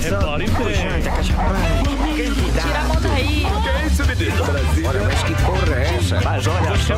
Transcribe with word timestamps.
Repare 0.00 0.46
bem. 0.46 1.08
Tira 2.52 2.78
a 2.78 2.84
mão 2.84 3.00
daí. 3.00 3.46
Que 3.62 3.86
isso, 3.86 4.04
menino? 4.06 4.44
Olha, 4.88 5.00
mas 5.02 5.22
que 5.24 5.34
porra 5.42 5.74
é 5.74 5.96
essa? 5.96 6.20
Mas 6.20 6.46
olha, 6.46 6.70
você 6.70 6.92
é 6.92 6.96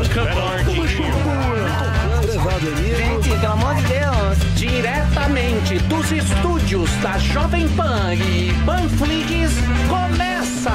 Gente, 2.97 3.29
pelo 3.29 3.53
amor 3.53 3.75
de 3.75 3.83
Deus. 3.85 4.39
Diretamente 4.55 5.79
dos 5.81 6.13
estúdios 6.13 6.91
da 7.03 7.19
Jovem 7.19 7.69
Pan 7.71 8.15
e 8.15 8.53
Panflix, 8.67 9.53
começa 9.89 10.71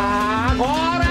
agora. 0.52 1.06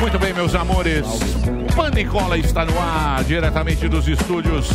Muito 0.00 0.18
bem, 0.18 0.32
meus 0.32 0.54
amores. 0.54 1.06
Panicola 1.74 2.38
está 2.38 2.64
no 2.64 2.78
ar, 2.78 3.24
diretamente 3.24 3.88
dos 3.88 4.06
estúdios 4.06 4.68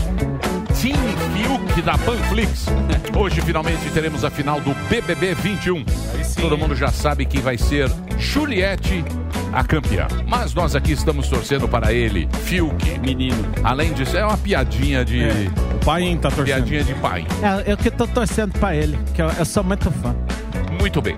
Team 0.82 0.98
Fiuk 1.34 1.82
da 1.82 1.98
Panflix. 1.98 2.66
Hoje, 3.18 3.42
finalmente, 3.42 3.90
teremos 3.92 4.26
a 4.26 4.30
final 4.30 4.60
do 4.60 4.74
BBB 4.90 5.34
21. 5.34 5.84
Todo 6.40 6.58
mundo 6.58 6.76
já 6.76 6.90
sabe 6.90 7.26
que 7.26 7.40
vai 7.40 7.58
ser 7.58 7.90
Juliette 8.18 9.04
a 9.54 9.64
campeã. 9.64 10.08
Mas 10.28 10.54
nós 10.54 10.76
aqui 10.76 10.92
estamos 10.92 11.28
torcendo 11.30 11.68
para 11.68 11.94
ele, 11.94 12.28
Fiuk. 12.44 13.00
Menino. 13.00 13.46
Além 13.64 13.94
disso, 13.94 14.18
é 14.18 14.26
uma 14.26 14.38
piadinha 14.38 15.04
de... 15.06 15.24
O 15.76 15.86
pai 15.86 16.18
tá 16.22 16.30
torcendo. 16.30 16.46
Piadinha 16.46 16.84
de 16.84 16.94
pai. 16.96 17.26
É, 17.42 17.72
eu 17.72 17.78
que 17.78 17.90
tô 17.90 18.06
torcendo 18.08 18.58
pra 18.60 18.76
ele, 18.76 18.98
que 19.14 19.22
eu, 19.22 19.30
eu 19.30 19.46
sou 19.46 19.64
muito 19.64 19.90
fã. 19.90 20.16
Muito 20.80 21.02
bem. 21.02 21.18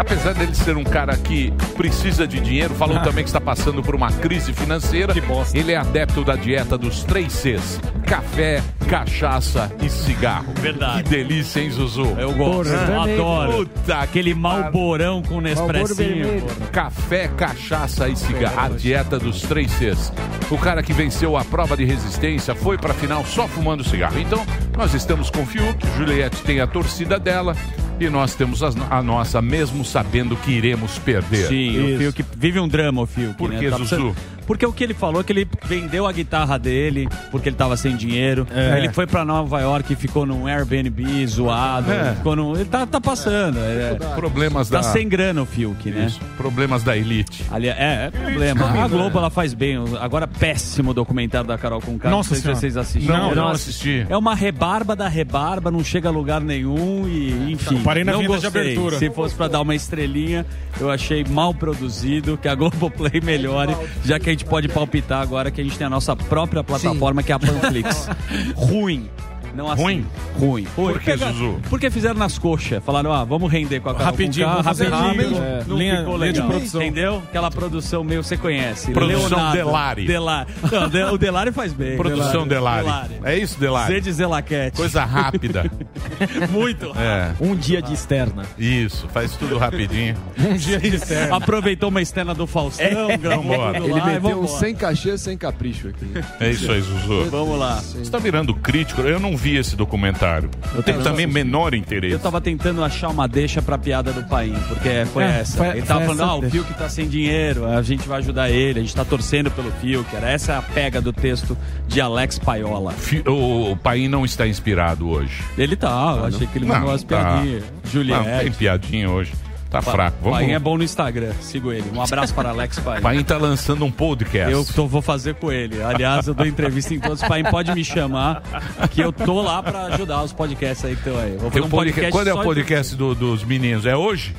Apesar 0.00 0.32
dele 0.32 0.54
ser 0.54 0.78
um 0.78 0.82
cara 0.82 1.14
que 1.14 1.52
precisa 1.76 2.26
de 2.26 2.40
dinheiro, 2.40 2.74
falou 2.74 2.98
também 3.00 3.22
que 3.22 3.28
está 3.28 3.40
passando 3.40 3.82
por 3.82 3.94
uma 3.94 4.10
crise 4.10 4.50
financeira. 4.54 5.12
Ele 5.52 5.72
é 5.72 5.76
adepto 5.76 6.24
da 6.24 6.36
dieta 6.36 6.78
dos 6.78 7.04
três 7.04 7.30
Cs: 7.34 7.78
café, 8.06 8.62
cachaça 8.88 9.70
e 9.82 9.90
cigarro. 9.90 10.54
Verdade. 10.54 11.02
Que 11.02 11.10
delícia, 11.10 11.60
hein, 11.60 11.70
Zuzu? 11.70 12.16
Eu 12.18 12.32
gosto, 12.32 12.72
eu 12.72 13.00
adoro. 13.02 13.52
Puta 13.58 13.98
Aquele 13.98 14.32
malborão 14.32 15.22
com 15.22 15.38
Nespressinho. 15.38 16.46
Café, 16.72 17.28
cachaça 17.28 18.08
e 18.08 18.16
cigarro. 18.16 18.58
A 18.58 18.68
dieta 18.70 19.18
dos 19.18 19.42
três 19.42 19.70
Cs. 19.72 20.10
O 20.50 20.56
cara 20.56 20.82
que 20.82 20.94
venceu 20.94 21.36
a 21.36 21.44
prova 21.44 21.76
de 21.76 21.84
resistência 21.84 22.54
foi 22.54 22.78
pra 22.78 22.94
final 22.94 23.22
só 23.26 23.46
fumando 23.46 23.84
cigarro. 23.84 24.18
Então, 24.18 24.46
nós 24.78 24.94
estamos 24.94 25.28
com 25.28 25.42
o 25.42 25.46
Fiuk, 25.46 25.86
Juliette 25.98 26.42
tem 26.42 26.58
a 26.60 26.66
torcida 26.66 27.18
dela 27.18 27.54
e 28.00 28.08
nós 28.08 28.34
temos 28.34 28.62
as- 28.62 28.74
a 28.90 29.02
nossa, 29.02 29.42
mesmo 29.42 29.84
sabendo 29.84 30.34
que 30.36 30.50
iremos 30.50 30.98
perder. 30.98 31.46
Sim, 31.48 31.94
o 31.94 31.98
Fiuk 31.98 32.24
vive 32.36 32.58
um 32.58 32.66
drama, 32.66 33.02
o 33.02 33.06
Fiuk. 33.06 33.34
Por 33.36 33.50
né? 33.50 33.58
que, 33.58 33.68
Tá 33.70 33.76
Zuzu? 33.76 33.88
precisando- 33.88 34.16
Porque 34.50 34.66
o 34.66 34.72
que 34.72 34.82
ele 34.82 34.94
falou 34.94 35.20
é 35.20 35.22
que 35.24 35.32
ele 35.32 35.46
vendeu 35.64 36.08
a 36.08 36.12
guitarra 36.12 36.58
dele 36.58 37.08
porque 37.30 37.48
ele 37.48 37.54
tava 37.54 37.76
sem 37.76 37.94
dinheiro. 37.94 38.48
É. 38.52 38.72
Aí 38.72 38.80
ele 38.80 38.92
foi 38.92 39.06
pra 39.06 39.24
Nova 39.24 39.60
York 39.60 39.92
e 39.92 39.94
ficou 39.94 40.26
num 40.26 40.44
Airbnb 40.44 41.24
zoado. 41.28 41.92
É. 41.92 42.16
Ficou 42.16 42.34
num... 42.34 42.56
Ele 42.56 42.64
tá, 42.64 42.84
tá 42.84 43.00
passando. 43.00 43.58
é. 43.60 43.94
Problemas 44.16 44.68
Tá 44.68 44.78
da... 44.78 44.82
sem 44.82 45.08
grana 45.08 45.40
o 45.40 45.46
Fiuk, 45.46 45.88
né? 45.92 46.06
Isso, 46.06 46.18
problemas 46.36 46.82
da 46.82 46.96
elite. 46.96 47.44
Ali, 47.48 47.68
é, 47.68 48.06
é 48.06 48.10
problema. 48.10 48.82
A 48.82 48.88
Globo 48.88 49.18
ela 49.18 49.30
faz 49.30 49.54
bem. 49.54 49.76
Agora, 50.00 50.26
péssimo 50.26 50.92
documentário 50.92 51.46
da 51.46 51.56
Carol 51.56 51.80
com 51.80 51.92
Nossa 51.92 52.08
Não 52.10 52.22
sei 52.24 52.38
se 52.38 52.48
vocês 52.48 52.76
assistiram. 52.76 53.18
Não, 53.18 53.30
Eu 53.30 53.36
não 53.36 53.48
assisti. 53.50 54.04
É 54.08 54.16
uma 54.16 54.34
rebarba 54.34 54.96
da 54.96 55.06
rebarba, 55.06 55.70
não 55.70 55.84
chega 55.84 56.08
a 56.08 56.12
lugar 56.12 56.40
nenhum 56.40 57.06
e, 57.06 57.52
enfim. 57.52 57.80
Parei 57.84 58.02
na 58.02 58.10
não 58.14 58.18
vinheta 58.18 58.38
de 58.38 58.44
gostei. 58.46 58.62
abertura. 58.62 58.98
Se 58.98 59.10
fosse 59.10 59.32
pra 59.32 59.46
dar 59.46 59.60
uma 59.60 59.76
estrelinha, 59.76 60.44
eu 60.80 60.90
achei 60.90 61.22
mal 61.22 61.54
produzido, 61.54 62.36
que 62.36 62.48
a 62.48 62.54
Globoplay 62.56 63.20
melhore, 63.22 63.76
já 64.04 64.18
que 64.18 64.28
a 64.28 64.32
gente 64.32 64.39
pode 64.44 64.68
palpitar 64.68 65.20
agora 65.20 65.50
que 65.50 65.60
a 65.60 65.64
gente 65.64 65.76
tem 65.76 65.86
a 65.86 65.90
nossa 65.90 66.14
própria 66.14 66.62
plataforma, 66.62 67.22
que 67.22 67.32
é 67.32 67.34
a 67.34 67.38
Panflix. 67.38 68.08
Ruim. 68.56 69.08
Não 69.54 69.70
assim. 69.70 69.82
Ruim? 69.82 70.06
Ruim. 70.38 70.64
Por 70.74 71.00
que, 71.00 71.10
Porque- 71.12 71.32
Zuzu? 71.32 71.60
Porque 71.68 71.90
fizeram 71.90 72.14
nas 72.18 72.38
coxas. 72.38 72.82
Falaram, 72.84 73.12
ah, 73.12 73.24
vamos 73.24 73.50
render 73.50 73.80
com 73.80 73.88
a 73.90 73.92
Carol 73.94 74.06
Rapidinho, 74.10 74.46
K, 74.46 74.52
vamos 74.62 74.66
rapidinho. 74.66 74.90
rápido. 74.96 75.36
É. 75.42 75.64
Não 75.66 75.76
Linha- 75.78 75.98
ficou 75.98 76.16
linha 76.16 76.32
de 76.32 76.38
legal. 76.40 76.48
produção. 76.50 76.82
Entendeu? 76.82 77.22
Aquela 77.28 77.50
produção 77.50 78.04
meio, 78.04 78.22
você 78.22 78.36
conhece. 78.36 78.90
Produção 78.92 79.28
Leonardo. 79.28 79.56
Delari. 79.56 80.06
Delari. 80.06 80.52
Não, 80.70 80.88
de- 80.88 81.02
o 81.04 81.18
Delari 81.18 81.52
faz 81.52 81.72
bem. 81.72 81.96
Produção 81.96 82.46
Delari. 82.46 82.84
Delari. 82.84 83.14
É 83.24 83.36
isso, 83.38 83.58
Delari? 83.58 83.92
Zé 83.94 84.00
de 84.00 84.12
Zelaquete. 84.12 84.76
Coisa 84.76 85.04
rápida. 85.04 85.70
Muito 86.50 86.86
rápido. 86.86 87.00
É, 87.00 87.32
Um 87.40 87.54
dia 87.54 87.80
de 87.82 87.92
externa. 87.92 88.44
isso. 88.58 89.08
Faz 89.08 89.32
tudo 89.36 89.58
rapidinho. 89.58 90.16
Um 90.38 90.56
dia 90.56 90.78
de 90.78 90.96
externo. 90.96 91.34
Aproveitou 91.34 91.88
uma 91.90 92.00
externa 92.00 92.34
do 92.34 92.46
Faustão, 92.46 92.88
gravou 93.20 93.50
Vambora. 93.52 93.80
tudo 93.80 93.90
Ele 93.90 94.00
lá 94.00 94.06
meteu 94.06 94.40
um 94.42 94.46
sem 94.48 94.74
cachê, 94.74 95.18
sem 95.18 95.36
capricho 95.36 95.88
aqui. 95.88 96.06
É 96.40 96.50
isso 96.50 96.70
aí, 96.70 96.80
Zuzu. 96.80 97.30
Vamos 97.30 97.58
lá. 97.58 97.76
Você 97.76 98.10
tá 98.10 98.18
virando 98.18 98.54
crítico? 98.54 99.02
Eu 99.02 99.20
não 99.20 99.36
vi 99.40 99.56
esse 99.56 99.74
documentário. 99.74 100.50
Eu 100.74 100.82
tenho 100.82 101.02
também 101.02 101.26
menor 101.26 101.72
interesse. 101.74 102.12
Eu 102.12 102.18
tava 102.18 102.40
tentando 102.40 102.84
achar 102.84 103.08
uma 103.08 103.26
deixa 103.26 103.62
pra 103.62 103.78
piada 103.78 104.12
do 104.12 104.22
Paim, 104.24 104.54
porque 104.68 105.04
foi 105.12 105.24
É, 105.24 105.40
essa. 105.40 105.56
foi- 105.58 105.68
ele 105.78 105.82
tava 105.82 106.00
falando, 106.00 106.20
essa 106.20 106.30
ah, 106.30 106.36
o. 106.36 106.50
Fiuk 106.50 106.74
tá 106.74 106.88
sem 106.88 107.08
dinheiro, 107.08 107.66
a 107.66 107.80
gente 107.82 108.06
vai 108.06 108.18
ajudar 108.18 108.50
ele, 108.50 108.80
a 108.80 108.82
gente 108.82 108.94
tá 108.94 109.04
torcendo 109.04 109.50
pelo 109.50 109.70
Fiuk. 109.72 110.14
Era 110.14 110.30
essa 110.30 110.58
a 110.58 110.62
pega 110.62 111.00
do 111.00 111.12
texto 111.12 111.56
de 111.88 112.00
Alex 112.00 112.38
Paiola. 112.38 112.94
O, 113.26 113.72
o 113.72 113.76
pai 113.76 114.08
não 114.08 114.24
está 114.24 114.46
inspirado 114.46 115.08
hoje. 115.08 115.42
Ele 115.56 115.74
tá, 115.76 116.16
eu 116.18 116.26
achei 116.26 116.46
que 116.46 116.58
ele 116.58 116.66
mandou 116.66 116.88
umas 116.90 117.02
piadinhas. 117.04 117.62
Não, 117.62 117.70
tem 117.70 117.90
Juliette. 117.90 118.50
piadinha 118.58 119.10
hoje. 119.10 119.32
Tá 119.70 119.80
fraco. 119.80 120.16
Vamos. 120.20 120.38
Paim 120.38 120.50
é 120.50 120.58
bom 120.58 120.76
no 120.76 120.82
Instagram, 120.82 121.32
sigo 121.40 121.72
ele. 121.72 121.84
Um 121.94 122.02
abraço 122.02 122.34
para 122.34 122.48
Alex 122.50 122.78
Paim. 122.80 123.00
Paim 123.02 123.22
tá 123.22 123.36
lançando 123.36 123.84
um 123.84 123.90
podcast. 123.90 124.50
Eu 124.52 124.64
tô- 124.64 124.86
vou 124.88 125.00
fazer 125.00 125.34
com 125.36 125.52
ele. 125.52 125.80
Aliás, 125.82 126.26
eu 126.26 126.34
dou 126.34 126.44
entrevista 126.44 126.92
em 126.92 126.98
todos. 126.98 127.22
Paim 127.22 127.44
pode 127.44 127.72
me 127.72 127.84
chamar, 127.84 128.42
que 128.90 129.00
eu 129.00 129.12
tô 129.12 129.40
lá 129.40 129.62
pra 129.62 129.84
ajudar 129.84 130.22
os 130.24 130.32
podcasts 130.32 130.84
aí 130.84 130.96
que 130.96 131.08
estão 131.08 131.22
aí. 131.22 131.36
Vou 131.36 131.50
fazer 131.50 131.60
um 131.64 131.68
podcast- 131.70 132.10
podcast 132.10 132.12
Quando 132.12 132.28
é 132.28 132.34
o 132.34 132.42
podcast 132.42 132.96
do- 132.96 133.14
dos 133.14 133.44
meninos? 133.44 133.86
É 133.86 133.96
hoje? 133.96 134.34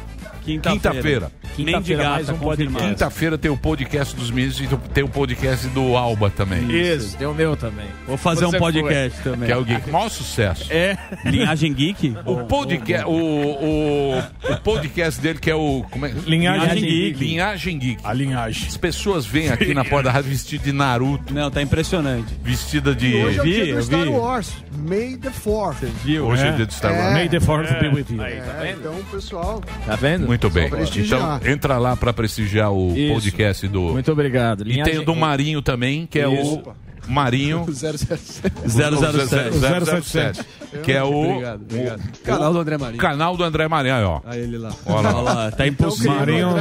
Quinta-feira. 0.59 1.31
Quinta-feira. 1.55 2.03
Mendigata, 2.03 2.33
confirmado. 2.33 2.85
Quinta-feira 2.85 3.37
tem 3.37 3.51
o 3.51 3.57
podcast 3.57 4.15
dos 4.15 4.31
meninos 4.31 4.59
e 4.59 4.67
tem 4.93 5.03
o 5.03 5.07
podcast 5.09 5.67
do 5.67 5.95
Alba 5.95 6.29
também. 6.29 6.69
Isso, 6.71 7.17
tem 7.17 7.27
o 7.27 7.33
meu 7.33 7.55
também. 7.55 7.85
Vou 8.07 8.17
fazer 8.17 8.45
Você 8.45 8.55
um 8.55 8.59
podcast 8.59 9.21
também. 9.21 9.47
Que 9.47 9.51
é 9.53 9.57
o 9.57 9.63
Geek. 9.63 9.89
Maior 9.89 10.09
sucesso. 10.09 10.65
É, 10.71 10.97
Linhagem 11.25 11.73
Geek? 11.73 12.15
O 12.25 12.37
podcast, 12.45 13.05
o, 13.05 13.11
o, 13.11 14.17
o 14.53 14.57
podcast 14.63 15.19
dele 15.21 15.39
que 15.39 15.49
é 15.49 15.55
o 15.55 15.83
como 15.91 16.05
é? 16.05 16.13
Linhagem 16.25 16.81
Geek. 16.81 17.19
Linhagem 17.19 17.77
Geek. 17.79 18.01
A 18.03 18.13
linhagem. 18.13 18.67
As 18.67 18.77
pessoas 18.77 19.25
vêm 19.25 19.49
aqui 19.49 19.73
na 19.73 19.83
porta 19.85 20.03
da 20.03 20.11
rádio 20.11 20.29
vestida 20.31 20.63
de 20.63 20.71
Naruto, 20.71 21.33
Não, 21.33 21.51
tá 21.51 21.61
impressionante. 21.61 22.33
vestida 22.43 22.95
de 22.95 23.13
Hoje 23.15 23.37
é 23.37 23.41
o 23.41 23.43
vi, 23.43 23.53
dia 23.53 23.65
eu 23.65 23.77
do 23.77 23.83
Star 23.83 24.01
vi. 24.03 24.09
Wars. 24.09 24.53
May 24.87 25.17
the 25.17 25.29
4th. 25.29 25.75
Viu? 26.03 26.25
hoje 26.25 26.43
é, 26.43 26.47
É. 26.47 26.51
dia 26.53 26.65
do 26.65 26.73
Star 26.73 26.93
É. 26.93 26.97
Wars. 26.97 27.13
May 27.13 27.29
the 27.29 27.39
fourth 27.39 27.79
be 27.79 27.87
with 27.89 28.05
you. 28.09 28.21
É, 28.23 28.75
então, 28.77 28.95
pessoal, 29.11 29.61
Tá 29.85 29.95
vendo? 29.95 30.25
Muito 30.27 30.40
bem. 30.49 30.69
prestigiar. 30.69 31.39
Então 31.41 31.51
entra 31.51 31.77
lá 31.77 31.95
pra 31.95 32.13
prestigiar 32.13 32.71
o 32.71 32.95
Isso. 32.95 33.13
podcast 33.13 33.67
do 33.67 33.81
Muito 33.81 34.11
obrigado. 34.11 34.69
E 34.69 34.81
tem 34.83 34.99
o 34.99 35.05
do 35.05 35.15
Marinho 35.15 35.61
também, 35.61 36.05
que 36.05 36.19
é 36.19 36.27
Isso. 36.27 36.61
o 37.07 37.11
Marinho 37.11 37.65
007. 37.71 38.41
007. 38.67 40.01
007, 40.03 40.45
que 40.83 40.91
é 40.91 41.03
o, 41.03 41.29
Obrigado, 41.31 41.61
obrigado. 41.61 42.01
Canal 42.23 42.53
do 42.53 42.59
André 42.59 42.77
Marinho. 42.77 43.01
canal 43.01 43.37
do 43.37 43.43
André 43.43 43.67
Marinho, 43.67 43.95
aí, 43.95 44.03
ó. 44.03 44.21
Aí 44.25 44.39
ele 44.41 44.57
lá. 44.57 44.71
Olha 44.85 45.09
lá. 45.09 45.21
lá, 45.21 45.51
tá 45.51 45.67
impossível. 45.67 46.13
Marinho 46.15 46.49
O 46.49 46.59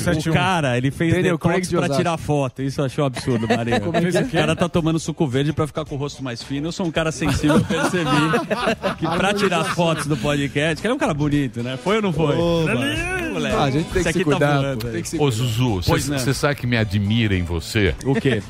0071. 0.00 0.32
cara, 0.32 0.76
ele 0.78 0.90
fez 0.90 1.12
Daniel 1.14 1.38
Craig 1.38 1.60
detox 1.62 1.68
de 1.68 1.76
pra 1.76 1.96
tirar 1.96 2.16
foto. 2.18 2.62
Isso 2.62 2.80
eu 2.80 2.84
achei 2.84 3.02
um 3.02 3.06
absurdo, 3.06 3.46
Marinho. 3.48 3.78
O 3.88 4.30
cara 4.30 4.54
tá 4.56 4.68
tomando 4.68 4.98
suco 4.98 5.26
verde 5.26 5.52
pra 5.52 5.66
ficar 5.66 5.84
com 5.84 5.94
o 5.94 5.98
rosto 5.98 6.22
mais 6.22 6.42
fino. 6.42 6.68
Eu 6.68 6.72
sou 6.72 6.86
um 6.86 6.90
cara 6.90 7.10
sensível, 7.12 7.56
eu 7.56 7.64
percebi 7.64 8.96
que 8.98 9.06
pra 9.06 9.34
tirar 9.34 9.64
fotos 9.64 10.06
do 10.06 10.16
podcast, 10.16 10.80
que 10.80 10.86
ele 10.86 10.92
é 10.92 10.94
um 10.94 10.98
cara 10.98 11.14
bonito, 11.14 11.62
né? 11.62 11.76
Foi 11.76 11.96
ou 11.96 12.02
não 12.02 12.12
foi? 12.12 12.36
Moleque. 12.36 13.56
Ah, 13.56 13.62
a 13.64 13.70
gente 13.70 13.84
tem 13.90 14.02
que 14.02 14.02
se 14.02 14.08
aqui 14.08 14.18
tá 14.24 14.30
cuidar, 14.30 14.64
aí. 14.64 14.76
Tem 14.76 15.02
que 15.02 15.08
se 15.08 15.18
Ô 15.18 15.30
Zuzu, 15.30 15.80
você 15.82 16.34
sabe 16.34 16.56
que 16.56 16.66
me 16.66 16.76
admira 16.76 17.34
em 17.34 17.42
você? 17.42 17.94
O 18.04 18.14
quê? 18.14 18.42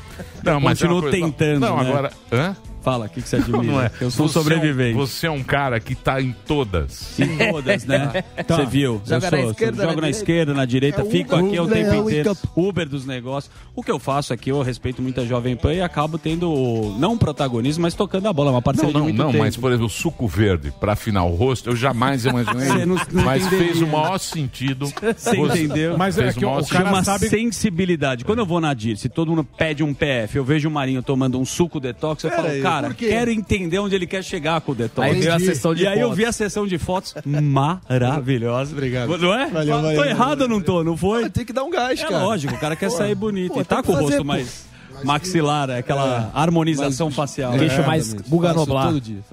Não, 0.43 0.59
mas 0.59 0.81
é 0.81 0.87
Continuo 0.87 1.01
coisa- 1.01 1.17
tentando, 1.17 1.59
Não, 1.61 1.77
né? 1.81 1.89
agora. 1.89 2.11
Hã? 2.31 2.55
Fala, 2.83 3.05
o 3.05 3.09
que, 3.09 3.21
que 3.21 3.29
você 3.29 3.37
admira? 3.37 3.63
Não 3.63 3.81
é. 3.81 3.89
Eu 4.01 4.11
sou 4.11 4.27
Você 4.27 4.37
é 4.37 4.41
um- 4.41 4.43
sobrevivente. 4.43 4.93
Você 4.97 5.27
é 5.27 5.31
um 5.31 5.41
cara 5.43 5.79
que 5.79 5.95
tá 5.95 6.21
em 6.21 6.35
todas. 6.45 7.17
Em 7.19 7.37
todas, 7.37 7.85
né? 7.85 8.23
Você 8.47 8.65
viu? 8.65 9.01
Joga 9.05 9.27
eu 9.27 9.31
na 9.31 9.37
sou, 9.41 9.51
esquerda, 9.51 9.75
jogo 9.77 9.87
na 9.87 9.87
na 9.87 9.93
direita. 9.95 10.17
esquerda, 10.17 10.53
na 10.53 10.65
direita, 10.65 11.01
É 11.01 11.05
fico 11.05 11.35
Uber, 11.35 11.45
aqui 11.47 11.59
o 11.59 11.67
tempo 11.67 11.89
Uber, 11.89 12.01
inteiro. 12.03 12.37
Uber. 12.55 12.89
Dos 12.89 13.05
negócios. 13.05 13.51
O 13.75 13.81
que 13.81 13.89
eu 13.89 13.97
faço 13.99 14.33
aqui, 14.33 14.49
eu 14.49 14.61
respeito 14.61 15.01
muito 15.01 15.21
a 15.21 15.25
Jovem 15.25 15.55
Pan 15.55 15.73
e 15.73 15.81
acabo 15.81 16.17
tendo, 16.17 16.93
não 16.99 17.13
um 17.13 17.17
protagonismo, 17.17 17.81
mas 17.83 17.93
tocando 17.93 18.27
a 18.27 18.33
bola. 18.33 18.51
Uma 18.51 18.57
Não, 18.57 18.61
parceria 18.61 18.89
de 18.91 18.97
não, 18.97 19.03
muito 19.05 19.17
não, 19.17 19.27
tempo. 19.31 19.43
mas 19.43 19.55
por 19.55 19.71
exemplo, 19.71 19.87
o 19.87 19.89
suco 19.89 20.27
verde 20.27 20.71
pra 20.79 20.93
afinar 20.93 21.23
o 21.23 21.33
rosto, 21.35 21.69
eu 21.69 21.75
jamais 21.75 22.25
imaginei. 22.27 22.67
Você 22.67 22.85
não- 22.85 22.95
não 23.11 23.23
mas 23.23 23.45
entenderia. 23.45 23.73
fez 23.73 23.81
o 23.81 23.87
maior 23.87 24.17
sentido. 24.17 24.91
Você 25.17 25.37
entendeu? 25.37 25.97
Mas 25.97 26.17
é 26.17 26.23
Fez 26.23 26.35
que 26.35 26.45
o 26.45 26.59
o, 26.59 26.67
cara 26.67 26.89
uma 26.89 27.03
sabe... 27.03 27.29
sensibilidade. 27.29 28.25
Quando 28.25 28.39
eu 28.39 28.45
vou 28.45 28.59
na 28.59 28.73
DIR, 28.73 28.97
se 28.97 29.07
todo 29.09 29.29
mundo 29.29 29.43
pede 29.43 29.83
um 29.83 29.93
PF, 29.93 30.37
eu 30.37 30.43
vejo 30.43 30.67
o 30.67 30.71
Marinho 30.71 31.01
tomando 31.01 31.39
um 31.39 31.45
suco 31.45 31.79
detox, 31.79 32.23
eu 32.23 32.31
falo, 32.31 32.47
aí, 32.47 32.61
cara, 32.73 32.87
por 32.87 32.95
quê? 32.95 33.07
quero 33.09 33.31
entender 33.31 33.79
onde 33.79 33.95
ele 33.95 34.07
quer 34.07 34.23
chegar 34.23 34.59
com 34.61 34.71
o 34.71 34.75
detox. 34.75 35.07
Aí 35.07 35.19
veio 35.19 35.33
a 35.33 35.39
sessão 35.39 35.73
de 35.73 35.83
E 35.83 35.87
aí 35.87 35.99
eu 35.99 36.11
vi 36.13 36.25
a 36.25 36.31
sessão 36.31 36.65
de 36.67 36.77
fotos 36.77 37.13
maravilhosa. 37.25 38.71
Obrigado. 38.73 39.17
Não 39.17 39.33
é? 39.33 39.47
Valeu, 39.49 39.75
tô 39.75 39.81
valeu, 39.81 40.05
errado 40.05 40.41
ou 40.41 40.47
não 40.47 40.61
tô? 40.61 40.83
Não 40.83 40.97
foi? 40.97 41.29
Tem 41.29 41.45
que 41.45 41.53
dar 41.53 41.63
um 41.63 41.69
gás, 41.69 41.99
É 41.99 42.03
cara. 42.07 42.23
lógico, 42.23 42.53
o 42.53 42.57
cara 42.59 42.75
quer 42.75 42.89
sair 42.91 43.15
bonito. 43.15 43.53
Pô, 43.53 43.61
e 43.61 43.65
tá 43.65 43.81
com 43.83 43.91
o 43.91 43.95
rosto 43.95 44.23
mais. 44.25 44.71
Maxilar, 45.03 45.69
é 45.71 45.79
aquela 45.79 46.31
harmonização 46.33 47.11
facial. 47.11 47.53
Queixo 47.57 47.81
É, 47.81 47.85
mais 47.87 48.13
faço. 48.13 48.23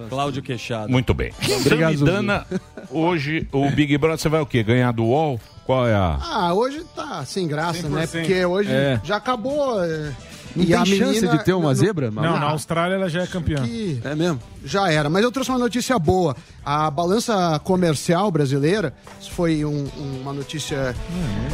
Cláudio 0.08 0.43
Queixado. 0.43 0.90
Muito 0.90 1.14
bem. 1.14 1.32
Obrigado, 1.60 1.96
Samidana, 1.98 2.46
hoje 2.90 3.46
o 3.52 3.70
Big 3.70 3.96
Brother, 3.98 4.19
você 4.19 4.28
vai 4.28 4.40
o 4.40 4.46
quê? 4.46 4.62
Ganhar 4.62 4.93
do 4.93 5.04
UOL? 5.04 5.38
Qual 5.66 5.86
é 5.86 5.94
a... 5.94 6.19
Ah, 6.20 6.54
hoje 6.54 6.82
tá 6.96 7.25
sem 7.25 7.46
graça, 7.46 7.88
né? 7.88 8.04
100%. 8.04 8.10
Porque 8.10 8.44
hoje 8.44 8.70
É. 8.72 9.00
já 9.04 9.16
acabou. 9.16 9.84
é, 9.84 10.10
Não 10.56 10.64
e 10.64 10.67
tem 10.67 10.75
a 10.76 10.85
chance 10.85 11.20
menina- 11.20 11.38
de 11.38 11.44
ter 11.44 11.52
uma 11.52 11.69
não- 11.69 11.75
zebra? 11.75 12.11
Não, 12.11 12.23
Malu? 12.23 12.38
na 12.41 12.50
Austrália 12.50 12.94
ela 12.97 13.08
já 13.08 13.23
é 13.23 13.26
campeã. 13.26 13.62
que 13.62 14.00
É 14.05 14.14
mesmo? 14.14 14.41
já 14.64 14.91
era. 14.91 15.08
Mas 15.08 15.23
eu 15.23 15.31
trouxe 15.31 15.50
uma 15.50 15.58
notícia 15.58 15.99
boa. 15.99 16.37
A 16.64 16.91
balança 16.91 17.58
comercial 17.64 18.31
brasileira, 18.31 18.93
isso 19.20 19.31
foi 19.31 19.64
um- 19.64 19.88
uma 20.23 20.32
notícia 20.32 20.94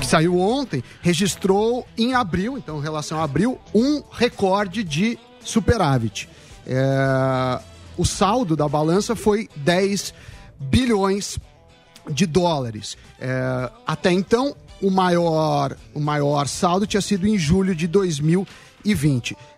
que 0.01 0.07
saiu 0.07 0.39
ontem, 0.41 0.83
registrou 1.03 1.87
em 1.99 2.15
abril, 2.15 2.57
então 2.57 2.79
em 2.79 2.83
relação 2.83 3.21
a 3.21 3.25
abril, 3.25 3.59
um 3.75 4.03
recorde 4.11 4.83
de 4.83 5.19
superávit. 5.45 6.29
É, 6.67 7.61
o 7.97 8.05
saldo 8.05 8.57
da 8.57 8.69
balança 8.69 9.15
foi 9.15 9.49
10 9.57 10.13
bilhões 10.59 11.39
de 12.11 12.27
dólares. 12.27 12.97
É, 13.21 13.71
até 13.87 14.13
então, 14.13 14.55
o 14.83 14.91
maior, 14.91 15.77
o 15.95 16.01
maior 16.01 16.47
saldo 16.49 16.87
tinha 16.87 17.01
sido 17.01 17.27
em 17.27 17.39
julho 17.39 17.75
de 17.75 17.87
2020. 17.87 18.66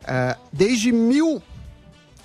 É, 0.07 0.37
desde 0.53 0.91
mil, 0.93 1.43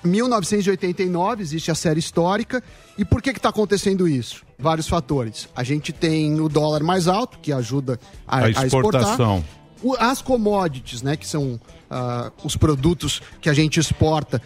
1989 0.04 1.42
existe 1.42 1.70
a 1.70 1.74
série 1.74 1.98
histórica. 2.00 2.62
E 2.96 3.04
por 3.04 3.20
que 3.22 3.30
está 3.30 3.48
acontecendo 3.48 4.06
isso? 4.08 4.42
Vários 4.58 4.88
fatores. 4.88 5.48
A 5.54 5.64
gente 5.64 5.92
tem 5.92 6.40
o 6.40 6.48
dólar 6.48 6.82
mais 6.82 7.08
alto, 7.08 7.38
que 7.40 7.52
ajuda 7.52 7.98
a, 8.26 8.38
A 8.38 8.44
a 8.44 8.50
exportação. 8.50 9.38
exportar. 9.38 9.64
O- 9.82 9.96
as 9.98 10.22
commodities, 10.22 11.02
né, 11.02 11.16
que 11.16 11.26
são 11.26 11.60
ah, 11.90 12.30
os 12.42 12.56
produtos 12.56 13.20
que 13.40 13.50
a 13.50 13.54
gente 13.54 13.78
exporta, 13.78 14.40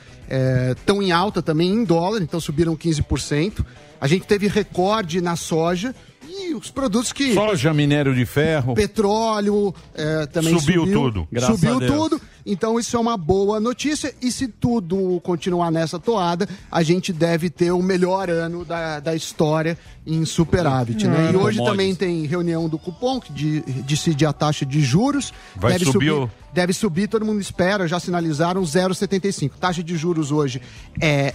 estão 0.76 1.00
em 1.02 1.12
alta 1.12 1.40
também 1.40 1.70
em 1.70 1.84
dólar, 1.84 2.20
então 2.22 2.40
subiram 2.40 2.76
15%. 2.76 3.64
A 4.00 4.06
gente 4.08 4.26
teve 4.26 4.48
recorde 4.48 5.20
na 5.20 5.36
soja 5.36 5.94
e 6.28 6.54
os 6.54 6.70
produtos 6.70 7.12
que. 7.12 7.32
Soja, 7.34 7.72
minério 7.74 8.14
de 8.14 8.24
ferro. 8.26 8.74
Petróleo 8.74 9.74
eh, 9.94 10.26
também 10.26 10.58
Subiu 10.58 10.82
subiu. 10.82 11.00
tudo. 11.02 11.28
Graças 11.32 11.56
subiu 11.60 11.76
a 11.76 11.78
Deus. 11.78 11.92
tudo. 11.92 12.20
Então 12.44 12.78
isso 12.78 12.96
é 12.96 13.00
uma 13.00 13.16
boa 13.16 13.60
notícia. 13.60 14.14
E 14.22 14.30
se 14.32 14.48
tudo 14.48 15.20
continuar 15.22 15.70
nessa 15.70 15.98
toada, 15.98 16.48
a 16.70 16.82
gente 16.82 17.12
deve 17.12 17.50
ter 17.50 17.70
o 17.72 17.82
melhor 17.82 18.30
ano 18.30 18.64
da, 18.64 19.00
da 19.00 19.14
história 19.14 19.76
em 20.06 20.24
superávit. 20.24 21.06
né? 21.06 21.24
E 21.32 21.36
hoje 21.36 21.58
Commodities. 21.58 21.64
também 21.66 21.94
tem 21.94 22.24
reunião 22.26 22.68
do 22.68 22.78
cupom, 22.78 23.20
que 23.20 23.32
de- 23.32 23.60
decide 23.82 24.24
a 24.24 24.32
taxa 24.32 24.64
de 24.64 24.80
juros. 24.80 25.32
Vai 25.56 25.72
deve 25.72 25.84
subir 25.84 26.10
subir, 26.10 26.30
deve 26.54 26.72
subir, 26.72 27.08
todo 27.08 27.24
mundo 27.24 27.40
espera, 27.40 27.86
já 27.86 28.00
sinalizaram 28.00 28.62
0,75. 28.62 29.50
Taxa 29.60 29.82
de 29.82 29.96
juros 29.96 30.32
hoje 30.32 30.60
é 31.00 31.34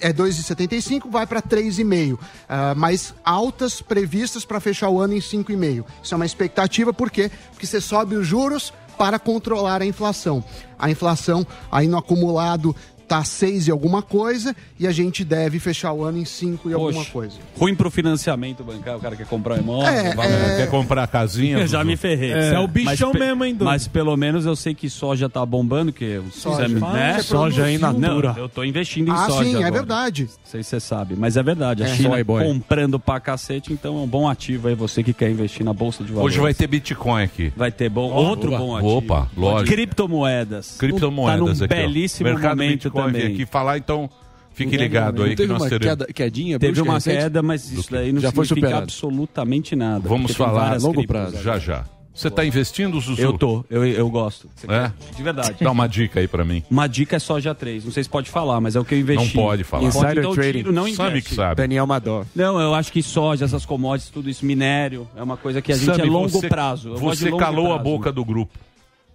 é 0.00 0.12
2,75, 0.12 1.10
vai 1.10 1.26
para 1.26 1.42
3,5. 1.42 2.18
Ah, 2.48 2.74
mas 2.76 3.14
altas 3.24 3.80
previstas 3.80 4.44
para 4.44 4.60
fechar 4.60 4.88
o 4.88 5.00
ano 5.00 5.14
em 5.14 5.20
5,5. 5.20 5.84
Isso 6.02 6.14
é 6.14 6.16
uma 6.16 6.26
expectativa, 6.26 6.92
por 6.92 7.10
quê? 7.10 7.30
Porque 7.50 7.66
você 7.66 7.80
sobe 7.80 8.16
os 8.16 8.26
juros 8.26 8.72
para 8.96 9.18
controlar 9.18 9.82
a 9.82 9.86
inflação. 9.86 10.44
A 10.78 10.90
inflação 10.90 11.46
aí 11.70 11.88
no 11.88 11.98
acumulado 11.98 12.74
tá 13.06 13.22
6 13.24 13.68
e 13.68 13.70
alguma 13.70 14.02
coisa 14.02 14.54
e 14.78 14.86
a 14.86 14.92
gente 14.92 15.24
deve 15.24 15.58
fechar 15.58 15.92
o 15.92 16.02
ano 16.04 16.18
em 16.18 16.24
5 16.24 16.70
e 16.70 16.74
alguma 16.74 17.04
coisa. 17.04 17.36
Ruim 17.58 17.74
pro 17.74 17.90
financiamento 17.90 18.62
bancário, 18.64 18.98
o 18.98 19.02
cara 19.02 19.16
quer 19.16 19.26
comprar 19.26 19.54
um 19.56 19.58
imóvel. 19.58 19.88
É, 19.88 20.14
vai- 20.14 20.26
é, 20.32 20.56
Quer 20.56 20.70
comprar 20.70 21.04
a 21.04 21.06
casinha? 21.06 21.58
Eu 21.58 21.66
já 21.66 21.84
me 21.84 21.96
ferrei. 21.96 22.32
É 22.32 22.58
o 22.58 22.66
bichão 22.66 23.12
pe- 23.12 23.18
mesmo, 23.18 23.44
hein, 23.44 23.52
Dudu? 23.52 23.64
Mas 23.66 23.86
pelo 23.86 24.16
menos 24.16 24.46
eu 24.46 24.56
sei 24.56 24.74
que 24.74 24.88
soja 24.90 25.28
tá 25.28 25.44
bombando, 25.44 25.92
que 25.92 26.18
o 26.18 26.30
Soja. 26.30 26.64
exame, 26.66 26.80
né? 26.80 27.20
Soja 27.22 27.70
in 27.70 27.78
natura. 27.78 28.32
Não, 28.32 28.38
eu 28.38 28.48
tô 28.48 28.64
investindo 28.64 29.08
em 29.08 29.12
Ah, 29.12 29.26
soja 29.28 29.44
sim, 29.44 29.54
é 29.54 29.58
agora. 29.58 29.72
verdade. 29.72 30.22
Não 30.24 30.30
sei 30.44 30.62
se 30.62 30.70
você 30.70 30.80
sabe, 30.80 31.14
mas 31.16 31.36
é 31.36 31.42
verdade. 31.42 31.82
A 31.82 31.86
É. 31.88 31.94
China 31.94 32.10
Soy 32.10 32.24
boy. 32.24 32.44
comprando 32.44 32.98
pra 32.98 33.20
cacete, 33.20 33.72
então 33.72 33.96
é 33.98 34.00
um 34.00 34.06
bom 34.06 34.28
ativo 34.28 34.68
aí, 34.68 34.74
você 34.74 35.02
que 35.02 35.12
quer 35.12 35.30
investir 35.30 35.64
na 35.64 35.72
Bolsa 35.72 36.02
de 36.04 36.12
Valores. 36.12 36.34
Hoje 36.34 36.42
vai 36.42 36.54
ter 36.54 36.66
Bitcoin 36.66 37.22
aqui. 37.22 37.52
Vai 37.56 37.70
ter 37.70 37.88
bom, 37.88 38.10
outro 38.12 38.48
opa. 38.50 38.58
bom 38.58 38.76
ativo. 38.76 38.96
Opa, 38.98 39.28
lógico. 39.36 39.70
Criptomoedas. 39.72 40.76
Criptomoedas 40.78 41.58
tá 41.58 41.64
num 41.64 41.64
aqui, 41.64 41.74
belíssimo 41.74 42.28
Mercado 42.30 42.56
momento 42.56 42.90
Vem 43.12 43.26
aqui 43.32 43.46
falar, 43.46 43.78
então 43.78 44.08
fique 44.52 44.76
ligado 44.76 45.22
aí 45.22 45.30
Não 45.30 45.36
que 45.36 45.42
teve 45.42 45.52
nós 45.52 45.62
uma 45.62 45.68
teremos. 45.68 45.98
queda, 45.98 46.12
quedinha 46.12 46.58
Teve 46.58 46.80
uma 46.80 46.94
recente? 46.94 47.16
queda, 47.18 47.42
mas 47.42 47.70
isso 47.72 47.90
daí 47.90 48.12
não 48.12 48.20
Já 48.20 48.30
foi 48.32 48.44
significa 48.44 48.66
superado. 48.68 48.82
absolutamente 48.84 49.76
nada. 49.76 50.08
Vamos 50.08 50.34
falar 50.34 50.80
longo 50.80 51.06
prazo. 51.06 51.42
Já, 51.42 51.58
já. 51.58 51.84
Você 52.16 52.30
tá 52.30 52.44
investindo, 52.44 53.00
Zuzu? 53.00 53.20
Eu 53.20 53.32
tô, 53.36 53.64
eu, 53.68 53.84
eu 53.84 54.08
gosto. 54.08 54.48
Você 54.54 54.70
É? 54.70 54.92
De 55.16 55.20
verdade. 55.20 55.56
Dá 55.60 55.72
uma 55.72 55.88
dica 55.88 56.20
aí 56.20 56.28
pra 56.28 56.44
mim. 56.44 56.62
Uma 56.70 56.86
dica 56.86 57.16
é 57.16 57.18
soja 57.18 57.52
3. 57.52 57.84
Não 57.84 57.90
sei 57.90 58.04
se 58.04 58.08
pode 58.08 58.30
falar, 58.30 58.60
mas 58.60 58.76
é 58.76 58.78
o 58.80 58.84
que 58.84 58.94
eu 58.94 59.00
investi. 59.00 59.36
Não 59.36 59.42
pode 59.42 59.64
falar. 59.64 59.82
Pode, 59.82 59.96
Insider 59.96 60.18
então, 60.18 60.32
trading. 60.32 60.58
tiro, 60.58 60.72
não 60.72 60.86
Sabe 60.94 61.10
investe. 61.10 61.30
que 61.30 61.34
sabe. 61.34 61.56
Daniel 61.56 61.88
Mador. 61.88 62.24
Não, 62.32 62.60
eu 62.60 62.72
acho 62.72 62.92
que 62.92 63.02
soja, 63.02 63.44
essas 63.46 63.66
commodities, 63.66 64.12
tudo 64.12 64.30
isso, 64.30 64.46
minério, 64.46 65.08
é 65.16 65.22
uma 65.24 65.36
coisa 65.36 65.60
que 65.60 65.72
a 65.72 65.74
gente 65.76 65.86
Sami, 65.86 66.02
é 66.02 66.04
longo 66.04 66.28
você- 66.28 66.46
prazo. 66.48 66.90
Eu 66.90 66.98
Você 66.98 67.24
longo 67.30 67.38
calou 67.38 67.72
a 67.72 67.80
prazo. 67.80 67.82
boca 67.82 68.12
do 68.12 68.24
grupo 68.24 68.56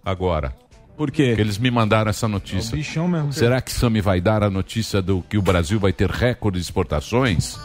agora. 0.04 0.52
Por 1.00 1.10
quê? 1.10 1.28
Porque 1.28 1.40
eles 1.40 1.56
me 1.56 1.70
mandaram 1.70 2.10
essa 2.10 2.28
notícia. 2.28 2.76
Bichão 2.76 3.08
mesmo. 3.08 3.32
Será 3.32 3.62
que 3.62 3.72
Sami 3.72 4.02
vai 4.02 4.20
dar 4.20 4.42
a 4.42 4.50
notícia 4.50 5.00
do 5.00 5.22
que 5.22 5.38
o 5.38 5.40
Brasil 5.40 5.80
vai 5.80 5.94
ter 5.94 6.10
recorde 6.10 6.58
de 6.58 6.62
exportações? 6.62 7.58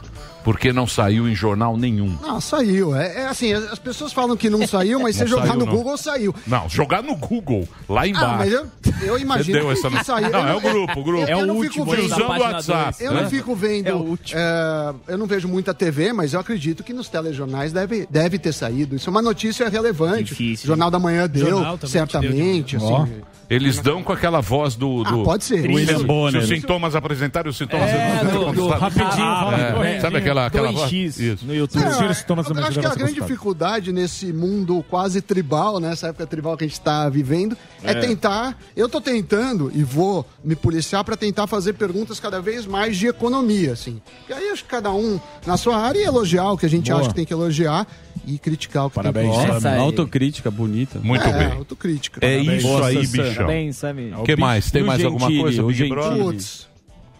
Porque 0.45 0.71
não 0.71 0.85
saiu 0.87 1.27
em 1.27 1.33
jornal 1.35 1.75
nenhum. 1.75 2.17
Não, 2.21 2.39
saiu. 2.39 2.95
É, 2.95 3.23
é 3.23 3.27
assim, 3.27 3.51
as 3.51 3.79
pessoas 3.79 4.13
falam 4.13 4.37
que 4.37 4.47
não 4.49 4.65
saiu, 4.67 4.99
mas 4.99 5.17
Não 5.17 5.23
você 5.25 5.27
jogar 5.29 5.47
saiu, 5.47 5.59
no 5.59 5.65
não. 5.65 5.73
Google, 5.75 5.97
saiu. 5.97 6.35
Não, 6.47 6.69
jogar 6.69 7.01
no 7.01 7.15
Google, 7.15 7.67
lá 7.89 8.07
embaixo. 8.07 8.25
Ah, 8.27 8.37
mas 8.37 8.53
eu, 8.53 8.67
eu 9.01 9.17
imagino 9.19 9.57
deu 9.59 9.71
essa 9.71 9.89
que 9.89 10.03
saiu. 10.03 10.29
Não, 10.29 10.41
Eu 10.41 10.47
é 10.47 10.55
o 10.55 10.61
grupo, 10.61 10.99
o 10.99 11.03
grupo. 11.03 11.23
Eu, 11.23 11.27
É 11.27 11.33
eu 11.33 11.39
o 11.39 11.45
não 11.47 11.55
último, 11.57 11.83
vendo. 11.85 12.05
Usando 12.05 12.21
o 12.29 12.39
WhatsApp. 12.39 13.03
Eu 13.03 13.13
né? 13.13 13.21
não 13.23 13.29
fico 13.29 13.55
vendo. 13.55 13.87
É 13.87 13.93
o 13.93 13.97
último. 13.97 14.39
é, 14.39 14.93
eu 15.07 15.17
não 15.17 15.25
vejo 15.25 15.47
muita 15.47 15.73
TV, 15.73 16.13
mas 16.13 16.33
eu 16.33 16.39
acredito 16.39 16.83
que 16.83 16.93
nos 16.93 17.09
telejornais 17.09 17.73
deve, 17.73 18.07
deve 18.07 18.37
ter 18.37 18.53
saído. 18.53 18.95
Isso 18.95 19.09
é 19.09 19.11
uma 19.11 19.23
notícia 19.23 19.67
relevante. 19.67 20.25
Difícil. 20.25 20.67
Jornal 20.67 20.91
da 20.91 20.99
Manhã 20.99 21.27
deu, 21.27 21.59
certamente. 21.87 22.77
deu 22.77 22.79
de- 22.79 22.85
assim. 22.85 23.21
Eles 23.49 23.79
dão 23.79 24.03
com 24.03 24.11
aquela 24.11 24.41
voz 24.41 24.75
do. 24.75 25.03
Ah, 25.05 25.11
do... 25.11 25.23
pode 25.23 25.43
ser. 25.43 25.61
William 25.69 25.97
Se 25.99 26.03
Bonner. 26.03 26.41
os 26.41 26.47
sintomas 26.47 26.95
apresentarem 26.95 27.49
os 27.49 27.57
sintomas. 27.57 27.89
É, 27.89 28.23
do- 28.25 28.51
do 28.53 28.67
Rapidinho, 28.69 29.25
Ah, 29.25 29.71
fala. 29.71 29.87
É, 29.87 29.99
sabe 29.99 30.17
aquela, 30.17 30.45
aquela 30.47 30.71
voz? 30.71 30.91
2x 30.91 31.19
Isso. 31.19 31.45
no 31.45 31.55
YouTube. 31.55 31.83
É, 31.83 32.11
os 32.11 32.17
sintomas 32.17 32.45
eu 32.47 32.53
também, 32.53 32.69
acho 32.69 32.79
que 32.79 32.85
a 32.85 32.89
vai 32.89 32.97
ser 32.97 33.03
grande 33.03 33.21
dificuldade 33.21 33.91
nesse 33.91 34.33
mundo 34.33 34.83
quase 34.89 35.21
tribal, 35.21 35.79
né, 35.79 35.89
nessa 35.89 36.07
época 36.07 36.25
tribal 36.25 36.57
que 36.57 36.63
a 36.63 36.67
gente 36.67 36.73
está 36.79 37.07
vivendo, 37.09 37.55
é. 37.83 37.93
tentar. 37.93 38.57
Eu 38.75 38.89
tô 38.89 38.99
tentando 38.99 39.71
e 39.73 39.83
vou 39.83 40.25
me 40.43 40.55
policiar 40.55 41.03
para 41.03 41.15
tentar 41.15 41.47
fazer 41.47 41.73
perguntas 41.73 42.19
cada 42.19 42.41
vez 42.41 42.65
mais 42.65 42.97
de 42.97 43.07
economia, 43.07 43.73
assim. 43.73 44.01
E 44.29 44.33
aí 44.33 44.49
acho 44.49 44.63
que 44.63 44.69
cada 44.69 44.91
um 44.91 45.19
na 45.45 45.57
sua 45.57 45.77
área 45.77 45.99
e 45.99 46.03
elogiar 46.03 46.51
o 46.51 46.57
que 46.57 46.65
a 46.65 46.69
gente 46.69 46.89
Boa. 46.89 46.99
acha 47.01 47.09
que 47.09 47.15
tem 47.15 47.25
que 47.25 47.33
elogiar 47.33 47.85
e 48.27 48.37
criticar 48.39 48.85
o 48.85 48.89
que 48.89 48.95
Parabéns, 48.95 49.35
tem 49.35 49.55
Essa 49.55 49.69
aí. 49.71 49.79
Autocrítica 49.79 50.49
bonita. 50.51 50.99
Muito 51.03 51.25
é, 51.25 51.37
bem. 51.47 51.57
autocrítica. 51.57 52.25
É 52.25 52.37
isso 52.37 52.67
Boa, 52.67 52.87
aí, 52.87 53.05
bichão. 53.07 53.47
Bem, 53.47 53.71
Sammy. 53.71 54.13
O 54.13 54.23
que 54.23 54.35
mais? 54.35 54.71
Tem 54.71 54.83
mais 54.83 55.03
alguma 55.03 55.27
coisa, 55.27 55.63
o 55.63 55.67
Big 55.67 55.77
Gentili. 55.77 55.95
Brother? 55.95 56.23
Putz, 56.23 56.67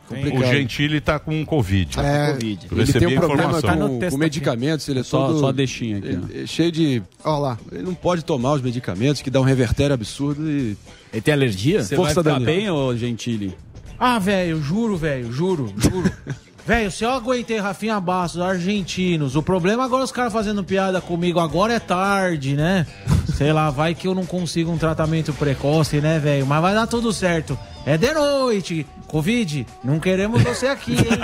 O 0.09 0.45
Gentili 0.45 1.01
tá 1.01 1.17
com 1.19 1.43
Covid. 1.45 1.99
é, 1.99 2.31
Covid. 2.33 2.67
Eu 2.69 2.77
Ele 2.77 2.85
recebi 2.85 3.05
tem 3.05 3.15
um 3.15 3.17
a 3.17 3.21
problema 3.25 3.57
informação. 3.57 3.89
com, 3.89 3.99
Tá 3.99 4.09
com 4.11 4.17
medicamentos, 4.17 4.87
ele 4.87 4.99
é 4.99 5.03
Só, 5.03 5.27
todo... 5.27 5.39
só 5.39 5.51
deixinha 5.51 5.97
aqui. 5.97 6.07
ele 6.07 6.43
é 6.43 6.45
cheio 6.45 6.71
de... 6.71 7.01
ó 7.23 7.37
lá. 7.39 7.57
Ele 7.71 7.83
não 7.83 7.95
pode 7.95 8.23
tomar 8.23 8.53
os 8.53 8.61
medicamentos 8.61 9.21
que 9.21 9.29
dá 9.31 9.39
um 9.41 9.43
revertério 9.45 9.93
absurdo 9.93 10.49
e... 10.49 10.77
Ele 11.11 11.21
tem 11.21 11.33
alergia? 11.33 11.83
Você 11.83 11.95
Força 11.95 12.21
vai 12.21 12.33
ficar 12.35 12.45
Daniel. 12.45 12.61
bem, 12.61 12.69
ô 12.69 12.95
Gentili? 12.95 13.55
Ah, 13.97 14.19
velho, 14.19 14.61
juro, 14.61 14.97
velho, 14.97 15.31
juro, 15.31 15.73
juro. 15.77 16.11
velho, 16.65 16.91
se 16.91 17.03
eu 17.03 17.11
aguentei 17.11 17.59
Rafinha 17.59 17.99
Bastos, 17.99 18.41
argentinos, 18.41 19.35
o 19.35 19.43
problema 19.43 19.85
agora 19.85 20.01
é 20.01 20.05
os 20.05 20.11
caras 20.11 20.33
fazendo 20.33 20.63
piada 20.63 20.99
comigo, 21.01 21.39
agora 21.39 21.73
é 21.73 21.79
tarde, 21.79 22.55
né? 22.55 22.85
Sei 23.35 23.51
lá, 23.51 23.69
vai 23.69 23.93
que 23.93 24.07
eu 24.07 24.15
não 24.15 24.25
consigo 24.25 24.71
um 24.71 24.77
tratamento 24.77 25.33
precoce, 25.33 25.99
né, 25.99 26.19
velho? 26.19 26.45
Mas 26.45 26.61
vai 26.61 26.73
dar 26.73 26.87
tudo 26.87 27.11
certo. 27.11 27.57
É 27.85 27.97
de 27.97 28.13
noite. 28.13 28.85
Covid, 29.07 29.65
não 29.83 29.99
queremos 29.99 30.41
você 30.41 30.67
aqui, 30.67 30.93
hein? 30.93 31.19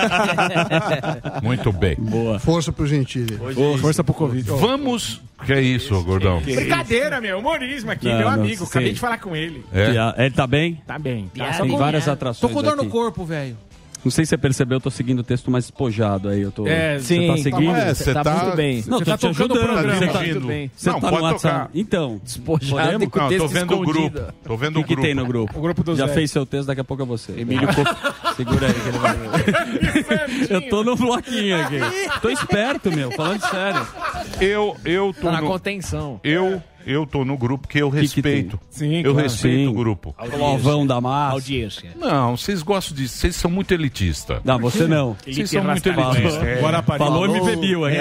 Muito 1.41 1.71
bem. 1.71 1.95
Boa. 1.98 2.39
Força 2.39 2.71
pro 2.71 2.86
Gentili. 2.86 3.39
Força 3.79 4.03
pro 4.03 4.13
Covid. 4.13 4.43
Vamos. 4.51 5.21
Que 5.45 5.53
é 5.53 5.62
isso, 5.62 6.01
gordão? 6.03 6.39
Brincadeira, 6.41 7.19
meu. 7.19 7.39
Humorismo 7.39 7.91
aqui, 7.91 8.07
Não, 8.07 8.17
meu 8.17 8.27
não, 8.27 8.33
amigo. 8.33 8.63
Acabei 8.65 8.89
sei. 8.89 8.93
de 8.93 9.00
falar 9.00 9.17
com 9.17 9.36
ele. 9.36 9.65
É. 9.74 10.25
Ele 10.25 10.36
tá 10.36 10.45
bem? 10.45 10.81
Tá 10.86 11.00
bem. 11.00 11.31
Tá 11.36 11.51
Tem 11.63 11.77
várias 11.77 12.05
Tô 12.05 12.12
atrações 12.12 12.53
com 12.53 12.62
dor 12.62 12.75
no 12.75 12.83
aqui. 12.83 12.91
corpo, 12.91 13.25
velho. 13.25 13.57
Não 14.03 14.10
sei 14.12 14.25
se 14.25 14.29
você 14.29 14.38
percebeu, 14.38 14.77
eu 14.77 14.81
tô 14.81 14.89
seguindo 14.89 15.20
o 15.20 15.24
texto 15.24 15.51
mais 15.51 15.65
espojado 15.65 16.29
aí. 16.29 16.41
Eu 16.41 16.51
tô... 16.51 16.65
É, 16.67 16.98
você 16.98 17.05
sim. 17.15 17.27
tá 17.27 17.38
seguindo? 17.38 17.75
É, 17.75 17.93
você 17.93 18.13
tá. 18.13 18.43
muito 18.43 18.55
bem. 18.58 18.84
Não, 18.88 18.98
Você 19.00 19.05
tô 19.05 19.12
tá 19.12 19.17
te 19.17 19.25
o 19.25 19.29
ajudando. 19.29 19.60
programa. 19.60 19.96
Você 19.96 20.08
tá, 20.08 20.12
dirigindo. 20.13 20.39
tudo 20.39 20.48
bem. 20.48 20.72
você 20.75 20.89
Não, 20.89 21.00
tá 21.00 21.10
pode 21.10 21.22
no 21.22 21.27
WhatsApp. 21.29 21.55
tocar. 21.60 21.70
Então, 21.75 22.22
Despojado 22.24 22.81
podemos? 22.91 23.08
com 23.10 23.20
o 23.20 23.22
Não, 23.22 23.29
tô 23.29 23.36
texto 23.38 23.48
vendo 23.50 23.72
o 23.72 23.84
escondido. 23.84 24.10
grupo. 24.20 24.34
Tô 24.43 24.58
vendo 24.58 24.75
O 24.77 24.79
o 24.79 24.84
que, 24.84 24.88
que 24.88 24.96
grupo. 24.96 25.08
tem 25.08 25.15
no 25.15 25.25
grupo? 25.25 25.58
O 25.60 25.62
grupo 25.62 25.84
do 25.84 25.96
Já 25.96 26.08
Zé. 26.08 26.13
fez 26.13 26.31
seu 26.31 26.46
texto, 26.46 26.67
daqui 26.67 26.81
a 26.81 26.84
pouco 26.84 27.03
é 27.03 27.05
você. 27.05 27.31
Emílio 27.34 27.67
Co... 27.75 28.34
Segura 28.36 28.67
aí 28.67 28.74
que 28.74 28.88
ele 28.89 28.98
vai 28.98 29.15
ver. 29.17 30.51
Eu 30.51 30.70
tô 30.70 30.84
no 30.84 30.96
bloquinho 30.96 31.62
aqui. 31.62 31.79
Tô 32.22 32.29
esperto, 32.29 32.91
meu, 32.91 33.12
falando 33.12 33.41
sério. 33.41 33.88
Eu, 34.39 34.75
eu 34.84 35.13
tô 35.13 35.27
Tá 35.27 35.31
na 35.34 35.41
no... 35.41 35.48
contenção. 35.48 36.20
Eu, 36.24 36.62
eu 36.85 37.05
tô 37.05 37.23
no 37.25 37.38
grupo 37.38 37.67
que 37.67 37.79
eu 37.79 37.91
que 37.91 38.00
respeito. 38.00 38.59
Sim, 38.69 38.97
eu 38.97 39.13
claro. 39.13 39.27
respeito 39.27 39.57
Sim. 39.57 39.67
o 39.67 39.73
grupo. 39.73 40.15
Clovão 40.17 40.85
da 40.85 41.00
massa. 41.01 41.33
Audiência. 41.33 41.91
Não, 41.95 42.35
vocês 42.38 42.61
gostam 42.61 42.95
de... 42.95 43.07
Vocês 43.07 43.35
são 43.35 43.50
muito 43.51 43.73
elitistas. 43.73 44.39
Não, 44.43 44.59
você 44.59 44.88
não. 44.88 45.15
Vocês 45.25 45.50
são 45.50 45.63
muito 45.63 45.93
Falou. 45.93 46.15
elitistas. 46.15 46.43
É. 46.47 46.61
Guarapari. 46.61 47.00
Falou 47.00 47.25
e 47.25 47.29
me 47.29 47.41
bebiu 47.41 47.85
aí. 47.85 47.97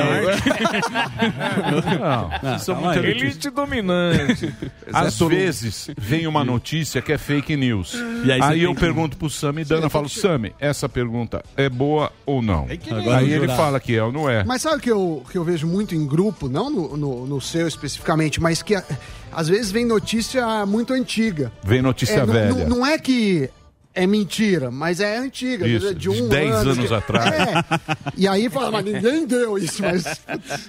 Não, 2.01 2.31
vocês 2.41 2.63
são 2.63 2.75
muito 2.77 2.99
aí. 2.99 3.11
Elite 3.11 3.51
dominante. 3.51 4.53
Às 4.93 5.19
vezes 5.19 5.91
vem 5.99 6.27
uma 6.27 6.45
notícia 6.45 7.01
que 7.03 7.13
é 7.13 7.19
fake 7.19 7.57
news. 7.57 7.95
E 8.25 8.33
aí 8.33 8.41
aí 8.43 8.63
eu 8.63 8.75
que- 8.75 8.81
pergunto 8.81 9.17
pro 9.17 9.31
Sami 9.31 9.63
e 9.63 9.65
Dana, 9.65 9.87
eu 9.87 9.91
falo, 9.91 10.09
Sami, 10.09 10.53
essa 10.59 10.89
pergunta 10.89 11.43
é 11.57 11.69
boa 11.69 12.11
ou 12.27 12.43
não? 12.43 12.67
Aí 12.69 12.81
no 12.91 13.21
ele 13.21 13.49
fala 13.49 13.79
que 13.81 13.95
é 13.97 14.03
ou 14.03 14.13
não 14.13 14.29
é. 14.29 14.45
Mas 14.45 14.63
sabe 14.63 14.77
o 14.77 14.81
que 14.81 14.91
eu, 14.91 15.23
que 15.31 15.39
eu 15.39 15.45
vejo 15.45 15.67
muito 15.67 15.95
em 15.95 16.07
grupo, 16.07 16.49
não 16.49 16.71
no, 16.71 16.97
no, 16.97 17.27
no 17.27 17.41
seu 17.41 17.67
especificamente, 17.69 18.41
mas 18.41 18.63
que 18.63 18.70
a- 18.75 18.85
às 19.33 19.49
vezes 19.49 19.71
vem 19.71 19.85
notícia 19.85 20.65
muito 20.67 20.93
antiga. 20.93 21.53
Vem 21.65 21.81
notícia 21.83 22.21
É, 22.21 22.27
velha. 22.27 22.53
Não, 22.67 22.79
não 22.79 22.87
é 22.87 22.99
que 22.99 23.49
é 23.93 24.07
mentira, 24.07 24.71
mas 24.71 25.01
é 25.01 25.19
antiga. 25.19 25.67
Isso, 25.67 25.93
de 25.95 26.09
um 26.09 26.13
de 26.15 26.23
10 26.29 26.55
ano, 26.57 26.71
anos 26.71 26.89
de- 26.89 26.95
atrás. 26.95 27.27
É. 27.33 27.65
E 28.17 28.27
aí 28.29 28.49
fala, 28.49 28.71
mas 28.71 28.85
ninguém 28.85 29.27
deu 29.27 29.59
isso, 29.59 29.83
mas 29.83 30.05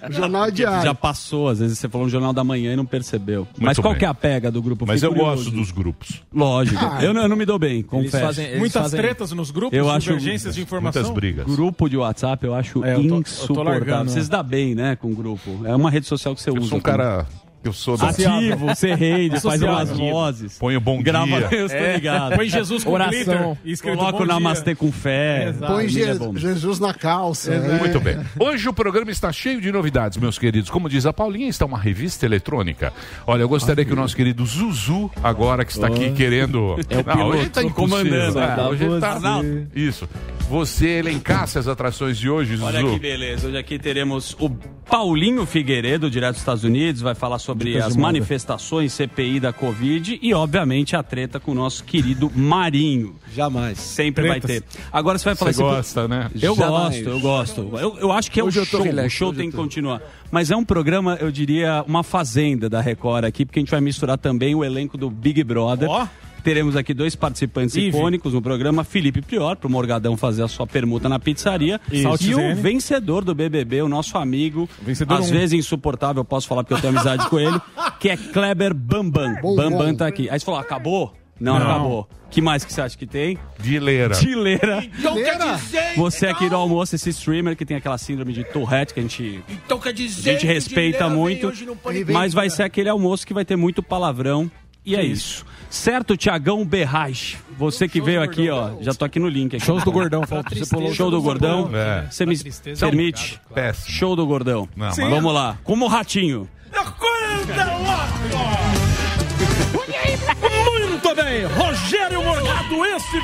o 0.10 0.12
jornal 0.14 0.46
é 0.46 0.52
diário. 0.52 0.84
Já 0.84 0.94
passou, 0.96 1.48
às 1.50 1.60
vezes 1.60 1.78
você 1.78 1.88
falou 1.88 2.06
no 2.08 2.12
Jornal 2.12 2.34
da 2.34 2.44
Manhã 2.44 2.74
e 2.74 2.76
não 2.76 2.86
percebeu. 2.86 3.48
Mas 3.60 3.78
qual 3.78 3.94
bem. 3.94 4.00
que 4.00 4.06
é 4.06 4.08
a 4.08 4.14
pega 4.14 4.50
do 4.52 4.62
grupo? 4.62 4.86
Mas 4.88 5.02
Fiquei 5.02 5.10
eu 5.16 5.20
curioso. 5.20 5.44
gosto 5.46 5.56
dos 5.56 5.72
grupos. 5.72 6.22
Lógico. 6.34 6.80
Ah, 6.84 7.04
eu, 7.04 7.14
não, 7.14 7.22
eu 7.22 7.30
não 7.30 7.36
me 7.36 7.46
dou 7.46 7.58
bem, 7.60 7.82
confesso. 7.84 8.26
fazem- 8.26 8.46
eles 8.48 8.60
Muitas 8.60 8.82
fazem- 8.82 9.00
tretas 9.02 9.32
nos 9.32 9.52
grupos, 9.52 9.78
Eu 9.78 9.90
acho- 9.90 10.08
divergências 10.08 10.56
de 10.56 10.62
informação. 10.62 11.02
Muitas 11.04 11.16
brigas. 11.16 11.46
Grupo 11.46 11.88
de 11.90 11.98
WhatsApp 11.98 12.44
eu 12.46 12.54
acho 12.56 12.84
É, 12.84 12.94
eu 12.94 12.98
tô- 12.98 13.02
eu 13.04 13.10
tô 13.10 13.20
insuportável. 13.20 13.64
largando, 13.72 14.12
Você 14.12 14.24
se 14.24 14.30
dá 14.30 14.42
bem, 14.44 14.74
né, 14.76 14.96
com 14.96 15.14
grupo. 15.14 15.62
É 15.66 15.76
uma 15.76 15.90
rede 15.92 16.08
social 16.08 16.34
que 16.36 16.42
você 16.42 16.50
Eu 16.50 16.56
usa. 16.56 16.70
sou 16.70 16.78
um 16.80 16.82
como- 16.82 16.98
cara... 16.98 17.28
Eu 17.64 17.74
sou 17.74 17.96
da... 17.96 18.10
ativo, 18.10 18.68
você 18.68 18.96
rende, 18.96 19.30
faz 19.40 19.42
Social 19.44 19.76
umas 19.76 19.90
vozes. 19.92 20.58
Põe 20.58 20.76
o 20.76 20.82
bom 20.82 21.02
Grava, 21.02 21.26
dia. 21.28 21.48
eu 21.52 21.68
estou 21.68 21.92
ligado. 21.94 22.36
Põe 22.36 22.50
Jesus 22.50 22.84
com 22.84 22.92
Oração. 22.92 23.56
glitter 23.64 23.96
Coloca 23.96 24.24
o 24.24 24.26
namastê 24.26 24.74
com 24.74 24.92
fé. 24.92 25.50
Exato. 25.50 25.72
Põe 25.74 25.88
Je- 25.88 26.02
é. 26.04 26.16
Jesus 26.36 26.80
na 26.80 26.92
calça. 26.92 27.52
né? 27.60 27.78
Muito 27.78 28.00
bem. 28.00 28.18
Hoje 28.40 28.68
o 28.68 28.74
programa 28.74 29.12
está 29.12 29.32
cheio 29.32 29.62
de 29.62 29.72
novidades, 29.72 30.18
meus 30.18 30.40
queridos. 30.40 30.72
Como 30.72 30.90
diz 30.90 31.06
a 31.06 31.14
Paulinha, 31.14 31.50
está 31.50 31.64
uma 31.66 31.78
revista 31.78 32.26
eletrônica. 32.26 32.92
Olha, 33.28 33.44
eu 33.44 33.50
gostaria 33.50 33.86
que 33.86 33.94
o 33.94 33.96
nosso 33.96 34.16
querido 34.16 34.44
Zuzu, 34.44 35.12
agora 35.24 35.64
que 35.64 35.72
está 35.72 35.86
aqui 35.86 36.12
querendo. 36.14 36.80
É 36.90 36.98
o 36.98 37.04
Não, 37.16 37.28
hoje 37.28 37.50
piloto, 37.50 37.60
está 37.60 37.64
comandando, 37.76 38.40
É, 38.40 38.56
tá 38.56 38.70
hoje 38.70 38.86
tá- 39.00 39.20
você. 39.20 39.68
Isso. 39.76 40.10
Você 40.50 40.88
elencasse 40.88 41.60
as 41.60 41.68
atrações 41.68 42.18
de 42.18 42.28
hoje, 42.30 42.56
Zuzu. 42.56 42.66
Olha 42.66 42.84
que 42.84 43.00
beleza. 43.00 43.48
Hoje 43.48 43.58
aqui 43.58 43.78
teremos 43.78 44.36
o 44.40 44.50
Paulinho 44.50 45.46
Figueiredo, 45.46 46.10
direto 46.10 46.32
dos 46.34 46.42
Estados 46.42 46.64
Unidos, 46.66 47.02
vai 47.02 47.16
falar 47.16 47.40
sobre 47.40 47.51
Dicas 47.56 47.86
as 47.86 47.96
manifestações 47.96 48.94
CPI 48.94 49.40
da 49.40 49.54
Covid 49.54 50.20
e, 50.22 50.34
obviamente, 50.34 50.96
a 50.96 51.04
treta 51.04 51.40
com 51.40 51.52
o 51.52 51.56
nosso 51.56 51.84
querido 51.84 52.32
Marinho. 52.36 53.16
Jamais. 53.34 53.78
Sempre 53.80 54.28
vai 54.28 54.40
ter. 54.40 54.62
Tretas. 54.62 54.78
Agora 54.92 55.18
você 55.18 55.26
vai 55.26 55.36
falar 55.36 55.54
Você 55.54 55.64
assim, 55.64 55.76
gosta, 55.76 56.08
né? 56.08 56.30
Eu 56.42 56.56
Jamais. 56.56 56.96
gosto, 56.96 57.10
eu 57.10 57.20
gosto. 57.20 57.70
Eu, 57.78 57.98
eu 58.00 58.12
acho 58.12 58.32
que 58.32 58.40
é 58.40 58.44
Hoje 58.44 58.60
tô 58.62 58.66
show. 58.66 58.82
relax, 58.82 59.14
o 59.14 59.16
show 59.16 59.34
tem 59.34 59.50
que 59.50 59.56
continuar. 59.56 60.02
Mas 60.30 60.52
é 60.52 60.56
um 60.56 60.64
programa, 60.66 61.18
eu 61.20 61.32
diria, 61.32 61.84
uma 61.88 62.04
fazenda 62.04 62.70
da 62.70 62.82
Record 62.82 63.26
aqui, 63.26 63.46
porque 63.46 63.60
a 63.60 63.62
gente 63.62 63.72
vai 63.72 63.82
misturar 63.82 64.18
também 64.18 64.56
o 64.56 64.64
elenco 64.64 64.98
do 64.98 65.10
Big 65.10 65.44
Brother. 65.44 65.90
Ó. 65.90 66.08
Teremos 66.44 66.76
aqui 66.76 66.94
dois 66.94 67.16
participantes 67.16 67.76
Ive. 67.76 67.90
icônicos 67.90 68.34
no 68.34 68.42
programa, 68.42 68.84
Felipe 68.84 69.22
Prior, 69.22 69.56
pro 69.56 69.70
Morgadão 69.70 70.18
fazer 70.18 70.44
a 70.44 70.48
sua 70.48 70.66
permuta 70.66 71.08
na 71.08 71.20
pizzaria. 71.20 71.80
Isso. 71.92 72.08
E 72.30 72.34
o 72.36 72.56
vencedor 72.56 73.24
do 73.24 73.34
BBB, 73.36 73.82
o 73.82 73.90
nosso 73.90 74.18
amigo, 74.18 74.68
Vencedor 74.82 75.20
às 75.20 75.30
um. 75.30 75.34
vezes 75.34 75.54
insuportável, 75.60 76.22
eu 76.22 76.26
posso 76.26 76.48
falar 76.48 76.64
porque 76.64 76.74
eu 76.74 76.82
tenho 76.82 76.94
amizade 76.96 77.28
com 77.30 77.40
ele, 77.40 77.60
que 78.00 78.10
é 78.10 78.18
Kleber 78.18 78.74
Bambam. 78.74 79.36
Bom, 79.42 79.56
Bambam 79.56 79.92
bom. 79.92 79.96
tá 79.96 80.08
aqui. 80.08 80.30
Aí 80.30 80.40
você 80.40 80.46
falou, 80.46 80.60
acabou? 80.60 81.14
Não, 81.40 81.58
Não. 81.58 81.66
acabou. 81.72 82.10
que 82.30 82.40
mais 82.40 82.64
que 82.64 82.72
você 82.72 82.82
acha 82.82 82.96
que 82.96 83.08
tem? 83.08 83.36
Dileira. 83.60 84.14
Dileira. 84.16 84.84
Então 84.98 85.16
quer 85.16 85.38
dizer. 85.40 85.96
Você 85.98 86.28
aqui 86.28 86.48
no 86.48 86.56
almoço, 86.56 86.94
esse 86.96 87.10
streamer 87.10 87.56
que 87.58 87.66
tem 87.66 87.78
aquela 87.78 87.98
síndrome 87.98 88.32
de 88.32 88.44
Tourette 88.44 88.94
que 88.94 89.00
a 89.00 89.04
gente, 89.04 89.44
Então 89.50 89.80
quer 89.80 89.90
a 89.90 89.92
dizer. 89.92 90.22
gente 90.34 90.42
que 90.42 90.46
respeita 90.48 91.10
muito, 91.10 91.52
mas 92.14 92.32
vai 92.34 92.48
ser 92.50 92.62
aquele 92.64 92.90
almoço 92.90 93.26
que 93.26 93.34
vai 93.34 93.44
ter 93.44 93.56
muito 93.56 93.82
palavrão. 93.82 94.52
E 94.86 94.96
é 94.96 95.04
isso. 95.04 95.46
Certo, 95.70 96.18
Tiagão 96.18 96.66
Berrage? 96.66 97.38
Você 97.58 97.88
que 97.88 98.02
veio 98.02 98.22
aqui, 98.22 98.50
ó. 98.50 98.72
Já 98.82 98.94
tô 98.94 99.06
aqui 99.06 99.20
no 99.20 99.28
link. 99.30 99.56
Aqui. 99.56 99.66
Shows 99.66 99.84
do 99.84 99.92
Gordão, 99.92 100.26
falta. 100.28 100.54
Você 100.56 100.66
pulou. 100.66 100.94
Show 100.94 101.10
do 101.12 101.22
Gordão. 101.22 101.70
É. 101.74 102.08
Você 102.10 102.26
me 102.26 102.38
tristeza 102.38 102.86
permite? 102.86 103.40
Péssimo. 103.54 103.96
Show 103.96 104.16
do 104.16 104.26
Gordão. 104.26 104.68
Não, 104.76 104.88
mas- 104.88 104.98
Vamos 104.98 105.34
lá. 105.34 105.58
Como 105.64 105.86
o 105.86 105.88
Ratinho. 105.88 106.50
Muito 106.74 108.81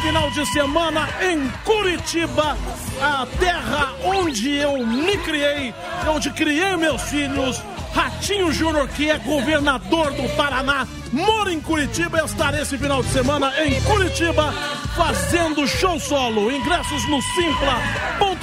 Final 0.01 0.29
de 0.31 0.45
semana 0.47 1.09
em 1.21 1.49
Curitiba, 1.65 2.57
a 3.01 3.27
terra 3.39 3.93
onde 4.03 4.55
eu 4.55 4.85
me 4.85 5.17
criei, 5.17 5.73
onde 6.07 6.29
criei 6.31 6.77
meus 6.77 7.01
filhos. 7.03 7.61
Ratinho 7.93 8.51
Júnior, 8.53 8.87
que 8.89 9.09
é 9.09 9.17
governador 9.17 10.11
do 10.13 10.29
Paraná, 10.35 10.87
mora 11.11 11.51
em 11.51 11.59
Curitiba. 11.59 12.19
Eu 12.19 12.25
estarei 12.25 12.61
esse 12.61 12.77
final 12.77 13.01
de 13.01 13.09
semana 13.09 13.51
em 13.65 13.81
Curitiba 13.81 14.53
fazendo 14.95 15.67
show 15.67 15.99
solo. 15.99 16.51
Ingressos 16.51 17.07
no 17.09 17.21
simpla.com.br 17.21 18.37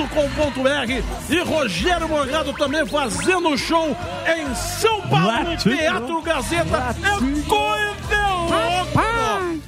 e 1.31 1.41
Rogério 1.41 2.09
Morgado 2.09 2.53
também 2.55 2.85
fazendo 2.85 3.57
show 3.57 3.97
em 4.27 4.55
São 4.55 5.01
Paulo, 5.03 5.51
no 5.51 5.57
Teatro 5.57 6.21
Gazeta. 6.21 6.97
É 7.03 7.49
coisa 7.49 8.27
louca! 8.29 9.14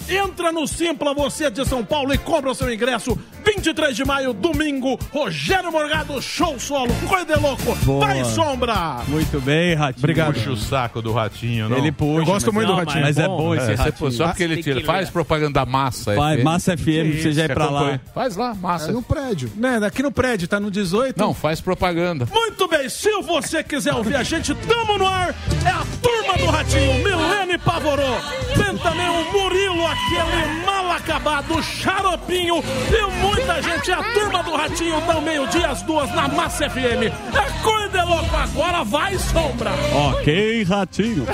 Entra 0.08 0.52
no 0.52 0.66
Simpla, 0.66 1.14
você 1.14 1.50
de 1.50 1.64
São 1.66 1.84
Paulo, 1.84 2.12
e 2.14 2.18
compra 2.18 2.50
o 2.50 2.54
seu 2.54 2.72
ingresso. 2.72 3.18
23 3.44 3.94
de 3.94 4.04
maio, 4.04 4.32
domingo, 4.32 4.98
Rogério 5.12 5.70
Morgado, 5.70 6.20
show 6.20 6.58
solo. 6.58 6.92
Coisa 7.08 7.24
de 7.24 7.40
louco. 7.40 7.74
Vai, 8.00 8.24
Sombra! 8.24 9.02
Muito 9.06 9.40
bem, 9.40 9.74
Ratinho. 9.74 10.00
Obrigado. 10.00 10.34
Puxa 10.34 10.50
o 10.50 10.56
saco 10.56 11.00
do 11.00 11.12
ratinho, 11.12 11.68
não? 11.68 11.78
Ele 11.78 11.92
puxa. 11.92 12.20
Eu 12.22 12.24
gosto 12.24 12.46
mas- 12.46 12.54
muito 12.54 12.66
do 12.66 12.72
não, 12.72 12.78
Ratinho. 12.80 13.02
Mas 13.04 13.18
é 13.18 13.26
bom 13.28 13.54
esse 13.54 13.70
É, 13.70 13.74
Ratinho. 13.74 14.12
só 14.12 14.26
porque 14.28 14.42
ele 14.42 14.62
tira, 14.62 14.80
faz 14.84 15.08
propaganda 15.10 15.60
da 15.60 15.66
massa. 15.66 16.14
Vai, 16.14 16.38
FM. 16.38 16.44
Massa 16.44 16.76
FM, 16.76 17.22
você 17.22 17.32
já 17.32 17.44
é 17.44 17.48
pra 17.48 17.70
lá. 17.70 18.00
Faz 18.12 18.36
lá, 18.36 18.52
massa. 18.54 18.90
É 18.90 18.92
no 18.92 19.02
prédio. 19.02 19.50
Né, 19.56 19.78
aqui 19.86 20.02
no 20.02 20.10
prédio, 20.10 20.48
tá 20.48 20.58
no 20.58 20.70
18. 20.70 21.16
Não, 21.18 21.32
faz 21.32 21.60
propaganda. 21.60 22.26
Muito 22.32 22.66
bem, 22.68 22.88
se 22.88 23.10
você 23.22 23.62
quiser 23.62 23.94
ouvir 23.94 24.16
a 24.16 24.22
gente, 24.24 24.54
tamo 24.54 24.98
no 24.98 25.06
ar. 25.06 25.34
É 25.64 25.68
a 25.68 25.84
turma 26.02 26.34
do 26.38 26.46
Ratinho, 26.46 26.94
Milene 27.04 27.58
Pavorô. 27.58 28.02
Tem 28.56 28.76
também 28.78 29.08
o 29.08 29.32
Murilo, 29.32 29.75
aquele 29.84 30.64
mal 30.64 30.92
acabado, 30.92 31.62
Xaropinho. 31.62 32.62
E 32.90 33.20
muita 33.20 33.60
gente. 33.62 33.90
É 33.90 33.94
a 33.94 34.02
turma 34.14 34.42
do 34.42 34.54
Ratinho, 34.54 35.00
dá 35.06 35.20
meio-dia, 35.20 35.70
às 35.70 35.82
duas, 35.82 36.10
na 36.14 36.28
Massa 36.28 36.68
FM. 36.70 37.02
É 37.34 37.62
coisa 37.62 37.88
de 37.88 38.02
louco. 38.02 38.36
Agora 38.36 38.84
vai, 38.84 39.18
Sombra. 39.18 39.70
Ok, 40.10 40.64
Ratinho. 40.64 41.26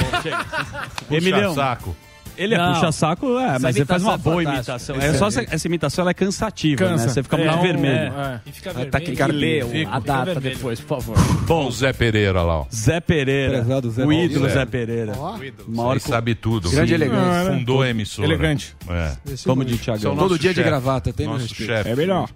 Emilhão, 1.11 1.54
saco. 1.54 1.94
Ele 2.42 2.54
é 2.54 2.58
puxa-saco, 2.72 3.38
é, 3.38 3.58
mas 3.58 3.76
ele 3.76 3.84
faz 3.84 4.02
uma 4.02 4.14
é 4.14 4.18
boa 4.18 4.42
fantástica. 4.42 4.82
imitação. 4.92 4.96
É 4.96 5.14
só 5.14 5.26
essa, 5.28 5.44
essa 5.50 5.66
imitação 5.66 6.02
ela 6.02 6.11
é 6.11 6.14
cansativa, 6.14 6.84
Cansa. 6.84 7.06
né? 7.06 7.12
Você 7.12 7.22
fica 7.22 7.37
muito 7.37 7.50
É, 7.54 7.62
vermelho. 7.62 8.12
é. 8.14 8.40
E 8.46 8.52
fica 8.52 8.70
Tá 8.70 8.78
vermelho. 8.80 8.96
aqui, 8.96 9.11
e 9.12 9.16
cara, 9.16 9.32
lê 9.32 9.64
fica- 9.64 9.90
a 9.90 9.99
data 9.99 10.40
depois, 10.40 10.80
por 10.80 11.00
favor. 11.00 11.16
Bom, 11.46 11.66
O 11.66 11.70
Zé 11.72 11.92
Pereira 11.92 12.42
lá, 12.42 12.61
ó. 12.61 12.66
Zé 12.75 13.00
Pereira, 13.00 13.58
Prezado 13.58 13.90
Zé 13.90 14.04
o 14.04 14.12
ídolo 14.12 14.49
Zé. 14.49 14.54
Zé 14.54 14.66
Pereira. 14.66 15.12
Ele 15.90 16.00
sabe 16.00 16.34
tudo. 16.34 16.70
Grande 16.70 16.94
elegância. 16.94 17.52
Fundou 17.52 17.82
a 17.82 17.88
emissora. 17.88 18.26
Elegante. 18.28 18.76
É. 18.88 19.12
como 19.44 19.64
de 19.64 19.75
Esse 19.75 19.90
é 19.90 19.92
o 19.94 19.99
Tiagão. 19.99 20.14
nosso 20.14 20.28
Todo 20.28 20.38
dia 20.38 20.52
de 20.54 20.62
gravata, 20.62 21.12
tem 21.12 21.26
meu 21.26 21.34
Nosso 21.38 21.49
respeito. 21.49 21.68
chefe. 21.72 21.90
É 21.90 21.96
melhor. 21.96 22.28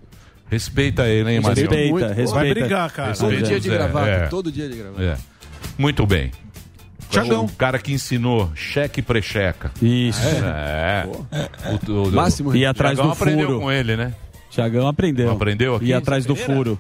Respeita 0.48 1.06
ele, 1.08 1.30
hein, 1.32 1.40
Marinho? 1.40 1.68
Respeita, 1.68 2.06
respeita. 2.08 2.30
Vai 2.32 2.48
brigar, 2.54 2.90
cara. 2.92 3.12
Todo 3.14 3.36
dia 3.42 3.58
de 3.60 3.68
gravata, 3.68 4.08
é. 4.08 4.26
todo 4.28 4.52
dia 4.52 4.68
de 4.68 4.76
gravata. 4.76 5.02
É. 5.02 5.16
Muito 5.76 6.06
bem. 6.06 6.30
Tiagão. 7.10 7.44
O 7.44 7.52
cara 7.52 7.78
que 7.78 7.92
ensinou 7.92 8.50
cheque 8.54 9.00
e 9.00 9.02
precheca. 9.02 9.70
Isso. 9.80 10.20
É. 10.26 11.06
O, 11.06 11.90
o, 11.92 12.02
o, 12.08 12.12
Máximo 12.12 12.54
E 12.54 12.64
atrás 12.66 12.94
Tiagão 12.96 13.10
do 13.10 13.16
aprendeu 13.16 13.46
furo. 13.46 13.60
com 13.60 13.72
ele, 13.72 13.96
né? 13.96 14.14
Tiagão 14.50 14.88
aprendeu. 14.88 15.30
Aprendeu 15.30 15.76
aqui? 15.76 15.86
E 15.86 15.92
atrás 15.92 16.25
do 16.25 16.34
furo. 16.34 16.78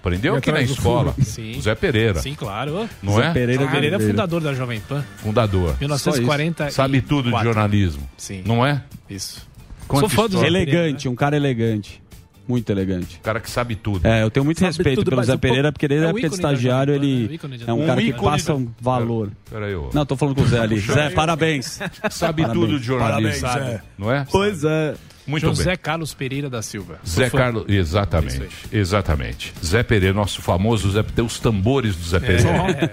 Aprendeu 0.00 0.34
aqui 0.34 0.50
na 0.50 0.60
escola. 0.62 1.14
Sim. 1.22 1.56
O 1.56 1.62
Zé 1.62 1.76
Pereira, 1.76 2.20
Sim, 2.20 2.34
claro. 2.34 2.88
não 3.00 3.14
Zé 3.14 3.26
é? 3.26 3.32
Pereira, 3.32 3.68
Pereira 3.68 3.96
é 3.96 4.00
fundador 4.00 4.40
da 4.40 4.52
Jovem 4.52 4.80
Pan. 4.80 5.04
Fundador. 5.18 5.76
1940. 5.78 6.70
Sabe 6.72 7.00
tudo 7.00 7.30
de 7.30 7.44
jornalismo. 7.44 8.02
Sim. 8.16 8.42
Não 8.44 8.66
é? 8.66 8.82
Isso. 9.08 9.46
Conta 9.86 10.08
Sou 10.08 10.08
fã 10.08 10.28
do. 10.28 10.40
Zé 10.40 10.46
Elegante, 10.48 11.08
um 11.08 11.14
cara 11.14 11.36
elegante. 11.36 12.02
Muito 12.48 12.70
elegante. 12.70 13.16
O 13.18 13.20
cara 13.20 13.40
que 13.40 13.50
sabe 13.50 13.76
tudo. 13.76 14.06
É, 14.06 14.22
eu 14.22 14.30
tenho 14.30 14.44
muito 14.44 14.58
Sabe 14.58 14.68
respeito 14.70 14.98
tudo, 15.00 15.10
pelo 15.10 15.22
Zé 15.22 15.34
um 15.34 15.38
Pereira, 15.38 15.62
pouco- 15.64 15.72
porque 15.74 15.88
desde 15.88 16.04
é 16.04 16.08
a 16.08 16.10
época 16.10 16.28
de 16.28 16.34
estagiário 16.34 16.94
ele 16.94 17.24
é 17.24 17.28
o 17.28 17.34
ícone 17.34 17.58
da 17.58 17.64
é 17.70 17.72
um 17.72 17.86
cara 17.86 18.02
que 18.02 18.12
Um 18.12 18.16
passa 18.22 18.54
um 18.54 18.68
valor. 18.80 19.30
Peraí, 19.50 19.74
ô. 19.74 19.90
Não, 19.94 20.04
tô 20.04 20.16
falando 20.16 20.34
com 20.34 20.42
o 20.42 20.46
Zé 20.48 20.58
ali. 20.58 20.78
Zé, 20.80 21.10
parabéns. 21.10 21.78
Sabe 22.10 22.42
Parabéns. 22.42 22.52
tudo 22.52 22.78
de 22.80 22.84
jornalismo. 22.86 23.40
Parabéns, 23.42 23.70
Zé. 23.72 23.82
Não 23.98 24.12
é? 24.12 24.26
Pois 24.30 24.64
é. 24.64 24.94
Muito 25.24 25.46
José 25.46 25.64
bem. 25.70 25.76
Carlos 25.76 26.12
Pereira 26.12 26.50
da 26.50 26.60
Silva. 26.62 26.98
Zé. 27.06 27.30
Carlos, 27.30 27.64
exatamente, 27.68 28.42
exatamente. 28.72 29.54
Zé 29.64 29.84
Pereira, 29.84 30.12
nosso 30.12 30.42
famoso 30.42 30.90
Zé, 30.90 31.02
tem 31.04 31.24
os 31.24 31.38
tambores 31.38 31.94
do 31.94 32.02
Zé 32.04 32.18
Pereira. 32.18 32.92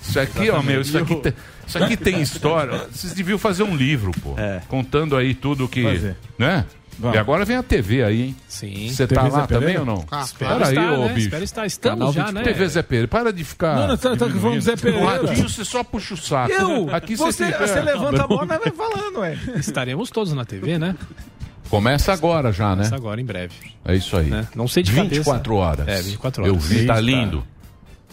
Isso 0.00 0.18
aqui, 0.18 0.50
ó, 0.50 0.62
meu, 0.62 0.80
isso 0.80 0.96
aqui, 0.98 1.14
tem, 1.14 1.32
isso 1.66 1.78
aqui 1.78 1.96
tem 1.96 2.20
história. 2.22 2.86
Vocês 2.90 3.12
deviam 3.12 3.38
fazer 3.38 3.62
um 3.62 3.76
livro, 3.76 4.10
pô. 4.22 4.34
Contando 4.66 5.16
aí 5.16 5.34
tudo 5.34 5.68
que. 5.68 5.82
Fazer. 5.82 6.16
Né? 6.38 6.64
Vamos. 7.02 7.16
E 7.16 7.18
agora 7.18 7.44
vem 7.44 7.56
a 7.56 7.62
TV 7.64 8.04
aí, 8.04 8.22
hein? 8.22 8.36
Sim. 8.46 8.88
Você 8.88 9.08
tá 9.08 9.22
TV 9.24 9.36
lá 9.36 9.46
também 9.48 9.76
ou 9.76 9.84
não? 9.84 10.04
Ah, 10.08 10.22
Espera 10.22 10.54
aí, 10.68 10.74
estar, 10.74 10.92
ô 10.92 10.98
né? 11.04 11.08
bicho. 11.14 11.26
Espero 11.26 11.44
estar. 11.44 11.66
Estamos 11.66 11.98
Canal 11.98 12.12
já, 12.12 12.24
20. 12.26 12.34
né? 12.34 12.42
TV 12.44 12.68
Zé 12.68 12.82
Pereira, 12.82 13.08
para 13.08 13.32
de 13.32 13.42
ficar. 13.44 13.74
Não, 13.76 13.88
não, 13.88 13.96
tá- 13.96 14.16
tá 14.16 14.30
falando 14.30 14.60
Zé 14.60 14.76
Pereira. 14.76 15.04
Radinho, 15.06 15.48
você 15.48 15.64
só 15.64 15.82
puxa 15.82 16.14
o 16.14 16.16
saco. 16.16 16.52
Eu? 16.52 16.94
Aqui 16.94 17.16
Você- 17.16 17.44
tem- 17.50 17.58
você 17.58 17.80
levanta 17.80 18.22
a 18.22 18.26
bola, 18.28 18.46
mas 18.46 18.60
vai 18.60 18.70
falando, 18.70 19.18
ué. 19.18 19.36
Estaremos 19.58 20.10
todos 20.10 20.32
na 20.32 20.44
TV, 20.44 20.78
né? 20.78 20.94
Começa 21.68 22.12
agora 22.12 22.52
já, 22.52 22.68
né? 22.70 22.74
Começa 22.84 22.94
agora, 22.94 23.20
em 23.20 23.24
breve. 23.24 23.54
É 23.84 23.96
isso 23.96 24.16
aí. 24.16 24.30
Né? 24.30 24.46
Não 24.54 24.68
sei 24.68 24.82
de 24.84 24.92
24 24.92 25.56
cabeça. 25.56 25.82
horas. 25.82 25.88
É, 25.88 26.02
24 26.02 26.46
Eu 26.46 26.52
horas. 26.54 26.66
vi, 26.66 26.86
tá 26.86 26.94
Eita. 26.94 27.00
lindo. 27.00 27.44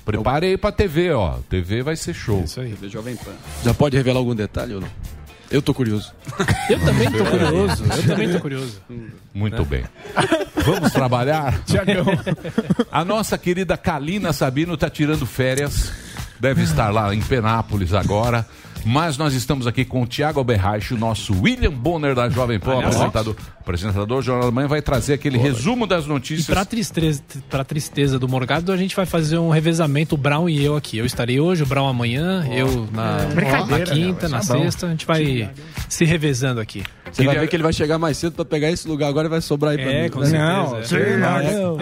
Preparei 0.04 0.58
pra 0.58 0.72
TV, 0.72 1.12
ó. 1.12 1.36
TV 1.48 1.84
vai 1.84 1.96
ser 1.96 2.16
show. 2.16 2.42
Isso 2.44 2.60
aí. 2.60 2.76
Jovem 2.90 3.16
Pan. 3.16 3.34
Já 3.64 3.74
pode 3.74 3.96
revelar 3.96 4.18
algum 4.18 4.34
detalhe 4.34 4.74
ou 4.74 4.82
não? 4.82 4.90
Eu 5.52 5.62
tô 5.62 5.74
curioso. 5.74 6.14
Eu 6.70 6.80
também 6.80 7.12
tô 7.12 7.26
curioso. 7.26 7.84
Eu 7.84 8.08
também 8.08 8.32
tô 8.32 8.40
curioso. 8.40 8.82
Muito 9.34 9.66
bem. 9.66 9.84
Vamos 10.64 10.92
trabalhar? 10.92 11.60
Tiagão. 11.66 12.06
A 12.92 13.04
nossa 13.04 13.38
querida 13.38 13.76
Kalina 13.76 14.32
Sabino 14.32 14.76
está 14.76 14.90
tirando 14.90 15.26
férias. 15.26 15.92
Deve 16.40 16.64
estar 16.64 16.90
lá 16.90 17.14
em 17.14 17.22
Penápolis 17.22 17.94
agora. 17.94 18.46
Mas 18.86 19.18
nós 19.18 19.34
estamos 19.34 19.68
aqui 19.68 19.84
com 19.86 20.02
o 20.02 20.08
Tiago 20.08 20.40
Alberraich, 20.40 20.94
o 20.94 20.98
nosso 20.98 21.34
William 21.42 21.72
Bonner 21.72 22.16
da 22.16 22.30
Jovem 22.30 22.60
Pan, 22.60 22.80
apresentador, 22.80 23.36
apresentador 23.60 24.06
do 24.08 24.22
Jornal 24.22 24.46
da 24.46 24.52
Manhã, 24.52 24.68
vai 24.68 24.82
trazer 24.82 25.14
aquele 25.14 25.38
resumo 25.38 25.86
das 25.86 26.06
notícias. 26.08 26.48
Pra 26.48 26.64
tristeza, 26.66 27.22
pra 27.50 27.64
tristeza 27.64 28.18
do 28.18 28.28
Morgado, 28.28 28.72
a 28.72 28.78
gente 28.78 28.96
vai 28.96 29.06
fazer 29.06 29.38
um 29.38 29.50
revezamento, 29.50 30.16
o 30.16 30.18
Brown 30.18 30.48
e 30.50 30.64
eu 30.64 30.76
aqui. 30.76 30.98
Eu 30.98 31.06
estarei 31.06 31.40
hoje, 31.40 31.64
o 31.64 31.66
Brown 31.66 31.88
amanhã, 31.88 32.48
eu 32.52 32.88
na, 32.92 33.18
É, 33.22 33.66
na 33.66 33.80
quinta, 33.82 34.28
né? 34.30 34.38
na 34.38 34.42
Tá 34.44 34.54
bom. 34.54 34.62
sexta. 34.64 34.88
A 34.88 34.90
gente 34.92 35.06
vai 35.06 35.50
se 35.88 36.06
revezando 36.06 36.60
aqui. 36.62 36.84
Você 37.12 37.24
vai 37.24 37.40
ver 37.40 37.48
que 37.48 37.56
ele 37.56 37.64
vai 37.64 37.74
chegar 37.74 37.98
mais 37.98 38.18
cedo 38.18 38.34
pra 38.34 38.46
pegar 38.46 38.70
esse 38.72 38.88
lugar 38.88 39.08
agora 39.10 39.28
e 39.28 39.30
vai 39.32 39.42
sobrar 39.42 39.72
aí 39.72 39.78
pra 39.84 39.92
É, 39.92 40.04
mim. 40.04 40.10
com 40.10 40.20
né? 40.20 40.26
certeza. 40.28 40.86
Sim, 40.86 41.18
Não, 41.18 41.78
não. 41.78 41.82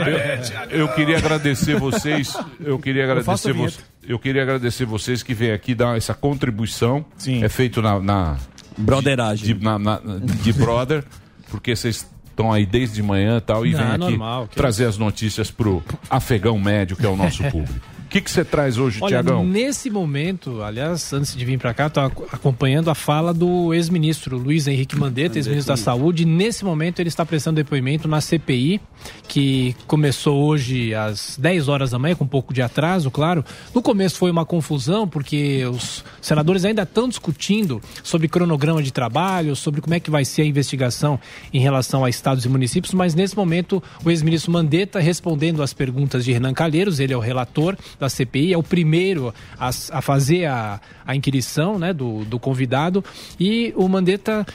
Eu, 0.70 0.80
eu 0.82 0.88
queria 0.90 1.18
agradecer 1.18 1.78
vocês. 1.80 2.34
Eu 2.64 2.80
queria 2.80 3.04
agradecer 3.04 3.54
vocês. 3.54 3.80
Eu 4.08 4.18
queria 4.18 4.42
agradecer 4.42 4.86
vocês 4.86 5.22
que 5.22 5.34
vêm 5.34 5.52
aqui 5.52 5.76
dar 5.76 5.98
essa 5.98 6.14
contribuição. 6.14 7.06
É 7.44 7.50
feito 7.50 7.82
na, 7.82 8.00
na 8.00 8.38
Broderagem. 8.78 9.54
de, 9.56 9.64
na- 9.64 9.78
na- 9.78 10.00
de 10.42 10.54
brother, 10.54 11.04
porque 11.50 11.76
vocês 11.76 12.08
estão 12.30 12.54
aí 12.54 12.66
desde 12.66 13.04
manhã 13.04 13.38
e 13.38 13.42
tal 13.42 13.66
e 13.66 13.72
Não, 13.72 13.80
vêm 13.80 13.88
aqui 13.90 13.98
normal, 14.00 14.48
trazer 14.48 14.86
as 14.86 14.98
notícias 14.98 15.52
pro 15.52 15.84
afegão 16.10 16.58
médio 16.58 16.96
que 16.96 17.06
é 17.06 17.10
o 17.10 17.16
nosso 17.18 17.44
público. 17.52 17.86
O 18.08 18.10
que 18.10 18.32
você 18.32 18.46
traz 18.46 18.78
hoje, 18.78 19.00
Olha, 19.02 19.22
Tiagão? 19.22 19.46
nesse 19.46 19.90
momento, 19.90 20.62
aliás, 20.62 21.12
antes 21.12 21.36
de 21.36 21.44
vir 21.44 21.60
para 21.60 21.74
cá, 21.74 21.88
estou 21.88 22.04
acompanhando 22.32 22.90
a 22.90 22.96
fala 22.96 23.34
do 23.34 23.74
ex-ministro 23.74 24.38
Luiz 24.38 24.66
Henrique 24.66 24.98
Mandetta, 24.98 25.38
ex-ministro 25.38 25.74
da 25.74 25.78
Saúde. 25.78 26.24
Nesse 26.24 26.64
momento, 26.64 27.02
ele 27.02 27.10
está 27.10 27.26
prestando 27.26 27.58
depoimento 27.58 28.08
na 28.08 28.22
CPI, 28.22 28.80
que 29.28 29.76
começou 29.86 30.42
hoje 30.42 30.96
às 30.96 31.38
10 31.38 31.68
horas 31.68 31.92
da 31.92 32.00
manhã, 32.00 32.16
com 32.16 32.24
um 32.24 32.28
pouco 32.28 32.54
de 32.54 32.62
atraso, 32.62 33.12
claro. 33.12 33.44
No 33.76 33.82
começo 33.82 34.18
foi 34.18 34.32
uma 34.32 34.46
confusão, 34.46 35.06
porque 35.06 35.66
os 35.66 36.04
senadores 36.22 36.64
ainda 36.64 36.84
estão 36.84 37.10
discutindo 37.10 37.82
sobre 38.02 38.30
cronograma 38.30 38.82
de 38.82 38.94
trabalho, 38.94 39.54
sobre 39.54 39.82
como 39.82 39.94
é 39.94 40.00
que 40.00 40.10
vai 40.10 40.24
ser 40.24 40.44
a 40.44 40.46
investigação 40.46 41.20
em 41.54 41.60
relação 41.60 42.06
a 42.06 42.10
estados 42.10 42.46
e 42.46 42.50
municípios, 42.50 42.94
mas 42.94 43.14
nesse 43.14 43.36
momento 43.36 43.84
o 44.04 44.10
ex-ministro 44.10 44.50
Mandetta 44.50 45.00
respondendo 45.00 45.62
às 45.62 45.74
perguntas 45.74 46.24
de 46.24 46.32
Renan 46.32 46.54
Calheiros, 46.54 47.02
ele 47.02 47.12
é 47.12 47.18
o 47.18 47.20
relator 47.20 47.76
da 48.00 48.10
CPI, 48.10 48.54
é 48.54 48.58
o 48.58 48.64
primeiro 48.64 49.34
a, 49.60 49.70
a 49.70 50.02
fazer 50.02 50.46
a, 50.46 50.80
a 51.06 51.16
inquirição 51.16 51.80
né, 51.80 51.94
do, 51.94 52.24
do 52.26 52.40
convidado, 52.40 53.04
e 53.40 53.74
o 53.76 53.88
Mandetta 53.88 54.46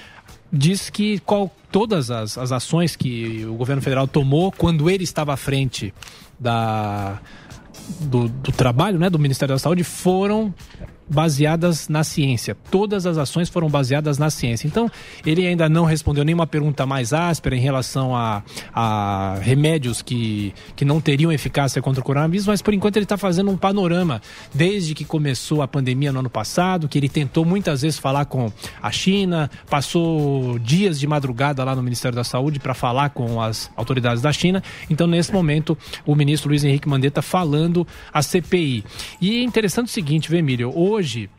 diz 0.52 0.90
que 0.90 1.18
qual, 1.20 1.50
todas 1.70 2.10
as, 2.10 2.36
as 2.36 2.52
ações 2.52 2.94
que 2.94 3.44
o 3.46 3.54
governo 3.54 3.80
federal 3.80 4.06
tomou 4.06 4.52
quando 4.52 4.90
ele 4.90 5.04
estava 5.04 5.32
à 5.32 5.36
frente 5.36 5.94
da, 6.38 7.18
do, 8.00 8.28
do 8.28 8.52
trabalho 8.52 8.98
né, 8.98 9.08
do 9.08 9.18
Ministério 9.18 9.54
da 9.54 9.58
Saúde 9.58 9.82
foram 9.82 10.54
baseadas 11.08 11.88
na 11.88 12.04
ciência. 12.04 12.56
Todas 12.70 13.06
as 13.06 13.18
ações 13.18 13.48
foram 13.48 13.68
baseadas 13.68 14.18
na 14.18 14.30
ciência. 14.30 14.66
Então, 14.66 14.90
ele 15.24 15.46
ainda 15.46 15.68
não 15.68 15.84
respondeu 15.84 16.24
nenhuma 16.24 16.46
pergunta 16.46 16.86
mais 16.86 17.12
áspera 17.12 17.56
em 17.56 17.60
relação 17.60 18.14
a, 18.14 18.42
a 18.72 19.38
remédios 19.40 20.02
que, 20.02 20.54
que 20.74 20.84
não 20.84 21.00
teriam 21.00 21.32
eficácia 21.32 21.82
contra 21.82 22.00
o 22.00 22.04
coronavírus, 22.04 22.46
mas 22.46 22.62
por 22.62 22.72
enquanto 22.74 22.96
ele 22.96 23.04
está 23.04 23.16
fazendo 23.16 23.50
um 23.50 23.56
panorama 23.56 24.22
desde 24.54 24.94
que 24.94 25.04
começou 25.04 25.62
a 25.62 25.68
pandemia 25.68 26.12
no 26.12 26.20
ano 26.20 26.30
passado, 26.30 26.88
que 26.88 26.98
ele 26.98 27.08
tentou 27.08 27.44
muitas 27.44 27.82
vezes 27.82 27.98
falar 27.98 28.24
com 28.24 28.52
a 28.80 28.90
China, 28.90 29.50
passou 29.68 30.58
dias 30.58 30.98
de 30.98 31.06
madrugada 31.06 31.62
lá 31.64 31.74
no 31.74 31.82
Ministério 31.82 32.16
da 32.16 32.24
Saúde 32.24 32.58
para 32.58 32.74
falar 32.74 33.10
com 33.10 33.40
as 33.40 33.70
autoridades 33.76 34.22
da 34.22 34.32
China. 34.32 34.62
Então, 34.88 35.06
nesse 35.06 35.32
momento, 35.32 35.76
o 36.06 36.14
ministro 36.14 36.48
Luiz 36.48 36.64
Henrique 36.64 36.88
Mandetta 36.88 37.22
falando 37.22 37.86
a 38.12 38.22
CPI. 38.22 38.84
E 39.20 39.40
é 39.40 39.42
interessante 39.42 39.88
o 39.88 39.90
seguinte, 39.90 40.28
viu, 40.28 40.38
Emílio? 40.38 40.72
Hoje, 40.92 41.30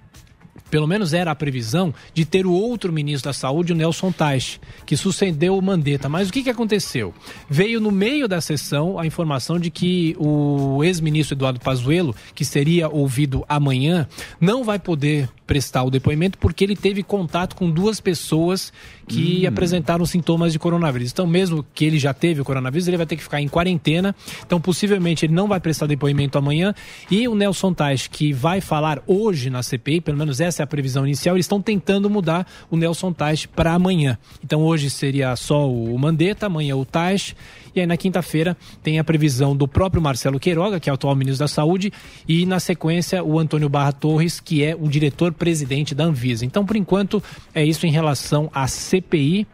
pelo 0.71 0.87
menos 0.87 1.13
era 1.13 1.29
a 1.29 1.35
previsão 1.35 1.93
de 2.11 2.25
ter 2.25 2.47
o 2.47 2.51
outro 2.51 2.91
ministro 2.91 3.29
da 3.29 3.33
Saúde, 3.33 3.71
o 3.71 3.75
Nelson 3.75 4.11
Teich, 4.11 4.59
que 4.83 4.97
sucedeu 4.97 5.55
o 5.55 5.61
Mandetta. 5.61 6.09
Mas 6.09 6.27
o 6.27 6.33
que, 6.33 6.41
que 6.41 6.49
aconteceu? 6.49 7.13
Veio 7.47 7.79
no 7.79 7.91
meio 7.91 8.27
da 8.27 8.41
sessão 8.41 8.97
a 8.97 9.05
informação 9.05 9.59
de 9.59 9.69
que 9.69 10.15
o 10.17 10.83
ex-ministro 10.83 11.35
Eduardo 11.35 11.59
Pazuello, 11.59 12.15
que 12.33 12.43
seria 12.43 12.89
ouvido 12.89 13.45
amanhã, 13.47 14.07
não 14.41 14.63
vai 14.63 14.79
poder 14.79 15.29
prestar 15.45 15.83
o 15.83 15.91
depoimento 15.91 16.39
porque 16.39 16.63
ele 16.63 16.75
teve 16.75 17.03
contato 17.03 17.55
com 17.55 17.69
duas 17.69 17.99
pessoas 17.99 18.73
que 19.07 19.45
apresentaram 19.45 20.05
sintomas 20.05 20.53
de 20.53 20.59
coronavírus. 20.59 21.11
Então, 21.11 21.27
mesmo 21.27 21.65
que 21.73 21.85
ele 21.85 21.99
já 21.99 22.13
teve 22.13 22.41
o 22.41 22.45
coronavírus, 22.45 22.87
ele 22.87 22.97
vai 22.97 23.05
ter 23.05 23.15
que 23.15 23.23
ficar 23.23 23.41
em 23.41 23.47
quarentena. 23.47 24.15
Então, 24.45 24.59
possivelmente, 24.59 25.25
ele 25.25 25.33
não 25.33 25.47
vai 25.47 25.59
prestar 25.59 25.85
depoimento 25.85 26.37
amanhã. 26.37 26.73
E 27.09 27.27
o 27.27 27.35
Nelson 27.35 27.73
Tais, 27.73 28.07
que 28.07 28.31
vai 28.31 28.61
falar 28.61 29.01
hoje 29.05 29.49
na 29.49 29.61
CPI, 29.61 30.01
pelo 30.01 30.17
menos 30.17 30.39
essa 30.39 30.61
é 30.61 30.63
a 30.63 30.67
previsão 30.67 31.05
inicial, 31.05 31.35
eles 31.35 31.45
estão 31.45 31.61
tentando 31.61 32.09
mudar 32.09 32.47
o 32.69 32.77
Nelson 32.77 33.11
Tais 33.11 33.45
para 33.45 33.73
amanhã. 33.73 34.17
Então, 34.43 34.61
hoje 34.61 34.89
seria 34.89 35.35
só 35.35 35.69
o 35.69 35.97
Mandetta, 35.97 36.45
amanhã 36.45 36.75
o 36.75 36.85
Tais. 36.85 37.35
E 37.75 37.79
aí, 37.79 37.87
na 37.87 37.97
quinta-feira, 37.97 38.55
tem 38.81 38.99
a 38.99 39.03
previsão 39.03 39.55
do 39.55 39.67
próprio 39.67 40.01
Marcelo 40.01 40.39
Queiroga, 40.39 40.79
que 40.79 40.89
é 40.89 40.93
o 40.93 40.95
atual 40.95 41.15
ministro 41.15 41.43
da 41.43 41.47
Saúde, 41.47 41.91
e 42.27 42.45
na 42.45 42.59
sequência, 42.59 43.23
o 43.23 43.39
Antônio 43.39 43.69
Barra 43.69 43.91
Torres, 43.91 44.39
que 44.39 44.63
é 44.63 44.75
o 44.75 44.87
diretor-presidente 44.87 45.95
da 45.95 46.05
Anvisa. 46.05 46.45
Então, 46.45 46.65
por 46.65 46.75
enquanto, 46.75 47.21
é 47.53 47.65
isso 47.65 47.85
em 47.87 47.91
relação 47.91 48.49
à 48.53 48.67
CPI 48.67 49.47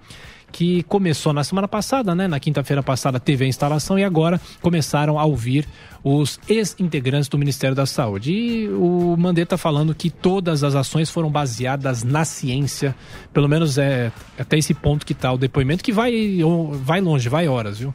que 0.51 0.83
começou 0.83 1.31
na 1.31 1.43
semana 1.43 1.67
passada, 1.67 2.15
né? 2.15 2.27
Na 2.27 2.39
quinta-feira 2.39 2.81
passada 2.81 3.19
teve 3.19 3.45
a 3.45 3.47
instalação 3.47 3.99
e 3.99 4.03
agora 4.03 4.41
começaram 4.61 5.19
a 5.19 5.25
ouvir 5.25 5.67
os 6.03 6.39
ex-integrantes 6.47 7.27
do 7.27 7.37
Ministério 7.37 7.75
da 7.75 7.85
Saúde. 7.85 8.31
E 8.31 8.69
o 8.69 9.15
Mandetta 9.17 9.57
falando 9.57 9.93
que 9.93 10.09
todas 10.09 10.63
as 10.63 10.75
ações 10.75 11.09
foram 11.09 11.29
baseadas 11.29 12.03
na 12.03 12.25
ciência, 12.25 12.95
pelo 13.33 13.47
menos 13.47 13.77
é 13.77 14.11
até 14.37 14.57
esse 14.57 14.73
ponto 14.73 15.05
que 15.05 15.13
está 15.13 15.31
o 15.31 15.37
depoimento, 15.37 15.83
que 15.83 15.91
vai, 15.91 16.39
vai 16.81 17.01
longe, 17.01 17.29
vai 17.29 17.47
horas, 17.47 17.79
viu? 17.79 17.93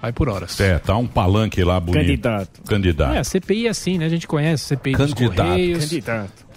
Vai 0.00 0.12
por 0.12 0.28
horas. 0.28 0.58
É, 0.60 0.80
tá 0.80 0.96
um 0.96 1.06
palanque 1.06 1.62
lá 1.62 1.78
bonito. 1.78 2.02
Candidato. 2.02 2.62
Candidato. 2.62 3.14
É, 3.14 3.18
a 3.18 3.24
CPI 3.24 3.68
é 3.68 3.70
assim, 3.70 3.98
né? 3.98 4.06
A 4.06 4.08
gente 4.08 4.26
conhece, 4.26 4.64
CPI 4.64 4.96
dos 4.96 5.14
Candidato. 5.14 5.48
Correios. 5.48 5.84
Candidato. 5.84 6.51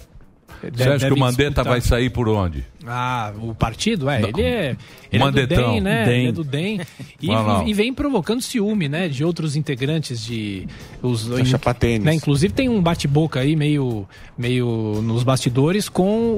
Deve- 0.62 0.78
Você 0.84 0.89
acha 0.89 1.08
que 1.08 1.13
o 1.13 1.18
Mandetta 1.18 1.44
disputar. 1.50 1.65
vai 1.65 1.82
sair 1.82 2.10
por 2.10 2.28
onde? 2.30 2.65
Ah, 2.86 3.34
o 3.41 3.54
partido? 3.56 4.10
É, 4.10 4.20
Não. 4.20 4.30
ele 4.30 4.41
é. 4.44 4.76
Ele 5.12 5.24
Mandetão. 5.24 5.58
é 5.58 5.65
do 5.65 5.72
DEM, 5.72 5.82
né? 5.82 6.06
DEM. 6.06 6.20
Ele 6.20 6.28
é 6.28 6.32
do 6.32 6.44
DEM. 6.44 6.82
E, 7.22 7.70
e 7.70 7.74
vem 7.74 7.94
provocando 7.94 8.41
ciúme, 8.41 8.88
né? 8.89 9.08
De 9.08 9.24
outros 9.24 9.56
integrantes 9.56 10.24
de. 10.24 10.68
Os, 11.02 11.28
chapatênis. 11.48 12.04
né, 12.06 12.13
Inclusive 12.13 12.54
tem 12.54 12.70
um 12.70 12.82
bate-boca 12.82 13.39
aí, 13.39 13.56
meio, 13.56 14.08
meio 14.38 15.02
nos 15.04 15.24
bastidores, 15.24 15.89
com 15.89 16.34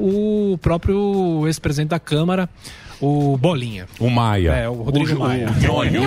o 0.53 0.58
próprio 0.62 1.43
ex-presidente 1.47 1.89
da 1.89 1.99
Câmara, 1.99 2.49
o 3.01 3.38
Bolinha. 3.38 3.88
O 3.99 4.10
Maia. 4.10 4.51
É, 4.53 4.69
o 4.69 4.73
Rodrigo 4.83 5.15
o, 5.15 5.19
Maia. 5.19 5.47
O 5.49 5.62
Nhonho. 5.62 6.01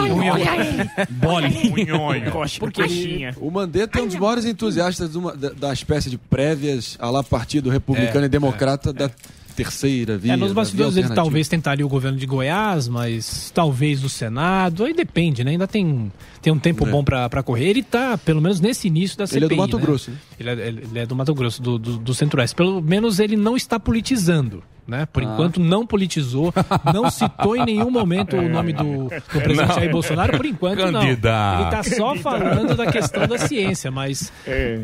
Bolinha. 1.11 1.73
O 1.73 1.77
Nhonho. 1.77 2.33
Porque 2.59 3.31
O 3.41 3.51
Mandetta 3.51 3.99
é 3.99 4.03
um 4.03 4.07
dos 4.07 4.17
maiores 4.17 4.45
entusiastas 4.45 5.15
uma- 5.15 5.35
da, 5.37 5.51
da 5.51 5.73
espécie 5.73 6.11
de 6.11 6.19
prévias 6.19 6.97
a 7.01 7.11
lá 7.11 7.23
partido 7.23 7.71
republicano 7.71 8.25
É, 8.25 8.27
e 8.27 8.29
democrata 8.29 8.93
da 8.93 9.11
terceira 9.55 10.17
via. 10.17 10.33
É, 10.33 10.37
nos 10.37 10.53
bastidores 10.53 10.97
ele 10.97 11.09
talvez 11.09 11.47
tentaria 11.49 11.85
o 11.85 11.89
governo 11.89 12.17
de 12.19 12.27
Goiás, 12.27 12.89
mas 12.89 13.51
talvez 13.55 14.01
do 14.01 14.09
Senado, 14.09 14.85
aí 14.85 14.95
depende, 14.95 15.45
né? 15.45 15.51
Ainda 15.51 15.67
tem, 15.69 16.11
tem 16.43 16.53
um 16.53 16.59
tempo 16.59 16.87
É. 16.87 16.91
bom 16.91 17.03
pra 17.05 17.29
pra 17.29 17.43
correr. 17.43 17.67
Ele 17.69 17.83
tá, 17.83 18.17
pelo 18.19 18.41
menos 18.41 18.61
nesse 18.61 18.89
início 18.89 19.17
da 19.19 19.27
CPI, 19.27 19.39
Ele 19.39 19.45
é 19.47 19.49
do 19.49 19.57
Mato 19.57 19.77
né? 19.79 19.83
Grosso, 19.83 20.11
né? 20.11 20.17
Ele 20.39 20.51
é, 20.51 20.69
ele 20.69 20.99
é 20.99 21.07
do 21.07 21.15
Mato 21.17 21.35
Grosso, 21.35 21.63
do, 21.63 21.79
do, 21.79 21.99
do 21.99 22.15
Centro-Oeste. 22.15 22.55
Pelo 22.57 22.81
menos 22.81 23.19
ele 23.21 23.37
não 23.37 23.57
está 23.57 23.79
politizando, 23.79 24.63
Né? 24.89 25.07
Por 25.07 25.23
Ah. 25.23 25.27
enquanto 25.27 25.61
não 25.61 25.87
politizou, 25.87 26.53
não 26.93 27.09
citou 27.11 27.55
em 27.55 27.65
nenhum 27.65 27.91
momento 27.93 28.35
o 28.37 28.49
nome 28.49 28.73
do, 28.73 29.05
do 29.05 29.41
presidente 29.41 29.69
Não. 29.69 29.75
Jair 29.77 29.91
Bolsonaro, 29.93 30.37
por 30.37 30.45
enquanto 30.47 30.79
não. 30.91 31.01
Ele 31.03 31.11
Candidato. 31.11 31.77
está 31.77 31.97
só 31.97 32.17
falando 32.17 32.75
da 32.75 32.91
questão 32.91 33.25
da 33.29 33.39
ciência, 33.39 33.89
mas 33.91 34.33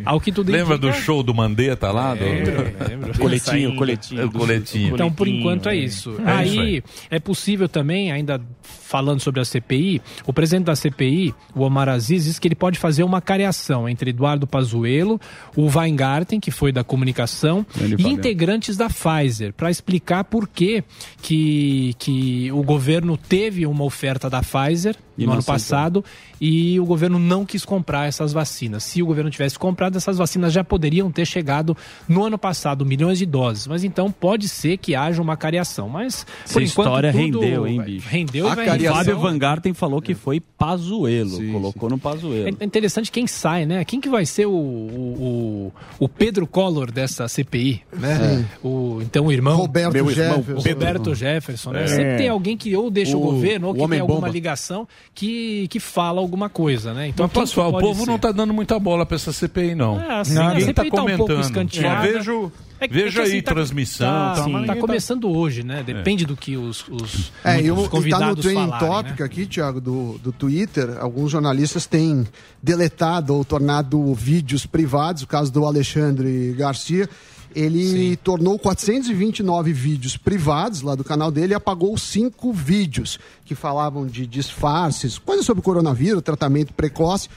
ao 0.04 0.20
que 0.20 0.30
tudo 0.30 0.52
Lembra 0.52 0.76
indica- 0.76 0.92
do 0.92 1.02
show 1.02 1.24
do 1.24 1.34
Mandetta 1.34 1.90
lá? 1.90 2.14
Do... 2.14 2.22
lembro. 2.24 3.18
Coletinho, 3.18 3.74
coletinho. 3.74 4.30
Coletinho. 4.30 4.94
Então, 4.94 5.10
por 5.10 5.26
enquanto 5.26 5.68
é 5.68 5.74
isso. 5.76 6.10
É 6.24 6.44
isso 6.44 6.60
aí 6.60 6.60
aí. 6.60 6.82
é 7.10 7.18
possível 7.18 7.68
também, 7.68 8.12
ainda 8.12 8.40
falando 8.62 9.18
sobre 9.20 9.40
a 9.40 9.44
CPI, 9.44 10.00
o 10.24 10.32
presidente 10.32 10.66
da 10.66 10.76
CPI, 10.76 11.34
o 11.54 11.62
Omar 11.62 11.88
Aziz, 11.88 12.24
disse 12.24 12.40
que 12.40 12.48
ele 12.48 12.54
pode 12.54 12.78
fazer 12.78 13.02
uma 13.02 13.20
cariação 13.20 13.88
entre 13.88 14.10
Eduardo 14.10 14.46
Pazuello, 14.46 15.20
o 15.56 15.66
Weingarten, 15.66 16.40
que 16.40 16.50
foi 16.50 16.72
da 16.72 16.84
comunicação, 16.84 17.64
Ele 17.80 17.96
e 17.98 18.08
integrantes 18.08 18.76
da 18.76 18.88
Pfizer, 18.88 19.52
para 19.52 19.70
explicar 19.70 20.24
por 20.24 20.48
que, 20.48 20.82
que, 21.22 21.94
que 21.98 22.50
o 22.52 22.62
governo 22.62 23.16
teve 23.16 23.66
uma 23.66 23.84
oferta 23.84 24.28
da 24.28 24.42
Pfizer 24.42 24.96
no 25.24 25.30
ano 25.32 25.38
aceitou. 25.38 25.54
passado 25.54 26.04
e 26.40 26.78
o 26.78 26.84
governo 26.84 27.18
não 27.18 27.46
quis 27.46 27.64
comprar 27.64 28.06
essas 28.06 28.32
vacinas. 28.32 28.82
Se 28.84 29.02
o 29.02 29.06
governo 29.06 29.30
tivesse 29.30 29.58
comprado, 29.58 29.96
essas 29.96 30.18
vacinas 30.18 30.52
já 30.52 30.62
poderiam 30.62 31.10
ter 31.10 31.24
chegado 31.24 31.76
no 32.08 32.24
ano 32.24 32.36
passado, 32.36 32.84
milhões 32.84 33.18
de 33.18 33.24
doses. 33.26 33.66
Mas 33.66 33.84
então 33.84 34.10
pode 34.10 34.48
ser 34.48 34.76
que 34.76 34.94
haja 34.94 35.22
uma 35.22 35.36
cariação. 35.36 35.88
Mas 35.88 36.26
Essa 36.44 36.54
por 36.54 36.62
enquanto 36.62 36.86
história 36.86 37.12
tudo 37.12 37.40
rendeu, 37.40 37.66
hein, 37.66 37.82
bicho? 37.82 38.08
Rendeu 38.08 38.46
e 38.46 38.50
A 38.50 38.54
vai 38.54 38.66
cariação... 38.66 38.96
Fábio 38.98 39.18
Van 39.18 39.38
Garten 39.38 39.72
falou 39.74 40.02
que 40.02 40.14
foi 40.14 40.40
Pazuelo. 40.40 41.52
colocou 41.52 41.88
no 41.88 41.98
Pazuelo. 41.98 42.56
É 42.60 42.64
interessante 42.64 43.10
quem 43.10 43.26
sai, 43.26 43.64
né? 43.64 43.84
Quem 43.84 44.00
que 44.00 44.08
vai 44.08 44.26
ser 44.26 44.46
o, 44.46 44.50
o, 44.52 45.72
o- 45.98 46.08
Pedro 46.08 46.46
Collor 46.46 46.90
dessa 46.90 47.28
CPI, 47.28 47.82
né? 47.92 48.44
O, 48.62 48.98
então 49.02 49.26
o 49.26 49.32
irmão... 49.32 49.56
Roberto 49.56 49.92
Meu 49.92 50.10
irmão, 50.10 50.36
Jefferson. 50.36 50.68
o 50.70 50.72
Roberto 50.72 51.14
Jefferson, 51.14 51.70
né? 51.72 51.84
É. 51.84 51.86
Sempre 51.88 52.16
tem 52.16 52.28
alguém 52.28 52.56
que 52.56 52.74
ou 52.76 52.90
deixa 52.90 53.16
o, 53.16 53.20
O- 53.20 53.32
governo 53.32 53.68
ou 53.68 53.74
que 53.74 53.88
tem 53.88 54.00
alguma 54.00 54.20
bomba. 54.20 54.32
ligação 54.32 54.86
que, 55.14 55.66
que 55.68 55.80
fala 55.80 56.20
alguma 56.20 56.48
coisa, 56.48 56.92
né? 56.92 57.08
Então 57.08 57.30
Mas, 57.32 57.48
pessoal, 57.50 57.70
o 57.74 57.78
povo 57.78 58.04
ser? 58.04 58.10
não 58.10 58.18
tá 58.18 58.32
dando 58.32 58.52
muita 58.52 58.78
bola 58.78 59.06
pra 59.06 59.16
essa 59.16 59.32
CPI, 59.32 59.74
não. 59.74 60.00
É, 60.00 60.20
assim, 60.20 60.36
a 60.38 60.48
Ninguém 60.48 60.60
CPI 60.66 60.74
tá 60.74 60.82
tá 60.82 60.88
um 60.88 60.90
comentando. 60.90 61.70
Só 61.70 62.00
vejo, 62.02 62.52
É 62.78 62.86
vejo 62.88 63.08
é 63.08 63.12
que, 63.12 63.18
aí 63.20 63.32
assim, 63.36 63.42
tá- 63.42 63.52
transmissão. 63.54 64.06
Tá, 64.06 64.34
tá 64.34 64.46
ninguém 64.46 64.66
tá- 64.66 64.76
começando 64.76 65.30
hoje, 65.30 65.62
né? 65.62 65.82
Depende 65.82 66.26
do 66.26 66.36
que 66.36 66.56
os, 66.56 66.86
os, 66.88 67.32
É, 67.44 67.60
e, 67.62 67.70
os 67.70 67.78
o, 67.78 67.80
e 67.80 67.82
tá 67.82 67.82
no 67.84 67.88
convidados 67.90 68.44
trending 68.44 68.68
falarem, 68.70 68.88
topic 68.88 69.20
né? 69.20 69.26
aqui, 69.26 69.46
Thiago, 69.46 69.80
do, 69.80 70.18
do 70.18 70.32
Twitter, 70.32 70.96
alguns 71.00 71.30
jornalistas 71.32 71.86
têm 71.86 72.26
deletado 72.62 73.34
ou 73.34 73.44
tornado 73.44 74.12
vídeos 74.14 74.66
privados, 74.66 75.22
o 75.22 75.26
caso 75.26 75.50
do 75.52 75.64
Alexandre 75.64 76.54
Garcia, 76.58 77.08
ele 77.54 78.16
tornou 78.16 78.58
429 78.58 79.72
vídeos 79.72 80.16
privados 80.16 80.82
lá 80.82 80.94
do 80.94 81.04
canal 81.04 81.30
dele 81.30 81.52
e 81.52 81.54
apagou 81.54 81.96
cinco 81.96 82.52
vídeos 82.52 83.18
que 83.44 83.54
falavam 83.54 84.06
de 84.06 84.26
disfarces, 84.26 85.18
coisas 85.18 85.46
sobre 85.46 85.62
coronavírus, 85.62 86.22
tratamento 86.22 86.72
precoce. 86.74 87.28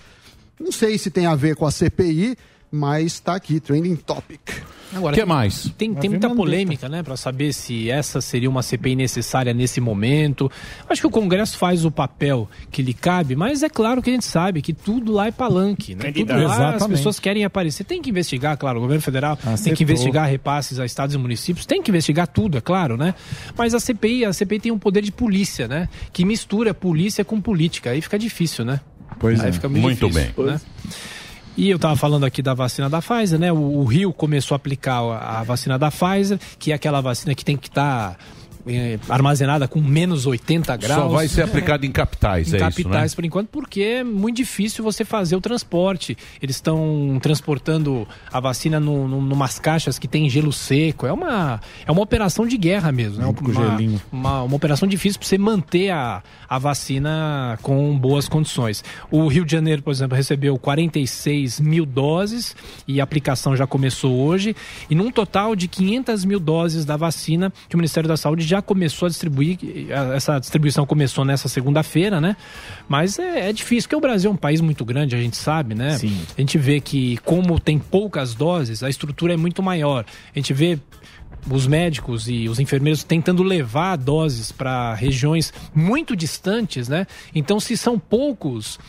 Não 0.60 0.72
sei 0.72 0.98
se 0.98 1.10
tem 1.10 1.26
a 1.26 1.36
ver 1.36 1.56
com 1.56 1.66
a 1.66 1.72
CPI, 1.72 2.38
mas 2.72 3.14
está 3.14 3.36
aqui, 3.36 3.60
trending 3.60 3.96
topic. 3.96 4.42
Agora, 4.94 5.14
que 5.14 5.22
tem- 5.22 5.28
mais? 5.30 5.72
Tem, 5.78 5.94
tem 5.94 6.10
muita 6.10 6.30
polêmica, 6.30 6.90
né, 6.90 7.04
para 7.04 7.16
saber 7.16 7.54
se 7.54 7.90
essa 7.92 8.20
seria 8.22 8.50
uma 8.50 8.62
CPI 8.64 8.96
necessária 8.96 9.54
nesse 9.54 9.80
momento. 9.80 10.52
Acho 10.90 11.02
que 11.02 11.08
o 11.08 11.12
Congresso 11.12 11.58
faz 11.58 11.86
o 11.86 11.92
papel 11.92 12.50
que 12.72 12.82
lhe 12.82 12.94
cabe, 12.94 13.36
mas 13.36 13.62
é 13.64 13.70
claro 13.70 14.02
que 14.02 14.10
a 14.10 14.14
gente 14.14 14.26
sabe 14.26 14.62
que 14.62 14.74
tudo 14.74 15.12
lá 15.12 15.28
é 15.28 15.32
palanque, 15.32 15.94
né? 15.96 16.12
Tudo 16.12 16.34
lá 16.34 16.40
as 16.46 16.52
Exatamente. 16.56 16.98
pessoas 16.98 17.20
querem 17.20 17.44
aparecer. 17.46 17.84
Tem 17.84 18.02
que 18.02 18.10
investigar, 18.10 18.58
claro, 18.58 18.80
o 18.80 18.82
governo 18.82 19.02
federal 19.02 19.38
tem 19.38 19.54
Acertou. 19.54 19.78
que 19.78 19.84
investigar 19.84 20.28
repasses 20.28 20.80
a 20.80 20.86
estados 20.86 21.14
e 21.14 21.18
municípios, 21.18 21.66
tem 21.66 21.82
que 21.84 21.92
investigar 21.92 22.28
tudo, 22.28 22.58
é 22.58 22.62
claro, 22.62 22.98
né? 22.98 23.14
Mas 23.58 23.74
a 23.76 23.80
CPI, 23.80 24.26
a 24.26 24.34
CPI 24.34 24.60
tem 24.60 24.72
um 24.72 24.80
poder 24.80 25.02
de 25.02 25.12
polícia, 25.12 25.68
né? 25.68 25.88
Que 26.12 26.26
mistura 26.26 26.74
polícia 26.74 27.24
com 27.24 27.40
política. 27.40 27.92
Aí 27.92 28.02
fica 28.02 28.18
difícil, 28.18 28.66
né? 28.66 28.80
Pois 29.20 29.40
Aí 29.40 29.50
é. 29.50 29.52
fica 29.52 29.68
muito, 29.70 29.84
Muito 29.84 30.08
difícil, 30.08 30.34
bem. 30.44 30.46
Né? 30.54 30.62
E 31.60 31.70
eu 31.70 31.76
estava 31.76 31.94
falando 31.98 32.26
aqui 32.26 32.42
da 32.42 32.54
vacina 32.54 32.90
da 32.90 33.02
Pfizer, 33.02 33.38
né? 33.38 33.52
O, 33.52 33.58
o 33.58 33.84
Rio 33.84 34.14
começou 34.14 34.56
a 34.56 34.58
aplicar 34.58 35.02
a, 35.02 35.42
a 35.42 35.44
vacina 35.44 35.78
da 35.78 35.92
Pfizer, 35.92 36.40
que 36.58 36.72
é 36.72 36.76
aquela 36.76 37.02
vacina 37.02 37.36
que 37.36 37.44
tem 37.44 37.58
que 37.58 37.68
estar 37.68 38.18
armazenada 39.08 39.68
com 39.68 39.80
menos 39.80 40.26
80 40.26 40.76
graus. 40.78 41.04
Só 41.04 41.08
vai 41.10 41.28
ser 41.28 41.44
aplicado 41.44 41.86
em 41.86 41.92
capitais, 41.92 42.54
em 42.54 42.58
é 42.58 42.60
capitais 42.60 43.06
isso, 43.06 43.14
né? 43.14 43.16
por 43.16 43.26
enquanto, 43.26 43.48
porque 43.50 43.82
é 43.82 44.04
muito 44.04 44.38
difícil 44.38 44.84
você 44.84 45.04
fazer 45.04 45.36
o 45.36 45.42
transporte. 45.42 46.18
Eles 46.42 46.56
estão 46.56 47.20
transportando 47.22 48.08
a 48.32 48.40
vacina 48.40 48.80
no, 48.80 49.08
no, 49.08 49.22
numas 49.22 49.60
caixas 49.60 49.98
que 49.98 50.08
tem 50.08 50.30
gelo 50.30 50.52
seco. 50.52 51.06
É 51.06 51.14
uma, 51.14 51.60
é 51.86 51.92
uma 51.92 52.02
operação 52.02 52.46
de 52.46 52.58
guerra 52.58 52.92
mesmo. 52.92 53.24
É 53.24 53.34
com 53.34 53.46
uma, 53.46 53.70
gelinho. 53.70 54.02
uma, 54.12 54.44
uma 54.44 54.56
operação 54.56 54.88
difícil 54.88 55.20
para 55.20 55.28
você 55.28 55.38
manter 55.38 55.90
a, 55.90 56.24
a 56.48 56.60
vacina 56.60 57.58
com 57.62 57.98
boas 57.98 58.28
condições. 58.28 58.84
O 59.12 59.28
Rio 59.28 59.46
de 59.46 59.52
Janeiro, 59.52 59.82
por 59.82 59.92
exemplo, 59.92 60.16
recebeu 60.16 60.58
46 60.58 61.60
mil 61.60 61.86
doses 61.86 62.56
e 62.88 63.00
a 63.00 63.04
aplicação 63.04 63.56
já 63.56 63.66
começou 63.66 64.20
hoje. 64.20 64.56
E 64.90 64.96
num 64.96 65.12
total 65.12 65.56
de 65.56 65.68
500 65.68 66.26
mil 66.26 66.40
doses 66.40 66.86
da 66.86 66.98
vacina 66.98 67.52
que 67.68 67.76
o 67.76 67.78
Ministério 67.78 68.08
da 68.08 68.18
Saúde 68.18 68.46
já 68.46 68.59
começou 68.62 69.06
a 69.06 69.10
distribuir. 69.10 69.58
Essa 70.16 70.40
distribuição 70.40 70.86
começou 70.86 71.26
nessa 71.26 71.48
segunda-feira, 71.48 72.20
né? 72.20 72.36
Mas 72.88 73.20
é, 73.20 73.50
é 73.50 73.54
difícil, 73.54 73.88
porque 73.88 73.96
o 73.96 74.02
Brasil 74.02 74.30
é 74.30 74.34
um 74.34 74.38
país 74.38 74.62
muito 74.62 74.84
grande, 74.86 75.16
a 75.16 75.20
gente 75.20 75.38
sabe, 75.38 75.76
né? 75.76 75.98
Sim. 75.98 76.18
A 76.38 76.42
gente 76.42 76.58
vê 76.58 76.80
que, 76.80 77.18
como 77.18 77.60
tem 77.60 77.78
poucas 77.78 78.34
doses, 78.34 78.84
a 78.84 78.90
estrutura 78.90 79.34
é 79.34 79.38
muito 79.38 79.62
maior. 79.62 80.06
A 80.34 80.40
gente 80.40 80.54
vê 80.54 80.80
os 81.50 81.68
médicos 81.68 82.28
e 82.28 82.50
os 82.50 82.60
enfermeiros 82.60 83.04
tentando 83.04 83.44
levar 83.44 83.96
doses 83.96 84.52
para 84.52 84.94
regiões 84.94 85.54
muito 85.74 86.16
distantes, 86.16 86.88
né? 86.88 87.08
Então, 87.34 87.60
se 87.60 87.78
são 87.78 87.98
poucos 87.98 88.80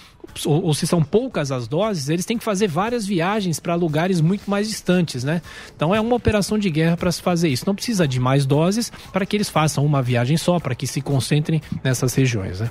ou, 0.45 0.65
ou 0.65 0.75
se 0.75 0.87
são 0.87 1.03
poucas 1.03 1.53
as 1.53 1.67
doses, 1.69 2.09
eles 2.09 2.25
têm 2.25 2.39
que 2.39 2.45
fazer 2.45 2.69
várias 2.69 3.07
viagens 3.07 3.61
para 3.61 3.75
lugares 3.75 4.21
muito 4.21 4.51
mais 4.51 4.69
distantes, 4.69 5.25
né? 5.25 5.43
Então 5.75 5.95
é 5.95 6.01
uma 6.01 6.17
operação 6.17 6.59
de 6.59 6.71
guerra 6.71 6.97
para 6.97 7.13
se 7.13 7.23
fazer 7.23 7.49
isso. 7.49 7.65
Não 7.67 7.75
precisa 7.75 8.07
de 8.07 8.21
mais 8.21 8.47
doses 8.47 8.93
para 9.13 9.25
que 9.27 9.37
eles 9.37 9.49
façam 9.49 9.85
uma 9.85 10.03
viagem 10.03 10.37
só, 10.37 10.59
para 10.59 10.75
que 10.75 10.87
se 10.87 11.01
concentrem 11.01 11.61
nessas 11.83 12.15
regiões, 12.15 12.61
né? 12.61 12.71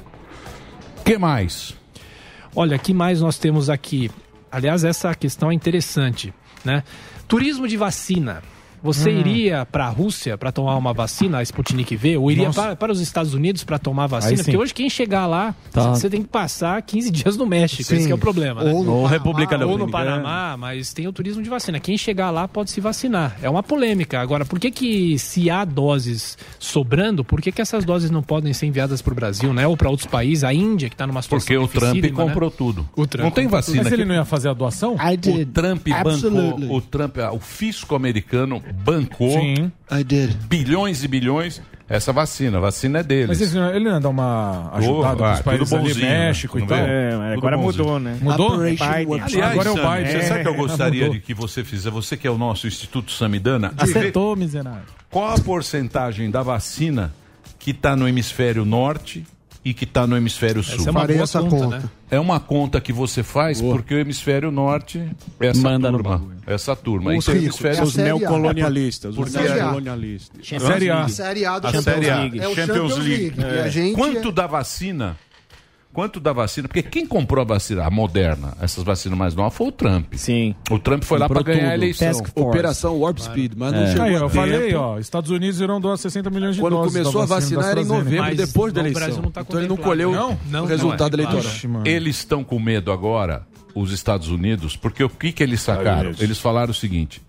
que 1.10 1.18
mais? 1.18 1.76
Olha, 2.56 2.78
que 2.78 2.94
mais 2.94 3.20
nós 3.20 3.40
temos 3.40 3.68
aqui? 3.68 4.12
Aliás, 4.52 4.84
essa 4.84 5.16
questão 5.16 5.50
é 5.50 5.56
interessante, 5.56 6.32
né? 6.64 6.84
Turismo 7.28 7.68
de 7.68 7.76
vacina. 7.76 8.44
Você 8.82 9.10
Hum. 9.10 9.20
iria 9.20 9.66
para 9.66 9.86
a 9.86 9.90
Rússia 9.90 10.38
para 10.38 10.52
tomar 10.52 10.76
uma 10.78 10.94
vacina, 10.94 11.40
a 11.40 11.44
Sputnik 11.44 11.96
V, 11.96 12.18
ou 12.18 12.32
iria 12.32 12.50
para, 12.52 12.76
para 12.76 12.92
os 12.92 13.00
Estados 13.00 13.34
Unidos 13.34 13.64
para 13.64 13.78
tomar 13.78 14.08
vacina? 14.08 14.44
Porque 14.44 14.58
hoje 14.58 14.74
quem 14.74 14.90
chegar 14.90 15.26
lá, 15.28 15.54
Tá. 15.72 15.90
você 15.94 16.10
tem 16.10 16.22
que 16.22 16.30
passar 16.30 16.82
15 16.82 17.10
dias 17.12 17.36
no 17.38 17.46
México, 17.46 17.84
Sim. 17.84 17.96
esse 17.98 18.06
que 18.08 18.12
é 18.12 18.16
o 18.16 18.20
problema, 18.20 18.64
né? 18.64 18.72
Ou 18.72 18.84
no 18.84 18.92
Ou 18.92 18.96
Panamá, 19.04 19.10
República 19.10 19.56
ou 19.56 19.60
no 19.62 19.68
Dominicana. 19.80 20.06
Panamá, 20.12 20.58
mas 20.58 20.94
tem 20.94 21.08
o 21.08 21.12
turismo 21.14 21.42
de 21.44 21.50
vacina. 21.50 21.80
Quem 21.80 21.98
chegar 21.98 22.30
lá 22.32 22.48
pode 22.48 22.72
se 22.72 22.80
vacinar. 22.82 23.38
É 23.42 23.50
uma 23.50 23.62
polêmica. 23.64 24.20
Agora, 24.20 24.46
por 24.46 24.60
que 24.60 24.72
que 24.72 25.20
se 25.20 25.50
há 25.50 25.66
doses 25.66 26.38
sobrando, 26.58 27.24
por 27.24 27.42
que 27.42 27.52
que 27.52 27.62
essas 27.62 27.84
doses 27.86 28.10
não 28.10 28.22
podem 28.24 28.54
ser 28.54 28.66
enviadas 28.68 29.02
para 29.02 29.12
o 29.12 29.16
Brasil, 29.16 29.54
né? 29.54 29.68
Ou 29.68 29.76
para 29.78 29.90
outros 29.90 30.08
países? 30.08 30.44
A 30.44 30.54
Índia, 30.54 30.90
que 30.90 30.96
está 30.96 31.06
numa 31.08 31.22
situação 31.22 31.46
Porque 31.46 31.58
o 31.58 31.68
Trump 31.68 32.04
né? 32.04 32.10
comprou 32.10 32.50
tudo. 32.52 32.88
O 32.96 33.06
Trump 33.08 33.24
não 33.26 33.32
tem 33.32 33.48
vacina 33.48 33.84
Mas 33.84 33.92
ele 33.94 34.06
não 34.06 34.16
ia 34.16 34.26
fazer 34.26 34.50
a 34.50 34.54
doação? 34.54 34.96
O. 34.96 35.46
Trump 35.46 35.88
bancou, 36.04 36.76
o 36.76 36.82
Trump, 36.82 37.18
ah, 37.20 37.32
o 37.32 37.40
fisco 37.40 37.96
americano 37.96 38.62
bancou 38.74 39.32
Sim. 39.32 39.72
Bilhões 40.48 41.04
e 41.04 41.08
bilhões 41.08 41.62
essa 41.90 42.14
vacina. 42.14 42.60
A 42.60 42.62
vacina 42.62 43.00
é 43.00 43.04
deles. 43.04 43.28
Mas 43.28 43.42
ele 43.42 43.60
não, 43.60 43.70
ele 43.76 43.86
não 43.86 43.92
ia 43.94 44.00
dar 44.00 44.10
uma 44.10 44.70
ajudada 44.76 45.26
ah, 45.26 45.32
nos 45.32 45.42
países 45.42 45.70
tudo 45.70 45.80
ali, 45.80 45.88
bonzinho, 45.90 46.06
né? 46.08 46.28
México 46.28 46.58
e 46.58 46.62
Não 46.62 46.68
tal? 46.68 46.78
vê? 46.78 46.84
É, 46.84 47.34
agora 47.34 47.58
bonzinho. 47.58 47.84
mudou, 47.84 48.00
né? 48.00 48.18
Mudou? 48.22 48.58
Biden. 48.60 48.78
Aliás, 48.80 49.52
Agora 49.52 49.70
é 49.70 49.72
o 49.72 49.76
Biden. 49.76 50.12
Você 50.22 50.28
sabe 50.28 50.42
que 50.44 50.48
eu 50.50 50.54
É, 50.54 50.58
gostaria 50.58 51.02
mudou. 51.06 51.16
de 51.16 51.22
que 51.22 51.34
você 51.34 51.64
fizesse, 51.64 51.90
você 51.90 52.16
que 52.16 52.28
é 52.28 52.32
o 52.32 52.38
nosso 52.38 52.68
Instituto 52.68 53.12
Samidana, 53.12 53.74
Acertou, 53.76 54.36
miserável. 54.36 54.84
qual 55.10 55.34
a 55.34 55.40
porcentagem 55.40 56.30
da 56.30 56.44
vacina 56.44 57.12
que 57.58 57.72
está 57.72 57.96
no 57.96 58.08
hemisfério 58.08 58.64
norte 58.66 59.26
e 59.70 59.74
que 59.74 59.84
está 59.84 60.08
no 60.08 60.18
hemisfério 60.18 60.64
sul. 60.64 60.76
Essa 60.80 60.90
é 60.90 60.92
uma 60.92 61.00
Farei 61.02 61.16
boa 61.18 61.24
essa 61.24 61.40
conta, 61.42 61.56
conta. 61.56 61.78
né? 61.80 61.84
É 62.12 62.20
uma 62.20 62.40
conta 62.40 62.82
que 62.82 62.92
você 62.92 63.22
faz 63.22 63.62
porque 63.62 63.94
o 63.94 64.00
hemisfério 64.00 64.50
norte 64.52 64.98
é 65.40 65.48
essa 65.48 65.62
Manda 65.62 65.92
no 65.92 66.00
turma. 66.00 66.18
bagulho. 66.18 66.38
Essa 66.48 66.76
turma. 66.76 67.14
Os 67.14 67.24
E 67.28 67.32
tem 67.32 67.36
o 67.40 67.42
ricos. 67.44 67.60
hemisfério 67.64 67.80
É 67.80 67.84
Os 67.84 67.96
neocolonialistas. 67.96 69.18
Os 69.18 69.34
neocolonialistas. 69.34 70.48
Série 70.48 70.90
A. 70.90 71.04
A 71.04 71.10
Série 71.10 71.46
A 71.46 71.60
do 71.60 71.72
Champions. 71.72 71.86
É 72.42 72.48
o 72.48 72.56
Champions 72.56 72.94
Champions 72.94 72.98
League. 72.98 73.36
E 73.40 73.70
gente 73.70 73.96
Quanto 73.96 74.30
é- 74.30 74.32
da 74.32 74.48
vacina? 74.48 75.18
Quanto 75.92 76.20
da 76.20 76.32
vacina? 76.32 76.68
Porque 76.68 76.84
quem 76.84 77.04
comprou 77.06 77.42
a 77.42 77.46
vacina, 77.46 77.84
a 77.84 77.90
moderna, 77.90 78.54
essas 78.62 78.84
vacinas 78.84 79.18
mais 79.18 79.34
novas, 79.34 79.56
foi 79.56 79.68
o 79.68 79.72
Trump. 79.72 80.14
Sim. 80.14 80.54
O 80.70 80.78
Trump 80.78 81.04
foi 81.04 81.18
lá 81.18 81.28
para 81.28 81.40
Comprou 81.40 81.56
ganhar 81.56 81.72
a 81.72 81.74
eleição. 81.74 82.12
Operação 82.36 83.00
Warp 83.00 83.18
Speed, 83.18 83.54
mas 83.58 83.74
não 83.74 83.80
É. 83.82 83.88
chegou 83.88 84.04
Aí, 84.06 84.14
eu 84.14 84.20
tempo. 84.22 84.30
falei, 84.36 84.76
ó, 84.76 85.00
Estados 85.00 85.32
Unidos 85.32 85.60
irão 85.60 85.82
doar 85.82 85.98
60 85.98 86.30
milhões 86.30 86.56
de 86.56 86.62
Quando 86.62 86.74
doses 86.76 86.94
começou 86.94 87.14
da 87.14 87.24
a 87.24 87.26
vacina 87.40 87.62
vacinar 87.62 87.72
era 87.72 87.82
em 87.82 87.86
novembro, 87.86 88.26
Mas 88.26 88.38
depois 88.38 88.72
da 88.72 88.80
o 88.80 88.84
eleição. 88.84 89.02
Brasil 89.04 89.22
não 89.24 89.32
tá 89.32 89.42
então 89.42 89.60
ele 89.60 89.68
não 89.68 89.78
colheu 89.78 90.12
Não? 90.12 90.34
o 90.34 90.38
Não, 90.46 90.66
resultado 90.66 91.18
não 91.18 91.24
é. 91.24 91.28
eleitoral. 91.28 91.54
Mano. 91.70 91.88
Eles 91.88 92.18
estão 92.18 92.44
com 92.44 92.60
medo 92.60 92.92
agora, 92.92 93.48
os 93.74 93.92
Estados 93.92 94.30
Unidos, 94.30 94.76
porque 94.76 95.04
o 95.04 95.10
que, 95.10 95.32
que 95.32 95.42
eles 95.42 95.60
sacaram? 95.60 96.12
Eles 96.20 96.38
falaram 96.40 96.70
o 96.70 96.74
seguinte: 96.74 97.20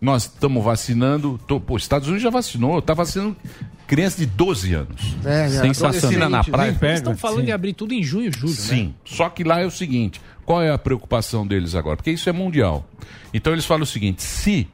Nós 0.00 0.22
estamos 0.22 0.62
vacinando. 0.64 1.40
Tô, 1.48 1.58
pô, 1.58 1.74
os 1.74 1.82
Estados 1.82 2.06
Unidos 2.06 2.22
já 2.22 2.30
vacinou, 2.30 2.78
está 2.78 2.94
vacinando 2.94 3.36
criança 3.86 4.18
de 4.18 4.26
12 4.26 4.74
anos. 4.74 5.16
É, 5.24 5.46
é, 5.68 5.72
Vacina 5.72 6.28
na 6.28 6.42
praia. 6.44 6.76
Eles 6.82 6.98
estão 6.98 7.16
falando 7.16 7.44
de 7.44 7.52
abrir 7.52 7.72
tudo 7.72 7.94
em 7.94 8.02
junho, 8.02 8.30
julho, 8.32 8.52
né? 8.52 8.56
Sim, 8.58 8.94
só 9.04 9.28
que 9.28 9.44
lá 9.44 9.60
é 9.60 9.66
o 9.66 9.70
seguinte: 9.70 10.20
qual 10.44 10.62
é 10.62 10.70
a 10.72 10.78
preocupação 10.78 11.46
deles 11.46 11.74
agora? 11.74 11.96
Porque 11.96 12.10
isso 12.10 12.28
é 12.28 12.32
mundial. 12.32 12.88
Então 13.32 13.52
eles 13.52 13.64
falam 13.64 13.82
o 13.84 13.86
seguinte: 13.86 14.22
se 14.22 14.68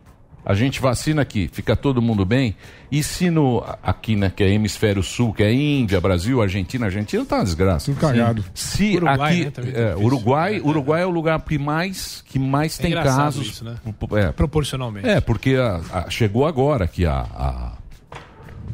a 0.45 0.55
gente 0.55 0.81
vacina 0.81 1.23
aqui, 1.23 1.49
fica 1.53 1.77
todo 1.77 2.03
mundo 2.03 2.25
bem, 2.25 2.57
e 2.91 3.01
se 3.03 3.31
no, 3.31 3.63
aqui, 3.81 4.17
né, 4.17 4.33
que 4.35 4.43
é 4.43 4.49
hemisfério 4.51 5.01
sul, 5.01 5.33
que 5.33 5.41
é 5.43 5.53
Índia, 5.55 6.01
Brasil, 6.01 6.43
Argentina, 6.43 6.87
Argentina 6.87 7.25
tá 7.25 7.37
uma 7.37 7.45
desgraça. 7.45 7.87
Tudo 7.93 8.01
cagado. 8.01 8.45
Se 8.53 8.97
Uruguai, 8.97 9.33
aqui, 9.35 9.45
né, 9.45 9.51
também 9.53 9.73
é, 9.73 9.95
Uruguai, 9.97 10.61
Uruguai 10.61 11.03
é 11.03 11.07
o 11.07 11.11
lugar 11.11 11.41
que 11.43 11.59
mais, 11.59 12.25
que 12.27 12.41
mais 12.41 12.77
É 12.81 12.83
tem 12.83 12.93
casos. 12.93 13.47
isso, 13.47 13.65
né? 13.65 13.77
É, 14.17 14.33
Proporcionalmente. 14.33 15.09
é, 15.09 15.21
porque 15.21 15.55
a- 15.55 15.81
a- 15.93 16.11
chegou 16.11 16.45
agora 16.45 16.89
que 16.89 17.07
a. 17.07 17.21
a- 17.21 17.82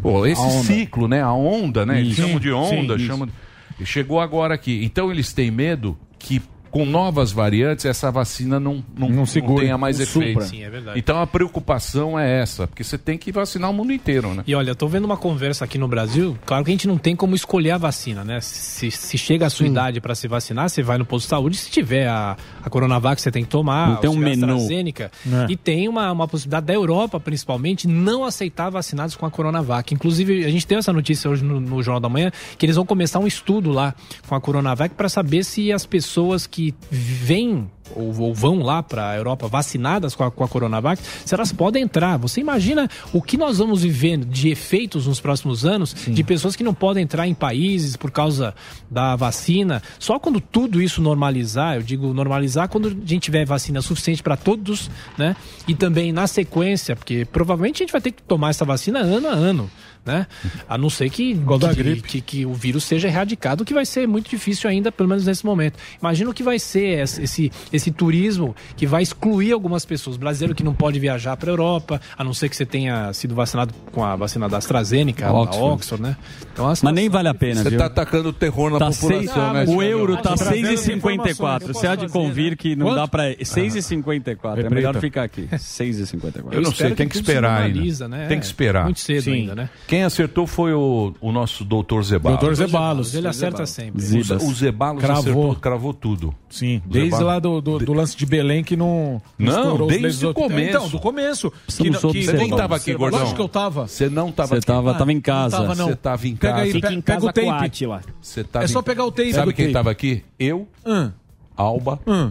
pô, 0.03 0.27
esse 0.27 0.65
ciclo, 0.65 1.07
né? 1.09 1.23
A 1.23 1.33
onda, 1.33 1.85
né? 1.87 2.01
Eles 2.01 2.13
Isso. 2.13 2.23
chamam 2.23 2.41
de 2.41 2.53
onda, 2.53 2.99
Sim, 2.99 3.07
chamam. 3.07 3.27
de- 3.27 3.87
Chegou 3.87 4.21
agora 4.21 4.55
aqui. 4.55 4.81
Então 4.85 5.11
eles 5.11 5.33
têm 5.33 5.51
medo 5.51 5.97
que 6.19 6.43
com 6.71 6.85
novas 6.85 7.33
variantes 7.33 7.85
essa 7.85 8.11
vacina 8.11 8.59
não, 8.61 8.85
não, 8.97 9.09
não, 9.09 9.27
segure, 9.27 9.63
tenha 9.63 9.79
mais 9.79 9.99
não 9.99 10.05
efeito. 10.05 10.43
Sim, 10.43 10.63
é 10.63 10.71
verdade. 10.71 10.99
Então 10.99 11.21
a 11.21 11.27
preocupação 11.27 12.19
é 12.19 12.41
essa, 12.41 12.67
porque 12.67 12.85
você 12.85 12.99
tem 12.99 13.17
que 13.19 13.33
vacinar 13.33 13.71
o 13.71 13.75
mundo 13.75 13.93
inteiro, 13.93 14.35
né? 14.35 14.43
E 14.47 14.55
olha, 14.55 14.71
eu 14.71 14.77
tô 14.77 14.89
vendo 14.89 15.05
uma 15.05 15.17
conversa 15.17 15.65
aqui 15.65 15.79
no 15.79 15.89
Brasil. 15.89 16.37
Claro 16.45 16.65
que 16.65 16.71
a 16.71 16.75
gente 16.75 16.89
não 16.89 16.99
tem 16.99 17.15
como 17.17 17.35
escolher 17.35 17.73
a 17.73 17.79
vacina, 17.79 18.25
né? 18.25 18.41
Se, 18.41 18.91
se 18.91 19.19
chega 19.19 19.47
a 19.47 19.51
sua 19.51 19.67
idade 19.67 20.01
para 20.01 20.15
se 20.15 20.29
vacinar, 20.29 20.69
você 20.69 20.83
vai 20.83 20.99
no 20.99 21.05
posto 21.05 21.27
de 21.27 21.31
saúde. 21.31 21.57
Se 21.57 21.71
tiver 21.71 22.07
a, 22.07 22.37
a 22.63 22.71
Coronavac, 22.71 23.21
você 23.21 23.31
tem 23.31 23.43
que 23.43 23.51
tomar. 23.51 23.89
Não 23.89 23.97
tem 23.97 24.11
um 24.11 24.17
menu. 24.17 24.55
AstraZeneca. 24.55 25.11
É. 25.27 25.53
E 25.53 25.57
tem 25.57 25.89
uma, 25.89 26.11
uma 26.13 26.29
possibilidade 26.29 26.67
da 26.67 26.75
Europa, 26.75 27.19
principalmente, 27.19 27.87
não 27.87 28.25
aceitar 28.25 28.71
vacinados 28.71 29.17
com 29.17 29.27
a 29.27 29.31
Coronavac. 29.31 29.93
Inclusive, 29.93 30.45
a 30.45 30.51
gente 30.51 30.67
teve 30.67 30.81
essa 30.81 30.93
notícia 30.93 31.31
hoje 31.31 31.45
no, 31.45 31.61
no 31.61 31.83
Jornal 31.83 32.01
da 32.01 32.09
Manhã, 32.09 32.31
que 32.57 32.67
eles 32.67 32.77
vão 32.77 32.85
começar 32.85 33.19
um 33.19 33.27
estudo 33.27 33.71
lá 33.71 33.95
com 34.27 34.35
a 34.35 34.41
Coronavac 34.41 34.95
para 34.95 35.09
saber 35.09 35.45
se 35.45 35.73
as 35.73 35.87
pessoas 35.87 36.47
que 36.47 36.58
vêm 36.91 37.69
ou, 37.95 38.15
ou 38.21 38.35
vão 38.35 38.61
lá 38.61 38.83
para 38.83 39.11
a 39.11 39.17
Europa 39.17 39.49
vacinadas 39.49 40.15
com 40.15 40.25
a, 40.25 40.31
com 40.31 40.45
a 40.45 40.49
Coronavac, 40.49 41.03
se 41.25 41.35
elas 41.35 41.53
podem 41.53 41.83
entrar. 41.83 42.17
Você 42.19 42.41
imagina 42.41 42.89
o 43.13 43.23
que 43.23 43.37
nós 43.37 43.59
vamos 43.59 43.83
viver 43.83 44.19
de 44.19 44.49
efeitos 44.49 45.07
nos 45.07 45.21
próximos 45.21 45.65
anos 45.65 45.95
de 46.07 46.25
pessoas 46.25 46.57
que 46.57 46.65
não 46.65 46.75
podem 46.75 47.05
entrar 47.05 47.27
em 47.27 47.35
países 47.35 47.97
por 47.97 48.11
causa 48.11 48.55
da 48.91 49.17
vacina. 49.17 49.83
Só 49.99 50.19
quando 50.19 50.41
tudo 50.41 50.81
isso 50.81 51.01
normalizar, 51.01 51.77
eu 51.77 51.83
digo 51.83 52.13
normalizar 52.13 52.69
quando 52.69 52.89
a 52.89 52.91
gente 52.91 53.21
tiver 53.21 53.45
vacina 53.45 53.81
suficiente 53.81 54.23
para 54.23 54.37
todos, 54.37 54.91
né? 55.17 55.37
E 55.67 55.75
também 55.75 56.13
na 56.13 56.27
sequência, 56.27 56.97
porque 56.97 57.25
provavelmente 57.25 57.83
a 57.83 57.85
gente 57.85 57.93
vai 57.93 58.01
ter 58.01 58.13
que 58.13 58.23
tomar 58.23 58.51
essa 58.51 58.65
vacina 58.65 59.01
ano 59.01 59.29
a 59.29 59.33
ano. 59.33 59.71
Né? 60.09 60.27
A 60.69 60.79
não 60.79 60.89
ser 60.89 61.11
que, 61.11 61.35
da 61.35 61.69
que, 61.69 61.75
gripe. 61.77 62.03
que, 62.09 62.21
que 62.21 62.47
o 62.47 62.55
vírus 62.55 62.85
seja 62.85 63.09
erradicado, 63.09 63.61
o 63.61 63.65
que 63.65 63.75
vai 63.75 63.85
ser 63.85 64.09
muito 64.09 64.31
difícil 64.31 64.69
ainda, 64.71 64.91
pelo 64.91 65.09
menos 65.09 65.27
nesse 65.27 65.45
momento. 65.45 65.75
Imagina 66.01 66.31
o 66.31 66.35
que 66.35 66.43
vai 66.43 66.59
ser 66.59 67.01
esse, 67.01 67.23
esse, 67.23 67.53
esse 67.73 67.91
turismo 67.91 68.57
que 68.77 68.87
vai 68.87 69.03
excluir 69.03 69.53
algumas 69.53 69.85
pessoas. 69.85 70.17
Brasileiro 70.17 70.55
que 70.55 70.65
não 70.65 70.73
pode 70.75 70.99
viajar 70.99 71.37
para 71.37 71.51
a 71.51 71.53
Europa, 71.53 72.01
a 72.17 72.25
não 72.25 72.33
ser 72.33 72.49
que 72.49 72.57
você 72.57 72.65
tenha 72.65 73.13
sido 73.13 73.35
vacinado 73.35 73.75
com 73.93 74.03
a 74.03 74.17
vacina 74.17 74.49
da 74.49 74.57
AstraZeneca, 74.57 75.31
Oxford. 75.31 75.59
da 75.59 75.73
Oxford, 75.75 76.03
né? 76.03 76.17
Então, 76.53 76.65
a 76.67 76.75
Mas 76.83 76.95
nem 76.95 77.09
vale 77.09 77.29
a 77.29 77.35
pena, 77.35 77.63
Você 77.63 77.71
viu? 77.71 77.79
tá 77.79 77.87
atacando 77.87 78.31
o 78.31 78.33
terror 78.33 78.71
na 78.71 78.79
Tá 78.79 78.87
população, 78.91 79.09
seis, 79.21 79.35
né? 79.37 79.65
o 79.69 79.83
euro 79.83 80.17
tá 80.17 80.35
trazendo 80.35 80.69
6,54. 80.69 81.31
informações. 81.31 81.77
Você 81.77 81.87
há 81.87 81.95
de 81.95 82.09
convir 82.09 82.57
que 82.57 82.75
não 82.75 82.87
Quanto? 82.87 82.97
dá 82.97 83.09
pra. 83.09 83.25
6,54. 83.35 84.65
É 84.65 84.71
melhor 84.71 84.97
ficar 85.01 85.23
aqui. 85.25 85.49
6,54. 85.53 86.53
Eu 86.53 86.61
não 86.61 86.73
sei, 86.73 86.95
tem 86.95 87.09
que 87.09 87.17
esperar 87.17 87.63
ainda. 87.63 88.09
né? 88.09 88.27
Tem 88.27 88.39
que 88.39 88.47
esperar. 88.47 88.85
Muito 88.85 89.01
cedo 89.01 89.23
Sim. 89.25 89.33
ainda, 89.33 89.55
né? 89.55 89.71
Quem 89.87 89.98
acertou 90.03 90.47
foi 90.47 90.73
o, 90.73 91.15
o 91.21 91.33
nosso 91.33 91.65
doutor 91.65 92.03
Zebalo. 92.05 92.37
Doutor 92.37 92.55
Zebalos. 92.55 93.15
Ele 93.15 93.29
acerta 93.29 93.65
sempre. 93.67 93.99
O, 93.99 94.01
Zibas. 94.05 94.43
o 94.43 94.55
Zebalos 94.55 95.03
Cravou. 95.03 95.21
acertou, 95.23 95.55
cravou 95.57 95.95
tudo. 95.95 96.35
Sim, 96.51 96.81
desde 96.87 97.23
lá 97.23 97.39
do, 97.39 97.61
do, 97.61 97.79
do 97.79 97.93
lance 97.93 98.17
de 98.17 98.25
Belém 98.27 98.63
que 98.65 98.77
não. 98.77 99.21
Não, 99.39 99.87
desde 99.87 100.27
o 100.27 100.35
começo. 100.35 100.69
Então, 100.69 100.89
do 100.89 100.99
começo. 100.99 101.53
Estamos 101.67 101.99
sob 101.99 102.13
todo 102.25 102.33
Quem 102.37 102.49
mundo 102.49 102.57
tava 102.57 102.77
aqui, 102.77 102.95
gordão? 102.95 103.19
Lógico 103.21 103.37
que 103.37 103.43
eu 103.43 103.49
tava. 103.49 103.87
Você 103.87 104.09
não 104.09 104.33
tava 104.33 104.49
Você 104.49 104.55
aqui. 104.57 104.67
tava, 104.67 104.95
tava 104.95 105.13
em 105.13 105.21
casa. 105.21 105.75
não. 105.75 105.89
Você 105.89 105.97
tava 105.97 106.27
em 106.27 106.37
Pega 106.37 106.53
casa. 106.55 106.65
aí, 106.65 106.73
Fica 106.73 106.93
em 106.93 107.01
pega 107.01 107.21
casa 107.21 107.27
o 107.27 107.33
tape. 107.33 107.87
Você 108.21 108.45
tava 108.45 108.65
É 108.65 108.69
só 108.69 108.83
pegar 108.83 109.05
o 109.05 109.13
tape. 109.13 109.33
Sabe 109.33 109.53
quem 109.53 109.67
tape. 109.67 109.73
tava 109.75 109.91
aqui? 109.91 110.23
Eu, 110.39 110.67
Hum, 110.87 111.11
Alba, 111.57 111.99
hum. 112.07 112.31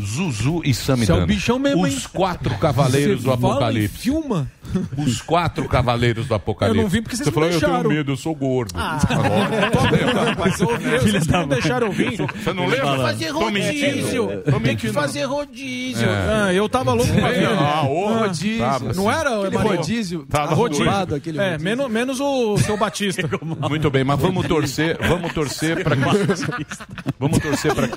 Zuzu 0.00 0.62
e 0.64 0.70
é 0.70 0.74
Samidana. 0.74 1.24
o 1.24 1.26
bichão 1.26 1.58
mesmo, 1.58 1.86
hein? 1.86 1.94
Os 1.94 2.06
quatro 2.06 2.56
cavaleiros 2.58 3.18
Você 3.22 3.24
do 3.26 3.32
Apocalipse. 3.32 3.98
Filma. 3.98 4.50
Os 4.96 5.20
quatro 5.20 5.68
cavaleiros 5.68 6.26
do 6.26 6.34
Apocalipse. 6.34 6.78
Eu 6.78 6.82
não 6.82 6.88
vi 6.90 7.02
porque 7.02 7.16
vocês 7.16 7.28
Você 7.28 7.30
não 7.30 7.34
falou, 7.34 7.48
eu 7.48 7.60
deixaram. 7.60 7.82
tenho 7.82 7.94
medo, 7.94 8.12
eu 8.12 8.16
sou 8.16 8.34
gordo. 8.34 8.72
Ah. 8.76 8.98
Agora. 9.08 10.36
Mas 10.38 10.60
eu 10.60 10.68
ouvi, 10.68 10.90
vocês 10.98 11.26
não 11.26 11.48
deixaram 11.48 11.86
eu 11.88 11.92
vir. 11.92 12.16
Você 12.16 12.52
não 12.52 12.66
lembra? 12.66 12.96
Fazer 12.98 13.32
Tô 13.32 13.38
rodízio. 13.40 14.42
Tô 14.50 14.60
Tem 14.60 14.76
que 14.76 14.88
fazer 14.92 15.24
rodízio. 15.24 16.08
É. 16.08 16.44
Ah, 16.48 16.54
eu 16.54 16.68
tava 16.68 16.92
louco 16.94 17.12
pra 17.12 17.28
ver. 17.30 17.48
Ah, 17.48 17.82
ô, 17.82 18.18
Rodízio. 18.20 18.58
Tava, 18.58 18.92
Não 18.94 19.10
era, 19.10 19.38
Aquele 19.40 19.56
Marinho? 19.56 19.76
rodízio 19.76 20.26
Tava 20.28 20.52
arrombado, 20.52 21.14
aquele 21.16 21.38
É, 21.38 21.42
rodízio. 21.52 21.64
menos, 21.64 21.90
menos 21.90 22.20
o 22.20 22.56
seu 22.58 22.76
Batista. 22.76 23.28
Muito 23.68 23.90
bem, 23.90 24.04
mas 24.04 24.18
vamos 24.18 24.46
torcer, 24.46 24.96
vamos 25.06 25.32
torcer 25.32 25.82
para 25.84 25.96
que 25.96 26.02
vamos 27.18 27.38
torcer 27.38 27.74
para 27.74 27.88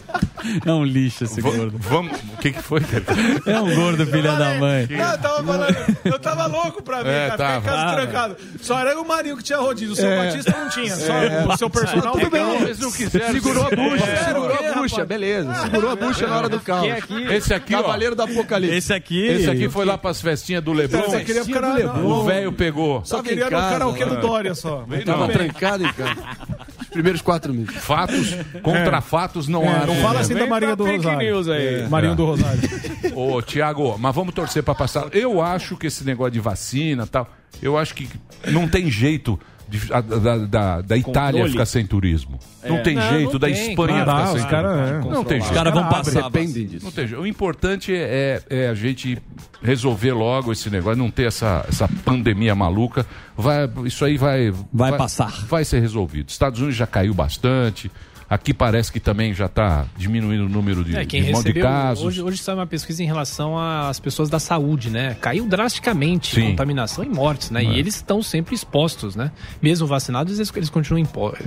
É 0.65 0.71
um 0.73 0.84
lixo 0.84 1.23
esse 1.23 1.41
gordo. 1.41 1.79
Vamos, 1.89 2.17
o 2.34 2.38
que 2.38 2.52
que 2.52 2.62
foi? 2.62 2.82
cara? 2.82 3.04
É 3.45 3.60
um 3.62 3.76
gordo, 3.76 4.06
filha 4.08 4.32
da 4.34 4.56
mãe. 4.56 4.88
Ah, 4.91 5.12
eu 5.13 5.17
tava 5.19 5.43
falando, 5.43 5.76
eu 6.06 6.19
tava 6.19 6.45
louco 6.48 6.84
pra 6.84 7.04
ver, 7.04 7.10
É, 7.10 7.28
cara. 7.30 7.38
tava. 7.38 7.62
Fiquei 7.62 7.74
em 7.74 7.76
casa 7.76 7.91
Ah, 7.91 7.93
trancado. 7.95 8.36
Só 8.62 8.80
era 8.80 9.00
o 9.00 9.08
Marinho 9.08 9.38
que 9.38 9.43
tinha 9.43 9.60
rodízio, 9.60 9.93
o 9.93 9.95
seu 9.95 10.10
É. 10.10 10.26
Batista 10.26 10.56
não 10.58 10.69
tinha. 10.69 10.95
Só 10.95 11.13
o 11.54 11.58
seu 11.58 11.69
personal 11.69 12.13
Tudo 12.13 12.30
bem, 12.30 12.41
não. 12.41 12.56
Eles 12.62 12.80
não 12.80 12.91
quiseram. 12.91 13.32
Segurou 13.34 13.63
a 13.65 13.69
bucha, 13.69 14.06
É, 14.06 14.15
segurou 14.26 14.50
o 14.50 14.69
a 14.69 14.74
bucha, 14.74 15.06
beleza. 15.06 15.54
Segurou 15.56 15.91
a 15.91 15.95
bucha 15.95 16.28
na 16.28 16.38
hora 16.38 16.50
do 16.50 16.60
caos. 16.60 16.88
Esse 17.32 17.54
aqui, 17.54 17.76
ó, 17.76 17.82
Cavaleiro 17.84 18.15
do 18.15 18.24
Apocalipse. 18.24 18.76
Esse 18.78 18.93
aqui. 18.93 19.26
esse 19.28 19.50
aqui 19.50 19.69
foi 19.69 19.86
lá 19.86 19.98
para 19.98 20.12
as 20.12 20.21
festinhas 20.21 20.63
do 20.63 20.74
Leblon. 20.74 21.00
Eu 21.02 21.12
só 21.12 21.19
queria 21.19 21.43
do 21.43 21.52
Leblon. 21.74 22.06
O 22.06 22.24
velho 22.24 22.52
pegou. 22.52 23.04
Só 23.06 23.17
Tava 23.17 23.28
queria 23.30 23.45
no 23.45 23.52
casa, 23.52 23.69
karaokê 23.71 24.06
do 24.06 24.15
né? 24.15 24.21
Dória 24.21 24.56
só. 24.56 24.86
Tava 25.06 25.28
Não. 25.28 25.34
trancado 25.34 25.86
em 25.86 25.93
casa. 25.93 26.15
Os 26.95 26.97
primeiros 26.97 27.21
quatro 27.21 27.53
meses. 27.53 27.75
Fatos 27.75 28.38
contra 28.63 29.01
fatos 29.01 29.49
não 29.49 29.67
há. 29.67 29.84
É, 29.84 29.86
não 29.86 29.95
fala 29.95 30.21
assim 30.21 30.34
da 30.34 30.47
Maria 30.47 30.77
do 30.77 30.86
Rosário. 30.86 31.51
aí. 31.51 31.89
Marinho 31.89 32.15
do 32.15 32.25
Rosário. 32.25 32.62
Ô, 33.13 33.41
Tiago, 33.41 33.97
mas 33.99 34.15
vamos 34.15 34.34
torcer 34.34 34.63
para 34.63 34.73
passar. 34.73 35.13
Eu 35.13 35.41
acho 35.41 35.75
que 35.75 35.88
esse 35.88 36.05
negócio 36.05 36.31
de 36.31 36.39
vacina 36.39 37.03
e 37.03 37.08
tal, 37.08 37.29
eu 37.62 37.77
acho 37.77 37.93
que 37.93 38.08
não 38.47 38.65
tem 38.65 38.89
jeito 38.89 39.38
de- 39.67 39.93
a- 39.93 40.01
da, 40.01 40.38
da, 40.38 40.82
da 40.82 40.97
Itália 40.97 41.32
Controle. 41.32 41.51
ficar 41.51 41.65
sem 41.65 41.86
turismo. 41.86 42.39
Não 42.67 42.82
tem 42.84 42.95
Não, 42.95 43.10
jeito 43.10 43.34
não 43.34 43.39
da 43.39 43.47
tem, 43.47 43.69
Espanha 43.69 44.04
claro. 44.04 44.19
ficar 44.19 44.23
Ah, 44.23 44.28
sem 44.28 44.38
os 44.39 44.45
cara, 44.45 44.67
turismo. 44.69 45.12
é. 45.12 45.13
Não 45.15 45.23
tem 45.23 45.38
Os 45.38 45.43
jeito. 45.43 45.56
caras 45.56 45.73
vão 45.73 45.89
passar. 45.89 46.23
Dependem 46.23 46.67
disso. 46.67 46.86
Não 46.86 46.91
tem 46.91 47.08
jeito. 47.08 47.21
O 47.21 47.28
importante 47.28 47.93
é, 47.95 48.41
é 48.49 48.67
a 48.69 48.73
gente 48.73 49.17
resolver 49.62 50.13
logo 50.13 50.51
esse 50.51 50.69
negócio, 50.69 50.97
não 50.97 51.10
ter 51.12 51.28
essa, 51.28 51.65
essa 51.67 51.88
pandemia 52.04 52.54
maluca. 52.56 53.06
Vai, 53.38 53.69
isso 53.86 54.04
aí 54.06 54.17
vai, 54.17 54.51
Vai 54.73 54.95
passar. 54.97 55.32
Vai 55.47 55.63
ser 55.65 55.80
resolvido. 55.80 56.30
Estados 56.30 56.60
Unidos 56.60 56.75
já 56.78 56.88
caiu 56.88 57.13
bastante. 57.13 57.91
Aqui 58.29 58.53
parece 58.53 58.91
que 58.91 58.99
também 58.99 59.33
já 59.35 59.45
está 59.45 59.85
diminuindo 59.95 60.45
o 60.45 60.49
número 60.49 60.83
de, 60.83 60.95
É, 60.95 61.05
quem 61.05 61.21
de, 61.21 61.27
de 61.27 61.33
recebeu. 61.33 61.63
casos. 61.63 62.03
Hoje, 62.03 62.21
hoje 62.23 62.38
saiu 62.39 62.57
uma 62.57 62.65
pesquisa 62.65 63.03
em 63.03 63.05
relação 63.05 63.55
às 63.57 63.99
pessoas 63.99 64.29
da 64.29 64.39
saúde, 64.39 64.89
né? 64.89 65.15
Caiu 65.21 65.47
drasticamente 65.47 66.33
Sim. 66.35 66.49
contaminação 66.49 67.03
e 67.03 67.09
mortes, 67.09 67.51
né? 67.51 67.63
E 67.63 67.77
eles 67.77 67.95
estão 67.97 68.23
sempre 68.23 68.55
expostos, 68.55 69.15
né? 69.15 69.31
Mesmo 69.61 69.85
vacinados, 69.85 70.38
eles, 70.39 70.51
eles 70.55 70.69
continuam, 70.71 71.01
impo- 71.03 71.38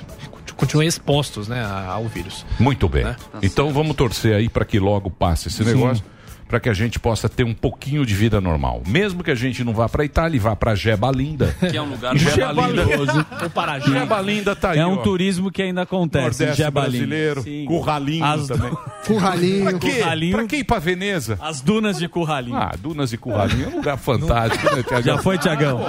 continuam 0.56 0.86
expostos 0.86 1.48
né, 1.48 1.64
ao 1.64 2.04
vírus. 2.06 2.46
Muito 2.60 2.88
bem. 2.88 3.04
Né? 3.04 3.16
Então 3.42 3.72
vamos 3.72 3.96
torcer 3.96 4.36
aí 4.36 4.48
para 4.48 4.64
que 4.64 4.78
logo 4.78 5.10
passe 5.10 5.48
esse 5.48 5.64
negócio, 5.64 6.04
para 6.48 6.58
que 6.58 6.68
a 6.68 6.74
gente 6.74 6.98
possa 6.98 7.28
ter 7.28 7.44
um 7.44 7.52
pouquinho 7.54 8.04
de 8.06 8.14
vida 8.14 8.40
normal. 8.40 8.82
Mesmo 8.86 9.22
que 9.22 9.30
a 9.30 9.34
gente 9.34 9.62
não 9.62 9.72
vá 9.74 9.88
para 9.88 10.04
Itália 10.04 10.36
e 10.36 10.40
vá 10.40 10.56
para 10.56 10.74
Jeba 10.74 11.10
Linda. 11.10 11.54
Que 11.68 11.76
é 11.76 11.82
um 11.82 11.90
lugar 11.90 12.16
Jeba 12.16 12.50
Linda. 12.52 12.54
maravilhoso. 12.84 13.26
O 13.44 13.50
Parajé. 13.50 13.86
Jeba 13.90 14.20
Linda 14.20 14.56
tá 14.56 14.70
aí. 14.70 14.78
É 14.78 14.86
um 14.86 14.94
ó. 14.94 14.96
turismo 14.96 15.50
que 15.50 15.62
ainda 15.62 15.82
acontece. 15.82 16.42
Nordeste 16.42 16.62
Jebalim. 16.62 16.90
brasileiro, 16.90 17.42
Sim. 17.42 17.64
Curralinho 17.66 18.24
As, 18.24 18.46
também. 18.46 18.70
Curralinho. 19.06 19.64
Pra 19.64 19.78
quê? 19.78 19.90
Curralinho. 19.94 20.36
Pra 20.36 20.46
que 20.46 20.56
ir 20.56 20.64
pra 20.64 20.78
Veneza? 20.78 21.38
as 21.40 21.60
dunas 21.60 21.98
de 21.98 22.08
Curralinho. 22.08 22.56
Ah, 22.56 22.72
Dunas 22.80 23.12
e 23.12 23.16
Curralinho 23.16 23.66
é 23.66 23.68
um 23.68 23.76
lugar 23.76 23.96
fantástico, 23.98 24.74
né, 24.74 24.82
Tiagão? 24.82 25.16
Já 25.16 25.22
foi, 25.22 25.38
Tiagão? 25.38 25.80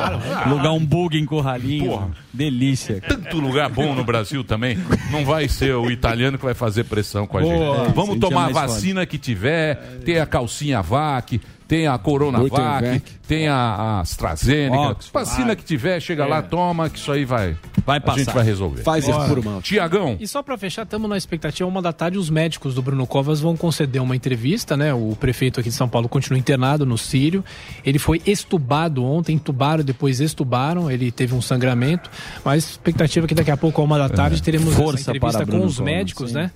Lugar 0.48 0.72
um 0.72 0.86
bug 0.86 1.18
em 1.18 1.26
Curralinho. 1.26 1.90
Porra. 1.92 2.10
Delícia. 2.34 3.02
Tanto 3.08 3.38
lugar 3.40 3.70
bom 3.70 3.94
no 3.96 4.04
Brasil 4.04 4.44
também. 4.44 4.78
Não 5.12 5.26
vai 5.26 5.48
ser 5.48 5.74
o 5.76 5.90
italiano 5.90 6.38
que 6.38 6.46
vai 6.46 6.54
fazer 6.54 6.84
pressão 6.84 7.26
com 7.26 7.38
a 7.38 7.42
Boa. 7.42 7.86
gente. 7.86 7.96
Vamos 7.96 8.14
Sim, 8.16 8.20
tomar 8.20 8.46
a 8.46 8.50
vacina 8.50 9.06
que 9.06 9.18
tiver, 9.18 9.76
ter 10.06 10.20
a 10.20 10.26
calcinha 10.26 10.49
VAC, 10.84 11.40
tem 11.68 11.88
a 11.88 11.98
Coronavac, 12.00 13.02
tem 13.28 13.48
a, 13.48 13.56
a 13.56 14.00
AstraZeneca. 14.02 14.90
Oxford. 14.92 15.12
Vacina 15.14 15.56
que 15.56 15.64
tiver, 15.64 16.00
chega 16.00 16.26
lá, 16.26 16.42
toma, 16.42 16.90
que 16.90 16.98
isso 16.98 17.12
aí 17.12 17.26
vai. 17.26 17.56
Vai 17.86 17.98
A 17.98 18.02
passar. 18.02 18.20
gente 18.20 18.34
vai 18.34 18.44
resolver. 18.44 18.82
Pfizer 18.84 19.14
Bora. 19.14 19.28
por 19.28 19.44
mão. 19.44 19.62
Tiagão, 19.62 20.18
E 20.20 20.28
só 20.28 20.42
pra 20.42 20.58
fechar, 20.58 20.84
estamos 20.84 21.08
na 21.10 21.16
expectativa, 21.18 21.70
uma 21.70 21.82
da 21.82 21.94
tarde, 21.94 22.18
os 22.18 22.30
médicos 22.30 22.74
do 22.74 22.82
Bruno 22.82 23.06
Covas 23.06 23.40
vão 23.40 23.56
conceder 23.56 24.02
uma 24.02 24.16
entrevista, 24.16 24.76
né? 24.76 24.94
O 24.94 25.16
prefeito 25.20 25.60
aqui 25.60 25.70
de 25.70 25.76
São 25.76 25.88
Paulo 25.88 26.10
continua 26.10 26.40
internado 26.40 26.86
no 26.86 26.98
Sírio. 26.98 27.44
Ele 27.86 28.00
foi 28.00 28.20
estubado 28.26 29.04
ontem, 29.04 29.36
entubaram, 29.36 29.84
depois 29.84 30.20
estubaram, 30.20 30.90
ele 30.90 31.12
teve 31.12 31.36
um 31.36 31.42
sangramento. 31.42 32.10
Mas 32.44 32.66
a 32.66 32.70
expectativa 32.72 33.26
é 33.26 33.28
que 33.28 33.36
daqui 33.36 33.52
a 33.52 33.58
pouco, 33.58 33.80
a 33.82 33.84
uma 33.86 33.98
da 33.98 34.10
tarde, 34.10 34.42
teremos 34.42 34.74
Força 34.74 35.02
essa 35.02 35.12
entrevista 35.12 35.38
para 35.38 35.46
com 35.46 35.52
Bruno 35.52 35.66
os 35.68 35.78
Covas, 35.78 35.94
médicos, 35.94 36.32
sim. 36.32 36.50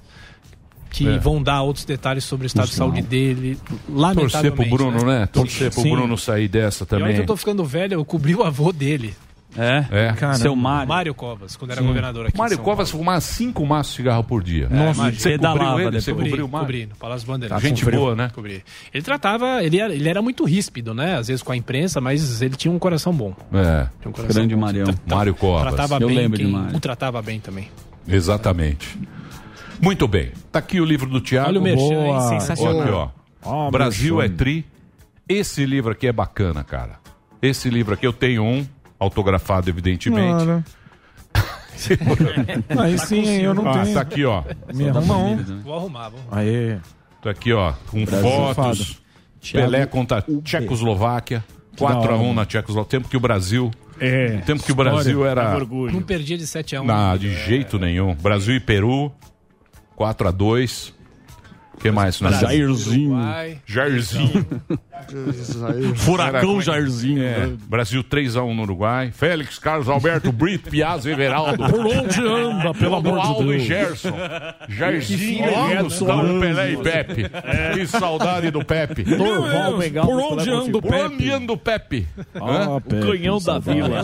Né? 1.02 1.12
Que 1.12 1.16
É. 1.16 1.20
vão 1.20 1.42
dar 1.42 1.62
outros 1.62 1.86
detalhes 1.86 2.24
sobre 2.24 2.46
o 2.46 2.48
estado 2.48 2.68
de 2.68 2.74
saúde 2.76 3.02
dele. 3.02 3.58
torcer 4.16 4.52
pro 4.52 4.66
Bruno, 4.70 5.06
né? 5.06 5.26
Torcer 5.28 5.72
pro 5.72 5.82
Sim. 5.82 5.92
Bruno 5.96 6.18
sair 6.18 6.48
dessa 6.48 6.84
E 6.84 6.88
também. 6.88 7.16
eu 7.16 7.26
tô 7.26 7.36
ficando 7.38 7.64
velho, 7.64 7.94
eu 7.94 8.06
cobri 8.06 8.36
o 8.36 8.44
avô 8.44 8.72
dele, 8.72 9.14
É? 9.56 9.86
É. 9.92 10.14
Caramba. 10.14 10.40
Seu 10.40 10.56
Mário. 10.56 10.90
Mário 10.90 11.14
Covas, 11.14 11.56
quando 11.56 11.70
era 11.72 11.82
governador 11.84 12.26
aqui. 12.26 12.36
Mário 12.36 12.54
em 12.54 12.56
São 12.56 12.66
Covas 12.66 12.90
Paulo. 12.90 13.04
fumava 13.04 13.22
cinco 13.22 13.64
maços 13.66 13.92
de 13.94 13.98
cigarro 13.98 14.24
por 14.24 14.42
dia. 14.44 14.68
Nossa, 14.68 15.12
você 15.12 15.30
pedalava 15.30 15.60
cobriu 15.70 15.88
ele? 15.90 16.02
Você 16.02 16.12
Cobri, 16.12 16.30
cobriu 16.32 16.46
o 16.46 16.50
Mário? 16.50 16.66
cobri, 16.68 16.86
no 16.88 16.96
Palácio 16.96 17.28
Bandeirantes. 17.28 17.64
Gente 17.64 17.86
boa, 17.86 18.16
né? 18.16 18.32
Cobri. 18.34 18.64
Ele 18.92 19.04
tratava, 19.04 19.64
ele 19.64 19.80
era, 19.80 19.94
ele 19.94 20.10
era 20.10 20.24
muito 20.24 20.44
ríspido, 20.44 20.96
né? 20.96 21.18
Às 21.18 21.28
vezes 21.28 21.44
com 21.44 21.52
a 21.52 21.56
imprensa, 21.56 22.02
mas 22.02 22.42
ele 22.42 22.56
tinha 22.56 22.72
um 22.74 22.80
coração 22.80 23.14
bom. 23.14 23.36
É. 23.54 23.88
Tinha 24.02 24.10
um 24.10 24.12
coração 24.12 24.34
Grande 24.42 24.56
bom. 24.56 24.62
Marião. 24.62 24.88
Mário 25.06 25.36
Covas. 25.36 25.72
Tratava 25.72 26.04
Eu 26.04 26.08
bem 26.08 26.18
lembro 26.18 26.38
de 26.40 26.44
quem 26.46 26.52
Mário. 26.52 26.76
o 26.76 26.80
tratava 26.80 27.22
bem 27.22 27.40
também. 27.40 27.68
Exatamente. 28.08 28.98
Muito 29.82 30.08
bem. 30.08 30.32
Tá 30.52 30.60
aqui 30.60 30.80
o 30.80 30.86
livro 30.86 31.10
do 31.10 31.20
Tiago. 31.20 31.50
Olha 31.50 31.60
o 31.60 31.64
merchan, 31.64 32.06
hein? 32.06 32.22
Sensacional. 32.22 32.82
Aqui, 32.82 32.92
ó. 32.92 33.10
Ó, 33.46 33.72
Brasil 33.72 34.22
é 34.22 34.30
tri. 34.30 34.66
Esse 35.28 35.66
livro 35.66 35.92
aqui 35.92 36.08
é 36.08 36.12
bacana, 36.12 36.64
cara. 36.64 37.00
Esse 37.42 37.70
livro 37.70 37.94
aqui 37.94 38.08
eu 38.08 38.14
tenho 38.14 38.44
um, 38.44 38.66
autografado, 39.00 39.70
evidentemente. 39.70 40.46
Cara. 40.46 40.64
Aí 42.80 42.98
sim, 43.00 43.28
hein, 43.28 43.42
eu 43.42 43.54
não 43.54 43.68
Ah, 43.68 43.82
tenho. 43.84 43.94
tá 43.94 44.02
aqui, 44.02 44.24
ó. 44.24 44.44
Me 44.74 44.88
arruma 44.90 45.18
um. 45.18 45.36
Vou 45.62 45.76
arrumar, 45.76 46.10
vou 46.10 46.20
arrumar. 46.20 46.38
Aê. 46.38 46.78
Tá 47.22 47.32
aqui, 47.32 47.52
ó. 47.52 47.74
Com 47.90 48.06
fotos. 48.06 49.02
Pelé 49.52 49.86
contra 49.86 50.20
a 50.20 50.22
Tchecoslováquia. 50.42 51.44
4x1 51.76 52.34
na 52.34 52.46
Tchecoslováquia. 52.46 53.00
Tempo 53.00 53.10
que 53.10 53.18
o 53.18 53.20
Brasil. 53.20 53.72
É. 54.00 54.38
Tempo 54.46 54.64
que 54.64 54.72
o 54.72 54.76
Brasil 54.76 55.26
era. 55.26 55.58
Não 55.60 56.02
perdia 56.02 56.38
de 56.38 56.46
7 56.48 56.76
a 56.76 56.82
1. 56.82 56.86
Não, 56.86 57.18
de 57.18 57.34
jeito 57.46 57.78
nenhum. 57.80 58.14
Brasil 58.16 58.56
e 58.56 58.60
Peru. 58.60 59.12
4x2. 60.04 60.92
O 61.74 61.78
que 61.84 61.92
mais? 61.92 62.22
nós? 62.22 62.40
Jairzinho. 62.40 63.18
Jairzinho. 63.66 64.46
Furacão 65.96 66.62
Jairzinho. 66.62 67.22
É, 67.24 67.50
Brasil 67.68 68.04
3x1 68.04 68.54
no 68.56 68.62
Uruguai. 68.62 69.12
Félix, 69.12 69.60
Carlos 69.60 69.90
Alberto, 69.90 70.32
Brito, 70.32 70.70
Piazza, 70.70 71.12
Everaldo. 71.12 71.68
Por 71.68 71.86
onde 71.86 72.22
anda, 72.22 72.74
pelo 72.74 72.96
amor 72.96 73.20
de 73.20 73.28
Romualdo 73.28 73.54
e 73.54 73.58
Deus? 73.58 73.64
Gerson. 73.68 74.14
Jairzinho, 74.70 75.20
filho, 75.20 75.84
Gustavo, 75.84 76.40
Pelé 76.40 76.72
e 76.74 76.78
Pepe. 76.78 77.26
Que 77.74 77.88
saudade 77.88 78.52
do 78.52 78.64
Pepe. 78.64 79.04
Dorval, 79.04 79.78
Begal, 79.78 80.06
Por 80.06 80.20
onde 80.22 80.50
anda 80.50 80.78
o 80.78 80.82
Por 80.82 80.94
onde 80.94 81.18
Pepe? 81.18 81.32
anda 81.32 81.54
o 81.54 81.58
Pepe? 81.58 82.08
Ah, 82.36 82.80
Pepe, 82.88 83.02
canhão 83.06 83.40
da 83.40 83.60
vila. 83.60 84.02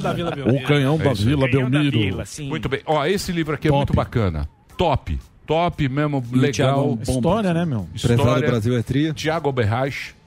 O 0.53 0.63
canhão 0.63 0.97
da 0.97 1.13
Vila 1.13 1.47
da 1.47 1.47
Belmiro. 1.47 2.23
Muito 2.41 2.67
bem. 2.67 2.81
Ó, 2.85 3.05
esse 3.05 3.31
livro 3.31 3.53
aqui 3.55 3.67
é 3.67 3.71
muito 3.71 3.93
bacana. 3.93 4.49
Top. 4.75 5.17
Top 5.49 5.89
mesmo, 5.89 6.23
E 6.31 6.35
legal. 6.37 6.99
História, 7.01 7.51
né, 7.55 7.65
meu? 7.65 7.87
História. 7.95 8.47
Brasil 8.47 8.77
é 8.77 8.83
tria. 8.83 9.13
Tiago. 9.13 9.51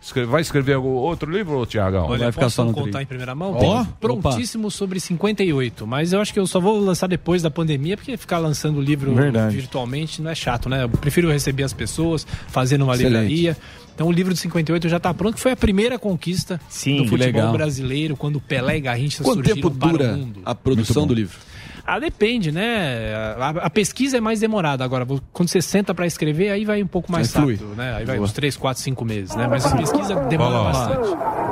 Escreve- 0.00 0.26
Vai 0.26 0.40
escrever 0.40 0.74
outro 0.74 1.30
livro, 1.30 1.58
ô, 1.60 1.64
Tiagão? 1.64 2.06
Olha, 2.08 2.24
vai 2.24 2.32
ficar 2.32 2.46
posso 2.46 2.56
só 2.56 2.64
no 2.64 2.72
contar 2.72 2.90
tri. 2.98 3.02
em 3.04 3.06
primeira 3.06 3.32
mão? 3.36 3.54
Tem 3.54 3.84
prontíssimo 4.00 4.68
sobre 4.68 4.98
58, 4.98 5.86
mas 5.86 6.12
eu 6.12 6.20
acho 6.20 6.32
que 6.32 6.40
eu 6.40 6.46
só 6.48 6.58
vou 6.58 6.80
lançar 6.80 7.06
depois 7.06 7.40
da 7.40 7.52
pandemia, 7.52 7.96
porque 7.96 8.16
ficar 8.16 8.38
lançando 8.38 8.78
o 8.78 8.82
livro 8.82 9.14
Verdade. 9.14 9.54
virtualmente 9.54 10.20
não 10.20 10.28
é 10.28 10.34
chato, 10.34 10.68
né? 10.68 10.82
Eu 10.82 10.88
prefiro 10.88 11.30
receber 11.30 11.62
as 11.62 11.72
pessoas, 11.72 12.26
fazer 12.48 12.76
numa 12.78 12.94
Excelente. 12.94 13.12
livraria. 13.28 13.56
Então 13.94 14.08
o 14.08 14.10
livro 14.12 14.34
de 14.34 14.40
58 14.40 14.88
já 14.88 14.96
está 14.96 15.14
pronto, 15.14 15.34
que 15.36 15.40
foi 15.40 15.52
a 15.52 15.56
primeira 15.56 15.96
conquista 16.00 16.60
Sim, 16.68 16.96
do 16.96 17.04
futebol 17.04 17.18
legal. 17.42 17.52
brasileiro, 17.52 18.16
quando 18.16 18.40
Pelé 18.40 18.78
e 18.78 18.80
Garrincha 18.80 19.22
Quanto 19.22 19.36
surgiram 19.36 19.54
tempo 19.54 19.70
para 19.70 19.88
dura 19.92 20.14
o 20.14 20.16
mundo. 20.18 20.40
a 20.44 20.52
produção 20.52 21.06
do 21.06 21.14
livro? 21.14 21.38
Ah, 21.86 21.98
depende, 21.98 22.52
né? 22.52 23.12
A, 23.38 23.48
a 23.66 23.70
pesquisa 23.70 24.18
é 24.18 24.20
mais 24.20 24.40
demorada. 24.40 24.84
Agora, 24.84 25.06
quando 25.32 25.48
você 25.48 25.60
senta 25.60 25.94
para 25.94 26.06
escrever, 26.06 26.50
aí 26.50 26.64
vai 26.64 26.82
um 26.82 26.86
pouco 26.86 27.10
mais 27.10 27.32
flui. 27.32 27.54
rápido, 27.54 27.74
né? 27.74 27.96
Aí 27.96 28.04
vai 28.04 28.20
uns 28.20 28.32
3, 28.32 28.56
4, 28.56 28.82
5 28.82 29.04
meses, 29.04 29.34
né? 29.34 29.46
Mas 29.48 29.66
a 29.66 29.76
pesquisa 29.76 30.14
demora 30.26 30.58
lá. 30.58 30.64
bastante. 30.72 31.42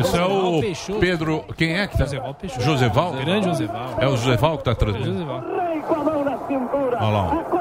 Isso 0.00 0.16
é 0.16 0.24
o 0.24 0.60
Peixoto. 0.60 1.00
Pedro. 1.00 1.44
Quem 1.56 1.76
é 1.76 1.86
que 1.86 1.98
tá? 1.98 2.04
Joseval 2.04 2.34
Peixoto. 2.34 2.62
Joseval? 2.62 3.12
Grande 3.14 3.46
Joseval. 3.46 3.94
É 3.98 4.06
o 4.06 4.16
Joseval 4.16 4.58
que 4.58 4.64
tá 4.64 4.74
transmitindo. 4.74 5.18
Joseval. 5.18 5.44
Olha 7.00 7.08
lá. 7.08 7.57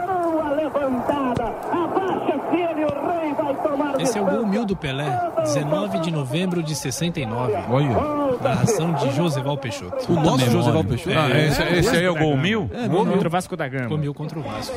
Esse 4.00 4.18
é 4.18 4.22
o 4.22 4.26
gol 4.26 4.46
mil 4.46 4.66
do 4.66 4.76
Pelé, 4.76 5.32
19 5.44 6.00
de 6.00 6.12
novembro 6.12 6.62
de 6.64 6.76
69. 6.76 7.54
Olha. 7.70 8.18
Narração 8.42 8.94
de 8.94 9.16
Joseval 9.16 9.58
Peixoto. 9.58 10.12
O 10.12 10.16
nosso 10.16 10.50
Joseval 10.50 10.84
Peixoto? 10.84 11.18
Ah, 11.18 11.30
esse, 11.38 11.62
esse 11.64 11.96
aí 11.96 12.06
é 12.06 12.10
o 12.10 12.16
gol 12.16 12.38
mil? 12.38 12.70
Gol 12.90 13.06
contra 13.06 13.28
o 13.28 13.32
Vasco 13.32 13.56
da 13.58 13.68
Gama. 13.68 13.88
Gol 13.88 13.98
mil 13.98 14.14
contra 14.14 14.40
o 14.40 14.42
Vasco. 14.44 14.76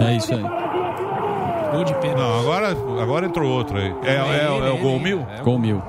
É 0.00 0.16
isso 0.16 0.34
aí. 0.34 0.42
Gol 1.72 1.84
de 1.84 1.94
pênalti. 1.94 2.18
Não, 2.18 2.40
agora, 2.40 2.70
agora 3.02 3.26
entrou 3.26 3.50
outro 3.50 3.78
aí. 3.78 3.94
É, 4.02 4.14
é, 4.14 4.44
é 4.44 4.70
o 4.70 4.78
gol 4.78 4.98
mil? 4.98 5.26
Gol 5.44 5.58
mil. 5.58 5.82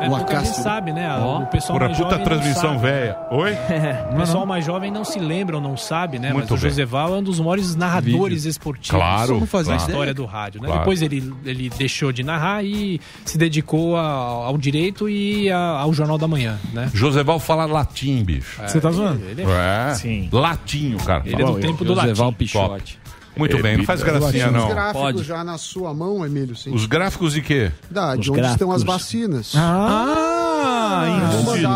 É, 0.00 0.08
O 0.08 0.16
Acácio. 0.16 0.62
sabe, 0.62 0.92
né? 0.92 1.08
Ó. 1.20 1.40
O 1.42 1.46
pessoal 1.46 1.78
Porra, 1.78 1.88
mais 1.90 1.98
puta 1.98 2.10
jovem 2.10 2.18
não 2.18 2.24
transmissão 2.24 2.78
velha. 2.78 3.16
Oi? 3.30 3.52
O 4.12 4.16
pessoal 4.16 4.46
mais 4.46 4.64
jovem 4.64 4.90
não 4.90 5.04
se 5.04 5.18
lembra 5.18 5.56
ou 5.56 5.62
não 5.62 5.76
sabe, 5.76 6.18
né? 6.18 6.32
Muito 6.32 6.50
Mas 6.50 6.58
o 6.58 6.62
bem. 6.62 6.70
Joseval 6.70 7.14
é 7.14 7.18
um 7.18 7.22
dos 7.22 7.38
maiores 7.40 7.74
narradores 7.76 8.44
esportivos 8.44 8.90
Claro, 8.90 9.46
fazia 9.46 9.72
da 9.72 9.76
claro. 9.78 9.90
história 9.92 10.14
do 10.14 10.24
rádio. 10.24 10.60
Né? 10.60 10.66
Claro. 10.66 10.80
Depois 10.80 11.02
ele, 11.02 11.32
ele 11.44 11.70
deixou 11.70 12.12
de 12.12 12.22
narrar 12.22 12.64
e 12.64 13.00
se 13.24 13.36
dedicou 13.38 13.96
a- 13.96 14.02
ao 14.46 14.56
direito 14.58 15.08
e 15.08 15.50
a- 15.50 15.58
ao 15.80 15.92
Jornal 15.92 16.18
da 16.18 16.26
Manhã, 16.28 16.58
né? 16.72 16.90
Joseval 16.94 17.38
fala 17.38 17.64
latim, 17.66 18.22
bicho. 18.24 18.60
Você 18.66 18.80
tá 18.80 18.90
zoando? 18.90 19.22
Ele 19.28 19.42
é, 19.42 19.90
É. 19.90 19.94
Sim. 19.94 20.28
Latinho, 20.32 20.98
cara. 20.98 21.22
ele 21.26 21.42
é 21.42 21.44
do 21.44 21.58
tempo 21.58 21.84
do 21.84 21.94
Joseval 21.94 22.26
latim. 22.26 22.36
Pichote. 22.38 22.98
Muito 23.36 23.62
bem, 23.62 23.76
não 23.78 23.84
faz 23.84 24.02
gracinha 24.02 24.48
Os 24.48 24.52
não. 24.52 24.68
gráficos 24.68 25.00
Pode. 25.00 25.22
já 25.24 25.42
na 25.44 25.56
sua 25.56 25.94
mão, 25.94 26.24
Emílio, 26.26 26.54
sim. 26.56 26.74
Os 26.74 26.84
gráficos 26.86 27.32
de 27.32 27.40
quê? 27.42 27.70
Da, 27.90 28.14
de 28.16 28.30
Os 28.30 28.36
onde 28.36 28.46
estão 28.48 28.72
as 28.72 28.82
gráficos. 28.82 29.02
vacinas. 29.04 29.52
Ah, 29.56 30.26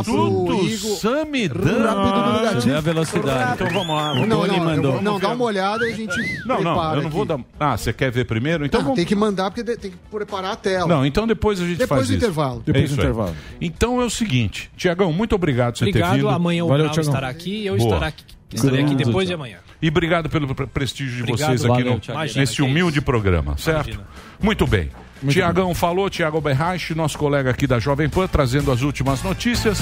pro 0.05 0.55
Instituto. 0.64 1.01
Samidana. 1.01 1.90
Rápido 1.90 2.33
vê 2.33 2.38
negativo. 2.47 2.77
a 2.77 2.81
velocidade. 2.81 3.53
Então 3.55 3.69
vamos 3.73 3.97
lá. 3.97 4.14
Não, 4.27 4.40
Tony 4.47 4.61
mandou. 4.61 5.03
não, 5.03 5.19
dá 5.19 5.29
uma 5.31 5.45
olhada 5.45 5.88
e 5.88 5.93
a 5.93 5.97
gente 5.97 6.17
Não, 6.47 6.62
não, 6.62 6.75
prepara 6.75 6.99
eu 6.99 7.03
não 7.03 7.11
vou 7.11 7.23
aqui. 7.23 7.29
dar. 7.29 7.40
Ah, 7.59 7.77
você 7.77 7.93
quer 7.93 8.11
ver 8.11 8.25
primeiro? 8.27 8.64
Então 8.67 8.81
Não, 8.81 8.85
vamos. 8.87 8.97
tem 8.97 9.07
que 9.07 9.14
mandar 9.14 9.51
porque 9.51 9.77
tem 9.77 9.90
que 9.90 9.97
preparar 10.11 10.53
a 10.53 10.57
tela. 10.57 10.87
Não, 10.87 11.07
então 11.07 11.27
depois 11.27 11.61
a 11.61 11.67
gente 11.67 11.79
Depois 11.79 12.01
faz 12.01 12.09
do 12.09 12.14
isso. 12.14 12.25
intervalo. 12.25 12.62
É 12.67 12.73
Depois 12.73 12.90
do 12.90 12.95
aí. 12.95 12.99
intervalo. 12.99 13.37
Então 13.61 14.01
é 14.01 14.05
o 14.05 14.11
seguinte, 14.11 14.71
Tiagão, 14.77 15.12
muito 15.12 15.35
obrigado 15.35 15.73
por 15.75 15.79
você 15.79 15.85
ter 15.87 15.90
Obrigado. 15.90 16.14
vindo. 16.17 16.29
Amanhã 16.29 16.64
o 16.64 16.69
Valeu, 16.69 16.87
Brau 16.90 17.01
estará 17.01 17.29
aqui 17.29 17.62
e 17.62 17.67
eu 17.67 17.77
Boa. 17.77 17.87
estarei 17.88 18.09
aqui, 18.09 18.25
estarei 18.53 18.81
aqui 18.81 18.88
Grande. 18.95 19.05
depois 19.05 19.29
de 19.29 19.35
amanhã. 19.35 19.59
E 19.85 19.88
obrigado 19.88 20.31
pelo 20.31 20.55
pre- 20.55 20.66
prestígio 20.66 21.16
de 21.16 21.23
Obrigado, 21.25 21.49
vocês 21.51 21.61
aqui 21.62 21.83
valeu, 21.85 22.01
no. 22.09 22.14
Imagina, 22.14 22.40
nesse 22.40 22.62
é 22.62 22.64
humilde 22.64 23.03
programa, 23.03 23.59
certo? 23.59 23.88
Imagina. 23.90 24.07
Muito 24.40 24.66
bem. 24.66 24.88
Tiagão 25.29 25.75
falou, 25.75 26.09
Tiago 26.09 26.40
Berrache, 26.40 26.94
nosso 26.94 27.18
colega 27.18 27.51
aqui 27.51 27.66
da 27.66 27.79
Jovem 27.79 28.09
Pan, 28.09 28.27
trazendo 28.27 28.73
as 28.73 28.81
últimas 28.81 29.23
notícias. 29.23 29.79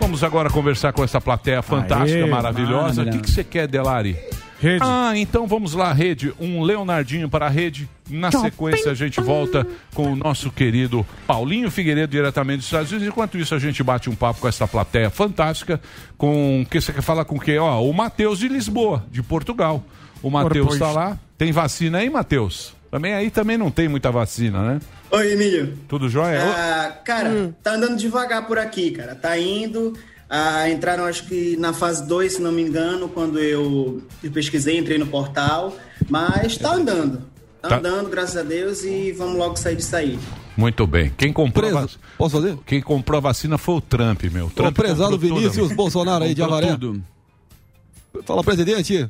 Vamos 0.00 0.24
agora 0.24 0.48
conversar 0.48 0.94
com 0.94 1.04
essa 1.04 1.20
plateia 1.20 1.60
fantástica, 1.60 2.24
Aê, 2.24 2.30
maravilhosa. 2.30 3.02
O 3.02 3.20
que 3.20 3.30
você 3.30 3.44
quer, 3.44 3.68
Delari? 3.68 4.16
Rede. 4.60 4.82
Ah, 4.82 5.12
então 5.14 5.46
vamos 5.46 5.74
lá, 5.74 5.92
Rede. 5.92 6.32
Um 6.40 6.62
Leonardinho 6.62 7.28
para 7.28 7.46
a 7.46 7.48
Rede. 7.48 7.88
Na 8.08 8.30
sequência, 8.30 8.90
a 8.90 8.94
gente 8.94 9.20
volta 9.20 9.66
com 9.92 10.12
o 10.12 10.16
nosso 10.16 10.50
querido 10.50 11.04
Paulinho 11.26 11.70
Figueiredo, 11.70 12.12
diretamente 12.12 12.58
dos 12.58 12.66
Estados 12.66 12.90
Unidos. 12.90 13.08
Enquanto 13.08 13.36
isso, 13.36 13.54
a 13.54 13.58
gente 13.58 13.82
bate 13.82 14.08
um 14.08 14.14
papo 14.14 14.40
com 14.40 14.48
essa 14.48 14.66
plateia 14.66 15.10
fantástica. 15.10 15.80
Com 16.16 16.64
que 16.70 16.80
você 16.80 16.92
quer 16.92 17.02
falar 17.02 17.24
com 17.24 17.36
o 17.36 17.40
quê? 17.40 17.58
Ó, 17.58 17.82
o 17.82 17.92
Matheus 17.92 18.38
de 18.38 18.48
Lisboa, 18.48 19.04
de 19.10 19.22
Portugal. 19.22 19.84
O 20.22 20.30
Matheus 20.30 20.74
está 20.74 20.90
lá. 20.90 21.18
Tem 21.36 21.52
vacina 21.52 21.98
aí, 21.98 22.08
Matheus? 22.08 22.74
Também 22.90 23.12
aí 23.12 23.30
também 23.30 23.58
não 23.58 23.70
tem 23.70 23.88
muita 23.88 24.10
vacina, 24.10 24.62
né? 24.62 24.80
Oi, 25.10 25.32
Emílio. 25.32 25.76
Tudo 25.88 26.08
jóia? 26.08 26.40
Ah, 26.42 26.92
cara, 27.04 27.54
tá 27.62 27.72
andando 27.72 27.96
devagar 27.96 28.46
por 28.46 28.58
aqui, 28.58 28.90
cara. 28.90 29.14
Tá 29.14 29.38
indo. 29.38 29.92
Ah, 30.28 30.68
entraram, 30.68 31.04
acho 31.04 31.24
que 31.26 31.56
na 31.56 31.72
fase 31.72 32.04
2, 32.06 32.34
se 32.34 32.42
não 32.42 32.50
me 32.50 32.60
engano, 32.62 33.08
quando 33.08 33.38
eu, 33.38 34.02
eu 34.24 34.30
pesquisei, 34.32 34.76
entrei 34.78 34.98
no 34.98 35.06
portal. 35.06 35.72
Mas 36.08 36.56
tá 36.58 36.74
andando. 36.74 37.22
Tá, 37.62 37.68
Tá. 37.68 37.76
andando, 37.78 38.08
graças 38.10 38.36
a 38.36 38.42
Deus, 38.42 38.82
e 38.84 39.12
vamos 39.12 39.36
logo 39.38 39.56
sair 39.56 39.76
disso 39.76 39.94
aí. 39.96 40.18
Muito 40.56 40.86
bem. 40.86 41.12
Quem 41.16 41.32
comprou, 41.32 41.70
Preso. 41.70 41.80
vac- 41.86 41.98
Posso 42.18 42.36
fazer? 42.40 42.56
Quem 42.66 42.80
comprou 42.80 43.18
a 43.18 43.20
vacina 43.20 43.56
foi 43.58 43.74
o 43.76 43.80
Trump, 43.80 44.22
meu. 44.24 44.46
O 44.46 44.50
Trump 44.50 44.74
prezado 44.74 45.12
tudo, 45.12 45.20
Vinícius 45.36 45.72
Bolsonaro 45.72 46.24
aí 46.24 46.34
de 46.34 46.42
Avaré. 46.42 46.68
tudo. 46.72 47.02
Fala, 48.24 48.42
presidente. 48.42 49.08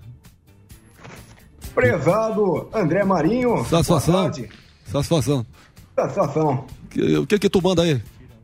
Prezado 1.74 2.68
André 2.72 3.04
Marinho. 3.04 3.64
Satisfação. 3.66 4.32
Satisfação. 4.86 5.46
Satisfação. 5.94 6.64
Que- 6.90 7.16
O 7.18 7.26
que 7.26 7.38
que 7.38 7.48
tu 7.50 7.60
manda 7.62 7.82
aí? 7.82 8.00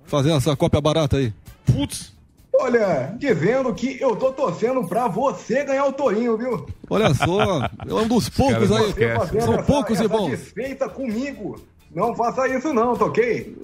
Fazendo 0.06 0.36
essa 0.36 0.54
cópia 0.54 0.80
barata 0.80 1.16
aí. 1.16 1.32
Putz. 1.64 2.12
Olha, 2.54 3.14
dizendo 3.18 3.72
que 3.74 3.98
eu 4.00 4.14
tô 4.14 4.30
torcendo 4.32 4.86
pra 4.86 5.08
você 5.08 5.64
ganhar 5.64 5.86
o 5.86 5.92
Torinho, 5.92 6.36
viu? 6.36 6.66
Olha 6.88 7.12
só, 7.14 7.64
é 7.88 7.94
um 7.94 8.06
dos 8.06 8.28
poucos 8.28 8.68
Você 8.68 9.04
aí. 9.04 9.16
fazendo 9.16 9.42
São 9.44 9.54
essa- 9.54 9.62
poucos 9.64 10.00
e 10.00 10.06
bons. 10.08 10.30
desfeita 10.30 10.88
comigo. 10.88 11.58
Não 11.94 12.14
faça 12.14 12.46
isso 12.48 12.72
não, 12.72 12.96
tá 12.96 13.04
ok? 13.06 13.56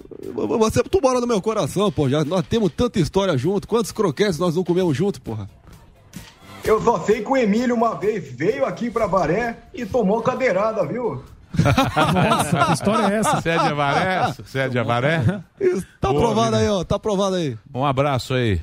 Você, 0.59 0.83
tu 0.83 0.99
mora 1.01 1.19
no 1.21 1.25
meu 1.27 1.41
coração, 1.41 1.91
pô. 1.91 2.07
Já, 2.09 2.23
nós 2.23 2.45
temos 2.47 2.71
tanta 2.71 2.99
história 2.99 3.35
junto. 3.37 3.67
Quantos 3.67 3.91
croquetes 3.91 4.37
nós 4.37 4.55
não 4.55 4.63
comemos 4.63 4.95
junto, 4.95 5.19
porra? 5.21 5.49
Eu 6.63 6.81
só 6.81 6.99
sei 6.99 7.23
que 7.23 7.31
o 7.31 7.37
Emílio 7.37 7.75
uma 7.75 7.95
vez 7.95 8.31
veio 8.31 8.65
aqui 8.65 8.91
pra 8.91 9.07
Baré 9.07 9.57
e 9.73 9.85
tomou 9.85 10.21
cadeirada, 10.21 10.85
viu? 10.85 11.23
Nossa, 11.57 12.65
que 12.65 12.73
história 12.73 13.13
é 13.13 13.17
essa? 13.19 13.41
Você 13.41 13.49
é 13.49 13.57
de 13.57 13.65
Avaré? 13.67 14.33
Você 14.33 14.59
é 14.59 14.69
de 14.69 14.77
Avaré? 14.79 15.41
Tá 15.99 16.09
aprovado 16.09 16.55
aí, 16.55 16.67
ó. 16.69 16.83
Tá 16.83 16.95
aprovado 16.97 17.35
aí. 17.35 17.57
Um 17.73 17.83
abraço 17.85 18.33
aí. 18.35 18.61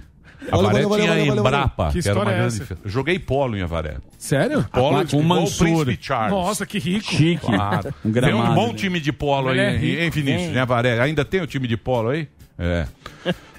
Valeu, 0.50 0.66
Avaré 0.66 0.82
valeu, 0.82 0.88
valeu, 0.88 1.04
tinha 1.04 1.08
valeu, 1.16 1.26
valeu, 1.26 1.44
Embrapa, 1.46 1.74
valeu. 1.84 1.92
que, 1.92 2.02
Que 2.02 2.08
era 2.08 2.18
uma 2.18 2.22
história 2.24 2.36
é 2.36 2.48
grande... 2.48 2.62
essa? 2.62 2.78
Joguei 2.84 3.18
polo 3.18 3.56
em 3.56 3.62
Avaré. 3.62 3.96
Sério? 4.18 4.64
Polo 4.72 4.96
Com 4.96 5.02
igual 5.02 5.22
o 5.22 5.24
Mansur. 5.24 5.66
Príncipe 5.66 5.98
Charles. 6.00 6.30
Nossa, 6.32 6.66
que 6.66 6.78
rico. 6.78 7.10
Chique. 7.10 7.46
Claro. 7.46 7.88
Um 7.88 7.92
Tem 7.92 8.00
um 8.04 8.12
gramado, 8.12 8.54
bom 8.54 8.68
né? 8.68 8.74
time 8.74 9.00
de 9.00 9.12
polo 9.12 9.48
aí, 9.48 9.58
é 9.58 10.04
hein, 10.04 10.10
Vinícius, 10.10 10.52
né, 10.52 10.60
Avaré? 10.60 11.00
Ainda 11.00 11.24
tem 11.24 11.40
o 11.40 11.46
time 11.46 11.66
de 11.66 11.76
polo 11.76 12.10
aí? 12.10 12.28
É. 12.58 12.86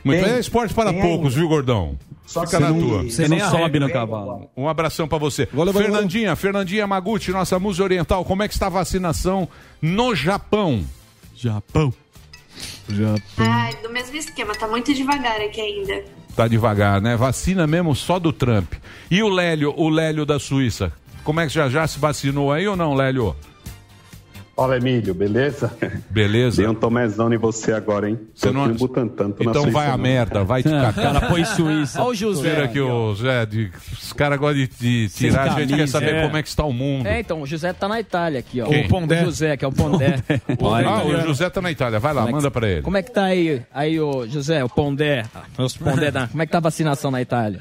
Muito 0.03 0.23
bem, 0.23 0.33
é 0.35 0.39
esporte 0.39 0.73
para 0.73 0.91
poucos, 0.93 1.27
ainda. 1.33 1.39
viu, 1.39 1.47
gordão? 1.49 1.97
Só 2.25 2.45
Fica 2.45 2.59
na 2.59 2.69
não- 2.71 2.79
tua. 2.79 3.03
Você 3.03 3.27
nem 3.27 3.39
sobe 3.39 3.79
no 3.79 3.89
cavalo. 3.89 4.49
Um 4.55 4.67
abração 4.67 5.07
pra 5.07 5.17
você. 5.17 5.47
Valeu, 5.51 5.71
valeu, 5.73 5.89
Fernandinha, 5.89 6.35
Fernandinha 6.35 6.85
Maguchi, 6.87 7.31
nossa 7.31 7.57
musa 7.59 7.83
oriental, 7.83 8.23
como 8.25 8.43
é 8.43 8.47
que 8.47 8.53
está 8.53 8.67
a 8.67 8.69
vacinação 8.69 9.47
no 9.81 10.13
Japão? 10.13 10.83
Japão. 11.35 11.93
Ai, 13.37 13.73
do 13.83 13.89
mesmo 13.89 14.15
esquema, 14.17 14.53
tá 14.55 14.67
muito 14.67 14.93
devagar 14.93 15.39
aqui 15.41 15.61
ainda. 15.61 16.03
Tá 16.37 16.47
devagar, 16.47 17.01
né? 17.01 17.17
Vacina 17.17 17.65
mesmo 17.65 17.95
só 17.95 18.19
do 18.19 18.31
Trump. 18.31 18.73
E 19.09 19.23
o 19.23 19.27
Lélio, 19.27 19.73
o 19.75 19.89
Lélio 19.89 20.23
da 20.23 20.37
Suíça? 20.37 20.93
Como 21.23 21.39
é 21.39 21.47
que 21.47 21.53
já 21.53 21.67
já 21.67 21.87
se 21.87 21.97
vacinou 21.97 22.51
aí 22.53 22.67
ou 22.67 22.75
não, 22.75 22.93
Lélio? 22.93 23.35
Fala, 24.57 24.75
Emílio, 24.77 25.13
beleza? 25.13 25.71
Beleza. 26.09 26.57
Dei 26.63 26.67
um 26.67 26.73
tomezão 26.73 27.31
em 27.31 27.37
você 27.37 27.73
agora, 27.73 28.09
hein? 28.09 28.19
Você 28.33 28.47
Tô 28.47 28.53
não- 28.53 28.73
Butantan, 28.73 29.29
tô 29.29 29.43
na 29.43 29.51
Então 29.51 29.61
Suíça, 29.61 29.77
vai 29.77 29.87
a 29.87 29.95
merda, 29.97 30.43
vai 30.43 30.63
te 30.63 30.69
catar. 30.71 30.93
Cara, 31.13 31.21
põe 31.29 31.45
Suíça. 31.45 32.01
Olha 32.01 32.09
o 32.09 32.15
José. 32.15 32.49
Tira 32.49 32.65
aqui 32.65 32.79
o 32.79 33.13
Zé, 33.13 33.45
de, 33.45 33.71
os 33.93 34.11
caras 34.13 34.39
gostam 34.39 34.57
de, 34.57 34.67
de 34.67 35.09
tirar, 35.09 35.43
a 35.43 35.49
gente 35.59 35.67
quer 35.67 35.75
camisa, 35.75 35.91
saber 35.91 36.15
é. 36.15 36.23
como 36.23 36.37
é 36.37 36.41
que 36.41 36.49
está 36.49 36.63
o 36.65 36.73
mundo. 36.73 37.05
É, 37.05 37.19
então, 37.19 37.39
o 37.43 37.45
José 37.45 37.71
tá 37.71 37.87
na 37.87 37.99
Itália 37.99 38.39
aqui, 38.39 38.59
ó. 38.59 38.65
Quem? 38.65 38.85
O 38.85 38.89
Pondé. 38.89 39.21
O 39.21 39.25
José, 39.25 39.55
que 39.57 39.63
é 39.63 39.67
o 39.67 39.71
Pondé. 39.71 40.15
Ah, 40.87 41.03
o 41.05 41.21
José 41.27 41.49
tá 41.51 41.61
na 41.61 41.69
Itália, 41.71 41.99
vai 41.99 42.13
lá, 42.13 42.21
Como 42.21 42.29
é 42.29 42.31
que- 42.31 42.35
manda 42.37 42.51
pra 42.51 42.67
ele. 42.67 42.81
Como 42.81 42.97
é 42.97 43.03
que 43.03 43.11
tá 43.11 43.25
aí, 43.25 43.61
aí 43.71 43.99
o 43.99 44.25
José, 44.25 44.63
o 44.63 44.69
Pondé? 44.69 45.23
Os 45.55 45.77
Pondé 45.77 46.09
da... 46.09 46.27
Como 46.27 46.41
é 46.41 46.45
que 46.47 46.51
tá 46.51 46.57
a 46.57 46.61
vacinação 46.61 47.11
na 47.11 47.21
Itália? 47.21 47.59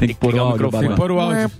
Tem 0.00 0.08
que 0.08 0.14
pôr 0.14 0.34
o 0.34 0.40
áudio, 0.40 0.70
Tem 0.70 0.88
que 0.88 0.96
pôr 0.96 1.10
o 1.10 1.20
áudio. 1.20 1.50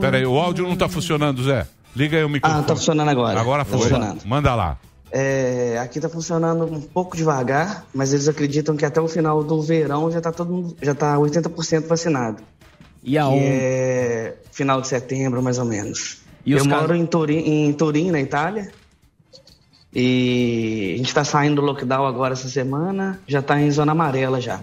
Pera 0.00 0.16
aí, 0.16 0.26
o 0.26 0.36
áudio 0.36 0.66
não 0.66 0.76
tá 0.76 0.88
funcionando, 0.88 1.40
Zé. 1.44 1.66
Liga 1.94 2.16
aí 2.16 2.24
o 2.24 2.28
microfone. 2.28 2.62
Ah, 2.62 2.66
tá 2.66 2.74
funcionando 2.74 3.08
agora. 3.08 3.40
Agora 3.40 3.64
Tá 3.64 3.70
foi. 3.70 3.78
funcionando. 3.80 4.24
Manda 4.26 4.54
lá. 4.56 4.76
É, 5.12 5.78
aqui 5.80 6.00
tá 6.00 6.08
funcionando 6.08 6.64
um 6.64 6.80
pouco 6.80 7.16
devagar, 7.16 7.86
mas 7.94 8.12
eles 8.12 8.26
acreditam 8.26 8.76
que 8.76 8.84
até 8.84 9.00
o 9.00 9.06
final 9.06 9.42
do 9.44 9.62
verão 9.62 10.10
já 10.10 10.20
tá 10.20 10.32
todo 10.32 10.52
mundo, 10.52 10.76
já 10.82 10.94
tá 10.96 11.16
80% 11.16 11.86
vacinado. 11.86 12.42
E 13.04 13.16
aonde? 13.16 13.44
é 13.44 14.34
final 14.50 14.80
de 14.80 14.88
setembro, 14.88 15.40
mais 15.40 15.58
ou 15.58 15.64
menos. 15.64 16.22
E 16.44 16.52
Eu 16.52 16.64
moro 16.64 16.88
casos? 16.88 16.96
em 16.96 17.06
Turim, 17.06 17.38
em 17.38 17.72
Turim, 17.72 18.10
na 18.10 18.20
Itália. 18.20 18.68
E 19.94 20.92
a 20.94 20.98
gente 20.98 21.14
tá 21.14 21.24
saindo 21.24 21.56
do 21.56 21.62
lockdown 21.62 22.04
agora 22.04 22.34
essa 22.34 22.48
semana, 22.48 23.18
já 23.26 23.40
tá 23.40 23.60
em 23.60 23.70
zona 23.70 23.92
amarela 23.92 24.40
já. 24.40 24.60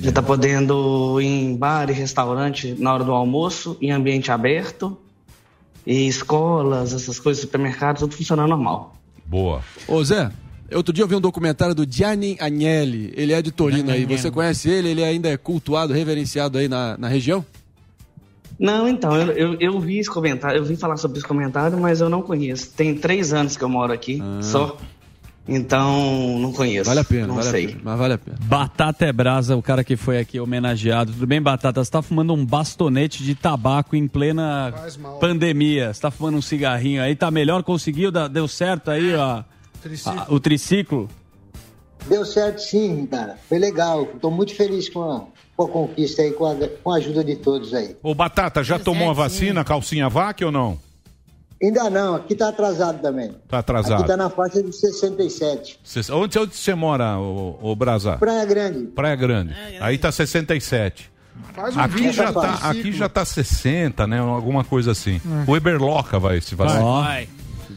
Já 0.00 0.12
tá 0.12 0.22
podendo 0.22 1.20
ir 1.20 1.26
em 1.26 1.56
bar 1.56 1.90
e 1.90 1.92
restaurante 1.92 2.74
na 2.78 2.94
hora 2.94 3.04
do 3.04 3.12
almoço, 3.12 3.76
em 3.80 3.90
ambiente 3.90 4.30
aberto. 4.30 4.96
E 5.86 6.08
escolas, 6.08 6.92
essas 6.92 7.20
coisas, 7.20 7.40
supermercados, 7.40 8.00
tudo 8.00 8.16
funcionando 8.16 8.48
normal. 8.50 8.96
Boa. 9.24 9.62
Ô 9.86 10.02
Zé, 10.02 10.32
outro 10.74 10.92
dia 10.92 11.04
eu 11.04 11.08
vi 11.08 11.14
um 11.14 11.20
documentário 11.20 11.74
do 11.74 11.86
Gianni 11.88 12.36
Agnelli. 12.40 13.12
Ele 13.16 13.32
é 13.32 13.40
de 13.40 13.52
Torino 13.52 13.90
aí. 13.90 14.04
Você 14.04 14.30
conhece 14.30 14.68
ele? 14.68 14.88
Ele 14.88 15.04
ainda 15.04 15.28
é 15.28 15.36
cultuado, 15.36 15.92
reverenciado 15.92 16.58
aí 16.58 16.68
na, 16.68 16.96
na 16.98 17.08
região? 17.08 17.44
Não, 18.58 18.88
então, 18.88 19.14
eu, 19.16 19.32
eu, 19.32 19.56
eu 19.60 19.80
vi 19.80 19.98
esse 19.98 20.10
comentário, 20.10 20.58
eu 20.58 20.64
vi 20.64 20.76
falar 20.76 20.96
sobre 20.96 21.18
esse 21.18 21.26
comentário, 21.26 21.78
mas 21.78 22.00
eu 22.00 22.08
não 22.08 22.22
conheço. 22.22 22.72
Tem 22.74 22.94
três 22.94 23.32
anos 23.32 23.56
que 23.56 23.62
eu 23.62 23.68
moro 23.68 23.92
aqui, 23.92 24.20
só. 24.40 24.78
Então, 25.48 26.38
não 26.40 26.52
conheço. 26.52 26.86
Vale 26.88 27.00
a 27.00 27.04
pena, 27.04 27.26
não 27.28 27.36
vale 27.36 27.50
sei. 27.50 27.64
a 27.64 27.68
pena. 27.68 27.80
Mas 27.84 27.98
vale 27.98 28.14
a 28.14 28.18
pena. 28.18 28.36
Batata 28.42 29.04
é 29.06 29.12
brasa, 29.12 29.56
o 29.56 29.62
cara 29.62 29.84
que 29.84 29.96
foi 29.96 30.18
aqui 30.18 30.40
homenageado. 30.40 31.12
Tudo 31.12 31.26
bem, 31.26 31.40
Batata? 31.40 31.84
Você 31.84 31.90
tá 31.90 32.02
fumando 32.02 32.32
um 32.34 32.44
bastonete 32.44 33.22
de 33.22 33.34
tabaco 33.34 33.94
em 33.94 34.08
plena 34.08 34.74
pandemia. 35.20 35.92
Você 35.94 36.00
tá 36.00 36.10
fumando 36.10 36.36
um 36.38 36.42
cigarrinho 36.42 37.00
aí, 37.02 37.14
tá 37.14 37.30
melhor? 37.30 37.62
Conseguiu? 37.62 38.10
Deu 38.10 38.48
certo 38.48 38.90
aí 38.90 39.14
ó, 39.14 39.42
a- 40.06 40.26
o 40.28 40.40
triciclo? 40.40 41.08
Deu 42.08 42.24
certo 42.24 42.58
sim, 42.60 43.06
cara. 43.06 43.36
Foi 43.48 43.58
legal. 43.58 44.04
Tô 44.20 44.30
muito 44.30 44.54
feliz 44.54 44.88
com 44.88 45.02
a, 45.02 45.24
com 45.56 45.64
a 45.64 45.68
conquista 45.68 46.22
aí, 46.22 46.32
com 46.32 46.46
a, 46.46 46.54
com 46.82 46.90
a 46.92 46.96
ajuda 46.96 47.22
de 47.24 47.36
todos 47.36 47.72
aí. 47.74 47.96
Ô, 48.02 48.14
Batata, 48.14 48.62
já 48.64 48.78
tomou 48.78 49.10
a 49.10 49.12
vacina, 49.12 49.64
calcinha 49.64 50.08
vaca 50.08 50.44
ou 50.44 50.50
não? 50.52 50.78
Ainda 51.62 51.88
não, 51.88 52.14
aqui 52.16 52.34
tá 52.34 52.48
atrasado 52.48 53.00
também. 53.00 53.34
Tá 53.48 53.58
atrasado. 53.58 54.00
Aqui 54.00 54.08
tá 54.08 54.16
na 54.16 54.28
faixa 54.28 54.62
de 54.62 54.72
67. 54.72 55.80
Cê- 55.82 56.12
onde, 56.12 56.38
onde 56.38 56.54
você 56.54 56.74
mora, 56.74 57.18
ô, 57.18 57.58
ô 57.62 57.74
Braza? 57.74 58.16
Praia 58.18 58.44
Grande. 58.44 58.86
Praia 58.88 59.16
Grande. 59.16 59.54
Aí 59.80 59.96
tá 59.96 60.12
67. 60.12 61.10
Faz 61.54 61.76
um 61.76 61.80
Aqui 61.80 61.94
vídeo, 61.96 62.12
já, 62.12 62.32
tá, 62.32 62.54
aqui 62.62 62.92
já 62.92 63.08
tá 63.08 63.24
60, 63.24 64.06
né? 64.06 64.18
Alguma 64.18 64.64
coisa 64.64 64.92
assim. 64.92 65.20
O 65.46 65.56
Eberloca 65.56 66.18
vai 66.18 66.40
se 66.40 66.54
vacinar. 66.54 66.82
Vai. 67.04 67.28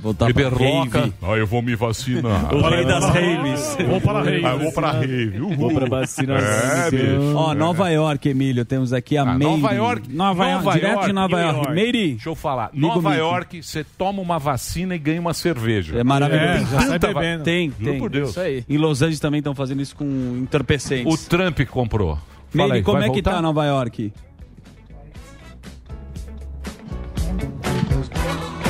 Voltar 0.01 0.33
pra 0.33 0.43
Eberloca. 0.43 0.99
rave. 1.01 1.13
Ah, 1.21 1.31
eu 1.35 1.45
vou 1.45 1.61
me 1.61 1.75
vacinar. 1.75 2.53
O 2.55 2.61
rei 2.69 2.85
das 2.85 3.03
raves. 3.05 3.77
Vou 3.87 3.99
para 3.99 4.19
a 4.19 4.23
rave. 4.23 4.45
Ah, 4.45 4.49
eu 4.51 4.59
vou 4.59 4.71
para 4.71 4.87
a 4.87 4.91
rave. 4.91 5.39
Uhul. 5.39 5.55
Vou 5.57 5.73
pra 5.73 5.85
vacinação. 5.87 6.85
É, 6.87 6.91
bicho. 6.91 7.33
Ó, 7.35 7.53
Nova 7.53 7.89
York, 7.89 8.29
Emílio, 8.29 8.63
temos 8.63 8.93
aqui 8.93 9.17
a 9.17 9.23
Ah, 9.23 9.25
Meire. 9.25 9.43
Nova 9.43 9.73
York, 9.73 10.13
Nova, 10.13 10.45
York, 10.49 10.71
direto 10.71 11.05
de 11.05 11.13
Nova 11.13 11.41
York. 11.41 11.71
Meire. 11.71 12.09
Deixa 12.11 12.29
eu 12.29 12.35
falar. 12.35 12.69
Liga 12.73 12.87
Nova. 12.87 13.15
York, 13.15 13.61
você 13.61 13.83
toma 13.97 14.21
uma 14.21 14.39
vacina 14.39 14.95
e 14.95 14.99
ganha 14.99 15.19
uma 15.19 15.33
cerveja. 15.33 15.99
É 15.99 16.03
maravilhoso. 16.03 16.65
Tem 16.77 16.87
tanta 16.87 17.13
bebendo. 17.13 17.43
Tem, 17.43 17.73
Juro 17.77 17.91
tem. 17.91 17.99
por 17.99 18.09
Deus. 18.09 18.29
Isso 18.29 18.39
aí. 18.39 18.63
Em 18.69 18.77
Los 18.77 19.01
Angeles 19.01 19.19
também 19.19 19.39
estão 19.39 19.53
fazendo 19.53 19.81
isso 19.81 19.95
com 19.95 20.05
entorpecentes. 20.41 21.13
O 21.13 21.29
Trump 21.29 21.59
comprou. 21.69 22.17
Meire, 22.53 22.81
como 22.83 22.97
é 22.99 23.01
que 23.03 23.07
voltar? 23.21 23.31
tá 23.33 23.41
Nova 23.41 23.65
York? 23.65 24.13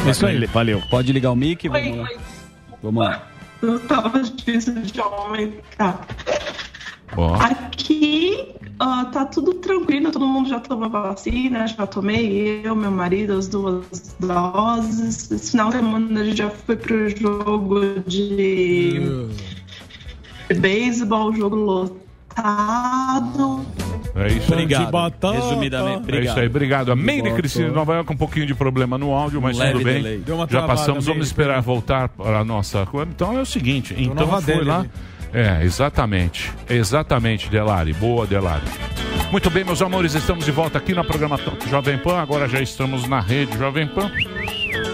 Isso 0.08 0.26
aí. 0.26 0.45
Valeu. 0.45 0.82
Pode 0.89 1.12
ligar 1.12 1.32
o 1.32 1.36
mic? 1.36 1.68
Vamos 1.68 1.97
lá. 1.97 2.10
Vamos 2.84 3.04
lá. 3.04 3.28
Não 3.62 3.80
tava 3.80 4.22
difícil 4.22 4.82
de 4.82 5.00
aumentar. 5.02 6.08
Aqui 7.41 8.60
ah, 8.80 9.04
tá 9.12 9.26
tudo 9.26 9.56
tranquilo, 9.56 10.10
todo 10.10 10.26
mundo 10.26 10.47
já 10.47 10.58
tomou 10.58 10.89
vacina, 10.89 11.68
já 11.68 11.86
tomei, 11.86 12.62
eu, 12.64 12.74
meu 12.74 12.89
marido, 12.89 13.34
as 13.34 13.50
duas 13.50 14.16
doses. 14.22 15.30
Esse 15.30 15.52
final 15.52 15.70
de 15.70 15.76
semana 15.76 16.22
a 16.22 16.24
gente 16.24 16.38
já 16.38 16.50
foi 16.50 16.78
pro 16.78 17.10
jogo 17.10 18.00
de 18.08 19.28
beisebol, 20.60 21.34
jogo 21.34 21.58
lotado. 21.58 22.09
É 24.15 24.27
isso 24.27 24.53
aí. 24.53 24.63
Obrigado. 24.63 25.32
Resumidamente, 25.34 25.93
É 25.93 25.97
obrigado. 25.97 26.23
isso 26.25 26.39
aí, 26.39 26.47
obrigado. 26.47 26.91
A 26.91 26.95
Meire. 26.95 27.32
Cristina 27.34 27.69
de 27.69 27.75
Nova 27.75 27.95
York, 27.95 28.11
um 28.11 28.17
pouquinho 28.17 28.45
de 28.45 28.53
problema 28.53 28.97
no 28.97 29.11
áudio, 29.13 29.41
mas 29.41 29.57
Um 29.59 29.71
tudo 29.71 29.84
bem. 29.84 30.01
delay. 30.01 30.17
Deu 30.19 30.36
uma 30.36 30.47
Já 30.49 30.63
passamos, 30.63 31.05
vamos 31.05 31.27
esperar 31.27 31.61
voltar 31.61 32.09
para 32.09 32.39
a 32.39 32.43
nossa. 32.43 32.88
Então 33.09 33.38
é 33.38 33.41
o 33.41 33.45
seguinte, 33.45 33.93
então 33.97 34.13
nova 34.15 34.41
foi 34.41 34.53
dele 34.55 34.65
lá. 34.67 34.86
É, 35.32 35.63
exatamente. 35.63 36.51
Exatamente, 36.69 37.49
Delari. 37.49 37.93
Boa, 37.93 38.25
Delari. 38.25 38.63
Muito 39.32 39.49
bem, 39.51 39.63
meus 39.63 39.80
amores, 39.82 40.15
estamos 40.15 40.43
de 40.43 40.51
volta 40.51 40.80
aqui 40.80 40.93
na 40.93 41.03
programação 41.03 41.53
Jovem 41.69 41.99
Pan. 41.99 42.17
Agora 42.19 42.47
já 42.47 42.59
estamos 42.59 43.07
na 43.07 43.19
rede 43.19 43.55
Jovem 43.57 43.88
Pan. 43.88 44.11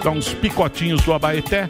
Dá 0.04 0.10
uns 0.12 0.34
picotinhos 0.34 1.02
do 1.04 1.14
Abaeté. 1.14 1.70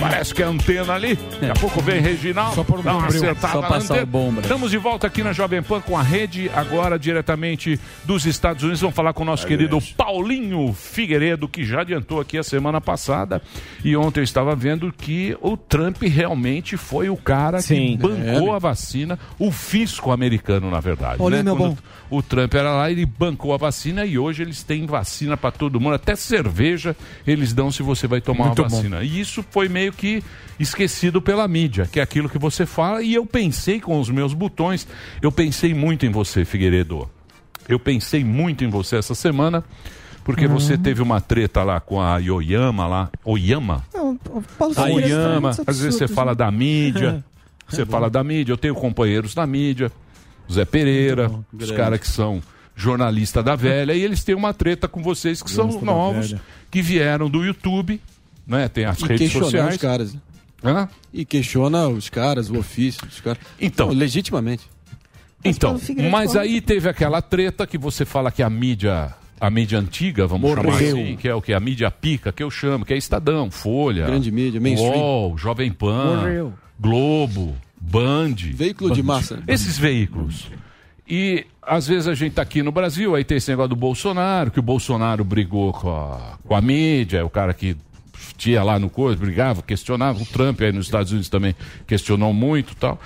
Parece 0.00 0.34
que 0.34 0.42
é 0.42 0.46
antena 0.46 0.94
ali. 0.94 1.14
Daqui 1.16 1.46
a 1.50 1.54
pouco 1.54 1.80
vem 1.82 2.00
Reginaldo. 2.00 2.54
Só 2.54 2.60
um 2.62 2.82
bombril. 2.82 3.36
Só 3.36 3.62
passar 3.62 4.02
o 4.02 4.06
bomba. 4.06 4.40
Estamos 4.40 4.70
de 4.70 4.78
volta 4.78 5.06
aqui 5.06 5.22
na 5.22 5.32
Jovem 5.32 5.62
Pan 5.62 5.80
com 5.80 5.96
a 5.96 6.02
rede, 6.02 6.50
agora 6.54 6.98
diretamente 6.98 7.78
dos 8.04 8.24
Estados 8.26 8.62
Unidos. 8.62 8.80
Vamos 8.80 8.96
falar 8.96 9.12
com 9.12 9.22
o 9.22 9.26
nosso 9.26 9.46
querido 9.46 9.78
Paulinho 9.96 10.72
Figueiredo, 10.72 11.48
que 11.48 11.64
já 11.64 11.82
adiantou 11.82 12.20
aqui 12.20 12.38
a 12.38 12.42
semana 12.42 12.80
passada. 12.80 13.42
E 13.84 13.96
ontem 13.96 14.20
eu 14.20 14.24
estava 14.24 14.54
vendo 14.56 14.92
que 14.92 15.36
o 15.40 15.56
Trump 15.56 16.02
realmente 16.02 16.76
foi 16.76 17.08
o 17.08 17.16
cara 17.16 17.60
Sim. 17.60 17.96
que 17.96 17.96
bancou 18.08 18.52
É. 18.52 18.56
a 18.56 18.58
vacina, 18.58 19.18
o 19.38 19.50
fisco 19.50 20.10
americano, 20.12 20.70
na 20.70 20.80
verdade. 20.80 21.18
Paulinho, 21.18 21.38
né? 21.42 21.50
meu 21.50 21.56
Quando 21.56 21.74
bom. 22.10 22.16
o 22.18 22.22
Trump 22.22 22.54
era 22.54 22.72
lá, 22.72 22.90
ele 22.90 23.04
bancou 23.06 23.52
a 23.52 23.56
vacina 23.56 24.04
e 24.04 24.18
hoje 24.18 24.42
eles 24.42 24.62
têm 24.62 24.86
vacina 24.86 25.36
para 25.36 25.50
todo 25.50 25.80
mundo, 25.80 25.94
até 25.94 26.16
cerveja 26.16 26.96
eles 27.26 27.52
dão 27.52 27.70
se 27.70 27.82
você 27.82 28.06
vai 28.06 28.20
tomar 28.20 28.46
Muito 28.46 28.62
uma 28.62 28.68
bom. 28.68 28.76
vacina. 28.76 29.02
E 29.02 29.20
isso 29.20 29.44
foi 29.50 29.68
meio 29.74 29.92
que 29.92 30.22
esquecido 30.58 31.20
pela 31.20 31.48
mídia, 31.48 31.88
que 31.90 31.98
é 31.98 32.02
aquilo 32.02 32.28
que 32.28 32.38
você 32.38 32.64
fala, 32.64 33.02
e 33.02 33.12
eu 33.12 33.26
pensei 33.26 33.80
com 33.80 33.98
os 33.98 34.08
meus 34.08 34.32
botões, 34.32 34.86
eu 35.20 35.32
pensei 35.32 35.74
muito 35.74 36.06
em 36.06 36.10
você, 36.10 36.44
Figueiredo. 36.44 37.10
Eu 37.68 37.80
pensei 37.80 38.22
muito 38.22 38.64
em 38.64 38.70
você 38.70 38.96
essa 38.96 39.14
semana, 39.14 39.64
porque 40.22 40.46
você 40.46 40.78
teve 40.78 41.02
uma 41.02 41.20
treta 41.20 41.62
lá 41.64 41.80
com 41.80 42.00
a 42.00 42.18
Yoyama 42.18 42.86
lá, 42.86 43.10
Oyama? 43.24 43.84
Não, 43.92 44.16
Paulo 44.58 44.72
A 44.72 44.76
tá 44.76 44.84
Oyama, 44.84 45.50
às 45.66 45.80
vezes 45.80 45.96
você 45.96 46.06
fala 46.06 46.32
né? 46.32 46.36
da 46.36 46.50
mídia, 46.50 47.24
você 47.68 47.84
fala 47.84 48.08
da 48.08 48.22
mídia, 48.22 48.52
eu 48.52 48.58
tenho 48.58 48.74
companheiros 48.74 49.34
da 49.34 49.46
mídia, 49.46 49.90
Zé 50.50 50.64
Pereira, 50.64 51.30
os 51.52 51.70
caras 51.72 51.98
que 51.98 52.08
são 52.08 52.40
jornalista 52.76 53.42
da 53.42 53.56
velha, 53.56 53.92
e 53.92 54.02
eles 54.02 54.22
têm 54.22 54.34
uma 54.34 54.52
treta 54.54 54.86
com 54.86 55.02
vocês 55.02 55.42
que 55.42 55.50
são 55.50 55.70
Jornalista 55.70 55.86
novos, 55.86 56.34
que 56.70 56.82
vieram 56.82 57.28
do 57.28 57.44
YouTube, 57.44 58.00
né? 58.46 58.68
Tem 58.68 58.84
as 58.84 58.98
E 59.00 59.02
redes 59.06 59.18
questionar 59.32 59.44
sociais. 59.46 59.74
os 59.74 59.80
caras. 59.80 60.14
né? 60.14 60.20
Hã? 60.64 60.88
E 61.12 61.24
questiona 61.24 61.88
os 61.88 62.08
caras, 62.08 62.48
o 62.50 62.58
ofício 62.58 63.06
dos 63.06 63.20
caras. 63.20 63.38
Então. 63.60 63.88
legitimamente. 63.90 64.64
Então, 65.44 65.78
mas 66.10 66.34
aí 66.36 66.60
teve 66.62 66.88
aquela 66.88 67.20
treta 67.20 67.66
que 67.66 67.76
você 67.76 68.06
fala 68.06 68.30
que 68.32 68.42
a 68.42 68.48
mídia, 68.48 69.12
a 69.38 69.50
mídia 69.50 69.78
antiga, 69.78 70.26
vamos 70.26 70.48
Morreu. 70.48 70.64
chamar 70.72 70.76
assim, 70.82 71.16
que 71.16 71.28
é 71.28 71.34
o 71.34 71.42
que? 71.42 71.52
A 71.52 71.60
mídia 71.60 71.90
pica, 71.90 72.32
que 72.32 72.42
eu 72.42 72.50
chamo, 72.50 72.82
que 72.82 72.94
é 72.94 72.96
Estadão, 72.96 73.50
Folha, 73.50 74.06
Grande 74.06 74.30
mídia, 74.30 74.58
mainstream. 74.58 74.94
UOL, 74.96 75.36
Jovem 75.36 75.70
Pan, 75.70 76.16
Morreu. 76.16 76.52
Globo, 76.80 77.54
Band. 77.78 78.36
Veículo 78.54 78.94
de 78.94 79.02
Band. 79.02 79.14
massa. 79.16 79.42
Esses 79.46 79.76
veículos. 79.76 80.46
E 81.06 81.44
às 81.60 81.86
vezes 81.86 82.08
a 82.08 82.14
gente 82.14 82.32
tá 82.32 82.40
aqui 82.42 82.62
no 82.62 82.72
Brasil, 82.72 83.14
aí 83.14 83.22
tem 83.22 83.36
esse 83.36 83.50
negócio 83.50 83.68
do 83.68 83.76
Bolsonaro, 83.76 84.50
que 84.50 84.58
o 84.58 84.62
Bolsonaro 84.62 85.22
brigou 85.22 85.74
com 85.74 85.90
a, 85.94 86.38
com 86.42 86.54
a 86.56 86.62
mídia, 86.62 87.18
é 87.18 87.22
o 87.22 87.28
cara 87.28 87.52
que 87.52 87.76
tinha 88.36 88.62
lá 88.62 88.78
no 88.78 88.88
coisa, 88.88 89.18
brigava, 89.18 89.62
questionava. 89.62 90.22
O 90.22 90.26
Trump 90.26 90.60
aí 90.62 90.72
nos 90.72 90.86
Estados 90.86 91.10
Unidos 91.12 91.28
também 91.28 91.54
questionou 91.86 92.32
muito 92.32 92.72
e 92.72 92.76
tal. 92.76 93.00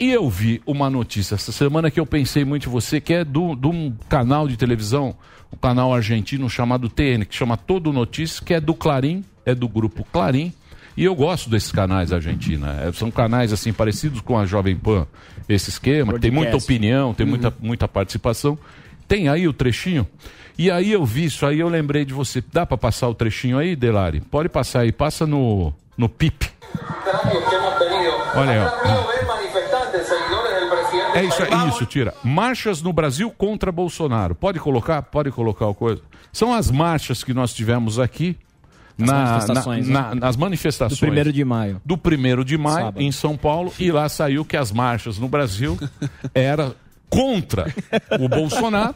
E 0.00 0.10
eu 0.10 0.28
vi 0.28 0.60
uma 0.66 0.90
notícia 0.90 1.34
essa 1.36 1.52
semana 1.52 1.90
que 1.90 2.00
eu 2.00 2.06
pensei 2.06 2.44
muito 2.44 2.68
em 2.68 2.72
você, 2.72 3.00
que 3.00 3.12
é 3.12 3.24
do- 3.24 3.54
de 3.54 3.66
um 3.68 3.94
canal 4.08 4.48
de 4.48 4.56
televisão, 4.56 5.14
um 5.52 5.56
canal 5.56 5.94
argentino 5.94 6.50
chamado 6.50 6.88
TN, 6.88 7.24
que 7.24 7.34
chama 7.34 7.56
Todo 7.56 7.92
Notícias, 7.92 8.40
que 8.40 8.54
é 8.54 8.60
do 8.60 8.74
Clarim, 8.74 9.24
é 9.46 9.54
do 9.54 9.68
grupo 9.68 10.04
Clarim. 10.12 10.52
E 10.96 11.04
eu 11.04 11.14
gosto 11.14 11.48
desses 11.50 11.70
canais 11.72 12.12
argentinos. 12.12 12.68
é, 12.68 12.92
são 12.92 13.10
canais 13.10 13.52
assim 13.52 13.72
parecidos 13.72 14.20
com 14.20 14.38
a 14.38 14.46
Jovem 14.46 14.76
Pan, 14.76 15.06
esse 15.48 15.70
esquema, 15.70 16.12
que 16.14 16.20
tem 16.20 16.30
muita 16.30 16.56
opinião, 16.64 17.12
tem 17.14 17.26
muita, 17.26 17.52
muita 17.60 17.86
participação. 17.88 18.58
Tem 19.06 19.28
aí 19.28 19.46
o 19.46 19.52
trechinho. 19.52 20.06
E 20.56 20.70
aí 20.70 20.92
eu 20.92 21.04
vi 21.04 21.24
isso, 21.24 21.44
aí 21.44 21.58
eu 21.60 21.68
lembrei 21.68 22.04
de 22.04 22.12
você. 22.14 22.42
Dá 22.52 22.64
pra 22.64 22.76
passar 22.76 23.08
o 23.08 23.14
trechinho 23.14 23.58
aí, 23.58 23.74
Delari? 23.74 24.20
Pode 24.20 24.48
passar 24.48 24.80
aí, 24.80 24.92
passa 24.92 25.26
no, 25.26 25.72
no 25.96 26.08
PIP. 26.08 26.48
Olha 28.36 28.50
aí, 28.50 28.58
ó. 28.60 29.14
É 31.16 31.24
isso, 31.24 31.42
é 31.42 31.68
isso, 31.68 31.86
tira. 31.86 32.12
Marchas 32.24 32.82
no 32.82 32.92
Brasil 32.92 33.30
contra 33.30 33.70
Bolsonaro. 33.70 34.34
Pode 34.34 34.58
colocar? 34.58 35.00
Pode 35.02 35.30
colocar 35.30 35.66
o 35.66 35.74
coisa. 35.74 36.02
São 36.32 36.52
as 36.52 36.70
marchas 36.70 37.22
que 37.22 37.32
nós 37.32 37.52
tivemos 37.54 37.98
aqui. 38.00 38.36
As 39.00 39.06
na, 39.08 39.14
manifestações, 39.14 39.88
na- 39.88 40.02
né? 40.02 40.08
na- 40.10 40.14
nas 40.26 40.36
manifestações. 40.36 41.00
Do 41.00 41.06
1º 41.06 41.32
de 41.32 41.44
maio. 41.44 41.80
Do 41.84 41.96
1 41.96 42.44
de 42.44 42.56
maio, 42.58 42.76
Sábado. 42.86 43.00
em 43.02 43.10
São 43.12 43.36
Paulo, 43.36 43.72
e 43.78 43.90
lá 43.90 44.08
saiu 44.08 44.44
que 44.44 44.56
as 44.56 44.70
marchas 44.70 45.18
no 45.18 45.28
Brasil 45.28 45.76
era 46.34 46.72
contra 47.10 47.72
o 48.20 48.28
Bolsonaro 48.28 48.94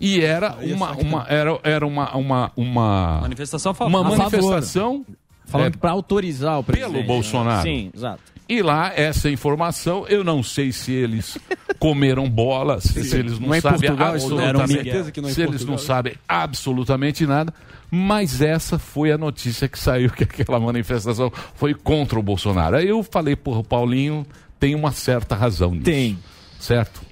e 0.00 0.20
era 0.20 0.56
uma, 0.62 0.92
uma 0.92 1.26
era, 1.28 1.58
era 1.62 1.86
uma, 1.86 2.16
uma, 2.16 2.52
uma 2.56 3.20
Manifestação 3.22 3.72
a 3.72 3.74
favor. 3.74 3.88
uma 3.88 4.02
manifestação 4.04 5.04
Falando 5.46 5.74
é, 5.74 5.78
para 5.78 5.90
autorizar 5.90 6.58
o 6.58 6.64
presidente. 6.64 6.92
pelo 6.92 7.04
Bolsonaro. 7.04 7.62
Sim, 7.62 7.90
exato. 7.94 8.22
E 8.48 8.60
lá, 8.60 8.92
essa 8.94 9.30
informação, 9.30 10.06
eu 10.06 10.22
não 10.22 10.42
sei 10.42 10.70
se 10.70 10.92
eles 10.92 11.38
comeram 11.78 12.28
bola, 12.28 12.80
se, 12.80 13.04
se 13.04 13.16
eles 13.16 13.38
não, 13.38 13.48
Não 13.48 13.54
é 13.54 13.58
em 13.58 13.60
sabem 13.60 13.90
absolutamente, 13.90 15.20
não 15.20 15.28
é 15.28 15.32
se 15.32 15.42
eles 15.42 15.64
não 15.64 15.78
sabem 15.78 16.14
absolutamente 16.28 17.26
nada, 17.26 17.54
mas 17.90 18.42
essa 18.42 18.78
foi 18.78 19.12
a 19.12 19.18
notícia 19.18 19.68
que 19.68 19.78
saiu 19.78 20.10
que 20.12 20.24
aquela 20.24 20.60
manifestação 20.60 21.32
foi 21.54 21.74
contra 21.74 22.18
o 22.18 22.22
Bolsonaro. 22.22 22.76
Aí 22.76 22.88
eu 22.88 23.02
falei, 23.02 23.34
porra, 23.36 23.60
o 23.60 23.64
Paulinho 23.64 24.26
tem 24.58 24.74
uma 24.74 24.92
certa 24.92 25.34
razão 25.34 25.70
nisso. 25.70 25.84
Tem. 25.84 26.18
Certo? 26.58 27.02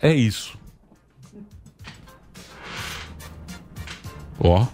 É 0.00 0.14
isso. 0.14 0.58
Ó, 4.40 4.66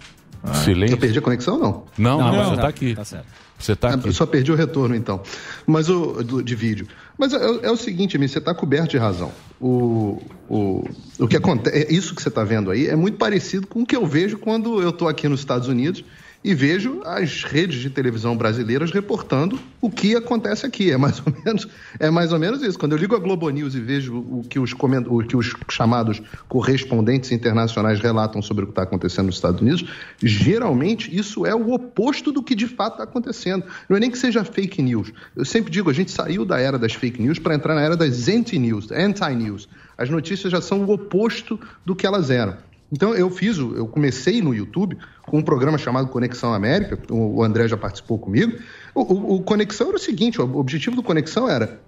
silêncio. 0.63 0.93
Eu 0.95 0.97
perdi 0.97 1.19
a 1.19 1.21
conexão 1.21 1.55
ou 1.55 1.59
não? 1.59 1.83
Não, 1.97 2.19
não, 2.19 2.31
Não, 2.31 2.43
você 2.51 2.55
tá. 2.55 2.61
tá 2.63 2.67
aqui. 2.69 2.95
Tá 2.95 3.03
certo. 3.05 3.25
Você 3.59 3.75
tá 3.75 3.89
Ah, 3.89 3.93
aqui. 3.95 4.07
eu 4.07 4.13
só 4.13 4.25
perdi 4.25 4.51
o 4.51 4.55
retorno, 4.55 4.95
então. 4.95 5.21
Mas 5.65 5.89
o 5.89 6.23
do- 6.23 6.43
de 6.43 6.55
vídeo. 6.55 6.87
Mas 7.17 7.33
é, 7.33 7.37
é 7.63 7.71
o 7.71 7.75
seguinte, 7.75 8.15
você 8.17 8.37
está 8.37 8.53
coberto 8.53 8.89
de 8.91 8.97
razão. 8.97 9.31
O, 9.59 10.21
o, 10.47 10.87
o 11.19 11.27
que 11.27 11.35
acontece, 11.35 11.91
isso 11.91 12.13
que 12.13 12.21
você 12.21 12.29
está 12.29 12.43
vendo 12.43 12.69
aí 12.69 12.85
é 12.87 12.95
muito 12.95 13.17
parecido 13.17 13.65
com 13.65 13.81
o 13.81 13.85
que 13.85 13.95
eu 13.95 14.05
vejo 14.05 14.37
quando 14.37 14.79
eu 14.79 14.89
estou 14.89 15.07
aqui 15.07 15.27
nos 15.27 15.39
Estados 15.39 15.67
Unidos 15.67 16.03
e 16.47 16.53
vejo 16.53 17.01
as 17.03 17.43
redes 17.43 17.81
de 17.81 17.89
televisão 17.89 18.37
brasileiras 18.37 18.89
reportando 18.89 19.59
o 19.81 19.91
que 19.91 20.15
acontece 20.15 20.65
aqui. 20.65 20.89
É 20.89 20.95
mais 20.95 21.19
ou 21.19 21.33
menos, 21.43 21.67
é 21.99 22.09
mais 22.09 22.31
ou 22.31 22.39
menos 22.39 22.61
isso. 22.61 22.79
Quando 22.79 22.93
eu 22.93 22.97
ligo 22.97 23.13
a 23.17 23.19
Globo 23.19 23.49
News 23.49 23.75
e 23.75 23.81
vejo 23.81 24.15
o 24.15 24.45
que 24.49 24.57
os, 24.57 24.71
o 24.71 25.19
que 25.23 25.35
os 25.35 25.53
chamados 25.69 26.21
correspondentes 26.47 27.33
internacionais 27.33 27.99
relatam 27.99 28.41
sobre 28.41 28.63
o 28.63 28.67
que 28.67 28.71
está 28.71 28.83
acontecendo 28.83 29.25
nos 29.25 29.35
Estados 29.35 29.59
Unidos, 29.59 29.89
geralmente 30.23 31.13
isso 31.13 31.45
é 31.45 31.53
o 31.53 31.73
oposto 31.73 32.31
do 32.31 32.41
que 32.41 32.55
de 32.55 32.65
fato 32.65 32.93
está 32.93 33.03
acontecendo. 33.03 33.65
Não 33.89 33.97
é 33.97 33.99
nem 33.99 34.09
que 34.09 34.17
seja 34.17 34.45
fake 34.45 34.81
news. 34.81 35.11
Eu 35.35 35.43
sempre 35.43 35.69
digo, 35.69 35.89
a 35.89 35.93
gente 35.93 36.11
saiu 36.11 36.45
da 36.45 36.61
era 36.61 36.79
das 36.79 36.93
fake 36.93 37.21
news 37.21 37.39
para 37.39 37.55
entrar 37.55 37.75
na 37.75 37.81
era 37.81 37.97
das 37.97 38.29
anti-news, 38.29 38.89
anti-news. 38.89 39.67
As 39.97 40.09
notícias 40.09 40.49
já 40.49 40.61
são 40.61 40.85
o 40.85 40.91
oposto 40.93 41.59
do 41.85 41.93
que 41.93 42.07
elas 42.07 42.29
eram. 42.29 42.55
Então 42.91 43.13
eu 43.13 43.29
fiz, 43.29 43.57
eu 43.57 43.87
comecei 43.87 44.41
no 44.41 44.53
YouTube 44.55 44.97
com 45.23 45.39
um 45.39 45.41
programa 45.41 45.77
chamado 45.77 46.07
Conexão 46.07 46.53
América, 46.53 46.97
o 47.11 47.43
André 47.43 47.67
já 47.67 47.75
participou 47.75 48.17
comigo. 48.17 48.57
O, 48.95 49.01
o- 49.01 49.35
o 49.35 49.41
Conexão 49.41 49.87
era 49.89 49.97
o 49.97 49.99
seguinte, 49.99 50.39
o 50.41 50.57
objetivo 50.57 50.95
do 50.95 51.03
Conexão 51.03 51.49
era 51.49 51.81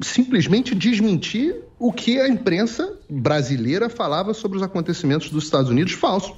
simplesmente 0.00 0.74
desmentir 0.74 1.54
o 1.78 1.92
que 1.92 2.18
a 2.20 2.28
imprensa 2.28 2.96
brasileira 3.10 3.88
falava 3.90 4.32
sobre 4.34 4.56
os 4.56 4.62
acontecimentos 4.62 5.30
dos 5.30 5.44
Estados 5.44 5.70
Unidos 5.70 5.92
falso. 5.92 6.34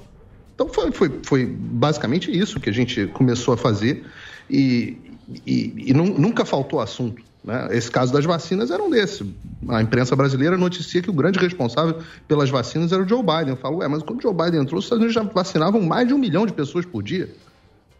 Então 0.55 0.67
foi, 0.67 0.91
foi, 0.91 1.19
foi 1.23 1.45
basicamente 1.45 2.29
isso 2.37 2.59
que 2.59 2.69
a 2.69 2.73
gente 2.73 3.07
começou 3.07 3.53
a 3.53 3.57
fazer 3.57 4.03
e, 4.49 4.97
e- 5.45 5.73
e 5.87 5.93
nu- 5.93 6.17
nunca 6.19 6.43
faltou 6.45 6.79
assunto. 6.81 7.23
Né? 7.43 7.69
Esse 7.71 7.89
caso 7.89 8.13
das 8.13 8.23
vacinas 8.23 8.69
era 8.69 8.81
um 8.81 8.89
desses. 8.89 9.27
A 9.67 9.81
imprensa 9.81 10.15
brasileira 10.15 10.57
noticia 10.57 11.01
que 11.01 11.09
o 11.09 11.13
grande 11.13 11.39
responsável 11.39 11.99
pelas 12.27 12.49
vacinas 12.49 12.91
era 12.91 13.01
o 13.01 13.07
Joe 13.07 13.21
Biden. 13.21 13.49
Eu 13.49 13.57
falo, 13.57 13.77
ué, 13.77 13.87
mas 13.87 14.03
quando 14.03 14.19
o 14.19 14.21
Joe 14.21 14.33
Biden 14.33 14.61
entrou, 14.61 14.79
os 14.79 14.85
Estados 14.85 15.03
Unidos 15.03 15.15
já 15.15 15.23
vacinavam 15.23 15.81
mais 15.81 16.07
de 16.07 16.13
um 16.13 16.17
milhão 16.17 16.45
de 16.45 16.53
pessoas 16.53 16.85
por 16.85 17.01
dia. 17.01 17.29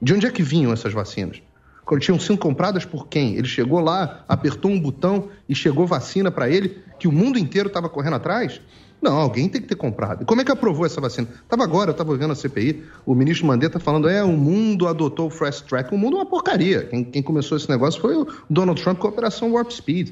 De 0.01 0.13
onde 0.13 0.25
é 0.25 0.31
que 0.31 0.43
vinham 0.43 0.71
essas 0.71 0.93
vacinas? 0.93 1.41
Quando 1.83 2.01
tinham 2.01 2.19
sido 2.19 2.37
compradas 2.37 2.85
por 2.85 3.07
quem? 3.07 3.35
Ele 3.35 3.47
chegou 3.47 3.79
lá, 3.79 4.23
apertou 4.27 4.69
um 4.69 4.79
botão 4.79 5.29
e 5.49 5.55
chegou 5.55 5.87
vacina 5.87 6.31
para 6.31 6.49
ele, 6.49 6.77
que 6.99 7.07
o 7.07 7.11
mundo 7.11 7.39
inteiro 7.39 7.67
estava 7.67 7.89
correndo 7.89 8.15
atrás? 8.15 8.61
Não, 9.01 9.17
alguém 9.17 9.49
tem 9.49 9.59
que 9.61 9.67
ter 9.67 9.75
comprado. 9.75 10.21
E 10.21 10.25
como 10.25 10.41
é 10.41 10.43
que 10.45 10.51
aprovou 10.51 10.85
essa 10.85 11.01
vacina? 11.01 11.27
Estava 11.43 11.63
agora, 11.63 11.89
eu 11.89 11.93
estava 11.93 12.15
vendo 12.15 12.31
a 12.33 12.35
CPI, 12.35 12.83
o 13.05 13.15
ministro 13.15 13.47
Mandetta 13.47 13.79
falando, 13.79 14.07
é, 14.07 14.23
o 14.23 14.31
mundo 14.33 14.87
adotou 14.87 15.27
o 15.27 15.29
Fast 15.31 15.63
Track. 15.63 15.93
O 15.93 15.97
mundo 15.97 16.17
é 16.17 16.19
uma 16.19 16.25
porcaria. 16.25 16.83
Quem, 16.83 17.03
quem 17.03 17.23
começou 17.23 17.57
esse 17.57 17.67
negócio 17.69 17.99
foi 17.99 18.15
o 18.15 18.27
Donald 18.49 18.79
Trump 18.81 18.99
com 18.99 19.07
a 19.07 19.09
Operação 19.09 19.53
Warp 19.53 19.71
Speed. 19.71 20.11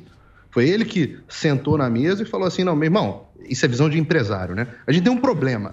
Foi 0.49 0.67
ele 0.67 0.85
que 0.85 1.19
sentou 1.29 1.77
na 1.77 1.87
mesa 1.89 2.23
e 2.23 2.25
falou 2.25 2.47
assim, 2.47 2.63
não, 2.63 2.75
meu 2.75 2.85
irmão, 2.87 3.25
isso 3.47 3.63
é 3.63 3.67
visão 3.67 3.87
de 3.89 3.99
empresário, 3.99 4.55
né? 4.55 4.67
A 4.87 4.91
gente 4.91 5.03
tem 5.03 5.13
um 5.13 5.21
problema. 5.21 5.69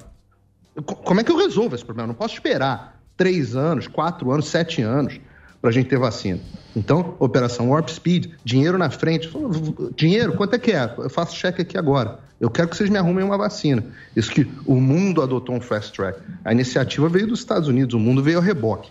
Co- 0.84 0.96
Como 0.96 1.18
é 1.18 1.24
que 1.24 1.32
eu 1.32 1.38
resolvo 1.38 1.74
esse 1.74 1.84
problema? 1.84 2.04
Eu 2.06 2.08
não 2.08 2.14
posso 2.14 2.34
esperar 2.34 3.00
três 3.16 3.56
anos, 3.56 3.86
quatro 3.88 4.30
anos, 4.30 4.46
sete 4.48 4.82
anos 4.82 5.18
para 5.62 5.70
a 5.70 5.72
gente 5.72 5.88
ter 5.88 5.98
vacina. 5.98 6.38
Então, 6.76 7.14
Operação 7.18 7.70
Warp 7.70 7.88
Speed, 7.88 8.26
dinheiro 8.44 8.76
na 8.76 8.90
frente. 8.90 9.26
Falou, 9.28 9.50
"V- 9.50 9.60
v- 9.72 9.90
Dinheiro, 9.96 10.34
quanto 10.34 10.52
é 10.54 10.58
que 10.58 10.72
é? 10.72 10.94
Eu 10.98 11.08
faço 11.08 11.34
cheque 11.34 11.62
aqui 11.62 11.78
agora. 11.78 12.18
Eu 12.40 12.50
quero 12.50 12.68
que 12.68 12.76
vocês 12.76 12.90
me 12.90 12.98
arrumem 12.98 13.24
uma 13.24 13.38
vacina. 13.38 13.82
Isso 14.14 14.30
que 14.30 14.46
o 14.66 14.76
mundo 14.76 15.22
adotou 15.22 15.54
um 15.54 15.60
fast 15.60 15.92
track. 15.92 16.20
A 16.44 16.52
iniciativa 16.52 17.08
veio 17.08 17.26
dos 17.26 17.40
Estados 17.40 17.68
Unidos, 17.68 17.94
o 17.94 17.98
mundo 17.98 18.22
veio 18.22 18.36
ao 18.36 18.42
reboque. 18.42 18.90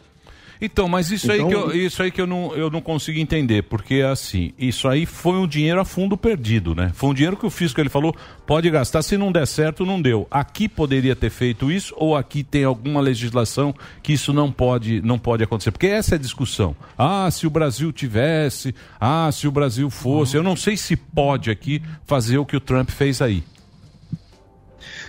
Então, 0.66 0.88
mas 0.88 1.12
isso 1.12 1.32
aí 1.32 1.40
Então- 1.40 1.50
que, 1.50 1.56
eu, 1.78 1.86
isso 1.86 2.02
aí 2.02 2.12
que 2.12 2.20
eu, 2.20 2.28
não, 2.28 2.56
eu 2.56 2.70
não 2.70 2.82
consigo 2.82 3.20
entender, 3.20 3.64
porque 3.64 4.02
assim, 4.02 4.52
isso 4.58 4.88
aí 4.88 5.06
foi 5.06 5.38
um 5.38 5.48
dinheiro 5.48 5.80
a 5.80 5.86
fundo 5.86 6.18
perdido, 6.18 6.74
né? 6.74 6.92
Foi 6.94 7.10
um 7.10 7.14
dinheiro 7.14 7.38
que 7.38 7.46
o 7.46 7.50
fisco 7.50 7.80
ele 7.80 7.90
falou, 7.90 8.16
pode 8.46 8.70
gastar, 8.70 9.02
se 9.02 9.18
não 9.18 9.32
der 9.32 9.46
certo, 9.46 9.86
não 9.86 10.02
deu. 10.02 10.28
Aqui 10.30 10.68
poderia 10.68 11.16
ter 11.16 11.30
feito 11.30 11.72
isso, 11.72 11.94
ou 11.98 12.16
aqui 12.16 12.44
tem 12.44 12.64
alguma 12.64 13.00
legislação 13.00 13.74
que 14.02 14.14
isso 14.14 14.34
não 14.34 14.52
pode, 14.52 15.02
não 15.02 15.20
pode 15.20 15.44
acontecer? 15.44 15.72
Porque 15.72 15.88
essa 15.88 16.16
é 16.16 16.18
a 16.18 16.20
discussão. 16.20 16.76
Ah, 16.98 17.30
se 17.32 17.46
o 17.46 17.50
Brasil 17.50 17.92
tivesse, 17.92 18.74
ah, 19.00 19.30
se 19.32 19.48
o 19.48 19.52
Brasil 19.52 19.90
fosse. 19.90 20.36
Eu 20.36 20.44
não 20.44 20.56
sei 20.56 20.76
se 20.78 20.96
pode 20.96 21.52
aqui 21.52 21.82
fazer 22.06 22.38
o 22.38 22.46
que 22.46 22.56
o 22.58 22.60
Trump 22.60 22.90
fez 22.90 23.22
aí. 23.22 23.44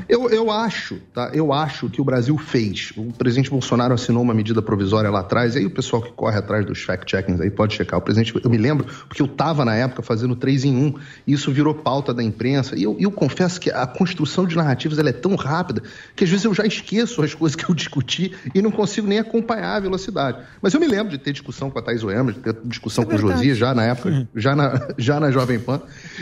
Eu, 0.09 0.29
eu 0.31 0.51
acho, 0.51 0.97
tá? 1.13 1.31
Eu 1.33 1.53
acho 1.53 1.89
que 1.89 2.01
o 2.01 2.05
Brasil 2.05 2.37
fez. 2.39 2.93
O 2.97 3.13
presidente 3.13 3.51
Bolsonaro 3.51 3.95
assinou 3.95 4.23
uma 4.23 4.35
medida 4.35 4.61
provisória 4.61 5.11
lá 5.11 5.21
atrás, 5.21 5.55
e 5.55 5.59
aí 5.59 5.67
o 5.67 5.71
pessoal 5.71 6.03
que 6.03 6.13
corre 6.13 6.39
atrás 6.39 6.65
dos 6.65 6.83
fact-checkings 6.83 7.41
aí 7.41 7.51
pode 7.51 7.75
checar. 7.75 7.99
O 7.99 8.03
presidente, 8.03 8.35
eu 8.43 8.51
me 8.51 8.59
lembro, 8.59 8.87
porque 9.09 9.23
eu 9.23 9.27
estava 9.27 9.65
na 9.65 9.75
época 9.75 10.03
fazendo 10.03 10.37
3 10.37 10.65
em 10.65 10.77
1, 10.77 10.95
e 11.27 11.33
isso 11.33 11.53
virou 11.53 11.75
pauta 11.75 12.13
da 12.13 12.23
imprensa. 12.23 12.77
E 12.77 12.83
eu, 12.83 12.97
eu 12.99 13.11
confesso 13.11 13.61
que 13.61 13.71
a 13.71 13.87
construção 13.87 14.47
de 14.47 14.57
narrativas 14.57 14.99
ela 14.99 15.09
é 15.09 15.13
tão 15.13 15.35
rápida 15.35 15.83
que 16.15 16.25
às 16.25 16.31
vezes 16.31 16.45
eu 16.45 16.55
já 16.55 16.65
esqueço 16.65 17.23
as 17.23 17.35
coisas 17.35 17.57
que 17.57 17.69
eu 17.71 17.75
discuti 17.75 18.33
e 18.55 18.63
não 18.63 18.71
consigo 18.71 19.07
nem 19.07 19.19
acompanhar 19.19 19.77
a 19.77 19.81
velocidade. 19.81 20.39
Mas 20.61 20.75
eu 20.75 20.81
me 20.81 20.87
lembro 20.87 21.11
de 21.11 21.19
ter 21.19 21.33
discussão 21.33 21.71
com 21.71 21.79
a 21.79 21.83
Thais 21.83 22.03
Oemer, 22.03 22.35
de 22.35 22.41
ter 22.41 22.57
discussão 22.65 23.05
com 23.05 23.15
o 23.15 23.19
Josias 23.19 23.57
já 23.57 23.75
na 23.75 23.85
época, 23.85 24.29
já 24.35 24.55
na, 24.55 24.89
já 24.99 25.21
na 25.21 25.31
Jovem 25.31 25.59
Pan, 25.59 25.81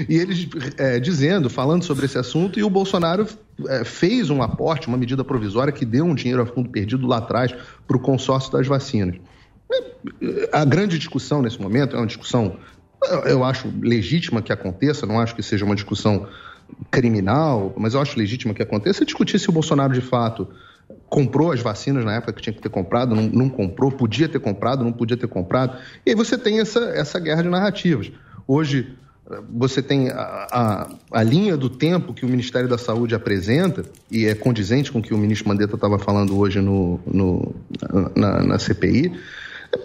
e 0.09 0.16
eles 0.16 0.49
é, 0.77 0.99
dizendo, 0.99 1.49
falando 1.49 1.85
sobre 1.85 2.07
esse 2.07 2.18
assunto, 2.18 2.59
e 2.59 2.64
o 2.64 2.70
Bolsonaro 2.70 3.22
é, 3.25 3.27
fez 3.85 4.31
um 4.31 4.43
aporte, 4.43 4.89
uma 4.89 4.97
medida 4.97 5.23
provisória 5.25 5.73
que 5.73 5.85
deu 5.85 6.05
um 6.05 6.15
dinheiro 6.15 6.43
a 6.43 6.47
fundo 6.47 6.69
perdido 6.69 7.07
lá 7.07 7.19
atrás 7.19 7.55
para 7.87 7.97
o 7.97 8.01
consórcio 8.01 8.53
das 8.53 8.67
vacinas. 8.67 9.17
É, 9.73 10.51
A 10.53 10.65
grande 10.65 10.99
discussão 10.99 11.41
nesse 11.41 11.61
momento 11.61 11.97
é 11.97 11.99
uma 11.99 12.07
discussão, 12.07 12.57
eu- 13.27 13.45
acho 13.45 13.73
legítima 13.81 14.43
que 14.43 14.53
aconteça, 14.53 15.07
não 15.07 15.21
acho 15.21 15.35
que 15.35 15.43
seja 15.43 15.65
uma 15.65 15.75
discussão 15.75 16.27
criminal, 16.91 17.73
mas 17.77 17.95
eu 17.95 18.01
acho 18.01 18.19
legítima 18.19 18.55
que 18.55 18.63
aconteça, 18.63 19.03
é 19.03 19.07
discutir 19.07 19.39
se 19.39 19.49
o 19.49 19.53
Bolsonaro 19.53 19.93
de 19.93 20.01
fato 20.01 20.49
comprou 21.09 21.53
as 21.53 21.61
vacinas 21.61 22.05
na 22.05 22.15
época 22.15 22.33
que 22.33 22.43
tinha 22.43 22.53
que 22.53 22.61
ter 22.61 22.69
comprado, 22.69 23.15
não, 23.15 23.23
não 23.25 23.49
comprou, 23.49 23.91
podia 23.91 24.29
ter 24.29 24.39
comprado, 24.39 24.85
não 24.85 24.93
podia 24.93 25.17
ter 25.17 25.29
comprado. 25.29 25.79
E 26.05 26.11
aí 26.11 26.17
você 26.17 26.37
tem 26.37 26.61
essa, 26.61 26.81
essa 26.91 27.19
guerra 27.19 27.43
de 27.43 27.49
narrativas. 27.49 28.11
Hoje 28.47 28.95
você 29.51 29.81
tem 29.83 30.11
a, 30.11 30.47
a, 30.53 30.89
a 31.11 31.22
linha 31.22 31.57
do 31.57 31.70
tempo 31.70 32.12
que 32.12 32.27
o 32.27 32.29
Ministério 32.29 32.68
da 32.68 32.77
Saúde 32.77 33.14
apresenta, 33.14 33.85
e 34.11 34.27
é 34.27 34.35
condizente 34.35 34.93
com 34.93 34.99
o 34.99 35.03
que 35.03 35.14
o 35.14 35.18
ministro 35.18 35.49
Mandetta 35.49 35.75
estava 35.77 35.99
falando 35.99 36.37
hoje 36.39 36.61
no, 36.61 37.01
no- 37.07 37.55
na, 38.14 38.43
na 38.43 38.59
CPI, 38.59 39.12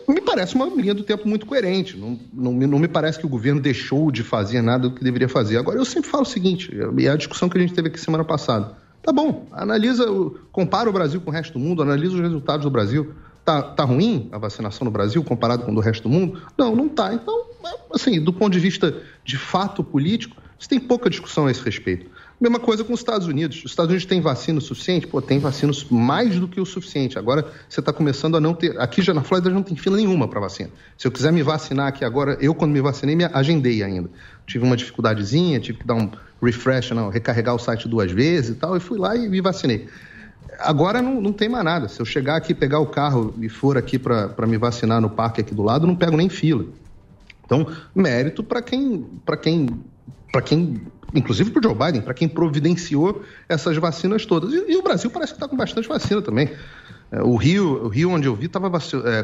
me 0.08 0.22
parece 0.22 0.56
uma 0.56 0.66
linha 0.68 0.94
do 0.94 1.04
tempo 1.04 1.28
muito 1.28 1.46
coerente. 1.46 1.98
Não, 1.98 2.20
não, 2.34 2.54
me- 2.54 2.68
não 2.68 2.78
me 2.78 2.88
parece 2.88 3.18
que 3.18 3.26
o 3.26 3.30
governo 3.30 3.60
deixou 3.62 4.12
de 4.12 4.24
fazer 4.24 4.62
nada 4.62 4.90
do 4.90 4.96
que 4.96 5.04
deveria 5.04 5.30
fazer. 5.30 5.58
Agora, 5.58 5.78
eu 5.78 5.86
sempre 5.86 6.10
falo 6.10 6.24
o 6.24 6.28
seguinte, 6.28 6.70
e 6.98 7.08
é 7.08 7.10
a 7.10 7.16
discussão 7.16 7.48
que 7.50 7.58
a 7.58 7.62
gente 7.62 7.74
teve 7.74 7.88
aqui 7.88 8.00
semana 8.00 8.24
passada. 8.26 8.74
Tá 9.02 9.14
bom, 9.14 9.48
analisa, 9.54 10.06
compara 10.52 10.90
o 10.90 10.94
Brasil 10.94 11.22
com 11.22 11.32
o 11.32 11.34
resto 11.34 11.54
do 11.54 11.60
mundo, 11.60 11.82
analisa 11.82 12.14
os 12.14 12.20
resultados 12.20 12.66
do 12.66 12.70
Brasil. 12.70 13.14
Tá, 13.50 13.64
tá 13.64 13.84
ruim 13.84 14.30
a 14.32 14.38
vacinação 14.38 14.86
no 14.86 14.92
Brasil 14.92 15.24
comparado 15.24 15.64
com 15.64 15.72
o 15.72 15.74
do 15.74 15.82
resto 15.82 16.04
do 16.04 16.10
mundo? 16.10 16.40
Não, 16.56 16.76
não 16.76 16.88
tá. 16.88 17.16
Então, 17.16 17.48
assim, 17.92 18.24
do 18.24 18.32
ponto 18.32 18.54
de 18.54 18.60
vista 18.60 18.96
de 19.26 19.40
fato 19.40 19.84
político, 19.84 20.38
você 20.60 20.70
tem 20.70 20.80
pouca 20.80 21.10
discussão 21.10 21.48
a 21.48 21.52
esse 21.52 21.66
respeito. 21.66 22.06
Mesma 22.40 22.60
coisa 22.60 22.84
com 22.84 22.94
os 22.94 23.00
Estados 23.00 23.26
Unidos. 23.26 23.58
Os 23.66 23.72
Estados 23.72 23.90
Unidos 23.90 24.06
têm 24.06 24.22
vacina 24.22 24.60
o 24.60 24.62
suficiente? 24.62 25.08
Pô, 25.08 25.20
tem 25.20 25.40
vacina 25.40 25.74
mais 25.90 26.40
do 26.40 26.48
que 26.48 26.62
o 26.62 26.66
suficiente. 26.66 27.18
Agora 27.18 27.44
você 27.68 27.80
está 27.80 27.92
começando 27.92 28.38
a 28.38 28.40
não 28.40 28.54
ter. 28.54 28.80
Aqui 28.80 29.02
já 29.02 29.16
na 29.16 29.24
Flórida 29.24 29.50
não 29.50 29.64
tem 29.64 29.76
fila 29.76 29.98
nenhuma 29.98 30.28
para 30.28 30.40
vacina. 30.40 30.70
Se 30.96 31.08
eu 31.08 31.12
quiser 31.12 31.34
me 31.34 31.42
vacinar 31.42 31.88
aqui 31.88 32.06
agora, 32.06 32.38
eu 32.40 32.54
quando 32.54 32.72
me 32.72 32.82
vacinei, 32.82 33.16
me 33.16 33.24
agendei 33.24 33.82
ainda. 33.82 34.12
Tive 34.46 34.64
uma 34.64 34.78
dificuldadezinha, 34.78 35.60
tive 35.60 35.80
que 35.80 35.88
dar 35.88 35.96
um 35.96 36.12
refresh, 36.40 36.92
não, 36.92 37.10
recarregar 37.10 37.56
o 37.56 37.60
site 37.60 37.88
duas 37.88 38.12
vezes 38.12 38.52
e 38.52 38.60
tal, 38.60 38.78
e 38.78 38.80
fui 38.80 39.00
lá 39.00 39.16
e 39.16 39.28
me 39.28 39.42
vacinei. 39.42 39.90
Agora 40.60 41.02
não, 41.02 41.22
não 41.22 41.32
tem 41.32 41.48
mais 41.48 41.64
nada. 41.64 41.88
Se 41.88 42.02
eu 42.02 42.06
chegar 42.06 42.36
aqui, 42.36 42.54
pegar 42.54 42.80
o 42.80 42.88
carro 42.88 43.34
e 43.40 43.48
for 43.48 43.78
aqui 43.78 43.98
para 43.98 44.46
me 44.46 44.58
vacinar 44.58 45.00
no 45.00 45.10
parque 45.10 45.42
aqui 45.42 45.54
do 45.54 45.64
lado, 45.64 45.88
não 45.88 45.96
pego 45.96 46.18
nem 46.18 46.28
fila. 46.28 46.66
Então, 47.46 47.66
mérito 47.96 48.44
para 48.44 48.62
quem, 48.62 49.08
para 49.26 49.38
quem, 49.38 49.68
para 50.32 50.42
quem, 50.42 50.82
inclusive 51.16 51.50
para 51.50 51.62
Joe 51.64 51.74
Biden, 51.76 52.02
para 52.02 52.14
quem 52.14 52.28
providenciou 52.28 53.24
essas 53.48 53.78
vacinas 53.78 54.26
todas. 54.26 54.54
E, 54.54 54.72
e 54.74 54.78
o 54.78 54.84
Brasil 54.84 55.10
parece 55.10 55.34
que 55.34 55.38
está 55.38 55.48
com 55.48 55.56
bastante 55.56 55.88
vacina 55.88 56.22
também. 56.22 56.50
É, 57.12 57.22
o 57.24 57.36
Rio, 57.36 57.86
o 57.86 57.88
Rio 57.88 58.12
onde 58.12 58.28
eu 58.28 58.36
vi, 58.36 58.46
estava 58.46 58.70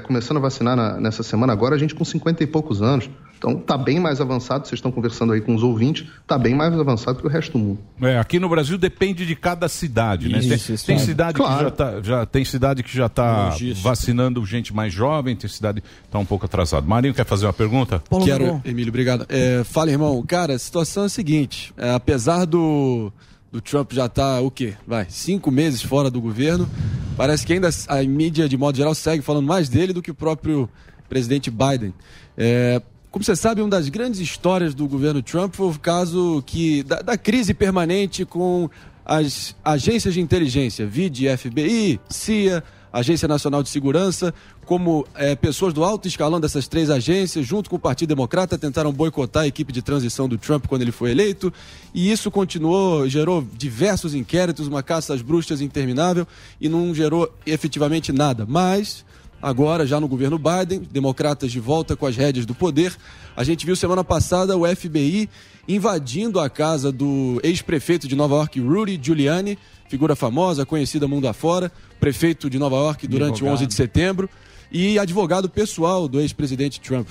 começando 0.06 0.38
a 0.38 0.40
vacinar 0.40 0.76
na- 0.76 1.00
nessa 1.00 1.22
semana 1.22 1.54
agora, 1.54 1.76
a 1.76 1.78
gente 1.78 1.94
com 1.94 2.04
50 2.04 2.44
e 2.44 2.48
poucos 2.48 2.82
anos. 2.82 3.10
Então, 3.38 3.52
está 3.60 3.78
bem 3.78 4.00
mais 4.00 4.20
avançado. 4.20 4.66
Vocês 4.66 4.80
estão 4.80 4.92
conversando 4.92 5.34
aí 5.34 5.42
com 5.42 5.54
os 5.54 5.62
ouvintes, 5.62 6.08
está 6.22 6.36
bem 6.38 6.56
mais 6.56 6.74
avançado 6.74 7.20
que 7.20 7.28
o 7.28 7.30
resto 7.30 7.52
do 7.52 7.60
mundo. 7.60 7.80
É, 8.02 8.18
aqui 8.18 8.40
no 8.40 8.50
Brasil 8.50 8.76
depende 8.78 9.24
de 9.26 9.36
cada 9.36 9.68
cidade, 9.68 10.30
né? 10.30 10.40
Isso, 10.40 10.48
Tem, 10.68 10.76
isso, 10.76 10.86
tem 10.86 10.98
cidade 10.98 11.34
Claro. 11.38 11.58
que 11.58 11.64
já 11.66 11.72
tá, 11.72 12.02
já 12.02 12.26
tem 12.26 12.44
cidade 12.46 12.82
que 12.82 12.96
já 12.96 13.06
está 13.06 13.54
vacinando 13.84 14.44
gente 14.46 14.74
mais 14.74 14.92
jovem, 14.92 15.36
tem 15.36 15.50
cidade 15.50 15.82
que 15.82 15.88
está 16.06 16.18
um 16.18 16.26
pouco 16.26 16.46
atrasado. 16.46 16.88
Marinho 16.88 17.14
quer 17.14 17.26
fazer 17.26 17.46
uma 17.46 17.54
pergunta? 17.54 18.02
Quero, 18.24 18.62
Emílio, 18.66 18.90
obrigado. 18.90 19.26
É, 19.30 19.64
fala, 19.64 19.92
irmão. 19.92 20.24
Cara, 20.26 20.54
a 20.54 20.60
situação 20.60 21.04
é 21.04 21.06
a 21.06 21.10
seguinte: 21.10 21.72
é, 21.78 21.94
apesar 21.94 22.46
do, 22.46 23.12
do 23.56 23.62
Trump 23.62 23.93
já 23.93 24.08
estar, 24.08 24.41
o 24.41 24.51
quê? 24.51 24.74
Vai, 24.86 25.08
cinco 25.10 25.49
meses 25.49 25.82
fora 25.82 26.12
do 26.12 26.20
governo, 26.20 26.68
parece 27.16 27.45
que 27.45 27.53
ainda 27.53 27.70
a 27.88 28.03
mídia, 28.03 28.49
de 28.49 28.58
modo 28.58 28.76
geral, 28.76 28.93
segue 28.93 29.24
falando 29.24 29.45
mais 29.45 29.70
dele 29.70 29.93
do 29.93 30.01
que 30.01 30.12
o 30.12 30.14
próprio 30.14 30.70
presidente 31.08 31.49
Biden. 31.49 31.93
É, 32.38 32.82
como 33.10 33.24
você 33.24 33.34
sabe, 33.34 33.62
uma 33.62 33.70
das 33.70 33.88
grandes 33.88 34.20
histórias 34.20 34.74
do 34.74 34.86
governo 34.89 35.22
Trump 35.22 35.56
foi 35.56 35.68
o 35.68 35.80
caso 35.80 36.43
que, 36.45 36.84
da, 36.84 37.01
da 37.01 37.18
crise 37.18 37.53
permanente 37.53 38.26
com 38.26 38.70
as 39.06 39.56
agências 39.64 40.14
de 40.14 40.20
inteligência, 40.20 40.86
vide 40.86 41.26
FBI, 41.38 42.01
CIA, 42.10 42.62
Agência 42.91 43.28
Nacional 43.28 43.64
de 43.64 43.70
Segurança, 43.70 44.34
como 44.66 45.07
eh, 45.16 45.36
pessoas 45.36 45.74
do 45.74 45.84
alto 45.84 46.07
escalão 46.07 46.39
dessas 46.39 46.68
três 46.68 46.89
agências, 46.89 47.45
junto 47.45 47.70
com 47.70 47.76
o 47.76 47.80
Partido 47.80 48.09
Democrata, 48.09 48.57
tentaram 48.57 48.91
boicotar 48.91 49.43
a 49.43 49.47
equipe 49.47 49.72
de 49.72 49.82
transição 49.82 50.28
do 50.28 50.38
Trump 50.38 50.66
quando 50.68 50.82
ele 50.82 50.91
foi 50.91 51.11
eleito. 51.11 51.53
E 51.93 52.11
isso 52.11 52.32
continuou, 52.32 53.07
gerou 53.07 53.47
diversos 53.53 54.16
inquéritos, 54.16 54.68
uma 54.68 54.82
caça 54.82 55.13
às 55.13 55.22
bruxas 55.22 55.61
interminável 55.61 56.28
e 56.59 56.68
não 56.68 56.93
gerou 56.93 57.32
efetivamente 57.45 58.11
nada. 58.11 58.45
Mas 58.47 59.05
agora, 59.41 59.86
já 59.86 59.99
no 59.99 60.07
governo 60.07 60.39
Biden, 60.39 60.82
democratas 60.91 61.51
de 61.51 61.59
volta 61.59 61.95
com 61.95 62.07
as 62.07 62.16
rédeas 62.16 62.45
do 62.45 62.55
poder. 62.55 62.95
A 63.38 63.43
gente 63.43 63.66
viu 63.66 63.76
semana 63.76 64.03
passada 64.03 64.57
o 64.57 64.66
FBI 64.66 65.30
invadindo 65.68 66.39
a 66.39 66.49
casa 66.49 66.91
do 66.91 67.39
ex-prefeito 67.43 68.07
de 68.07 68.16
Nova 68.16 68.36
York, 68.36 68.59
Rudy 68.59 68.99
Giuliani, 69.01 69.57
figura 69.88 70.16
famosa, 70.16 70.66
conhecida 70.66 71.07
mundo 71.07 71.28
afora, 71.28 71.72
prefeito 71.99 72.49
de 72.49 72.57
Nova 72.57 72.76
York 72.78 73.07
durante 73.07 73.43
o 73.43 73.45
Advogado. 73.45 73.53
11 73.55 73.68
de 73.68 73.74
setembro 73.74 74.30
e 74.78 74.99
advogado 74.99 75.47
pessoal 75.47 76.05
do 76.05 76.19
ex-presidente 76.19 76.82
Trump. 76.82 77.07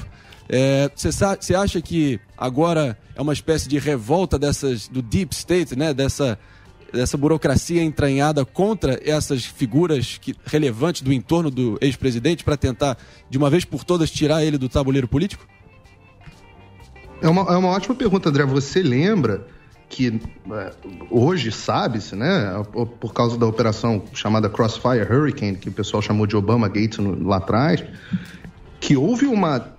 Você 0.94 1.54
acha 1.54 1.80
que 1.80 2.20
agora 2.36 2.98
é 3.16 3.22
uma 3.22 3.32
espécie 3.32 3.66
de 3.66 3.78
revolta 3.78 4.38
dessas 4.38 4.86
do 4.86 5.00
deep 5.00 5.34
state, 5.34 5.74
né? 5.74 5.94
Dessa 5.94 6.38
dessa 6.92 7.16
burocracia 7.16 7.82
entranhada 7.82 8.44
contra 8.44 9.00
essas 9.02 9.44
figuras 9.44 10.16
que, 10.16 10.36
relevantes 10.44 11.02
do 11.02 11.12
entorno 11.12 11.50
do 11.50 11.76
ex-presidente 11.80 12.44
para 12.44 12.56
tentar, 12.56 12.96
de 13.28 13.36
uma 13.36 13.50
vez 13.50 13.64
por 13.64 13.82
todas, 13.82 14.12
tirar 14.12 14.44
ele 14.44 14.56
do 14.56 14.68
tabuleiro 14.68 15.08
político? 15.08 15.44
É 17.20 17.28
uma, 17.28 17.42
é 17.52 17.56
uma 17.56 17.70
ótima 17.70 17.96
pergunta, 17.96 18.28
André. 18.28 18.44
Você 18.44 18.80
lembra 18.80 19.44
que 19.95 20.20
é, 20.51 20.72
hoje 21.09 21.53
sabe-se, 21.53 22.16
né, 22.16 22.61
por 22.99 23.14
causa 23.14 23.38
da 23.38 23.47
operação 23.47 24.03
chamada 24.12 24.51
Crossfire 24.51 25.07
Hurricane, 25.09 25.57
que 25.57 25.68
o 25.68 25.72
pessoal 25.72 26.03
chamou 26.03 26.26
de 26.26 26.36
Obama 26.36 26.66
Gates 26.66 26.99
lá 26.99 27.36
atrás, 27.36 27.84
que 28.80 28.97
houve 28.97 29.26
uma 29.26 29.72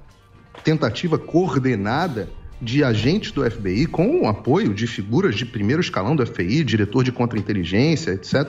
tentativa 0.63 1.19
coordenada 1.19 2.29
de 2.61 2.81
agentes 2.81 3.33
do 3.33 3.43
FBI 3.43 3.87
com 3.87 4.21
o 4.21 4.27
apoio 4.29 4.73
de 4.73 4.87
figuras 4.87 5.35
de 5.35 5.45
primeiro 5.45 5.81
escalão 5.81 6.15
do 6.15 6.25
FBI, 6.25 6.63
diretor 6.63 7.03
de 7.03 7.11
contra-inteligência, 7.11 8.11
etc., 8.11 8.47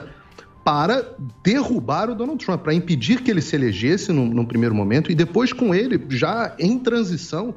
para 0.63 1.15
derrubar 1.43 2.09
o 2.09 2.15
Donald 2.15 2.43
Trump, 2.45 2.61
para 2.61 2.73
impedir 2.73 3.21
que 3.21 3.29
ele 3.29 3.41
se 3.41 3.57
elegesse 3.57 4.13
num 4.13 4.45
primeiro 4.45 4.73
momento 4.73 5.11
e 5.11 5.15
depois 5.15 5.51
com 5.51 5.75
ele 5.75 6.01
já 6.09 6.55
em 6.57 6.79
transição 6.79 7.55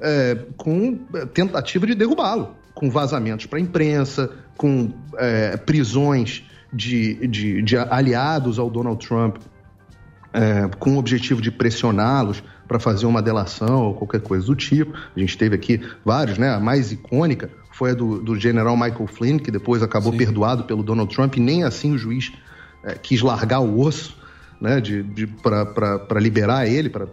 é, 0.00 0.38
com 0.56 0.96
tentativa 1.32 1.84
de 1.86 1.94
derrubá-lo, 1.96 2.56
com 2.74 2.90
vazamentos 2.90 3.46
para 3.46 3.58
a 3.58 3.62
imprensa, 3.62 4.30
com 4.56 4.92
é, 5.16 5.56
prisões 5.56 6.42
de, 6.72 7.26
de- 7.28 7.62
de 7.62 7.76
aliados 7.76 8.58
ao 8.58 8.68
Donald 8.68 9.04
Trump, 9.06 9.36
é, 10.32 10.68
com 10.78 10.94
o 10.94 10.98
objetivo 10.98 11.40
de 11.40 11.50
pressioná-los 11.50 12.42
para 12.66 12.80
fazer 12.80 13.06
uma 13.06 13.22
delação 13.22 13.84
ou 13.84 13.94
qualquer 13.94 14.20
coisa 14.20 14.46
do 14.46 14.56
tipo. 14.56 14.92
A 15.16 15.20
gente 15.20 15.38
teve 15.38 15.54
aqui 15.54 15.80
vários, 16.04 16.38
né? 16.38 16.50
A 16.52 16.58
mais 16.58 16.90
icônica 16.90 17.50
foi 17.70 17.90
a 17.90 17.94
do, 17.94 18.20
do 18.20 18.38
general 18.38 18.76
Michael 18.76 19.06
Flynn, 19.06 19.38
que 19.38 19.50
depois 19.50 19.82
acabou 19.82 20.12
perdoado 20.12 20.64
pelo 20.64 20.82
Donald 20.82 21.14
Trump, 21.14 21.36
e 21.36 21.40
nem 21.40 21.62
assim 21.62 21.92
o 21.92 21.98
juiz 21.98 22.32
é, 22.82 22.94
quis 22.94 23.20
largar 23.22 23.60
o 23.60 23.78
osso 23.80 24.16
né, 24.60 24.80
de, 24.80 25.02
de, 25.02 25.26
para 25.26 26.18
liberar 26.20 26.66
ele, 26.66 26.88
para 26.88 27.06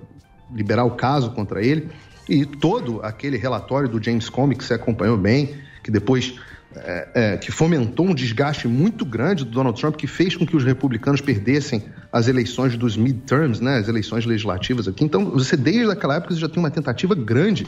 liberar 0.53 0.85
o 0.85 0.91
caso 0.91 1.31
contra 1.31 1.61
ele. 1.63 1.89
E 2.31 2.45
todo 2.45 3.01
aquele 3.03 3.35
relatório 3.35 3.89
do 3.89 4.01
James 4.01 4.29
Comey, 4.29 4.57
que 4.57 4.63
você 4.63 4.75
acompanhou 4.75 5.17
bem, 5.17 5.53
que 5.83 5.91
depois 5.91 6.39
é, 6.73 7.09
é, 7.13 7.37
que 7.37 7.51
fomentou 7.51 8.05
um 8.05 8.15
desgaste 8.15 8.69
muito 8.69 9.03
grande 9.03 9.43
do 9.43 9.51
Donald 9.51 9.77
Trump, 9.77 9.97
que 9.97 10.07
fez 10.07 10.37
com 10.37 10.45
que 10.45 10.55
os 10.55 10.63
republicanos 10.63 11.19
perdessem 11.19 11.83
as 12.09 12.29
eleições 12.29 12.77
dos 12.77 12.95
midterms, 12.95 13.59
né, 13.59 13.79
as 13.79 13.89
eleições 13.89 14.25
legislativas 14.25 14.87
aqui. 14.87 15.03
Então, 15.03 15.25
você 15.31 15.57
desde 15.57 15.91
aquela 15.91 16.15
época 16.15 16.33
já 16.33 16.47
tem 16.47 16.63
uma 16.63 16.71
tentativa 16.71 17.13
grande 17.13 17.67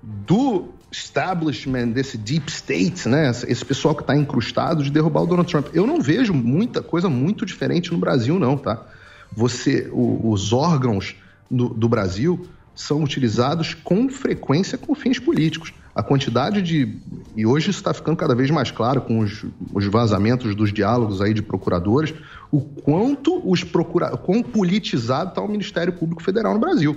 do 0.00 0.68
establishment 0.92 1.88
desse 1.88 2.16
deep 2.16 2.48
state, 2.48 3.08
né, 3.08 3.28
esse 3.48 3.64
pessoal 3.64 3.92
que 3.92 4.02
está 4.02 4.16
incrustado 4.16 4.84
de 4.84 4.90
derrubar 4.92 5.22
o 5.22 5.26
Donald 5.26 5.50
Trump. 5.50 5.66
Eu 5.74 5.84
não 5.84 6.00
vejo 6.00 6.32
muita 6.32 6.80
coisa 6.80 7.08
muito 7.08 7.44
diferente 7.44 7.90
no 7.90 7.98
Brasil, 7.98 8.38
não, 8.38 8.56
tá? 8.56 8.86
Você, 9.32 9.90
o, 9.90 10.30
os 10.30 10.52
órgãos 10.52 11.16
do, 11.50 11.68
do 11.70 11.88
Brasil 11.88 12.48
são 12.80 13.02
utilizados 13.02 13.74
com 13.74 14.08
frequência 14.08 14.78
com 14.78 14.94
fins 14.94 15.18
políticos. 15.18 15.72
A 15.94 16.02
quantidade 16.02 16.62
de. 16.62 16.98
E 17.36 17.44
hoje 17.44 17.70
isso 17.70 17.80
está 17.80 17.92
ficando 17.92 18.16
cada 18.16 18.34
vez 18.34 18.50
mais 18.50 18.70
claro 18.70 19.02
com 19.02 19.18
os, 19.18 19.44
os 19.72 19.84
vazamentos 19.86 20.54
dos 20.54 20.72
diálogos 20.72 21.20
aí 21.20 21.34
de 21.34 21.42
procuradores, 21.42 22.14
o 22.50 22.60
quanto 22.60 23.40
os 23.48 23.62
procura... 23.62 24.16
quão 24.16 24.42
politizado 24.42 25.30
está 25.30 25.42
o 25.42 25.48
Ministério 25.48 25.92
Público 25.92 26.22
Federal 26.22 26.54
no 26.54 26.60
Brasil. 26.60 26.96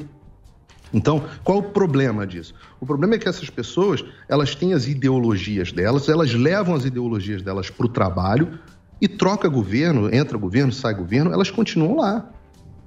Então, 0.93 1.23
qual 1.43 1.57
o 1.57 1.63
problema 1.63 2.25
disso? 2.25 2.53
O 2.79 2.85
problema 2.85 3.15
é 3.15 3.17
que 3.17 3.27
essas 3.27 3.49
pessoas, 3.49 4.05
elas 4.29 4.53
têm 4.53 4.73
as 4.73 4.87
ideologias 4.87 5.71
delas, 5.71 6.07
elas 6.07 6.33
levam 6.33 6.75
as 6.75 6.85
ideologias 6.85 7.41
delas 7.41 7.69
para 7.69 7.87
o 7.87 7.89
trabalho 7.89 8.59
e 9.01 9.07
troca 9.07 9.49
governo, 9.49 10.13
entra 10.13 10.37
governo, 10.37 10.71
sai 10.71 10.93
governo, 10.93 11.33
elas 11.33 11.49
continuam 11.49 11.97
lá. 11.97 12.29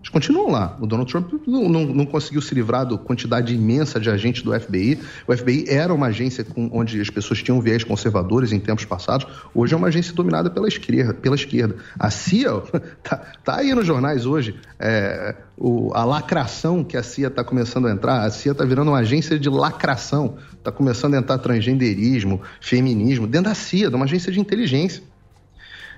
Eles 0.07 0.13
continuam 0.13 0.53
lá. 0.53 0.77
O 0.81 0.87
Donald 0.87 1.11
Trump 1.11 1.33
não, 1.49 1.69
não, 1.69 1.85
não, 1.85 2.07
conseguiu 2.07 2.41
se 2.41 2.55
livrar 2.55 2.87
da 2.87 2.97
quantidade 2.97 3.53
imensa 3.53 3.99
de 3.99 4.09
agentes 4.09 4.41
do 4.41 4.59
FBI. 4.59 5.01
O 5.27 5.37
FBI 5.37 5.65
era 5.69 5.93
uma 5.93 6.07
agência 6.07 6.45
com, 6.45 6.71
onde 6.73 7.01
as 7.01 7.11
pessoas 7.11 7.43
tinham 7.43 7.61
viés 7.61 7.83
conservadores 7.83 8.53
em 8.53 8.61
tempos 8.61 8.85
passados. 8.85 9.27
Hoje 9.53 9.75
é 9.75 9.77
uma 9.77 9.89
agência 9.89 10.15
dominada 10.15 10.49
pela 10.49 10.69
esquerda. 10.69 11.13
Pela 11.13 11.35
esquerda. 11.35 11.77
A 11.99 12.09
CIA 12.09 12.53
tá, 13.03 13.17
tá 13.43 13.57
aí 13.57 13.75
nos 13.75 13.85
jornais 13.85 14.27
hoje. 14.27 14.55
É, 14.79 15.35
o, 15.59 15.91
a 15.93 16.05
lacração 16.05 16.85
que 16.85 16.97
a 16.97 17.03
CIA 17.03 17.27
está 17.27 17.43
começando 17.43 17.89
a 17.89 17.91
entrar. 17.91 18.23
A 18.23 18.31
CIA 18.31 18.53
está 18.53 18.65
virando 18.65 18.93
uma 18.93 18.99
agência 18.99 19.37
de 19.37 19.49
lacração. 19.49 20.37
Está 20.53 20.71
começando 20.71 21.15
a 21.15 21.19
entrar 21.19 21.37
transgenderismo, 21.39 22.41
feminismo, 22.61 23.27
dentro 23.27 23.49
da 23.51 23.57
CIA, 23.57 23.91
de 23.91 23.97
uma 23.97 24.05
agência 24.05 24.31
de 24.31 24.39
inteligência. 24.39 25.03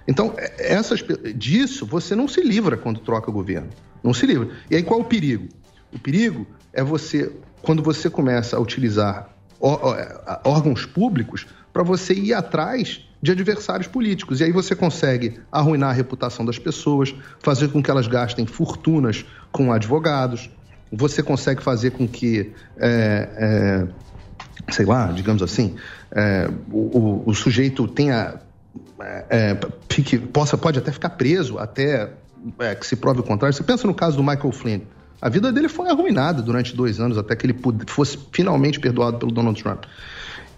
Então, 0.08 0.34
essas, 0.58 1.04
disso 1.36 1.84
você 1.86 2.16
não 2.16 2.26
se 2.26 2.42
livra 2.42 2.76
quando 2.76 2.98
troca 3.00 3.30
governo. 3.30 3.68
Não 4.02 4.14
se 4.14 4.26
livra. 4.26 4.48
E 4.70 4.76
aí 4.76 4.82
qual 4.82 5.00
o 5.00 5.04
perigo? 5.04 5.48
O 5.92 5.98
perigo 5.98 6.46
é 6.72 6.82
você, 6.82 7.30
quando 7.62 7.82
você 7.82 8.08
começa 8.08 8.56
a 8.56 8.60
utilizar 8.60 9.28
é, 9.60 10.40
órgãos 10.44 10.86
públicos 10.86 11.46
para 11.72 11.82
você 11.82 12.14
ir 12.14 12.32
atrás 12.32 13.04
de 13.20 13.32
adversários 13.32 13.88
políticos. 13.88 14.40
E 14.40 14.44
aí 14.44 14.52
você 14.52 14.74
consegue 14.74 15.40
arruinar 15.50 15.90
a 15.90 15.92
reputação 15.92 16.44
das 16.44 16.58
pessoas, 16.58 17.14
fazer 17.40 17.68
com 17.68 17.82
que 17.82 17.90
elas 17.90 18.06
gastem 18.06 18.46
fortunas 18.46 19.24
com 19.50 19.72
advogados, 19.72 20.50
você 20.92 21.22
consegue 21.22 21.62
fazer 21.62 21.90
com 21.90 22.08
que, 22.08 22.52
é, 22.78 23.28
é, 23.36 24.72
sei 24.72 24.86
lá, 24.86 25.12
digamos 25.12 25.42
assim, 25.42 25.76
é, 26.10 26.48
o, 26.70 26.98
o, 26.98 27.22
o, 27.26 27.34
sujeito 27.34 27.86
tenha. 27.86 28.40
É, 29.00 29.56
fique, 29.88 30.18
possa, 30.18 30.56
pode 30.58 30.78
até 30.78 30.90
ficar 30.90 31.10
preso 31.10 31.58
até 31.58 32.10
é, 32.58 32.74
que 32.74 32.86
se 32.86 32.96
prove 32.96 33.20
o 33.20 33.22
contrário. 33.22 33.54
Você 33.54 33.62
pensa 33.62 33.86
no 33.86 33.94
caso 33.94 34.16
do 34.16 34.22
Michael 34.22 34.52
Flynn. 34.52 34.80
A 35.20 35.28
vida 35.28 35.50
dele 35.50 35.68
foi 35.68 35.88
arruinada 35.88 36.42
durante 36.42 36.74
dois 36.74 37.00
anos 37.00 37.18
até 37.18 37.34
que 37.34 37.46
ele 37.46 37.56
fosse 37.86 38.18
finalmente 38.32 38.78
perdoado 38.78 39.18
pelo 39.18 39.32
Donald 39.32 39.60
Trump. 39.60 39.84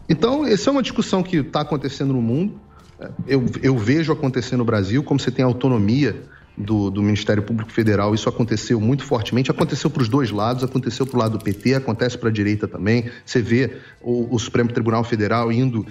Então, 0.08 0.44
essa 0.44 0.68
é 0.68 0.72
uma 0.72 0.82
discussão 0.82 1.22
que 1.22 1.36
está 1.36 1.60
acontecendo 1.60 2.12
no 2.12 2.20
mundo. 2.20 2.60
É, 2.98 3.08
eu, 3.26 3.46
eu, 3.62 3.78
vejo 3.78 4.12
acontecer 4.12 4.56
no 4.56 4.64
Brasil, 4.64 5.02
como 5.02 5.18
você 5.18 5.30
tem 5.30 5.44
autonomia 5.44 6.22
do, 6.58 6.90
do 6.90 7.02
Ministério 7.02 7.42
Público 7.42 7.72
Federal, 7.72 8.14
isso 8.14 8.28
aconteceu 8.28 8.80
muito 8.80 9.04
fortemente. 9.04 9.50
Aconteceu 9.50 9.88
para 9.88 10.02
os 10.02 10.08
dois 10.08 10.30
lados, 10.30 10.62
aconteceu 10.62 11.06
para 11.06 11.16
o 11.16 11.18
lado 11.18 11.38
do 11.38 11.44
PT, 11.44 11.74
acontece 11.74 12.18
para 12.18 12.28
a 12.28 12.32
direita 12.32 12.68
também. 12.68 13.10
Você 13.24 13.40
vê 13.40 13.78
o, 14.02 14.34
o 14.34 14.38
Supremo 14.38 14.70
Tribunal 14.70 15.04
Federal 15.04 15.50
indo 15.50 15.86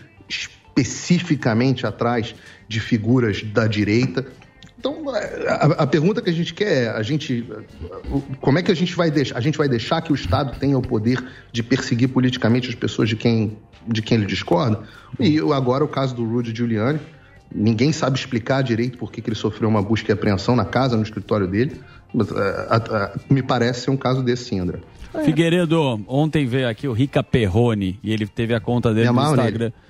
especificamente 0.80 1.86
atrás 1.86 2.36
de 2.68 2.80
figuras 2.80 3.44
da 3.44 3.68
direita. 3.68 4.26
Então, 4.80 5.04
a, 5.10 5.84
a, 5.84 5.88
pergunta 5.88 6.22
que 6.22 6.30
a 6.30 6.34
gente 6.34 6.54
quer 6.54 6.86
é, 6.86 6.90
a 6.90 7.04
gente, 7.04 7.46
como 8.40 8.60
é 8.60 8.64
que 8.64 8.72
a 8.72 8.76
gente 8.76 8.96
vai 8.96 9.12
deixar? 9.12 9.38
A 9.38 9.42
gente 9.42 9.58
vai 9.58 9.68
deixar 9.68 10.02
que 10.02 10.12
o 10.12 10.16
Estado 10.16 10.58
tenha 10.58 10.78
o 10.78 10.82
poder 10.82 11.22
de 11.52 11.62
perseguir 11.62 12.08
politicamente 12.08 12.70
as 12.70 12.76
pessoas 12.76 13.10
de 13.10 13.18
quem, 13.18 13.58
de 13.86 14.02
quem 14.02 14.18
ele 14.18 14.26
discorda? 14.26 14.82
E 15.20 15.38
agora 15.38 15.84
o 15.84 15.88
caso 15.88 16.16
do 16.16 16.24
Rudy 16.24 16.56
Giuliani, 16.56 17.00
ninguém 17.54 17.92
sabe 17.92 18.18
explicar 18.18 18.62
direito 18.62 18.98
por 18.98 19.12
que, 19.12 19.22
que 19.22 19.30
ele 19.30 19.36
sofreu 19.36 19.68
uma 19.68 19.82
busca 19.82 20.12
e 20.12 20.14
apreensão 20.14 20.56
na 20.56 20.64
casa, 20.64 20.96
no 20.96 21.04
escritório 21.04 21.46
dele. 21.46 21.82
Mas, 22.14 22.32
a, 22.32 22.78
a, 22.78 23.20
me 23.30 23.44
parece 23.44 23.82
ser 23.82 23.92
um 23.92 23.98
caso 23.98 24.24
desse, 24.24 24.46
sim, 24.46 24.60
André. 24.60 24.80
Figueiredo, 25.26 26.02
ontem 26.08 26.46
veio 26.46 26.70
aqui 26.70 26.88
o 26.88 26.94
Rica 26.94 27.22
Perrone 27.22 28.00
e 28.02 28.14
ele 28.14 28.28
teve 28.28 28.54
a 28.54 28.62
conta 28.62 28.94
dele 28.94 29.12
no 29.12 29.22
Instagram. 29.22 29.66
Nele 29.66 29.89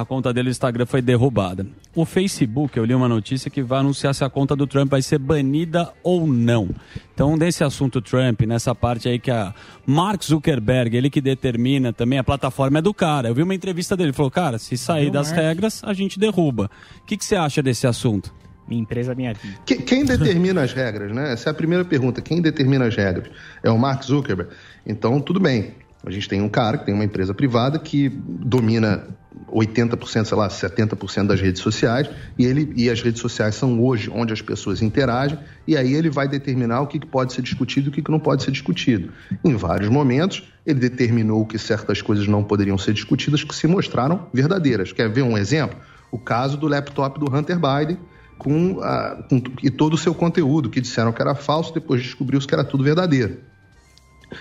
a 0.00 0.04
conta 0.04 0.32
dele 0.32 0.44
no 0.44 0.50
Instagram 0.50 0.86
foi 0.86 1.02
derrubada. 1.02 1.66
O 1.94 2.04
Facebook, 2.04 2.78
eu 2.78 2.84
li 2.84 2.94
uma 2.94 3.08
notícia 3.08 3.50
que 3.50 3.62
vai 3.62 3.80
anunciar 3.80 4.14
se 4.14 4.22
a 4.22 4.30
conta 4.30 4.54
do 4.54 4.64
Trump 4.64 4.88
vai 4.88 5.02
ser 5.02 5.18
banida 5.18 5.92
ou 6.04 6.24
não. 6.24 6.70
Então, 7.12 7.36
nesse 7.36 7.64
assunto 7.64 8.00
Trump, 8.00 8.42
nessa 8.42 8.74
parte 8.74 9.08
aí 9.08 9.18
que 9.18 9.30
a 9.30 9.52
Mark 9.84 10.22
Zuckerberg, 10.22 10.96
ele 10.96 11.10
que 11.10 11.20
determina 11.20 11.92
também, 11.92 12.16
a 12.16 12.22
plataforma 12.24 12.78
é 12.78 12.82
do 12.82 12.94
cara. 12.94 13.28
Eu 13.28 13.34
vi 13.34 13.42
uma 13.42 13.54
entrevista 13.54 13.96
dele, 13.96 14.10
ele 14.10 14.16
falou, 14.16 14.30
cara, 14.30 14.56
se 14.56 14.78
sair 14.78 15.10
das 15.10 15.30
Mark? 15.30 15.42
regras, 15.42 15.82
a 15.82 15.92
gente 15.92 16.16
derruba. 16.16 16.70
O 17.02 17.04
que, 17.04 17.16
que 17.16 17.24
você 17.24 17.34
acha 17.34 17.60
desse 17.60 17.84
assunto? 17.86 18.32
Minha 18.68 18.82
empresa, 18.82 19.16
minha 19.16 19.34
vida. 19.34 19.58
Quem 19.64 20.04
determina 20.04 20.62
as 20.62 20.72
regras, 20.72 21.10
né? 21.12 21.32
Essa 21.32 21.48
é 21.48 21.50
a 21.50 21.54
primeira 21.54 21.84
pergunta. 21.84 22.20
Quem 22.20 22.40
determina 22.40 22.86
as 22.86 22.94
regras? 22.94 23.28
É 23.64 23.70
o 23.70 23.78
Mark 23.78 24.04
Zuckerberg. 24.04 24.52
Então, 24.86 25.20
tudo 25.20 25.40
bem. 25.40 25.74
A 26.06 26.10
gente 26.10 26.28
tem 26.28 26.40
um 26.40 26.48
cara 26.48 26.78
que 26.78 26.86
tem 26.86 26.94
uma 26.94 27.04
empresa 27.04 27.34
privada 27.34 27.78
que 27.78 28.08
domina 28.08 29.04
80%, 29.50 30.24
sei 30.24 30.36
lá, 30.36 30.48
70% 30.48 31.26
das 31.26 31.40
redes 31.40 31.62
sociais, 31.62 32.08
e, 32.38 32.44
ele, 32.44 32.72
e 32.76 32.90
as 32.90 33.00
redes 33.02 33.20
sociais 33.20 33.54
são 33.54 33.80
hoje 33.82 34.10
onde 34.10 34.32
as 34.32 34.42
pessoas 34.42 34.82
interagem, 34.82 35.38
e 35.66 35.76
aí 35.76 35.94
ele 35.94 36.10
vai 36.10 36.28
determinar 36.28 36.80
o 36.80 36.86
que 36.86 37.04
pode 37.04 37.32
ser 37.32 37.42
discutido 37.42 37.88
e 37.88 37.90
o 37.90 37.92
que 37.92 38.10
não 38.10 38.20
pode 38.20 38.42
ser 38.42 38.50
discutido. 38.50 39.12
Em 39.44 39.54
vários 39.56 39.88
momentos, 39.88 40.42
ele 40.66 40.80
determinou 40.80 41.46
que 41.46 41.58
certas 41.58 42.02
coisas 42.02 42.26
não 42.26 42.44
poderiam 42.44 42.76
ser 42.76 42.92
discutidas 42.92 43.42
que 43.42 43.54
se 43.54 43.66
mostraram 43.66 44.28
verdadeiras. 44.32 44.92
Quer 44.92 45.08
ver 45.08 45.22
um 45.22 45.36
exemplo? 45.36 45.78
O 46.10 46.18
caso 46.18 46.56
do 46.56 46.66
laptop 46.66 47.18
do 47.18 47.34
Hunter 47.34 47.58
Biden, 47.58 47.98
com, 48.38 48.80
a, 48.80 49.24
com 49.28 49.42
e 49.62 49.70
todo 49.70 49.94
o 49.94 49.98
seu 49.98 50.14
conteúdo, 50.14 50.70
que 50.70 50.80
disseram 50.80 51.12
que 51.12 51.20
era 51.20 51.34
falso, 51.34 51.74
depois 51.74 52.02
descobriu-se 52.02 52.46
que 52.46 52.54
era 52.54 52.64
tudo 52.64 52.84
verdadeiro. 52.84 53.38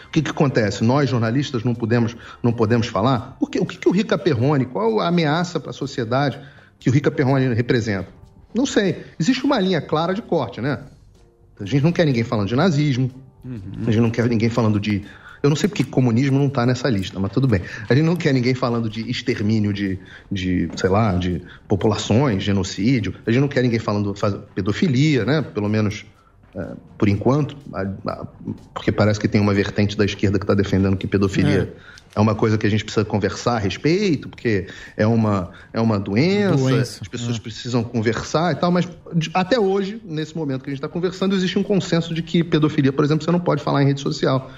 O 0.07 0.11
que, 0.11 0.21
que 0.21 0.31
acontece? 0.31 0.83
Nós, 0.83 1.09
jornalistas, 1.09 1.63
não 1.63 1.73
podemos, 1.73 2.15
não 2.43 2.51
podemos 2.51 2.87
falar? 2.87 3.37
Porque, 3.39 3.59
o 3.59 3.65
que, 3.65 3.77
que 3.77 3.87
o 3.87 3.91
Rica 3.91 4.17
Perrone, 4.17 4.65
qual 4.65 4.99
a 4.99 5.07
ameaça 5.07 5.59
para 5.59 5.69
a 5.69 5.73
sociedade 5.73 6.39
que 6.79 6.89
o 6.89 6.93
Rica 6.93 7.09
Perrone 7.09 7.53
representa? 7.53 8.09
Não 8.53 8.65
sei. 8.65 9.03
Existe 9.19 9.43
uma 9.43 9.59
linha 9.59 9.81
clara 9.81 10.13
de 10.13 10.21
corte, 10.21 10.61
né? 10.61 10.79
A 11.59 11.65
gente 11.65 11.83
não 11.83 11.91
quer 11.91 12.05
ninguém 12.05 12.23
falando 12.23 12.47
de 12.47 12.55
nazismo, 12.55 13.11
uhum. 13.43 13.61
a 13.81 13.91
gente 13.91 14.01
não 14.01 14.11
quer 14.11 14.27
ninguém 14.27 14.49
falando 14.49 14.79
de. 14.79 15.03
Eu 15.41 15.49
não 15.49 15.55
sei 15.55 15.69
porque 15.69 15.83
comunismo 15.83 16.37
não 16.37 16.47
está 16.47 16.65
nessa 16.65 16.89
lista, 16.89 17.19
mas 17.19 17.31
tudo 17.31 17.47
bem. 17.47 17.61
A 17.87 17.93
gente 17.93 18.05
não 18.05 18.15
quer 18.15 18.33
ninguém 18.33 18.55
falando 18.55 18.89
de 18.89 19.09
extermínio 19.09 19.71
de, 19.71 19.99
de, 20.31 20.69
sei 20.75 20.89
lá, 20.89 21.13
de 21.13 21.41
populações, 21.67 22.43
genocídio. 22.43 23.13
A 23.25 23.31
gente 23.31 23.41
não 23.41 23.47
quer 23.47 23.61
ninguém 23.61 23.79
falando 23.79 24.13
de 24.13 24.39
pedofilia, 24.55 25.25
né? 25.25 25.41
Pelo 25.41 25.69
menos 25.69 26.05
por 26.97 27.07
enquanto, 27.07 27.55
porque 28.73 28.91
parece 28.91 29.19
que 29.19 29.27
tem 29.27 29.39
uma 29.39 29.53
vertente 29.53 29.95
da 29.95 30.05
esquerda 30.05 30.39
que 30.39 30.43
está 30.43 30.53
defendendo 30.53 30.97
que 30.97 31.05
pedofilia 31.05 31.73
é. 32.15 32.19
é. 32.19 32.19
uma 32.19 32.33
coisa 32.33 32.57
que 32.57 32.65
a 32.65 32.69
gente 32.69 32.83
precisa 32.83 33.05
conversar 33.05 33.57
a 33.57 33.59
respeito, 33.59 34.27
porque 34.27 34.67
é 34.95 35.05
uma, 35.05 35.51
é 35.71 35.79
uma 35.79 35.99
doença, 35.99 36.57
doença. 36.57 36.99
as 37.01 37.07
pessoas 37.07 37.37
é. 37.37 37.39
precisam 37.39 37.83
conversar 37.83 38.53
e 38.53 38.55
tal, 38.55 38.71
mas 38.71 38.87
até 39.33 39.59
hoje, 39.59 40.01
nesse 40.03 40.35
momento 40.35 40.63
que 40.63 40.69
a 40.69 40.73
gente 40.73 40.79
está 40.79 40.89
conversando, 40.89 41.35
existe 41.35 41.59
um 41.59 41.63
consenso 41.63 42.13
de 42.13 42.23
que 42.23 42.43
pedofilia, 42.43 42.91
por 42.91 43.05
exemplo, 43.05 43.23
você 43.23 43.31
não 43.31 43.39
pode 43.39 43.61
falar 43.61 43.83
em 43.83 43.85
rede 43.85 44.01
social. 44.01 44.51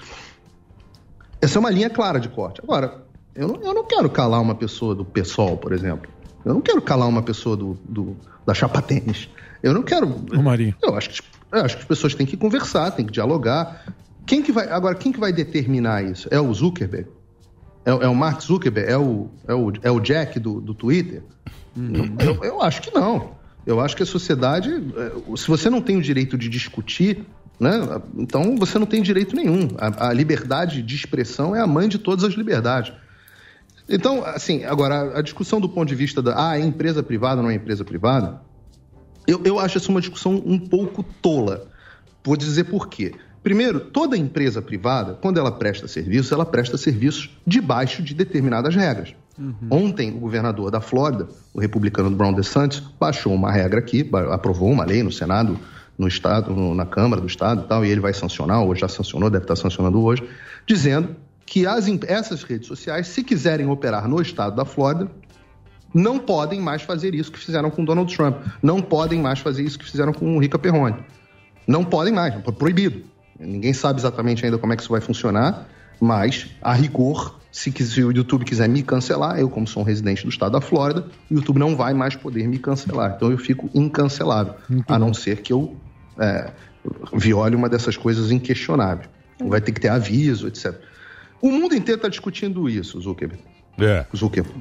Essa 1.40 1.58
é 1.58 1.60
uma 1.60 1.70
linha 1.70 1.90
clara 1.90 2.18
de 2.18 2.28
corte. 2.28 2.60
Agora, 2.62 3.02
eu 3.34 3.48
não, 3.48 3.62
eu 3.62 3.74
não 3.74 3.84
quero 3.84 4.08
calar 4.08 4.40
uma 4.40 4.54
pessoa 4.54 4.94
do 4.94 5.04
PSOL, 5.04 5.56
por 5.56 5.72
exemplo. 5.72 6.10
Eu 6.44 6.54
não 6.54 6.60
quero 6.60 6.80
calar 6.80 7.08
uma 7.08 7.22
pessoa 7.22 7.56
do, 7.56 7.78
do 7.86 8.16
da 8.46 8.54
chapa 8.54 8.80
tênis. 8.80 9.28
Eu 9.62 9.74
não 9.74 9.82
quero. 9.82 10.06
O 10.06 10.42
Marinho. 10.42 10.74
Eu 10.82 10.96
acho 10.96 11.10
que 11.10 11.22
eu 11.52 11.64
acho 11.64 11.76
que 11.76 11.82
as 11.82 11.88
pessoas 11.88 12.14
têm 12.14 12.26
que 12.26 12.36
conversar, 12.36 12.90
têm 12.92 13.04
que 13.04 13.12
dialogar. 13.12 13.84
Quem 14.26 14.42
que 14.42 14.52
vai, 14.52 14.68
agora, 14.68 14.94
quem 14.94 15.10
que 15.12 15.18
vai 15.18 15.32
determinar 15.32 16.04
isso? 16.04 16.28
É 16.30 16.40
o 16.40 16.52
Zuckerberg? 16.52 17.08
É, 17.84 17.90
é 17.90 18.08
o 18.08 18.14
Mark 18.14 18.40
Zuckerberg? 18.40 18.90
É 18.90 18.96
o, 18.96 19.28
é 19.48 19.54
o, 19.54 19.72
é 19.82 19.90
o 19.90 20.00
Jack 20.00 20.38
do, 20.38 20.60
do 20.60 20.74
Twitter? 20.74 21.22
Uhum. 21.76 22.16
Eu, 22.18 22.44
eu, 22.44 22.62
acho 22.62 22.82
que 22.82 22.94
não. 22.94 23.32
Eu 23.66 23.80
acho 23.80 23.96
que 23.96 24.02
a 24.02 24.06
sociedade, 24.06 24.70
eh, 24.70 25.36
se 25.36 25.46
você 25.48 25.70
não 25.70 25.80
tem 25.80 25.96
o 25.96 26.02
direito 26.02 26.36
de 26.36 26.48
discutir, 26.48 27.24
né, 27.58 27.80
então 28.16 28.56
você 28.56 28.78
não 28.78 28.86
tem 28.86 29.02
direito 29.02 29.34
nenhum. 29.34 29.68
A, 29.78 30.08
a 30.08 30.12
liberdade 30.12 30.82
de 30.82 30.94
expressão 30.94 31.54
é 31.54 31.60
a 31.60 31.66
mãe 31.66 31.88
de 31.88 31.98
todas 31.98 32.24
as 32.24 32.34
liberdades. 32.34 32.92
Então, 33.88 34.24
assim, 34.24 34.64
agora, 34.64 35.18
a 35.18 35.22
discussão 35.22 35.60
do 35.60 35.68
ponto 35.68 35.88
de 35.88 35.94
vista 35.96 36.22
da 36.22 36.50
ah, 36.50 36.58
é 36.58 36.62
empresa 36.62 37.02
privada 37.02 37.38
ou 37.38 37.42
não 37.42 37.50
é 37.50 37.54
empresa 37.54 37.84
privada, 37.84 38.40
eu, 39.30 39.40
eu 39.44 39.58
acho 39.58 39.78
essa 39.78 39.90
uma 39.90 40.00
discussão 40.00 40.42
um 40.44 40.58
pouco 40.58 41.02
tola. 41.22 41.66
Vou 42.24 42.36
dizer 42.36 42.64
por 42.64 42.88
quê. 42.88 43.14
Primeiro, 43.42 43.80
toda 43.80 44.16
empresa 44.16 44.60
privada, 44.60 45.14
quando 45.14 45.38
ela 45.38 45.50
presta 45.50 45.88
serviço, 45.88 46.34
ela 46.34 46.44
presta 46.44 46.76
serviços 46.76 47.30
debaixo 47.46 48.02
de 48.02 48.12
determinadas 48.14 48.74
regras. 48.74 49.14
Ontem, 49.70 50.10
o 50.10 50.18
governador 50.18 50.70
da 50.70 50.82
Flórida, 50.82 51.26
o 51.54 51.60
republicano 51.60 52.10
Brown 52.10 52.34
DeSantis, 52.34 52.80
baixou 53.00 53.32
uma 53.32 53.50
regra 53.50 53.78
aqui, 53.78 54.06
aprovou 54.30 54.70
uma 54.70 54.84
lei 54.84 55.02
no 55.02 55.10
Senado, 55.10 55.58
no 55.96 56.06
Estado, 56.06 56.54
no- 56.54 56.74
na 56.74 56.84
Câmara 56.84 57.22
do 57.22 57.26
Estado 57.26 57.62
e 57.64 57.68
tal, 57.68 57.82
e 57.84 57.88
ele 57.90 58.00
vai 58.00 58.12
sancionar, 58.12 58.60
ou 58.62 58.74
já 58.74 58.86
sancionou, 58.88 59.30
deve 59.30 59.44
estar 59.44 59.56
sancionando 59.56 60.02
hoje, 60.02 60.22
dizendo 60.66 61.16
que 61.46 61.66
as, 61.66 61.86
essas 62.06 62.42
redes 62.42 62.68
sociais, 62.68 63.06
se 63.08 63.24
quiserem 63.24 63.66
operar 63.66 64.06
no 64.06 64.20
Estado 64.20 64.54
da 64.54 64.66
Flórida, 64.66 65.10
não 65.92 66.18
podem 66.18 66.60
mais 66.60 66.82
fazer 66.82 67.14
isso 67.14 67.32
que 67.32 67.38
fizeram 67.38 67.70
com 67.70 67.84
Donald 67.84 68.14
Trump. 68.14 68.36
Não 68.62 68.80
podem 68.80 69.20
mais 69.20 69.38
fazer 69.38 69.62
isso 69.62 69.78
que 69.78 69.84
fizeram 69.84 70.12
com 70.12 70.36
o 70.36 70.40
Rica 70.40 70.58
Perrone. 70.58 70.96
Não 71.66 71.84
podem 71.84 72.12
mais, 72.12 72.34
é 72.34 72.52
proibido. 72.52 73.02
Ninguém 73.38 73.72
sabe 73.72 74.00
exatamente 74.00 74.44
ainda 74.44 74.58
como 74.58 74.72
é 74.72 74.76
que 74.76 74.82
isso 74.82 74.90
vai 74.90 75.00
funcionar, 75.00 75.66
mas, 76.00 76.48
a 76.60 76.72
rigor, 76.72 77.38
se, 77.50 77.72
se 77.72 78.04
o 78.04 78.12
YouTube 78.12 78.44
quiser 78.44 78.68
me 78.68 78.82
cancelar, 78.82 79.38
eu, 79.38 79.48
como 79.48 79.66
sou 79.66 79.82
um 79.82 79.86
residente 79.86 80.22
do 80.24 80.28
estado 80.28 80.52
da 80.52 80.60
Flórida, 80.60 81.06
o 81.30 81.34
YouTube 81.34 81.58
não 81.58 81.76
vai 81.76 81.94
mais 81.94 82.14
poder 82.14 82.46
me 82.46 82.58
cancelar. 82.58 83.14
Então 83.16 83.30
eu 83.30 83.38
fico 83.38 83.70
incancelável, 83.74 84.54
a 84.86 84.98
não 84.98 85.12
ser 85.12 85.42
que 85.42 85.52
eu 85.52 85.76
é, 86.18 86.52
viole 87.12 87.56
uma 87.56 87.68
dessas 87.68 87.96
coisas 87.96 88.30
inquestionáveis. 88.30 89.08
Vai 89.42 89.60
ter 89.60 89.72
que 89.72 89.80
ter 89.80 89.88
aviso, 89.88 90.46
etc. 90.46 90.74
O 91.40 91.50
mundo 91.50 91.74
inteiro 91.74 91.96
está 91.96 92.08
discutindo 92.08 92.68
isso, 92.68 93.00
Zuckerberg. 93.00 93.42
É. 93.84 94.06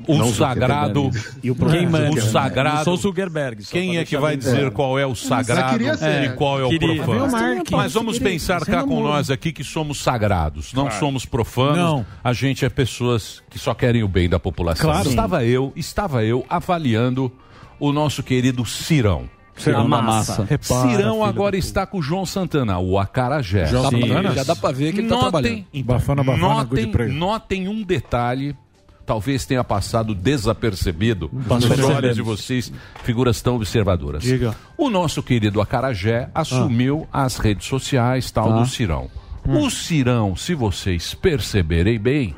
O 0.08 0.18
Não 0.18 0.34
sagrado. 0.34 1.10
E 1.44 1.52
o 1.52 1.56
quem 1.56 1.88
manda? 1.88 2.12
O 2.12 2.22
sagrado. 2.22 2.84
Sou 2.84 2.98
Zuckerberg. 2.98 3.64
Quem 3.66 3.98
é 3.98 4.06
que 4.06 4.18
vai 4.18 4.36
dizer 4.38 4.56
claro. 4.58 4.72
qual 4.72 5.00
é 5.00 5.06
o 5.06 5.16
sagrado 5.16 5.98
ser. 5.98 6.24
e 6.26 6.30
qual 6.30 6.60
é 6.60 6.66
o 6.66 6.70
Queria. 6.70 7.04
profano? 7.04 7.64
Mas 7.72 7.94
vamos 7.94 8.18
Queria. 8.18 8.32
pensar 8.34 8.60
Você 8.60 8.72
cá 8.72 8.84
com 8.84 9.02
nós 9.04 9.30
aqui 9.30 9.52
que 9.52 9.64
somos 9.64 10.02
sagrados, 10.02 10.74
não 10.74 10.84
Claro. 10.84 11.00
somos 11.00 11.26
profanos. 11.26 11.78
Não. 11.78 12.06
A 12.24 12.34
gente 12.34 12.66
é 12.66 12.70
pessoas 12.70 13.42
que 13.50 13.58
só 13.60 13.74
querem 13.74 14.04
o 14.04 14.08
bem 14.08 14.28
da 14.30 14.40
população. 14.40 14.90
Claro. 14.90 15.10
Estava 15.10 15.44
eu, 15.46 15.72
estava 15.76 16.24
eu 16.24 16.46
avaliando 16.50 17.32
o 17.80 17.92
nosso 17.92 18.22
querido 18.24 18.66
Cirão. 18.66 19.30
Cirão 19.56 19.90
da 19.90 20.02
massa. 20.02 20.46
Repara, 20.50 20.90
Cirão 20.90 21.22
agora 21.22 21.58
está 21.58 21.86
com 21.86 21.98
o 21.98 22.02
João 22.02 22.26
Santana, 22.26 22.80
o 22.80 22.98
Acarajé. 22.98 23.66
João. 23.66 23.90
Santana? 23.92 24.32
Já 24.34 24.44
dá 24.44 24.56
pra 24.56 24.72
ver 24.72 24.94
que 24.94 25.00
ele 25.02 25.10
tá 25.10 25.16
Notem- 25.16 25.32
trabalhando. 25.32 25.66
Então, 25.74 25.96
Bafana, 25.96 26.24
bafana, 26.24 26.48
notem, 26.64 26.92
notem 27.10 27.68
um 27.68 27.84
detalhe, 27.84 28.56
talvez 29.10 29.44
tenha 29.44 29.64
passado 29.64 30.14
desapercebido 30.14 31.32
nos 31.34 31.68
olhos 31.84 32.16
de 32.16 32.22
vocês, 32.22 32.72
figuras 33.04 33.42
tão 33.42 33.56
observadoras. 33.56 34.22
Diga. 34.22 34.56
O 34.78 34.88
nosso 34.88 35.24
querido 35.24 35.60
Acarajé 35.60 36.30
assumiu 36.36 37.08
as 37.12 37.38
redes 37.38 37.66
sociais 37.68 38.30
tal 38.30 38.50
Tá. 38.50 38.60
do 38.60 38.68
Cirão. 38.68 39.10
O 39.48 39.68
Cirão, 39.72 40.36
se 40.36 40.54
vocês 40.54 41.16
perceberem 41.16 41.98
bem, 42.00 42.36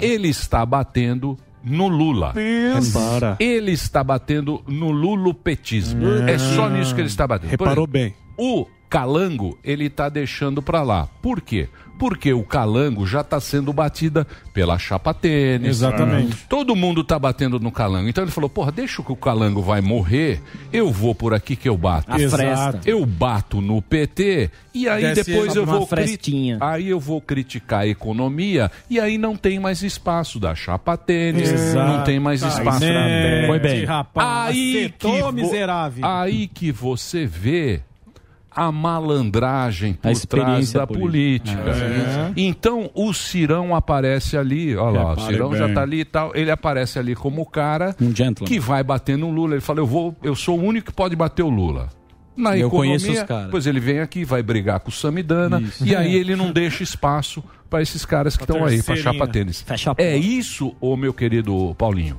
ele 0.00 0.28
está 0.28 0.64
batendo 0.64 1.36
no 1.62 1.88
Lula. 1.88 2.32
Repara. 2.32 3.36
Ele 3.38 3.72
está 3.72 4.02
batendo 4.02 4.62
no 4.66 4.90
lulupetismo. 4.90 6.06
Hum. 6.06 6.26
É 6.26 6.38
só 6.38 6.70
nisso 6.70 6.94
que 6.94 7.02
ele 7.02 7.08
está 7.08 7.26
batendo. 7.26 7.50
Reparou 7.50 7.86
exemplo, 7.92 8.16
O 8.38 8.66
calango, 8.88 9.58
ele 9.62 9.86
está 9.86 10.08
deixando 10.08 10.62
para 10.62 10.82
lá. 10.82 11.06
Por 11.20 11.42
quê? 11.42 11.68
Porque 11.98 12.32
o 12.32 12.42
calango 12.42 13.06
já 13.06 13.20
está 13.20 13.38
sendo 13.40 13.72
batida 13.72 14.26
pela 14.52 14.78
chapa 14.78 15.14
tênis. 15.14 15.68
Exatamente. 15.68 16.36
Todo 16.48 16.74
mundo 16.74 17.00
está 17.02 17.18
batendo 17.18 17.58
no 17.60 17.70
calango. 17.70 18.08
Então 18.08 18.24
ele 18.24 18.30
falou, 18.30 18.50
porra, 18.50 18.72
deixa 18.72 19.02
que 19.02 19.12
o 19.12 19.16
calango 19.16 19.62
vai 19.62 19.80
morrer, 19.80 20.40
eu 20.72 20.90
vou 20.90 21.14
por 21.14 21.32
aqui 21.32 21.54
que 21.56 21.68
eu 21.68 21.76
bato. 21.76 22.10
A 22.12 22.18
fresta. 22.28 22.80
Eu 22.84 23.04
bato 23.06 23.60
no 23.60 23.80
PT 23.80 24.50
e 24.74 24.88
aí 24.88 25.02
Desce 25.14 25.30
depois 25.30 25.54
eu 25.54 25.64
vou 25.64 25.86
cri- 25.86 25.96
frestinha. 26.06 26.58
aí 26.60 26.88
eu 26.88 26.98
vou 26.98 27.20
criticar 27.20 27.80
a 27.82 27.86
economia 27.86 28.70
e 28.90 28.98
aí 28.98 29.16
não 29.16 29.36
tem 29.36 29.58
mais 29.60 29.82
espaço 29.82 30.40
da 30.40 30.54
chapa 30.54 30.96
tênis, 30.96 31.50
Exato. 31.50 31.92
não 31.92 32.04
tem 32.04 32.18
mais 32.18 32.42
espaço. 32.42 32.80
mete, 32.80 33.46
Foi 33.46 33.58
bem. 33.60 33.84
rapaz. 33.84 34.48
Aí 34.48 34.72
que, 34.98 35.06
Acertou, 35.06 35.22
vo- 35.26 35.32
miserável. 35.32 36.04
aí 36.04 36.48
que 36.48 36.72
você 36.72 37.24
vê 37.24 37.80
a 38.54 38.70
malandragem 38.72 39.92
por 39.94 39.98
A 39.98 40.02
trás 40.02 40.18
experiência 40.18 40.80
da 40.80 40.86
política. 40.86 41.56
política. 41.62 41.84
É. 41.86 42.32
Então 42.36 42.90
o 42.94 43.12
Cirão 43.12 43.74
aparece 43.74 44.36
ali, 44.36 44.76
olha 44.76 45.02
lá, 45.02 45.12
o 45.14 45.20
Cirão 45.20 45.54
já 45.56 45.66
bem. 45.66 45.74
tá 45.74 45.82
ali 45.82 46.00
e 46.00 46.04
tal, 46.04 46.32
ele 46.34 46.50
aparece 46.50 46.98
ali 46.98 47.14
como 47.14 47.42
o 47.42 47.46
cara 47.46 47.94
Um 48.00 48.12
que 48.44 48.58
vai 48.58 48.82
bater 48.82 49.16
no 49.18 49.30
Lula. 49.30 49.54
Ele 49.54 49.60
fala, 49.60 49.80
eu 49.80 49.86
vou, 49.86 50.16
eu 50.22 50.34
sou 50.34 50.58
o 50.58 50.62
único 50.62 50.86
que 50.88 50.92
pode 50.92 51.14
bater 51.16 51.42
o 51.42 51.50
Lula. 51.50 51.88
Na 52.36 52.56
Eu 52.56 52.66
economia, 52.66 52.98
conheço 52.98 53.12
os 53.12 53.22
caras. 53.22 53.48
pois 53.50 53.66
ele 53.66 53.78
vem 53.78 54.00
aqui, 54.00 54.24
vai 54.24 54.42
brigar 54.42 54.80
com 54.80 54.88
o 54.88 54.92
Samidana 54.92 55.60
Isso. 55.60 55.86
e 55.86 55.94
aí 55.94 56.16
ele 56.16 56.34
não 56.34 56.50
deixa 56.50 56.82
espaço 56.82 57.42
para 57.70 57.80
esses 57.80 58.04
caras 58.04 58.36
que 58.36 58.42
estão 58.42 58.64
aí, 58.64 58.82
para 58.82 58.96
chapa 58.96 59.26
tênis. 59.28 59.62
Fecha 59.62 59.92
a 59.92 59.94
É 59.98 60.16
isso, 60.16 60.74
ô 60.80 60.96
meu 60.96 61.12
querido 61.14 61.74
Paulinho? 61.78 62.18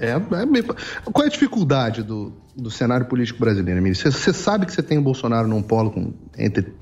É, 0.00 0.10
é 0.10 0.46
meio- 0.46 0.64
Qual 1.04 1.24
é 1.24 1.26
a 1.26 1.30
dificuldade 1.30 2.02
do, 2.02 2.32
do 2.56 2.70
cenário 2.70 3.06
político 3.06 3.38
brasileiro, 3.38 3.78
Emílio? 3.80 3.96
Você, 3.96 4.32
sabe 4.32 4.66
que 4.66 4.72
você 4.72 4.82
tem 4.82 4.98
o 4.98 5.02
Bolsonaro 5.02 5.46
num 5.46 5.62
polo 5.62 5.90
com 5.90 6.12
entre, 6.38 6.72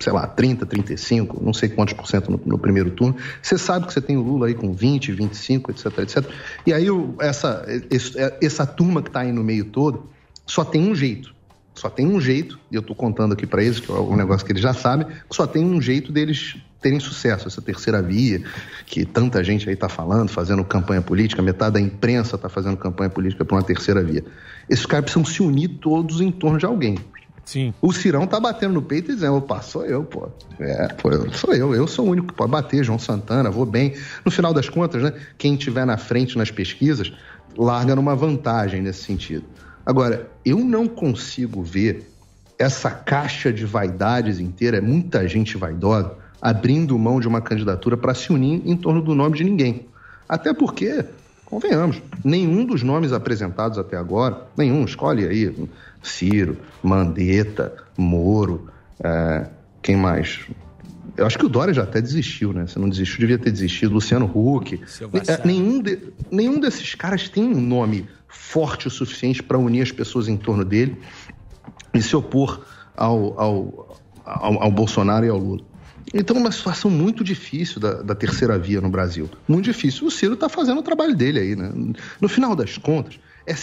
sei 0.00 0.12
lá, 0.12 0.26
30, 0.26 0.66
35, 0.66 1.42
não 1.42 1.52
sei 1.54 1.68
quantos 1.68 1.94
por 1.94 2.06
cento 2.06 2.30
no, 2.30 2.40
no 2.44 2.58
primeiro 2.58 2.90
turno. 2.90 3.16
Você 3.40 3.56
sabe 3.56 3.86
que 3.86 3.92
você 3.92 4.00
tem 4.00 4.16
o 4.16 4.22
Lula 4.22 4.48
aí 4.48 4.54
com 4.54 4.72
20, 4.72 5.12
25, 5.12 5.70
etc, 5.70 5.86
etc. 5.98 6.24
E 6.66 6.72
aí 6.72 6.86
essa, 7.20 7.64
é- 8.16 8.38
essa 8.44 8.66
turma 8.66 9.02
que 9.02 9.08
está 9.08 9.20
aí 9.20 9.32
no 9.32 9.44
meio 9.44 9.66
todo 9.66 10.10
só 10.46 10.64
tem 10.64 10.90
um 10.90 10.94
jeito. 10.94 11.36
Só 11.74 11.88
tem 11.88 12.06
um 12.08 12.20
jeito, 12.20 12.58
e 12.72 12.74
eu 12.74 12.80
estou 12.80 12.96
contando 12.96 13.34
aqui 13.34 13.46
para 13.46 13.62
eles, 13.62 13.78
que 13.78 13.88
é 13.88 13.94
um 13.94 14.16
negócio 14.16 14.44
que 14.44 14.50
eles 14.50 14.62
já 14.62 14.74
sabem, 14.74 15.06
só 15.30 15.46
tem 15.46 15.64
um 15.64 15.80
jeito 15.80 16.10
deles 16.10 16.56
terem 16.80 17.00
sucesso, 17.00 17.48
essa 17.48 17.60
terceira 17.60 18.00
via, 18.00 18.42
que 18.86 19.04
tanta 19.04 19.42
gente 19.42 19.68
aí 19.68 19.74
está 19.74 19.88
falando, 19.88 20.28
fazendo 20.28 20.64
campanha 20.64 21.02
política, 21.02 21.42
metade 21.42 21.74
da 21.74 21.80
imprensa 21.80 22.36
está 22.36 22.48
fazendo 22.48 22.76
campanha 22.76 23.10
política 23.10 23.44
para 23.44 23.56
uma 23.56 23.62
terceira 23.62 24.02
via. 24.02 24.24
Esses 24.68 24.86
caras 24.86 25.04
precisam 25.04 25.24
se 25.24 25.42
unir 25.42 25.68
todos 25.80 26.20
em 26.20 26.30
torno 26.30 26.58
de 26.58 26.66
alguém. 26.66 26.96
Sim. 27.44 27.72
O 27.80 27.92
Cirão 27.92 28.26
tá 28.26 28.38
batendo 28.38 28.74
no 28.74 28.82
peito 28.82 29.10
e 29.10 29.14
dizendo, 29.14 29.36
opa, 29.36 29.62
sou 29.62 29.84
eu, 29.86 30.04
pô. 30.04 30.28
É, 30.60 30.88
pô, 30.88 31.10
eu- 31.10 31.32
sou 31.32 31.54
eu, 31.54 31.74
eu 31.74 31.86
sou 31.86 32.06
o 32.06 32.10
único 32.10 32.28
que 32.28 32.34
pode 32.34 32.50
bater, 32.52 32.84
João 32.84 32.98
Santana, 32.98 33.50
vou 33.50 33.64
bem. 33.64 33.94
No 34.24 34.30
final 34.30 34.52
das 34.52 34.68
contas, 34.68 35.02
né, 35.02 35.14
quem 35.38 35.56
tiver 35.56 35.86
na 35.86 35.96
frente 35.96 36.36
nas 36.36 36.50
pesquisas, 36.50 37.10
larga 37.56 37.96
numa 37.96 38.14
vantagem 38.14 38.82
nesse 38.82 39.02
sentido. 39.04 39.44
Agora, 39.86 40.30
eu 40.44 40.58
não 40.58 40.86
consigo 40.86 41.62
ver 41.62 42.08
essa 42.58 42.90
caixa 42.90 43.50
de 43.50 43.64
vaidades 43.64 44.38
inteira, 44.38 44.76
é 44.76 44.80
muita 44.82 45.26
gente 45.26 45.56
vaidosa, 45.56 46.12
abrindo 46.40 46.98
mão 46.98 47.20
de 47.20 47.26
uma 47.28 47.40
candidatura 47.40 47.96
para 47.96 48.14
se 48.14 48.32
unir 48.32 48.62
em 48.64 48.76
torno 48.76 49.02
do 49.02 49.14
nome 49.14 49.36
de 49.36 49.44
ninguém. 49.44 49.86
Até 50.28 50.52
porque, 50.54 51.04
convenhamos, 51.44 52.00
nenhum 52.24 52.64
dos 52.64 52.82
nomes 52.82 53.12
apresentados 53.12 53.78
até 53.78 53.96
agora, 53.96 54.46
nenhum, 54.56 54.84
escolhe 54.84 55.26
aí, 55.26 55.54
Ciro, 56.02 56.56
Mandetta, 56.82 57.74
Moro, 57.96 58.68
é, 59.02 59.48
quem 59.82 59.96
mais? 59.96 60.40
Eu 61.16 61.26
acho 61.26 61.36
que 61.38 61.46
o 61.46 61.48
Dória 61.48 61.74
já 61.74 61.82
até 61.82 62.00
desistiu, 62.00 62.52
né? 62.52 62.66
Se 62.68 62.78
não 62.78 62.88
desistiu, 62.88 63.18
devia 63.20 63.38
ter 63.38 63.50
desistido. 63.50 63.94
Luciano 63.94 64.26
Huck. 64.32 64.80
É, 65.32 65.46
nenhum, 65.46 65.82
de- 65.82 65.98
nenhum 66.30 66.60
desses 66.60 66.94
caras 66.94 67.28
tem 67.28 67.42
um 67.42 67.60
nome 67.60 68.06
forte 68.28 68.86
o 68.86 68.90
suficiente 68.90 69.42
para 69.42 69.58
unir 69.58 69.82
as 69.82 69.90
pessoas 69.90 70.28
em 70.28 70.36
torno 70.36 70.64
dele 70.64 70.96
e 71.92 72.00
se 72.00 72.14
opor 72.14 72.64
ao, 72.96 73.40
ao, 73.40 73.98
ao, 74.24 74.62
ao 74.62 74.70
Bolsonaro 74.70 75.26
e 75.26 75.28
ao 75.28 75.38
Lula. 75.38 75.62
Então, 76.14 76.36
uma 76.36 76.50
situação 76.50 76.90
muito 76.90 77.22
difícil 77.22 77.80
da, 77.80 78.02
da 78.02 78.14
terceira 78.14 78.58
via 78.58 78.80
no 78.80 78.88
Brasil. 78.88 79.28
Muito 79.46 79.64
difícil. 79.64 80.06
O 80.06 80.10
Ciro 80.10 80.34
está 80.34 80.48
fazendo 80.48 80.78
o 80.78 80.82
trabalho 80.82 81.14
dele 81.14 81.38
aí, 81.38 81.56
né? 81.56 81.70
No 82.20 82.28
final 82.28 82.56
das 82.56 82.78
contas, 82.78 83.18
é 83.46 83.54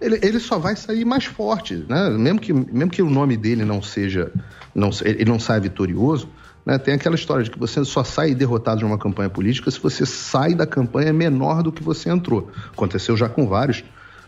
ele, 0.00 0.18
ele 0.22 0.38
só 0.38 0.58
vai 0.58 0.76
sair 0.76 1.04
mais 1.04 1.24
forte, 1.24 1.84
né? 1.88 2.10
Mesmo 2.10 2.38
que, 2.38 2.52
mesmo 2.52 2.90
que 2.90 3.02
o 3.02 3.10
nome 3.10 3.36
dele 3.36 3.64
não 3.64 3.82
seja, 3.82 4.30
não, 4.74 4.90
ele 5.02 5.24
não 5.24 5.38
saia 5.38 5.60
vitorioso, 5.60 6.28
né? 6.64 6.76
Tem 6.78 6.94
aquela 6.94 7.14
história 7.14 7.42
de 7.42 7.50
que 7.50 7.58
você 7.58 7.84
só 7.84 8.04
sai 8.04 8.34
derrotado 8.34 8.80
de 8.80 8.84
uma 8.84 8.98
campanha 8.98 9.30
política 9.30 9.70
se 9.70 9.80
você 9.80 10.04
sai 10.04 10.54
da 10.54 10.66
campanha 10.66 11.12
menor 11.12 11.62
do 11.62 11.72
que 11.72 11.82
você 11.82 12.10
entrou. 12.10 12.50
Aconteceu 12.72 13.16
já 13.16 13.28
com 13.28 13.46
vários 13.46 13.84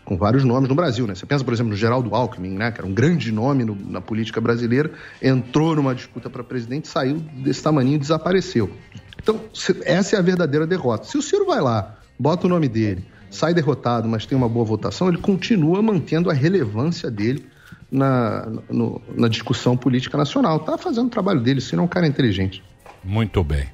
com 0.09 0.17
vários 0.17 0.43
nomes 0.43 0.67
no 0.67 0.73
Brasil, 0.73 1.05
né? 1.05 1.13
Você 1.13 1.23
pensa, 1.27 1.43
por 1.43 1.53
exemplo, 1.53 1.69
no 1.69 1.77
Geraldo 1.77 2.15
Alckmin, 2.15 2.49
né? 2.57 2.71
Que 2.71 2.79
era 2.81 2.87
um 2.87 2.91
grande 2.93 3.31
nome 3.31 3.63
no- 3.63 3.75
na 3.75 4.01
política 4.01 4.41
brasileira, 4.41 4.89
entrou 5.21 5.75
numa 5.75 5.93
disputa 5.93 6.31
para 6.31 6.43
presidente, 6.43 6.87
saiu 6.87 7.17
desse 7.43 7.61
tamaninho 7.61 7.97
e 7.97 7.99
desapareceu. 7.99 8.71
Então, 9.21 9.39
essa 9.85 10.15
é 10.15 10.19
a 10.19 10.21
verdadeira 10.23 10.65
derrota. 10.65 11.05
Se 11.05 11.15
o 11.15 11.21
Ciro 11.21 11.45
vai 11.45 11.61
lá, 11.61 11.99
bota 12.17 12.47
o 12.47 12.49
nome 12.49 12.67
dele, 12.67 13.05
sai 13.29 13.53
derrotado, 13.53 14.09
mas 14.09 14.25
tem 14.25 14.35
uma 14.35 14.49
boa 14.49 14.65
votação, 14.65 15.09
ele 15.09 15.19
continua 15.19 15.79
mantendo 15.79 16.31
a 16.31 16.33
relevância 16.33 17.11
dele 17.11 17.45
na, 17.91 18.47
no- 18.67 18.99
na 19.15 19.27
discussão 19.27 19.77
política 19.77 20.17
nacional. 20.17 20.57
Tá 20.61 20.75
fazendo 20.75 21.05
o 21.05 21.11
trabalho 21.11 21.39
dele, 21.39 21.61
não 21.73 21.83
é 21.83 21.85
um 21.85 21.87
cara 21.87 22.07
inteligente. 22.07 22.63
Muito 23.03 23.43
bem. 23.43 23.67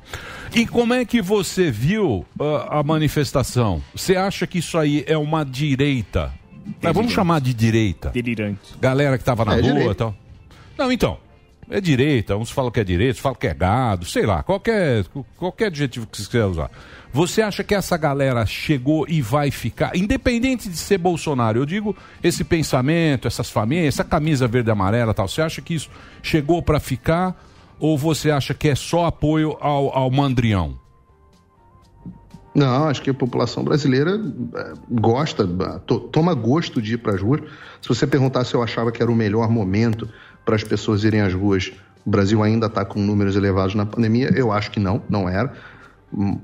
E 0.55 0.65
como 0.65 0.93
é 0.93 1.03
que 1.03 1.21
você 1.21 1.69
viu 1.69 2.25
ah, 2.39 2.79
a 2.79 2.83
manifestação? 2.83 3.81
Você 3.93 4.15
acha 4.15 4.47
que 4.47 4.59
isso 4.59 4.77
aí 4.77 5.03
é 5.05 5.17
uma 5.17 5.43
direita? 5.43 6.33
Mas 6.81 6.93
vamos 6.93 7.11
chamar 7.11 7.41
de 7.41 7.53
direita. 7.53 8.09
Delirante. 8.09 8.59
Galera 8.79 9.17
que 9.17 9.23
tava 9.23 9.43
na 9.43 9.57
É, 9.57 9.61
rua 9.61 9.69
e 9.69 9.73
direita. 9.73 9.95
tal. 9.95 10.15
Não, 10.77 10.91
então. 10.91 11.17
É 11.67 11.81
direita, 11.81 12.37
uns 12.37 12.51
falam 12.51 12.69
que 12.69 12.79
é 12.79 12.83
direita, 12.83 13.09
outros 13.09 13.23
falam 13.23 13.37
que 13.39 13.47
é 13.47 13.53
gado, 13.53 14.05
sei 14.05 14.23
lá, 14.23 14.43
qualquer, 14.43 15.03
qualquer 15.35 15.65
adjetivo 15.65 16.05
que 16.05 16.15
você 16.17 16.25
quiser 16.27 16.45
usar. 16.45 16.69
Você 17.11 17.41
acha 17.41 17.63
que 17.63 17.73
essa 17.73 17.97
galera 17.97 18.45
chegou 18.45 19.07
e 19.09 19.19
vai 19.19 19.49
ficar, 19.49 19.95
independente 19.95 20.69
de 20.69 20.77
ser 20.77 20.99
Bolsonaro, 20.99 21.57
eu 21.57 21.65
digo 21.65 21.95
esse 22.23 22.43
pensamento, 22.43 23.27
essas 23.27 23.49
famílias, 23.49 23.95
essa 23.95 24.03
camisa 24.03 24.47
verde 24.47 24.69
e 24.69 24.71
amarela 24.73 25.11
e 25.11 25.15
tal, 25.15 25.27
você 25.27 25.41
acha 25.41 25.59
que 25.59 25.73
isso 25.73 25.89
chegou 26.21 26.61
para 26.61 26.79
ficar 26.79 27.35
ou 27.79 27.97
você 27.97 28.31
acha 28.31 28.53
que 28.53 28.69
é 28.69 28.75
só 28.75 29.05
apoio 29.05 29.57
ao, 29.59 29.95
ao 29.95 30.11
mandrião? 30.11 30.79
Não, 32.53 32.87
acho 32.87 33.01
que 33.01 33.09
a 33.09 33.13
população 33.13 33.65
brasileira 33.65 34.11
eh, 34.55 34.73
gosta, 34.89 35.43
eh, 35.43 35.79
to- 35.85 35.99
toma 35.99 36.33
gosto 36.33 36.81
de 36.81 36.93
ir 36.93 36.97
para 36.97 37.13
as 37.13 37.21
ruas. 37.21 37.41
Se 37.81 37.89
você 37.89 38.07
perguntar 38.07 38.45
se 38.45 38.53
eu 38.53 38.63
achava 38.63 38.93
que 38.93 39.01
era 39.03 39.11
o 39.11 39.15
melhor 39.15 39.49
momento 39.49 40.07
para 40.45 40.55
as 40.55 40.63
pessoas 40.63 41.03
irem 41.03 41.19
às 41.19 41.33
ruas, 41.33 41.73
o 42.05 42.09
Brasil 42.09 42.41
ainda 42.41 42.67
está 42.67 42.85
com 42.85 42.99
números 43.01 43.35
elevados 43.35 43.75
na 43.75 43.85
pandemia, 43.85 44.31
eu 44.33 44.53
acho 44.53 44.71
que 44.71 44.79
não, 44.79 45.01
não 45.09 45.27
era. 45.27 45.53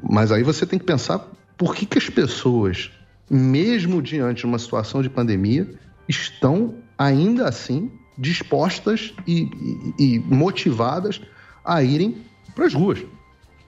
Mas 0.03 0.33
aí 0.33 0.43
você 0.43 0.65
tem 0.65 0.77
que 0.77 0.85
pensar 0.85 1.19
por 1.57 1.73
que, 1.73 1.85
que 1.85 1.97
as 1.97 2.09
pessoas, 2.09 2.91
mesmo 3.29 4.01
diante 4.01 4.39
de 4.39 4.45
uma 4.47 4.59
situação 4.59 5.01
de 5.01 5.09
pandemia, 5.09 5.69
estão 6.09 6.75
ainda 6.97 7.47
assim 7.47 7.89
dispostas 8.17 9.13
e, 9.27 9.93
e- 9.97 10.15
e 10.15 10.19
motivadas 10.19 11.21
a 11.63 11.81
irem 11.83 12.17
para 12.55 12.65
as 12.65 12.73
ruas. 12.73 12.99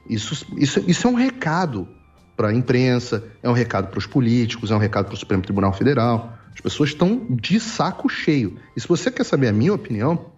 Isso, 0.10 0.46
isso, 0.58 0.84
isso 0.88 1.08
é 1.08 1.10
um 1.10 1.16
recado 1.16 1.88
para 2.36 2.50
a 2.50 2.54
imprensa, 2.54 3.24
é 3.42 3.50
um 3.50 3.54
recado 3.54 3.88
para 3.90 4.00
os 4.00 4.06
políticos, 4.08 4.72
é 4.72 4.76
um 4.76 4.80
recado 4.80 5.06
para 5.06 5.14
o 5.14 5.18
Supremo 5.18 5.44
Tribunal 5.44 5.72
Federal. 5.74 6.38
As 6.54 6.60
pessoas 6.60 6.90
estão 6.90 7.26
de 7.30 7.60
saco 7.60 8.10
cheio. 8.10 8.58
E 8.76 8.82
se 8.82 8.88
você 8.88 9.10
quer 9.10 9.24
saber 9.24 9.48
a 9.48 9.54
minha 9.54 9.74
opinião, 9.74 10.33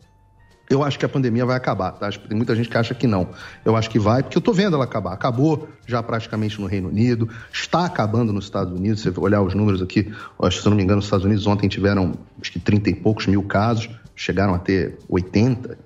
eu 0.70 0.84
acho 0.84 0.98
que 0.98 1.06
a 1.06 1.10
pandemia 1.10 1.46
vai 1.46 1.56
acabar, 1.56 1.92
tá? 1.92 2.10
Tem 2.10 2.36
muita 2.36 2.56
gente 2.56 2.70
que 2.70 2.78
acha 2.78 2.96
que 2.96 3.06
não. 3.06 3.30
Eu 3.64 3.76
acho 3.76 3.90
que 3.90 4.00
vai, 4.00 4.24
porque 4.24 4.38
eu 4.38 4.42
tô 4.42 4.52
vendo 4.52 4.76
ela 4.76 4.84
acabar. 4.84 5.14
Acabou 5.14 5.70
já 5.86 6.02
praticamente 6.02 6.60
no 6.60 6.68
Reino 6.68 6.90
Unido, 6.90 7.30
está 7.54 7.86
acabando 7.86 8.34
nos 8.34 8.46
Estados 8.46 8.74
Unidos. 8.74 9.02
Se 9.02 9.10
você 9.10 9.20
olhar 9.20 9.42
os 9.42 9.54
números 9.54 9.82
aqui, 9.82 10.12
se 10.52 10.66
eu 10.66 10.70
não 10.70 10.78
me 10.78 10.84
engano, 10.84 10.98
nos 10.98 11.06
Estados 11.06 11.26
Unidos 11.26 11.46
ontem 11.46 11.68
tiveram 11.68 12.14
acho 12.42 12.52
que 12.52 12.60
30 12.60 12.90
e 12.90 12.96
poucos 12.96 13.28
mil 13.28 13.44
casos, 13.44 13.90
chegaram 14.16 14.56
a 14.56 14.60
ter 14.60 14.98
80 15.08 15.78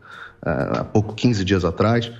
ah, 0.41 0.79
há 0.79 0.83
pouco, 0.83 1.13
15 1.13 1.43
dias 1.43 1.65
atrás. 1.65 2.11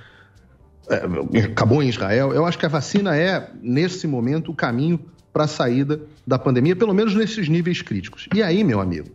É, 0.88 1.40
acabou 1.44 1.82
em 1.82 1.88
Israel. 1.88 2.32
Eu 2.32 2.44
acho 2.44 2.58
que 2.58 2.66
a 2.66 2.68
vacina 2.68 3.16
é, 3.16 3.50
nesse 3.62 4.06
momento, 4.06 4.50
o 4.50 4.54
caminho 4.54 5.00
para 5.32 5.44
a 5.44 5.48
saída 5.48 6.00
da 6.26 6.38
pandemia, 6.38 6.74
pelo 6.74 6.92
menos 6.92 7.14
nesses 7.14 7.48
níveis 7.48 7.80
críticos. 7.80 8.28
E 8.34 8.42
aí, 8.42 8.64
meu 8.64 8.80
amigo? 8.80 9.08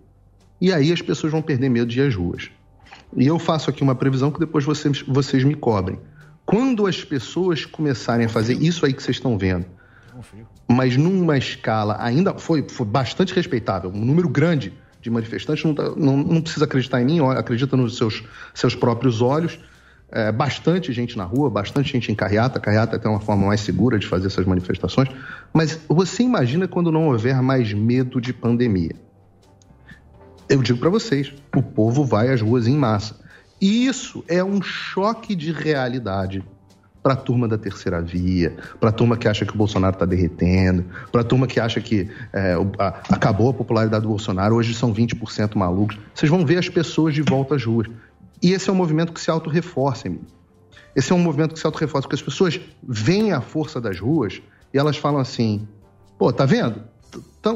E 0.60 0.72
aí 0.72 0.92
as 0.92 1.02
pessoas 1.02 1.32
vão 1.32 1.42
perder 1.42 1.70
medo 1.70 1.88
de 1.88 2.00
ir 2.00 2.08
às 2.08 2.16
ruas. 2.16 2.50
E 3.16 3.26
eu 3.28 3.40
faço 3.40 3.70
aqui 3.70 3.82
uma 3.84 3.96
previsão 3.96 4.30
que 4.32 4.40
depois 4.40 4.66
vocês, 4.66 5.02
vocês 5.08 5.44
me 5.44 5.56
cobrem. 5.56 6.00
Quando 6.46 6.86
as 6.86 7.04
pessoas 7.04 7.66
começarem 7.66 8.26
a 8.26 8.30
fazer 8.30 8.54
isso 8.62 8.86
aí 8.86 8.94
que 8.94 9.02
vocês 9.02 9.18
estão 9.18 9.38
vendo, 9.38 9.66
mas 10.68 10.96
numa 10.98 11.38
escala 11.38 11.98
ainda 12.00 12.34
foi, 12.36 12.66
foi 12.70 12.86
bastante 12.86 13.34
respeitável, 13.34 13.90
um 13.90 14.06
número 14.06 14.30
grande 14.30 14.74
de 15.02 15.10
manifestantes, 15.10 15.64
não, 15.64 15.74
tá- 15.74 15.92
não- 15.96 16.18
não 16.18 16.42
precisa 16.42 16.66
acreditar 16.66 17.02
em 17.02 17.06
mim, 17.06 17.20
acredita 17.20 17.76
nos 17.78 17.98
seus, 17.98 18.24
seus 18.54 18.76
próprios 18.76 19.22
olhos. 19.22 19.60
É, 20.12 20.32
bastante 20.32 20.94
gente 20.94 21.18
na 21.18 21.24
rua, 21.24 21.50
bastante 21.50 21.92
gente 21.92 22.12
em 22.12 22.16
carreata. 22.16 22.60
Carreata 22.60 22.96
é 22.96 22.98
até 22.98 23.10
uma 23.10 23.20
forma 23.20 23.48
mais 23.48 23.60
segura 23.62 23.98
de 24.00 24.06
fazer 24.08 24.28
essas 24.28 24.46
manifestações. 24.46 25.10
Mas 25.52 25.80
você 25.90 26.22
imagina 26.24 26.68
quando 26.68 26.92
não 26.92 27.08
houver 27.10 27.42
mais 27.42 27.74
medo 27.74 28.22
de 28.22 28.32
pandemia? 28.32 28.96
Eu 30.48 30.62
digo 30.62 30.80
para 30.80 30.90
vocês, 30.90 31.34
o 31.56 31.62
povo 31.62 32.04
vai 32.04 32.32
às 32.32 32.42
ruas 32.42 32.68
em 32.68 32.76
massa. 32.76 33.20
E 33.60 33.88
isso 33.88 34.24
é 34.28 34.44
um 34.44 34.62
choque 34.62 35.34
de 35.36 35.52
realidade 35.52 36.44
para 37.02 37.14
a 37.14 37.16
turma 37.16 37.48
da 37.48 37.58
terceira 37.58 38.02
via, 38.02 38.56
para 38.80 38.90
a 38.90 38.92
turma 38.92 39.16
que 39.16 39.28
acha 39.28 39.46
que 39.46 39.54
o 39.54 39.58
Bolsonaro 39.58 39.94
está 39.96 40.06
derretendo, 40.06 40.86
para 41.12 41.22
a 41.22 41.24
turma 41.24 41.46
que 41.46 41.60
acha 41.60 41.80
que 41.80 42.10
é, 42.34 42.54
a- 42.80 43.02
acabou 43.10 43.50
a 43.50 43.54
popularidade 43.54 44.04
do 44.04 44.10
Bolsonaro, 44.10 44.56
hoje 44.56 44.74
são 44.74 44.92
20% 44.94 45.56
malucos. 45.56 45.98
Vocês 46.14 46.30
vão 46.30 46.44
ver 46.46 46.58
as 46.58 46.68
pessoas 46.68 47.14
de 47.14 47.22
volta 47.22 47.56
às 47.56 47.64
ruas. 47.64 47.88
E 48.42 48.52
esse 48.54 48.70
é 48.70 48.74
um 48.74 48.76
movimento 48.76 49.14
que 49.14 49.22
se 49.22 49.30
auto-reforça, 49.30 50.08
amigo. 50.08 50.26
Esse 50.96 51.12
é 51.12 51.16
um 51.16 51.20
movimento 51.20 51.54
que 51.54 51.60
se 51.60 51.66
auto-reforça, 51.66 52.08
porque 52.08 52.16
as 52.16 52.22
pessoas 52.22 52.60
veem 52.88 53.32
a 53.34 53.42
força 53.42 53.80
das 53.80 54.00
ruas 54.00 54.42
e 54.74 54.78
elas 54.78 54.98
falam 54.98 55.20
assim: 55.20 55.68
pô, 56.18 56.32
tá 56.34 56.46
vendo? 56.46 56.82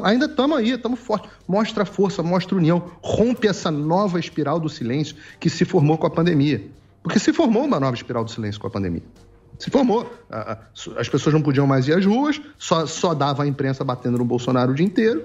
Ainda 0.04 0.26
estamos 0.26 0.56
aí, 0.58 0.70
estamos 0.70 1.00
fortes. 1.00 1.30
Mostra 1.46 1.82
a 1.82 1.86
força, 1.86 2.22
mostra 2.22 2.54
a 2.54 2.58
união, 2.58 2.90
rompe 3.02 3.48
essa 3.48 3.70
nova 3.70 4.18
espiral 4.18 4.60
do 4.60 4.68
silêncio 4.68 5.16
que 5.38 5.50
se 5.50 5.64
formou 5.64 5.98
com 5.98 6.06
a 6.06 6.10
pandemia. 6.10 6.64
Porque 7.02 7.18
se 7.18 7.32
formou 7.32 7.64
uma 7.64 7.80
nova 7.80 7.94
espiral 7.94 8.24
do 8.24 8.30
silêncio 8.30 8.60
com 8.60 8.66
a 8.66 8.70
pandemia. 8.70 9.02
Se 9.58 9.70
formou. 9.70 10.10
As 10.96 11.08
pessoas 11.08 11.34
não 11.34 11.42
podiam 11.42 11.66
mais 11.66 11.86
ir 11.88 11.92
às 11.94 12.04
ruas, 12.04 12.40
só, 12.58 12.86
só 12.86 13.14
dava 13.14 13.42
a 13.42 13.46
imprensa 13.46 13.84
batendo 13.84 14.18
no 14.18 14.24
Bolsonaro 14.24 14.72
o 14.72 14.74
dia 14.74 14.86
inteiro, 14.86 15.24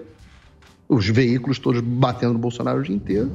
os 0.89 1.07
veículos 1.07 1.57
todos 1.57 1.81
batendo 1.81 2.33
no 2.33 2.39
Bolsonaro 2.39 2.79
o 2.79 2.83
dia 2.83 2.95
inteiro. 2.95 3.31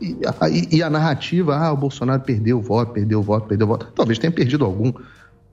E, 0.00 0.16
e- 0.50 0.76
e 0.76 0.82
a 0.82 0.90
narrativa, 0.90 1.56
ah, 1.56 1.72
o 1.72 1.76
Bolsonaro 1.76 2.22
perdeu 2.22 2.58
o 2.58 2.62
voto, 2.62 2.92
perdeu 2.92 3.20
o 3.20 3.22
voto, 3.22 3.46
perdeu 3.48 3.66
o 3.66 3.70
voto. 3.70 3.90
Talvez 3.94 4.18
tenha 4.18 4.30
perdido 4.30 4.64
algum, 4.64 4.92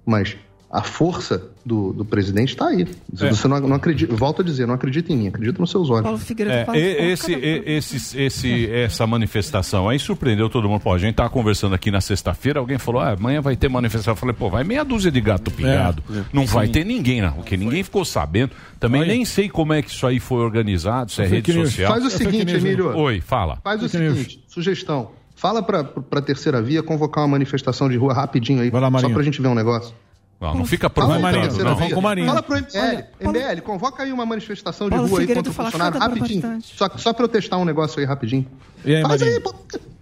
mas 0.05 0.37
a 0.71 0.83
força 0.83 1.41
do, 1.65 1.91
do 1.93 2.05
presidente 2.05 2.49
está 2.49 2.67
aí. 2.67 2.87
É. 3.19 3.29
Você 3.29 3.47
não, 3.47 3.59
não 3.59 3.75
acredita, 3.75 4.13
volto 4.15 4.41
a 4.43 4.45
dizer, 4.45 4.67
não 4.67 4.75
acredita 4.75 5.11
em 5.11 5.17
mim, 5.17 5.27
acredita 5.27 5.59
nos 5.59 5.71
seus 5.71 5.89
olhos. 5.89 6.05
É, 6.31 6.65
e- 6.77 7.11
esse, 7.11 7.33
esse, 7.33 8.21
esse, 8.21 8.71
essa 8.71 9.07
manifestação 9.07 9.89
aí 9.89 9.97
surpreendeu 9.97 10.47
todo 10.47 10.69
mundo. 10.69 10.81
Pô, 10.81 10.93
a 10.93 10.99
gente 10.99 11.15
tava 11.15 11.29
conversando 11.29 11.73
aqui 11.73 11.89
na 11.89 12.01
sexta-feira, 12.01 12.59
alguém 12.59 12.77
falou, 12.77 13.01
ah, 13.01 13.13
amanhã 13.13 13.41
vai 13.41 13.55
ter 13.55 13.67
manifestação. 13.67 14.11
Eu 14.11 14.15
falei, 14.15 14.35
pô, 14.35 14.47
vai 14.49 14.63
meia 14.63 14.85
dúzia 14.85 15.11
de 15.11 15.19
gato 15.19 15.49
pingado. 15.49 16.03
É, 16.11 16.19
é. 16.19 16.23
Não 16.31 16.45
vai 16.45 16.67
ter 16.67 16.85
ninguém 16.85 17.21
na 17.21 17.29
rua, 17.29 17.41
porque 17.41 17.57
ninguém 17.57 17.83
ficou 17.83 18.05
sabendo. 18.05 18.51
Também 18.79 19.05
nem 19.07 19.25
sei 19.25 19.49
como 19.49 19.73
é 19.73 19.81
que 19.81 19.89
isso 19.89 20.05
aí 20.05 20.19
foi 20.19 20.39
organizado, 20.39 21.11
se 21.11 21.21
é 21.23 21.25
rede 21.25 21.51
social. 21.51 21.91
Faz 21.93 22.05
o 22.05 22.11
seguinte, 22.11 22.55
Emílio. 22.55 22.95
Oi, 22.95 23.21
fala. 23.21 23.57
Faz 23.63 23.81
o 23.81 23.89
seguinte, 23.89 24.43
sugestão. 24.47 25.11
Fala 25.35 25.63
pra, 25.63 25.83
pra 25.85 26.21
terceira 26.21 26.61
via 26.61 26.83
convocar 26.83 27.23
uma 27.23 27.29
manifestação 27.29 27.87
de 27.89 27.95
rua 27.95 28.13
rapidinho 28.13 28.61
aí, 28.61 28.69
só 28.69 28.89
Marinho. 28.89 29.13
pra 29.13 29.23
gente 29.23 29.41
ver 29.41 29.47
um 29.47 29.55
negócio. 29.55 29.95
Não, 30.39 30.55
não 30.55 30.65
fica 30.65 30.89
provocando, 30.89 31.21
pra 31.21 31.41
terceira 31.41 31.69
não. 31.71 31.75
via. 31.75 32.25
Fala 32.25 32.41
pro 32.41 32.55
MBL, 32.55 33.29
MBL, 33.29 33.61
convoca 33.61 34.03
aí 34.03 34.13
uma 34.13 34.25
manifestação 34.25 34.87
de 34.87 34.95
Paulo 34.95 35.07
rua 35.07 35.19
aí 35.19 35.27
Figueiredo 35.27 35.49
contra 35.49 35.61
o 35.61 35.63
Bolsonaro 35.65 35.99
cada 35.99 36.05
rapidinho. 36.05 36.61
Só, 36.61 36.89
só 36.97 37.13
pra 37.13 37.25
eu 37.25 37.27
testar 37.27 37.57
um 37.57 37.65
negócio 37.65 37.99
aí 37.99 38.05
rapidinho. 38.05 38.47
E 38.85 38.95
aí, 38.95 39.01
Faz 39.01 39.19
Marinho? 39.19 39.37
aí, 39.37 39.43
pô. 39.43 39.53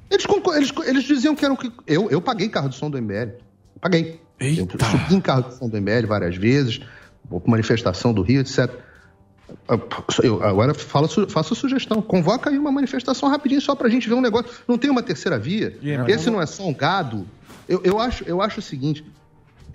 Eles, 0.10 0.26
eles, 0.56 0.88
eles 0.88 1.04
diziam 1.04 1.36
que 1.36 1.44
eram 1.44 1.56
que. 1.56 1.72
Eu, 1.88 2.10
eu 2.12 2.22
paguei 2.22 2.48
carro 2.50 2.70
de 2.70 2.76
som 2.76 2.90
do 2.90 3.02
MBL. 3.02 3.32
Paguei. 3.82 4.22
Eu 4.40 4.68
subi 4.68 5.16
em 5.16 5.22
carro 5.22 5.50
de 5.50 5.56
som 5.56 5.68
do 5.68 5.82
MBL 5.82 6.06
várias 6.08 6.36
vezes, 6.36 6.80
vou 7.26 7.42
pra 7.42 7.50
manifestação 7.50 8.14
do 8.14 8.22
Rio, 8.22 8.42
etc. 8.42 8.72
Eu 10.24 10.44
agora 10.44 10.74
falo, 10.74 11.08
faço 11.08 11.54
a 11.54 11.56
sugestão. 11.56 12.02
Convoca 12.02 12.50
aí 12.50 12.58
uma 12.58 12.72
manifestação 12.72 13.28
rapidinho 13.28 13.62
só 13.62 13.76
pra 13.76 13.90
gente 13.90 14.08
ver 14.08 14.14
um 14.14 14.22
negócio. 14.22 14.52
Não 14.68 14.78
tem 14.78 14.92
uma 14.92 15.02
terceira 15.02 15.40
via? 15.40 15.76
Aí, 15.82 16.14
Esse 16.14 16.30
não 16.30 16.42
é 16.42 16.46
só 16.46 16.68
um 16.68 16.74
gado. 16.74 17.26
Eu, 17.68 17.82
eu, 17.84 18.00
acho, 18.00 18.24
eu 18.26 18.42
acho 18.42 18.60
o 18.60 18.62
seguinte: 18.64 19.04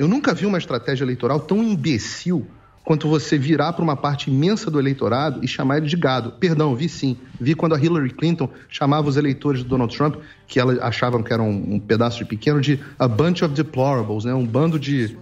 eu 0.02 0.08
nunca 0.08 0.34
vi 0.34 0.46
uma 0.46 0.58
estratégia 0.58 1.04
eleitoral 1.04 1.38
tão 1.38 1.62
imbecil 1.62 2.44
quanto 2.84 3.06
você 3.06 3.38
virar 3.38 3.72
para 3.72 3.84
uma 3.84 3.96
parte 3.96 4.28
imensa 4.28 4.68
do 4.68 4.80
eleitorado 4.80 5.38
e 5.44 5.46
chamar 5.46 5.76
ele 5.76 5.86
de 5.86 5.96
gado. 5.96 6.32
Perdão, 6.32 6.74
vi 6.74 6.88
sim. 6.88 7.16
Vi 7.40 7.54
quando 7.54 7.76
a 7.76 7.80
Hillary 7.80 8.10
Clinton 8.10 8.48
chamava 8.68 9.08
os 9.08 9.16
eleitores 9.16 9.62
do 9.62 9.68
Donald 9.68 9.96
Trump, 9.96 10.16
que 10.48 10.58
elas 10.58 10.80
achavam 10.80 11.22
que 11.22 11.32
eram 11.32 11.48
um 11.48 11.78
pedaço 11.78 12.18
de 12.18 12.24
pequeno, 12.24 12.60
de 12.60 12.80
a 12.98 13.06
bunch 13.06 13.44
of 13.44 13.54
deplorables, 13.54 14.24
né? 14.24 14.34
um 14.34 14.44
bando 14.44 14.76
de 14.76 15.16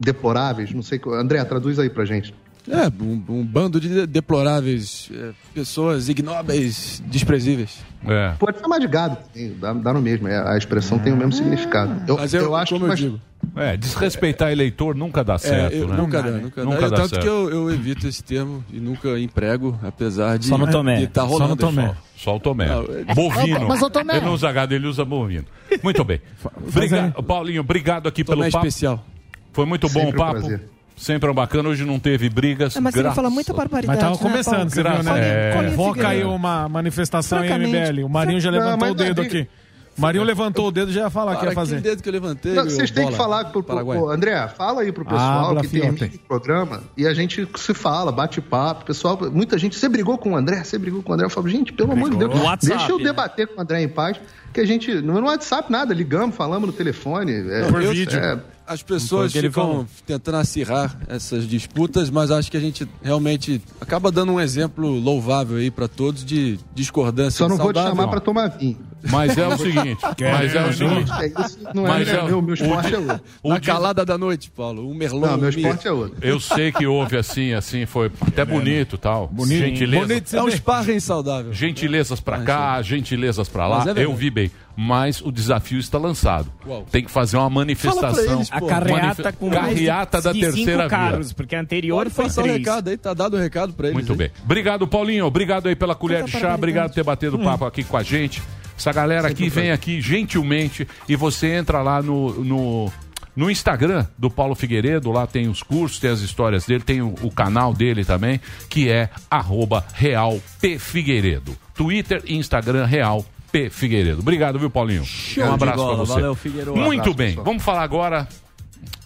deploráveis. 0.00 0.74
Não 0.74 0.82
sei. 0.82 1.00
André, 1.12 1.44
traduz 1.44 1.78
aí 1.78 1.88
pra 1.88 2.04
gente. 2.04 2.34
É, 2.70 2.88
um, 3.02 3.22
um 3.28 3.44
bando 3.44 3.78
de 3.78 4.06
deploráveis, 4.06 5.10
é, 5.14 5.30
pessoas 5.54 6.08
ignóbeis, 6.08 7.02
desprezíveis. 7.06 7.84
É. 8.06 8.32
Pode 8.38 8.58
chamar 8.58 8.78
de 8.78 8.86
gado, 8.86 9.18
dá, 9.60 9.72
dá 9.74 9.92
no 9.92 10.00
mesmo. 10.00 10.28
é, 10.28 10.36
a 10.54 10.56
expressão 10.56 10.98
tem 10.98 11.12
o 11.12 11.16
mesmo 11.16 11.32
significado. 11.32 12.02
Eu, 12.08 12.16
Mas 12.16 12.32
eu- 12.32 12.54
acho 12.56 12.72
como 12.74 12.80
que 12.80 12.84
eu 12.84 12.88
mas- 12.88 12.98
digo. 12.98 13.20
É, 13.56 13.76
desrespeitar 13.76 14.50
eleitor 14.50 14.94
nunca 14.94 15.22
dá 15.22 15.36
certo, 15.36 15.74
É, 15.74 15.78
eu- 15.78 15.88
né? 15.88 15.96
Nunca 15.98 16.22
dá, 16.22 16.30
nunca, 16.30 16.64
dá. 16.64 16.70
Eu- 16.70 16.80
dá 16.90 16.96
tanto 16.96 17.08
certo. 17.10 17.22
que 17.22 17.28
eu, 17.28 17.50
eu 17.50 17.70
evito 17.70 18.08
esse 18.08 18.24
termo 18.24 18.64
e 18.72 18.80
nunca 18.80 19.18
emprego, 19.20 19.78
apesar 19.82 20.38
de 20.38 20.46
Só 20.46 20.56
de 20.56 21.06
tá 21.08 21.20
Só 21.20 21.26
rolando 21.26 21.50
no 21.50 21.56
Tomé. 21.56 21.86
sol. 21.86 21.96
Só 22.16 22.36
o 22.36 22.40
Tomé. 22.40 22.66
Não, 22.66 22.82
é- 22.84 23.14
Bovino. 23.14 23.68
Mas 23.68 23.82
o 23.82 23.90
Tomé- 23.90 24.16
Ele 24.16 24.24
não 24.24 24.32
usa 24.32 24.50
gado, 24.50 24.74
ele 24.74 24.86
usa 24.86 25.04
bovino. 25.04 25.44
Muito 25.82 26.02
bem. 26.04 26.22
Obrigado, 26.66 27.22
Paulinho, 27.22 27.60
obrigado 27.60 28.08
aqui 28.08 28.24
Tomé 28.24 28.38
pelo 28.44 28.52
papo. 28.52 28.66
especial. 28.66 29.04
Foi 29.52 29.66
muito 29.66 29.86
bom 29.90 30.00
Sempre 30.00 30.10
o 30.10 30.14
um 30.14 30.16
papo. 30.26 30.40
prazer. 30.40 30.62
Sempre 30.96 31.28
é 31.28 31.32
um 31.32 31.34
bacana. 31.34 31.68
Hoje 31.68 31.84
não 31.84 31.98
teve 31.98 32.28
brigas. 32.28 32.76
É, 32.76 32.80
mas 32.80 32.94
ele 32.94 33.02
graças 33.02 33.16
fala 33.16 33.30
muita 33.30 33.52
barbaridade. 33.52 33.86
Mas 33.86 33.98
tava 33.98 34.12
né, 34.14 34.18
começando, 34.30 34.54
Paulo? 34.56 34.70
você 34.70 34.82
viu, 34.82 35.02
né? 35.02 35.20
É. 35.60 35.68
Invoca 35.72 36.08
aí 36.08 36.24
uma 36.24 36.68
manifestação 36.68 37.44
em. 37.44 37.50
MBL. 37.50 38.04
O 38.04 38.08
Marinho 38.08 38.40
já 38.40 38.50
Não, 38.50 38.58
levantou 38.58 38.78
mas 38.80 38.90
o 38.90 38.94
dedo 38.94 39.16
não 39.16 39.24
é 39.24 39.26
aqui. 39.26 39.48
O 39.96 40.00
Marinho 40.00 40.24
levantou 40.24 40.66
o 40.66 40.72
dedo 40.72 40.90
e 40.90 40.94
já 40.94 41.02
ia 41.02 41.10
falar 41.10 41.36
que 41.36 41.46
ia 41.46 41.52
fazer. 41.52 41.80
dedo 41.80 42.02
que 42.02 42.08
eu 42.08 42.12
levantei. 42.12 42.52
Não, 42.52 42.64
vocês 42.64 42.90
têm 42.90 43.06
que 43.06 43.14
falar 43.14 43.44
pro, 43.44 43.62
pro, 43.62 43.62
Paraguai. 43.62 43.96
pro- 43.96 44.10
André, 44.10 44.48
fala 44.48 44.82
aí 44.82 44.90
pro 44.90 45.04
pessoal 45.04 45.50
Habla, 45.50 45.60
que 45.60 45.68
tem 45.68 45.88
no 45.88 46.18
programa 46.26 46.82
e 46.96 47.06
a 47.06 47.14
gente 47.14 47.46
se 47.56 47.72
fala, 47.72 48.10
bate 48.10 48.40
papo, 48.40 48.84
pessoal, 48.86 49.16
muita 49.32 49.56
gente, 49.56 49.78
você 49.78 49.88
brigou 49.88 50.18
com 50.18 50.32
o 50.32 50.36
André, 50.36 50.64
você 50.64 50.78
brigou 50.78 51.00
com 51.00 51.12
o 51.12 51.14
André, 51.14 51.26
eu 51.26 51.30
falo, 51.30 51.48
gente, 51.48 51.72
pelo 51.72 51.92
amor 51.92 52.10
de 52.10 52.16
Deus, 52.16 52.34
WhatsApp, 52.40 52.76
deixa 52.76 52.90
eu 52.90 52.98
né? 52.98 53.04
debater 53.04 53.46
com 53.46 53.58
o 53.60 53.62
André 53.62 53.82
em 53.82 53.88
paz, 53.88 54.16
que 54.52 54.60
a 54.60 54.66
gente, 54.66 54.92
não 55.00 55.16
é 55.18 55.20
no 55.20 55.26
WhatsApp 55.28 55.70
nada, 55.70 55.94
ligamos, 55.94 56.34
falamos 56.34 56.66
no 56.66 56.72
telefone, 56.72 57.32
é, 57.32 57.62
Por 57.70 57.80
eu- 57.80 57.92
vídeo. 57.92 58.18
é, 58.18 58.40
As 58.66 58.82
pessoas 58.82 59.32
ficam 59.32 59.50
falou. 59.50 59.86
tentando 60.06 60.38
acirrar 60.38 60.98
essas 61.06 61.46
disputas, 61.46 62.08
mas 62.08 62.30
acho 62.30 62.50
que 62.50 62.56
a 62.56 62.60
gente 62.60 62.88
realmente 63.02 63.60
acaba 63.80 64.10
dando 64.10 64.32
um 64.32 64.40
exemplo 64.40 64.88
louvável 64.88 65.58
aí 65.58 65.70
pra 65.70 65.86
todos 65.86 66.24
de 66.24 66.58
discordância. 66.74 67.38
só 67.38 67.48
não 67.48 67.56
vou 67.56 67.72
te 67.72 67.76
saudável. 67.76 67.96
chamar 67.96 68.08
pra 68.10 68.20
tomar 68.20 68.48
vinho. 68.48 68.78
Mas 69.10 69.36
é 69.38 69.46
o 69.46 69.56
seguinte. 69.58 70.00
mas 70.02 70.54
é 70.54 70.64
o 70.66 70.72
seguinte. 70.72 71.12
É, 71.12 71.26
isso 71.26 71.58
não 71.74 71.84
é, 71.86 71.88
Mas 71.88 72.08
meu, 72.08 72.18
é- 72.20 72.24
meu, 72.24 72.42
meu 72.42 72.54
esporte 72.54 72.92
o- 72.92 72.96
é 72.96 72.98
outro. 72.98 73.20
o 73.42 73.48
Na 73.50 73.60
calada 73.60 74.04
da 74.04 74.16
noite, 74.18 74.50
Paulo. 74.50 74.88
Um 74.88 74.94
merlot. 74.94 75.26
Não, 75.30 75.36
meu 75.38 75.46
um 75.46 75.48
esporte 75.50 75.86
é 75.88 75.92
outro. 75.92 76.16
Eu 76.22 76.40
sei 76.40 76.72
que 76.72 76.86
houve 76.86 77.16
assim, 77.16 77.52
assim, 77.52 77.86
foi 77.86 78.10
até 78.26 78.44
bonito 78.44 78.96
tal. 78.98 79.28
Bonito. 79.28 79.58
Gentileza. 79.58 80.06
Bonito, 80.06 80.36
é 80.36 80.42
um 80.42 80.50
sparring 80.50 81.00
saudável. 81.00 81.52
Gentilezas 81.52 82.20
pra 82.20 82.38
cá, 82.42 82.80
gentilezas 82.82 83.48
pra 83.48 83.66
lá. 83.66 83.84
É 83.96 84.04
eu 84.04 84.14
vi 84.14 84.30
bem. 84.30 84.50
Mas 84.76 85.20
o 85.20 85.30
desafio 85.30 85.78
está 85.78 85.98
lançado. 85.98 86.50
Qual? 86.64 86.82
Tem 86.90 87.04
que 87.04 87.10
fazer 87.10 87.36
uma 87.36 87.48
manifestação. 87.48 88.34
eles, 88.34 88.48
A 88.50 88.60
carreata 88.60 89.32
com 89.32 89.48
Carreata 89.48 90.20
da 90.20 90.32
de 90.32 90.40
terceira 90.40 90.64
cinco 90.72 90.78
via. 90.80 90.88
carros, 90.88 91.32
porque 91.32 91.54
a 91.54 91.60
anterior 91.60 92.10
Pode 92.10 92.14
foi 92.14 92.24
o 92.26 92.32
três. 92.46 92.58
recado 92.58 92.88
aí, 92.90 92.96
tá 92.96 93.14
dado 93.14 93.36
o 93.36 93.40
recado 93.40 93.72
pra 93.72 93.86
eles. 93.86 93.94
Muito 93.94 94.10
aí. 94.10 94.18
bem. 94.18 94.30
Obrigado, 94.44 94.84
Paulinho. 94.88 95.26
Obrigado 95.26 95.68
aí 95.68 95.76
pela 95.76 95.94
colher 95.94 96.24
de 96.24 96.32
chá. 96.32 96.56
Obrigado 96.56 96.88
por 96.88 96.94
ter 96.96 97.04
batido 97.04 97.38
papo 97.38 97.64
aqui 97.64 97.84
com 97.84 97.96
a 97.96 98.02
gente. 98.02 98.42
Essa 98.76 98.92
galera 98.92 99.28
aqui 99.28 99.48
vem 99.48 99.70
aqui 99.70 100.00
gentilmente 100.00 100.86
e 101.08 101.14
você 101.16 101.48
entra 101.54 101.80
lá 101.82 102.02
no, 102.02 102.32
no, 102.44 102.92
no 103.36 103.50
Instagram 103.50 104.06
do 104.18 104.30
Paulo 104.30 104.54
Figueiredo. 104.54 105.10
Lá 105.12 105.26
tem 105.26 105.48
os 105.48 105.62
cursos, 105.62 105.98
tem 106.00 106.10
as 106.10 106.20
histórias 106.20 106.66
dele, 106.66 106.82
tem 106.82 107.00
o, 107.00 107.14
o 107.22 107.30
canal 107.30 107.72
dele 107.72 108.04
também, 108.04 108.40
que 108.68 108.88
é 108.90 109.08
arroba 109.30 109.84
Real 109.94 110.40
P 110.60 110.78
Figueiredo. 110.78 111.56
Twitter 111.74 112.22
e 112.26 112.36
Instagram 112.36 112.84
Real 112.86 113.24
P 113.52 113.70
Figueiredo. 113.70 114.20
Obrigado, 114.20 114.58
viu, 114.58 114.68
Paulinho? 114.68 115.02
um 115.02 115.04
de 115.04 115.40
abraço 115.42 115.86
pra 115.86 115.94
você. 115.96 116.12
Valeu, 116.14 116.34
Figueiredo. 116.34 116.76
Muito 116.76 117.00
abraço, 117.00 117.14
bem. 117.16 117.28
pessoal. 117.28 117.44
Vamos 117.44 117.62
falar 117.62 117.82
agora. 117.82 118.28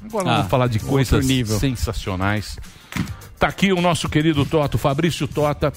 Agora 0.05 0.31
Ah, 0.31 0.37
vamos 0.37 0.51
falar 0.51 0.67
de 0.69 0.79
coisas 0.79 1.27
nível. 1.27 1.59
sensacionais. 1.59 2.59
Tá 3.39 3.49
aqui 3.49 3.73
o 3.73 3.81
nosso 3.81 4.09
querido 4.09 4.45
Toto, 4.47 4.79
Fabrício 4.79 5.29
Tota. 5.29 5.73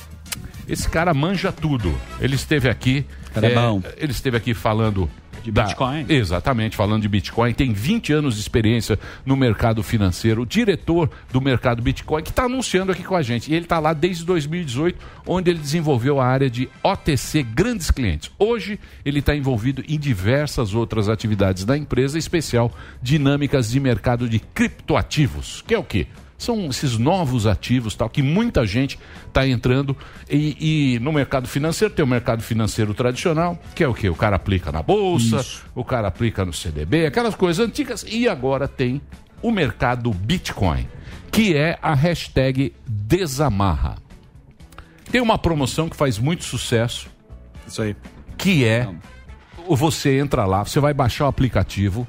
Esse 0.67 0.87
cara 0.89 1.13
manja 1.13 1.51
tudo. 1.51 1.93
Ele 2.19 2.35
esteve 2.35 2.69
aqui. 2.69 3.05
Cara 3.34 3.47
é 3.47 3.55
bom. 3.55 3.82
Ele 3.97 4.11
esteve 4.11 4.38
aqui 4.38 4.53
falando. 4.53 5.09
De 5.43 5.51
da- 5.51 5.63
Bitcoin? 5.63 6.05
Exatamente, 6.07 6.75
falando 6.75 7.01
de 7.01 7.07
Bitcoin. 7.07 7.51
Tem 7.51 7.73
20 7.73 8.13
anos 8.13 8.36
de 8.36 8.41
experiência 8.41 8.99
no 9.25 9.36
mercado 9.36 9.82
financeiro. 9.82 10.45
Diretor 10.45 11.09
do 11.34 11.41
mercado 11.41 11.82
Bitcoin, 11.82 12.21
que 12.21 12.29
está 12.29 12.43
anunciando 12.43 12.91
aqui 12.91 13.01
com 13.01 13.15
a 13.15 13.23
gente. 13.23 13.51
E 13.51 13.55
ele 13.55 13.65
está 13.65 13.79
lá 13.79 13.91
desde 13.91 14.23
2018, 14.23 14.99
onde 15.25 15.49
ele 15.49 15.57
desenvolveu 15.57 16.19
a 16.21 16.27
área 16.27 16.47
de 16.47 16.69
OTC 16.84 17.41
Grandes 17.41 17.89
Clientes. 17.89 18.29
Hoje, 18.38 18.79
ele 19.03 19.17
está 19.17 19.36
envolvido 19.36 19.84
em 19.88 19.97
diversas 19.97 20.75
outras 20.75 21.09
atividades 21.09 21.65
da 21.65 21.75
empresa, 21.75 22.17
em 22.17 22.19
especial 22.19 22.71
dinâmicas 23.01 23.71
de 23.71 23.79
mercado 23.79 24.29
de 24.29 24.38
criptoativos. 24.38 25.63
Que 25.65 25.73
é 25.73 25.79
o 25.79 25.84
quê? 25.84 26.05
São 26.41 26.71
esses 26.71 26.97
novos 26.97 27.45
ativos 27.45 27.93
tal 27.93 28.09
que 28.09 28.23
muita 28.23 28.65
gente 28.65 28.97
está 29.27 29.47
entrando. 29.47 29.95
E, 30.27 30.95
e 30.95 30.99
no 30.99 31.13
mercado 31.13 31.47
financeiro 31.47 31.93
tem 31.93 32.03
o 32.03 32.07
mercado 32.07 32.41
financeiro 32.41 32.95
tradicional, 32.95 33.61
que 33.75 33.83
é 33.83 33.87
o 33.87 33.93
que 33.93 34.09
O 34.09 34.15
cara 34.15 34.37
aplica 34.37 34.71
na 34.71 34.81
bolsa, 34.81 35.45
o 35.75 35.85
cara 35.85 36.07
aplica 36.07 36.43
no 36.43 36.51
CDB, 36.51 37.05
aquelas 37.05 37.35
coisas 37.35 37.63
antigas, 37.63 38.03
e 38.09 38.27
agora 38.27 38.67
tem 38.67 38.99
o 39.39 39.51
mercado 39.51 40.11
Bitcoin, 40.11 40.87
que 41.31 41.55
é 41.55 41.77
a 41.79 41.93
hashtag 41.93 42.73
Desamarra. 42.87 43.97
Tem 45.11 45.21
uma 45.21 45.37
promoção 45.37 45.87
que 45.87 45.95
faz 45.95 46.17
muito 46.17 46.43
sucesso, 46.43 47.07
Isso 47.67 47.83
aí. 47.83 47.95
que 48.35 48.65
é 48.65 48.89
você 49.69 50.17
entra 50.17 50.47
lá, 50.47 50.65
você 50.65 50.79
vai 50.79 50.91
baixar 50.91 51.25
o 51.25 51.27
aplicativo 51.27 52.07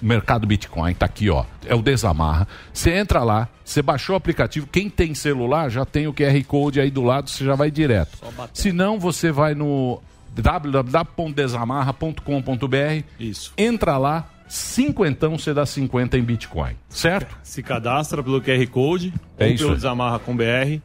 Mercado 0.00 0.46
Bitcoin, 0.46 0.94
tá 0.94 1.06
aqui, 1.06 1.28
ó. 1.30 1.44
É 1.66 1.74
o 1.74 1.82
Desamarra. 1.82 2.46
Você 2.72 2.92
entra 2.92 3.22
lá, 3.22 3.48
você 3.64 3.82
baixou 3.82 4.14
o 4.14 4.16
aplicativo. 4.16 4.66
Quem 4.66 4.88
tem 4.88 5.14
celular 5.14 5.70
já 5.70 5.84
tem 5.84 6.06
o 6.06 6.14
QR 6.14 6.42
Code 6.46 6.80
aí 6.80 6.90
do 6.90 7.02
lado, 7.02 7.28
você 7.30 7.44
já 7.44 7.54
vai 7.54 7.70
direto. 7.70 8.18
Se 8.52 8.72
não, 8.72 8.98
você 8.98 9.30
vai 9.30 9.54
no 9.54 10.00
www.desamarra.com.br. 10.34 13.04
Isso. 13.18 13.52
Entra 13.56 13.96
lá, 13.98 14.28
cinquentão 14.48 15.38
você 15.38 15.54
dá 15.54 15.64
50 15.66 16.18
em 16.18 16.22
Bitcoin, 16.22 16.74
certo? 16.88 17.36
Se 17.42 17.62
cadastra 17.62 18.22
pelo 18.22 18.40
QR 18.40 18.66
Code 18.68 19.12
É 19.38 19.46
ou 19.46 19.52
isso 19.52 19.64
pelo. 19.64 19.76
Desamarra 19.76 20.18
com 20.18 20.36
BR. 20.36 20.80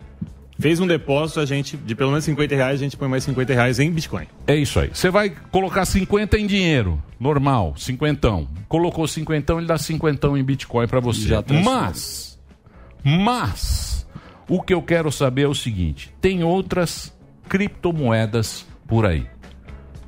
Fez 0.58 0.80
um 0.80 0.88
depósito, 0.88 1.42
a 1.42 1.46
gente, 1.46 1.76
de 1.76 1.96
pelo 1.96 2.12
menos 2.12 2.24
50 2.24 2.56
reais, 2.56 2.80
a 2.80 2.84
gente 2.84 2.96
põe 2.96 3.10
mais 3.10 3.24
50 3.26 3.54
reais 3.54 3.80
em 3.80 3.92
Bitcoin. 3.92 4.26
É 4.48 4.56
isso 4.56 4.80
aí. 4.80 4.90
Você 4.94 5.10
vai 5.10 5.30
colocar 5.52 5.84
50 5.86 6.38
em 6.38 6.48
dinheiro, 6.48 7.02
normal, 7.20 7.74
cinquentão. 7.78 8.48
Colocou 8.70 9.06
cinquentão, 9.08 9.58
ele 9.58 9.68
dá 9.68 9.78
cinquentão 9.78 10.38
em 10.38 10.44
Bitcoin 10.44 10.88
para 10.88 11.02
você. 11.02 11.28
Já 11.28 11.44
mas, 11.64 12.40
mas, 13.04 14.08
o 14.48 14.62
que 14.62 14.74
eu 14.74 14.82
quero 14.82 15.12
saber 15.12 15.44
é 15.44 15.48
o 15.48 15.56
seguinte: 15.56 16.14
tem 16.22 16.44
outras 16.44 17.14
criptomoedas 17.50 18.66
por 18.88 19.06
aí. 19.06 19.28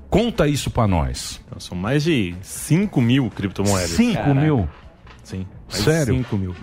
Conta 0.09 0.47
isso 0.47 0.71
para 0.71 0.87
nós. 0.87 1.41
Então, 1.45 1.59
são 1.59 1.77
mais 1.77 2.03
de 2.03 2.33
5 2.41 3.01
mil 3.01 3.29
criptomoedas. 3.29 3.91
5 3.91 4.33
mil? 4.33 4.69
Sim. 5.21 5.45
mais 5.69 5.83
de 5.83 5.91
Sério? 5.91 6.15
5 6.15 6.37
mil. 6.37 6.55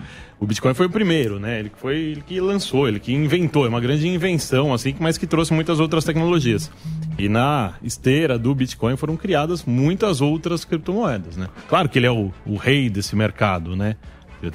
O 0.45 0.47
Bitcoin 0.47 0.75
foi 0.75 0.85
o 0.85 0.89
primeiro, 0.91 1.39
né? 1.39 1.59
Ele 1.59 1.71
foi 1.75 1.97
ele 1.97 2.21
que 2.21 2.39
lançou, 2.39 2.87
ele 2.87 2.99
que 2.99 3.11
inventou. 3.11 3.65
É 3.65 3.69
uma 3.69 3.81
grande 3.81 4.07
invenção, 4.07 4.75
assim, 4.75 4.95
mas 4.99 5.17
que 5.17 5.25
trouxe 5.25 5.51
muitas 5.51 5.79
outras 5.79 6.05
tecnologias. 6.05 6.69
E 7.17 7.27
na 7.27 7.73
esteira 7.81 8.37
do 8.37 8.53
Bitcoin 8.53 8.95
foram 8.95 9.17
criadas 9.17 9.65
muitas 9.65 10.21
outras 10.21 10.63
criptomoedas, 10.63 11.35
né? 11.35 11.49
Claro 11.67 11.89
que 11.89 11.97
ele 11.97 12.05
é 12.05 12.11
o, 12.11 12.31
o 12.45 12.57
rei 12.57 12.91
desse 12.91 13.15
mercado, 13.15 13.75
né? 13.75 13.95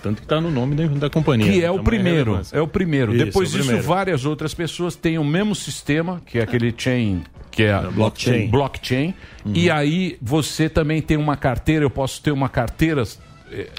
Tanto 0.01 0.19
que 0.19 0.27
está 0.27 0.41
no 0.41 0.49
nome 0.49 0.77
da, 0.77 0.87
da 0.87 1.11
companhia. 1.11 1.51
Que 1.51 1.65
é 1.65 1.69
o 1.69 1.75
Tamanha 1.75 1.83
primeiro. 1.83 2.31
relevância. 2.31 2.57
É 2.57 2.61
o 2.61 2.69
primeiro. 2.69 3.13
Isso, 3.13 3.25
Depois 3.25 3.49
é 3.49 3.51
o 3.51 3.57
disso, 3.57 3.65
primeiro. 3.65 3.89
várias 3.89 4.25
outras 4.25 4.55
pessoas 4.55 4.95
têm 4.95 5.19
o 5.19 5.25
mesmo 5.25 5.57
sistema, 5.57 6.23
que 6.25 6.39
é 6.39 6.43
aquele 6.43 6.73
chain, 6.77 7.25
que 7.51 7.65
é 7.65 7.73
a 7.73 7.81
blockchain. 7.91 8.45
Uhum. 8.45 8.51
blockchain. 8.51 9.15
E 9.47 9.69
aí 9.69 10.17
você 10.23 10.69
também 10.69 11.03
tem 11.03 11.17
uma 11.17 11.37
carteira, 11.37 11.85
eu 11.85 11.91
posso 11.91 12.23
ter 12.23 12.31
uma 12.31 12.49
carteira. 12.49 13.03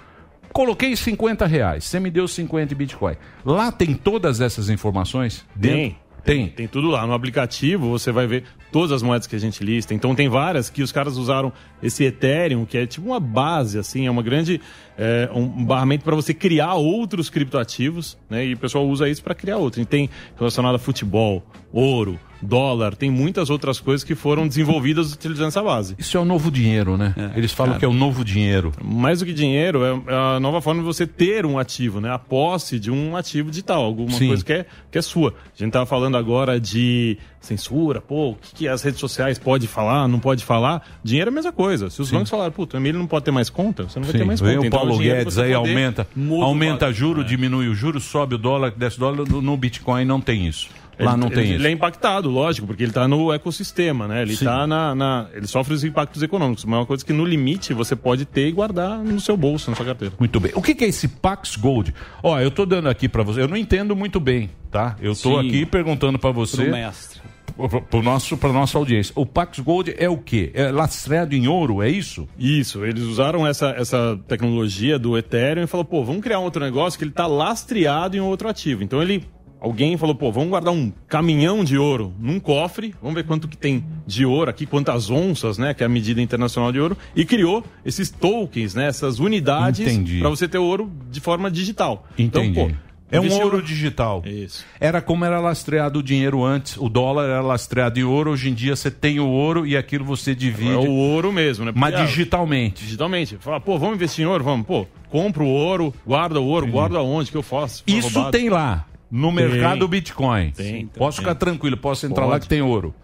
coloquei 0.52 0.94
50 0.96 1.46
reais, 1.46 1.84
você 1.84 1.98
me 1.98 2.10
deu 2.10 2.28
50 2.28 2.72
em 2.72 2.76
Bitcoin. 2.76 3.16
Lá 3.44 3.72
tem 3.72 3.94
todas 3.94 4.40
essas 4.40 4.70
informações? 4.70 5.44
Tem. 5.60 5.96
Tem. 6.24 6.48
Tem 6.48 6.66
tudo 6.66 6.88
lá. 6.88 7.06
No 7.06 7.12
aplicativo 7.12 7.90
você 7.90 8.10
vai 8.10 8.26
ver 8.26 8.44
todas 8.74 8.90
as 8.90 9.04
moedas 9.04 9.28
que 9.28 9.36
a 9.36 9.38
gente 9.38 9.62
lista. 9.62 9.94
Então 9.94 10.16
tem 10.16 10.28
várias 10.28 10.68
que 10.68 10.82
os 10.82 10.90
caras 10.90 11.16
usaram 11.16 11.52
esse 11.80 12.02
Ethereum, 12.02 12.64
que 12.64 12.76
é 12.76 12.84
tipo 12.84 13.06
uma 13.06 13.20
base, 13.20 13.78
assim, 13.78 14.04
é 14.08 14.10
uma 14.10 14.20
grande. 14.20 14.60
é, 14.98 15.30
um 15.32 15.64
barramento 15.64 16.04
para 16.04 16.16
você 16.16 16.34
criar 16.34 16.74
outros 16.74 17.30
criptoativos, 17.30 18.18
né? 18.28 18.44
E 18.44 18.54
o 18.54 18.58
pessoal 18.58 18.84
usa 18.88 19.08
isso 19.08 19.22
para 19.22 19.32
criar 19.32 19.58
outros. 19.58 19.80
E 19.80 19.86
tem 19.86 20.10
relacionado 20.36 20.74
a 20.74 20.78
futebol, 20.78 21.44
ouro, 21.72 22.18
dólar, 22.40 22.94
tem 22.94 23.10
muitas 23.10 23.50
outras 23.50 23.80
coisas 23.80 24.04
que 24.04 24.14
foram 24.14 24.46
desenvolvidas 24.46 25.12
utilizando 25.12 25.48
essa 25.48 25.62
base. 25.62 25.94
Isso 25.98 26.16
é 26.16 26.20
o 26.20 26.24
novo 26.24 26.50
dinheiro, 26.50 26.96
né? 26.96 27.14
Eles 27.34 27.52
falam 27.52 27.72
cara. 27.72 27.78
que 27.80 27.84
é 27.84 27.88
o 27.88 27.92
novo 27.92 28.24
dinheiro. 28.24 28.72
Mais 28.82 29.20
do 29.20 29.26
que 29.26 29.32
dinheiro, 29.32 29.84
é 29.84 30.12
é 30.12 30.36
a 30.36 30.40
nova 30.40 30.60
forma 30.60 30.80
de 30.80 30.86
você 30.86 31.06
ter 31.06 31.46
um 31.46 31.58
ativo, 31.58 32.00
né? 32.00 32.10
A 32.12 32.18
posse 32.18 32.78
de 32.78 32.90
um 32.90 33.16
ativo 33.16 33.50
digital, 33.50 33.82
alguma 33.84 34.10
Sim. 34.10 34.28
coisa 34.28 34.44
que 34.44 34.52
é, 34.52 34.66
que 34.90 34.98
é 34.98 35.02
sua. 35.02 35.30
A 35.30 35.58
gente 35.58 35.68
estava 35.68 35.86
falando 35.86 36.16
agora 36.16 36.60
de 36.60 37.16
censura, 37.44 38.00
pô, 38.00 38.30
o 38.30 38.34
que, 38.36 38.54
que 38.54 38.68
as 38.68 38.82
redes 38.82 38.98
sociais 39.00 39.38
pode 39.38 39.66
falar, 39.66 40.08
não 40.08 40.18
pode 40.18 40.44
falar. 40.44 40.82
Dinheiro 41.02 41.30
é 41.30 41.32
a 41.32 41.34
mesma 41.34 41.52
coisa. 41.52 41.90
Se 41.90 42.00
os 42.02 42.10
bancos 42.10 42.30
falaram, 42.30 42.52
puta, 42.52 42.76
o 42.76 42.80
Emílio 42.80 42.98
não 42.98 43.06
pode 43.06 43.24
ter 43.24 43.30
mais 43.30 43.50
conta, 43.50 43.84
você 43.84 43.98
não 43.98 44.04
vai 44.04 44.12
ter 44.12 44.18
Sim, 44.20 44.24
mais 44.24 44.40
vem 44.40 44.54
conta. 44.56 44.64
o 44.64 44.66
Então, 44.66 44.78
Paulo 44.80 44.96
dinheiro 44.96 45.18
Guedes 45.18 45.38
aí 45.38 45.52
aumenta, 45.54 46.06
o 46.16 46.42
aumenta 46.42 46.92
juro, 46.92 47.22
diminui 47.24 47.68
o 47.68 47.74
juro, 47.74 48.00
sobe 48.00 48.34
o 48.34 48.38
dólar, 48.38 48.72
desce 48.76 48.96
o 48.96 49.00
dólar, 49.00 49.28
no 49.28 49.56
Bitcoin 49.56 50.04
não 50.04 50.20
tem 50.20 50.46
isso. 50.46 50.68
Lá 50.96 51.10
Ele- 51.14 51.20
não 51.22 51.28
tem 51.28 51.38
ele, 51.40 51.48
isso. 51.48 51.54
Ele 51.62 51.66
é 51.66 51.70
impactado, 51.72 52.30
lógico, 52.30 52.68
porque 52.68 52.84
ele 52.84 52.92
está 52.92 53.08
no 53.08 53.32
ecossistema, 53.32 54.06
né? 54.06 54.22
Ele 54.22 54.36
Sim. 54.36 54.44
tá 54.44 54.64
na, 54.64 54.94
na- 54.94 55.26
Ele 55.34 55.44
sofre 55.44 55.74
os 55.74 55.82
impactos 55.82 56.22
econômicos, 56.22 56.64
mas 56.64 56.74
é 56.74 56.78
uma 56.78 56.86
coisa 56.86 57.04
que 57.04 57.12
no 57.12 57.24
limite 57.24 57.74
você 57.74 57.96
pode 57.96 58.24
ter 58.24 58.46
e 58.46 58.52
guardar 58.52 58.98
no 58.98 59.18
seu 59.20 59.36
bolso, 59.36 59.68
na 59.70 59.76
sua 59.76 59.84
carteira. 59.84 60.14
Muito 60.20 60.38
bem. 60.38 60.52
O 60.54 60.62
que, 60.62 60.72
que 60.72 60.84
é 60.84 60.86
esse 60.86 61.08
Pax 61.08 61.56
Gold? 61.56 61.92
Ó, 62.22 62.38
eu 62.38 62.48
tô 62.48 62.64
dando 62.64 62.88
aqui 62.88 63.08
pra 63.08 63.24
você. 63.24 63.40
Eu 63.42 63.48
não 63.48 63.56
entendo 63.56 63.96
muito 63.96 64.20
bem, 64.20 64.48
tá? 64.70 64.94
Eu 65.00 65.16
Sim. 65.16 65.36
aqui 65.40 65.66
perguntando 65.66 66.16
pra 66.16 66.30
você. 66.30 66.62
Pro 66.62 66.70
mestre. 66.72 67.20
Pro 67.88 68.02
nosso, 68.02 68.36
pra 68.36 68.52
nossa 68.52 68.76
audiência. 68.76 69.12
O 69.16 69.24
Pax 69.24 69.60
Gold 69.60 69.94
é 69.96 70.08
o 70.08 70.16
quê? 70.16 70.50
É 70.54 70.70
lastreado 70.70 71.34
em 71.34 71.46
ouro, 71.46 71.82
é 71.82 71.88
isso? 71.88 72.28
Isso, 72.38 72.84
eles 72.84 73.04
usaram 73.04 73.46
essa, 73.46 73.68
essa 73.70 74.18
tecnologia 74.26 74.98
do 74.98 75.16
Ethereum 75.16 75.64
e 75.64 75.66
falou, 75.66 75.84
pô, 75.84 76.04
vamos 76.04 76.22
criar 76.22 76.40
um 76.40 76.44
outro 76.44 76.62
negócio 76.62 76.98
que 76.98 77.04
ele 77.04 77.12
tá 77.12 77.26
lastreado 77.26 78.16
em 78.16 78.20
outro 78.20 78.48
ativo. 78.48 78.82
Então 78.82 79.00
ele. 79.00 79.24
Alguém 79.60 79.96
falou, 79.96 80.14
pô, 80.14 80.30
vamos 80.30 80.50
guardar 80.50 80.74
um 80.74 80.92
caminhão 81.08 81.64
de 81.64 81.78
ouro 81.78 82.12
num 82.18 82.38
cofre, 82.38 82.94
vamos 83.00 83.14
ver 83.14 83.24
quanto 83.24 83.48
que 83.48 83.56
tem 83.56 83.82
de 84.06 84.26
ouro 84.26 84.50
aqui, 84.50 84.66
quantas 84.66 85.08
onças, 85.08 85.56
né, 85.56 85.72
que 85.72 85.82
é 85.82 85.86
a 85.86 85.88
medida 85.88 86.20
internacional 86.20 86.70
de 86.70 86.78
ouro, 86.78 86.98
e 87.16 87.24
criou 87.24 87.64
esses 87.82 88.10
tokens, 88.10 88.74
né, 88.74 88.88
essas 88.88 89.20
unidades 89.20 89.98
para 90.20 90.28
você 90.28 90.46
ter 90.46 90.58
ouro 90.58 90.92
de 91.10 91.18
forma 91.18 91.50
digital. 91.50 92.06
Entendi. 92.18 92.50
Então, 92.50 92.68
pô, 92.68 92.74
é 93.10 93.20
um 93.20 93.32
ouro 93.42 93.62
digital. 93.62 94.22
Isso. 94.26 94.64
Era 94.80 95.00
como 95.00 95.24
era 95.24 95.38
lastreado 95.40 95.98
o 95.98 96.02
dinheiro 96.02 96.42
antes. 96.44 96.76
O 96.76 96.88
dólar 96.88 97.24
era 97.28 97.40
lastreado 97.40 97.98
em 97.98 98.02
ouro. 98.02 98.30
Hoje 98.32 98.48
em 98.50 98.54
dia 98.54 98.74
você 98.74 98.90
tem 98.90 99.20
o 99.20 99.28
ouro 99.28 99.66
e 99.66 99.76
aquilo 99.76 100.04
você 100.04 100.34
divide. 100.34 100.72
É 100.72 100.76
o 100.76 100.90
ouro 100.90 101.32
mesmo, 101.32 101.64
né? 101.64 101.72
Mas 101.74 101.90
Porque, 101.90 102.02
ah, 102.04 102.06
digitalmente. 102.06 102.82
Digitalmente. 102.84 103.36
Fala, 103.38 103.60
pô, 103.60 103.78
vamos 103.78 103.96
investir 103.96 104.24
em 104.24 104.28
ouro? 104.28 104.42
Vamos, 104.42 104.66
pô, 104.66 104.86
compra 105.10 105.42
o 105.42 105.48
ouro, 105.48 105.94
guarda 106.06 106.40
o 106.40 106.46
ouro, 106.46 106.66
guarda 106.66 107.00
onde 107.02 107.30
que 107.30 107.36
eu 107.36 107.42
faço? 107.42 107.82
Isso 107.86 108.08
roubado. 108.14 108.32
tem 108.36 108.48
lá, 108.48 108.86
no 109.10 109.28
Tem. 109.34 109.48
mercado 109.48 109.86
Bitcoin. 109.86 110.50
Tem, 110.50 110.86
Posso 110.86 111.18
tem. 111.18 111.24
ficar 111.24 111.34
tranquilo, 111.36 111.76
posso 111.76 112.06
entrar 112.06 112.22
Pode. 112.22 112.32
lá 112.32 112.40
que 112.40 112.48
tem 112.48 112.62
ouro. 112.62 112.94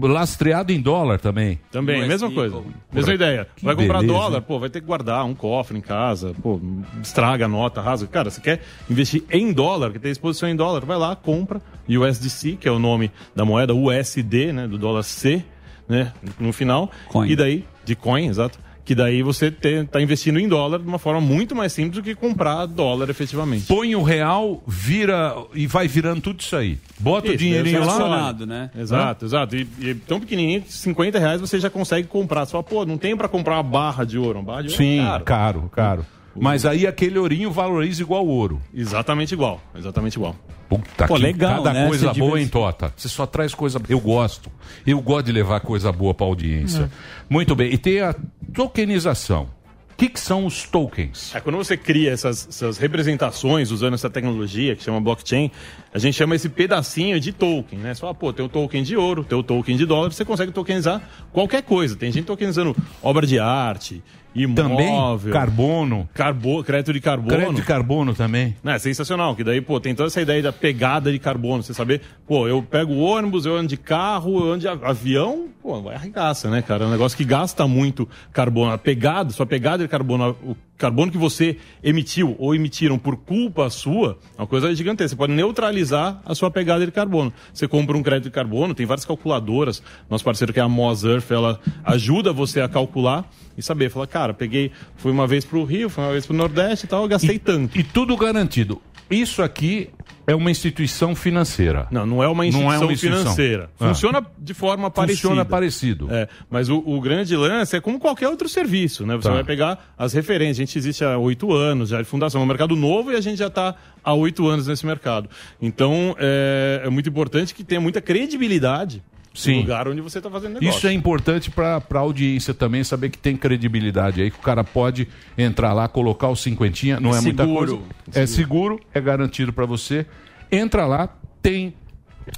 Lastreado 0.00 0.72
em 0.72 0.80
dólar 0.80 1.18
também. 1.18 1.58
Também, 1.70 1.96
USD, 2.00 2.08
mesma 2.08 2.30
coisa. 2.30 2.56
como- 2.56 2.74
Mesma 2.92 3.14
ideia. 3.14 3.46
Que 3.56 3.64
vai 3.64 3.74
comprar 3.76 4.00
beleza, 4.00 4.18
dólar, 4.18 4.36
hein? 4.38 4.44
pô, 4.46 4.58
vai 4.58 4.68
ter 4.70 4.80
que 4.80 4.86
guardar 4.86 5.24
um 5.24 5.34
cofre 5.34 5.78
em 5.78 5.80
casa, 5.80 6.34
pô, 6.42 6.60
estraga 7.02 7.44
a 7.44 7.48
nota, 7.48 7.80
rasga. 7.80 8.06
Cara, 8.08 8.30
você 8.30 8.40
quer 8.40 8.60
investir 8.90 9.24
em 9.30 9.52
dólar, 9.52 9.92
que 9.92 9.98
tem 9.98 10.10
exposição 10.10 10.48
em 10.48 10.56
dólar, 10.56 10.84
vai 10.84 10.96
lá, 10.98 11.14
compra 11.16 11.60
USDC, 11.88 12.56
que 12.60 12.68
é 12.68 12.70
o 12.72 12.78
nome 12.78 13.10
da 13.34 13.44
moeda, 13.44 13.74
USD, 13.74 14.52
né, 14.52 14.66
do 14.68 14.76
dólar 14.78 15.02
C, 15.02 15.42
né, 15.88 16.12
no 16.38 16.52
final. 16.52 16.90
E 17.30 17.36
daí, 17.36 17.64
de 17.84 17.94
coin, 17.94 18.26
exato. 18.28 18.58
Que 18.86 18.94
daí 18.94 19.20
você 19.20 19.48
está 19.48 20.00
investindo 20.00 20.38
em 20.38 20.46
dólar 20.48 20.78
de 20.78 20.86
uma 20.86 20.98
forma 20.98 21.20
muito 21.20 21.56
mais 21.56 21.72
simples 21.72 21.96
do 21.96 22.02
que 22.04 22.14
comprar 22.14 22.66
dólar 22.66 23.10
efetivamente. 23.10 23.66
Põe 23.66 23.96
o 23.96 24.02
real, 24.02 24.62
vira 24.64 25.34
e 25.52 25.66
vai 25.66 25.88
virando 25.88 26.20
tudo 26.20 26.38
isso 26.40 26.54
aí. 26.54 26.78
Bota 26.98 27.26
o 27.26 27.30
Isso, 27.30 27.38
dinheirinho 27.38 27.80
daí 27.80 27.90
você 27.90 28.02
lá. 28.02 28.30
escolhe. 28.30 28.70
Exato, 28.80 29.24
exato. 29.24 29.56
E, 29.56 29.66
e 29.80 29.94
tão 29.94 30.20
pequenininho, 30.20 30.62
50 30.68 31.18
reais 31.18 31.40
você 31.40 31.58
já 31.58 31.68
consegue 31.68 32.06
comprar. 32.06 32.46
Você 32.46 32.52
fala, 32.52 32.62
pô, 32.62 32.86
não 32.86 32.96
tem 32.96 33.16
para 33.16 33.28
comprar 33.28 33.54
uma 33.56 33.62
barra 33.64 34.04
de 34.04 34.16
ouro. 34.18 34.38
Uma 34.38 34.44
barra 34.44 34.62
de 34.62 34.68
ouro 34.68 34.78
Sim, 34.78 35.00
é 35.00 35.04
caro. 35.04 35.24
caro, 35.24 35.70
caro. 35.72 36.06
Mas 36.40 36.64
aí 36.66 36.86
aquele 36.86 37.18
ourinho 37.18 37.50
valoriza 37.50 38.02
igual 38.02 38.26
ouro. 38.26 38.60
Exatamente 38.74 39.32
igual, 39.32 39.60
exatamente 39.74 40.14
igual. 40.14 40.36
Puta 40.68 41.06
Pô, 41.06 41.14
que 41.14 41.22
legal, 41.22 41.62
cada 41.62 41.72
né? 41.72 41.86
coisa 41.86 42.12
Você 42.12 42.20
boa, 42.20 42.40
hein, 42.40 42.48
Tota? 42.48 42.92
Você 42.96 43.08
só 43.08 43.24
traz 43.24 43.54
coisa. 43.54 43.80
Eu 43.88 44.00
gosto. 44.00 44.50
Eu 44.86 45.00
gosto 45.00 45.26
de 45.26 45.32
levar 45.32 45.60
coisa 45.60 45.92
boa 45.92 46.12
pra 46.12 46.26
audiência. 46.26 46.84
É. 46.84 46.88
Muito 47.28 47.54
bem. 47.54 47.72
E 47.72 47.78
tem 47.78 48.00
a 48.00 48.14
tokenização. 48.52 49.48
O 49.92 49.98
que, 49.98 50.10
que 50.10 50.20
são 50.20 50.44
os 50.44 50.64
tokens? 50.64 51.34
É, 51.34 51.40
quando 51.40 51.56
você 51.56 51.74
cria 51.74 52.10
essas, 52.12 52.46
essas 52.48 52.76
representações 52.76 53.70
usando 53.70 53.94
essa 53.94 54.10
tecnologia 54.10 54.76
que 54.76 54.82
chama 54.82 55.00
blockchain, 55.00 55.50
a 55.94 55.98
gente 55.98 56.14
chama 56.14 56.36
esse 56.36 56.50
pedacinho 56.50 57.18
de 57.18 57.32
token, 57.32 57.78
né? 57.78 57.94
Você 57.94 58.02
fala, 58.02 58.14
pô, 58.14 58.30
tem 58.30 58.44
o 58.44 58.48
token 58.48 58.82
de 58.82 58.94
ouro, 58.94 59.24
tem 59.24 59.38
o 59.38 59.42
token 59.42 59.74
de 59.74 59.86
dólar, 59.86 60.12
você 60.12 60.22
consegue 60.22 60.52
tokenizar 60.52 61.00
qualquer 61.32 61.62
coisa. 61.62 61.96
Tem 61.96 62.12
gente 62.12 62.26
tokenizando 62.26 62.76
obra 63.02 63.26
de 63.26 63.38
arte, 63.38 64.02
imóvel. 64.42 65.32
Carbono. 65.32 66.08
Carbo, 66.12 66.62
crédito 66.62 66.92
de 66.92 67.00
carbono. 67.00 67.36
Crédito 67.36 67.54
de 67.54 67.62
carbono 67.62 68.14
também. 68.14 68.54
É 68.64 68.78
sensacional, 68.78 69.34
que 69.34 69.42
daí, 69.42 69.60
pô, 69.60 69.80
tem 69.80 69.94
toda 69.94 70.08
essa 70.08 70.20
ideia 70.20 70.42
da 70.42 70.52
pegada 70.52 71.10
de 71.10 71.18
carbono. 71.18 71.62
Você 71.62 71.72
saber, 71.72 72.02
pô, 72.26 72.46
eu 72.46 72.62
pego 72.62 72.94
ônibus, 72.96 73.46
eu 73.46 73.56
ando 73.56 73.68
de 73.68 73.76
carro, 73.76 74.38
eu 74.46 74.52
ando 74.52 74.60
de 74.60 74.68
avião, 74.68 75.48
pô, 75.62 75.80
vai 75.80 75.94
arregaça, 75.94 76.50
né, 76.50 76.62
cara? 76.62 76.84
É 76.84 76.86
um 76.86 76.90
negócio 76.90 77.16
que 77.16 77.24
gasta 77.24 77.66
muito 77.66 78.08
carbono. 78.32 78.72
A 78.72 78.78
pegada, 78.78 79.30
sua 79.30 79.46
pegada 79.46 79.82
de 79.82 79.88
carbono, 79.88 80.36
o 80.42 80.56
carbono 80.76 81.10
que 81.10 81.18
você 81.18 81.56
emitiu 81.82 82.36
ou 82.38 82.54
emitiram 82.54 82.98
por 82.98 83.16
culpa 83.16 83.68
sua, 83.70 84.18
é 84.36 84.42
uma 84.42 84.46
coisa 84.46 84.74
gigantesca. 84.74 85.10
Você 85.10 85.16
pode 85.16 85.32
neutralizar 85.32 86.20
a 86.24 86.34
sua 86.34 86.50
pegada 86.50 86.84
de 86.84 86.92
carbono. 86.92 87.32
Você 87.52 87.66
compra 87.66 87.96
um 87.96 88.02
crédito 88.02 88.24
de 88.24 88.30
carbono, 88.30 88.74
tem 88.74 88.86
várias 88.86 89.04
calculadoras. 89.04 89.82
Nosso 90.08 90.24
parceiro 90.24 90.52
que 90.52 90.60
é 90.60 90.62
a 90.62 90.68
Moz 90.68 91.04
Earth, 91.04 91.30
ela 91.30 91.58
ajuda 91.84 92.32
você 92.32 92.60
a 92.60 92.68
calcular 92.68 93.28
e 93.56 93.62
saber. 93.62 93.90
Fala, 93.90 94.06
cara, 94.06 94.25
peguei, 94.34 94.70
fui 94.96 95.12
uma 95.12 95.26
vez 95.26 95.44
pro 95.44 95.64
Rio, 95.64 95.88
fui 95.88 96.02
uma 96.04 96.12
vez 96.12 96.26
pro 96.26 96.36
Nordeste 96.36 96.86
e 96.86 96.88
tal, 96.88 97.02
eu 97.02 97.08
gastei 97.08 97.38
tanto. 97.38 97.78
E 97.78 97.82
tudo 97.82 98.16
garantido. 98.16 98.80
Isso 99.08 99.40
aqui 99.40 99.90
é 100.26 100.34
uma 100.34 100.50
instituição 100.50 101.14
financeira. 101.14 101.86
Não, 101.92 102.04
não 102.04 102.20
é 102.22 102.26
uma 102.26 102.44
instituição, 102.44 102.88
financeira. 102.96 103.70
Ah. 103.78 103.88
Funciona 103.88 104.26
de 104.36 104.52
forma 104.52 104.90
parecida. 104.90 105.20
Funciona 105.20 105.44
parecido. 105.44 106.08
É, 106.10 106.28
mas 106.50 106.68
o, 106.68 106.78
o 106.84 107.00
grande 107.00 107.36
lance 107.36 107.76
é 107.76 107.80
como 107.80 108.00
qualquer 108.00 108.28
outro 108.28 108.48
serviço, 108.48 109.06
né? 109.06 109.14
Você 109.14 109.28
Tá. 109.28 109.34
vai 109.34 109.44
pegar 109.44 109.94
as 109.96 110.12
referências. 110.12 110.58
A 110.58 110.62
gente 110.66 110.76
existe 110.76 111.04
há 111.04 111.16
oito 111.16 111.52
anos 111.52 111.90
já 111.90 111.98
de 112.02 112.08
fundação. 112.08 112.40
É 112.40 112.44
um 112.44 112.48
mercado 112.48 112.74
novo 112.74 113.12
e 113.12 113.16
a 113.16 113.20
gente 113.20 113.38
já 113.38 113.46
está 113.46 113.76
há 114.02 114.12
oito 114.14 114.48
anos 114.48 114.66
nesse 114.66 114.84
mercado. 114.84 115.30
Então, 115.62 116.16
é, 116.18 116.82
é 116.84 116.90
muito 116.90 117.08
importante 117.08 117.54
que 117.54 117.62
tenha 117.62 117.80
muita 117.80 118.00
credibilidade 118.00 119.04
Sim. 119.36 119.60
lugar 119.60 119.86
onde 119.88 120.00
você 120.00 120.18
está 120.18 120.30
fazendo 120.30 120.54
negócio. 120.60 120.76
Isso 120.78 120.86
é 120.86 120.92
importante 120.92 121.50
para 121.50 121.82
a 121.94 121.98
audiência 121.98 122.52
também 122.54 122.82
saber 122.82 123.10
que 123.10 123.18
tem 123.18 123.36
credibilidade 123.36 124.20
aí, 124.22 124.30
que 124.30 124.38
o 124.38 124.42
cara 124.42 124.64
pode 124.64 125.06
entrar 125.36 125.72
lá, 125.72 125.86
colocar 125.88 126.28
o 126.28 126.36
cinquentinha, 126.36 126.98
não 127.00 127.14
é, 127.14 127.18
É 127.18 127.20
muita 127.20 127.44
seguro. 127.44 127.78
coisa. 127.78 128.20
É 128.22 128.26
seguro, 128.26 128.80
é 128.94 129.00
garantido 129.00 129.52
para 129.52 129.66
você. 129.66 130.06
Entra 130.50 130.86
lá, 130.86 131.08
tem 131.42 131.74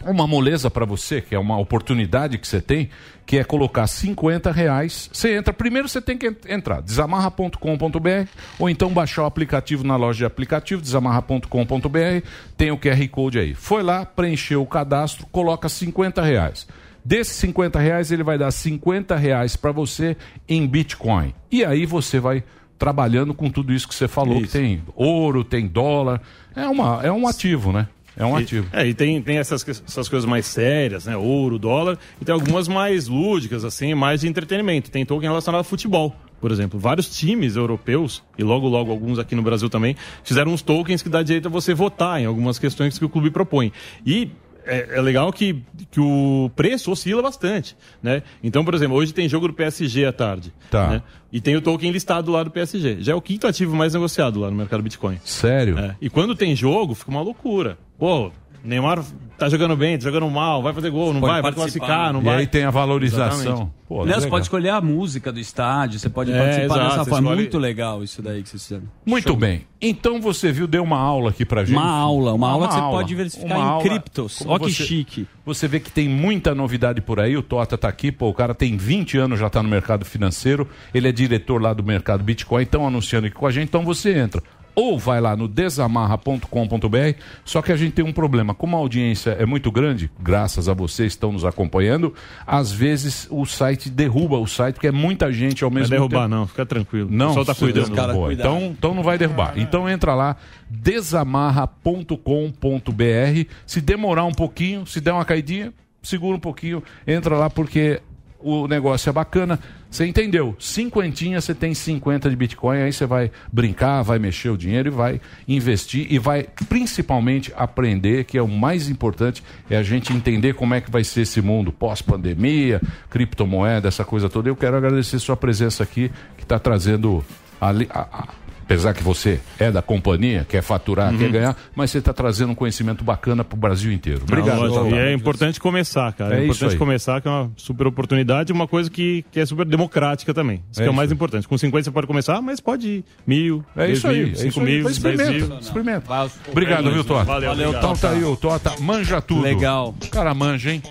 uma 0.05 0.27
moleza 0.27 0.71
para 0.71 0.85
você, 0.85 1.21
que 1.23 1.35
é 1.35 1.39
uma 1.39 1.57
oportunidade 1.59 2.37
que 2.37 2.47
você 2.47 2.61
tem, 2.61 2.91
que 3.25 3.39
é 3.39 3.45
colocar 3.45 3.87
50 3.87 4.53
reais. 4.53 5.09
Você 5.11 5.35
entra, 5.35 5.51
primeiro 5.53 5.89
você 5.89 5.99
tem 6.01 6.17
que 6.19 6.27
en- 6.29 6.37
entrar, 6.47 6.83
desamarra.com.br 6.83 8.29
ou 8.59 8.69
então 8.69 8.91
baixar 8.91 9.23
o 9.23 9.27
aplicativo 9.27 9.85
na 9.85 9.97
loja 9.97 10.19
de 10.19 10.25
aplicativo, 10.27 10.83
desamarra.com.br, 10.83 12.27
tem 12.57 12.71
o 12.71 12.79
QR 12.79 13.09
Code 13.09 13.39
aí. 13.39 13.55
Foi 13.55 13.83
lá, 13.83 14.05
preencheu 14.05 14.63
o 14.63 14.67
cadastro, 14.67 15.27
coloca 15.33 15.69
50 15.69 16.23
reais. 16.23 16.67
Desses 17.05 17.35
50 17.37 17.79
reais, 17.79 18.11
ele 18.13 18.23
vai 18.23 18.37
dar 18.39 18.51
50 18.51 19.17
reais 19.17 19.57
para 19.57 19.73
você 19.73 20.17
em 20.49 20.67
Bitcoin. 20.67 21.33
E 21.51 21.65
aí 21.65 21.87
você 21.87 22.21
vai 22.21 22.45
trabalhando 22.79 23.35
com 23.35 23.51
tudo 23.51 23.73
isso 23.73 23.89
que 23.89 23.95
você 23.95 24.07
falou, 24.07 24.41
que 24.41 24.49
tem 24.49 24.83
ouro, 24.95 25.43
tem 25.43 25.67
dólar. 25.67 26.21
É, 26.55 26.67
uma, 26.67 27.01
é 27.03 27.11
um 27.11 27.27
ativo, 27.27 27.73
né? 27.73 27.89
É 28.17 28.25
um 28.25 28.39
E- 28.39 28.43
ativo. 28.43 28.69
É, 28.73 28.87
e 28.87 28.95
tem, 28.95 29.21
tem 29.23 29.39
essas, 29.39 29.67
essas 29.69 30.09
coisas 30.09 30.29
mais 30.29 30.45
sérias, 30.47 31.07
né? 31.07 31.17
Ouro, 31.17 31.59
dólar, 31.59 31.99
e 32.21 32.25
tem 32.25 32.33
algumas 32.33 32.69
mais 32.69 33.07
lúdicas, 33.09 33.65
assim, 33.65 33.95
mais 33.95 34.21
de 34.21 34.29
entretenimento. 34.29 34.91
Tem 34.91 35.05
token 35.07 35.29
relacionado 35.29 35.61
a 35.61 35.65
futebol, 35.65 36.15
por 36.41 36.51
exemplo. 36.51 36.79
Vários 36.81 37.09
times 37.17 37.55
europeus, 37.57 38.23
e 38.37 38.43
logo, 38.43 38.69
logo 38.69 38.91
alguns 38.91 39.19
aqui 39.21 39.35
no 39.37 39.43
Brasil 39.43 39.69
também, 39.71 39.97
fizeram 40.25 40.53
uns 40.53 40.63
tokens 40.63 41.01
que 41.01 41.09
dá 41.09 41.23
direito 41.23 41.47
a 41.47 41.51
você 41.51 41.73
votar 41.75 42.21
em 42.21 42.27
algumas 42.27 42.59
questões 42.59 42.99
que 42.99 43.05
o 43.05 43.09
clube 43.09 43.31
propõe. 43.31 43.73
E 44.05 44.31
é, 44.69 44.99
é 44.99 45.01
legal 45.01 45.33
que, 45.33 45.63
que 45.91 45.99
o 45.99 46.51
preço 46.55 46.91
oscila 46.91 47.23
bastante, 47.23 47.77
né? 48.03 48.23
Então, 48.43 48.65
por 48.65 48.75
exemplo, 48.75 48.97
hoje 48.97 49.15
tem 49.15 49.29
jogo 49.29 49.49
do 49.49 49.55
PSG 49.55 50.05
à 50.05 50.13
tarde. 50.13 50.53
Tá. 50.71 50.89
né? 50.89 51.03
E 51.33 51.41
tem 51.41 51.57
o 51.57 51.63
token 51.63 51.91
listado 51.91 52.31
lá 52.31 52.43
do 52.43 52.51
PSG. 52.51 52.99
Já 53.01 53.13
é 53.13 53.15
o 53.15 53.21
quinto 53.21 53.47
ativo 53.47 53.75
mais 53.75 53.95
negociado 53.95 54.39
lá 54.39 54.51
no 54.51 54.57
mercado 54.57 54.83
Bitcoin. 54.83 55.19
Sério? 55.25 55.79
É. 55.79 55.97
E 56.01 56.09
quando 56.11 56.35
tem 56.35 56.55
jogo, 56.55 56.95
fica 56.95 57.11
uma 57.11 57.21
loucura. 57.23 57.79
Pô, 57.99 58.31
Neymar 58.65 59.03
tá 59.39 59.49
jogando 59.49 59.77
bem, 59.77 59.97
tá 59.97 60.05
jogando 60.05 60.29
mal, 60.31 60.63
vai 60.63 60.73
fazer 60.73 60.91
gol, 60.91 61.13
não 61.15 61.21
Pode 61.21 61.33
vai, 61.33 61.43
vai 61.43 61.53
classificar, 61.53 62.13
não 62.13 62.21
E 62.21 62.25
vai. 62.25 62.37
aí 62.39 62.47
tem 62.47 62.65
a 62.65 62.71
valorização. 62.71 63.73
Pô, 63.89 64.03
Aliás, 64.03 64.19
legal. 64.25 64.31
pode 64.31 64.45
escolher 64.45 64.69
a 64.71 64.81
música 64.83 65.33
do 65.33 65.41
estádio, 65.41 65.99
você 65.99 66.11
pode 66.11 66.31
É, 66.31 66.37
participar 66.39 66.65
exato, 66.75 66.89
dessa 66.91 67.05
forma. 67.07 67.19
escolhe- 67.31 67.41
Muito 67.43 67.59
legal 67.59 68.03
isso 68.05 68.21
daí 68.21 68.43
que 68.43 68.49
vocês 68.51 68.63
fizeram. 68.63 68.85
Muito 69.07 69.35
bem. 69.35 69.63
Então 69.81 70.21
você 70.21 70.53
viu, 70.53 70.67
deu 70.67 70.83
uma 70.83 70.99
aula 70.99 71.31
aqui 71.31 71.45
pra 71.45 71.65
gente. 71.65 71.75
Uma 71.77 71.89
aula, 71.89 72.35
uma 72.35 72.51
aula 72.51 72.67
que 72.69 72.75
você 72.75 72.81
aula. 72.81 72.97
pode 72.99 73.09
diversificar 73.09 73.57
Uma 73.57 73.65
em 73.65 73.69
aula. 73.71 73.83
criptos. 73.83 74.43
Ó 74.47 74.59
que 74.59 74.65
você- 74.71 74.85
chique. 74.85 75.27
Você 75.47 75.67
vê 75.67 75.81
que 75.81 75.91
tem 75.91 76.07
muita 76.09 76.55
novidade 76.55 77.01
por 77.01 77.19
aí. 77.21 77.35
O 77.35 77.43
Tota 77.43 77.79
tá 77.79 77.89
aqui, 77.89 78.13
pô, 78.13 78.29
o 78.29 78.35
cara 78.35 78.55
tem 78.55 78.77
20 78.77 79.17
anos, 79.17 79.39
já 79.41 79.49
tá 79.49 79.63
no 79.63 79.69
mercado 79.71 80.05
financeiro. 80.05 80.69
Ele 80.93 81.09
é 81.09 81.13
diretor 81.13 81.63
lá 81.63 81.73
do 81.73 81.83
mercado 81.83 82.23
Bitcoin, 82.23 82.65
estão 82.65 82.87
anunciando 82.87 83.29
aqui 83.29 83.37
com 83.37 83.47
a 83.47 83.51
gente. 83.51 83.69
Então 83.69 83.85
você 83.85 84.13
entra 84.19 84.43
ou 84.79 84.97
vai 84.97 85.21
lá 85.21 85.37
no 85.37 85.49
desamarra.com.br. 85.49 87.19
Só 87.45 87.61
que 87.61 87.73
a 87.73 87.77
gente 87.77 87.95
tem 87.95 88.05
um 88.05 88.13
problema. 88.13 88.55
Como 88.55 88.77
a 88.77 88.79
audiência 88.79 89.31
é 89.31 89.45
muito 89.45 89.73
grande, 89.73 90.09
graças 90.21 90.69
a 90.69 90.73
vocês 90.73 91.09
que 91.09 91.17
estão 91.17 91.33
nos 91.33 91.45
acompanhando, 91.45 92.15
às 92.47 92.71
vezes 92.71 93.27
o 93.29 93.45
site 93.45 93.91
derruba 93.91 94.39
o 94.39 94.47
site, 94.47 94.75
porque 94.75 94.87
é 94.87 94.93
muita 94.93 95.33
gente 95.33 95.65
ao 95.65 95.71
Não 95.71 95.75
vai 95.75 95.83
mesmo 95.83 95.97
derrubar, 95.97 96.23
tempo. 96.23 96.29
não, 96.29 96.47
fica 96.47 96.65
tranquilo. 96.65 97.09
Não, 97.11 97.35
pessoal 97.35 97.45
tá 97.45 97.55
cuidando. 97.57 97.87
Deus 97.87 97.97
cara. 97.97 98.15
Então, 98.33 98.75
então 98.79 98.95
não 98.95 99.03
vai 99.03 99.19
derrubar. 99.19 99.55
Então 99.57 99.89
entra 99.89 100.15
lá, 100.15 100.37
desamarra.com.br. 100.71 103.51
Se 103.67 103.81
demorar 103.81 104.27
um 104.27 104.33
pouquinho, 104.33 104.87
se 104.87 105.01
der 105.01 105.13
uma 105.13 105.25
caidinha, 105.25 105.75
segura 106.05 106.37
um 106.37 106.41
pouquinho, 106.41 106.85
entra 107.05 107.37
lá 107.37 107.51
porque 107.51 108.01
o 108.41 108.67
negócio 108.69 109.09
é 109.11 109.13
bacana. 109.13 109.59
Você 109.91 110.07
entendeu? 110.07 110.55
Cinquentinha, 110.59 111.41
você 111.41 111.55
tem 111.55 111.73
50 111.73 112.29
de 112.29 112.37
Bitcoin, 112.37 112.79
aí 112.83 112.93
você 112.93 113.07
vai 113.07 113.31
brincar, 113.53 114.03
vai 114.03 114.19
mexer 114.19 114.51
o 114.51 114.57
dinheiro 114.57 114.89
e 114.89 114.91
vai 114.91 115.21
investir 115.49 116.07
e 116.11 116.19
vai 116.19 116.47
principalmente 116.69 117.53
aprender, 117.57 118.25
que 118.25 118.37
é 118.37 118.43
o 118.43 118.47
mais 118.49 118.89
importante, 118.91 119.43
é 119.71 119.77
a 119.77 119.83
gente 119.83 120.13
entender 120.13 120.55
como 120.55 120.75
é 120.75 120.81
que 120.81 120.91
vai 120.91 121.03
ser 121.05 121.23
esse 121.23 121.41
mundo 121.41 121.73
pós-pandemia, 121.73 122.81
criptomoeda, 123.09 123.89
essa 123.89 124.05
coisa 124.05 124.29
toda. 124.29 124.49
Eu 124.49 124.57
quero 124.57 124.77
agradecer 124.77 125.19
sua 125.19 125.37
presença 125.37 125.83
aqui, 125.83 126.11
que 126.37 126.43
está 126.45 126.59
trazendo 126.59 127.25
ali, 127.61 127.87
a- 127.91 128.07
a- 128.13 128.29
apesar 128.69 128.93
que 128.93 129.03
você 129.03 129.41
é 129.59 129.71
da 129.73 129.81
companhia, 129.81 130.45
quer 130.47 130.61
faturar, 130.63 131.11
Uhum. 131.11 131.19
quer 131.19 131.31
ganhar, 131.31 131.57
mas 131.75 131.91
você 131.91 131.99
está 131.99 132.13
trazendo 132.13 132.53
um 132.53 132.55
conhecimento 132.55 133.03
bacana 133.03 133.43
para 133.43 133.57
o 133.57 133.59
Brasil 133.59 133.91
inteiro. 133.91 134.21
Obrigado. 134.25 134.61
Não, 134.69 134.91
e 134.91 134.99
é 134.99 135.13
importante 135.15 135.59
começar, 135.59 136.13
cara. 136.13 136.35
É, 136.37 136.41
É 136.41 136.45
importante 136.45 136.73
aí. 136.73 136.77
começar, 136.79 137.19
que 137.23 137.29
é 137.29 137.31
uma 137.31 137.51
super 137.57 137.87
oportunidade, 137.87 138.53
uma 138.53 138.69
coisa 138.69 138.91
que, 138.91 139.25
que 139.33 139.41
é 139.41 139.47
super 139.47 139.65
democrática 139.65 140.35
também. 140.35 140.63
Isso 140.71 140.81
É 140.81 140.85
que 140.85 140.89
é 140.89 140.93
o 140.93 140.95
mais 140.95 141.11
aí. 141.11 141.15
importante. 141.15 141.49
Com 141.49 141.57
50 141.57 141.85
você 141.85 141.91
pode 141.91 142.07
começar, 142.07 142.43
mas 142.43 142.61
pode 142.61 142.87
ir 142.89 143.05
mil, 143.27 143.65
É 143.75 143.91
isso 143.91 144.07
aí, 144.07 144.25
mil, 144.25 144.33
é 144.33 144.35
cinco 144.35 144.61
aí. 144.61 144.67
mil, 144.67 144.85
Mas 144.85 144.99
dez 144.99 145.19
experimenta, 145.19 145.47
mil. 145.49 145.59
experimenta. 145.61 146.31
Obrigado, 146.51 146.91
viu, 146.93 147.05
Tota? 147.05 147.25
Valeu, 147.25 147.53
Então 147.55 147.69
obrigado. 147.71 148.01
tá 148.01 148.11
aí, 148.11 148.25
o 148.25 148.37
Tota 148.37 148.75
manja 148.81 149.23
tudo. 149.23 149.41
Legal. 149.41 149.95
O 150.05 150.09
cara 150.09 150.35
manja, 150.35 150.71
hein? 150.73 150.83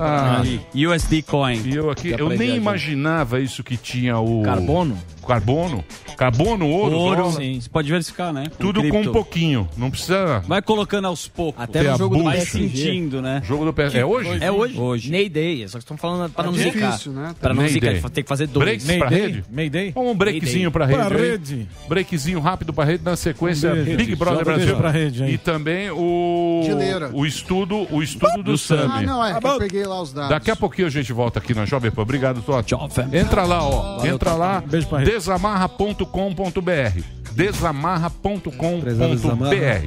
Ah, 0.00 0.42
USD 0.74 1.20
Coin. 1.22 1.60
E 1.66 1.74
eu 1.76 1.90
aqui, 1.90 2.14
eu 2.18 2.30
nem 2.30 2.56
imaginava 2.56 3.38
isso 3.40 3.62
que 3.62 3.76
tinha 3.76 4.18
o... 4.18 4.42
Carbono? 4.42 4.96
Carbono? 5.26 5.84
Carbono, 6.16 6.66
ouro, 6.68 6.96
Ouro, 6.96 7.16
dólar. 7.24 7.32
sim. 7.34 7.60
Você 7.60 7.68
pode 7.68 7.90
verificar, 7.90 8.32
né? 8.32 8.44
Tudo 8.58 8.82
com 8.82 8.88
cripto. 8.90 9.10
um 9.10 9.12
pouquinho. 9.12 9.68
Não 9.76 9.90
precisa... 9.90 10.40
Vai 10.46 10.62
colocando 10.62 11.06
aos 11.06 11.28
poucos. 11.28 11.62
Até 11.62 11.82
no 11.82 11.98
jogo 11.98 12.16
do 12.16 12.24
Vai 12.24 12.36
PSG. 12.38 12.68
sentindo, 12.68 13.20
né? 13.20 13.42
Jogo 13.44 13.64
do 13.66 13.72
PSG. 13.72 13.98
É 13.98 14.06
hoje? 14.06 14.38
É 14.40 14.50
hoje. 14.50 14.78
Hoje. 14.78 15.10
Ney 15.10 15.28
Day, 15.28 15.68
só 15.68 15.76
que 15.78 15.84
estão 15.84 15.96
falando 15.96 16.30
para 16.32 16.44
É 16.44 16.46
não 16.46 16.52
difícil, 16.54 17.12
zicar. 17.12 17.22
né? 17.28 17.34
Para 17.40 17.52
não 17.54 17.62
Ney 17.62 17.72
zicar, 17.72 17.92
Day. 17.92 18.00
tem 18.10 18.24
que 18.24 18.28
fazer 18.28 18.46
dois. 18.46 18.64
Breaks 18.84 18.86
pra 18.98 19.08
rede? 19.08 19.44
Mayday? 19.50 19.92
Um 19.94 20.14
breakzinho 20.14 20.70
pra 20.70 20.86
rede. 20.86 20.98
Pra 20.98 21.08
rede. 21.18 21.68
Breakzinho 21.88 22.40
rápido 22.40 22.72
pra 22.72 22.84
rede. 22.84 23.04
Na 23.04 23.14
sequência, 23.16 23.74
beijo. 23.74 23.96
Big 23.96 24.16
Brother 24.16 24.44
Brasil. 24.44 24.76
pra 24.76 24.90
rede, 24.90 25.22
hein? 25.22 25.30
e 25.30 25.38
também 25.38 25.90
o... 25.90 26.62
Dileira. 26.64 27.10
O 27.12 27.26
estudo, 27.26 27.86
o 27.90 28.02
estudo 28.02 28.42
do, 28.42 28.56
Sami. 28.56 28.90
Ah, 28.90 29.02
não, 29.02 29.24
é 29.24 29.38
que 29.38 29.46
eu 29.46 29.58
peguei 29.58 29.84
lá 29.84 30.00
os 30.00 30.12
dados. 30.12 30.30
Daqui 30.30 30.50
a 30.50 30.56
pouquinho 30.56 30.86
a 30.88 30.90
gente 30.90 31.12
volta 31.12 31.38
aqui 31.38 31.52
na 31.54 31.64
Jovem 31.66 31.90
Pan. 31.90 32.02
Obrigado, 32.02 32.40
Totti. 32.40 32.74
Entra 33.12 33.42
lá, 33.44 33.62
ó. 33.68 33.96
Valeu, 33.98 34.14
Entra 34.14 34.32
lá. 34.32 34.62
Beijo 34.66 34.86
pra 34.86 34.98
rede. 35.00 35.15
Desamarra.com.br. 35.16 37.00
Desamarra.com.br. 37.32 38.50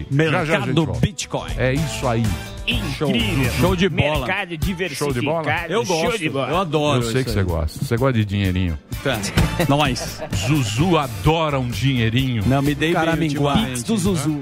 Mercado. 0.10 0.88
Bitcoin. 1.00 1.52
É 1.56 1.74
isso 1.74 2.08
aí. 2.08 2.24
Incrível. 2.66 3.52
Show 3.60 3.76
de 3.76 3.90
bola. 3.90 4.26
Mercado 4.26 4.96
Show 4.96 5.14
de 5.14 5.22
bola? 5.22 5.46
Eu 5.70 5.86
gosto. 5.86 6.24
Eu 6.24 6.58
adoro. 6.58 7.04
Eu 7.04 7.12
sei 7.12 7.24
que 7.24 7.30
você 7.30 7.44
gosta. 7.44 7.86
Você 7.86 7.96
gosta 7.96 8.14
de 8.14 8.26
dinheirinho. 8.26 8.78
Tá. 9.04 9.20
Nós. 9.68 10.20
Zuzu 10.36 10.98
adora 10.98 11.60
um 11.60 11.70
dinheirinho. 11.70 12.44
Não, 12.48 12.64
me 12.64 12.74
dei 12.74 12.92
Caraminguá. 12.92 13.52
ultimamente. 13.52 13.78
Pix 13.78 13.84
do 13.84 13.98
Zuzu. 13.98 14.40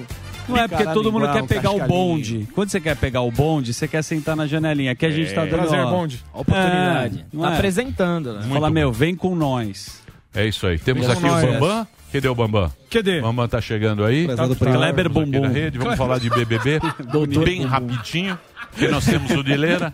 Não 0.48 0.58
é 0.58 0.70
porque 0.70 0.86
todo 0.86 1.12
mundo 1.12 1.30
quer 1.34 1.44
pegar 1.46 1.72
o 1.72 1.86
bonde. 1.86 2.48
Quando 2.56 2.70
você 2.70 2.80
quer 2.80 2.96
pegar 2.96 3.22
o 3.22 3.32
bonde, 3.32 3.74
você 3.74 3.90
quer 3.90 4.02
sentar 4.02 4.38
na 4.38 4.48
janelinha. 4.48 4.94
Aqui 4.94 5.06
a 5.06 5.12
gente 5.12 5.34
tá 5.34 5.44
dando 5.44 5.68
Prazer, 5.68 5.86
bonde. 5.86 6.24
Oportunidade. 6.34 7.26
não 7.34 7.44
Tá 7.44 7.56
apresentando, 7.56 8.34
né? 8.34 8.48
Fala, 8.48 8.70
meu, 8.70 8.90
vem 8.94 9.16
com 9.16 9.36
nós. 9.36 10.07
É 10.38 10.46
isso 10.46 10.68
aí. 10.68 10.78
Temos 10.78 11.10
aqui 11.10 11.22
com 11.22 11.28
o 11.28 11.32
nós. 11.32 11.46
Bambam. 11.46 11.88
Cadê 12.14 12.28
o 12.30 12.36
Bambam? 12.36 12.72
Cadê? 12.92 13.22
Bambam 13.22 13.48
tá 13.48 13.60
chegando 13.60 14.06
aí. 14.06 14.28
Tá-. 14.28 14.48
Kleber 14.48 15.10
Bumbum. 15.10 15.42
na 15.42 15.48
rede. 15.48 15.78
Vamos 15.80 15.98
falar 15.98 16.20
de 16.20 16.30
BBB. 16.30 16.80
Doutor 17.12 17.44
Bem 17.44 17.58
Bumbum. 17.62 17.70
rapidinho. 17.70 18.38
Porque 18.72 18.88
nós 18.88 19.06
temos 19.06 19.32
o 19.32 19.44
Dileira. 19.44 19.92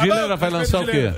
Dileira 0.00 0.36
vai 0.36 0.48
lançar 0.50 0.80
o 0.80 0.86
quê? 0.86 1.12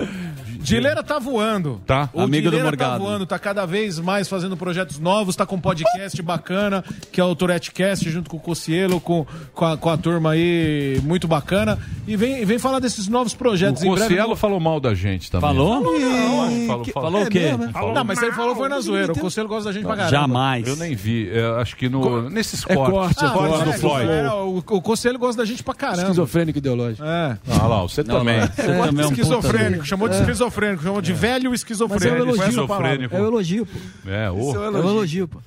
Dileira 0.67 1.03
tá 1.03 1.19
voando. 1.19 1.81
Tá. 1.87 2.11
O 2.13 2.21
Amigo 2.21 2.45
do 2.45 2.51
Dileira 2.51 2.65
Morgado. 2.65 2.93
tá 2.93 2.99
voando, 2.99 3.27
tá 3.27 3.39
cada 3.39 3.65
vez 3.65 3.99
mais 3.99 4.29
fazendo 4.29 4.57
projetos 4.57 4.99
novos, 4.99 5.37
tá 5.37 5.47
com 5.47 5.57
um 5.57 5.61
podcast 5.61 6.21
bacana, 6.23 6.85
que 7.13 7.21
é 7.21 7.25
o 7.25 7.35
Tourette 7.35 7.71
Cast, 7.73 8.09
junto 8.11 8.29
com 8.29 8.37
o 8.37 8.41
Cocielo, 8.41 9.01
com, 9.01 9.27
com, 9.55 9.65
a, 9.65 9.77
com 9.77 9.89
a 9.91 9.97
turma 9.97 10.33
aí, 10.33 11.01
muito 11.05 11.29
bacana. 11.29 11.79
E 12.07 12.17
vem, 12.17 12.45
vem 12.45 12.59
falar 12.59 12.79
desses 12.81 13.09
novos 13.09 13.35
projetos 13.35 13.83
O 13.83 13.87
em 13.87 13.95
breve. 13.95 14.37
Falou 14.37 14.61
mal 14.61 14.81
da 14.81 14.95
gente 14.95 15.31
também. 15.31 15.49
Falou? 15.49 15.81
Não, 15.81 16.67
falou, 16.67 16.85
falou. 16.85 16.85
Falou 17.07 17.23
o 17.23 17.31
quê? 17.31 17.51
Falou. 17.73 17.95
Não, 17.95 18.05
mas 18.05 18.21
ele 18.23 18.33
falou 18.33 18.55
foi 18.57 18.69
na 18.69 18.81
zoeira. 18.81 19.13
O 19.13 19.19
Conselho 19.19 19.49
gosta 19.49 19.65
da 19.65 19.73
gente 19.73 19.85
pra 19.85 19.97
caramba. 19.97 20.11
Jamais. 20.11 20.67
Eu 20.67 20.77
nem 20.77 20.95
vi. 20.95 21.31
É, 21.31 21.61
acho 21.61 21.77
que 21.77 21.89
no, 21.89 22.29
nesses 22.29 22.65
É 22.69 22.75
cortes. 22.75 22.93
corte, 22.93 23.25
é 23.25 23.29
cortes 23.29 23.57
corte. 23.57 23.73
do 23.73 23.79
Floyd. 23.81 24.11
É, 24.11 24.29
o, 24.31 24.59
o 24.67 24.81
gosta 25.19 25.43
da 25.43 25.45
gente 25.45 25.63
pra 25.63 25.75
caramba. 25.75 26.03
Esquizofrênico 26.03 26.59
ideológico. 26.59 27.05
É. 27.05 27.39
Ah 27.49 27.67
lá, 27.67 27.83
você 27.83 28.03
Não, 28.03 28.19
também. 28.19 28.41
não. 28.41 28.47
Você 28.47 28.63
também 28.63 29.05
é 29.05 29.07
um 29.07 29.11
esquizofrênico, 29.11 29.85
chamou 29.85 30.09
de 30.09 30.17
É. 30.17 30.19
esquizofrênico, 30.57 30.83
chamou 30.83 31.03
de 31.03 31.13
velho 31.13 31.55
esquizofrênico. 31.55 32.37
Mas 32.37 32.57
é 32.57 32.61
um 32.61 32.61
essa 32.61 32.61
elogio. 32.61 33.09
É 33.13 33.21
o 33.21 33.27
elogio, 33.27 33.67
pô. 33.67 34.11
É, 34.11 34.31
o... 34.31 34.55
É 34.55 34.69
o 34.71 34.89
elogio, 34.89 35.29
pô. 35.29 35.41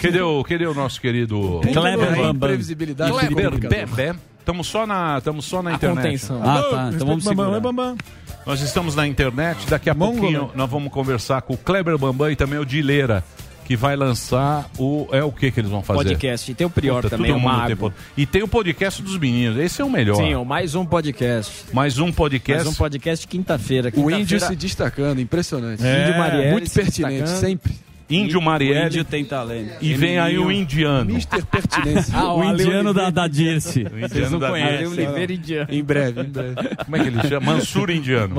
Cadê 0.00 0.20
o, 0.20 0.44
cadê 0.44 0.66
o 0.66 0.74
nosso 0.74 1.00
querido 1.00 1.60
Kleber 1.72 2.16
Bambam. 2.16 2.48
Previsibilidade. 2.48 3.12
Kleber. 3.12 3.58
Bebé? 3.58 4.14
Estamos 4.38 4.66
só 4.66 4.86
na, 4.86 5.18
estamos 5.18 5.44
só 5.44 5.62
na 5.62 5.72
internet. 5.72 6.04
contenção. 6.04 6.42
Ah, 6.42 6.62
tá. 6.62 6.90
Então 6.92 7.06
vamos 7.06 7.24
Bambam, 7.24 7.44
segurar. 7.44 7.56
é 7.56 7.60
Bambam. 7.60 7.96
Nós 8.44 8.60
estamos 8.60 8.96
na 8.96 9.06
internet. 9.06 9.68
Daqui 9.68 9.88
a 9.88 9.94
Mongol. 9.94 10.16
pouquinho 10.18 10.50
nós 10.54 10.68
vamos 10.68 10.92
conversar 10.92 11.42
com 11.42 11.54
o 11.54 11.56
Kleber 11.56 11.96
Bambam 11.96 12.30
e 12.30 12.34
também 12.34 12.58
o 12.58 12.66
Dileira, 12.66 13.22
que 13.64 13.76
vai 13.76 13.96
lançar 13.96 14.68
o. 14.78 15.06
É 15.12 15.22
o 15.22 15.30
que 15.32 15.50
que 15.50 15.60
eles 15.60 15.70
vão 15.70 15.82
fazer? 15.82 15.98
Podcast. 15.98 16.50
E 16.50 16.54
tem 16.54 16.66
o 16.66 16.70
Prior 16.70 16.96
Puta, 17.02 17.10
também, 17.16 17.32
todo 17.32 17.40
o 17.40 17.42
Mago. 17.44 17.66
tem 17.68 17.76
pod- 17.76 17.94
E 18.16 18.26
tem 18.26 18.42
o 18.42 18.48
podcast 18.48 19.02
dos 19.02 19.16
meninos. 19.18 19.58
Esse 19.58 19.80
é 19.80 19.84
o 19.84 19.90
melhor. 19.90 20.16
Sim, 20.16 20.34
ó, 20.34 20.44
mais 20.44 20.74
um 20.74 20.84
podcast. 20.84 21.64
Mais 21.72 21.98
um 21.98 22.10
podcast. 22.12 22.64
Mais 22.64 22.74
um 22.76 22.78
podcast 22.78 23.26
quinta-feira. 23.28 23.92
O 23.96 24.10
índio 24.10 24.38
se 24.40 24.54
destacando, 24.56 25.20
impressionante. 25.20 25.84
É, 25.84 26.02
Índio 26.08 26.18
Marielle 26.18 26.50
Muito 26.52 26.68
se 26.68 26.74
pertinente, 26.80 27.28
sempre. 27.30 27.72
Índio 28.10 28.40
O 28.40 28.42
Marielle. 28.42 28.86
índio 28.88 29.04
tem 29.04 29.24
talento. 29.24 29.72
E 29.80 29.94
vem 29.94 30.18
aí 30.18 30.36
o 30.38 30.52
indiano. 30.52 31.14
Mister 31.14 31.46
Pertinência. 31.46 32.12
Ah, 32.14 32.34
O 32.34 32.42
Ale 32.42 32.62
indiano 32.62 32.92
da, 32.92 33.08
da 33.08 33.26
Dirce. 33.26 33.84
Vocês 33.84 34.12
indiano 34.12 34.38
não 34.38 34.48
conhecem. 34.50 34.86
Oliveira 34.86 35.32
Indiano. 35.32 35.68
em 35.72 35.82
breve, 35.82 36.20
em 36.20 36.24
breve. 36.24 36.54
Como 36.84 36.96
é 36.96 37.00
que 37.00 37.08
ele 37.08 37.28
chama? 37.28 37.52
Mansur 37.54 37.90
indiano. 37.90 38.34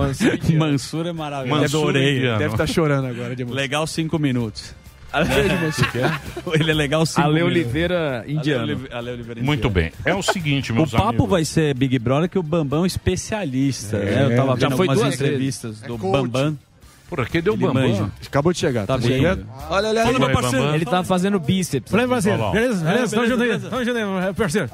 Mansur 0.59 1.07
é 1.07 1.11
maravilhoso. 1.13 1.61
Mansur 1.61 1.79
Adorei. 1.89 2.17
indiano. 2.17 2.37
Deve 2.39 2.53
estar 2.53 2.67
chorando 2.67 3.07
agora 3.07 3.35
de 3.35 3.41
emoção. 3.41 3.55
Legal 3.59 3.87
cinco 3.87 4.19
minutos. 4.19 4.75
Você 5.72 5.85
quer? 5.91 6.19
Ele 6.60 6.72
é 6.72 6.73
legal 6.73 7.06
cinco 7.06 7.22
Ale. 7.27 7.44
Oliveira 7.44 8.23
Indiano. 8.27 8.64
Ale 8.64 8.80
Ale 8.91 9.11
Oliveira 9.11 9.41
Muito 9.44 9.68
indiano. 9.68 9.73
bem. 9.73 9.91
É 10.06 10.14
o 10.15 10.22
seguinte, 10.23 10.72
O 10.72 10.76
meus 10.76 10.91
papo 10.91 11.07
amigos. 11.10 11.30
vai 11.30 11.45
ser 11.45 11.73
Big 11.76 11.98
Brother, 11.99 12.30
que 12.30 12.40
o 12.40 12.44
Bambam 12.44 12.84
é 12.84 12.88
especialista. 12.88 13.98
né? 13.99 14.26
Eu 14.31 14.35
tava 14.35 14.60
Já 14.60 14.68
vendo 14.69 14.77
foi 14.77 14.88
algumas 14.88 14.99
duas 15.10 15.15
entrevistas 15.15 15.72
vezes. 15.80 15.88
do 15.88 15.95
É 15.95 15.98
coach. 15.98 16.11
Bambam. 16.11 16.57
Porra, 17.10 17.26
cadê 17.27 17.48
o 17.49 17.53
Ele 17.53 17.68
Bambam? 17.68 17.88
manja. 17.90 18.11
Acabou 18.26 18.52
de 18.53 18.57
chegar. 18.60 18.88
Tá 18.88 18.98
vindo. 18.98 19.07
chegando. 19.10 19.45
Olha, 19.69 19.90
olha, 19.90 20.02
Fala, 20.03 20.15
olha. 20.15 20.19
meu 20.19 20.30
parceiro. 20.31 20.57
Bambam. 20.64 20.76
Ele 20.76 20.85
tava 20.85 21.03
fazendo 21.03 21.40
bíceps. 21.40 21.91
Falei, 21.91 22.07
parceiro. 22.07 22.52
Beleza? 22.52 22.84
Beleza? 22.85 23.15
Tamo 23.15 23.27
beleza, 23.27 23.27
junto 23.27 23.41
aí. 23.44 23.48
beleza. 23.49 23.69
Tamo 23.69 23.85
junto 23.85 23.98
aí, 24.27 24.34
parceiro. 24.34 24.69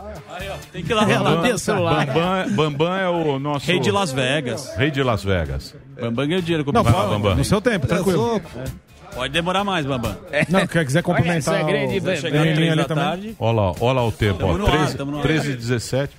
Tem 0.71 0.83
que 0.85 0.91
ir 0.91 0.95
lá 0.95 1.01
Ela 1.01 1.09
relatar 1.31 1.51
o 1.53 1.57
celular. 1.59 2.05
Bambam, 2.05 2.49
Bambam 2.55 2.95
é 2.95 3.09
o 3.09 3.39
nosso. 3.39 3.65
Rei 3.67 3.79
de 3.81 3.91
Las 3.91 4.11
Vegas. 4.13 4.73
Rei 4.77 4.89
de 4.89 5.03
Las 5.03 5.21
Vegas. 5.23 5.75
Bambam 5.99 6.27
ganhou 6.27 6.41
dinheiro 6.41 6.63
com 6.63 6.71
o 6.71 6.73
Não, 6.73 6.83
Big 6.83 6.93
fala, 6.95 7.09
Bambam. 7.09 7.35
no 7.35 7.43
seu 7.43 7.59
tempo, 7.59 7.85
tranquilo. 7.87 8.41
Pode 9.13 9.33
demorar 9.33 9.63
mais, 9.63 9.85
Bambam. 9.85 10.15
Não, 10.49 10.65
quer 10.67 10.85
quiser 10.85 11.01
cumprimentar 11.03 11.55
Olha, 11.65 11.87
o 11.97 12.01
vai 12.01 12.15
Chegar 12.17 12.39
às 12.39 12.45
menininho 12.45 12.55
três 12.55 12.71
ali 12.71 12.81
da 12.81 12.85
também. 12.87 13.03
tarde. 13.03 13.35
Olha 13.39 13.55
lá, 13.61 13.73
olha 13.79 13.93
lá 13.93 14.07
o 14.07 14.11
tempo. 14.11 14.39
Tamo 14.39 14.53
Ó, 14.53 14.57
no 14.57 14.65
ar, 14.65 14.71
13, 14.71 14.97
tamo 14.97 15.11
no 15.11 15.17
ar. 15.17 15.23
13 15.23 15.51
e 15.51 15.55
17. 15.55 16.13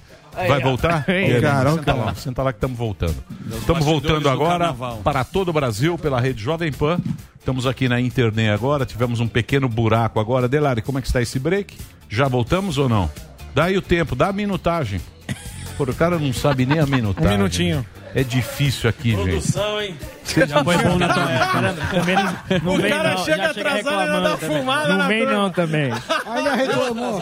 Vai 0.48 0.60
voltar? 0.60 1.04
Aí, 1.08 1.40
Caramba, 1.40 1.76
senta 1.78 1.94
lá, 1.94 2.14
senta 2.14 2.42
lá 2.42 2.52
que 2.52 2.56
estamos 2.58 2.78
voltando. 2.78 3.16
Estamos 3.58 3.84
voltando 3.84 4.28
agora 4.28 4.72
para 5.02 5.24
todo 5.24 5.48
o 5.48 5.52
Brasil 5.52 5.98
pela 5.98 6.20
rede 6.20 6.42
Jovem 6.42 6.72
Pan. 6.72 6.98
Estamos 7.38 7.66
aqui 7.66 7.88
na 7.88 8.00
internet 8.00 8.50
agora, 8.50 8.84
tivemos 8.86 9.18
um 9.18 9.26
pequeno 9.26 9.68
buraco 9.68 10.20
agora. 10.20 10.48
Delari, 10.48 10.82
como 10.82 10.98
é 10.98 11.00
que 11.00 11.06
está 11.08 11.20
esse 11.22 11.38
break? 11.38 11.76
Já 12.08 12.28
voltamos 12.28 12.76
ou 12.78 12.88
não? 12.88 13.10
Dá 13.54 13.64
aí 13.64 13.76
o 13.76 13.82
tempo, 13.82 14.14
dá 14.14 14.28
a 14.28 14.32
minutagem. 14.32 15.00
Pô, 15.76 15.84
o 15.84 15.94
cara 15.94 16.18
não 16.18 16.32
sabe 16.32 16.66
nem 16.66 16.78
a 16.78 16.86
minutagem. 16.86 17.28
Um 17.28 17.32
minutinho. 17.38 17.86
É 18.14 18.22
difícil 18.24 18.90
aqui, 18.90 19.10
gente. 19.10 19.22
Produção, 19.22 19.80
hein? 19.80 19.96
Já 20.24 20.64
foi 20.64 20.76
bom 20.78 20.98
na 20.98 21.08
tua 21.12 21.24
Também 21.90 22.14
não, 22.16 22.24
não 22.64 22.74
O 22.74 22.88
cara 22.88 23.14
não. 23.14 23.24
chega 23.24 23.50
atrasado 23.50 24.18
e 24.18 24.22
dá 24.22 24.36
fumada 24.36 24.88
Não 24.88 24.98
na 24.98 25.08
vem 25.08 25.22
turma. 25.24 25.38
não 25.38 25.50
também. 25.50 25.92
Ainda 26.26 26.54
reclamou. 26.54 27.18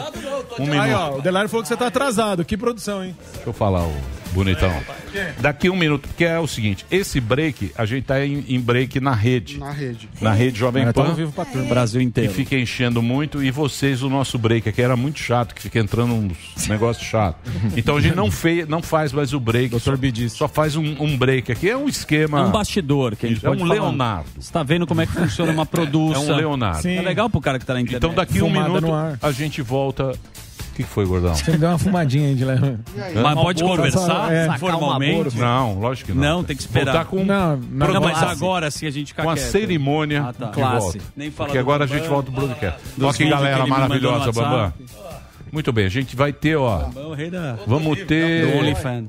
Um 0.59 0.63
Aí, 0.63 0.69
minuto. 0.89 0.93
ó, 0.99 1.17
o 1.17 1.21
Delário 1.21 1.49
falou 1.49 1.61
que 1.63 1.67
você 1.69 1.77
tá 1.77 1.87
atrasado. 1.87 2.43
Que 2.45 2.57
produção, 2.57 3.03
hein? 3.03 3.15
Deixa 3.33 3.49
eu 3.49 3.53
falar, 3.53 3.83
o 3.83 3.93
bonitão. 4.31 4.71
Daqui 5.39 5.69
um 5.69 5.75
minuto, 5.75 6.07
porque 6.07 6.25
é 6.25 6.39
o 6.39 6.47
seguinte: 6.47 6.85
esse 6.91 7.19
break, 7.19 7.71
a 7.77 7.85
gente 7.85 8.05
tá 8.05 8.25
em, 8.25 8.43
em 8.47 8.59
break 8.59 8.99
na 8.99 9.13
rede. 9.13 9.57
Na 9.57 9.71
rede. 9.71 10.09
Na 10.21 10.33
rede 10.33 10.59
Jovem 10.59 10.91
Pan. 10.91 11.13
vivo 11.13 11.31
pra 11.31 11.45
turma. 11.45 11.67
Brasil 11.67 12.01
inteiro. 12.01 12.31
E 12.31 12.33
fica 12.33 12.55
enchendo 12.55 13.01
muito. 13.01 13.43
E 13.43 13.51
vocês, 13.51 14.01
o 14.03 14.09
nosso 14.09 14.37
break 14.37 14.67
aqui 14.69 14.81
era 14.81 14.95
muito 14.95 15.19
chato, 15.19 15.53
que 15.55 15.61
fica 15.61 15.79
entrando 15.79 16.13
uns 16.13 16.67
negócios 16.67 17.05
chatos. 17.07 17.39
Então 17.75 17.97
a 17.97 18.01
gente 18.01 18.15
não, 18.15 18.29
fez, 18.31 18.67
não 18.67 18.81
faz 18.81 19.11
mais 19.13 19.33
o 19.33 19.39
break. 19.39 19.77
Só, 19.79 19.93
só 20.29 20.47
faz 20.47 20.75
um, 20.75 20.95
um 21.03 21.17
break 21.17 21.51
aqui. 21.51 21.69
É 21.69 21.77
um 21.77 21.87
esquema. 21.87 22.39
É 22.39 22.43
um 22.43 22.51
bastidor 22.51 23.15
que 23.15 23.25
a 23.25 23.29
gente 23.29 23.45
É 23.45 23.49
pode 23.49 23.63
um 23.63 23.67
falar. 23.67 23.81
Leonardo. 23.81 24.29
Você 24.39 24.51
tá 24.51 24.63
vendo 24.63 24.85
como 24.87 25.01
é 25.01 25.05
que 25.05 25.13
funciona 25.13 25.51
uma 25.51 25.65
produção. 25.65 26.23
É 26.29 26.33
um 26.33 26.35
Leonardo. 26.35 26.87
É 26.87 27.01
legal 27.01 27.29
pro 27.29 27.41
cara 27.41 27.59
que 27.59 27.65
tá 27.65 27.73
na 27.73 27.81
internet. 27.81 27.99
Então 28.03 28.13
daqui 28.13 28.41
um 28.41 28.47
Fumada 28.47 28.67
minuto 28.67 28.87
no 28.87 28.93
ar. 28.93 29.17
a 29.21 29.31
gente 29.31 29.61
volta. 29.61 30.13
O 30.79 30.81
que, 30.81 30.89
foi, 30.89 31.05
gordão? 31.05 31.35
Você 31.35 31.51
me 31.51 31.57
deu 31.57 31.67
uma 31.69 31.77
fumadinha 31.77 32.29
aí 32.29 32.35
de 32.35 32.45
leve. 32.45 32.77
Mas 33.21 33.33
pode 33.35 33.61
conversar 33.63 34.31
É. 34.31 34.57
formalmente? 34.57 35.37
Não, 35.37 35.77
lógico 35.77 36.11
que 36.11 36.17
não. 36.17 36.35
Não, 36.37 36.43
tem 36.43 36.55
que 36.55 36.61
esperar. 36.61 36.93
Voltar 36.93 37.05
com, 37.09 37.25
Não, 37.25 37.57
não, 37.57 37.79
programa- 37.79 38.11
mas 38.13 38.23
agora 38.23 38.71
sim 38.71 38.87
a 38.87 38.91
gente 38.91 39.07
fica 39.07 39.23
com 39.23 39.29
a 39.29 39.33
quieto. 39.35 39.51
cerimônia 39.51 40.23
Ah, 40.29 40.33
tá. 40.33 40.45
de 40.45 40.51
Classe. 40.53 40.79
volta. 40.79 40.99
Nem 41.17 41.31
fala 41.31 41.47
Porque 41.47 41.57
agora 41.57 41.83
a 41.83 41.87
gente 41.87 42.07
volta 42.07 42.31
pro 42.31 42.45
broadcast. 42.45 42.79
Olha 43.01 43.13
que 43.13 43.25
galera 43.29 43.67
maravilhosa, 43.67 44.31
Bambam. 44.31 44.73
Muito 45.51 45.71
bem, 45.71 45.85
a 45.85 45.89
gente 45.89 46.15
vai 46.15 46.31
ter, 46.33 46.55
ó. 46.55 46.89
Vamos 47.65 47.99
ter 48.03 48.45
Do 48.47 48.57
OnlyFans. 48.59 49.07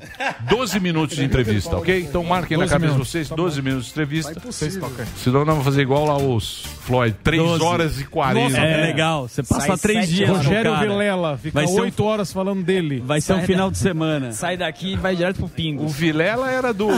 12 0.48 0.80
minutos 0.80 1.16
de 1.16 1.24
entrevista, 1.24 1.76
ok? 1.76 2.00
Então 2.00 2.22
marquem 2.24 2.56
na 2.56 2.64
12 2.64 2.72
cabeça 2.74 2.92
de 2.94 2.98
vocês 2.98 3.28
12 3.28 3.62
minutos 3.62 3.86
de 3.86 3.90
entrevista. 3.92 4.40
Vocês 4.44 4.76
tocam. 4.76 5.04
Senão 5.16 5.40
nós 5.40 5.48
vamos 5.48 5.64
fazer 5.64 5.82
igual 5.82 6.04
lá 6.06 6.16
os 6.16 6.64
Floyd, 6.80 7.16
3 7.22 7.42
12. 7.42 7.62
horas 7.64 8.00
e 8.00 8.04
40. 8.04 8.48
Nossa, 8.48 8.60
é 8.60 8.80
legal. 8.86 9.28
Você 9.28 9.42
passa 9.42 9.76
três 9.78 10.08
dias. 10.08 10.28
no 10.28 10.36
Rogério. 10.36 10.76
Vilela, 10.78 11.36
fica 11.36 11.54
Vai 11.54 11.66
ser 11.66 11.78
um- 11.80 11.82
oito 11.82 12.04
horas 12.04 12.32
falando 12.32 12.62
dele. 12.62 13.02
Vai 13.04 13.20
ser 13.20 13.34
um 13.34 13.42
final 13.42 13.70
de 13.70 13.78
semana. 13.78 14.32
Sai 14.32 14.56
daqui 14.56 14.92
e 14.92 14.96
vai 14.96 15.14
direto 15.14 15.36
pro 15.36 15.48
pingo. 15.48 15.84
O 15.84 15.88
Vilela 15.88 16.50
era 16.50 16.72
do. 16.72 16.88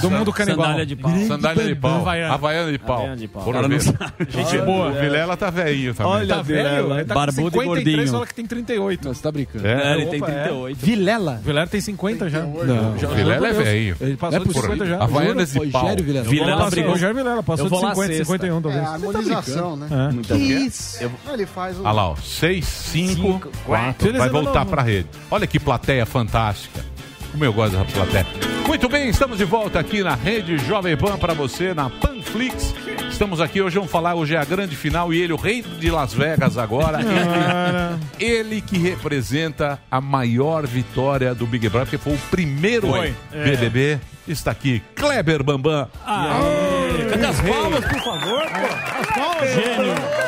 Do 0.00 0.10
mundo 0.10 0.32
canibal. 0.32 0.66
Sandália 0.66 0.86
de 0.86 0.96
pau. 0.96 1.16
Sandália 1.26 1.64
de 1.64 1.74
pau. 1.74 2.06
Havaiana. 2.08 2.72
De 2.72 2.78
pau. 2.78 3.06
Não. 3.08 3.68
Gente 4.28 4.58
boa. 4.64 4.88
O 4.90 4.92
Vilela 4.94 5.36
tá 5.36 5.50
velhinho 5.50 5.94
também. 5.94 6.12
Olha, 6.12 6.34
Tá 6.36 6.42
velho? 6.42 6.94
Ele 6.94 7.04
tá 7.04 7.14
Barbudo 7.14 7.48
e 7.48 7.60
53, 7.60 7.66
gordinho. 7.96 8.12
fala 8.12 8.26
que 8.26 8.34
tem 8.34 8.46
38. 8.46 8.81
Não, 9.02 9.14
você 9.14 9.22
tá 9.22 9.32
brincando. 9.32 9.66
É? 9.66 9.92
É, 9.92 9.94
ele 9.96 10.06
tem 10.06 10.22
Opa, 10.22 10.30
é. 10.32 10.42
38. 10.44 10.76
Vilela? 10.78 11.40
Vilela 11.44 11.66
tem 11.66 11.80
50 11.80 12.28
já. 12.30 12.40
Não. 12.42 12.98
Já- 12.98 13.08
Vilela 13.08 13.48
é 13.48 13.52
velho. 13.52 13.96
Ele 14.00 14.16
passou 14.16 14.38
Não 14.40 14.44
é 14.44 14.48
de 14.48 14.60
50 14.60 14.86
já. 14.86 15.02
Havaianas 15.02 15.52
de 15.52 15.66
pau. 15.70 15.82
Rogério 15.82 16.04
Vilela. 16.04 16.24
Vilela 16.28 16.70
brigou. 16.70 16.90
Rogério 16.92 17.14
Vilela 17.16 17.42
passou 17.42 17.68
de 17.68 17.74
lá 17.74 17.94
50, 17.94 18.06
sexta. 18.14 18.24
51 18.24 18.58
É 18.58 18.60
talvez. 18.62 18.84
a 18.84 18.88
harmonização, 18.92 19.76
né? 19.76 19.86
É. 19.90 20.14
Então, 20.14 20.36
Isso. 20.36 21.10
Ele 21.32 21.46
faz 21.46 21.76
o. 21.78 21.80
Olha 21.82 21.92
lá, 21.92 22.08
ó. 22.10 22.16
6, 22.16 22.64
5, 22.66 23.50
4. 23.66 24.08
Eles 24.08 24.18
Vai 24.18 24.28
voltar 24.30 24.64
não- 24.64 24.66
pra 24.66 24.82
rede. 24.82 25.08
Olha 25.30 25.46
que 25.46 25.58
plateia 25.60 26.04
fantástica. 26.06 26.84
Como 27.32 27.44
eu 27.44 27.52
gosto 27.52 27.76
dessa 27.76 27.84
plateia. 27.92 28.26
Muito 28.66 28.88
bem, 28.88 29.08
estamos 29.08 29.38
de 29.38 29.44
volta 29.44 29.80
aqui 29.80 30.02
na 30.02 30.14
Rede 30.14 30.58
Jovem 30.58 30.96
Pan 30.96 31.16
para 31.16 31.32
você, 31.32 31.74
na 31.74 31.88
Panflix. 31.88 32.74
Estamos 33.10 33.40
aqui 33.40 33.60
hoje, 33.60 33.74
vamos 33.76 33.90
falar, 33.90 34.14
hoje 34.14 34.34
é 34.34 34.38
a 34.38 34.44
grande 34.44 34.76
final 34.76 35.12
e 35.12 35.20
ele, 35.20 35.32
o 35.32 35.36
rei 35.36 35.62
de 35.62 35.90
Las 35.90 36.12
Vegas 36.12 36.58
agora. 36.58 36.98
ele, 38.20 38.34
ele 38.38 38.60
que 38.60 38.76
representa 38.78 39.78
a 39.90 40.00
maior 40.00 40.66
vitória 40.66 41.34
do 41.34 41.46
Big 41.46 41.68
Brother, 41.68 41.86
porque 41.86 41.98
foi 41.98 42.14
o 42.14 42.30
primeiro 42.30 42.88
Foi, 42.88 43.14
BBB. 43.30 43.98
Está 44.28 44.50
aqui, 44.50 44.82
Kleber 44.94 45.42
Bambam. 45.42 45.88
Cadê 47.10 47.26
as 47.26 47.40
palmas, 47.40 47.84
por 47.84 48.00
favor? 48.00 48.42
As 48.42 49.06
palmas, 49.06 49.54
gênio. 49.54 50.21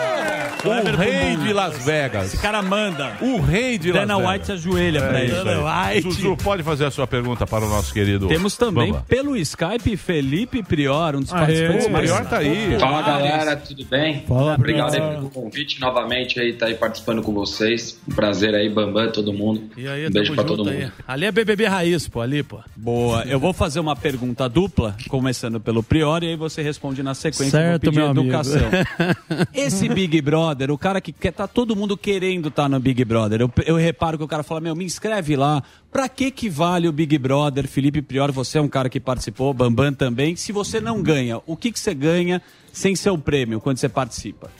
O 0.64 0.96
rei 0.96 1.36
de 1.36 1.52
Las 1.52 1.84
Vegas. 1.84 2.26
Esse 2.34 2.38
cara 2.42 2.62
manda. 2.62 3.16
O 3.20 3.40
rei 3.40 3.78
de 3.78 3.92
Las 3.92 4.06
Dana 4.06 4.16
Vegas. 4.18 4.32
White 4.32 4.46
se 4.46 4.52
ajoelha 4.52 5.00
pra 5.02 5.20
É 5.20 5.24
ele. 5.24 5.32
isso 5.32 5.66
aí. 5.66 6.00
Zuzu, 6.00 6.36
pode 6.42 6.62
fazer 6.62 6.84
a 6.86 6.90
sua 6.90 7.06
pergunta 7.06 7.46
para 7.46 7.64
o 7.64 7.68
nosso 7.68 7.92
querido. 7.92 8.28
Temos 8.28 8.56
também 8.56 8.88
Bambam. 8.92 9.04
pelo 9.08 9.36
Skype 9.36 9.96
Felipe 9.96 10.62
Prior, 10.62 11.16
um 11.16 11.20
dos 11.20 11.30
participantes 11.30 11.86
O 11.86 11.90
mais 11.90 12.10
Prior 12.10 12.26
tá 12.26 12.38
aí. 12.38 12.78
Fala 12.78 13.02
galera, 13.02 13.56
tudo 13.56 13.84
bem? 13.84 14.24
Fala, 14.26 14.54
Obrigado 14.54 14.94
aí 14.94 15.00
Prior. 15.00 15.14
pelo 15.16 15.30
convite 15.30 15.80
novamente 15.80 16.40
aí, 16.40 16.52
tá 16.52 16.66
aí 16.66 16.74
participando 16.74 17.22
com 17.22 17.32
vocês. 17.32 17.98
Um 18.08 18.14
prazer 18.14 18.54
aí, 18.54 18.68
Bambam, 18.68 19.10
todo 19.10 19.32
mundo. 19.32 19.62
E 19.76 19.86
aí, 19.86 20.06
um 20.06 20.10
beijo 20.10 20.34
pra 20.34 20.44
todo 20.44 20.64
junto 20.64 20.70
mundo. 20.72 20.82
aí. 20.84 20.90
Ali 21.06 21.26
é 21.26 21.32
BBB 21.32 21.66
raiz, 21.66 22.08
pô, 22.08 22.20
ali, 22.20 22.42
pô. 22.42 22.60
Boa. 22.76 23.22
Eu 23.24 23.38
vou 23.40 23.52
fazer 23.52 23.80
uma 23.80 23.96
pergunta 23.96 24.48
dupla, 24.48 24.96
começando 25.08 25.60
pelo 25.60 25.82
Prior, 25.82 26.22
e 26.22 26.28
aí 26.28 26.36
você 26.36 26.62
responde 26.62 27.02
na 27.02 27.14
sequência. 27.14 27.50
Certo, 27.58 27.92
meu 27.92 28.06
amigo. 28.06 28.20
educação. 28.28 28.68
Esse 29.52 29.88
Big 29.88 30.20
Brother, 30.22 30.53
o 30.70 30.78
cara 30.78 31.00
que 31.00 31.12
quer, 31.12 31.32
tá 31.32 31.46
todo 31.46 31.74
mundo 31.76 31.96
querendo 31.96 32.48
estar 32.48 32.68
no 32.68 32.78
Big 32.78 33.04
Brother. 33.04 33.40
Eu, 33.40 33.52
eu 33.66 33.76
reparo 33.76 34.16
que 34.16 34.24
o 34.24 34.28
cara 34.28 34.42
fala, 34.42 34.60
meu, 34.60 34.74
me 34.74 34.84
inscreve 34.84 35.36
lá. 35.36 35.62
Pra 35.90 36.08
que 36.08 36.30
que 36.30 36.48
vale 36.48 36.88
o 36.88 36.92
Big 36.92 37.16
Brother? 37.18 37.66
Felipe 37.66 38.02
Prior, 38.02 38.30
você 38.32 38.58
é 38.58 38.60
um 38.60 38.68
cara 38.68 38.88
que 38.88 39.00
participou, 39.00 39.52
Bambam 39.52 39.92
também. 39.92 40.36
Se 40.36 40.52
você 40.52 40.80
não 40.80 41.02
ganha, 41.02 41.40
o 41.46 41.56
que 41.56 41.72
que 41.72 41.78
você 41.78 41.94
ganha 41.94 42.40
sem 42.72 42.94
seu 42.94 43.16
prêmio 43.18 43.60
quando 43.60 43.78
você 43.78 43.88
participa? 43.88 44.50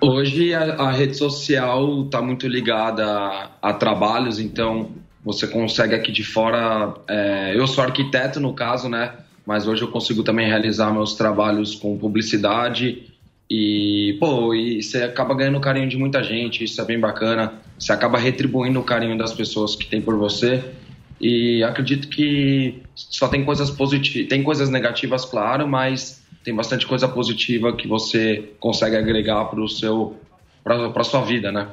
Hoje 0.00 0.54
a, 0.54 0.74
a 0.74 0.92
rede 0.92 1.16
social 1.16 2.04
tá 2.04 2.22
muito 2.22 2.46
ligada 2.46 3.04
a, 3.04 3.50
a 3.62 3.72
trabalhos, 3.72 4.38
então 4.38 4.90
você 5.24 5.46
consegue 5.46 5.94
aqui 5.94 6.12
de 6.12 6.24
fora. 6.24 6.94
é, 7.08 7.52
eu 7.56 7.66
sou 7.66 7.82
arquiteto 7.82 8.38
no 8.38 8.54
caso, 8.54 8.88
né? 8.88 9.12
Mas 9.44 9.66
hoje 9.66 9.82
eu 9.82 9.88
consigo 9.88 10.22
também 10.22 10.46
realizar 10.46 10.92
meus 10.92 11.14
trabalhos 11.14 11.74
com 11.74 11.96
publicidade 11.96 13.08
e, 13.50 14.16
pô, 14.20 14.54
e 14.54 14.82
você 14.82 15.04
acaba 15.04 15.34
ganhando 15.34 15.56
o 15.56 15.60
carinho 15.60 15.88
de 15.88 15.96
muita 15.96 16.22
gente, 16.22 16.64
isso 16.64 16.80
é 16.80 16.84
bem 16.84 17.00
bacana. 17.00 17.54
Você 17.78 17.92
acaba 17.92 18.18
retribuindo 18.18 18.78
o 18.78 18.84
carinho 18.84 19.16
das 19.16 19.32
pessoas 19.32 19.74
que 19.74 19.86
tem 19.86 20.02
por 20.02 20.16
você. 20.16 20.62
E 21.20 21.62
acredito 21.62 22.08
que 22.08 22.82
só 22.94 23.26
tem 23.26 23.44
coisas 23.44 23.70
positivas, 23.70 24.28
tem 24.28 24.42
coisas 24.42 24.68
negativas, 24.68 25.24
claro, 25.24 25.66
mas 25.66 26.22
tem 26.44 26.54
bastante 26.54 26.86
coisa 26.86 27.08
positiva 27.08 27.72
que 27.72 27.88
você 27.88 28.52
consegue 28.60 28.96
agregar 28.96 29.44
para 29.46 29.60
o 29.60 29.68
seu 29.68 30.16
para 30.62 31.02
sua 31.04 31.22
vida, 31.22 31.50
né? 31.50 31.68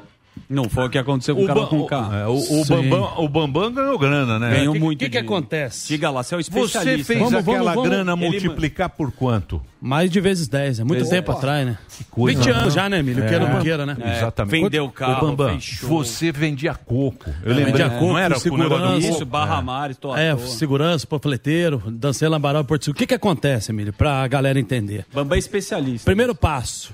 Não 0.48 0.68
foi 0.68 0.84
o 0.86 0.90
que 0.90 0.96
aconteceu 0.98 1.34
com 1.34 1.40
o, 1.40 1.44
O, 1.44 1.46
cara 1.48 1.60
Ba- 1.60 1.66
com 1.66 1.76
o 1.78 1.82
o- 1.82 1.86
carro. 1.86 2.14
é, 2.14 2.26
o, 2.28 2.60
o 2.60 2.64
Bambam, 2.66 3.12
o 3.16 3.28
Bambam 3.28 3.72
ganhou 3.72 3.98
grana, 3.98 4.38
né? 4.38 4.50
Ganhou 4.50 4.74
que, 4.74 4.78
muito 4.80 4.98
que, 5.00 5.06
que 5.06 5.10
dinheiro. 5.10 5.26
acontece? 5.34 5.88
Diga 5.88 6.08
lá, 6.10 6.22
você 6.22 6.34
é 6.34 6.38
o 6.38 6.42
Você 6.42 6.50
especialista. 6.50 7.04
fez 7.04 7.18
Vamos, 7.18 7.34
aquela 7.34 7.58
vamos, 7.58 7.74
vamos. 7.74 7.88
grana 7.90 8.12
Ele- 8.12 8.30
multiplicar 8.30 8.90
por 8.90 9.10
quanto? 9.10 9.60
Mais 9.80 10.10
de 10.10 10.20
vezes 10.20 10.46
10, 10.46 10.80
é 10.80 10.84
muito 10.84 11.08
tempo 11.08 11.32
atrás, 11.32 11.66
né? 11.66 11.78
coisa, 12.10 12.38
20 12.38 12.48
né? 12.48 12.60
anos 12.60 12.74
já, 12.74 12.88
né, 12.88 12.98
Emílio? 13.00 13.24
É. 13.24 13.28
Queira 13.28 13.44
ou 13.44 13.50
não 13.50 13.60
queira, 13.62 13.86
né? 13.86 13.96
É, 14.00 14.16
Exatamente. 14.18 14.62
vendeu 14.62 14.88
carro, 14.90 15.26
Bambam, 15.28 15.48
fez 15.50 15.64
show. 15.64 15.88
você 15.88 16.30
vendia 16.30 16.74
coco. 16.74 17.28
Eu 17.42 17.52
É, 17.52 17.54
lembrei. 17.54 17.64
vendia 17.72 17.88
não 17.88 17.98
coco, 17.98 18.18
era 18.18 18.38
com 18.40 18.48
o 18.50 18.56
negócio 18.58 18.68
do 18.86 18.88
segurança. 18.92 19.08
Isso, 19.08 19.26
Barra 19.26 19.62
Mares, 19.62 19.96
tô 19.96 20.12
à 20.12 20.20
É, 20.20 20.34
toa. 20.34 20.46
segurança, 20.46 21.06
panfleteiro, 21.06 21.82
dancei 21.88 22.28
lambarão, 22.28 22.64
Porto 22.64 22.84
Seguro. 22.84 22.96
O 22.96 22.98
que 23.00 23.06
que 23.08 23.14
acontece, 23.14 23.72
Emílio, 23.72 23.92
pra 23.92 24.26
galera 24.28 24.60
entender? 24.60 25.04
Bambam 25.12 25.34
é 25.34 25.38
especialista. 25.38 26.04
Primeiro 26.04 26.34
passo, 26.34 26.92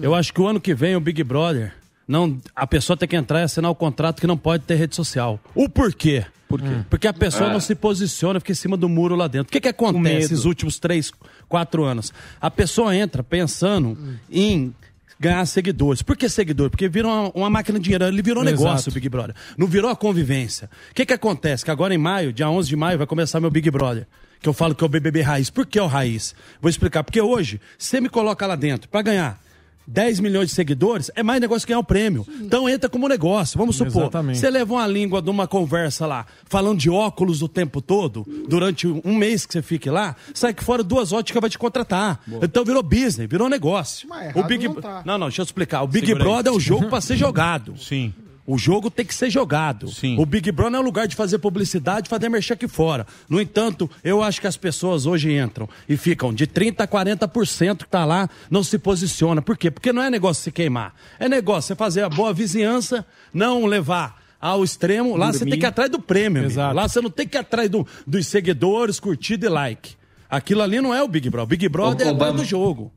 eu 0.00 0.14
acho 0.14 0.32
que 0.32 0.40
o 0.40 0.46
ano 0.46 0.60
que 0.60 0.74
vem 0.74 0.96
o 0.96 1.00
Big 1.00 1.22
Brother, 1.22 1.72
não, 2.06 2.38
a 2.54 2.66
pessoa 2.66 2.96
tem 2.96 3.08
que 3.08 3.16
entrar 3.16 3.40
e 3.40 3.42
assinar 3.44 3.70
o 3.70 3.74
contrato 3.74 4.20
que 4.20 4.26
não 4.26 4.36
pode 4.36 4.64
ter 4.64 4.74
rede 4.76 4.94
social. 4.94 5.40
O 5.54 5.68
porquê? 5.68 6.24
Por 6.46 6.60
quê? 6.60 6.68
Porque 6.90 7.08
a 7.08 7.12
pessoa 7.12 7.48
É. 7.50 7.52
não 7.52 7.58
se 7.60 7.74
posiciona, 7.74 8.38
fica 8.38 8.52
em 8.52 8.54
cima 8.54 8.76
do 8.76 8.88
muro 8.88 9.16
lá 9.16 9.26
dentro. 9.26 9.48
O 9.48 9.52
que 9.52 9.60
que 9.60 9.68
acontece 9.68 10.26
esses 10.26 10.44
últimos 10.44 10.78
três, 10.78 11.10
quatro 11.48 11.84
anos? 11.84 12.12
A 12.40 12.50
pessoa 12.50 12.94
entra 12.94 13.22
pensando 13.24 13.96
em 14.30 14.72
ganhar 15.18 15.44
seguidores. 15.46 16.02
Por 16.02 16.16
que 16.16 16.28
seguidor? 16.28 16.68
Porque 16.70 16.88
virou 16.88 17.10
uma, 17.10 17.30
uma 17.34 17.50
máquina 17.50 17.78
de 17.78 17.84
dinheiro. 17.84 18.04
Ele 18.04 18.20
virou 18.22 18.42
Exato. 18.44 18.62
negócio, 18.62 18.90
o 18.90 18.92
Big 18.94 19.08
Brother. 19.08 19.34
Não 19.56 19.66
virou 19.66 19.90
a 19.90 19.96
convivência. 19.96 20.68
O 20.90 20.94
que 20.94 21.06
que 21.06 21.12
acontece? 21.14 21.64
Que 21.64 21.70
agora 21.70 21.94
em 21.94 21.98
maio, 21.98 22.32
dia 22.32 22.48
11 22.48 22.68
de 22.68 22.76
maio, 22.76 22.98
vai 22.98 23.06
começar 23.06 23.40
meu 23.40 23.50
Big 23.50 23.68
Brother. 23.70 24.06
Que 24.40 24.48
eu 24.48 24.52
falo 24.52 24.74
que 24.74 24.84
é 24.84 24.86
o 24.86 24.90
BBB 24.90 25.22
Raiz. 25.22 25.48
Por 25.48 25.64
que 25.64 25.78
é 25.78 25.82
o 25.82 25.86
Raiz? 25.86 26.34
Vou 26.60 26.68
explicar. 26.68 27.02
Porque 27.02 27.20
hoje, 27.20 27.58
você 27.78 28.00
me 28.00 28.10
coloca 28.10 28.46
lá 28.46 28.54
dentro 28.54 28.88
para 28.90 29.00
ganhar 29.00 29.40
10 29.86 30.20
milhões 30.20 30.48
de 30.48 30.54
seguidores, 30.54 31.10
é 31.14 31.22
mais 31.22 31.40
negócio 31.40 31.66
que 31.66 31.72
ganhar 31.72 31.80
o 31.80 31.84
prêmio. 31.84 32.26
Então 32.40 32.68
entra 32.68 32.88
como 32.88 33.08
negócio. 33.08 33.58
Vamos 33.58 33.76
supor, 33.76 34.02
Exatamente. 34.02 34.38
você 34.38 34.50
leva 34.50 34.74
uma 34.74 34.86
língua 34.86 35.20
de 35.20 35.30
uma 35.30 35.46
conversa 35.46 36.06
lá, 36.06 36.26
falando 36.46 36.78
de 36.78 36.90
óculos 36.90 37.42
o 37.42 37.48
tempo 37.48 37.80
todo, 37.80 38.26
durante 38.48 38.86
um 38.86 39.14
mês 39.14 39.46
que 39.46 39.52
você 39.52 39.62
fique 39.62 39.90
lá, 39.90 40.16
sai 40.32 40.54
que 40.54 40.64
fora 40.64 40.82
duas 40.82 41.12
óticas 41.12 41.40
vai 41.40 41.50
te 41.50 41.58
contratar. 41.58 42.20
Então 42.42 42.64
virou 42.64 42.82
business, 42.82 43.28
virou 43.28 43.48
negócio. 43.48 44.08
Mas 44.08 44.34
o 44.34 44.42
Big... 44.44 44.66
não 44.66 44.74
tá. 44.74 45.02
não, 45.04 45.18
não, 45.18 45.26
deixa 45.28 45.42
eu 45.42 45.44
explicar. 45.44 45.82
O 45.82 45.86
Big 45.86 46.06
Segura 46.06 46.24
aí. 46.24 46.30
Brother 46.30 46.52
é 46.52 46.56
o 46.56 46.60
jogo 46.60 46.88
para 46.88 47.00
ser 47.00 47.16
jogado. 47.16 47.74
Sim. 47.78 48.12
O 48.46 48.58
jogo 48.58 48.90
tem 48.90 49.06
que 49.06 49.14
ser 49.14 49.30
jogado. 49.30 49.88
Sim. 49.88 50.16
O 50.18 50.26
Big 50.26 50.52
Brother 50.52 50.76
é 50.78 50.80
um 50.80 50.84
lugar 50.84 51.08
de 51.08 51.16
fazer 51.16 51.38
publicidade, 51.38 52.08
fazer 52.10 52.28
merchan 52.28 52.52
aqui 52.54 52.68
fora. 52.68 53.06
No 53.28 53.40
entanto, 53.40 53.90
eu 54.04 54.22
acho 54.22 54.38
que 54.40 54.46
as 54.46 54.56
pessoas 54.56 55.06
hoje 55.06 55.32
entram 55.32 55.66
e 55.88 55.96
ficam 55.96 56.32
de 56.32 56.46
30% 56.46 56.80
a 56.80 56.86
40% 56.86 57.78
que 57.78 57.88
tá 57.88 58.04
lá, 58.04 58.28
não 58.50 58.62
se 58.62 58.78
posiciona. 58.78 59.40
Por 59.40 59.56
quê? 59.56 59.70
Porque 59.70 59.92
não 59.94 60.02
é 60.02 60.10
negócio 60.10 60.42
se 60.42 60.52
queimar. 60.52 60.94
É 61.18 61.26
negócio 61.28 61.68
você 61.68 61.74
fazer 61.74 62.02
a 62.02 62.08
boa 62.10 62.34
vizinhança, 62.34 63.06
não 63.32 63.64
levar 63.64 64.22
ao 64.38 64.62
extremo. 64.62 65.16
Lá 65.16 65.32
você 65.32 65.46
tem 65.46 65.58
que 65.58 65.64
ir 65.64 65.68
atrás 65.68 65.90
do 65.90 65.98
prêmio. 65.98 66.46
Lá 66.54 66.86
você 66.86 67.00
não 67.00 67.08
tem 67.10 67.26
que 67.26 67.38
ir 67.38 67.40
atrás 67.40 67.70
do- 67.70 67.86
dos 68.06 68.26
seguidores, 68.26 69.00
curtida 69.00 69.46
e 69.46 69.48
like. 69.48 69.94
Aquilo 70.28 70.60
ali 70.60 70.82
não 70.82 70.92
é 70.94 71.02
o 71.02 71.08
Big 71.08 71.30
Brother. 71.30 71.44
O 71.44 71.48
Big 71.48 71.68
Brother 71.70 72.06
Ô, 72.08 72.10
é 72.10 72.12
Bamba. 72.12 72.32
do 72.34 72.44
jogo. 72.44 72.92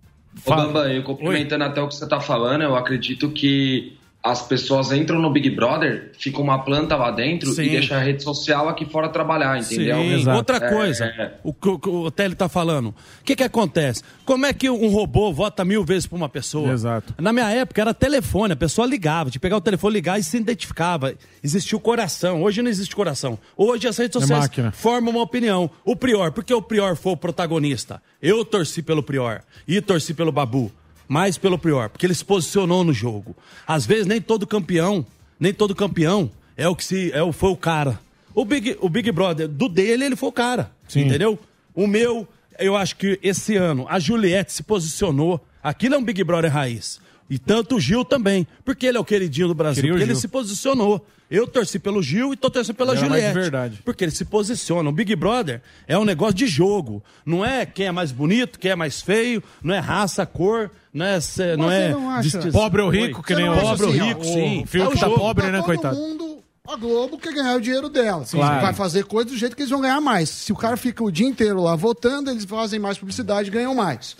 Ô, 0.45 0.49
Bamba, 0.56 0.91
eu 0.94 1.03
complementando 1.03 1.64
até 1.64 1.82
o 1.82 1.88
que 1.88 1.95
você 1.95 2.03
está 2.03 2.19
falando, 2.19 2.64
eu 2.64 2.76
acredito 2.76 3.30
que 3.32 3.98
as 4.32 4.41
pessoas 4.41 4.91
entram 4.91 5.20
no 5.22 5.30
Big 5.32 5.49
Brother, 5.49 6.12
fica 6.18 6.40
uma 6.41 6.60
planta 6.64 6.95
lá 6.95 7.12
dentro 7.12 7.49
Sim. 7.52 7.64
e 7.64 7.70
deixa 7.70 7.95
a 7.95 7.99
rede 7.99 8.24
social 8.24 8.68
aqui 8.70 8.86
fora 8.86 9.10
trabalhar, 9.10 9.60
entendeu? 9.60 9.98
Sim. 10.20 10.30
Outra 10.30 10.58
É, 10.58 10.70
coisa, 10.70 11.06
é. 11.06 11.34
o 11.44 11.54
que 11.54 11.68
o, 11.70 11.80
o 12.04 12.12
Tele 12.12 12.36
tá 12.36 12.48
falando. 12.49 12.88
O 12.90 13.24
que 13.24 13.36
que 13.36 13.44
acontece? 13.44 14.02
Como 14.26 14.45
é 14.45 14.54
que 14.54 14.70
um 14.70 14.88
robô 14.90 15.32
vota 15.32 15.64
mil 15.66 15.84
vezes 15.84 16.06
pra 16.08 16.18
uma 16.18 16.30
pessoa? 16.30 16.72
Exato. 16.72 17.14
Na 17.20 17.32
minha 17.34 17.49
época 17.49 17.82
era 17.82 17.94
telefone, 17.94 18.54
a 18.54 18.58
pessoa 18.58 18.86
ligava, 18.88 19.30
de 19.30 19.40
pegar 19.40 19.58
o 19.58 19.62
telefone, 19.62 19.94
ligar 19.94 20.20
e 20.20 20.24
se 20.24 20.38
identificava. 20.38 21.14
Existia 21.44 21.78
o 21.78 21.82
coração. 21.82 22.41
Hoje 22.44 22.62
não 22.62 22.70
existe 22.70 22.95
coração. 22.95 23.38
Hoje 23.56 23.88
as 23.88 23.98
redes 23.98 24.16
É 24.16 24.20
sociais 24.20 24.44
máquina. 24.44 24.72
formam 24.72 25.12
uma 25.14 25.22
opinião. 25.24 25.70
O 25.86 25.95
Prior, 25.95 26.32
por 26.32 26.44
que 26.44 26.54
o 26.54 26.62
Prior 26.62 26.95
foi 26.95 27.14
o 27.14 27.18
protagonista? 27.18 28.02
Eu 28.22 28.44
torci 28.44 28.82
pelo 28.82 29.02
Prior 29.04 29.41
e 29.68 29.80
torci 29.82 30.14
pelo 30.14 30.32
Babu. 30.32 30.72
Mais 31.07 31.38
pelo 31.38 31.57
Prior, 31.57 31.89
porque 31.89 32.05
ele 32.05 32.13
se 32.13 32.25
posicionou 32.25 32.84
no 32.84 32.93
jogo. 32.93 33.35
Às 33.65 33.85
vezes 33.85 34.05
nem 34.05 34.19
todo 34.19 34.45
campeão, 34.45 35.05
nem 35.39 35.53
todo 35.53 35.73
campeão 35.73 36.29
é 36.57 36.67
o 36.67 36.75
que 36.75 36.84
se 36.84 37.11
é 37.11 37.21
o 37.21 37.31
foi 37.31 37.51
o 37.51 37.55
cara. 37.55 37.99
O 38.34 38.43
Big, 38.43 38.77
o 38.81 38.89
Big 38.89 39.11
Brother 39.11 39.47
do 39.47 39.69
dele, 39.69 40.05
ele 40.05 40.15
foi 40.15 40.29
o 40.29 40.34
cara. 40.34 40.71
Entendeu? 40.93 41.39
O 41.73 41.88
meu, 41.88 42.27
eu 42.59 42.75
acho 42.75 42.95
que 42.95 43.19
esse 43.23 43.55
ano 43.55 43.85
a 43.89 43.99
Juliette 43.99 44.51
se 44.51 44.63
posicionou. 44.63 45.43
Aquilo 45.63 45.95
é 45.95 45.97
um 45.97 46.03
Big 46.03 46.23
Brother 46.23 46.51
raiz. 46.51 46.99
E 47.29 47.38
tanto 47.38 47.75
o 47.75 47.79
Gil 47.79 48.05
também. 48.05 48.47
Porque 48.63 48.85
ele 48.85 48.97
é 48.97 48.99
o 48.99 49.05
queridinho 49.05 49.47
do 49.47 49.53
Brasil. 49.53 49.81
Queria 49.81 49.97
Porque 49.97 50.11
ele 50.11 50.19
se 50.19 50.27
posicionou. 50.27 51.05
Eu 51.30 51.45
torci 51.45 51.78
pelo 51.78 52.02
Gil 52.02 52.32
e 52.34 52.38
tô 52.38 52.49
torcendo 52.49 52.76
pela 52.76 52.91
era 52.91 53.02
mais 53.02 53.12
de 53.12 53.18
Juliette. 53.28 53.40
verdade. 53.40 53.82
Porque 53.84 54.04
ele 54.04 54.12
se 54.12 54.24
posiciona. 54.24 54.90
O 54.90 54.94
Big 54.94 55.14
Brother 55.16 55.62
é 55.88 55.98
um 55.98 56.06
negócio 56.06 56.34
de 56.36 56.48
jogo. 56.48 57.04
Não 57.26 57.44
é 57.44 57.66
quem 57.66 57.88
é 57.88 57.91
mais 57.91 58.12
bonito, 58.14 58.58
quem 58.58 58.72
é 58.72 58.76
mais 58.76 59.02
feio, 59.02 59.44
não 59.62 59.74
é 59.76 59.80
raça, 59.80 60.26
cor, 60.26 60.72
não 60.94 61.06
é. 61.06 61.20
se- 61.20 61.58
Não 61.58 61.70
é 61.72 61.88
você 61.90 61.94
não 61.94 62.10
acha-. 62.10 62.52
Pobre 62.52 62.82
ou 62.82 62.90
rico, 62.90 63.22
que 63.22 63.34
Você 63.34 63.41
nem 63.41 63.45
não 63.49 63.58
o 63.58 63.62
Pobre 63.62 63.84
ou 63.86 63.90
assim, 63.91 63.99
ó, 64.02 64.06
rico, 64.06 64.22
o- 64.22 64.24
sim. 64.24 64.64
Fio 64.66 64.84
É 64.84 64.88
o 64.88 64.91
que 64.91 64.99
tá 64.99 65.10
pobre, 65.10 65.44
Tá 65.45 65.52
né, 65.52 65.58
todo 65.58 65.66
coitado? 65.66 65.95
mundo, 65.98 66.38
a 66.66 66.76
Globo 66.78 67.18
quer 67.18 67.34
ganhar 67.34 67.56
o 67.56 67.62
dinheiro 67.62 67.90
dela. 67.90 68.24
Claro. 68.30 68.62
Vai 68.62 68.74
fazer 68.74 69.04
coisa 69.04 69.30
do 69.30 69.38
jeito 69.38 69.54
que 69.56 69.64
eles 69.64 69.72
vão 69.72 69.82
ganhar 69.82 69.99
mais. 69.99 70.30
Se 70.30 70.54
o 70.54 70.56
cara 70.56 70.78
fica 70.78 71.04
o 71.04 71.12
dia 71.12 71.28
inteiro 71.28 71.62
lá 71.62 71.76
votando, 71.76 72.30
eles 72.32 72.45
fazem 72.45 72.80
mais 72.80 72.98
publicidade 72.98 73.49
e 73.49 73.52
ganham 73.52 73.76
mais. 73.76 74.16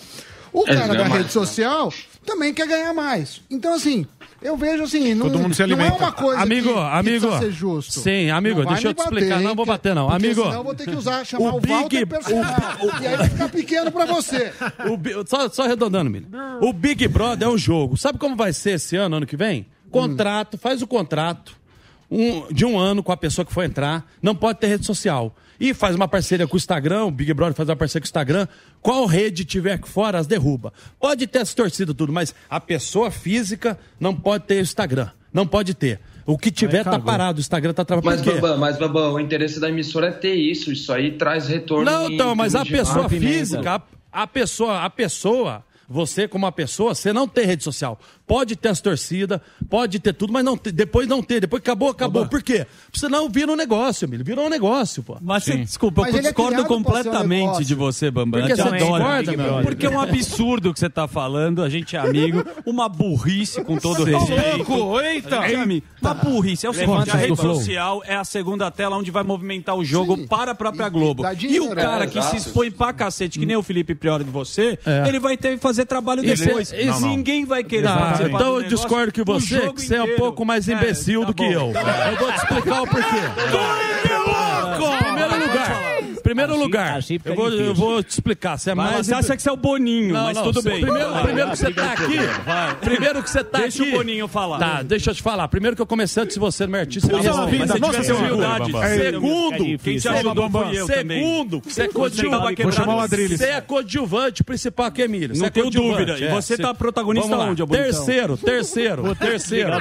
O 0.52 0.64
Eles 0.68 0.80
cara 0.80 0.94
da 0.94 1.04
mais, 1.08 1.22
rede 1.22 1.32
social 1.32 1.94
também 2.26 2.54
quer 2.54 2.68
ganhar 2.68 2.94
mais. 2.94 3.42
Então, 3.50 3.74
assim, 3.76 4.06
eu 4.48 4.58
vejo 4.58 4.84
assim, 4.84 5.14
não, 5.14 5.26
Todo 5.28 5.40
mundo 5.40 5.54
se 5.54 5.62
não 5.66 5.70
é 5.70 5.74
alimenta. 5.74 5.98
uma 6.04 6.12
coisa 6.12 6.42
Amigo, 6.42 6.68
que, 6.70 6.74
que 6.74 6.80
amigo. 6.80 7.28
precisa 7.28 7.40
ser 7.40 7.52
justo. 7.52 8.00
Sim, 8.00 8.30
amigo, 8.30 8.64
Não 8.64 8.72
deixa 8.74 8.88
eu 8.90 8.94
te 8.94 9.00
explicar. 9.02 9.40
Não 9.42 9.56
vou 9.56 9.66
bater, 9.66 9.94
não. 9.94 10.10
Amigo. 10.10 10.42
Senão 10.44 10.54
eu 10.54 10.64
vou 10.64 10.74
ter 10.76 10.86
que 10.86 10.96
usar, 10.96 11.26
chamar 11.26 11.56
o, 11.56 11.60
Big- 11.60 11.74
Walter 11.74 12.06
personal. 12.08 12.46
E 13.02 13.08
aí 13.08 13.18
vai 13.18 13.30
ficar 13.30 13.50
pequeno 13.50 13.92
pra 13.92 14.06
você. 14.06 14.52
O 14.88 15.28
só, 15.28 15.50
só 15.50 15.64
arredondando, 15.64 16.10
Milho. 16.10 16.28
O 16.62 16.72
Big 16.74 17.08
Brother 17.08 17.48
é 17.48 17.52
um 17.52 17.58
jogo. 17.58 17.98
Sabe 17.98 18.18
como 18.18 18.36
vai 18.36 18.54
ser 18.54 18.72
esse 18.72 18.96
ano, 18.96 19.18
ano 19.18 19.26
que 19.26 19.36
vem? 19.38 19.66
Contrato, 19.92 20.58
faz 20.58 20.82
o 20.82 20.88
contrato 20.88 21.54
um- 22.10 22.48
de 22.52 22.66
um 22.66 22.78
ano 22.80 23.02
com 23.04 23.12
a 23.12 23.18
pessoa 23.18 23.46
que 23.46 23.52
for 23.54 23.64
entrar. 23.64 24.06
Não 24.22 24.36
pode 24.36 24.60
ter 24.60 24.68
rede 24.68 24.86
social. 24.86 25.36
E 25.60 25.74
faz 25.74 25.96
uma 25.96 26.08
parceria 26.08 26.48
com 26.48 26.56
o 26.56 26.58
Instagram, 26.58 27.06
o 27.06 27.12
Big 27.12 27.34
Brother 27.34 27.56
faz 27.56 27.70
uma 27.70 27.76
parceria 27.76 28.02
com 28.02 28.06
o 28.06 28.10
Instagram. 28.10 28.48
Qual 28.82 29.06
rede 29.06 29.46
tiver 29.46 29.74
aqui 29.74 29.90
fora, 29.90 30.20
as 30.20 30.28
derruba. 30.28 30.72
Pode 31.00 31.26
ter 31.28 31.40
as 31.40 31.54
torcidas 31.54 31.96
tudo, 31.96 32.12
mas 32.14 32.34
a 32.50 32.60
pessoa 32.60 33.10
física 33.10 33.78
não 34.00 34.16
pode 34.16 34.46
ter 34.46 34.62
Instagram. 34.62 35.10
Não 35.34 35.46
pode 35.46 35.74
ter. 35.74 36.00
O 36.26 36.38
que 36.38 36.52
tiver 36.52 36.84
tá 36.84 37.00
parado, 37.00 37.38
o 37.38 37.40
Instagram 37.40 37.74
tá 37.74 37.86
travado. 37.86 38.06
Mas? 38.06 38.22
Bambam, 38.22 38.58
mas, 38.58 38.78
Bambam, 38.78 39.14
o 39.14 39.20
interesse 39.20 39.60
da 39.60 39.70
emissora 39.70 40.08
é 40.08 40.12
ter 40.12 40.36
isso. 40.36 40.72
Isso 40.72 40.92
aí 40.92 41.12
traz 41.14 41.48
retorno. 41.48 41.90
Não, 41.90 42.10
então, 42.10 42.36
mas 42.36 42.54
a 42.54 42.66
pessoa 42.66 43.08
física, 43.08 43.76
a, 43.76 44.24
a 44.24 44.28
pessoa, 44.28 44.84
a 44.84 44.90
pessoa, 44.90 45.64
você 45.90 46.28
como 46.28 46.46
uma 46.46 46.52
pessoa, 46.52 46.94
você 46.94 47.14
não 47.14 47.28
tem 47.28 47.46
rede 47.46 47.64
social. 47.64 48.00
Pode 48.26 48.56
ter 48.58 48.70
as 48.70 48.82
torcidas, 48.82 49.40
pode 49.70 50.00
ter 50.00 50.14
tudo, 50.14 50.34
mas 50.34 50.44
não 50.44 50.58
ter- 50.58 50.72
depois 50.74 51.08
não 51.08 51.24
ter. 51.24 51.40
Depois 51.40 51.62
acabou, 51.62 51.90
acabou. 51.90 52.28
Por 52.28 52.42
quê? 52.44 52.66
Porque 52.86 53.00
senão 53.00 53.30
vira 53.30 53.50
um 53.52 53.56
negócio, 53.56 54.06
Emílio. 54.06 54.26
Virou 54.26 54.46
um 54.46 54.50
negócio, 54.50 55.02
pô. 55.02 55.18
Mas 55.22 55.46
você- 55.46 55.58
desculpa, 55.58 56.02
Mas 56.02 56.14
eu 56.14 56.20
é 56.20 56.24
discordo 56.24 56.62
um 56.62 56.66
completamente 56.66 57.42
negócio. 57.44 57.66
de 57.66 57.74
você, 57.76 58.12
Bambam. 58.12 58.42
Por 58.42 58.48
que 58.48 58.52
Eu 58.52 58.56
te 58.58 58.62
você 58.64 58.76
adoro. 58.84 59.24
discorda? 59.24 59.62
Porque 59.64 59.86
é 59.86 59.90
um 59.90 60.00
absurdo 60.02 60.70
o 60.70 60.74
que 60.74 60.80
você 60.80 60.90
tá 60.90 61.08
falando, 61.08 61.64
a 61.64 61.70
gente 61.70 61.96
é 61.96 62.00
amigo, 62.00 62.44
uma 62.66 62.90
burrice 62.90 63.64
com 63.64 63.78
todo 63.78 64.04
Você 64.04 64.12
tá 64.12 64.18
respeito. 64.20 64.74
louco? 64.74 65.00
Eita! 65.00 65.42
Gente, 65.48 65.56
amigo, 65.56 65.86
Uma 66.02 66.14
burrice. 66.14 66.66
É 66.66 66.70
o 66.70 66.74
seguinte, 66.74 67.10
a 67.10 67.16
rede 67.16 67.36
social 67.38 68.02
é 68.06 68.16
a 68.16 68.24
segunda 68.24 68.70
tela 68.72 68.98
onde 68.98 69.10
vai 69.12 69.24
movimentar 69.24 69.76
o 69.76 69.84
jogo 69.86 70.28
para 70.28 70.52
a 70.52 70.56
própria 70.56 70.90
Globo. 70.90 71.26
E 71.26 71.36
dinheiro. 71.36 71.66
o 71.72 71.76
cara 71.76 72.04
É, 72.04 72.08
que 72.08 72.18
exato. 72.20 72.40
se 72.40 72.48
expõe 72.48 72.70
pra 72.72 72.92
cacete, 72.94 73.40
que 73.40 73.46
nem 73.46 73.56
o 73.56 73.64
Felipe 73.64 73.96
Priori 73.96 74.24
de 74.26 74.30
você, 74.32 74.78
É. 74.86 75.08
ele 75.08 75.20
vai 75.20 75.38
ter 75.38 75.56
que 75.56 75.58
fazer 75.62 75.77
trabalho 75.86 76.24
Isso 76.26 76.46
depois. 76.46 76.72
é- 76.74 76.86
não, 76.86 77.00
não. 77.00 77.10
Ninguém 77.10 77.46
vai 77.46 77.64
querer 77.64 77.84
Tá, 77.88 78.20
então 78.22 78.38
do 78.56 78.62
eu 78.62 78.64
discordo 78.64 79.12
que 79.12 79.24
você, 79.24 79.72
que 79.74 79.82
você 79.82 79.96
é 79.96 80.04
um 80.04 80.16
pouco 80.16 80.44
mais 80.46 80.68
É, 80.68 80.74
imbecil 80.74 81.22
tá 81.22 81.28
do 81.28 81.34
que 81.34 81.44
bom. 81.46 81.52
eu. 81.52 81.72
Eu 82.12 82.18
vou 82.18 82.32
te 82.32 82.38
explicar 82.38 82.82
o 82.82 82.88
porquê. 82.88 83.06
Primeiro 84.02 84.28
lugar, 84.28 85.17
primeiro 86.28 86.58
lugar, 86.58 87.00
eu 87.26 87.36
vou, 87.36 87.50
eu 87.50 87.74
vou 87.74 88.04
te 88.04 88.10
explicar. 88.12 88.58
Você 88.58 88.72
é 88.72 88.76
Vai 88.76 88.94
mais. 88.94 89.08
você 89.08 89.14
acha 89.14 89.36
que 89.36 89.42
você 89.42 89.50
é 89.50 89.52
o 89.52 89.58
Boninho, 89.58 90.14
Não, 90.14 90.24
mas 90.26 90.36
não, 90.36 90.44
tudo 90.44 90.62
bem. 90.62 90.82
Primeiro, 90.82 91.12
Vai, 91.12 91.24
primeiro 91.24 91.52
que 91.52 91.58
você 91.58 91.74
tá 91.74 91.92
aqui. 91.94 92.18
vai. 92.46 92.76
Primeiro 92.76 93.24
que 93.24 93.30
você 93.30 93.44
tá 93.44 93.60
Deixa 93.60 93.84
aqui. 93.84 93.92
o 93.92 93.98
Boninho 93.98 94.28
falar. 94.28 94.60
Tá, 94.60 94.82
deixa 94.84 95.12
eu 95.12 95.16
te 95.16 95.22
falar. 95.22 95.48
Primeiro 95.48 95.76
que 95.76 95.82
eu 95.82 95.86
comecei 95.88 96.24
antes 96.24 96.34
de 96.36 96.40
você 96.40 96.66
no 96.66 96.72
meu 96.72 96.82
artista. 96.82 97.08
Puxa 97.10 97.24
me 97.24 97.30
uma 97.30 97.46
responde. 97.46 97.58
vida, 97.58 97.80
Mas 97.80 97.98
nossa 97.98 98.16
humildade. 98.16 98.72
Segundo, 98.98 99.80
quem 99.80 99.98
te 99.98 100.08
ajudou 100.08 100.50
foi 100.50 100.78
eu. 100.78 100.86
Segundo, 100.86 101.62
você 101.64 101.82
é 101.84 101.88
coadjuvante. 101.88 102.64
Vou 102.64 102.72
chamar 102.72 103.06
o 103.06 103.08
Você 103.08 103.46
é 103.46 103.62
coadjuvante 103.62 104.44
principal 104.44 104.92
que 104.92 105.02
Emílio. 105.02 105.38
Não 105.38 105.46
é 105.46 105.50
tenho 105.50 105.70
dúvida. 105.70 106.18
E 106.20 106.26
é. 106.26 106.30
você 106.30 106.58
tá 106.58 106.74
protagonista 106.74 107.38
onde? 107.38 107.66
Terceiro, 107.68 108.38
terceiro, 108.38 109.16
terceiro. 109.16 109.72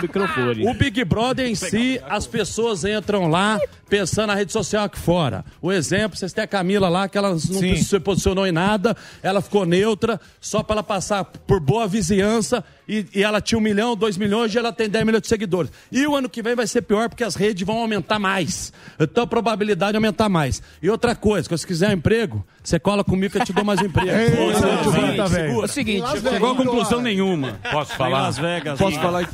O 0.68 0.74
Big 0.74 1.05
Brother 1.05 1.47
em 1.47 1.55
si, 1.55 2.01
as 2.09 2.27
pessoas 2.27 2.85
entram 2.85 3.28
lá 3.28 3.59
pensando 3.88 4.28
na 4.28 4.34
rede 4.34 4.52
social 4.52 4.84
aqui 4.84 4.98
fora. 4.98 5.44
O 5.60 5.72
exemplo, 5.72 6.16
vocês 6.16 6.32
têm 6.32 6.44
a 6.44 6.46
Camila 6.46 6.88
lá, 6.88 7.08
que 7.08 7.16
ela 7.16 7.30
não 7.30 7.38
Sim. 7.38 7.76
se 7.76 8.00
posicionou 8.00 8.46
em 8.46 8.52
nada, 8.52 8.96
ela 9.22 9.40
ficou 9.40 9.64
neutra, 9.64 10.20
só 10.40 10.62
para 10.62 10.76
ela 10.76 10.82
passar 10.82 11.24
por 11.24 11.60
boa 11.60 11.86
vizinhança, 11.86 12.64
e, 12.88 13.06
e 13.14 13.22
ela 13.22 13.40
tinha 13.40 13.58
um 13.58 13.62
milhão, 13.62 13.96
dois 13.96 14.16
milhões, 14.16 14.54
e 14.54 14.58
ela 14.58 14.72
tem 14.72 14.88
10 14.88 15.04
milhões 15.04 15.22
de 15.22 15.28
seguidores. 15.28 15.70
E 15.90 16.06
o 16.06 16.14
ano 16.14 16.28
que 16.28 16.42
vem 16.42 16.54
vai 16.54 16.66
ser 16.66 16.82
pior, 16.82 17.08
porque 17.08 17.24
as 17.24 17.34
redes 17.34 17.66
vão 17.66 17.78
aumentar 17.78 18.18
mais. 18.18 18.72
Então 18.98 19.24
a 19.24 19.26
probabilidade 19.26 19.92
de 19.92 19.96
aumentar 19.96 20.28
mais. 20.28 20.62
E 20.82 20.88
outra 20.88 21.14
coisa, 21.14 21.56
se 21.56 21.66
quiser 21.66 21.90
um 21.90 21.92
emprego, 21.92 22.44
você 22.62 22.78
cola 22.78 23.02
comigo 23.02 23.32
que 23.32 23.38
eu 23.40 23.44
te 23.44 23.52
dou 23.52 23.64
mais 23.64 23.80
emprego. 23.80 24.10
Ei, 24.16 25.52
Pô. 25.52 25.62
É 25.62 25.64
o 25.64 25.68
seguinte, 25.68 26.06
chegou 26.20 26.52
a 26.52 26.56
conclusão 26.56 27.00
nenhuma. 27.00 27.58
Posso 27.70 27.92
Em 27.92 27.96
falar? 27.96 28.22
Las 28.22 28.38
Vegas. 28.38 28.78
Posso 28.78 29.00
falar? 29.00 29.28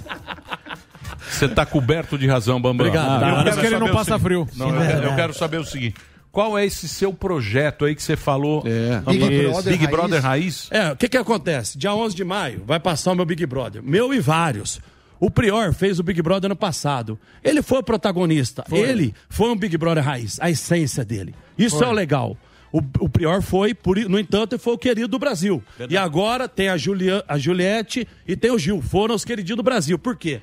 Você 1.32 1.46
está 1.46 1.64
coberto 1.66 2.16
de 2.18 2.26
razão, 2.26 2.60
Bambam. 2.60 2.86
Obrigado. 2.86 3.14
Eu 3.14 3.20
quero 3.20 3.34
parece 3.36 3.60
que 3.60 3.66
ele 3.66 3.74
saber 3.74 3.84
não 3.84 3.86
o 3.86 3.92
passa 3.96 4.04
seguinte- 4.04 4.22
frio. 4.24 4.48
Não, 4.56 4.68
eu, 4.74 4.86
quero, 4.86 5.04
eu 5.06 5.14
quero 5.16 5.34
saber 5.34 5.56
o 5.58 5.64
seguinte. 5.64 5.94
Qual 6.30 6.56
é 6.56 6.64
esse 6.64 6.88
seu 6.88 7.12
projeto 7.12 7.84
aí 7.84 7.94
que 7.94 8.02
você 8.02 8.16
falou? 8.16 8.62
Big 8.62 9.18
Big, 9.28 9.42
Brother 9.48 9.72
Big 9.72 9.84
Raiz. 9.84 9.90
Brother 9.90 10.22
Raiz? 10.22 10.68
É, 10.70 10.92
o 10.92 10.96
que 10.96 11.08
que 11.08 11.16
acontece? 11.18 11.76
Dia 11.76 11.94
11 11.94 12.16
de 12.16 12.24
maio 12.24 12.62
vai 12.66 12.80
passar 12.80 13.12
o 13.12 13.14
meu 13.14 13.26
Big 13.26 13.44
Brother. 13.44 13.82
Meu 13.82 14.14
e 14.14 14.18
vários. 14.20 14.80
O 15.20 15.30
Prior 15.30 15.72
fez 15.74 15.98
o 16.00 16.02
Big 16.02 16.20
Brother 16.22 16.48
ano 16.48 16.56
passado. 16.56 17.18
Ele 17.44 17.60
foi 17.62 17.78
o 17.78 17.82
protagonista. 17.82 18.64
Ele 18.72 19.14
foi 19.28 19.50
um 19.50 19.56
Big 19.56 19.76
Brother 19.76 20.02
raiz, 20.02 20.38
a 20.40 20.50
essência 20.50 21.04
dele. 21.04 21.34
Isso 21.56 21.76
Foi. 21.78 21.86
é 21.86 21.90
o 21.90 21.92
legal. 21.92 22.36
O, 22.72 22.78
o 23.00 23.08
Prior 23.08 23.42
foi, 23.42 23.74
por, 23.74 23.96
no 23.98 24.18
entanto, 24.18 24.54
ele 24.54 24.62
foi 24.62 24.72
o 24.72 24.78
querido 24.78 25.06
do 25.08 25.18
Brasil. 25.18 25.62
E 25.88 25.96
agora 25.98 26.48
tem 26.48 26.70
a, 26.70 26.76
Julia, 26.78 27.22
a 27.28 27.36
Juliette 27.38 28.08
e 28.26 28.34
tem 28.34 28.50
o 28.50 28.58
Gil. 28.58 28.80
Foram 28.80 29.14
os 29.14 29.24
queridinhos 29.24 29.58
do 29.58 29.62
Brasil. 29.62 29.98
Por 29.98 30.16
quê? 30.16 30.40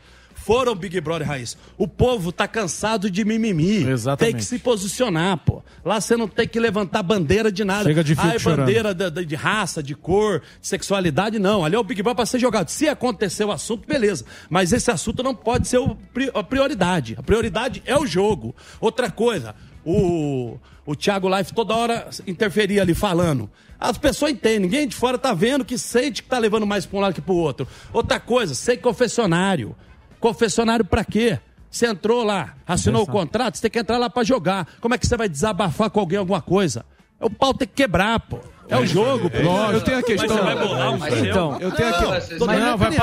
Foram 0.50 0.74
Big 0.74 1.00
Brother 1.00 1.28
raiz. 1.28 1.56
O 1.78 1.88
povo 1.88 2.32
tá 2.32 2.48
cansado 2.48 3.08
de 3.12 3.24
mimimi. 3.24 3.84
Exatamente. 3.88 4.32
Tem 4.34 4.40
que 4.40 4.44
se 4.44 4.58
posicionar, 4.58 5.38
pô. 5.38 5.62
Lá 5.86 6.02
você 6.02 6.18
não 6.18 6.28
tem 6.28 6.48
que 6.48 6.60
levantar 6.60 7.04
bandeira 7.04 7.52
de 7.52 7.64
nada. 7.64 7.84
Chega 7.84 8.04
de 8.04 8.16
Ai, 8.18 8.40
chorando. 8.40 8.60
bandeira 8.66 8.92
da- 8.96 9.10
da- 9.10 9.22
de 9.22 9.36
raça, 9.36 9.84
de 9.84 9.94
cor, 9.94 10.42
de 10.60 10.68
sexualidade, 10.68 11.38
não. 11.38 11.64
Ali 11.64 11.76
é 11.76 11.80
o 11.80 11.84
Big 11.84 12.02
Brother 12.02 12.16
para 12.16 12.26
ser 12.26 12.40
jogado. 12.40 12.70
Se 12.70 12.88
acontecer 12.90 13.44
o 13.46 13.52
assunto, 13.52 13.88
beleza. 13.88 14.26
Mas 14.50 14.74
esse 14.74 14.90
assunto 14.90 15.22
não 15.22 15.36
pode 15.36 15.68
ser 15.68 15.78
o 15.78 15.96
a 16.34 16.42
prioridade. 16.44 17.14
A 17.16 17.22
prioridade 17.22 17.84
é 17.86 17.96
o 17.96 18.08
jogo. 18.08 18.56
Outra 18.82 19.12
coisa, 19.12 19.54
o, 19.86 20.58
o 20.84 20.96
Thiago 20.96 21.30
Life 21.30 21.54
toda 21.54 21.76
hora 21.76 22.10
interferia 22.26 22.82
ali 22.82 22.96
falando. 22.96 23.48
As 23.80 24.00
pessoas 24.00 24.32
entendem, 24.32 24.62
ninguém 24.62 24.88
de 24.88 24.96
fora 24.96 25.18
tá 25.18 25.32
vendo 25.32 25.64
que 25.64 25.78
sente 25.78 26.24
que 26.24 26.28
tá 26.30 26.40
levando 26.40 26.66
mais 26.66 26.88
para 26.88 26.98
um 26.98 27.02
lado 27.02 27.14
que 27.14 27.22
para 27.22 27.34
o 27.34 27.38
outro. 27.38 27.68
Outra 27.94 28.20
coisa, 28.20 28.56
sei 28.56 28.78
confessionário. 28.78 29.76
Confessionário 30.20 30.86
para 30.86 31.04
quê? 31.04 31.40
Você 31.72 31.86
entrou 31.86 32.24
lá, 32.24 32.56
assinou 32.68 33.04
o 33.04 33.08
contrato, 33.08 33.56
você 33.56 33.62
tem 33.62 33.72
que 33.72 33.80
entrar 33.80 33.98
lá 33.98 34.10
para 34.10 34.24
jogar. 34.24 34.68
Como 34.82 34.96
é 34.96 34.98
que 34.98 35.06
você 35.06 35.16
vai 35.16 35.30
desabafar 35.30 35.90
com 35.90 36.00
alguém 36.00 36.18
alguma 36.18 36.42
coisa? 36.42 36.84
O 37.22 37.30
pau 37.30 37.54
tem 37.54 37.68
que 37.68 37.74
quebrar, 37.76 38.20
pô. 38.22 38.40
É 38.68 38.78
o 38.78 38.86
jogo, 38.86 39.30
pô. 39.32 39.38
Eu 39.72 39.82
tenho 39.82 39.98
a 39.98 40.04
questão. 40.04 40.28
Mas 40.30 40.38
você 40.38 40.56
vai 40.56 40.68
bolar 40.68 40.92
um 40.94 41.00
seu? 41.02 41.26
Então, 41.26 41.58
eu 41.60 41.72
tenho 41.72 41.90
aqui. 41.90 42.04
Não, 42.04 42.38
Tô 42.38 42.46
dando 42.46 42.60
minha 42.62 42.76
opinião. 42.76 43.02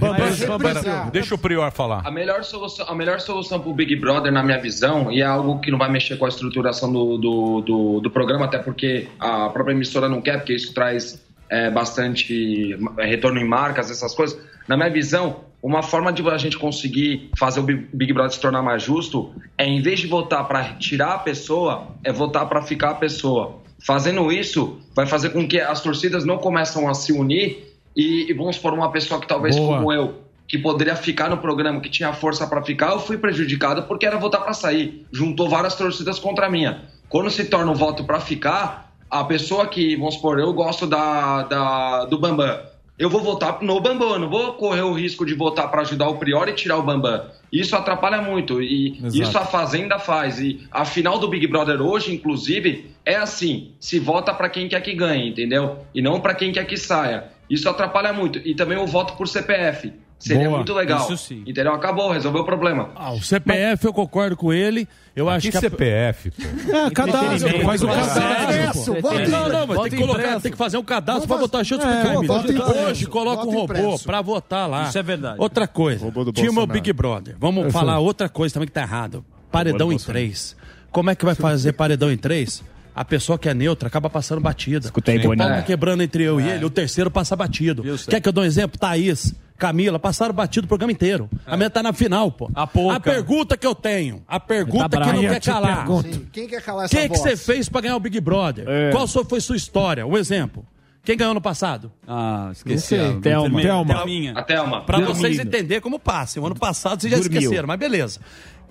Mas- 0.00 0.38
Pera, 0.82 1.10
deixa 1.12 1.34
o 1.34 1.38
Prior 1.38 1.70
falar. 1.70 2.02
A 2.06 2.10
melhor 2.10 2.42
solução, 2.44 2.86
a 2.88 2.94
melhor 2.94 3.20
solução 3.20 3.60
pro 3.60 3.72
Big 3.72 3.94
Brother, 3.96 4.32
na 4.32 4.42
minha 4.42 4.58
visão, 4.60 5.10
e 5.10 5.20
é 5.20 5.24
algo 5.24 5.60
que 5.60 5.70
não 5.70 5.78
vai 5.78 5.90
mexer 5.90 6.16
com 6.16 6.26
a 6.26 6.28
estruturação 6.28 6.92
do, 6.92 7.16
do, 7.18 7.60
do, 7.60 8.00
do 8.00 8.10
programa, 8.10 8.44
até 8.46 8.58
porque 8.58 9.08
a 9.18 9.48
própria 9.48 9.72
emissora 9.74 10.08
não 10.08 10.20
quer, 10.20 10.38
porque 10.38 10.54
isso 10.54 10.74
traz 10.74 11.20
é, 11.50 11.68
bastante 11.68 12.78
é, 12.98 13.06
retorno 13.06 13.40
em 13.40 13.46
marcas, 13.46 13.90
essas 13.90 14.14
coisas. 14.14 14.38
Na 14.68 14.76
minha 14.76 14.88
visão, 14.88 15.40
uma 15.60 15.82
forma 15.82 16.12
de 16.12 16.26
a 16.28 16.38
gente 16.38 16.56
conseguir 16.56 17.30
fazer 17.36 17.60
o 17.60 17.62
Big 17.64 17.88
Big 17.92 18.12
Brother 18.12 18.32
se 18.32 18.40
tornar 18.40 18.62
mais 18.62 18.82
justo 18.82 19.34
é, 19.58 19.66
em 19.66 19.82
vez 19.82 20.00
de 20.00 20.06
votar 20.06 20.46
para 20.46 20.74
tirar 20.74 21.14
a 21.14 21.18
pessoa, 21.18 21.88
é 22.04 22.12
votar 22.12 22.48
para 22.48 22.62
ficar 22.62 22.90
a 22.90 22.94
pessoa. 22.94 23.58
Fazendo 23.84 24.30
isso, 24.30 24.78
vai 24.94 25.06
fazer 25.06 25.30
com 25.30 25.46
que 25.46 25.60
as 25.60 25.82
torcidas 25.82 26.24
não 26.24 26.38
começam 26.38 26.88
a 26.88 26.94
se 26.94 27.12
unir 27.12 27.74
e, 27.96 28.30
e 28.30 28.34
vamos 28.34 28.56
por 28.56 28.72
uma 28.72 28.92
pessoa 28.92 29.20
que 29.20 29.26
talvez 29.26 29.56
Boa. 29.56 29.78
como 29.78 29.92
eu, 29.92 30.20
que 30.46 30.58
poderia 30.58 30.94
ficar 30.94 31.28
no 31.28 31.38
programa, 31.38 31.80
que 31.80 31.88
tinha 31.88 32.12
força 32.12 32.46
para 32.46 32.62
ficar, 32.62 32.90
eu 32.90 33.00
fui 33.00 33.16
prejudicado 33.16 33.84
porque 33.84 34.06
era 34.06 34.18
votar 34.18 34.42
para 34.42 34.52
sair. 34.52 35.06
Juntou 35.10 35.48
várias 35.48 35.74
torcidas 35.74 36.18
contra 36.18 36.46
a 36.46 36.50
minha. 36.50 36.82
Quando 37.08 37.30
se 37.30 37.44
torna 37.44 37.70
um 37.72 37.74
voto 37.74 38.04
para 38.04 38.20
ficar, 38.20 38.89
a 39.10 39.24
pessoa 39.24 39.66
que, 39.66 39.96
vamos 39.96 40.14
supor, 40.14 40.38
eu 40.38 40.52
gosto 40.52 40.86
da, 40.86 41.42
da, 41.42 42.04
do 42.04 42.18
Bambam. 42.18 42.60
Eu 42.98 43.08
vou 43.08 43.22
votar 43.22 43.62
no 43.62 43.80
Bambam, 43.80 44.10
eu 44.10 44.18
não 44.18 44.28
vou 44.28 44.52
correr 44.52 44.82
o 44.82 44.92
risco 44.92 45.24
de 45.24 45.34
votar 45.34 45.70
para 45.70 45.80
ajudar 45.80 46.08
o 46.08 46.18
Prior 46.18 46.48
e 46.48 46.52
tirar 46.52 46.76
o 46.76 46.82
Bambam. 46.82 47.22
Isso 47.50 47.74
atrapalha 47.74 48.20
muito 48.20 48.62
e 48.62 48.98
Exato. 48.98 49.16
isso 49.16 49.38
a 49.38 49.44
Fazenda 49.44 49.98
faz. 49.98 50.38
E 50.38 50.68
a 50.70 50.84
final 50.84 51.18
do 51.18 51.26
Big 51.26 51.46
Brother 51.46 51.80
hoje, 51.80 52.14
inclusive, 52.14 52.90
é 53.04 53.16
assim: 53.16 53.72
se 53.80 53.98
vota 53.98 54.32
para 54.34 54.50
quem 54.50 54.68
quer 54.68 54.82
que 54.82 54.94
ganhe, 54.94 55.30
entendeu? 55.30 55.78
E 55.94 56.02
não 56.02 56.20
para 56.20 56.34
quem 56.34 56.52
quer 56.52 56.66
que 56.66 56.76
saia. 56.76 57.24
Isso 57.48 57.68
atrapalha 57.68 58.12
muito. 58.12 58.38
E 58.38 58.54
também 58.54 58.78
o 58.78 58.86
voto 58.86 59.14
por 59.14 59.26
CPF. 59.26 59.92
Seria 60.20 60.44
Boa. 60.44 60.58
muito 60.58 60.74
legal. 60.74 61.00
Isso 61.00 61.16
sim. 61.16 61.42
Entendeu? 61.46 61.72
Acabou, 61.72 62.12
resolveu 62.12 62.42
o 62.42 62.44
problema. 62.44 62.90
Ah, 62.94 63.10
o 63.12 63.22
CPF 63.22 63.86
eu 63.86 63.92
concordo 63.92 64.36
com 64.36 64.52
ele. 64.52 64.86
Eu 65.16 65.28
acho 65.30 65.46
que 65.46 65.50
que 65.50 65.56
a- 65.56 65.60
CPF, 65.60 66.30
pô? 66.30 66.76
É, 66.76 66.90
cadastro, 66.90 67.60
faz 67.64 67.82
o 67.82 67.86
cadastro. 67.88 68.94
Pô. 69.00 69.10
Não, 69.12 69.48
não, 69.48 69.66
mas 69.66 69.80
tem 69.82 69.90
que 69.92 69.96
colocar, 69.96 70.40
tem 70.40 70.52
que 70.52 70.58
fazer 70.58 70.76
um 70.76 70.84
cadastro 70.84 71.26
pra 71.26 71.36
Vamos 71.36 71.50
votar. 71.50 71.62
Deixa 71.62 71.74
eu 71.74 71.78
te 71.78 71.84
fazer- 71.84 72.36
explicar, 72.36 72.76
É. 72.76 72.86
Hoje 72.90 73.06
coloca 73.06 73.46
um 73.46 73.50
robô 73.50 73.98
pra 73.98 74.20
votar 74.20 74.68
lá. 74.68 74.84
Isso 74.84 74.98
é 74.98 75.02
verdade. 75.02 75.36
Outra 75.38 75.66
coisa. 75.66 76.04
Robô 76.04 76.22
do 76.24 76.32
Tinha 76.32 76.50
o. 76.52 76.66
Big 76.66 76.92
Brother. 76.92 77.34
Vamos 77.38 77.64
Eu 77.64 77.70
falar 77.70 77.94
sei. 77.96 78.04
outra 78.04 78.28
coisa 78.28 78.52
também 78.52 78.66
que 78.68 78.72
tá 78.74 78.82
errado. 78.82 79.24
Paredão 79.50 79.88
em 79.88 79.90
Bolsonaro. 79.96 80.12
três. 80.20 80.54
Como 80.92 81.08
é 81.10 81.14
que 81.14 81.24
vai 81.24 81.34
fazer 81.34 81.72
paredão 81.72 82.12
em 82.12 82.16
três? 82.16 82.62
A 82.94 83.04
pessoa 83.04 83.38
que 83.38 83.48
é 83.48 83.54
neutra 83.54 83.86
acaba 83.88 84.10
passando 84.10 84.40
batida. 84.40 84.86
Escuta 84.86 85.10
aí, 85.12 85.18
o 85.18 85.22
pau 85.22 85.36
tá 85.36 85.62
quebrando 85.62 86.02
entre 86.02 86.24
eu 86.24 86.40
e 86.40 86.48
ele, 86.48 86.64
o 86.64 86.70
terceiro 86.70 87.10
passa 87.10 87.34
batido. 87.34 87.82
Quer 88.08 88.20
que 88.20 88.28
eu 88.28 88.32
dou 88.32 88.44
um 88.44 88.46
exemplo? 88.46 88.78
Thaís, 88.78 89.34
Camila, 89.60 89.98
passaram 89.98 90.32
batido 90.32 90.64
o 90.64 90.68
programa 90.68 90.90
inteiro. 90.90 91.28
A 91.46 91.54
minha 91.54 91.68
tá 91.68 91.82
na 91.82 91.92
final, 91.92 92.32
pô. 92.32 92.50
A, 92.54 92.66
pergunta 92.98 93.58
que 93.58 93.66
eu 93.66 93.74
tenho, 93.74 94.22
a 94.26 94.40
pergunta 94.40 94.88
Tá 94.88 95.02
que 95.02 95.12
não 95.12 95.20
quer 95.20 95.40
calar. 95.40 95.86
Sim, 96.02 96.26
quem 96.32 96.48
quer 96.48 96.62
calar 96.62 96.86
essa 96.86 96.96
Quem 96.96 97.02
que 97.10 97.18
voz? 97.18 97.20
você 97.20 97.36
fez 97.36 97.68
pra 97.68 97.82
ganhar 97.82 97.96
o 97.96 98.00
Big 98.00 98.18
Brother? 98.20 98.64
É. 98.66 98.90
Qual 98.90 99.06
foi 99.06 99.38
sua 99.40 99.56
história? 99.56 100.06
Um 100.06 100.16
exemplo. 100.16 100.64
Quem 101.04 101.14
ganhou 101.16 101.34
no 101.34 101.40
passado? 101.42 101.92
Ah, 102.08 102.48
esqueci. 102.52 102.94
a 102.94 103.20
Thelma. 103.20 103.60
Thelma. 103.60 103.94
Thelminha. 103.94 104.32
A 104.34 104.42
Thelma. 104.42 104.80
Pra 104.82 104.98
vocês 105.00 105.38
entenderem 105.38 105.80
como 105.80 105.98
passa. 105.98 106.40
O 106.40 106.46
ano 106.46 106.54
passado 106.56 107.00
vocês 107.02 107.12
já 107.12 107.18
Dormiu. 107.18 107.38
esqueceram, 107.40 107.68
mas 107.68 107.78
beleza. 107.78 108.20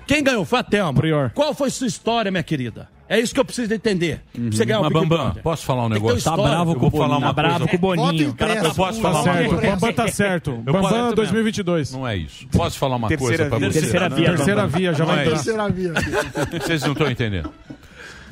Quem 0.07 0.23
ganhou 0.23 0.43
foi 0.43 0.59
a 0.59 0.63
Thelma. 0.63 1.01
Qual 1.35 1.53
foi 1.53 1.69
sua 1.69 1.87
história, 1.87 2.31
minha 2.31 2.43
querida? 2.43 2.89
É 3.09 3.19
isso 3.19 3.33
que 3.33 3.39
eu 3.39 3.43
preciso 3.45 3.73
entender. 3.73 4.21
Pra 4.31 4.43
você 4.51 4.63
ganhar 4.65 4.79
o 4.81 4.83
Mas, 4.83 4.93
Big 4.93 5.01
Bambam, 5.07 5.23
Brother. 5.25 5.41
posso 5.43 5.65
falar 5.65 5.85
um 5.87 5.89
Tem 5.89 5.95
que 5.99 6.01
ter 6.03 6.07
negócio? 6.13 6.29
uma 6.31 6.35
história. 6.37 6.59
Eu 6.59 6.79
vou 6.79 6.91
falar 6.91 7.17
uma 7.17 7.27
Tá 7.27 7.33
bravo 7.33 7.67
com 7.67 7.75
o 7.75 7.79
Boninho. 7.79 8.33
Cara, 8.35 8.73
posso 8.75 9.01
falar 9.01 9.23
Tá 9.23 9.31
uma 9.31 9.37
coisa? 9.37 9.55
o 9.55 9.61
Bambam 9.71 9.93
tá 9.93 10.07
certo. 10.09 10.51
Eu 10.51 10.73
Bambam 10.73 10.81
posso- 10.91 11.15
2022. 11.15 11.91
Não 11.91 12.07
é 12.07 12.15
isso. 12.15 12.47
Posso 12.49 12.77
falar 12.77 12.97
uma 12.97 13.07
Terceira 13.07 13.35
coisa 13.37 13.49
pra 13.49 13.57
via. 13.59 13.71
você? 13.71 13.79
Terceira 13.81 14.09
via, 14.09 14.25
Terceira 14.35 14.67
via, 14.67 14.93
já 14.93 15.05
vai 15.05 15.17
é 15.17 15.21
entrar. 15.23 15.35
isso. 15.35 15.43
Terceira 15.45 15.69
via. 15.71 15.93
Vocês 16.61 16.83
não 16.83 16.91
estão 16.91 17.09
entendendo. 17.11 17.51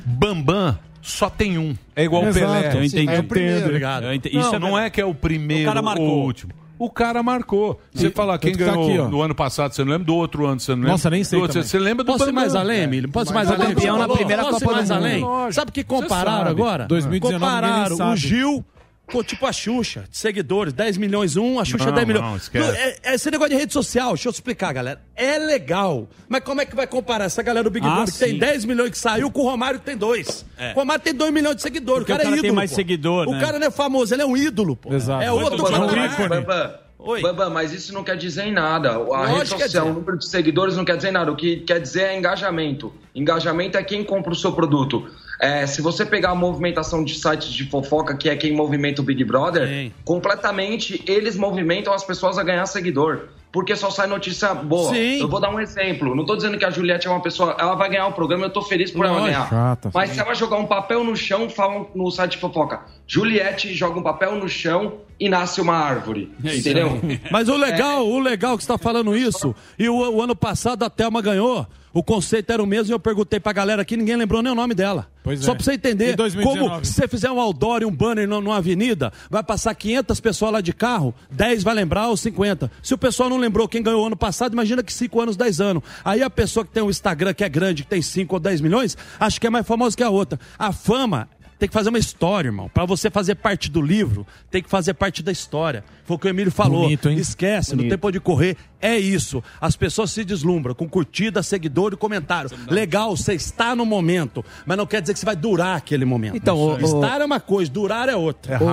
Bambam 0.04 0.78
só 1.02 1.28
tem 1.28 1.58
um. 1.58 1.74
É 1.96 2.04
igual 2.04 2.22
o. 2.24 2.32
Pelé. 2.32 2.72
Eu 2.76 2.84
entendi. 2.84 3.12
É 3.12 3.18
o 3.18 3.24
primeiro. 3.24 3.66
Obrigado. 3.66 4.04
Eu 4.04 4.12
ente- 4.14 4.32
Não, 4.32 4.40
isso 4.40 4.54
é 4.54 4.58
não 4.58 4.78
é 4.78 4.90
que 4.90 5.00
é 5.00 5.04
o 5.04 5.14
primeiro 5.14 5.62
O 5.64 5.66
cara 5.66 5.82
marcou. 5.82 6.06
ou 6.06 6.18
o 6.22 6.24
último. 6.24 6.52
O 6.78 6.88
cara 6.90 7.22
marcou. 7.22 7.80
Você 7.92 8.06
E- 8.06 8.10
fala 8.10 8.38
quem 8.38 8.52
tá 8.52 8.58
ganhou 8.66 8.84
aqui, 8.88 8.98
ó. 8.98 9.08
no 9.08 9.20
ano 9.22 9.34
passado, 9.34 9.72
você 9.74 9.82
não 9.84 9.90
lembra? 9.92 10.06
Do 10.06 10.14
outro 10.14 10.46
ano, 10.46 10.60
você 10.60 10.70
não 10.72 10.76
lembra? 10.78 10.92
Nossa, 10.92 11.10
nem 11.10 11.24
sei 11.24 11.38
Do 11.38 11.42
outro. 11.42 11.62
Você 11.62 11.78
lembra 11.78 12.04
do 12.04 12.12
Posso 12.12 12.20
Bambam? 12.26 12.34
mais 12.34 12.54
além. 12.54 12.82
Emílio? 12.82 13.08
Posso 13.10 13.34
mais 13.34 13.48
foi 13.48 13.56
além? 13.56 13.74
campeão 13.74 13.98
na 13.98 14.08
primeira 14.08 14.42
Posso 14.44 14.54
Copa 14.60 14.66
do 14.66 14.72
mais 14.76 14.90
Mundo. 14.90 14.98
além? 14.98 15.52
Sabe 15.52 15.70
o 15.70 15.72
que 15.74 15.82
compararam 15.84 16.50
agora? 16.50 16.86
2019 16.86 17.44
compararam 17.44 18.12
o. 18.12 18.16
Gil 18.16 18.64
com 19.10 19.22
tipo 19.22 19.46
a 19.46 19.52
Xuxa, 19.52 20.04
de 20.10 20.16
seguidores, 20.16 20.72
10 20.72 20.96
milhões 20.96 21.36
um, 21.36 21.58
a 21.58 21.64
Xuxa 21.64 21.86
Não, 21.86 21.92
10 21.94 22.06
milhões. 22.06 22.24
não, 22.24 22.36
esquece. 22.36 22.76
É- 22.76 22.96
é 23.02 23.14
esse 23.14 23.30
negócio 23.30 23.50
de 23.54 23.56
rede 23.56 23.72
social, 23.72 24.10
deixa 24.14 24.28
eu 24.28 24.32
explicar, 24.32 24.72
galera. 24.72 25.00
É 25.16 25.38
legal, 25.38 26.08
mas 26.28 26.42
como 26.42 26.60
é 26.60 26.66
que 26.66 26.76
vai 26.76 26.86
comparar 26.86 27.24
essa 27.24 27.42
galera 27.42 27.64
do 27.64 27.70
Big 27.70 27.86
Ah, 27.86 27.90
Brother 27.96 28.12
que 28.12 28.18
tem 28.18 28.32
sim. 28.32 28.38
10 28.38 28.64
milhões 28.64 28.90
que 28.90 28.98
saiu 28.98 29.30
com 29.30 29.40
o 29.40 29.44
Romário 29.44 29.80
que 29.80 29.86
tem 29.86 29.96
dois? 29.96 30.44
É. 30.56 30.72
O 30.72 30.74
Romário 30.76 31.02
tem 31.02 31.14
2 31.14 31.32
milhões 31.32 31.56
de 31.56 31.62
seguidores, 31.62 32.00
Porque 32.00 32.12
o 32.12 32.16
cara, 32.16 32.28
o 32.28 32.30
cara 32.30 32.36
é 32.36 32.40
tem 32.40 32.48
ídolo. 32.48 32.56
mais 32.56 32.70
pô. 32.70 32.76
seguidor, 32.76 33.28
O 33.28 33.32
né? 33.32 33.40
cara 33.40 33.58
não 33.58 33.66
é 33.66 33.70
famoso, 33.70 34.14
ele 34.14 34.22
é 34.22 34.26
um 34.26 34.36
ídolo, 34.36 34.76
pô. 34.76 34.92
Exato. 34.94 35.22
É 35.22 35.32
outro 35.32 35.62
Bambam, 35.62 35.86
patamar. 35.88 36.28
Bambam, 36.28 37.22
Bambam, 37.22 37.50
mas 37.50 37.72
isso 37.72 37.94
não 37.94 38.02
quer 38.04 38.16
dizer 38.16 38.44
em 38.46 38.52
nada. 38.52 38.90
A 38.90 38.98
Lógico 38.98 39.36
rede 39.38 39.48
social, 39.50 39.86
o 39.86 39.92
número 39.94 40.18
de 40.18 40.26
seguidores 40.28 40.76
não 40.76 40.84
quer 40.84 40.96
dizer 40.96 41.10
nada. 41.12 41.30
O 41.32 41.36
que 41.36 41.58
quer 41.58 41.80
dizer 41.80 42.02
é 42.02 42.18
engajamento. 42.18 42.92
Engajamento 43.14 43.78
é 43.78 43.82
quem 43.82 44.04
compra 44.04 44.32
o 44.32 44.36
seu 44.36 44.52
produto. 44.52 45.08
É, 45.40 45.66
se 45.66 45.80
você 45.80 46.04
pegar 46.04 46.30
a 46.30 46.34
movimentação 46.34 47.04
de 47.04 47.14
sites 47.14 47.52
de 47.52 47.64
fofoca, 47.68 48.16
que 48.16 48.28
é 48.28 48.36
quem 48.36 48.52
movimenta 48.52 49.00
o 49.00 49.04
Big 49.04 49.22
Brother, 49.24 49.68
Sim. 49.68 49.92
completamente 50.04 51.02
eles 51.06 51.36
movimentam 51.36 51.92
as 51.92 52.02
pessoas 52.02 52.38
a 52.38 52.42
ganhar 52.42 52.66
seguidor. 52.66 53.28
Porque 53.50 53.74
só 53.74 53.90
sai 53.90 54.06
notícia 54.06 54.52
boa. 54.52 54.92
Sim. 54.92 55.20
Eu 55.20 55.28
vou 55.28 55.40
dar 55.40 55.50
um 55.50 55.58
exemplo. 55.58 56.14
Não 56.14 56.26
tô 56.26 56.36
dizendo 56.36 56.58
que 56.58 56.64
a 56.66 56.70
Juliette 56.70 57.06
é 57.06 57.10
uma 57.10 57.22
pessoa. 57.22 57.56
Ela 57.58 57.74
vai 57.74 57.88
ganhar 57.88 58.06
o 58.06 58.12
programa, 58.12 58.44
eu 58.44 58.50
tô 58.50 58.60
feliz 58.60 58.90
por 58.90 59.06
ela 59.06 59.22
ganhar. 59.22 59.48
Chata. 59.48 59.90
Mas 59.94 60.10
se 60.10 60.20
ela 60.20 60.34
jogar 60.34 60.58
um 60.58 60.66
papel 60.66 61.02
no 61.02 61.16
chão, 61.16 61.48
falam 61.48 61.88
no 61.94 62.10
site 62.10 62.32
de 62.32 62.38
fofoca. 62.38 62.82
Juliette 63.06 63.72
joga 63.72 63.98
um 63.98 64.02
papel 64.02 64.34
no 64.34 64.48
chão 64.48 64.98
e 65.18 65.28
nasce 65.28 65.60
uma 65.60 65.74
árvore. 65.74 66.32
Entendeu? 66.42 67.00
Mas 67.30 67.48
o 67.48 67.56
legal, 67.56 68.06
o 68.06 68.18
legal 68.18 68.56
que 68.56 68.64
você 68.64 68.68
tá 68.68 68.78
falando 68.78 69.16
isso, 69.16 69.54
e 69.78 69.88
o, 69.88 69.96
o 69.96 70.22
ano 70.22 70.36
passado 70.36 70.84
a 70.84 70.90
Thelma 70.90 71.20
ganhou, 71.20 71.66
o 71.92 72.02
conceito 72.02 72.52
era 72.52 72.62
o 72.62 72.66
mesmo 72.66 72.92
e 72.92 72.94
eu 72.94 73.00
perguntei 73.00 73.40
pra 73.40 73.52
galera 73.52 73.82
aqui, 73.82 73.96
ninguém 73.96 74.16
lembrou 74.16 74.42
nem 74.42 74.52
o 74.52 74.54
nome 74.54 74.74
dela. 74.74 75.08
Pois 75.22 75.40
Só 75.40 75.52
é. 75.52 75.54
pra 75.54 75.64
você 75.64 75.72
entender, 75.72 76.16
2019? 76.16 76.58
como 76.58 76.84
se 76.84 76.92
você 76.92 77.08
fizer 77.08 77.30
um 77.30 77.40
outdoor 77.40 77.82
e 77.82 77.84
um 77.84 77.90
banner 77.90 78.28
numa, 78.28 78.56
avenida, 78.56 79.12
vai 79.28 79.42
passar 79.42 79.74
500 79.74 80.20
pessoas 80.20 80.52
lá 80.52 80.60
de 80.60 80.72
carro, 80.72 81.14
10 81.30 81.62
vai 81.62 81.74
lembrar 81.74 82.08
ou 82.08 82.16
50. 82.16 82.70
Se 82.82 82.94
o 82.94 82.98
pessoal 82.98 83.28
não 83.28 83.36
lembrou 83.36 83.66
quem 83.68 83.82
ganhou 83.82 84.06
ano 84.06 84.16
passado, 84.16 84.52
imagina 84.52 84.82
que 84.82 84.92
5 84.92 85.20
anos, 85.20 85.36
10 85.36 85.60
anos. 85.60 85.82
Aí 86.04 86.22
a 86.22 86.30
pessoa 86.30 86.64
que 86.64 86.70
tem 86.70 86.82
um 86.82 86.90
Instagram 86.90 87.34
que 87.34 87.44
é 87.44 87.48
grande, 87.48 87.82
que 87.82 87.88
tem 87.88 88.02
5 88.02 88.34
ou 88.34 88.40
10 88.40 88.60
milhões, 88.60 88.96
acha 89.18 89.40
que 89.40 89.46
é 89.46 89.50
mais 89.50 89.66
famosa 89.66 89.96
que 89.96 90.02
a 90.02 90.10
outra. 90.10 90.38
A 90.58 90.72
fama 90.72 91.28
tem 91.58 91.68
que 91.68 91.72
fazer 91.74 91.88
uma 91.88 91.98
história, 91.98 92.48
irmão. 92.48 92.68
Pra 92.72 92.84
você 92.84 93.10
fazer 93.10 93.34
parte 93.34 93.70
do 93.70 93.82
livro, 93.82 94.26
tem 94.50 94.62
que 94.62 94.68
fazer 94.70 94.94
parte 94.94 95.22
da 95.22 95.32
história. 95.32 95.84
Foi 96.04 96.16
o 96.16 96.18
que 96.18 96.26
o 96.26 96.30
Emílio 96.30 96.52
falou. 96.52 96.82
Bonito, 96.82 97.08
hein? 97.08 97.18
Esquece, 97.18 97.74
não 97.76 97.88
tem 97.88 97.98
pra 97.98 98.08
onde 98.08 98.20
correr. 98.20 98.56
É 98.80 98.96
isso. 98.96 99.42
As 99.60 99.74
pessoas 99.74 100.12
se 100.12 100.24
deslumbram 100.24 100.72
com 100.74 100.88
curtida, 100.88 101.42
seguidor 101.42 101.92
e 101.92 101.96
comentário. 101.96 102.48
Legal, 102.68 103.16
você 103.16 103.34
está 103.34 103.74
no 103.74 103.84
momento, 103.84 104.44
mas 104.64 104.76
não 104.78 104.86
quer 104.86 105.00
dizer 105.00 105.12
que 105.14 105.18
você 105.18 105.26
vai 105.26 105.34
durar 105.34 105.76
aquele 105.76 106.04
momento. 106.04 106.36
Então, 106.36 106.56
o- 106.56 106.74
o- 106.76 106.80
estar 106.80 107.20
é 107.20 107.24
uma 107.24 107.40
coisa, 107.40 107.70
durar 107.70 108.08
é 108.08 108.14
outra. 108.14 108.54
É 108.54 108.58
Tô 108.58 108.64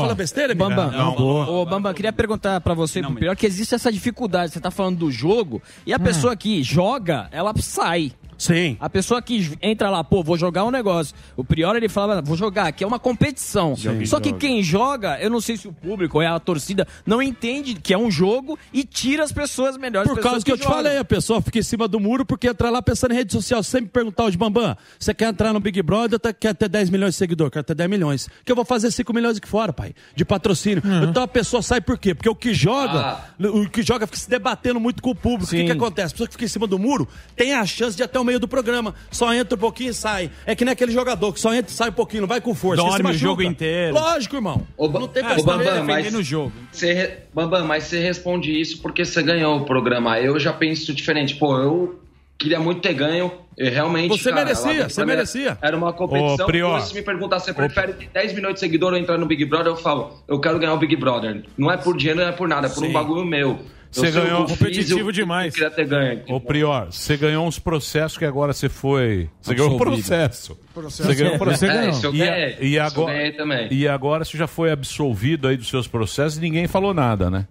falando 0.00 0.14
besteira, 0.16 0.52
Emílio? 0.52 0.68
Bambam, 0.68 0.90
Não, 0.92 1.14
boa. 1.16 1.50
Ô, 1.50 1.64
Bambam, 1.64 1.94
queria 1.94 2.12
perguntar 2.12 2.60
pra 2.60 2.74
você, 2.74 3.00
pro 3.00 3.14
pior, 3.14 3.34
que 3.34 3.46
existe 3.46 3.74
essa 3.74 3.90
dificuldade. 3.90 4.52
Você 4.52 4.60
tá 4.60 4.70
falando 4.70 4.98
do 4.98 5.10
jogo 5.10 5.62
e 5.86 5.92
a 5.94 5.98
pessoa 5.98 6.36
que 6.36 6.62
joga, 6.62 7.28
ela 7.32 7.54
sai. 7.58 8.12
Sim. 8.38 8.76
A 8.80 8.88
pessoa 8.90 9.20
que 9.22 9.56
entra 9.62 9.88
lá, 9.90 10.04
pô, 10.04 10.22
vou 10.22 10.36
jogar 10.36 10.64
um 10.64 10.70
negócio. 10.70 11.14
O 11.36 11.44
Prior, 11.44 11.74
ele 11.76 11.88
falava, 11.88 12.20
vou 12.22 12.36
jogar, 12.36 12.70
que 12.72 12.84
é 12.84 12.86
uma 12.86 12.98
competição. 12.98 13.74
Só 14.06 14.20
que 14.20 14.32
quem 14.32 14.62
joga, 14.62 15.18
eu 15.20 15.30
não 15.30 15.40
sei 15.40 15.56
se 15.56 15.68
o 15.68 15.72
público 15.72 16.18
ou 16.18 16.22
é 16.22 16.26
a 16.26 16.38
torcida, 16.38 16.86
não 17.04 17.22
entende 17.22 17.74
que 17.74 17.92
é 17.94 17.98
um 17.98 18.10
jogo 18.10 18.58
e 18.72 18.84
tira 18.84 19.24
as 19.24 19.32
pessoas 19.32 19.76
melhores. 19.76 20.10
Por 20.10 20.20
causa 20.20 20.44
que 20.44 20.50
eu 20.52 20.56
te 20.56 20.62
jogam. 20.64 20.76
falei, 20.76 20.98
a 20.98 21.04
pessoa 21.04 21.40
fica 21.40 21.58
em 21.58 21.62
cima 21.62 21.88
do 21.88 21.98
muro 22.00 22.24
porque 22.24 22.48
entra 22.48 22.70
lá 22.70 22.82
pensando 22.82 23.12
em 23.12 23.16
rede 23.16 23.32
social. 23.32 23.62
Se 23.62 23.70
você 23.70 23.80
me 23.80 23.86
perguntar 23.88 24.24
hoje, 24.24 24.36
Bambam, 24.36 24.76
você 24.98 25.14
quer 25.14 25.28
entrar 25.28 25.52
no 25.52 25.60
Big 25.60 25.80
Brother 25.82 26.18
ou 26.22 26.34
quer 26.34 26.54
ter 26.54 26.68
10 26.68 26.90
milhões 26.90 27.14
de 27.14 27.18
seguidores? 27.18 27.52
Quero 27.52 27.64
ter 27.64 27.74
10 27.74 27.88
milhões. 27.90 28.28
Que 28.44 28.52
eu 28.52 28.56
vou 28.56 28.64
fazer 28.64 28.90
5 28.90 29.12
milhões 29.12 29.36
aqui 29.38 29.48
fora, 29.48 29.72
pai, 29.72 29.94
de 30.14 30.24
patrocínio. 30.24 30.82
Então 31.08 31.22
a 31.22 31.28
pessoa 31.28 31.62
sai 31.62 31.80
por 31.80 31.98
quê? 31.98 32.14
Porque 32.14 32.28
o 32.28 32.34
que 32.34 32.52
joga, 32.52 33.00
Ah. 33.00 33.20
o 33.48 33.68
que 33.68 33.82
joga 33.82 34.06
fica 34.06 34.18
se 34.18 34.28
debatendo 34.28 34.78
muito 34.80 35.02
com 35.02 35.10
o 35.10 35.14
público. 35.14 35.44
O 35.44 35.48
que, 35.50 35.58
Sim. 35.60 35.66
que 35.66 35.72
acontece? 35.72 36.08
A 36.08 36.14
pessoa 36.14 36.26
que 36.28 36.34
fica 36.34 36.44
em 36.44 36.48
cima 36.48 36.66
do 36.66 36.78
muro 36.78 37.08
tem 37.34 37.54
a 37.54 37.64
chance 37.64 37.96
de 37.96 38.02
até 38.02 38.18
o 38.18 38.24
meio 38.26 38.38
do 38.40 38.46
programa. 38.48 38.94
Só 39.10 39.32
entra 39.32 39.54
um 39.56 39.58
pouquinho 39.58 39.90
e 39.90 39.94
sai. 39.94 40.30
É 40.44 40.54
que 40.54 40.64
nem 40.64 40.72
aquele 40.72 40.92
jogador 40.92 41.32
que 41.32 41.40
só 41.40 41.54
entra 41.54 41.70
e 41.72 41.74
sai 41.74 41.88
um 41.88 41.92
pouquinho, 41.92 42.22
não 42.22 42.28
vai 42.28 42.40
com 42.40 42.54
força. 42.54 42.82
Dorme 42.82 43.10
se 43.10 43.14
o 43.16 43.18
jogo 43.18 43.42
inteiro. 43.42 43.94
Lógico, 43.94 44.36
irmão. 44.36 44.66
Ô, 44.76 44.88
não 44.88 45.08
tem 45.08 45.22
pra 45.24 45.36
Bambam, 45.36 45.84
mas- 45.84 45.96
Defendendo 45.96 46.20
o 46.20 46.22
jogo. 46.22 46.52
Você, 46.72 47.18
Bambam, 47.32 47.64
mas 47.64 47.84
você 47.84 48.00
responde 48.00 48.60
isso 48.60 48.82
porque 48.82 49.04
você 49.04 49.22
ganhou 49.22 49.56
o 49.58 49.64
programa. 49.64 50.18
Eu 50.20 50.38
já 50.38 50.52
penso 50.52 50.92
diferente. 50.92 51.36
Pô, 51.36 51.56
eu 51.58 52.00
queria 52.38 52.58
muito 52.60 52.80
ter 52.80 52.92
ganho. 52.92 53.32
Eu 53.56 53.70
realmente. 53.72 54.08
Você 54.08 54.28
cara, 54.30 54.44
merecia, 54.44 54.86
você 54.88 55.04
merecia. 55.06 55.58
Era 55.62 55.74
uma 55.74 55.90
competição. 55.90 56.44
Ô, 56.44 56.46
Prior. 56.46 56.76
Hoje, 56.76 56.88
se 56.88 56.94
me 56.94 57.00
perguntar, 57.00 57.38
você 57.38 57.54
prefere 57.54 57.94
ter 57.94 58.10
10 58.12 58.34
milhões 58.34 58.54
de 58.54 58.60
seguidores 58.60 58.98
ou 58.98 59.02
entrar 59.02 59.16
no 59.16 59.24
Big 59.24 59.46
Brother? 59.46 59.68
Eu 59.72 59.76
falo, 59.76 60.12
eu 60.28 60.38
quero 60.38 60.58
ganhar 60.58 60.74
o 60.74 60.76
Big 60.76 60.94
Brother. 60.94 61.42
Não 61.56 61.72
é 61.72 61.76
por 61.78 61.96
dinheiro, 61.96 62.20
não 62.20 62.28
é 62.28 62.32
por 62.32 62.46
nada, 62.46 62.66
é 62.66 62.70
por 62.70 62.82
um 62.82 62.86
Sim. 62.88 62.92
bagulho 62.92 63.24
meu. 63.24 63.58
Você 63.90 64.10
ganhou 64.10 64.44
competitivo 64.46 65.00
eu- 65.08 65.12
demais. 65.12 65.46
Eu 65.46 65.52
queria 65.52 65.70
ter 65.70 65.86
ganho. 65.86 66.22
Ô, 66.28 66.40
Prior, 66.40 66.92
você 66.92 67.16
ganhou 67.16 67.46
uns 67.46 67.58
processos 67.58 68.18
que 68.18 68.24
agora 68.24 68.52
você 68.52 68.68
foi. 68.68 69.30
Você 69.40 69.54
ganhou 69.54 69.74
um 69.74 69.78
processo. 69.78 70.58
Você 70.74 71.14
ganhou 71.14 71.34
um 71.34 71.38
processo. 71.38 71.78
É, 71.78 71.88
isso 71.90 72.06
eu 72.06 72.14
E, 72.14 72.18
ganhei. 72.18 72.56
e 72.60 72.66
Isso 72.66 72.76
eu 72.76 72.82
agora, 72.84 73.12
ganhei 73.14 73.32
também. 73.32 73.68
e 73.70 73.88
agora 73.88 74.24
você 74.24 74.36
já 74.36 74.46
foi 74.46 74.70
absolvido 74.70 75.48
aí 75.48 75.56
dos 75.56 75.68
seus 75.68 75.86
processos 75.88 76.36
e 76.38 76.40
ninguém 76.40 76.66
falou 76.66 76.92
nada, 76.92 77.30
né? 77.30 77.46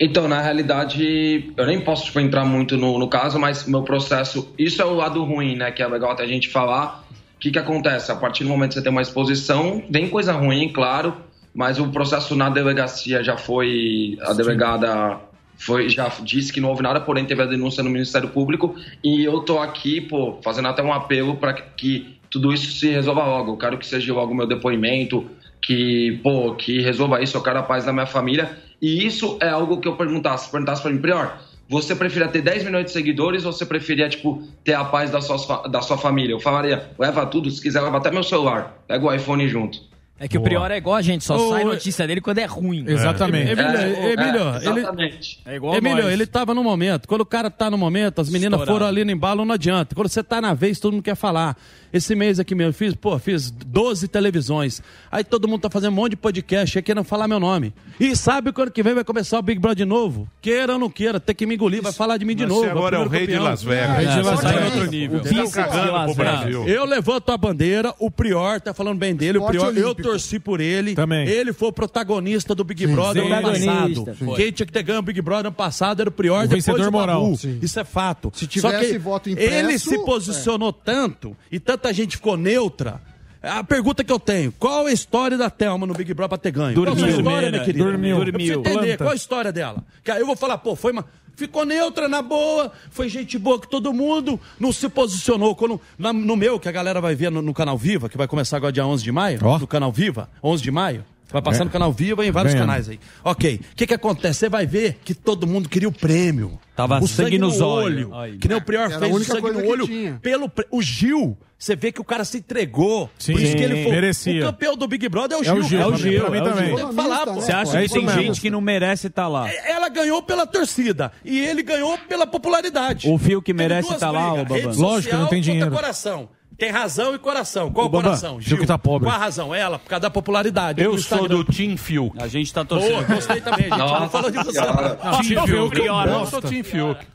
Então, 0.00 0.26
na 0.26 0.40
realidade, 0.40 1.52
eu 1.56 1.66
nem 1.66 1.80
posso 1.80 2.06
tipo, 2.06 2.18
entrar 2.18 2.44
muito 2.44 2.76
no, 2.76 2.98
no 2.98 3.08
caso, 3.08 3.38
mas 3.38 3.66
meu 3.66 3.82
processo. 3.82 4.52
Isso 4.58 4.82
é 4.82 4.84
o 4.84 4.94
lado 4.94 5.22
ruim, 5.22 5.54
né? 5.56 5.70
Que 5.70 5.82
é 5.82 5.86
legal 5.86 6.10
até 6.10 6.24
a 6.24 6.26
gente 6.26 6.48
falar. 6.48 7.04
O 7.36 7.38
que, 7.38 7.50
que 7.52 7.58
acontece? 7.58 8.10
A 8.10 8.16
partir 8.16 8.42
do 8.44 8.50
momento 8.50 8.70
que 8.70 8.74
você 8.74 8.82
tem 8.82 8.90
uma 8.90 9.02
exposição, 9.02 9.82
vem 9.90 10.08
coisa 10.08 10.32
ruim, 10.32 10.68
claro, 10.72 11.16
mas 11.54 11.78
o 11.78 11.88
processo 11.88 12.34
na 12.34 12.48
delegacia 12.48 13.22
já 13.22 13.36
foi. 13.36 14.18
A 14.22 14.32
delegada 14.32 15.20
foi, 15.56 15.88
já 15.88 16.10
disse 16.22 16.52
que 16.52 16.60
não 16.60 16.70
houve 16.70 16.82
nada, 16.82 17.00
porém 17.00 17.24
teve 17.24 17.42
a 17.42 17.46
denúncia 17.46 17.82
no 17.82 17.90
Ministério 17.90 18.28
Público. 18.28 18.74
E 19.02 19.24
eu 19.24 19.40
tô 19.40 19.58
aqui, 19.58 20.00
pô, 20.00 20.38
fazendo 20.42 20.68
até 20.68 20.82
um 20.82 20.92
apelo 20.92 21.36
para 21.36 21.52
que, 21.52 22.18
tudo 22.30 22.52
isso 22.52 22.72
se 22.72 22.88
resolva 22.88 23.24
logo. 23.24 23.52
Eu 23.52 23.56
quero 23.56 23.78
que 23.78 23.86
seja 23.86 24.12
logo 24.12 24.32
o 24.32 24.34
meu 24.34 24.46
depoimento, 24.46 25.30
que, 25.60 26.18
pô, 26.22 26.54
que 26.54 26.80
resolva 26.80 27.22
isso, 27.22 27.36
eu 27.36 27.42
quero 27.42 27.58
a 27.58 27.62
paz 27.62 27.84
da 27.84 27.92
minha 27.92 28.06
família. 28.06 28.50
E 28.80 29.06
isso 29.06 29.38
é 29.40 29.48
algo 29.48 29.80
que 29.80 29.86
eu 29.86 29.96
perguntasse, 29.96 30.50
perguntasse 30.50 30.82
para 30.82 30.90
mim, 30.90 31.00
Prior, 31.00 31.38
você 31.68 31.94
preferia 31.94 32.28
ter 32.28 32.42
10 32.42 32.64
milhões 32.64 32.86
de 32.86 32.90
seguidores 32.90 33.44
ou 33.44 33.52
você 33.52 33.64
preferia, 33.64 34.08
tipo, 34.08 34.42
ter 34.64 34.74
a 34.74 34.84
paz 34.84 35.10
da 35.10 35.20
sua, 35.20 35.68
da 35.68 35.80
sua 35.80 35.96
família? 35.96 36.32
Eu 36.32 36.40
falaria, 36.40 36.90
leva 36.98 37.24
tudo, 37.26 37.50
se 37.50 37.62
quiser, 37.62 37.82
leva 37.82 37.98
até 37.98 38.10
meu 38.10 38.22
celular, 38.22 38.82
pega 38.88 39.04
o 39.04 39.14
iPhone 39.14 39.46
junto. 39.48 39.91
É 40.24 40.28
que 40.28 40.38
o 40.38 40.40
Prior 40.42 40.70
é 40.70 40.76
igual 40.76 40.94
a 40.94 41.02
gente, 41.02 41.24
só 41.24 41.34
Ô, 41.36 41.50
sai 41.50 41.64
notícia 41.64 42.06
dele 42.06 42.20
quando 42.20 42.38
é 42.38 42.44
ruim. 42.44 42.84
Exatamente. 42.86 43.50
Emílio, 43.50 43.76
É, 43.76 44.12
Emílio, 44.12 44.40
é, 44.40 44.56
ele, 44.68 44.78
exatamente. 44.80 45.40
É 45.44 45.56
igual 45.56 45.74
Emílio, 45.74 46.04
nós. 46.04 46.12
ele 46.12 46.26
tava 46.26 46.54
no 46.54 46.62
momento. 46.62 47.08
Quando 47.08 47.22
o 47.22 47.26
cara 47.26 47.50
tá 47.50 47.68
no 47.68 47.76
momento, 47.76 48.20
as 48.20 48.28
meninas 48.28 48.60
Estourado. 48.60 48.72
foram 48.72 48.86
ali 48.86 49.04
no 49.04 49.10
embalo, 49.10 49.44
não 49.44 49.54
adianta. 49.54 49.96
Quando 49.96 50.08
você 50.08 50.22
tá 50.22 50.40
na 50.40 50.54
vez, 50.54 50.78
todo 50.78 50.92
mundo 50.92 51.02
quer 51.02 51.16
falar. 51.16 51.56
Esse 51.92 52.14
mês 52.14 52.40
aqui 52.40 52.54
mesmo, 52.54 52.70
eu 52.70 52.72
fiz, 52.72 52.94
pô, 52.94 53.18
fiz 53.18 53.50
12 53.50 54.08
televisões. 54.08 54.80
Aí 55.10 55.22
todo 55.22 55.46
mundo 55.46 55.60
tá 55.62 55.68
fazendo 55.68 55.92
um 55.92 55.96
monte 55.96 56.10
de 56.12 56.16
podcast, 56.16 56.78
aí 56.78 56.82
querendo 56.82 57.04
falar 57.04 57.28
meu 57.28 57.38
nome. 57.38 57.74
E 58.00 58.16
sabe 58.16 58.50
quando 58.50 58.70
que 58.70 58.82
vem 58.82 58.94
vai 58.94 59.04
começar 59.04 59.38
o 59.38 59.42
Big 59.42 59.60
Brother 59.60 59.76
de 59.78 59.84
novo? 59.84 60.26
Queira 60.40 60.72
ou 60.74 60.78
não 60.78 60.88
queira, 60.88 61.20
tem 61.20 61.34
que 61.34 61.44
me 61.44 61.54
engolir, 61.54 61.82
vai 61.82 61.92
falar 61.92 62.16
de 62.16 62.24
mim 62.24 62.34
de 62.34 62.44
Mas 62.44 62.48
novo. 62.50 62.62
você 62.64 62.70
agora 62.70 62.96
é 62.96 62.98
o 62.98 63.02
primeiro 63.10 63.26
rei 63.26 63.26
de 63.26 63.32
campeão. 63.34 63.50
Las 63.50 63.62
Vegas. 63.62 63.90
É, 63.90 63.96
Rei 63.96 64.06
de 64.06 64.18
é, 64.18 64.22
Las 64.22 64.40
Vegas. 64.42 64.64
outro 64.74 64.90
nível. 64.90 65.18
O 65.20 65.22
vice 65.22 65.52
Tá 65.54 65.66
de 65.66 65.90
Las 65.90 66.04
pro 66.04 66.14
Vegas. 66.14 66.40
Brasil. 66.40 66.68
Eu 66.68 66.84
levanto 66.86 67.30
a 67.30 67.36
bandeira, 67.36 67.94
o 67.98 68.10
Prior 68.10 68.58
tá 68.60 68.72
falando 68.72 68.98
bem 68.98 69.14
dele, 69.14 69.36
o 69.36 69.44
Prior, 69.46 69.64
eu 69.76 69.88
olímpico. 69.88 70.11
Torci 70.12 70.38
por 70.38 70.60
ele. 70.60 70.94
Também. 70.94 71.26
Ele 71.28 71.52
foi 71.52 71.68
o 71.68 71.72
protagonista 71.72 72.54
do 72.54 72.64
Big 72.64 72.86
Sim, 72.86 72.92
Brother 72.92 73.24
sim. 73.24 73.32
ano 73.32 73.42
passado. 73.42 74.14
foi. 74.16 74.36
Quem 74.36 74.52
tinha 74.52 74.66
que 74.66 74.72
ter 74.72 74.82
ganho 74.82 74.98
o 74.98 75.02
Big 75.02 75.20
Brother 75.20 75.46
ano 75.46 75.54
passado 75.54 76.00
era 76.00 76.08
o 76.08 76.12
Prior, 76.12 76.44
O 76.44 76.48
depois 76.48 76.64
vencedor 76.64 76.88
o 76.88 76.92
moral. 76.92 77.32
Isso 77.60 77.80
é 77.80 77.84
fato. 77.84 78.30
Se 78.34 78.46
tivesse 78.46 78.98
voto 78.98 79.30
impresso, 79.30 79.54
ele 79.54 79.78
se 79.78 79.98
posicionou 80.04 80.72
tanto 80.72 81.36
e 81.50 81.58
tanta 81.58 81.92
gente 81.92 82.16
ficou 82.16 82.36
neutra. 82.36 83.00
A 83.42 83.64
pergunta 83.64 84.04
que 84.04 84.12
eu 84.12 84.20
tenho, 84.20 84.52
qual 84.52 84.86
a 84.86 84.92
história 84.92 85.36
da 85.36 85.50
Thelma 85.50 85.84
no 85.84 85.94
Big 85.94 86.14
Brother 86.14 86.28
pra 86.28 86.38
ter 86.38 86.52
ganho? 86.52 86.74
Dormiu. 86.76 86.94
Qual 86.94 87.04
a 87.04 87.10
história, 87.10 87.32
Dormiu, 87.32 87.50
minha 87.50 87.64
querida? 87.64 87.84
Dormiu. 87.84 88.18
Eu 88.18 88.24
Dormiu. 88.24 88.60
entender, 88.60 88.78
Planta. 88.78 88.96
qual 88.98 89.10
a 89.10 89.16
história 89.16 89.52
dela? 89.52 89.84
Que 90.04 90.12
aí 90.12 90.20
eu 90.20 90.26
vou 90.26 90.36
falar, 90.36 90.58
pô, 90.58 90.76
foi 90.76 90.92
uma... 90.92 91.04
Ficou 91.34 91.64
neutra, 91.64 92.08
na 92.08 92.20
boa, 92.22 92.70
foi 92.90 93.08
gente 93.08 93.38
boa 93.38 93.58
que 93.60 93.68
todo 93.68 93.92
mundo, 93.92 94.38
não 94.60 94.72
se 94.72 94.88
posicionou. 94.88 95.56
Quando, 95.56 95.80
na- 95.98 96.12
no 96.12 96.36
meu, 96.36 96.60
que 96.60 96.68
a 96.68 96.72
galera 96.72 97.00
vai 97.00 97.14
ver 97.14 97.30
no, 97.30 97.40
no 97.42 97.54
Canal 97.54 97.76
Viva, 97.78 98.08
que 98.08 98.16
vai 98.18 98.28
começar 98.28 98.58
agora 98.58 98.72
dia 98.72 98.86
11 98.86 99.02
de 99.02 99.10
maio, 99.10 99.40
Ó. 99.42 99.58
no 99.58 99.66
Canal 99.66 99.90
Viva, 99.90 100.28
11 100.42 100.62
de 100.62 100.70
maio, 100.70 101.04
vai 101.32 101.42
passar 101.42 101.62
É. 101.62 101.64
no 101.64 101.70
Canal 101.70 101.92
Viva 101.92 102.24
e 102.24 102.28
em 102.28 102.30
vários 102.30 102.54
canais 102.54 102.88
aí. 102.88 103.00
Ok, 103.24 103.60
o 103.72 103.76
que 103.76 103.86
que 103.86 103.94
acontece? 103.94 104.40
Você 104.40 104.48
vai 104.48 104.66
ver 104.66 104.98
que 105.04 105.14
todo 105.14 105.46
mundo 105.46 105.68
queria 105.68 105.88
o 105.88 105.92
prêmio. 105.92 106.58
Tava 106.76 106.98
o 107.00 107.06
sangue 107.08 107.38
nos 107.38 107.60
olhos. 107.60 108.06
olho. 108.10 108.14
Aí. 108.18 108.38
Que 108.38 108.48
nem 108.48 108.56
o 108.56 108.62
Prior 108.62 108.90
Era 108.90 108.98
fez 108.98 109.14
o 109.14 109.24
sangue 109.24 109.50
no 109.50 109.66
olho. 109.66 109.86
tinha. 109.86 110.18
Pelo, 110.22 110.50
o 110.70 110.80
Gil, 110.82 111.36
você 111.58 111.76
vê 111.76 111.92
que 111.92 112.00
o 112.00 112.04
cara 112.04 112.24
se 112.24 112.38
entregou. 112.38 113.10
Sim. 113.18 113.32
Por 113.34 113.42
isso 113.42 113.56
que 113.56 113.62
ele 113.62 113.82
foi. 113.84 113.92
Merecia. 113.92 114.42
O 114.42 114.46
campeão 114.46 114.76
do 114.76 114.88
Big 114.88 115.08
Brother 115.08 115.36
é 115.36 115.40
o 115.40 115.42
É 115.42 115.44
Gil. 115.44 115.56
o 115.56 115.62
Gil, 115.62 115.78
cara. 115.78 115.90
pra 115.90 115.98
mim- 116.00 116.20
pra 116.22 116.30
mim 116.30 116.36
É 116.38 116.40
o 116.40 116.44
também. 116.44 116.66
Gil. 116.68 116.76
Tem 116.78 116.88
que 116.88 116.94
falar, 116.94 117.26
pô. 117.26 117.34
Você 117.34 117.52
acha 117.52 117.78
É 117.78 117.82
que 117.86 117.92
tem 117.92 118.04
mesmo. 118.06 118.20
gente 118.22 118.40
que 118.40 118.50
não 118.50 118.60
merece 118.60 119.06
estar 119.08 119.28
lá? 119.28 119.50
Ela 119.66 119.88
ganhou 119.90 120.22
pela 120.22 120.46
torcida 120.46 121.12
e 121.24 121.38
ele 121.40 121.62
ganhou 121.62 121.96
pela 122.08 122.26
popularidade. 122.26 123.08
O 123.08 123.18
fio 123.18 123.42
que 123.42 123.52
merece 123.52 123.88
duas 123.88 124.00
tá 124.00 124.10
lá, 124.10 124.32
ô, 124.32 124.42
rede 124.44 124.76
Lógico, 124.78 125.14
não 125.16 125.26
tem 125.26 125.40
dinheiro. 125.42 125.70
coração. 125.70 126.28
Tem 126.58 126.70
razão 126.70 127.14
e 127.14 127.18
coração. 127.18 127.72
Qual 127.72 127.86
o 127.86 127.90
coração? 127.90 128.40
Gil 128.40 128.58
que 128.58 128.66
tá 128.66 128.78
pobre. 128.78 129.08
Qual 129.08 129.16
a 129.16 129.18
razão? 129.18 129.54
Ela, 129.54 129.78
por 129.78 129.88
causa 129.88 130.02
da 130.02 130.10
popularidade. 130.10 130.80
Eu 130.82 130.96
sou 130.98 131.18
Instagram. 131.18 131.28
do 131.28 131.44
Team 131.44 131.76
Fiuk. 131.76 132.22
A 132.22 132.28
gente 132.28 132.52
tá 132.52 132.62
Boa, 132.62 132.80
torcendo. 132.80 133.06
gostei 133.06 133.40
também, 133.40 133.64
gente. 133.68 133.78
não 133.78 134.08
falou 134.10 134.30
de 134.30 134.36
você. 134.38 134.60
Não. 134.60 135.20
Team 135.20 135.22
Team 135.22 135.46
Fiuk, 135.46 135.76
Fiuk. 135.76 135.88
Eu 136.08 136.26
sou 136.26 136.40
Team 136.42 136.64
Fiuk. 136.64 137.06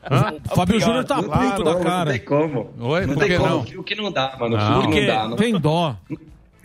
Fábio 0.54 0.80
Júnior 0.80 1.04
tá 1.04 1.16
puto 1.16 1.28
Claro, 1.30 1.64
da 1.64 1.74
Não 1.74 1.82
cara. 1.82 2.10
tem 2.10 2.20
como. 2.20 2.70
Oi, 2.78 3.06
não 3.06 3.14
por 3.14 3.20
tem 3.20 3.28
que 3.30 3.36
como. 3.38 3.48
não? 3.48 3.60
O 3.80 3.82
que 3.84 3.94
não 3.94 4.12
dá, 4.12 4.36
mano. 4.38 4.56
Não. 4.56 4.64
O 4.64 4.68
que 4.68 4.74
Por 4.74 4.84
não 4.84 4.90
quê? 4.92 5.06
dá. 5.06 5.28
Não 5.28 5.36
Tem 5.36 5.58
dó. 5.58 5.96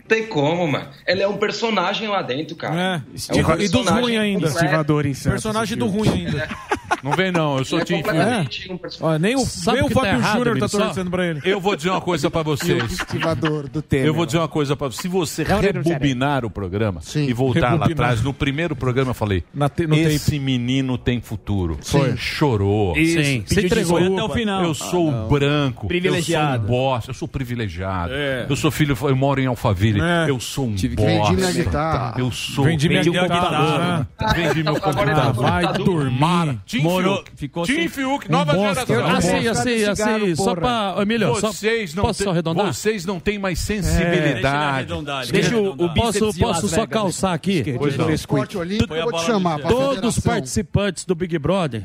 Tem 0.08 0.26
como, 0.26 0.66
mano. 0.66 0.88
Ele 1.06 1.22
é 1.22 1.28
um 1.28 1.36
personagem 1.36 2.08
lá 2.08 2.22
dentro, 2.22 2.54
cara. 2.56 3.02
É. 3.30 3.36
É 3.38 3.46
um 3.46 3.54
E 3.60 3.68
dos 3.68 3.82
personagem 3.82 4.00
ruins 4.02 4.18
ainda. 4.18 4.46
Estivador 4.48 5.06
em. 5.06 5.14
Personagem 5.14 5.78
do 5.78 5.86
ruim 5.86 6.08
ainda. 6.08 6.48
Não 7.02 7.12
vem 7.12 7.30
não, 7.30 7.58
eu 7.58 7.64
sou 7.66 7.78
é 7.80 7.82
um 7.82 8.02
personagem. 8.02 8.80
Ó, 9.00 9.18
nem 9.18 9.34
o, 9.36 9.40
Sabe 9.40 9.76
nem 9.78 9.84
o 9.86 9.88
que 9.88 9.94
tá 9.94 10.00
Fábio 10.00 10.18
errado, 10.20 10.38
Júnior 10.38 10.58
tá 10.58 10.68
torcendo 10.68 11.10
pra 11.10 11.26
ele. 11.26 11.40
Eu 11.44 11.60
vou 11.60 11.76
dizer 11.76 11.90
uma 11.90 12.00
coisa 12.00 12.30
pra 12.30 12.40
vocês. 12.42 12.82
Estivador 12.92 13.68
do 13.68 13.82
Temer. 13.82 14.06
Eu 14.06 14.14
vou 14.14 14.24
dizer 14.24 14.38
uma 14.38 14.48
coisa 14.48 14.74
pra 14.74 14.86
vocês. 14.86 15.02
Se 15.02 15.08
você 15.08 15.42
rebobinar 15.42 16.46
o 16.46 16.50
programa 16.50 17.00
Sim. 17.02 17.26
e 17.28 17.32
voltar 17.34 17.60
lá 17.60 17.70
Rebobinar. 17.72 17.92
atrás, 17.92 18.22
no 18.22 18.32
primeiro 18.32 18.74
programa 18.74 19.10
eu 19.10 19.14
falei: 19.14 19.44
Na 19.52 19.68
te- 19.68 19.86
no 19.86 19.94
esse 19.94 20.38
menino 20.38 20.96
tem 20.96 21.20
futuro. 21.20 21.78
Foi. 21.82 22.16
Chorou. 22.16 22.94
Sim, 22.94 23.42
se 23.46 23.54
Pediu 23.54 23.66
entregou. 23.66 23.98
desculpa 23.98 24.22
até 24.22 24.32
o 24.32 24.34
final. 24.34 24.64
Eu 24.64 24.74
sou 24.74 25.08
o 25.10 25.28
branco. 25.28 25.86
Privilegiado. 25.88 26.54
Eu 26.54 26.56
sou 26.56 26.64
um 26.64 26.66
bosta. 26.68 27.10
Eu 27.10 27.14
sou 27.14 27.28
privilegiado. 27.28 28.14
É. 28.14 28.46
Eu 28.48 28.56
sou 28.56 28.70
filho, 28.70 28.96
eu 29.02 29.16
moro 29.16 29.40
em 29.42 29.46
Alphaville. 29.46 29.93
É. 30.00 30.30
Eu 30.30 30.40
sou 30.40 30.66
um 30.66 30.74
Tive 30.74 30.96
que 30.96 31.02
vendi 31.04 31.18
bosta. 31.18 31.34
minha 31.34 31.52
guitarra. 31.52 32.14
Eu 32.18 32.30
sou. 32.30 32.64
Vendi 32.64 32.88
minha 32.88 33.02
guitarra. 33.02 33.28
computador. 33.28 34.34
Vendi 34.34 34.62
meu 34.62 34.76
Agora 34.76 34.92
computador. 34.94 35.34
tá 35.44 35.50
vai 35.50 35.72
dormir. 35.74 36.58
Team 36.66 36.82
Morou- 36.82 37.16
Fiuk. 37.18 37.30
ficou 37.36 37.66
sem- 37.66 37.88
Fiuk, 37.88 38.28
Um 38.28 38.32
nova 38.32 38.52
bosta. 38.54 38.86
geração. 38.86 38.96
Eu 38.96 39.16
Assim, 39.16 39.48
assim, 39.48 39.78
Cigarro, 39.94 40.16
assim, 40.24 40.34
só 40.36 40.54
pra. 40.54 40.94
Emílio, 41.00 41.34
só, 41.40 41.52
Vocês 41.52 41.94
não, 41.94 42.04
posso 42.04 42.22
têm, 42.22 42.32
arredondar? 42.32 42.66
vocês 42.72 43.04
não 43.06 43.20
têm 43.20 43.38
mais 43.38 43.68
ele 43.70 43.82
sensibilidade. 43.82 44.92
ele 44.92 45.32
Deixa 45.32 45.56
o- 45.56 45.70
o 45.72 45.94
Posso, 45.94 46.38
posso 46.38 46.68
só 46.68 46.86
calçar 46.86 47.32
aqui? 47.32 47.74
Pois 47.78 47.96
não. 47.96 48.10
Esporte 48.10 48.56
olímpico, 48.56 48.94
eu 48.94 49.04
vou 49.10 49.12
te 49.20 49.26
chamar 49.26 49.58
Todos 49.60 50.16
os 50.16 50.22
participantes 50.24 51.04
do 51.04 51.14
Big 51.14 51.38
Brother 51.38 51.84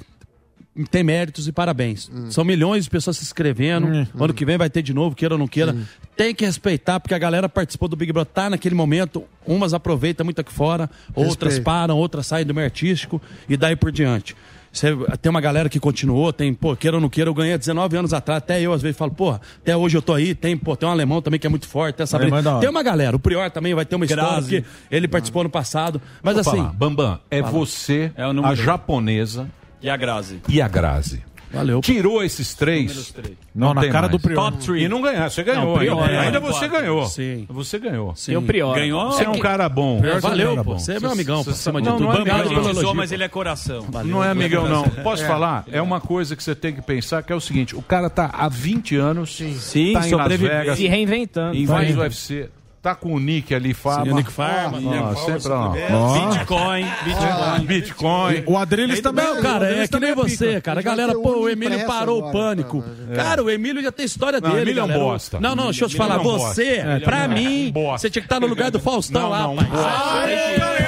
têm 0.89 1.03
méritos 1.03 1.47
e 1.47 1.51
parabéns. 1.51 2.09
Hum. 2.13 2.31
São 2.31 2.43
milhões 2.43 2.85
de 2.85 2.89
pessoas 2.89 3.17
se 3.17 3.23
inscrevendo. 3.23 3.87
Ano 4.19 4.33
que 4.33 4.45
vem 4.45 4.57
vai 4.57 4.69
ter 4.69 4.81
de 4.81 4.93
novo, 4.93 5.15
queira 5.15 5.35
ou 5.35 5.39
não 5.39 5.47
queira. 5.47 5.75
Tem 6.15 6.33
que 6.33 6.45
respeitar, 6.45 6.99
porque 6.99 7.13
a 7.13 7.19
galera 7.19 7.49
participou 7.49 7.87
do 7.89 7.95
Big 7.95 8.11
Brother, 8.13 8.31
tá 8.33 8.49
naquele 8.49 8.75
momento. 8.75 9.23
Umas 9.45 9.73
aproveitam 9.73 10.23
muito 10.23 10.39
aqui 10.41 10.51
fora, 10.53 10.89
outras 11.15 11.53
Respeito. 11.53 11.65
param, 11.65 11.97
outras 11.97 12.27
saem 12.27 12.45
do 12.45 12.53
meio 12.53 12.65
artístico 12.65 13.21
e 13.47 13.57
daí 13.57 13.75
por 13.75 13.91
diante. 13.91 14.35
Você- 14.71 14.95
tem 15.19 15.31
uma 15.31 15.41
galera 15.41 15.67
que 15.67 15.79
continuou, 15.79 16.31
tem, 16.31 16.53
pô, 16.53 16.75
queira 16.75 16.97
ou 16.97 17.01
não 17.01 17.09
queira, 17.09 17.27
eu 17.27 17.33
ganhei 17.33 17.53
há 17.55 17.57
19 17.57 17.97
anos 17.97 18.13
atrás, 18.13 18.37
até 18.37 18.61
eu 18.61 18.71
às 18.71 18.83
vezes 18.83 18.95
falo, 18.95 19.09
pô, 19.11 19.31
até 19.31 19.75
hoje 19.75 19.97
eu 19.97 20.01
tô 20.01 20.13
aí, 20.13 20.35
tem, 20.35 20.55
pô, 20.55 20.75
tem 20.75 20.87
um 20.87 20.91
alemão 20.91 21.23
também 21.23 21.39
que 21.39 21.47
é 21.47 21.49
muito 21.49 21.67
forte, 21.67 21.95
tem 21.95 22.03
essa 22.03 22.17
é. 22.17 22.59
Tem 22.59 22.69
uma 22.69 22.83
galera, 22.83 23.15
o 23.15 23.19
Prior 23.19 23.49
também 23.49 23.73
vai 23.73 23.83
ter 23.83 23.95
uma 23.95 24.05
história, 24.05 24.29
Grazi. 24.29 24.61
porque 24.61 24.95
ele 24.95 25.07
participou 25.07 25.43
no 25.43 25.49
passado, 25.49 25.99
mas 26.21 26.35
Vou 26.35 26.41
assim, 26.41 26.57
falar, 26.57 26.73
Bambam, 26.73 27.19
é 27.31 27.41
você, 27.41 28.11
É 28.15 28.23
a 28.23 28.53
japonesa 28.53 29.49
E 29.81 29.89
a 29.89 29.95
Grazi? 29.97 30.39
e 30.47 30.61
a 30.61 30.68
Grazi. 30.68 31.23
valeu. 31.51 31.81
Tirou 31.81 32.23
esses 32.23 32.53
três. 32.53 33.11
Não, 33.56 33.73
na 33.73 33.81
tem 33.81 33.89
cara 33.89 34.07
mais. 34.07 34.11
do 34.11 34.19
Prior. 34.19 34.35
Top 34.51 34.57
3. 34.64 34.84
E 34.84 34.88
não 34.88 35.01
ganhar, 35.01 35.30
você 35.31 35.41
ganhou. 35.43 35.65
Não, 35.72 35.77
Prior, 35.77 35.99
ainda 36.03 36.14
é, 36.14 36.19
ainda 36.19 36.38
é, 36.38 36.41
você 36.41 36.68
ganhou. 36.68 37.06
Sim. 37.07 37.45
Você 37.49 37.80
ganhou. 37.80 38.15
Sim. 38.15 38.35
O 38.35 38.41
Prior. 38.43 38.76
Ganhou? 38.76 39.11
Você 39.11 39.23
é 39.23 39.30
um 39.30 39.39
cara 39.39 39.68
bom. 39.68 39.99
Valeu, 40.22 40.51
era 40.51 40.64
pô. 40.64 40.73
bom. 40.73 40.80
Você 40.80 40.93
é 40.93 40.99
meu 40.99 41.10
amigão, 41.11 41.43
pô, 41.43 41.51
de 41.51 41.72
Não, 41.72 41.81
tudo. 41.81 41.99
não 42.03 42.11
é 42.11 42.15
Obrigado 42.19 42.41
amigão, 42.47 42.93
mas 42.93 43.10
pô. 43.10 43.15
ele 43.15 43.23
é 43.23 43.27
coração. 43.27 43.85
Não 44.06 44.23
é 44.23 44.30
amigão, 44.30 44.68
não. 44.69 44.84
Posso 45.03 45.26
falar? 45.26 45.65
É 45.72 45.81
uma 45.81 45.99
coisa 45.99 46.35
que 46.35 46.43
você 46.43 46.53
tem 46.53 46.73
que 46.73 46.81
pensar, 46.81 47.23
que 47.23 47.34
é 47.34 47.35
o 47.35 47.41
seguinte, 47.41 47.76
o 47.76 47.81
cara 47.81 48.10
tá 48.10 48.30
há 48.31 48.47
20 48.47 48.95
anos, 48.97 49.35
Sim, 49.35 49.93
tá 49.93 50.07
em 50.07 50.14
Las 50.14 50.35
Vegas, 50.35 50.77
Se 50.77 50.88
reinventando. 50.88 51.56
faz 51.65 51.68
Vai. 51.68 51.93
o 51.93 51.99
UFC, 52.01 52.49
tá 52.81 52.95
com 52.95 53.14
o 53.14 53.19
Nick 53.19 53.53
ali, 53.53 53.73
Farma. 53.73 54.06
Sim, 54.06 54.11
o 54.11 54.15
Nick 54.15 54.31
Farma. 54.31 54.80
Ó, 54.80 55.15
sempre 55.15 55.47
lá. 55.49 55.69
Bitcoin, 55.69 56.85
Bitcoin. 57.03 57.65
Bitcoin. 57.65 58.43
O 58.47 58.57
Adriles 58.57 59.01
também. 59.01 59.26
Não, 59.26 59.41
cara, 59.41 59.65
o 59.65 59.68
é 59.68 59.72
que 59.72 59.77
nem 59.80 59.88
também 59.88 60.15
você, 60.15 60.61
cara. 60.61 60.80
A 60.80 60.84
galera, 60.84 61.14
pô, 61.14 61.39
o 61.41 61.49
Emílio 61.49 61.85
parou 61.85 62.27
o 62.27 62.31
pânico. 62.31 62.81
cara. 62.81 63.15
Cara, 63.15 63.43
o 63.43 63.49
Emílio 63.49 63.81
já 63.81 63.91
tem 63.91 64.06
história 64.06 64.39
Não, 64.39 64.49
dele, 64.51 64.72
Emílio 64.72 64.81
é 64.81 64.84
um 64.84 64.99
bosta. 64.99 65.39
Não, 65.39 65.56
não, 65.56 65.65
deixa 65.65 65.85
eu 65.85 65.89
te 65.89 65.97
falar. 65.97 66.15
é. 66.15 66.23
Você, 66.23 66.64
É, 66.76 66.99
pra 66.99 67.23
é 67.23 67.27
mim, 67.27 67.72
você 67.73 68.10
tinha 68.10 68.22
que 68.22 68.26
estar 68.27 68.39
no 68.39 68.47
lugar 68.47 68.72
do 68.72 68.80
Faustão 68.80 69.30
lá, 69.30 69.47
pai. 69.47 70.78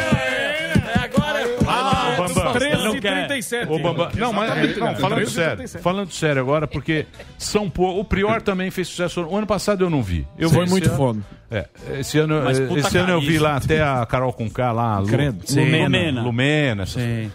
Bambam, 3.01 3.27
13h37. 3.27 3.67
Ô, 3.69 3.79
Bambam, 3.79 4.09
não, 4.15 4.33
mas 4.33 4.45
Exatamente, 4.45 4.79
não, 4.79 4.87
cara. 4.87 4.99
falando 4.99 5.19
13h37. 5.21 5.29
sério, 5.67 5.67
falando 5.81 6.11
sério 6.11 6.41
agora, 6.41 6.67
porque 6.67 7.05
São 7.37 7.69
Paulo, 7.69 7.99
o 7.99 8.05
Prior 8.05 8.41
também 8.41 8.71
fez 8.71 8.87
sucesso. 8.87 9.21
O 9.23 9.35
ano 9.35 9.47
passado 9.47 9.83
eu 9.83 9.89
não 9.89 10.01
vi. 10.01 10.27
Eu 10.37 10.49
Foi 10.49 10.65
vi 10.65 10.71
muito 10.71 10.87
ano- 10.89 10.97
foda. 10.97 11.19
É, 11.49 11.67
esse 11.99 12.17
ano, 12.17 12.41
Mas 12.45 12.59
eh, 12.59 12.69
esse 12.77 12.97
ano 12.97 13.11
eu 13.11 13.19
vi 13.19 13.37
lá 13.37 13.57
até 13.57 13.81
a 13.83 14.05
Carol 14.05 14.31
Conká 14.31 14.71
lá, 14.71 14.99
Lu-. 14.99 15.07
Sim. 15.43 15.59
Lumena, 15.65 15.83
Lumena. 15.85 16.21
Lumena. 16.21 16.83
essas 16.83 17.01
Sim. 17.01 17.31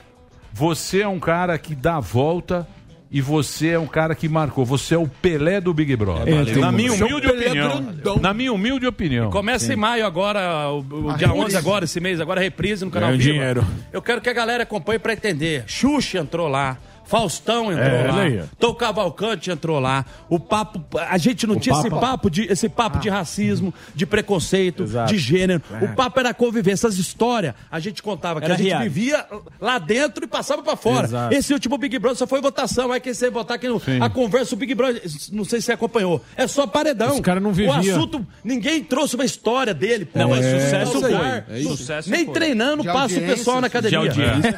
Você 0.55 1.03
é 1.03 1.09
um 1.09 1.19
cara 1.21 1.59
que 1.59 1.75
dá 1.75 1.97
a 1.97 2.01
volta 2.01 2.67
e 3.11 3.21
você 3.21 3.69
é 3.69 3.79
um 3.79 3.87
cara 3.87 4.15
que 4.15 4.29
marcou. 4.29 4.65
Você 4.65 4.95
é 4.95 4.99
o 4.99 5.07
Pelé 5.07 5.61
do 5.61 5.73
Big 5.73 5.95
Brother. 5.97 6.49
É, 6.49 6.57
na, 6.57 6.73
minha 6.73 6.93
humilde 6.93 7.27
é 7.27 7.31
opinião, 7.31 7.95
na 8.21 8.35
minha 8.35 8.53
humilde 8.53 8.87
opinião. 8.87 9.31
Começa 9.31 9.67
Sim. 9.67 9.75
em 9.75 9.77
maio 9.77 10.05
agora, 10.05 10.71
o, 10.71 10.81
o 10.81 11.13
dia 11.17 11.33
11 11.33 11.57
agora, 11.57 11.85
esse 11.85 12.01
mês, 12.01 12.21
agora 12.21 12.41
reprise 12.41 12.85
no 12.85 12.91
canal 12.91 13.13
Viva. 13.13 13.23
dinheiro. 13.23 13.65
Eu 13.93 14.03
quero 14.03 14.21
que 14.21 14.29
a 14.29 14.33
galera 14.33 14.65
acompanhe 14.65 14.99
para 14.99 15.13
entender. 15.13 15.65
Xuxa 15.67 16.19
entrou 16.19 16.49
lá. 16.49 16.79
Faustão 17.07 17.73
entrou 17.73 17.87
é, 17.87 18.41
lá. 18.41 18.47
Tom 18.59 18.75
Cavalcante 18.75 19.51
entrou 19.51 19.79
lá. 19.79 20.05
O 20.29 20.39
papo. 20.39 20.85
A 21.09 21.17
gente 21.17 21.47
não 21.47 21.57
o 21.57 21.61
tinha 21.61 21.75
papo, 21.75 21.87
esse 21.87 22.01
papo 22.01 22.31
de, 22.31 22.43
esse 22.45 22.69
papo 22.69 22.97
ah, 22.99 23.01
de 23.01 23.09
racismo, 23.09 23.73
de 23.95 24.05
preconceito, 24.05 24.83
Exato. 24.83 25.13
de 25.13 25.19
gênero. 25.19 25.63
É. 25.81 25.85
O 25.85 25.95
papo 25.95 26.19
era 26.19 26.35
conviver. 26.35 26.73
Essas 26.73 26.99
histórias 26.99 27.55
a 27.71 27.79
gente 27.79 28.03
contava 28.03 28.41
que 28.41 28.45
era 28.45 28.55
a 28.55 28.57
gente 28.57 28.77
vivia 28.83 29.25
lá 29.61 29.79
dentro 29.79 30.25
e 30.25 30.27
passava 30.27 30.63
para 30.63 30.77
fora. 30.77 31.07
Exato. 31.07 31.35
Esse 31.35 31.53
último 31.53 31.79
Big 31.79 31.99
Brother 31.99 32.19
só 32.19 32.27
foi 32.27 32.41
votação. 32.41 32.91
Aí 32.91 33.01
quem 33.01 33.15
você 33.15 33.31
votar, 33.31 33.59
quem 33.59 33.71
A 34.01 34.11
conversa, 34.11 34.55
o 34.55 34.59
Big 34.59 34.75
Brother, 34.75 35.01
não 35.33 35.45
sei 35.45 35.61
se 35.61 35.67
você 35.67 35.73
acompanhou. 35.73 36.21
É 36.37 36.47
só 36.47 36.67
paredão. 36.67 37.15
Os 37.15 37.21
caras 37.21 37.43
não 37.43 37.53
vivia. 37.53 37.73
O 37.73 37.75
assunto, 37.75 38.27
ninguém 38.43 38.83
trouxe 38.83 39.15
uma 39.15 39.25
história 39.25 39.73
dele. 39.73 40.05
Pô, 40.05 40.19
não, 40.19 40.35
é, 40.35 40.41
é 40.41 40.61
sucesso, 40.61 41.01
lugar, 41.01 41.47
é 41.49 41.63
sucesso 41.63 42.11
Nem 42.11 42.25
foi. 42.25 42.35
treinando, 42.35 42.85
passa 42.85 43.19
o 43.19 43.23
pessoal 43.23 43.61
na 43.61 43.69
academia. 43.69 44.11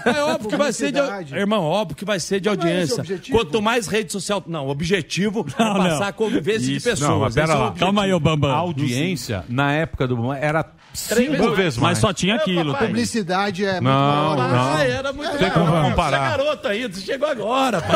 É. 0.04 0.18
é 0.18 0.22
óbvio 0.22 0.48
que 0.48 0.56
vai 0.56 0.72
ser. 0.72 0.92
De, 0.92 1.34
irmão, 1.34 1.62
óbvio 1.62 1.96
que 1.96 2.04
vai 2.04 2.18
ser 2.18 2.37
de 2.40 2.48
audiência. 2.48 3.04
Quanto 3.30 3.60
mais 3.62 3.86
rede 3.86 4.12
social. 4.12 4.42
Não, 4.46 4.66
o 4.66 4.70
objetivo 4.70 5.46
é 5.58 5.62
não, 5.62 5.70
é 5.70 5.88
passar 5.90 6.00
não. 6.00 6.06
a 6.08 6.12
convivência 6.12 6.72
Isso, 6.72 6.72
de 6.72 6.90
pessoas. 6.90 7.10
Não, 7.10 7.20
mas 7.20 7.34
pera 7.34 7.52
é 7.52 7.56
lá. 7.56 7.72
É 7.74 7.78
Calma 7.78 8.02
aí, 8.04 8.12
ô 8.12 8.20
Bambam. 8.20 8.50
A 8.50 8.56
audiência, 8.56 9.44
na 9.48 9.72
época 9.72 10.06
do 10.06 10.16
Bambam, 10.16 10.34
era 10.34 10.64
Três 11.08 11.30
cinco 11.30 11.54
vezes 11.54 11.78
mais. 11.78 11.98
Mas 11.98 11.98
só 11.98 12.12
tinha 12.12 12.34
é, 12.34 12.36
aquilo. 12.38 12.72
A 12.72 12.78
publicidade 12.78 13.64
é 13.64 13.80
não, 13.80 14.26
muito 14.26 14.42
maior. 14.42 14.52
Não, 14.52 14.76
né? 14.78 14.90
era 14.90 15.12
muito 15.12 15.38
Tem 15.38 15.50
como 15.50 15.66
comparar. 15.82 16.16
Essa 16.16 16.26
é 16.26 16.30
garota 16.38 16.68
aí, 16.68 16.86
você 16.86 17.00
chegou 17.00 17.28
agora. 17.28 17.80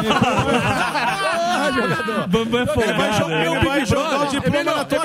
Porra, 1.63 1.73
jogador. 1.73 2.29
Bambu 2.29 2.59
é 2.59 2.67
folgado. 2.67 2.99
Vai 2.99 3.13
jogar, 3.13 3.47
ele 3.47 3.65
vai 3.65 3.87
jogar 3.87 4.23
o 4.23 4.27
diploma 4.27 4.65
na 4.65 4.85
tua 4.85 5.01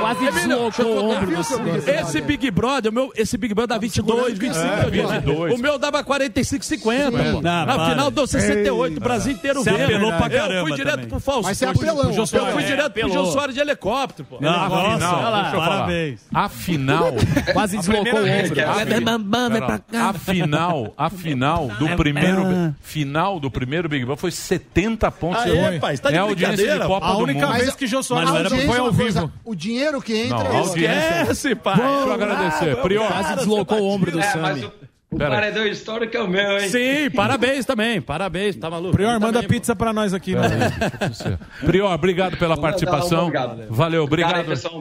quase 0.00 0.30
deslocou 0.30 1.10
o. 1.10 1.90
Esse 1.90 2.20
Big 2.20 2.50
Brother, 2.50 2.92
meu, 2.92 3.12
esse 3.16 3.36
Big 3.36 3.54
Brother 3.54 3.76
dá 3.76 3.78
22, 3.78 4.38
25. 4.38 4.90
22. 4.90 5.54
O 5.54 5.58
meu 5.58 5.78
dava 5.78 6.02
45, 6.02 6.64
50. 6.64 7.40
Na 7.40 7.90
final 7.90 8.10
deu 8.10 8.26
68, 8.26 8.96
o 8.96 9.00
Brasil 9.00 9.32
inteiro 9.32 9.62
veio. 9.62 9.76
Você 9.76 9.82
apelou 9.82 10.12
pra 10.12 10.30
caramba 10.30 10.54
Eu 10.54 10.66
fui 10.66 10.76
direto 10.76 11.06
pro 11.08 11.20
Fausto. 11.20 11.44
Mas 11.44 11.58
você 11.58 11.66
apelou. 11.66 12.12
Eu 12.12 12.26
fui 12.52 12.64
direto 12.64 12.92
pro 12.92 13.12
Jô 13.12 13.26
Soares 13.26 13.54
de 13.54 13.60
helicóptero, 13.60 14.26
pô. 14.28 14.38
Parabéns. 14.38 16.20
A 16.32 16.48
final. 16.76 17.12
Quase 17.52 17.76
deslocou 17.76 18.20
o 18.20 18.22
ombro. 18.22 18.26
É 18.28 18.84
né? 18.84 18.90
assim. 19.68 19.96
A, 19.96 20.12
final, 20.12 20.94
a 20.96 21.10
final 21.10 21.68
do 21.68 21.88
primeiro. 21.96 22.74
Final 22.80 23.40
do 23.40 23.50
primeiro 23.50 23.88
Big 23.88 24.04
Brother 24.04 24.20
foi 24.20 24.30
70 24.30 25.10
pontos. 25.12 25.42
Ah, 25.42 25.48
é, 25.48 25.78
pai, 25.78 25.96
tá 25.98 26.10
de 26.10 26.16
é 26.16 26.18
a 26.18 26.22
audiência 26.22 26.78
de 26.78 26.86
Copa 26.86 27.06
a 27.06 27.16
única 27.16 27.40
do 27.40 27.46
Mundo. 27.46 27.58
vez 27.58 27.74
que 27.74 27.86
Jô 27.86 28.02
Soares 28.02 28.34
era, 28.34 28.50
foi 28.50 28.78
ao 28.78 28.92
vivo. 28.92 29.32
O 29.44 29.54
dinheiro 29.54 30.00
que 30.00 30.16
entra 30.16 30.44
não, 30.44 30.52
é, 30.52 30.58
é 30.58 30.62
esquece, 30.62 31.54
pai. 31.54 31.76
Deixa 31.76 31.90
eu 31.90 32.12
agradecer. 32.12 32.70
Ah, 32.72 32.82
Prior, 32.82 33.06
quase 33.08 33.36
deslocou 33.36 33.80
o 33.80 33.88
ombro 33.88 34.10
do 34.10 34.20
é, 34.20 34.22
Sami. 34.22 34.70
O 35.08 35.18
Pera. 35.18 35.30
paredão 35.30 35.62
é 35.62 35.68
histórico 35.68 36.16
é 36.16 36.20
o 36.20 36.26
meu, 36.26 36.58
hein? 36.58 36.68
Sim, 36.68 37.10
parabéns 37.14 37.64
também, 37.64 38.00
parabéns, 38.00 38.56
tá 38.56 38.68
maluco? 38.68 38.96
Prior, 38.96 39.20
manda 39.20 39.34
também, 39.34 39.48
pizza 39.48 39.76
para 39.76 39.92
nós 39.92 40.12
aqui. 40.12 40.34
Né? 40.34 40.48
Pera 40.48 41.30
né? 41.30 41.38
Prior, 41.64 41.92
obrigado 41.92 42.36
pela 42.36 42.56
participação. 42.56 43.28
Obrigado. 43.28 43.66
Valeu, 43.70 44.02
obrigado. 44.02 44.32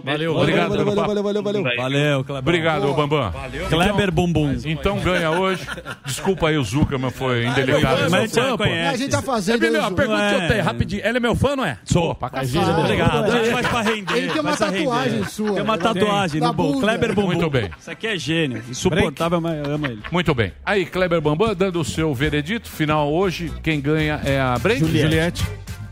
Valeu, 0.03 0.35
obrigado 0.35 0.69
valeu, 0.69 0.85
valeu, 0.85 1.06
valeu, 1.06 1.23
valeu, 1.23 1.43
valeu. 1.43 1.64
Valeu, 1.77 2.23
Kleber. 2.23 2.39
Obrigado, 2.39 2.93
Bambam. 2.95 3.30
Valeu. 3.30 3.65
Então, 3.68 3.80
Kleber 3.80 4.11
Bumbum. 4.11 4.57
Então 4.65 4.97
ganha 4.97 5.30
hoje. 5.30 5.64
Desculpa 6.03 6.49
aí, 6.49 6.57
o 6.57 6.64
Zucca, 6.64 6.97
mas 6.97 7.15
foi 7.15 7.45
indelicado. 7.45 8.10
Mas 8.10 8.31
você 8.31 8.39
então, 8.39 8.57
fã, 8.57 8.64
conhece. 8.64 8.95
A 8.95 8.97
gente 8.97 9.11
tá 9.11 9.22
fazendo. 9.22 9.64
É, 9.64 9.69
meu, 9.69 9.91
pergunta 9.91 10.30
que 10.30 10.35
eu 10.35 10.41
é? 10.41 10.47
tenho, 10.47 10.64
rapidinho. 10.64 11.06
Ele 11.06 11.18
é 11.18 11.19
meu 11.19 11.35
fã, 11.35 11.56
não 11.56 11.65
é? 11.65 11.77
Sou. 11.84 12.15
Pra 12.15 12.31
caramba. 12.31 12.80
Obrigado. 12.80 13.26
A 13.26 13.43
gente 13.43 13.52
faz 13.52 13.68
pra 13.68 13.81
render. 13.81 14.18
Ele 14.18 14.30
tem 14.30 14.41
uma 14.41 14.57
tatuagem 14.57 15.23
sua. 15.26 15.53
Tem 15.53 15.64
uma 15.64 15.77
tatuagem 15.77 16.41
no 16.41 16.52
tá 16.52 16.80
Kleber 16.81 17.14
Bumbum. 17.14 17.27
Muito 17.27 17.49
bem. 17.52 17.69
Isso 17.80 17.91
aqui 17.91 18.07
é 18.07 18.18
gênio. 18.18 18.64
Insuportável, 18.68 19.39
mas 19.39 19.68
ama 19.68 19.88
ele. 19.88 20.14
Muito 20.15 20.33
bem. 20.33 20.53
Aí, 20.65 20.85
Kleber 20.85 21.19
Bambam, 21.19 21.53
dando 21.53 21.81
o 21.81 21.83
seu 21.83 22.13
veredito. 22.13 22.69
Final 22.69 23.11
hoje, 23.11 23.51
quem 23.61 23.81
ganha 23.81 24.21
é 24.23 24.39
a 24.39 24.57
Break. 24.57 24.79
Juliette. 24.79 25.01
Juliette. 25.01 25.45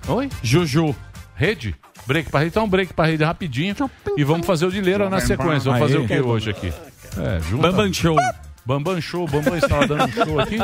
Oi? 0.07 0.29
Juju. 0.41 0.95
Rede? 1.35 1.75
Break 2.07 2.31
para 2.31 2.39
rede. 2.39 2.51
Então, 2.51 2.69
break 2.69 2.93
para 2.93 3.09
rede 3.09 3.21
rapidinho. 3.21 3.75
E 4.15 4.23
vamos 4.23 4.47
fazer 4.47 4.65
o 4.65 4.71
dileiro 4.71 5.09
na 5.09 5.19
sequência. 5.19 5.69
Vamos 5.69 5.79
fazer 5.79 5.97
o 5.97 6.07
que 6.07 6.21
hoje 6.21 6.51
aqui? 6.51 6.71
É. 7.17 7.57
Bambam 7.57 7.91
Show. 7.91 8.15
Bambam 8.65 9.01
Show, 9.01 9.27
Bambam 9.27 9.57
estava 9.57 9.85
dando 9.85 10.05
um 10.05 10.11
show 10.13 10.39
aqui. 10.39 10.55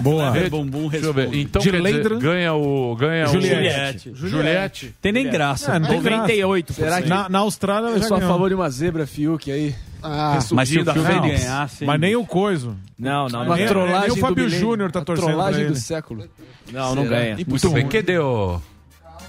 Boa. 0.00 0.32
Rede. 0.32 0.50
Bumbum 0.50 0.88
Deixa 0.88 1.06
eu 1.06 1.14
ver. 1.14 1.32
Então, 1.32 1.62
quer 1.62 1.80
dizer, 1.80 2.18
ganha 2.18 2.52
o... 2.52 2.96
Ganha 2.96 3.26
Juliette. 3.28 4.10
O... 4.10 4.16
Juliette. 4.16 4.28
Juliette. 4.28 4.94
Tem 5.00 5.12
nem 5.12 5.30
graça. 5.30 5.76
É, 5.76 5.78
não 5.78 5.88
tem 5.88 6.00
98%. 6.00 6.72
Será 6.72 7.00
que... 7.00 7.08
Na, 7.08 7.28
na 7.28 7.38
Austrália... 7.38 7.90
Eu 7.90 8.02
sou 8.02 8.16
a 8.16 8.20
favor 8.22 8.48
de 8.48 8.56
uma 8.56 8.68
zebra 8.68 9.06
Fiuk 9.06 9.52
aí. 9.52 9.72
Ah, 10.02 10.38
mas 10.52 10.68
se 10.68 10.78
o 10.78 10.84
Fio 10.84 11.02
ganhasse. 11.22 11.84
Mas 11.84 12.00
nem 12.00 12.16
o 12.16 12.24
Coiso. 12.24 12.76
Não, 12.98 13.28
não, 13.28 13.44
não. 13.44 13.54
Nem, 13.54 13.66
nem 13.66 14.10
o 14.10 14.16
Fábio 14.16 14.48
Júnior 14.48 14.90
tá 14.92 15.00
torcendo. 15.02 15.26
Trollagem 15.26 15.66
do 15.68 15.76
século. 15.76 16.24
Não, 16.72 16.94
não 16.94 17.06
ganha. 17.06 17.34
Impossível. 17.40 17.70
Muito 17.72 17.74
bem. 17.74 17.88
Que 17.88 18.02
deu. 18.02 18.62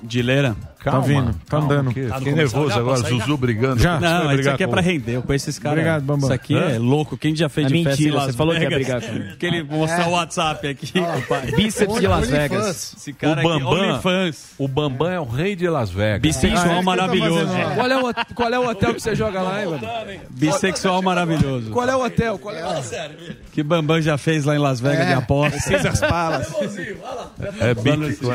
Dileira. 0.02 0.56
Calma, 0.80 1.02
tá 1.02 1.08
vindo, 1.08 1.34
tá 1.34 1.40
calma, 1.50 1.66
andando. 1.66 1.94
Que... 1.94 2.08
Tá 2.08 2.18
Fiquei 2.20 2.34
nervoso 2.34 2.70
já, 2.70 2.80
agora, 2.80 2.98
Zuzu 3.00 3.36
brigando. 3.36 3.82
Já, 3.82 4.00
não, 4.00 4.34
isso 4.34 4.50
aqui 4.50 4.64
é 4.64 4.68
pra 4.68 4.80
render. 4.80 5.16
Eu 5.18 5.22
conheço 5.22 5.50
esse 5.50 5.60
cara. 5.60 5.74
Obrigado, 5.74 6.04
Bambam. 6.04 6.24
Isso 6.24 6.34
aqui 6.34 6.58
é 6.58 6.80
louco. 6.80 7.18
Quem 7.18 7.36
já 7.36 7.50
fez 7.50 7.66
é 7.66 7.68
de 7.68 7.74
mentira, 7.74 7.96
festa 7.96 8.16
Las 8.16 8.26
Você 8.28 8.38
falou 8.38 8.54
Vegas. 8.54 8.68
que 8.68 8.74
ia 8.74 8.80
brigar 8.80 9.02
comigo. 9.02 9.38
Que 9.38 9.46
ele 9.46 9.64
mostrar 9.64 10.08
o 10.08 10.12
WhatsApp 10.12 10.68
aqui. 10.68 10.94
Ah, 10.96 11.56
Bíceps 11.56 12.00
de 12.00 12.08
Las 12.08 12.30
Vegas. 12.30 12.96
Esse 12.98 13.12
cara 13.12 13.38
o 13.38 13.40
é 13.40 13.44
Bambam, 13.44 13.96
aqui, 13.96 14.38
O 14.58 14.68
Bambam 14.70 15.10
é 15.10 15.20
o 15.20 15.26
rei 15.26 15.54
de 15.54 15.68
Las 15.68 15.90
Vegas. 15.90 16.22
Bissexual 16.22 16.70
ah, 16.70 16.72
é? 16.72 16.76
tá 16.76 16.82
maravilhoso. 16.82 17.52
Qual 17.76 17.92
é, 17.92 17.98
o, 17.98 18.36
qual 18.36 18.54
é 18.54 18.60
o 18.60 18.70
hotel 18.70 18.94
que 18.94 19.02
você 19.02 19.16
joga 19.16 19.42
lá, 19.42 19.62
hein, 19.62 20.22
Bissexual 20.30 21.02
maravilhoso. 21.02 21.72
Qual 21.72 21.90
é 21.90 21.96
o 21.96 22.06
hotel? 22.06 22.40
Qual 22.40 22.56
é 22.56 22.66
o 22.66 22.80
hotel? 22.80 23.12
Que 23.52 23.62
Bambam 23.62 24.02
já 24.02 24.18
fez 24.18 24.46
lá 24.46 24.56
em 24.56 24.60
Las 24.60 24.80
Vegas 24.80 25.02
é. 25.02 25.08
de 25.08 25.14
aposta. 25.14 25.60
Caesars 25.70 26.00
palas, 26.00 26.48
tá 26.48 27.68
É 27.68 27.74
Bíceps. 27.74 28.30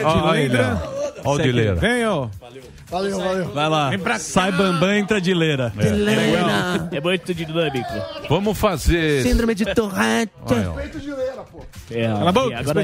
Olha 1.27 1.51
o 1.51 1.54
Vem, 1.75 2.07
ó. 2.07 2.29
Valeu. 2.41 2.63
Valeu, 2.91 3.19
valeu. 3.19 3.53
Vai 3.53 3.69
lá. 3.69 4.19
Sai 4.19 4.53
Bambam, 4.53 4.95
entra 4.95 5.21
Dileira. 5.21 5.73
É. 5.79 5.91
Dileira. 5.91 6.89
É 6.93 7.01
muito 7.01 7.35
dinâmico. 7.35 7.93
Vamos 8.29 8.59
fazer... 8.59 9.23
Síndrome 9.23 9.55
de 9.55 9.65
Tourette. 9.75 10.33
Respeito 10.49 11.01
Dileira, 11.01 11.45
pô. 11.51 11.65
É, 11.91 12.07
Cala 12.07 12.29
a 12.29 12.33
boca, 12.33 12.59
agora 12.59 12.83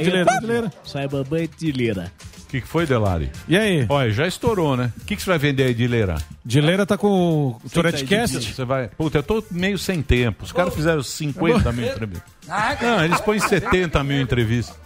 Sai 0.84 1.08
Bambam 1.08 1.38
e 1.38 1.48
Dileira 1.48 2.12
que, 2.50 2.60
que 2.60 2.66
foi, 2.66 2.86
Delari? 2.86 3.30
E 3.48 3.56
aí? 3.56 3.86
Olha, 3.88 4.10
já 4.10 4.26
estourou, 4.26 4.76
né? 4.76 4.92
O 5.00 5.04
que, 5.04 5.16
que 5.16 5.22
você 5.22 5.30
vai 5.30 5.38
vender 5.38 5.64
aí 5.64 5.74
de 5.74 5.86
Leira? 5.86 6.16
De 6.44 6.60
Leira 6.60 6.84
tá 6.84 6.98
com 6.98 7.58
o 7.64 7.70
Tourette 7.72 8.04
Você 8.04 8.64
vai... 8.64 8.88
Puta, 8.88 9.18
eu 9.18 9.22
tô 9.22 9.44
meio 9.50 9.78
sem 9.78 10.02
tempo. 10.02 10.44
Os 10.44 10.52
caras 10.52 10.74
fizeram 10.74 11.02
50 11.02 11.72
mil 11.72 11.86
entrevistas. 11.86 12.40
Não, 12.80 13.04
eles 13.04 13.20
põem 13.20 13.38
70 13.38 14.02
mil 14.02 14.20
entrevistas. 14.20 14.76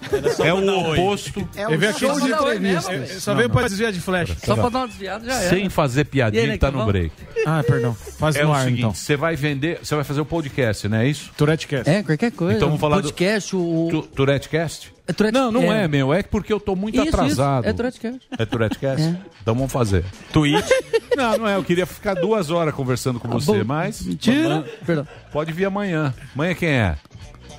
É 0.41 0.53
o 0.53 0.93
oposto. 0.93 1.49
É 1.57 1.67
o 1.67 1.99
show 1.99 2.21
de 2.21 2.33
é 2.33 2.37
entrevistas. 2.37 3.23
Só 3.23 3.35
veio 3.35 3.49
pra 3.49 3.63
desviar 3.63 3.93
de 3.93 4.01
flecha. 4.01 4.37
Só 4.45 4.55
pra 4.55 4.69
dar 4.69 4.81
uma 4.81 4.89
desviada, 4.89 5.25
já 5.25 5.43
é. 5.43 5.49
Sem 5.49 5.69
fazer 5.69 6.05
piadinha, 6.05 6.43
ele 6.43 6.59
tá 6.59 6.71
no 6.71 6.85
break. 6.85 7.13
Ah, 7.47 7.63
perdão. 7.67 7.95
Faz 8.19 8.37
é 8.37 8.45
no 8.45 8.53
ar, 8.53 8.71
então. 8.71 8.93
Você 8.95 9.17
vai 9.17 9.37
vender, 9.37 9.79
você 9.83 9.95
vai 9.95 10.05
fazer 10.05 10.21
o 10.21 10.27
podcast, 10.27 10.89
né? 10.89 11.07
é 11.07 11.09
isso? 11.09 11.31
Tourette 11.37 11.69
É, 11.87 12.03
qualquer 12.03 12.33
coisa. 12.33 12.57
Então 12.57 12.69
vamos 12.69 12.81
falar 12.81 12.97
podcast, 12.97 13.53
do... 13.53 14.03
Podcast, 14.15 14.89
o... 14.89 15.04
É 15.07 15.13
Tourette 15.13 15.39
Não, 15.39 15.53
não 15.53 15.73
é. 15.73 15.85
é, 15.85 15.89
meu. 15.89 16.15
É 16.15 16.23
porque 16.23 16.53
eu 16.53 16.59
tô 16.59 16.75
muito 16.75 16.99
Isso, 16.99 17.09
atrasado. 17.09 17.65
isso. 17.65 17.71
É 17.71 17.73
Tourette 17.75 18.21
É 18.39 18.47
Tourette 18.47 18.79
Cast? 18.79 19.03
É. 19.03 19.17
Então 19.43 19.55
vamos 19.55 19.71
fazer. 19.73 20.05
Twitch. 20.33 20.67
Não, 21.15 21.39
não 21.39 21.47
é. 21.47 21.55
Eu 21.55 21.63
queria 21.63 21.87
ficar 21.87 22.15
duas 22.15 22.51
horas 22.51 22.75
conversando 22.75 23.21
com 23.21 23.29
ah, 23.29 23.35
você, 23.35 23.59
bom. 23.59 23.65
mas. 23.65 24.05
Mentira. 24.05 24.65
Perdão. 24.85 25.07
Pode 25.31 25.53
vir 25.53 25.67
amanhã. 25.67 26.13
Amanhã 26.35 26.55
quem 26.57 26.71
é? 26.71 26.97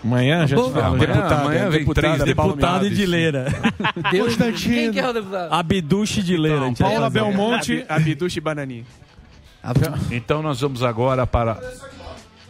Amanhã 0.04 0.46
já 0.46 0.58
Bom, 0.58 0.72
deputado, 0.98 1.32
amanhã 1.42 1.62
é 1.62 1.70
vem 1.70 1.86
três 1.86 2.24
deputado 2.24 2.48
deputados. 2.50 2.92
e 2.92 2.94
de 2.94 3.06
Leira. 3.06 3.46
Deus, 4.12 4.36
Quem 4.62 4.92
que 4.92 5.00
é 5.00 5.10
o 5.10 5.14
deputado? 5.14 5.54
Abduche 5.54 6.22
de 6.22 6.36
Leira. 6.36 6.58
Então, 6.58 6.70
então. 6.70 6.90
Paula 6.90 7.10
Belmonte, 7.10 7.86
Abiduche 7.88 8.42
Bananinha. 8.42 8.84
Então 10.12 10.42
nós 10.44 10.60
vamos 10.62 10.84
agora 10.84 11.26
para. 11.26 11.54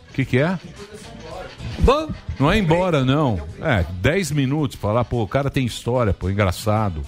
O 0.09 0.13
que, 0.13 0.25
que 0.25 0.39
é? 0.39 0.57
Bom. 1.79 2.09
Não 2.39 2.51
é 2.51 2.57
embora, 2.57 3.03
não. 3.03 3.39
É, 3.61 3.85
10 4.01 4.31
minutos, 4.31 4.77
falar, 4.77 5.05
pô, 5.05 5.23
o 5.23 5.27
cara 5.27 5.49
tem 5.49 5.65
história, 5.65 6.13
pô, 6.13 6.29
engraçado. 6.29 7.01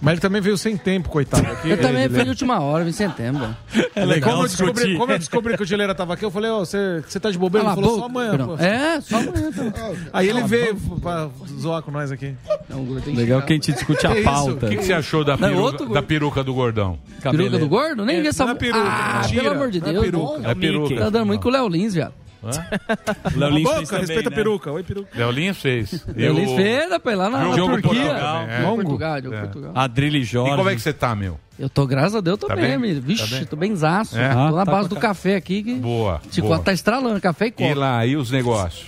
Mas 0.00 0.12
ele 0.12 0.20
também 0.20 0.40
veio 0.40 0.58
sem 0.58 0.76
tempo, 0.76 1.08
coitado. 1.08 1.46
Aqui. 1.50 1.70
Eu 1.70 1.80
também 1.80 2.08
fui 2.08 2.18
né? 2.18 2.24
de 2.24 2.30
última 2.30 2.60
hora, 2.60 2.84
vim 2.84 2.92
sem 2.92 3.08
tempo. 3.10 3.40
É 3.94 4.04
legal 4.04 4.32
como, 4.32 4.42
eu 4.42 4.48
descobri, 4.48 4.96
como 4.96 5.12
eu 5.12 5.18
descobri 5.18 5.56
que 5.56 5.62
o 5.62 5.66
Gileira 5.66 5.94
tava 5.94 6.14
aqui, 6.14 6.24
eu 6.24 6.30
falei, 6.30 6.50
ó, 6.50 6.60
oh, 6.60 6.64
você 6.64 7.20
tá 7.20 7.30
de 7.30 7.38
bobeira? 7.38 7.66
Ele 7.68 7.74
falou, 7.74 7.90
boca, 7.90 8.00
só 8.00 8.06
amanhã. 8.06 8.46
Pô. 8.46 8.56
É, 8.56 9.00
só 9.00 9.16
amanhã. 9.18 9.50
Tá. 9.52 9.92
Aí 10.12 10.28
ele 10.28 10.42
veio 10.42 10.76
pra 11.00 11.28
zoar 11.58 11.82
com 11.82 11.90
nós 11.90 12.10
aqui. 12.10 12.34
Não, 12.68 12.84
legal 13.14 13.42
que 13.42 13.52
a 13.52 13.56
gente 13.56 13.72
discute 13.72 14.06
a 14.06 14.10
é 14.16 14.22
pauta. 14.22 14.66
O 14.66 14.68
que, 14.68 14.76
que, 14.76 14.84
você 14.84 14.92
achou 14.92 15.24
da 15.24 15.34
é 15.34 15.36
peruca, 15.36 15.86
da 15.86 16.02
peruca 16.02 16.44
do 16.44 16.52
gordão? 16.52 16.98
Cabeleiro. 17.20 17.52
Peruca 17.52 17.66
do 17.66 17.68
gordo? 17.68 18.04
Nem 18.04 18.18
é, 18.18 18.22
vi 18.22 18.28
essa... 18.28 18.44
É 18.44 18.54
peruca. 18.54 18.84
Ah, 18.84 19.22
Tira. 19.26 19.42
pelo 19.42 19.54
amor 19.54 19.70
de 19.70 19.80
Deus. 19.80 19.96
É 19.96 20.00
peruca. 20.00 20.50
É 20.50 20.54
peruca. 20.54 20.96
Tá 20.96 21.10
dando 21.10 21.26
muito 21.26 21.42
com 21.42 21.48
o 21.48 21.52
Léo 21.52 21.68
Lins, 21.68 21.94
viado. 21.94 22.12
Boca, 23.62 23.76
fez 23.76 23.88
também, 23.88 24.00
respeita 24.06 24.30
né? 24.30 24.34
a 24.34 24.38
peruca. 24.38 24.72
Oi, 24.72 24.82
peruca. 24.82 25.08
Léo 25.14 25.30
Lins 25.30 25.56
fez. 25.58 26.04
Léo 26.14 26.34
Lins 26.34 26.52
fez, 26.52 26.90
rapaz, 26.90 27.18
lá 27.18 27.30
na- 27.30 27.38
na 27.48 27.56
Jogo 27.56 27.80
Turquia. 27.80 28.02
Portugal. 28.04 28.42
É. 28.48 28.62
Jogo 28.62 28.76
Portugal, 28.82 29.22
jogo 29.22 29.36
Portugal. 29.40 29.72
Adrilho 29.74 30.24
Jorge. 30.24 30.52
E 30.52 30.56
como 30.56 30.70
é 30.70 30.74
que 30.74 30.80
você 30.80 30.92
tá, 30.92 31.14
meu? 31.14 31.38
Eu 31.58 31.70
tô, 31.70 31.86
graças 31.86 32.14
a 32.14 32.20
Deus, 32.20 32.38
tô 32.38 32.46
Tá 32.46 32.54
bem, 32.54 32.64
bem? 32.66 32.74
amigo. 32.74 33.00
Tá 33.00 33.06
Vixe, 33.06 33.34
bem? 33.34 33.44
tô 33.46 33.56
bem 33.56 33.74
zaço. 33.74 34.18
É? 34.18 34.28
Tô 34.32 34.50
na 34.50 34.64
Tá 34.64 34.70
base 34.72 34.88
do 34.88 34.96
café 34.96 35.36
aqui 35.36 35.62
que 35.62 35.74
Boa. 35.74 36.20
Chicote 36.30 36.40
boa. 36.42 36.58
tá 36.58 36.72
estralando, 36.72 37.20
café 37.20 37.46
e 37.46 37.50
copo. 37.50 37.70
E 37.70 37.74
lá, 37.74 38.04
e 38.04 38.14
os 38.16 38.30
negócios? 38.30 38.86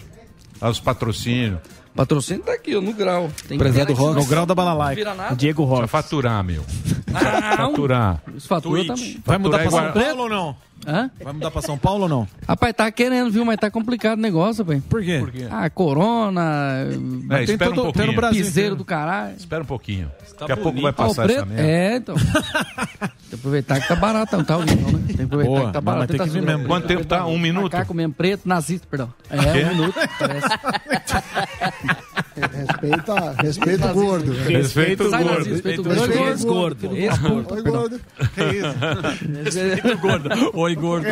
Os 0.61 0.79
patrocínios? 0.81 1.59
Patrocínio 1.97 2.43
tá 2.45 2.53
aqui, 2.53 2.77
ó, 2.77 2.81
no 2.81 2.93
grau. 2.93 3.29
Tem 3.49 3.59
Prezado 3.59 3.87
que- 3.87 3.93
Rox. 4.01 4.15
No 4.15 4.25
grau 4.27 4.47
da 4.47 4.55
balalaica. 4.55 5.35
Diego 5.37 5.65
Rox. 5.65 5.79
Vai 5.81 5.89
faturar, 5.89 6.45
meu. 6.45 6.65
Não. 7.11 7.57
Faturar. 7.71 8.23
Isso 8.37 8.47
fatura 8.47 8.85
também. 8.87 9.21
Vai 9.25 9.39
mudar 9.39 9.59
pra 9.61 9.71
São 9.71 9.93
Paulo 9.93 10.23
ou 10.25 10.29
não? 10.29 10.57
Hã? 10.87 11.11
Vai 11.23 11.33
mudar 11.33 11.51
pra 11.51 11.61
São 11.61 11.77
Paulo 11.77 12.05
ou 12.05 12.09
não? 12.09 12.29
Rapaz, 12.47 12.73
tá 12.75 12.91
querendo, 12.91 13.31
viu? 13.31 13.45
Mas 13.45 13.57
tá 13.59 13.71
complicado 13.71 14.19
o 14.19 14.23
negócio, 14.23 14.65
velho. 14.65 14.81
Por 14.83 15.03
quê? 15.03 15.19
Por 15.19 15.31
quê? 15.31 15.47
Ah, 15.51 15.69
corona. 15.69 16.87
É, 17.31 17.43
espera 17.45 17.71
um 17.73 17.75
pouquinho. 17.75 18.31
Piseiro 18.31 18.75
do 18.77 18.85
caralho. 18.85 19.37
Espera 19.37 19.63
um 19.63 19.67
pouquinho. 19.67 20.11
Tá 20.39 20.47
Daqui 20.47 20.53
a 20.53 20.57
pouco 20.57 20.81
vai 20.81 20.93
bonito. 20.93 20.95
passar 20.95 21.23
Ah, 21.23 21.27
o 21.27 21.31
essa 21.31 21.45
merda. 21.47 21.63
É, 21.63 21.97
então. 21.97 22.15
Tem 23.29 23.31
que 23.31 23.35
aproveitar 23.35 23.81
que 23.81 23.89
tá 23.89 23.97
barato, 23.97 24.37
não 24.39 24.45
tá 24.45 24.57
ouvindo, 24.57 24.81
não, 24.81 24.93
né? 24.93 25.05
Tem 25.09 25.17
que 25.17 25.23
aproveitar 25.25 25.51
Boa, 25.53 25.67
que 25.67 25.73
tá 25.75 25.81
mas 25.83 25.85
barato. 25.95 26.07
tem 26.07 26.13
que 26.15 26.19
tá 26.19 26.25
vir 26.25 26.31
subindo. 26.41 26.47
mesmo. 26.47 26.67
Quanto 26.67 26.87
tempo 26.87 27.05
tá? 27.05 27.27
Um 27.27 27.39
minuto? 27.39 27.65
Macaco 27.75 27.93
mesmo, 27.93 28.15
preto, 28.15 28.49
nazista, 28.49 28.87
perdão. 28.91 29.13
É, 29.29 29.37
um 29.67 29.69
minuto, 29.75 29.95
parece. 30.19 30.49
Respeita, 32.47 33.35
respeita 33.43 33.91
o 33.91 33.95
gordo. 33.95 34.33
Respeita 34.33 35.05
o 35.05 35.11
gordo. 35.11 35.45
Respeita 35.45 35.81
o 35.81 35.85
gordo. 35.85 35.99
o 36.11 36.27
Ex-gordo. 36.29 36.89
gordo. 36.89 36.97
Ex-gordo. 36.97 37.55
Oi, 37.55 37.63
gordo. 37.63 38.01
Que 38.35 38.45
isso? 38.45 39.45
Respeita 39.45 39.95
o 39.95 39.99
gordo. 39.99 40.51
Oi, 40.55 40.75
gordo. 40.75 41.07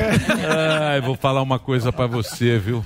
Ai, 0.91 1.01
vou 1.01 1.17
falar 1.17 1.43
uma 1.43 1.59
coisa 1.59 1.93
pra 1.93 2.07
você, 2.07 2.59
viu? 2.59 2.85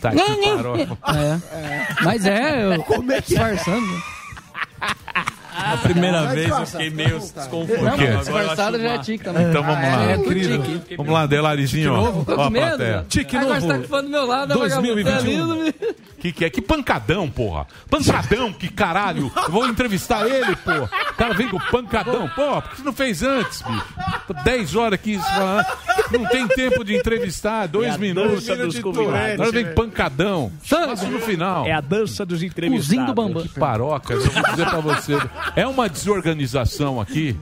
Tá 0.00 0.10
aqui, 0.10 0.18
farofa. 0.56 0.98
É. 1.14 1.86
Mas 2.02 2.24
é, 2.24 2.74
eu 2.74 2.82
Como 2.84 3.12
é 3.12 3.20
que 3.20 3.36
é? 3.36 3.52
disfarçando. 3.52 4.02
Né? 5.52 5.72
A 5.72 5.76
primeira 5.78 6.26
vez 6.26 6.48
eu 6.48 6.66
fiquei 6.66 6.90
meio 6.90 7.18
desconfortável. 7.18 7.92
Agora 7.92 8.18
disfarçado 8.18 8.80
já 8.80 8.88
é 8.90 8.98
tique 8.98 9.24
também. 9.24 9.48
Então 9.48 9.62
vamos 9.62 9.82
lá. 9.82 10.10
É, 10.10 10.16
incrível. 10.16 10.62
tique. 10.62 10.96
Vamos 10.96 11.12
lá, 11.12 11.26
Delarizinho. 11.26 11.94
ó. 11.94 12.12
Plateia. 12.24 13.06
Tique 13.08 13.36
Agora 13.36 13.60
novo. 13.60 13.66
você 13.72 13.78
tá 13.80 13.88
falando 13.88 14.04
do 14.06 14.10
meu 14.10 14.26
lado, 14.26 14.54
2021. 14.54 15.46
vagabundo, 15.48 15.72
tá 15.72 15.86
Que 16.20 16.32
que 16.32 16.44
é? 16.44 16.50
Que 16.50 16.60
pancadão, 16.60 17.28
porra. 17.30 17.66
Pancadão, 17.88 18.52
que 18.52 18.68
caralho. 18.68 19.32
Eu 19.36 19.50
vou 19.50 19.66
entrevistar 19.66 20.26
ele, 20.28 20.54
porra. 20.56 20.90
O 21.12 21.14
cara 21.14 21.34
vem 21.34 21.48
com 21.48 21.58
pancadão. 21.58 22.28
Porra, 22.28 22.62
por 22.62 22.70
que 22.70 22.76
você 22.78 22.82
não 22.84 22.92
fez 22.92 23.22
antes, 23.22 23.62
bicho? 23.62 23.84
10 24.44 24.76
horas 24.76 24.92
aqui. 24.94 25.18
falando. 25.18 25.66
Não 26.12 26.26
tem 26.26 26.46
tempo 26.48 26.84
de 26.84 26.94
entrevistar. 26.96 27.66
Dois 27.68 27.94
É 27.94 27.98
minutos. 27.98 28.44
dança 28.46 28.56
dos 28.56 28.74
de 28.74 28.82
convidados. 28.82 29.12
Tourette. 29.12 29.34
Agora 29.34 29.52
vem 29.52 29.74
pancadão. 29.74 30.52
Faço 30.62 31.06
no 31.06 31.20
final. 31.20 31.66
É 31.66 31.72
a 31.72 31.80
dança 31.80 32.26
dos 32.26 32.42
entrevistados. 32.42 32.86
Cozinho 32.86 33.06
do 33.06 33.14
Bambam. 33.14 33.42
Que 33.42 33.48
paroca, 33.58 34.12
eu 34.14 34.20
vou 34.20 34.42
dizer 34.50 34.66
pra 34.68 34.80
você. 34.80 35.14
É 35.56 35.66
uma 35.66 35.88
desorganização 35.88 37.00
aqui. 37.00 37.36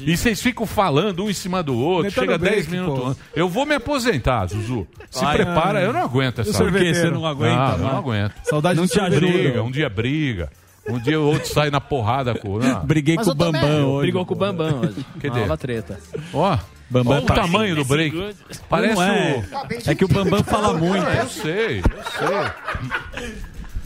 E 0.00 0.16
vocês 0.16 0.40
ficam 0.40 0.66
falando 0.66 1.24
um 1.24 1.30
em 1.30 1.34
cima 1.34 1.62
do 1.62 1.76
outro. 1.76 2.10
Chega 2.10 2.32
no 2.32 2.38
break, 2.38 2.56
10 2.56 2.68
minutos 2.68 3.00
pô. 3.00 3.06
antes. 3.10 3.22
Eu 3.34 3.48
vou 3.48 3.64
me 3.66 3.74
aposentar, 3.74 4.46
Zuzu. 4.46 4.86
Se 5.10 5.24
Ai, 5.24 5.36
prepara, 5.36 5.78
ai. 5.80 5.86
eu 5.86 5.92
não 5.92 6.02
aguento 6.02 6.40
essa 6.40 6.52
Por 6.64 6.72
que 6.72 6.94
você 6.94 7.10
não 7.10 7.24
aguenta? 7.26 7.54
Não, 7.56 7.64
eu 7.72 7.78
mano? 7.78 7.88
não 7.90 7.98
aguento. 7.98 8.34
Saudade 8.44 8.76
Não 8.78 8.86
do 8.86 8.90
te 8.92 9.00
ajuda. 9.00 9.20
Briga, 9.26 9.62
um 9.62 9.70
dia 9.70 9.88
briga. 9.88 10.50
Um 10.86 10.98
dia 10.98 11.18
o 11.18 11.24
outro 11.24 11.48
sai 11.48 11.70
na 11.70 11.80
porrada 11.80 12.34
com. 12.34 12.58
Não. 12.58 12.80
Briguei 12.84 13.16
Mas 13.16 13.24
com 13.26 13.32
o 13.32 13.34
também. 13.34 13.62
Bambam 13.62 13.88
hoje. 13.90 14.00
Brigou 14.02 14.26
com 14.26 14.34
o 14.34 14.36
Bambam 14.36 14.80
hoje. 14.80 15.06
Cadê? 15.20 15.40
Nova 15.40 15.56
treta. 15.56 15.98
Ó, 16.34 16.58
Bambam 16.90 17.14
olha 17.14 17.22
o 17.22 17.26
tá- 17.26 17.34
tamanho 17.34 17.74
do 17.76 17.84
break. 17.86 18.34
Parece 18.68 18.94
Não 18.96 19.02
é. 19.02 19.44
o. 19.86 19.90
É 19.90 19.94
que 19.94 20.04
o 20.04 20.08
Bambam 20.08 20.44
fala 20.44 20.74
muito. 20.74 21.02
Eu 21.06 21.28
sei, 21.28 21.78
eu 21.78 21.82
sei. 21.82 23.34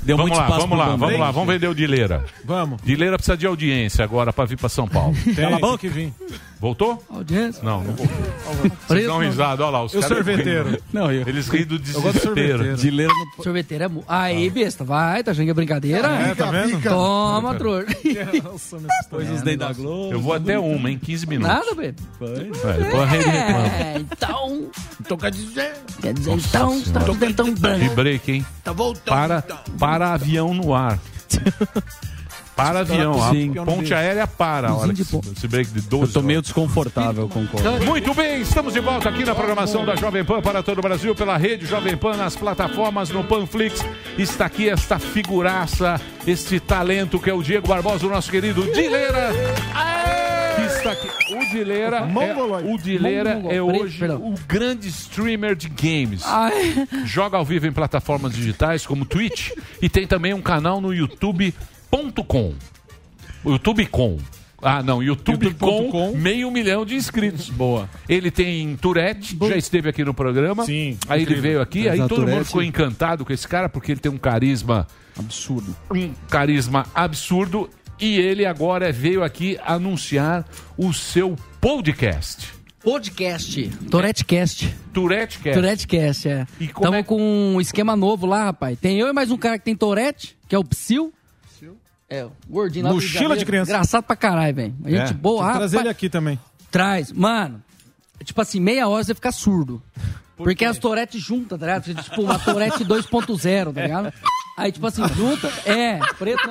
Deu 0.09 0.17
Vamos 0.17 0.31
muito 0.31 0.41
lá, 0.41 0.47
espaço 0.47 0.61
vamos 0.67 0.79
lá, 0.79 0.97
vamos 0.97 1.21
lá, 1.21 1.31
vamos 1.31 1.53
vender 1.53 1.69
o 1.69 1.75
Dileira. 1.75 2.25
Vamos. 2.43 2.81
Dileira 2.83 3.19
precisa 3.19 3.37
de 3.37 3.47
audiência 3.47 4.03
agora 4.03 4.33
pra 4.33 4.47
vir 4.47 4.57
pra 4.57 4.71
São 4.71 4.89
Paulo. 4.89 5.15
Tem 5.23 5.35
Cala 5.35 5.57
a 5.57 5.59
boca. 5.59 5.77
que 5.77 5.89
vir. 5.91 6.15
Voltou? 6.61 7.01
Audiência. 7.09 7.63
Não, 7.63 7.85
não 7.85 7.93
voltou. 7.95 8.17
Vocês 8.89 9.07
dão 9.07 9.19
risada, 9.19 9.63
olha 9.63 9.71
lá. 9.71 9.85
Os 9.85 9.95
E 9.95 9.99
o 9.99 10.01
caras 10.01 10.17
sorveteiro? 10.17 10.69
riem. 10.71 10.79
Não, 10.93 11.13
eu... 11.13 11.29
Eles 11.29 11.47
riem 11.49 11.65
do 11.65 11.75
Eu 11.77 11.79
gosto 11.79 11.87
de 11.87 11.93
desespero. 12.01 12.21
sorveteiro. 12.59 12.77
Dileira 12.77 13.13
no... 13.37 13.45
Sorveteiro 13.45 13.85
é... 13.85 13.89
mu- 13.89 14.05
Aí, 14.09 14.51
besta, 14.51 14.83
vai, 14.85 15.23
tá 15.23 15.31
achando 15.31 15.45
que 15.45 15.51
é 15.51 15.55
brincadeira? 15.55 16.09
É, 16.09 16.35
tá 16.35 16.51
vendo? 16.51 16.83
Toma, 16.83 17.55
trouxa. 17.55 17.87
Pôs 19.09 19.31
os 19.31 19.43
dentes 19.43 19.59
da 19.59 19.73
Globo. 19.73 20.13
Eu 20.13 20.21
vou 20.21 20.33
até 20.33 20.59
uma, 20.59 20.91
em 20.91 20.99
15 20.99 21.27
minutos. 21.27 21.55
Nada. 21.55 21.69
É, 21.87 23.01
a 23.01 23.05
rede 23.07 23.25
reclama. 23.29 23.67
É, 23.69 23.95
então... 24.01 24.71
Então 25.01 25.17
quer 25.17 25.31
dizer. 25.31 25.75
Quer 26.03 26.13
dizer, 26.15 26.33
então, 26.33 26.81
tá 26.93 27.01
tudo 27.01 27.19
dentão 27.19 27.53
De 27.53 27.61
branco. 27.61 27.95
break, 27.95 28.33
hein? 28.33 28.47
Tá 28.65 28.73
voltando. 28.73 29.05
Para, 29.15 29.43
para 29.79 30.13
avião 30.15 30.53
no 30.53 30.75
ar. 30.75 30.99
Para 32.59 32.81
avião. 32.81 33.23
A 33.23 33.31
Sim. 33.31 33.53
ponte 33.53 33.95
aérea 33.95 34.27
para. 34.27 34.71
a 34.71 34.75
hora 34.75 34.93
que 34.93 35.03
esse 35.03 35.47
break 35.47 35.71
de 35.71 35.81
12 35.83 36.07
Eu 36.07 36.13
tô 36.13 36.23
meio 36.27 36.43
desconfortável, 36.43 37.29
concordo. 37.29 37.87
Muito 37.87 38.13
bem, 38.13 38.41
estamos 38.41 38.73
de 38.73 38.81
volta 38.81 39.09
aqui 39.09 39.25
na 39.25 39.33
programação 39.33 39.87
da 39.87 39.95
Jovem 39.95 40.25
Pan 40.25 40.43
para 40.43 40.61
todo 40.61 40.79
o 40.79 40.83
Brasil, 40.83 41.15
pela 41.15 41.37
rede 41.37 41.67
Jovem 41.67 41.97
Pan, 41.97 42.17
nas 42.17 42.35
plataformas, 42.35 43.11
no 43.11 43.23
Panflix. 43.23 43.85
Está 44.19 44.47
aqui 44.47 44.69
esta 44.69 44.99
figuraça, 44.99 46.01
este 46.27 46.59
talento 46.59 47.21
que 47.21 47.31
é 47.31 47.33
o 47.33 47.45
Diego 47.45 47.69
Barbosa, 47.69 48.05
o 48.05 48.11
nosso 48.11 48.29
querido 48.29 48.63
Dileira. 48.73 49.31
Que 50.57 50.63
está 50.63 50.91
aqui. 50.91 51.09
O 51.37 51.53
Dileira, 51.53 51.99
é, 51.99 52.73
o 52.73 52.77
Dileira 52.77 53.41
é 53.49 53.63
hoje 53.63 54.05
o 54.05 54.35
grande 54.49 54.89
streamer 54.89 55.55
de 55.55 55.69
games. 55.69 56.25
Joga 57.05 57.37
ao 57.37 57.45
vivo 57.45 57.69
em 57.69 57.73
plataformas 57.73 58.33
digitais 58.33 58.85
como 58.85 59.05
Twitch 59.05 59.53
e 59.81 59.89
tem 59.89 60.09
também 60.09 60.35
um 60.35 60.43
canal 60.43 60.81
no 60.81 60.93
youtube.com. 61.93 62.55
YouTube.com. 63.45 64.19
Ah, 64.61 64.83
não, 64.83 65.01
YouTube.com, 65.01 65.45
YouTube.com. 65.47 66.17
meio 66.17 66.51
milhão 66.51 66.85
de 66.85 66.97
inscritos. 66.97 67.49
Boa. 67.51 67.89
Ele 68.09 68.31
tem 68.31 68.77
Tourette, 68.77 69.37
já 69.49 69.57
esteve 69.57 69.89
aqui 69.89 70.05
no 70.05 70.13
programa. 70.13 70.65
Sim, 70.65 70.99
Aí 71.09 71.19
ele 71.21 71.23
incrível. 71.23 71.43
veio 71.43 71.61
aqui, 71.61 71.89
aí 71.89 71.95
Exato, 71.99 72.09
todo 72.09 72.19
mundo 72.21 72.29
Tourette. 72.31 72.47
ficou 72.49 72.63
encantado 72.63 73.25
com 73.25 73.33
esse 73.33 73.47
cara, 73.47 73.69
porque 73.69 73.93
ele 73.93 74.01
tem 74.01 74.11
um 74.11 74.19
carisma, 74.19 74.87
Absurdo. 75.17 75.77
um 75.93 76.13
carisma 76.29 76.87
absurdo. 76.95 77.71
E 78.01 78.17
ele 78.19 78.47
agora 78.47 78.93
veio 78.93 79.23
aqui 79.25 79.59
anunciar 79.65 80.45
o 80.77 80.93
seu 80.93 81.37
podcast. 81.61 82.53
podcast. 82.83 83.69
Toretecast. 83.91 84.75
Tourettecast. 84.93 85.53
Touretecast, 85.61 86.29
é. 86.29 86.47
E 86.61 86.69
Tamo 86.69 86.95
é- 86.97 87.03
com 87.03 87.21
um 87.21 87.61
esquema 87.61 87.97
novo 87.97 88.25
lá, 88.27 88.45
rapaz. 88.45 88.79
Tem 88.79 88.99
eu 89.01 89.09
e 89.09 89.13
mais 89.13 89.31
um 89.33 89.37
cara 89.37 89.59
que 89.59 89.65
tem 89.65 89.75
Torete, 89.77 90.37
que 90.49 90.55
é 90.55 90.59
o 90.59 90.65
Psyll. 90.65 91.13
É, 92.11 92.27
gordinho 92.49 92.87
lá 92.87 92.93
Mochila 92.93 93.37
de 93.37 93.45
criança. 93.45 93.71
Engraçado 93.71 94.03
pra 94.05 94.17
caralho, 94.17 94.55
velho. 94.55 94.75
A 94.85 94.91
gente 94.91 95.11
É. 95.11 95.15
boa, 95.15 95.53
trazer 95.53 95.81
ele 95.81 95.89
aqui 95.89 96.09
também. 96.09 96.39
Traz. 96.71 97.13
Mano, 97.13 97.63
tipo 98.25 98.41
assim, 98.41 98.61
meia 98.61 98.89
hora 98.89 99.05
você 99.05 99.15
fica 99.15 99.31
surdo. 99.33 99.83
porque 100.37 100.65
as 100.65 100.79
Tourette 100.79 101.19
juntas, 101.19 101.59
tá 101.59 101.67
ligado? 101.67 101.95
Tipo, 102.03 102.23
uma 102.23 102.39
Tourette 102.39 102.85
2.0, 102.85 103.73
tá 103.75 103.83
ligado? 103.83 104.13
Aí, 104.59 104.73
tipo 104.73 104.87
assim, 104.87 105.07
junta. 105.15 105.49
É, 105.65 105.99
preto. 106.19 106.51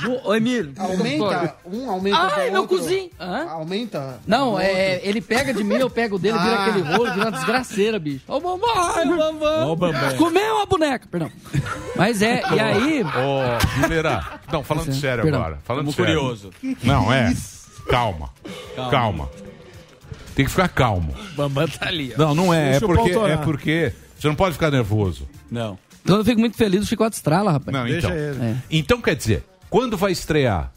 Ju... 0.00 0.18
Ô, 0.24 0.34
Emílio. 0.34 0.72
Aumenta, 0.76 1.56
um 1.64 1.88
aumenta 1.88 2.18
Ai, 2.18 2.46
do 2.46 2.52
meu 2.52 2.60
outro. 2.62 2.78
cozinho. 2.78 3.10
Hã? 3.20 3.46
Aumenta. 3.50 4.18
Não, 4.26 4.58
é, 4.58 4.94
outro. 4.94 5.08
ele 5.08 5.20
pega 5.20 5.54
de 5.54 5.62
mim, 5.62 5.76
eu 5.76 5.88
pego 5.90 6.18
dele, 6.18 6.36
vira 6.38 6.56
Ah. 6.56 6.66
aquele 6.66 6.80
rolo, 6.82 7.12
vira 7.12 7.26
uma 7.26 7.30
desgraceira, 7.32 7.98
bicho. 7.98 8.24
Ô, 8.26 8.40
bambam, 8.40 8.68
ô, 8.68 9.16
bambam. 9.16 9.68
Ó 9.68 9.72
o 9.72 9.76
Bambam. 9.76 10.16
Comeu 10.16 10.56
uma 10.56 10.66
boneca, 10.66 11.06
perdão. 11.08 11.30
Mas 11.94 12.22
é, 12.22 12.42
e 12.52 12.58
aí... 12.60 13.02
Ô, 13.04 13.80
Dileira, 13.82 14.24
não, 14.50 14.64
falando 14.64 14.88
Esse- 14.88 15.00
sério 15.00 15.22
perdão. 15.22 15.40
agora. 15.40 15.58
Falando 15.64 15.84
Tamo 15.84 15.96
sério. 15.96 16.14
curioso. 16.20 16.50
Não, 16.82 17.12
é. 17.12 17.32
Calma. 17.88 18.30
Calma. 18.90 19.28
Tem 20.34 20.44
que 20.46 20.50
ficar 20.50 20.68
calmo. 20.68 21.14
Bambam 21.36 21.68
tá 21.68 21.86
ali, 21.86 22.14
Não, 22.16 22.34
não 22.34 22.52
é. 22.54 22.68
É 22.68 22.70
Deixa 22.80 22.86
porque, 22.86 23.10
é 23.12 23.36
porque 23.36 23.92
você 24.18 24.26
não 24.28 24.34
pode 24.34 24.54
ficar 24.54 24.70
nervoso. 24.70 25.28
Não. 25.50 25.78
Então 26.02 26.16
eu 26.16 26.24
fico 26.24 26.40
muito 26.40 26.56
feliz, 26.56 26.82
o 26.82 26.86
Chicote 26.86 27.16
estrala, 27.16 27.52
rapaz. 27.52 27.76
Não, 27.76 27.84
Deixa 27.84 28.06
então. 28.08 28.16
ele. 28.18 28.42
É. 28.42 28.56
Então 28.70 29.00
quer 29.00 29.14
dizer, 29.16 29.44
quando 29.70 29.96
vai 29.96 30.12
estrear? 30.12 30.72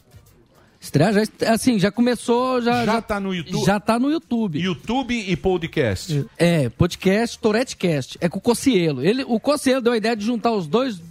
Estreia 0.79 1.11
já, 1.13 1.51
assim, 1.51 1.79
já 1.79 1.91
começou, 1.91 2.61
já... 2.61 2.85
Já 2.85 3.01
tá 3.01 3.19
no 3.19 3.33
YouTube? 3.33 3.65
Já 3.65 3.79
tá 3.79 3.97
no 3.97 4.11
YouTube. 4.11 4.59
YouTube 4.59 5.15
e 5.17 5.35
podcast. 5.35 6.25
É, 6.37 6.69
podcast, 6.69 7.39
Toretecast. 7.39 8.17
É 8.21 8.29
com 8.29 8.37
o 8.37 8.41
Cocielo. 8.41 9.03
Ele, 9.03 9.23
o 9.27 9.39
Cocielo 9.39 9.81
deu 9.81 9.93
a 9.93 9.97
ideia 9.97 10.15
de 10.15 10.23
juntar 10.23 10.51
os 10.51 10.67
dois 10.67 11.01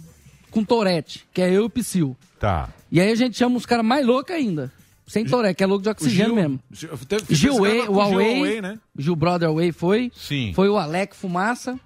com 0.49 0.63
Torete, 0.63 1.25
que 1.33 1.41
é 1.41 1.49
eu 1.49 1.63
e 1.63 1.65
o 1.65 1.69
Psyll. 1.69 2.15
Tá. 2.39 2.69
E 2.89 3.01
aí 3.01 3.11
a 3.11 3.15
gente 3.15 3.37
chama 3.37 3.57
os 3.57 3.65
caras 3.65 3.85
mais 3.85 4.05
loucos 4.05 4.33
ainda. 4.33 4.71
Sem 5.05 5.25
Torete, 5.25 5.55
que 5.57 5.63
é 5.63 5.67
louco 5.67 5.83
de 5.83 5.89
oxigênio 5.89 6.27
Gil- 6.27 6.35
mesmo. 6.35 6.59
Gil- 6.71 6.97
teve- 7.05 7.35
Gil 7.35 7.55
Way, 7.59 7.79
o 7.79 7.83
Gil 7.83 7.91
Huawei, 7.93 8.33
Huawei, 8.37 8.61
né? 8.61 8.79
Gil 8.97 9.15
Brother 9.17 9.51
Way 9.53 9.71
foi. 9.73 10.09
Sim. 10.15 10.53
Foi 10.55 10.69
o 10.69 10.77
Alec 10.77 11.13
Fumaça. 11.15 11.77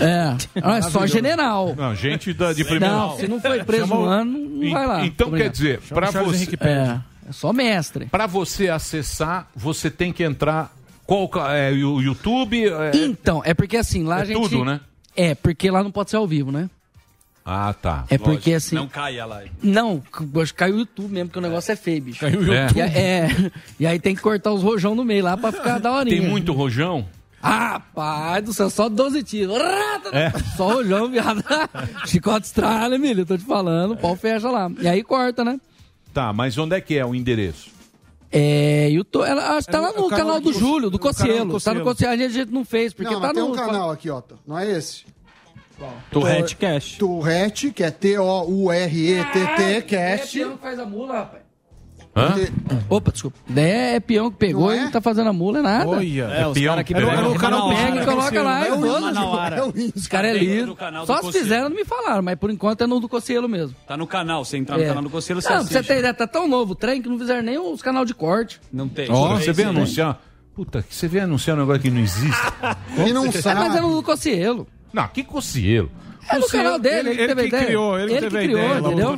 É, 0.00 0.36
ah, 0.62 0.76
é 0.78 0.82
só 0.82 1.06
general. 1.06 1.74
Não, 1.76 1.94
gente 1.94 2.32
da, 2.32 2.52
de 2.52 2.64
primeira. 2.64 2.94
Não, 2.94 3.16
se 3.16 3.28
não 3.28 3.40
foi 3.40 3.62
preso 3.64 3.86
Chama 3.88 3.96
o- 4.00 4.04
um 4.04 4.08
ano, 4.08 4.38
não 4.38 4.70
vai 4.70 4.86
lá. 4.86 5.06
Então 5.06 5.30
quer 5.30 5.50
dizer, 5.50 5.80
pra 5.88 6.10
você, 6.10 6.48
É, 6.60 6.98
é 7.28 7.32
só 7.32 7.52
mestre. 7.52 8.06
pra 8.06 8.26
você 8.26 8.68
acessar, 8.68 9.48
você 9.54 9.90
tem 9.90 10.12
que 10.12 10.22
entrar 10.22 10.72
qual 11.06 11.28
é, 11.50 11.70
o 11.72 12.00
YouTube? 12.00 12.66
É, 12.68 12.92
Então, 12.94 13.42
é 13.44 13.52
porque 13.54 13.76
assim, 13.76 14.04
lá 14.04 14.18
É 14.20 14.22
a 14.22 14.24
gente. 14.24 14.40
tudo, 14.40 14.64
né? 14.64 14.80
É, 15.16 15.34
porque 15.34 15.70
lá 15.70 15.82
não 15.82 15.90
pode 15.90 16.10
ser 16.10 16.16
ao 16.16 16.26
vivo, 16.26 16.50
né? 16.50 16.68
Ah, 17.46 17.74
tá. 17.74 18.04
É 18.08 18.16
porque 18.16 18.54
assim. 18.54 18.74
Não 18.74 18.88
cai 18.88 19.20
a 19.20 19.26
live. 19.26 19.50
Não, 19.62 20.02
acho 20.42 20.52
que 20.54 20.58
caiu 20.58 20.76
o 20.76 20.78
YouTube 20.78 21.12
mesmo, 21.12 21.28
porque 21.28 21.38
o 21.38 21.42
negócio 21.42 21.70
é 21.72 21.76
feio, 21.76 22.00
bicho. 22.00 22.20
Caiu 22.20 22.40
o 22.40 22.42
E, 22.44 22.46
YouTube. 22.56 22.80
é, 22.80 23.28
e 23.78 23.86
aí 23.86 23.98
tem 24.00 24.14
que 24.14 24.22
cortar 24.22 24.50
os 24.50 24.62
rojão 24.62 24.94
no 24.94 25.04
meio 25.04 25.22
lá 25.22 25.36
pra 25.36 25.52
ficar 25.52 25.78
da 25.78 25.92
horinha. 25.92 26.18
Tem 26.22 26.26
muito 26.26 26.54
rojão? 26.54 27.06
Ah, 27.46 27.78
pai 27.94 28.40
do 28.40 28.54
céu, 28.54 28.70
só 28.70 28.88
12 28.88 29.22
tiros. 29.22 29.56
É. 30.12 30.32
Só 30.56 30.72
rojão, 30.74 31.10
viado. 31.10 31.44
Chicote 32.06 32.46
estrala, 32.46 32.94
Emílio, 32.94 33.20
eu 33.22 33.26
tô 33.26 33.36
te 33.36 33.44
falando. 33.44 33.92
O 33.92 33.96
pau 33.98 34.16
fecha 34.16 34.50
lá. 34.50 34.70
E 34.80 34.88
aí 34.88 35.02
corta, 35.02 35.44
né? 35.44 35.60
Tá, 36.12 36.32
mas 36.32 36.56
onde 36.56 36.74
é 36.74 36.80
que 36.80 36.96
é 36.96 37.04
o 37.04 37.14
endereço? 37.14 37.70
É, 38.32 38.88
YouTube, 38.90 39.24
ela, 39.28 39.56
acho 39.56 39.66
que 39.66 39.72
tá 39.72 39.80
lá 39.80 39.92
no 39.92 40.06
o 40.06 40.08
canal, 40.08 40.26
canal 40.26 40.40
do 40.40 40.50
do- 40.52 40.58
Júlio, 40.58 40.90
do 40.90 40.98
Cocielo. 40.98 41.60
Tá 41.60 41.74
no 41.74 41.82
Cocielo. 41.84 42.12
A 42.14 42.16
gente 42.16 42.50
não 42.50 42.64
fez, 42.64 42.92
porque 42.94 43.12
não, 43.12 43.20
tá 43.20 43.26
mas 43.28 43.36
tem 43.36 43.42
no. 43.44 43.52
um 43.52 43.54
canal 43.54 43.90
aqui, 43.90 44.08
ó. 44.10 44.22
Não 44.46 44.58
é 44.58 44.70
esse? 44.70 45.04
Turrete 46.10 46.56
Cash. 46.56 46.96
Turrete, 46.98 47.70
que 47.70 47.82
é 47.84 47.90
T-O-U-R-E-T-T, 47.90 49.62
É 49.62 49.80
Cast. 49.82 50.38
peão 50.38 50.56
que 50.56 50.62
faz 50.62 50.78
a 50.78 50.86
mula, 50.86 51.14
rapaz. 51.18 51.43
Hã? 52.16 52.34
Opa, 52.88 53.10
desculpa. 53.10 53.36
É, 53.56 53.96
é 53.96 54.00
peão 54.00 54.30
que 54.30 54.36
pegou 54.36 54.72
e 54.72 54.88
tá 54.90 55.00
fazendo 55.00 55.30
a 55.30 55.32
mula, 55.32 55.58
é 55.58 55.62
nada. 55.62 55.88
Olha. 55.88 56.22
É, 56.24 56.46
os 56.46 56.56
caras 56.58 56.84
que 56.84 56.94
pegam- 56.94 57.10
era 57.10 57.28
o 57.28 57.34
canal 57.34 57.68
Pega 57.70 58.02
e 58.02 58.04
coloca 58.04 58.42
lá 58.42 58.64
é 58.64 58.68
e 58.68 58.72
o 58.72 58.80
foda-se. 58.80 59.00
Manauara. 59.00 59.64
Os 59.96 60.06
caras 60.06 60.30
é 60.30 60.34
Tá 60.34 60.38
dentro 60.40 60.54
liso. 60.54 60.66
do 60.66 60.76
canal 60.76 61.02
do 61.02 61.06
Só 61.08 61.16
se 61.16 61.22
Cocielo. 61.22 61.44
fizeram, 61.44 61.68
não 61.70 61.76
me 61.76 61.84
falaram, 61.84 62.22
mas 62.22 62.38
por 62.38 62.50
enquanto 62.50 62.82
é 62.82 62.86
no 62.86 63.00
do 63.00 63.08
Cocielo 63.08 63.48
mesmo. 63.48 63.74
Tá 63.86 63.96
no 63.96 64.06
canal, 64.06 64.44
você 64.44 64.56
entrar 64.56 64.76
no 64.76 64.84
É. 64.84 64.86
canal 64.88 65.02
do 65.02 65.10
Conselho, 65.10 65.42
você 65.42 65.48
Não, 65.52 65.62
você 65.64 65.82
ter 65.82 65.98
ideia, 65.98 66.14
tá 66.14 66.26
tão 66.26 66.46
novo 66.46 66.72
o 66.72 66.76
trem 66.76 67.02
que 67.02 67.08
não 67.08 67.18
fizeram 67.18 67.42
nem 67.42 67.58
os 67.58 67.82
canal 67.82 68.04
de 68.04 68.14
corte. 68.14 68.60
Não 68.72 68.88
tem. 68.88 69.10
Ó, 69.10 69.36
você 69.36 69.52
vem 69.52 69.66
tem. 69.66 69.76
anunciar. 69.76 70.20
Puta, 70.54 70.84
que 70.88 70.94
você 70.94 71.08
vem 71.08 71.22
anunciar 71.22 71.56
um 71.56 71.60
negócio 71.60 71.82
que 71.82 71.90
não 71.90 72.00
existe. 72.00 72.40
E 73.08 73.12
não 73.12 73.26
É, 73.26 73.32
sabe. 73.32 73.58
mas 73.60 73.74
é 73.74 73.80
no 73.80 73.92
do 73.96 74.02
Cocielo. 74.04 74.68
Não, 74.92 75.08
que 75.08 75.24
cocielo. 75.24 75.90
É 76.28 76.38
no 76.38 76.46
canal 76.48 76.78
dele, 76.78 77.10
ele, 77.10 77.22
Ele, 77.22 77.26
teve 77.28 77.32
a 77.32 77.44
que 77.44 77.48
ideia. 77.48 77.64
criou, 77.66 77.98
ele, 77.98 78.14
que 78.14 78.20
teve 78.20 78.38
a 78.38 78.42
criou, 78.42 78.58
ideia. 78.60 78.80
lá, 78.80 78.88
o 78.88 78.92
entendeu? 78.92 79.14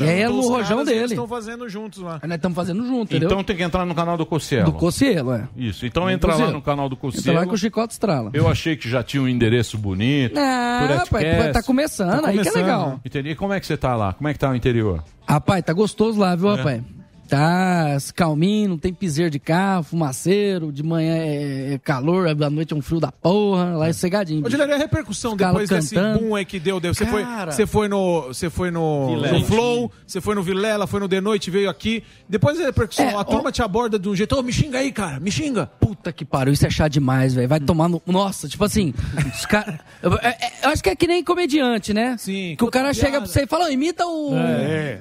E 0.00 0.08
aí 0.10 0.20
é 0.22 0.28
no 0.28 0.34
dos 0.36 0.48
rojão 0.48 0.76
que 0.84 0.90
eles 0.90 1.00
dele. 1.00 1.04
estão 1.14 1.28
fazendo 1.28 1.68
juntos 1.68 2.02
lá. 2.02 2.18
Aí 2.22 2.28
Nós 2.28 2.36
estamos 2.36 2.56
fazendo 2.56 2.86
junto, 2.86 3.10
entendeu? 3.10 3.28
Então 3.28 3.44
tem 3.44 3.56
que 3.56 3.62
entrar 3.62 3.84
no 3.86 3.94
canal 3.94 4.16
do 4.16 4.26
Cocielo. 4.26 4.64
do 4.66 4.72
Cocielo, 4.72 5.32
é. 5.32 5.48
Isso, 5.56 5.86
então 5.86 6.04
Do 6.04 6.10
entra 6.10 6.28
lá 6.28 6.34
Cocielo. 6.34 6.52
no 6.54 6.62
canal 6.62 6.88
do 6.88 6.98
Entra 7.02 7.32
lá 7.32 7.46
que 7.46 7.54
o 7.54 7.56
chicote 7.56 7.92
estrala. 7.92 8.30
Eu 8.32 8.48
achei 8.48 8.76
que 8.76 8.88
já 8.88 9.02
tinha 9.02 9.22
um 9.22 9.28
endereço 9.28 9.78
bonito. 9.78 10.34
Não, 10.34 10.86
rapaz, 10.96 11.52
tá 11.52 11.62
começando, 11.62 12.24
aí 12.26 12.38
que 12.38 12.48
é 12.48 12.52
legal. 12.52 13.00
Entendi. 13.04 13.30
E 13.30 13.34
como 13.34 13.52
é 13.52 13.60
que 13.60 13.66
você 13.66 13.76
tá 13.76 13.94
lá? 13.94 14.12
Como 14.12 14.28
é 14.28 14.32
que 14.32 14.38
tá 14.38 14.50
o 14.50 14.54
interior? 14.54 15.02
Rapaz, 15.28 15.62
tá 15.64 15.72
gostoso 15.72 16.18
lá, 16.18 16.34
viu, 16.34 16.50
É. 16.52 16.56
rapaz? 16.56 16.82
Tá 17.30 17.96
calminho, 18.14 18.70
não 18.70 18.78
tem 18.78 18.92
piseiro 18.92 19.30
de 19.30 19.38
carro, 19.38 19.84
fumaceiro, 19.84 20.72
de 20.72 20.82
manhã 20.82 21.14
é, 21.16 21.74
é 21.74 21.78
calor, 21.78 22.26
à 22.28 22.50
noite 22.50 22.72
é 22.72 22.76
um 22.76 22.82
frio 22.82 22.98
da 23.00 23.12
porra, 23.12 23.76
lá 23.76 23.88
é 23.88 23.92
cegadinho. 23.92 24.42
Dilery, 24.48 24.72
a 24.72 24.76
repercussão 24.76 25.36
depois 25.36 25.68
desse 25.68 25.94
boom 26.18 26.34
aí 26.34 26.44
que 26.44 26.58
deu, 26.58 26.80
deu. 26.80 26.92
Você 26.92 27.06
foi, 27.06 27.24
você 27.46 27.66
foi 27.66 27.88
no, 27.88 28.22
você 28.28 28.50
foi 28.50 28.70
no, 28.70 29.16
no 29.16 29.44
Flow, 29.44 29.92
você 30.06 30.20
foi 30.20 30.34
no 30.34 30.42
Vilela, 30.42 30.86
foi 30.86 30.98
no 31.00 31.08
The 31.08 31.20
Noite, 31.20 31.50
veio 31.50 31.70
aqui. 31.70 32.02
Depois 32.28 32.58
da 32.58 32.64
repercussão, 32.64 33.06
É, 33.06 33.14
a 33.16 33.24
turma 33.24 33.52
te 33.52 33.62
aborda 33.62 33.98
de 33.98 34.08
um 34.08 34.16
jeito, 34.16 34.36
ô, 34.36 34.42
me 34.42 34.52
xinga 34.52 34.78
aí, 34.78 34.90
cara, 34.90 35.20
me 35.20 35.30
xinga. 35.30 35.66
Puta 35.78 36.12
que 36.12 36.24
pariu, 36.24 36.52
isso 36.52 36.66
é 36.66 36.70
chato 36.70 36.92
demais, 36.92 37.34
velho. 37.34 37.48
Vai 37.48 37.60
tomar 37.60 37.88
no. 37.88 38.02
Nossa, 38.06 38.48
tipo 38.48 38.64
assim, 38.64 38.92
os 39.34 39.46
caras. 39.46 39.76
Eu, 40.02 40.14
é- 40.14 40.28
é- 40.40 40.52
eu 40.64 40.70
acho 40.70 40.82
que 40.82 40.88
é 40.88 40.96
que 40.96 41.06
nem 41.06 41.22
comediante, 41.22 41.92
né? 41.92 42.16
Sim. 42.18 42.54
Que 42.56 42.64
o 42.64 42.70
cara 42.70 42.94
chega 42.94 43.18
pra 43.20 43.26
você 43.26 43.42
e 43.42 43.46
fala, 43.46 43.66
"Ô, 43.66 43.68
imita 43.68 44.06
o. 44.06 44.34
É, 44.34 45.00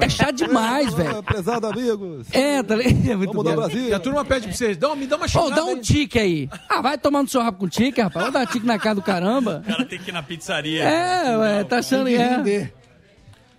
é, 0.00 0.04
é 0.04 0.08
chato 0.08 0.36
demais, 0.36 0.92
velho. 0.94 1.22
Amigos. 1.70 2.26
É, 2.32 2.62
tá 2.62 2.76
ligado? 2.76 3.10
É 3.10 3.16
muito 3.16 3.32
Vamos 3.32 3.50
bom. 3.52 3.56
Brasil. 3.56 3.88
E 3.88 3.94
a 3.94 3.98
turma 3.98 4.24
pede 4.24 4.48
pra 4.48 4.56
você, 4.56 4.74
dá, 4.74 4.94
me 4.96 5.06
dá 5.06 5.16
uma 5.16 5.26
Ô, 5.26 5.28
xingada 5.28 5.54
dá 5.54 5.64
um 5.64 5.68
aí. 5.74 5.80
tique 5.80 6.18
aí. 6.18 6.48
Ah, 6.68 6.80
vai 6.80 6.98
tomar 6.98 7.22
no 7.22 7.28
seu 7.28 7.40
rabo 7.42 7.58
com 7.58 7.68
tique, 7.68 8.00
rapaz. 8.00 8.24
Vai 8.24 8.32
dar 8.32 8.46
tique 8.50 8.66
na 8.66 8.78
cara 8.78 8.94
do 8.94 9.02
caramba. 9.02 9.62
O 9.64 9.68
cara 9.68 9.84
tem 9.84 9.98
que 9.98 10.10
ir 10.10 10.12
na 10.12 10.22
pizzaria. 10.22 10.82
É, 10.82 11.36
ué, 11.36 11.64
tá 11.64 11.78
achando 11.78 12.06
que 12.08 12.16
é. 12.16 12.70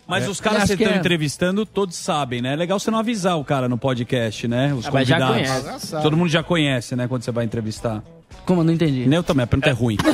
Mas 0.07 0.23
É. 0.26 0.27
os 0.30 0.41
caras 0.41 0.61
que 0.61 0.68
vocês 0.69 0.77
que 0.77 0.84
estão 0.84 0.95
é. 0.98 0.99
entrevistando, 0.99 1.65
todos 1.68 1.95
sabem, 1.95 2.41
né? 2.41 2.53
É 2.53 2.56
legal 2.56 2.80
você 2.80 2.90
não 2.90 2.98
avisar 2.98 3.38
o 3.38 3.45
cara 3.45 3.69
no 3.69 3.77
podcast, 3.77 4.48
né? 4.48 4.73
Os 4.73 4.88
Ah, 4.88 4.91
mas 4.91 5.07
já 5.07 5.19
convidados. 5.19 5.81
sabe. 5.84 6.02
Todo 6.03 6.18
mundo 6.18 6.30
já 6.30 6.41
conhece, 6.41 6.95
né? 6.95 7.07
Quando 7.07 7.22
você 7.22 7.31
vai 7.31 7.45
entrevistar. 7.45 8.03
Como? 8.45 8.61
Eu 8.61 8.66
não 8.66 8.74
entendi. 8.74 9.06
Nem 9.07 9.18
eu 9.18 9.24
também, 9.24 9.44
a 9.44 9.48
pergunta 9.48 9.70
é 9.70 9.74
ruim. 9.74 9.98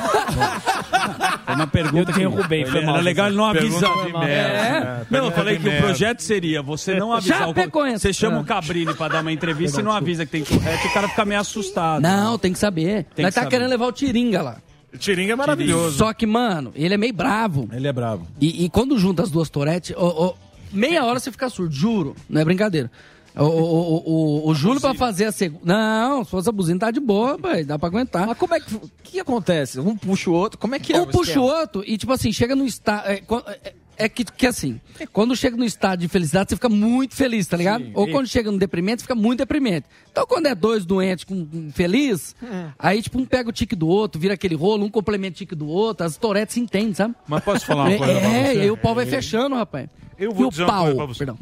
Foi 1.46 1.56
uma 1.56 1.68
pergunta 1.68 2.12
que 2.12 2.20
derrubei, 2.20 2.66
foi 2.66 2.78
Era 2.80 2.86
mal, 2.92 3.02
legal 3.02 3.28
ele 3.28 3.36
não 3.38 3.46
avisar. 3.46 4.06
de 4.06 4.14
merda. 4.14 4.26
É. 4.28 5.02
É, 5.02 5.06
Não, 5.12 5.26
eu 5.26 5.32
falei 5.32 5.58
que 5.60 5.70
o 5.70 5.78
projeto 5.78 6.22
seria 6.22 6.62
você 6.62 6.96
não 6.96 7.14
avisar. 7.14 7.44
o- 7.44 7.48
Chapecoense. 7.48 8.00
Você 8.00 8.14
chama 8.14 8.40
o 8.40 8.44
Cabrini 8.44 8.94
pra 8.94 9.08
dar 9.08 9.22
uma 9.22 9.32
entrevista 9.32 9.80
e 9.80 9.84
não 9.84 9.92
avisa 9.92 10.26
que 10.26 10.32
tem 10.32 10.44
Tourette, 10.44 10.88
o 10.88 10.94
cara 10.94 11.08
fica 11.08 11.24
meio 11.24 11.40
assustado. 11.40 12.02
Não, 12.02 12.38
tem 12.40 12.52
que 12.52 12.58
saber. 12.60 13.06
Tem 13.16 13.24
Nós 13.24 13.34
que 13.34 13.36
tá 13.40 13.44
saber. 13.44 13.50
querendo 13.52 13.70
levar 13.70 13.86
o 13.86 13.92
Tiringa 13.92 14.42
lá. 14.42 14.58
Tiringa 14.98 15.34
é 15.34 15.36
maravilhoso. 15.36 15.98
Só 15.98 16.14
que, 16.14 16.26
mano, 16.26 16.72
ele 16.76 16.94
é 16.94 16.98
meio 16.98 17.14
bravo. 17.14 17.70
Ele 17.72 17.88
é 17.88 17.94
bravo. 17.94 18.26
E, 18.42 18.66
e 18.66 18.70
quando 18.70 18.98
junta 18.98 19.22
as 19.24 19.30
duas 19.30 19.50
Tourette, 19.50 19.94
ô, 19.96 20.08
ô, 20.30 20.34
meia 20.72 21.04
hora 21.06 21.20
você 21.20 21.32
fica 21.32 21.48
surdo, 21.50 21.74
juro. 21.74 22.16
Não 22.30 22.42
é 22.42 22.46
brincadeira. 22.46 22.90
O, 23.38 23.44
o, 23.44 23.48
o, 23.48 24.46
o, 24.46 24.50
o 24.50 24.56
Júlio 24.56 24.80
pra 24.80 24.94
fazer 24.94 25.26
a 25.26 25.32
segunda. 25.32 25.62
Não, 25.66 26.24
se 26.24 26.32
fosse 26.32 26.48
a 26.50 26.52
buzina 26.52 26.80
tá 26.80 26.92
de 26.92 27.00
boa, 27.00 27.32
rapaz, 27.42 27.66
dá 27.66 27.78
pra 27.78 27.88
aguentar. 27.88 28.28
Mas 28.28 28.38
como 28.38 28.54
é 28.56 28.60
que. 28.60 28.74
O 28.76 28.90
que 29.04 29.20
acontece? 29.20 29.80
Um 29.80 29.96
puxa 29.96 30.30
o 30.30 30.34
outro, 30.34 30.58
como 30.60 30.76
é 30.76 30.80
que 30.80 30.94
é? 30.94 31.00
Um 31.00 31.04
o 31.04 31.08
puxa 31.08 31.40
o 31.40 31.44
outro 31.44 31.84
e, 31.86 31.98
tipo 31.98 32.12
assim, 32.14 32.32
chega 32.32 32.56
no 32.56 32.66
estádio. 32.66 33.12
É, 33.12 33.18
quan- 33.18 33.44
é- 33.64 33.74
é 33.98 34.10
que, 34.10 34.26
que 34.26 34.46
assim, 34.46 34.82
quando 35.14 35.34
chega 35.38 35.56
no 35.56 35.64
estado 35.64 36.02
de 36.02 36.10
felicidade, 36.10 36.50
você 36.50 36.56
fica 36.58 36.68
muito 36.68 37.16
feliz, 37.16 37.48
tá 37.48 37.56
ligado? 37.56 37.86
Ou 37.94 38.06
e- 38.10 38.12
quando 38.12 38.28
chega 38.28 38.52
no 38.52 38.58
deprimente, 38.58 38.98
você 39.02 39.04
fica 39.04 39.16
muito 39.16 39.40
deprimente. 39.40 39.86
Então, 40.12 40.28
quando 40.28 40.48
é 40.48 40.54
dois 40.54 40.86
doentes 40.86 41.24
com 41.24 41.48
feliz, 41.72 42.36
aí, 42.78 43.02
tipo, 43.02 43.18
um 43.18 43.26
pega 43.26 43.50
o 43.50 43.54
tique 43.54 43.74
do 43.74 43.88
outro, 43.88 44.20
vira 44.20 44.34
aquele 44.34 44.54
rolo, 44.54 44.84
um 44.84 44.90
complementa 44.90 45.36
o 45.36 45.38
tique 45.38 45.56
do 45.56 45.66
outro, 45.68 46.06
as 46.06 46.18
toretes 46.18 46.56
se 46.56 46.60
entendem, 46.60 46.94
sabe? 46.94 47.16
Mas 47.26 47.42
posso 47.42 47.66
falar 47.66 47.88
uma 47.88 47.98
coisa 47.98 48.12
é, 48.14 48.20
pra 48.20 48.30
você? 48.30 48.36
É, 48.36 48.56
e 48.56 48.62
aí 48.64 48.72
o 48.72 48.76
pau 48.76 48.94
vai 48.94 49.06
fechando, 49.06 49.56
rapaz. 49.56 49.88
Eu 50.20 50.32
e 50.32 50.34
vou 50.34 50.48
o 50.48 50.50
dizer 50.50 50.64
uma 50.64 50.70
pau, 50.74 50.82
coisa 50.84 50.98
pra 50.98 51.06
você. 51.06 51.18
perdão. 51.20 51.38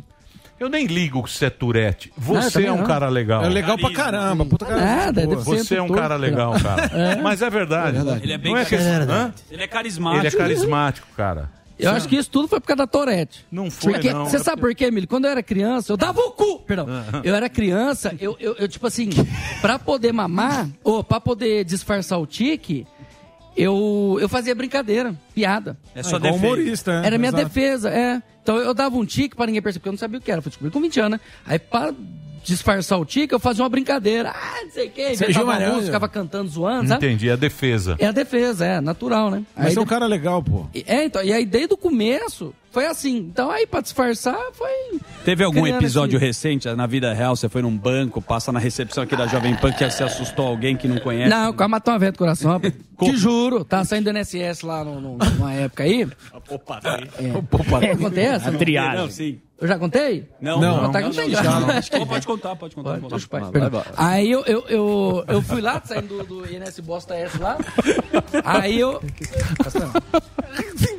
Eu 0.59 0.69
nem 0.69 0.85
ligo 0.85 1.27
se 1.27 1.45
é 1.45 1.49
Tourette. 1.49 2.13
Não, 2.17 2.35
eu 2.35 2.41
Você 2.41 2.65
é 2.65 2.71
um 2.71 2.77
não. 2.77 2.85
cara 2.85 3.09
legal. 3.09 3.43
É 3.43 3.49
legal 3.49 3.77
pra 3.77 3.91
caramba, 3.91 4.45
puta 4.45 4.65
cara. 4.65 4.81
Nada, 4.81 5.21
de 5.21 5.27
boa. 5.27 5.43
deve 5.43 5.63
Você 5.63 5.75
é 5.75 5.81
um 5.81 5.89
cara 5.89 6.15
legal, 6.15 6.53
cara. 6.61 6.85
É. 6.93 7.15
Mas 7.21 7.41
é 7.41 7.49
verdade. 7.49 7.97
Ele 8.21 8.33
é 8.33 8.37
bem 8.37 8.53
Não 8.53 8.59
é 8.59 8.65
que... 8.65 8.77
carismático. 8.77 9.11
Hã? 9.11 9.33
Ele 9.51 9.63
é 9.63 9.67
carismático. 9.67 10.19
Ele 10.21 10.27
é 10.27 10.37
carismático, 10.37 11.07
cara. 11.17 11.49
Eu 11.79 11.91
acho 11.91 12.07
que 12.07 12.15
isso 12.15 12.29
tudo 12.29 12.47
foi 12.47 12.61
por 12.61 12.67
causa 12.67 12.77
da 12.77 12.87
Torete. 12.87 13.45
Não 13.51 13.69
foi, 13.69 13.93
Porque, 13.93 14.13
não. 14.13 14.25
Você 14.25 14.39
sabe 14.39 14.61
por 14.61 14.73
quê, 14.73 14.85
Emílio? 14.85 15.07
Quando 15.07 15.25
eu 15.25 15.31
era 15.31 15.43
criança, 15.43 15.91
eu 15.91 15.97
dava 15.97 16.21
o 16.21 16.31
cu! 16.31 16.59
Perdão. 16.59 16.87
Eu 17.23 17.35
era 17.35 17.49
criança, 17.49 18.15
eu, 18.19 18.37
eu, 18.39 18.55
eu, 18.57 18.67
tipo 18.67 18.87
assim, 18.87 19.09
pra 19.59 19.77
poder 19.79 20.13
mamar, 20.13 20.69
ou 20.83 21.03
pra 21.03 21.19
poder 21.19 21.65
disfarçar 21.65 22.19
o 22.19 22.27
tique, 22.27 22.85
eu, 23.55 24.17
eu 24.19 24.27
fazia 24.29 24.55
brincadeira, 24.55 25.15
piada. 25.33 25.77
É 25.95 26.03
só 26.03 26.17
defesa. 26.17 26.37
humorista, 26.45 27.01
né? 27.01 27.07
Era 27.07 27.17
minha 27.17 27.29
Exato. 27.29 27.43
defesa, 27.43 27.89
é. 27.89 28.21
Então 28.41 28.57
eu 28.57 28.73
dava 28.73 28.95
um 28.97 29.05
tique 29.05 29.35
pra 29.35 29.45
ninguém 29.45 29.61
perceber, 29.61 29.79
porque 29.79 29.89
eu 29.89 29.93
não 29.93 29.97
sabia 29.99 30.19
o 30.19 30.21
que 30.21 30.31
era. 30.31 30.41
Fui 30.41 30.49
descobrir 30.49 30.71
com 30.71 30.81
20 30.81 30.99
anos, 30.99 31.11
né? 31.11 31.19
Aí 31.45 31.59
pra 31.59 31.93
disfarçar 32.43 32.99
o 32.99 33.05
tique, 33.05 33.33
eu 33.33 33.39
fazia 33.39 33.63
uma 33.63 33.69
brincadeira. 33.69 34.31
Ah, 34.35 34.63
não 34.63 34.71
sei 34.71 34.87
o 34.87 34.89
inventava 34.89 35.31
Gilmar, 35.31 35.61
música, 35.61 35.85
ficava 35.85 36.09
cantando, 36.09 36.49
zoando, 36.49 36.89
sabe? 36.89 37.05
Entendi, 37.05 37.29
é 37.29 37.37
defesa. 37.37 37.95
É 37.99 38.07
a 38.07 38.11
defesa, 38.11 38.65
é, 38.65 38.81
natural, 38.81 39.31
né? 39.31 39.43
Mas 39.55 39.67
Aí 39.67 39.77
é 39.77 39.81
um 39.81 39.85
cara 39.85 40.05
legal, 40.05 40.43
pô. 40.43 40.67
É, 40.85 41.05
então, 41.05 41.23
e 41.23 41.31
aí 41.31 41.45
desde 41.45 41.73
o 41.73 41.77
começo 41.77 42.53
foi 42.73 42.85
assim. 42.87 43.17
Então 43.17 43.49
aí 43.51 43.65
pra 43.65 43.79
disfarçar 43.79 44.37
foi. 44.53 44.99
Teve 45.23 45.43
algum 45.43 45.65
episódio 45.65 46.17
esse- 46.17 46.25
recente, 46.25 46.67
na 46.73 46.85
vida 46.87 47.13
real, 47.13 47.35
você 47.35 47.47
foi 47.47 47.61
num 47.61 47.77
banco, 47.77 48.21
passa 48.21 48.51
na 48.51 48.59
recepção 48.59 49.03
aqui 49.03 49.15
da 49.15 49.27
Jovem 49.27 49.55
Pan, 49.55 49.71
que 49.71 49.89
você 49.89 50.03
assustou 50.03 50.47
alguém 50.47 50.75
que 50.75 50.87
não 50.87 50.97
conhece? 50.99 51.29
Não, 51.29 51.53
quase 51.53 51.71
matou 51.71 51.93
uma 51.93 51.99
vez 51.99 52.11
do 52.11 52.17
coração. 52.17 52.59
Te 53.03 53.17
juro, 53.17 53.63
tá 53.65 53.83
saindo 53.83 54.05
do 54.05 54.09
NSS 54.11 54.65
lá 54.65 54.83
no, 54.83 54.99
no- 54.99 55.17
numa 55.17 55.53
época 55.53 55.83
aí. 55.83 56.07
Opa, 56.49 56.79
É, 56.83 57.85
é, 57.91 57.95
contei 57.95 58.23
essa? 58.25 58.49
A 58.49 58.53
triagem. 58.53 58.97
Não, 58.99 59.09
sim. 59.09 59.39
Eu 59.59 59.67
já 59.67 59.79
contei? 59.79 60.27
Não, 60.41 60.59
não, 60.59 60.79
contar 60.87 60.99
não, 61.01 61.07
não 61.09 61.15
tem 61.15 61.29
não, 61.29 61.41
graça. 61.41 61.59
não, 61.61 61.69
acho 61.69 61.91
que 61.91 62.05
pode 62.05 62.27
contar, 62.27 62.55
pode 62.55 62.75
contar. 62.75 62.89
Pode, 62.99 63.01
pode 63.07 63.27
pode, 63.27 63.45
contar. 63.45 63.59
perdão. 63.59 63.83
Aí 63.95 64.29
eu, 64.29 64.43
eu, 64.45 64.65
eu, 64.67 65.23
eu 65.27 65.41
fui 65.41 65.61
lá, 65.61 65.81
saindo 65.85 66.17
do, 66.23 66.43
do 66.43 66.53
INS 66.53 66.79
Bosta 66.81 67.15
S 67.15 67.37
lá. 67.39 67.57
Aí 68.43 68.77
eu. 68.79 69.01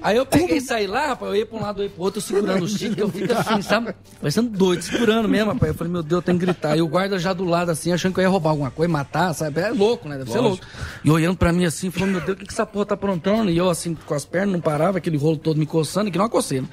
Aí 0.02 0.16
eu 0.16 0.26
peguei 0.26 0.58
e 0.58 0.60
saí 0.60 0.86
lá, 0.86 1.08
rapaz. 1.08 1.30
Eu 1.32 1.36
ia 1.36 1.46
pra 1.46 1.58
um 1.58 1.63
lado, 1.64 1.82
ia 1.82 1.90
pro 1.90 2.02
outro, 2.02 2.20
segurando 2.20 2.64
o 2.64 2.68
chique, 2.68 3.00
eu 3.00 3.08
fico 3.08 3.32
assim, 3.32 3.62
sabe? 3.62 3.94
Parecendo 4.20 4.50
doido, 4.50 4.82
segurando 4.82 5.28
mesmo, 5.28 5.52
rapaz. 5.52 5.72
Eu 5.72 5.74
falei, 5.74 5.92
meu 5.92 6.02
Deus, 6.02 6.20
eu 6.20 6.22
tenho 6.22 6.38
que 6.38 6.44
gritar. 6.44 6.76
E 6.76 6.82
o 6.82 6.88
guarda 6.88 7.18
já 7.18 7.32
do 7.32 7.44
lado, 7.44 7.70
assim, 7.70 7.92
achando 7.92 8.14
que 8.14 8.20
eu 8.20 8.22
ia 8.22 8.28
roubar 8.28 8.50
alguma 8.50 8.70
coisa, 8.70 8.92
matar, 8.92 9.32
sabe? 9.34 9.60
É 9.60 9.70
louco, 9.70 10.08
né? 10.08 10.18
Deve 10.18 10.30
ser 10.30 10.40
louco. 10.40 10.64
E 11.04 11.10
olhando 11.10 11.36
pra 11.36 11.52
mim 11.52 11.64
assim, 11.64 11.90
falando, 11.90 12.12
meu 12.12 12.20
Deus, 12.20 12.36
o 12.36 12.36
que, 12.36 12.46
que 12.46 12.52
essa 12.52 12.66
porra 12.66 12.86
tá 12.86 12.94
aprontando? 12.94 13.50
E 13.50 13.56
eu, 13.56 13.68
assim, 13.70 13.94
com 13.94 14.14
as 14.14 14.24
pernas, 14.24 14.52
não 14.52 14.60
parava, 14.60 14.98
aquele 14.98 15.16
rolo 15.16 15.36
todo 15.36 15.58
me 15.58 15.66
coçando, 15.66 16.10
que 16.10 16.18
não 16.18 16.28
coceira. 16.28 16.66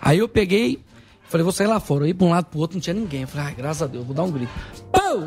Aí 0.00 0.18
eu 0.18 0.28
peguei, 0.28 0.80
falei, 1.28 1.44
vou 1.44 1.52
sair 1.52 1.66
lá 1.66 1.78
fora. 1.80 2.04
Eu 2.04 2.08
ia 2.08 2.14
pra 2.14 2.26
um 2.26 2.30
lado 2.30 2.46
pro 2.46 2.58
outro, 2.58 2.76
não 2.76 2.80
tinha 2.82 2.94
ninguém. 2.94 3.22
Eu 3.22 3.28
falei, 3.28 3.46
ai, 3.46 3.54
graças 3.54 3.82
a 3.82 3.86
Deus, 3.86 4.04
vou 4.04 4.14
dar 4.14 4.24
um 4.24 4.30
grito. 4.30 4.52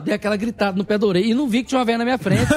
Dei 0.04 0.14
aquela 0.14 0.36
gritada 0.38 0.78
no 0.78 0.84
pé 0.86 0.98
da 0.98 1.06
orelha 1.08 1.26
e 1.26 1.34
não 1.34 1.48
vi 1.48 1.64
que 1.64 1.70
tinha 1.70 1.80
uma 1.80 1.86
velha 1.86 1.98
na 2.00 2.04
minha 2.06 2.18
frente. 2.18 2.48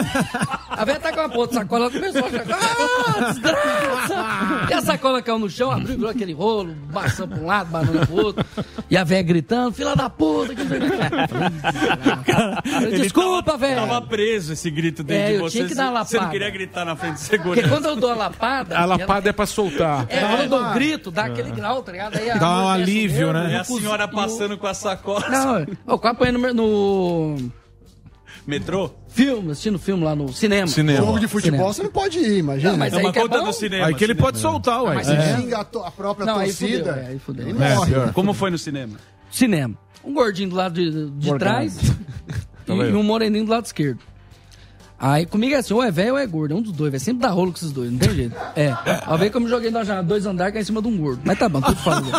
A 0.71 0.85
velha 0.85 1.01
tá 1.01 1.13
com 1.13 1.21
uma 1.21 1.29
ponta 1.29 1.49
de 1.49 1.55
sacola, 1.55 1.85
ela 1.87 1.93
começou 1.93 2.23
a 2.25 2.27
achar, 2.27 2.45
ah, 2.51 3.33
desgraça! 3.33 4.67
E 4.71 4.75
a 4.75 4.83
sacola 4.83 5.23
caiu 5.23 5.39
no 5.39 5.49
chão, 5.51 5.71
abriu, 5.71 5.97
virou 5.97 6.11
aquele 6.11 6.33
rolo, 6.33 6.75
maçã 6.93 7.27
pra 7.27 7.39
um 7.39 7.47
lado, 7.47 7.71
banana 7.71 8.07
pro 8.07 8.17
outro. 8.27 8.45
E 8.91 8.97
a 8.97 9.05
velha 9.05 9.23
gritando, 9.23 9.73
filha 9.73 9.95
da 9.97 10.09
puta, 10.09 10.55
que 10.55 10.63
Desculpa, 12.99 13.57
velho. 13.57 13.77
Tava 13.77 14.03
preso 14.03 14.53
esse 14.53 14.71
grito 14.71 15.03
dentro 15.03 15.23
É, 15.23 15.29
de 15.29 15.35
eu 15.35 15.41
você. 15.43 15.57
tinha 15.59 15.69
que 15.69 15.75
dar 15.75 15.91
uma 15.91 16.05
Você 16.05 16.17
não 16.17 16.23
lapada. 16.25 16.39
queria 16.39 16.51
gritar 16.51 16.85
na 16.85 16.97
frente 16.97 17.15
de 17.17 17.29
Porque 17.29 17.37
segurança. 17.37 17.69
quando 17.69 17.85
eu 17.87 17.97
dou 17.97 18.11
a 18.11 18.15
lapada. 18.15 18.79
A 18.79 18.85
lapada 18.85 19.29
é 19.29 19.33
pra 19.33 19.47
soltar. 19.47 20.07
É, 20.09 20.21
quando 20.21 20.41
eu 20.43 20.49
dou 20.49 20.61
um 20.63 20.73
grito, 20.75 21.11
dá 21.11 21.25
aquele 21.27 21.51
grau, 21.51 21.83
tá 21.83 21.93
ligado? 21.93 22.17
Aí 22.17 22.39
Dá 22.39 22.63
um 22.63 22.69
alívio, 22.69 23.33
né? 23.33 23.51
E 23.51 23.55
eu 23.55 23.61
a 23.61 23.65
senhora 23.65 24.09
passando 24.09 24.57
com 24.57 24.67
a 24.67 24.75
sacola. 24.75 25.29
Não, 25.29 25.67
eu 25.87 25.99
quase 25.99 26.17
apanhei 26.17 26.33
no, 26.33 26.55
no 26.55 27.18
Metrô? 28.47 28.91
filme, 29.09 29.51
assistindo 29.51 29.79
filme 29.79 30.05
lá 30.05 30.15
no 30.15 30.33
cinema. 30.33 30.67
Jogo 30.69 31.19
de 31.19 31.27
futebol 31.29 31.73
você 31.73 31.83
não 31.83 31.91
pode 31.91 32.19
ir, 32.19 32.39
imagina. 32.39 32.71
Não, 32.73 32.79
mas 32.79 32.95
aí 32.95 33.13
que 33.13 33.19
é 33.19 33.29
bom. 33.29 33.51
Aí 33.85 33.95
que 33.95 34.05
ele 34.05 34.15
pode 34.15 34.39
soltar, 34.39 34.83
ué. 34.85 34.95
Mas 34.95 35.07
se 35.07 35.13
É. 35.13 35.37
xinga 35.37 35.59
a, 35.59 35.65
to- 35.65 35.83
a 35.83 35.91
própria 35.91 36.25
Não, 36.25 36.39
aí 36.39 36.47
torcida, 36.49 36.93
fudeu, 36.93 36.95
é, 36.95 37.07
aí 37.09 37.19
fudeu. 37.19 37.49
ele 37.49 37.59
morre. 37.59 38.13
Como 38.13 38.33
foi 38.33 38.51
no 38.51 38.57
cinema? 38.59 38.97
Cinema. 39.31 39.75
Um 40.05 40.15
gordinho 40.15 40.49
do 40.51 40.57
lado 40.57 40.75
de, 40.75 41.11
de 41.11 41.39
trás 41.39 41.77
e, 41.83 42.65
Tava 42.65 42.87
e 42.87 42.91
eu. 42.91 42.99
um 42.99 43.03
moreninho 43.03 43.45
do 43.45 43.51
lado 43.51 43.67
esquerdo. 43.67 43.99
Aí 45.01 45.25
comigo 45.27 45.55
é 45.55 45.59
assim, 45.59 45.73
ou 45.75 45.81
é 45.83 45.91
velho 45.93 46.15
ou 46.15 46.19
é 46.19 46.27
gordo, 46.27 46.55
é 46.55 46.57
um 46.57 46.63
dos 46.63 46.73
dois, 46.73 46.91
vai 46.91 46.99
sempre 46.99 47.23
dar 47.23 47.29
rolo 47.31 47.53
com 47.53 47.59
esses 47.59 47.71
dois, 47.71 47.91
não 47.93 47.99
tem 47.99 48.11
jeito. 48.15 48.35
É, 48.57 48.75
uma 49.07 49.17
vez 49.17 49.31
que 49.31 49.37
eu 49.37 49.41
me 49.41 49.49
joguei 49.49 49.71
na 49.71 49.85
janela, 49.85 50.05
dois 50.05 50.27
andares, 50.27 50.53
caí 50.53 50.63
em 50.63 50.65
cima 50.65 50.83
de 50.83 50.89
um 50.89 50.97
gordo. 50.99 51.21
Mas 51.25 51.39
tá 51.39 51.49
bom, 51.49 51.61
tudo 51.61 51.77
falando. 51.77 52.11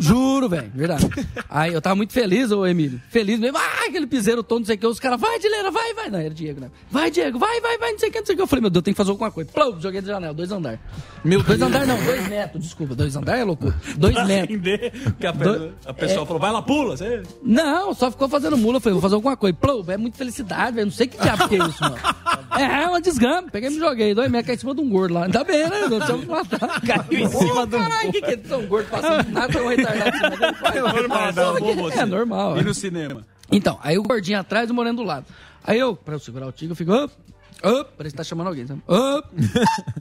Juro, 0.00 0.48
velho, 0.48 0.70
verdade. 0.74 1.08
Aí 1.48 1.72
eu 1.72 1.80
tava 1.80 1.94
muito 1.94 2.12
feliz, 2.12 2.50
ô 2.50 2.66
Emílio, 2.66 3.00
feliz 3.10 3.38
mesmo, 3.38 3.56
ah, 3.58 3.86
aquele 3.88 4.06
piseiro 4.08 4.42
todo, 4.42 4.58
não 4.58 4.66
sei 4.66 4.74
o 4.74 4.78
que, 4.78 4.86
os 4.88 4.98
caras, 4.98 5.20
vai, 5.20 5.38
Dileira, 5.38 5.70
vai, 5.70 5.94
vai. 5.94 6.10
Não, 6.10 6.18
era 6.18 6.30
Diego, 6.34 6.60
né? 6.60 6.70
Vai, 6.90 7.10
Diego, 7.12 7.38
vai, 7.38 7.60
vai, 7.60 7.78
vai, 7.78 7.92
não 7.92 7.98
sei 8.00 8.08
o 8.08 8.12
que, 8.12 8.18
não 8.18 8.26
sei 8.26 8.34
o 8.34 8.36
que. 8.38 8.42
Eu 8.42 8.46
falei, 8.48 8.60
meu 8.62 8.70
Deus, 8.70 8.82
tem 8.82 8.92
que 8.92 8.98
fazer 8.98 9.10
alguma 9.10 9.30
coisa. 9.30 9.50
Plum, 9.52 9.80
joguei 9.80 10.00
da 10.00 10.08
janela, 10.14 10.34
dois 10.34 10.50
andares. 10.50 10.80
Meu 11.24 11.42
dois 11.44 11.62
andares 11.62 11.86
não, 11.86 12.02
dois 12.04 12.28
metros, 12.28 12.62
desculpa, 12.64 12.94
dois 12.96 13.14
andares 13.14 13.42
é 13.42 13.44
loucura. 13.44 13.74
Dois 13.96 14.14
Pra 14.14 14.24
metros. 14.24 14.50
render, 14.56 14.92
que 15.18 15.26
a, 15.26 15.30
Do- 15.32 15.72
a 15.86 15.94
pessoa 15.94 16.22
é. 16.24 16.26
falou, 16.26 16.40
vai 16.40 16.50
lá, 16.50 16.60
pula. 16.60 16.96
Você... 16.96 17.22
Não, 17.42 17.94
só 17.94 18.10
ficou 18.10 18.28
fazendo 18.28 18.56
mula. 18.56 18.78
Eu 18.78 18.80
falei, 18.80 18.94
vou 18.94 19.02
fazer 19.02 19.14
alguma 19.14 19.36
coisa. 19.36 19.56
Plum, 19.56 19.84
é 19.88 19.96
muita 19.96 20.18
felicidade, 20.18 20.74
velho. 20.74 20.86
Não 20.86 20.92
sei 20.92 21.06
que 21.06 21.16
diabo 21.22 21.48
que 21.48 21.54
é 21.54 21.58
isso, 21.58 21.80
mano. 21.82 22.15
É, 22.58 22.86
uma 22.88 23.00
desgrama. 23.00 23.48
Peguei 23.50 23.68
e 23.70 23.72
me 23.72 23.78
joguei. 23.78 24.14
Dois 24.14 24.30
metros, 24.30 24.46
caí 24.46 24.56
em 24.56 24.58
cima 24.58 24.74
de 24.74 24.80
um 24.80 24.88
gordo 24.88 25.14
lá. 25.14 25.24
Ainda 25.24 25.44
bem, 25.44 25.68
né? 25.68 25.80
Não 25.88 26.20
que 26.20 26.26
matar. 26.26 26.80
Caiu 26.80 27.20
em 27.20 27.28
cima 27.28 27.66
do 27.66 27.76
Caralho, 27.76 28.08
o 28.08 28.12
que 28.12 28.22
que 28.22 28.30
é 28.30 28.36
tão 28.36 28.66
gordo 28.66 28.88
passando 28.88 29.30
nada, 29.30 29.52
tão 29.52 29.68
retardado 29.68 30.08
em 30.08 30.18
cima 30.18 30.30
dele? 30.30 30.56
É 30.64 30.80
normal, 30.80 31.32
não, 31.32 31.54
que- 31.56 31.74
você. 31.74 31.98
É 31.98 32.06
normal. 32.06 32.56
E 32.56 32.60
é. 32.60 32.62
no 32.62 32.74
cinema? 32.74 33.26
Então, 33.50 33.78
aí 33.82 33.98
o 33.98 34.02
gordinho 34.02 34.40
atrás 34.40 34.68
e 34.68 34.72
o 34.72 34.74
moreno 34.74 34.96
do 34.96 35.02
lado. 35.04 35.26
Aí 35.64 35.78
eu, 35.78 35.94
pra 35.94 36.14
eu 36.14 36.18
segurar 36.18 36.46
o 36.46 36.52
tigre, 36.52 36.72
eu 36.72 36.76
fico, 36.76 36.92
up, 36.92 37.12
up, 37.64 37.90
parece 37.96 38.12
que 38.14 38.16
tá 38.18 38.24
chamando 38.24 38.48
alguém, 38.48 38.66
sabe? 38.66 38.82
Up. 38.88 39.28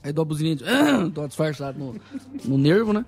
aí 0.04 0.14
dou 0.14 0.22
a 0.22 0.26
buzininha, 0.26 0.56
de, 0.56 0.64
dou 1.10 1.24
uma 1.24 1.28
disfarçada 1.28 1.78
no, 1.78 1.96
no 2.44 2.58
nervo, 2.58 2.94
né? 2.94 3.06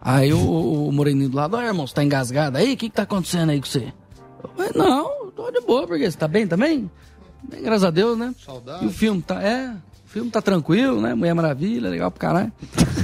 Aí 0.00 0.32
o, 0.32 0.88
o 0.88 0.92
moreninho 0.92 1.28
do 1.28 1.36
lado, 1.36 1.56
ó, 1.56 1.62
irmão, 1.62 1.86
você 1.86 1.94
tá 1.94 2.04
engasgado 2.04 2.56
aí? 2.58 2.74
O 2.74 2.76
que 2.76 2.88
que 2.88 2.94
tá 2.94 3.02
acontecendo 3.02 3.50
aí 3.50 3.60
com 3.60 3.66
você? 3.66 3.92
Eu 4.42 4.50
falei, 4.50 4.70
não, 4.74 5.30
tô 5.32 5.50
de 5.50 5.60
boa, 5.60 5.86
porque 5.86 6.08
você 6.10 6.16
tá 6.16 6.28
bem 6.28 6.46
também? 6.46 6.90
Bem, 7.48 7.62
graças 7.62 7.84
a 7.84 7.90
Deus, 7.90 8.18
né? 8.18 8.34
Saudade. 8.44 8.84
E 8.84 8.88
o 8.88 8.90
filme 8.90 9.22
tá, 9.22 9.42
é, 9.42 9.70
o 10.04 10.08
filme 10.08 10.30
tá 10.30 10.40
tranquilo, 10.42 11.00
né? 11.00 11.14
Mulher 11.14 11.34
Maravilha, 11.34 11.88
legal 11.88 12.10
pro 12.10 12.20
caralho. 12.20 12.52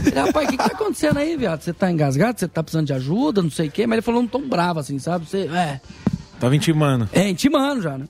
Ele, 0.06 0.18
rapaz, 0.18 0.46
o 0.46 0.50
que 0.50 0.56
que 0.56 0.68
tá 0.68 0.74
acontecendo 0.74 1.18
aí, 1.18 1.36
viado? 1.36 1.62
Você 1.62 1.72
tá 1.72 1.90
engasgado? 1.90 2.38
Você 2.40 2.48
tá 2.48 2.62
precisando 2.62 2.86
de 2.86 2.92
ajuda? 2.92 3.42
Não 3.42 3.50
sei 3.50 3.68
o 3.68 3.70
quê. 3.70 3.86
Mas 3.86 3.96
ele 3.96 4.02
falou 4.02 4.22
um 4.22 4.26
tom 4.26 4.42
bravo, 4.48 4.80
assim, 4.80 4.98
sabe? 4.98 5.26
Você, 5.26 5.48
é, 5.48 5.80
Tava 6.40 6.56
intimando. 6.56 7.08
é, 7.12 7.28
intimando 7.28 7.82
já, 7.82 7.96
né? 7.96 8.06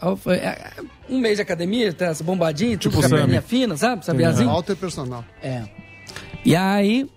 Aí 0.00 0.08
eu 0.08 0.16
falei, 0.16 0.40
é, 0.40 0.72
um 1.08 1.18
mês 1.18 1.36
de 1.36 1.42
academia, 1.42 1.92
tá 1.92 2.06
essa 2.06 2.24
bombadinha, 2.24 2.76
tudo 2.76 2.90
Tipo 2.90 3.00
com 3.00 3.14
a 3.14 3.18
perninha 3.18 3.40
fina, 3.42 3.76
sabe? 3.76 4.04
Sabiazinho? 4.04 4.50
Alto 4.50 4.72
e 4.72 4.76
personal. 4.76 5.24
É. 5.42 5.62
E 6.44 6.56
aí, 6.56 7.08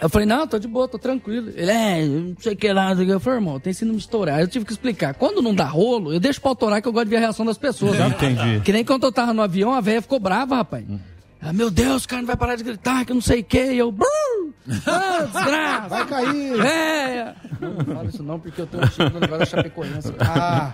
eu 0.00 0.08
falei, 0.08 0.26
não, 0.26 0.46
tô 0.46 0.58
de 0.58 0.68
boa, 0.68 0.86
tô 0.86 0.98
tranquilo. 0.98 1.50
Ele, 1.54 1.70
é, 1.70 2.04
não 2.04 2.36
sei 2.38 2.52
o 2.52 2.56
que 2.56 2.70
lá. 2.72 2.92
Eu 2.92 3.18
falei, 3.18 3.38
irmão, 3.38 3.58
tem 3.58 3.72
sido 3.72 3.92
me 3.92 3.98
estourar. 3.98 4.40
Eu 4.40 4.48
tive 4.48 4.64
que 4.64 4.72
explicar. 4.72 5.14
Quando 5.14 5.40
não 5.40 5.54
dá 5.54 5.64
rolo, 5.64 6.12
eu 6.12 6.20
deixo 6.20 6.40
pra 6.40 6.50
autorar 6.50 6.82
que 6.82 6.88
eu 6.88 6.92
gosto 6.92 7.06
de 7.06 7.10
ver 7.10 7.16
a 7.16 7.20
reação 7.20 7.46
das 7.46 7.56
pessoas, 7.56 7.96
sabe? 7.96 8.14
Entendi. 8.14 8.60
Que 8.60 8.72
nem 8.72 8.84
quando 8.84 9.04
eu 9.04 9.12
tava 9.12 9.32
no 9.32 9.42
avião, 9.42 9.72
a 9.72 9.80
velha 9.80 10.02
ficou 10.02 10.20
brava, 10.20 10.56
rapaz. 10.56 10.84
Ela, 11.40 11.52
meu 11.52 11.70
Deus, 11.70 12.04
o 12.04 12.08
cara 12.08 12.22
não 12.22 12.26
vai 12.26 12.36
parar 12.36 12.56
de 12.56 12.64
gritar, 12.64 13.04
que 13.04 13.12
eu 13.12 13.14
não 13.14 13.20
sei 13.22 13.40
o 13.40 13.44
que. 13.44 13.72
E 13.72 13.78
eu, 13.78 13.94
ah, 14.86 15.22
desgraça. 15.32 15.88
Vai 15.88 16.06
cair. 16.06 16.60
É. 16.60 17.34
Não, 17.60 17.72
não 17.74 17.84
fala 17.84 18.08
isso 18.08 18.22
não, 18.22 18.40
porque 18.40 18.60
eu 18.60 18.66
tenho 18.66 18.82
um 18.82 18.88
time 18.88 19.10
do 19.10 19.20
negócio 19.20 19.38
da 19.38 19.46
Chapecoense. 19.46 20.12
Ah, 20.18 20.72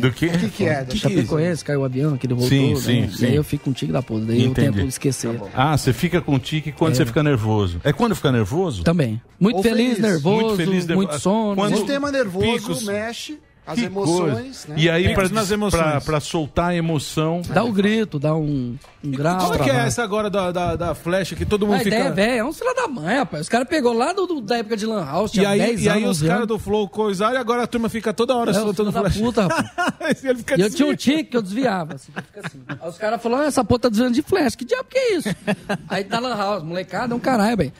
Do 0.00 0.12
que? 0.12 0.26
o 0.26 0.38
que, 0.38 0.48
que 0.50 0.64
é? 0.66 0.84
Da 0.84 0.94
Chapecoense, 0.94 1.64
caiu 1.64 1.80
o 1.80 1.84
avião, 1.84 2.16
que 2.16 2.26
ele 2.26 2.34
voltou. 2.34 2.50
Sim, 2.56 2.74
né? 2.74 2.80
sim, 2.80 3.08
sim. 3.16 3.22
Daí 3.26 3.34
eu 3.36 3.42
fico 3.44 3.64
com 3.64 3.70
um 3.70 3.72
tigre 3.72 3.92
da 3.92 4.02
puta, 4.02 4.24
daí 4.26 4.44
eu 4.44 4.50
Entendi. 4.50 4.76
tento 4.78 4.88
esquecer. 4.88 5.40
Ah, 5.54 5.76
você 5.76 5.92
fica 5.92 6.20
com 6.20 6.38
tique 6.38 6.70
quando 6.72 6.92
É. 6.92 6.96
você 6.96 7.06
fica 7.06 7.22
nervoso. 7.22 7.80
É 7.82 7.92
quando 7.92 8.14
fica 8.14 8.30
nervoso? 8.30 8.84
Também. 8.84 9.20
Muito 9.40 9.56
Ou 9.56 9.62
feliz, 9.62 9.96
feliz. 9.96 9.98
nervoso, 9.98 10.30
Muito 10.36 10.46
muito, 10.46 10.56
feliz, 10.56 10.86
nervo- 10.86 11.18
sono. 11.18 11.54
Quando- 11.56 11.74
O 11.74 11.76
sistema 11.78 12.12
nervoso 12.12 12.46
Picos. 12.46 12.84
mexe 12.84 13.38
as 13.64 13.78
Que 13.78 13.84
emoções, 13.84 14.32
coisa. 14.64 14.68
né? 14.68 14.74
E 14.76 14.90
aí, 14.90 15.08
Picos 15.08 15.28
pra, 15.28 15.40
nas 15.40 15.50
emoções. 15.50 15.80
pra, 15.82 16.00
pra 16.00 16.20
soltar 16.20 16.70
a 16.70 16.74
emoção. 16.74 17.42
Dá 17.48 17.62
o 17.62 17.70
grito, 17.72 18.18
dá 18.18 18.34
um, 18.34 18.76
um 19.04 19.10
grau. 19.12 19.38
Como 19.38 19.54
é 19.54 19.56
pra 19.56 19.64
que 19.64 19.70
é 19.70 19.76
essa 19.86 20.02
agora 20.02 20.28
da, 20.28 20.50
da, 20.50 20.74
da 20.74 20.94
flecha 20.96 21.36
que 21.36 21.44
todo 21.46 21.64
mundo 21.66 21.76
A 21.76 21.78
fica. 21.78 21.90
ideia 21.94 22.08
é 22.08 22.10
velha, 22.10 22.38
é 22.40 22.44
um 22.44 22.52
filho 22.52 22.74
da 22.74 22.88
mãe, 22.88 23.18
rapaz. 23.18 23.42
Os 23.42 23.48
caras 23.48 23.68
pegou 23.68 23.92
lá 23.92 24.12
do, 24.12 24.26
do- 24.26 24.40
da 24.40 24.56
época 24.58 24.76
de 24.76 24.84
Lan 24.84 25.04
House, 25.04 25.30
E 25.30 25.34
tinha 25.34 25.48
aí, 25.50 25.58
10 25.60 25.84
e 25.84 25.88
aí 25.88 26.02
anos, 26.02 26.16
os 26.16 26.22
11 26.22 26.26
caras 26.26 26.36
anos. 26.42 26.48
do 26.48 26.58
Flow 26.58 26.88
coisaram 26.88 27.34
e 27.34 27.38
agora 27.38 27.62
a 27.62 27.66
turma 27.68 27.88
fica 27.88 28.12
toda 28.12 28.34
hora 28.34 28.50
É, 28.50 28.58
o 28.58 28.62
soltando 28.62 28.90
flecha. 28.92 29.20
puta, 29.20 29.42
rapaz. 29.46 30.24
Ele 30.24 30.38
fica 30.38 30.56
E 30.58 30.60
eu 30.62 30.70
tinha 30.70 30.88
um 30.88 30.96
tique 30.96 31.24
que 31.24 31.36
eu 31.36 31.42
desviava, 31.42 31.94
assim, 31.94 32.10
assim. 32.44 32.60
Aí 32.66 32.88
os 32.88 32.98
caras 32.98 33.22
falaram, 33.22 33.44
ah, 33.44 33.46
essa 33.46 33.64
porra 33.64 33.80
tá 33.82 33.88
desviando 33.88 34.14
de 34.14 34.22
flash, 34.22 34.56
que 34.56 34.64
diabo 34.64 34.86
que 34.90 34.98
é 34.98 35.14
isso? 35.16 35.28
Aí 35.88 36.02
tá 36.02 36.18
Lan 36.18 36.34
House, 36.36 36.62
molecada 36.64 37.14
é 37.14 37.16
um 37.16 37.20
caralho, 37.20 37.56
velho. 37.56 37.72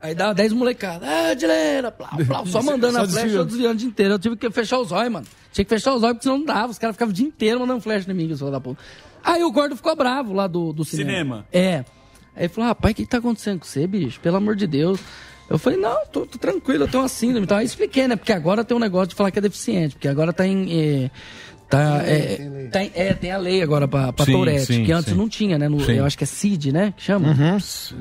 Aí 0.00 0.14
dá 0.14 0.32
10 0.32 0.52
molecadas, 0.52 1.08
ah, 1.08 1.34
dileira, 1.34 1.90
plau, 1.90 2.10
plau, 2.26 2.46
só 2.46 2.62
mandando 2.62 2.94
Só 2.94 3.02
a 3.02 3.08
flecha, 3.08 3.22
desviando. 3.22 3.38
eu 3.38 3.44
desviando 3.44 3.74
o 3.74 3.76
dia 3.78 3.88
inteiro. 3.88 4.14
Eu 4.14 4.18
tive 4.18 4.36
que 4.36 4.50
fechar 4.50 4.78
os 4.78 4.92
olhos, 4.92 5.12
mano. 5.12 5.26
Tinha 5.52 5.64
que 5.64 5.68
fechar 5.68 5.94
os 5.94 6.02
olhos, 6.02 6.14
porque 6.14 6.22
senão 6.24 6.38
não 6.38 6.44
dava. 6.44 6.70
Os 6.70 6.78
caras 6.78 6.94
ficavam 6.94 7.10
o 7.10 7.14
dia 7.14 7.26
inteiro 7.26 7.58
mandando 7.60 7.80
flecha 7.80 8.10
em 8.10 8.14
mim, 8.14 8.28
filho 8.36 8.50
da 8.50 8.60
puta. 8.60 8.80
Aí 9.24 9.42
o 9.42 9.50
gordo 9.50 9.74
ficou 9.74 9.96
bravo 9.96 10.32
lá 10.32 10.46
do, 10.46 10.72
do 10.72 10.84
cinema. 10.84 11.10
Cinema. 11.10 11.46
É. 11.52 11.84
Aí 12.36 12.44
ele 12.44 12.48
falou, 12.48 12.68
rapaz, 12.68 12.92
o 12.92 12.94
que, 12.94 13.02
que 13.04 13.10
tá 13.10 13.18
acontecendo 13.18 13.58
com 13.58 13.66
você, 13.66 13.86
bicho? 13.86 14.20
Pelo 14.20 14.36
amor 14.36 14.54
de 14.54 14.66
Deus. 14.66 15.00
Eu 15.50 15.58
falei, 15.58 15.78
não, 15.78 16.06
tô, 16.06 16.26
tô 16.26 16.38
tranquilo, 16.38 16.84
eu 16.84 16.88
tenho 16.88 17.02
uma 17.02 17.08
síndrome. 17.08 17.44
Então 17.44 17.56
aí 17.56 17.66
expliquei, 17.66 18.06
né? 18.06 18.14
Porque 18.16 18.32
agora 18.32 18.62
tem 18.64 18.76
um 18.76 18.80
negócio 18.80 19.08
de 19.08 19.14
falar 19.14 19.30
que 19.30 19.38
é 19.38 19.42
deficiente, 19.42 19.96
porque 19.96 20.06
agora 20.06 20.32
tá 20.32 20.46
em. 20.46 21.04
eh, 21.04 21.10
tá, 21.68 22.00
Tem 22.00 22.14
é, 22.14 22.36
tem 22.36 22.48
lei. 22.50 22.68
tá 22.68 22.82
em- 22.84 22.90
é, 22.94 23.14
tem 23.14 23.30
a 23.30 23.36
lei 23.38 23.62
agora 23.62 23.86
pra, 23.86 24.12
pra 24.12 24.24
Sim, 24.24 24.32
Tourette, 24.32 24.64
sim, 24.66 24.84
que 24.84 24.92
antes 24.92 25.12
sim. 25.12 25.18
não 25.18 25.28
tinha, 25.28 25.58
né? 25.58 25.68
No, 25.68 25.80
eu 25.82 26.04
acho 26.04 26.16
que 26.16 26.24
é 26.24 26.26
CID, 26.26 26.72
né? 26.72 26.94
Que 26.96 27.02
chama? 27.02 27.34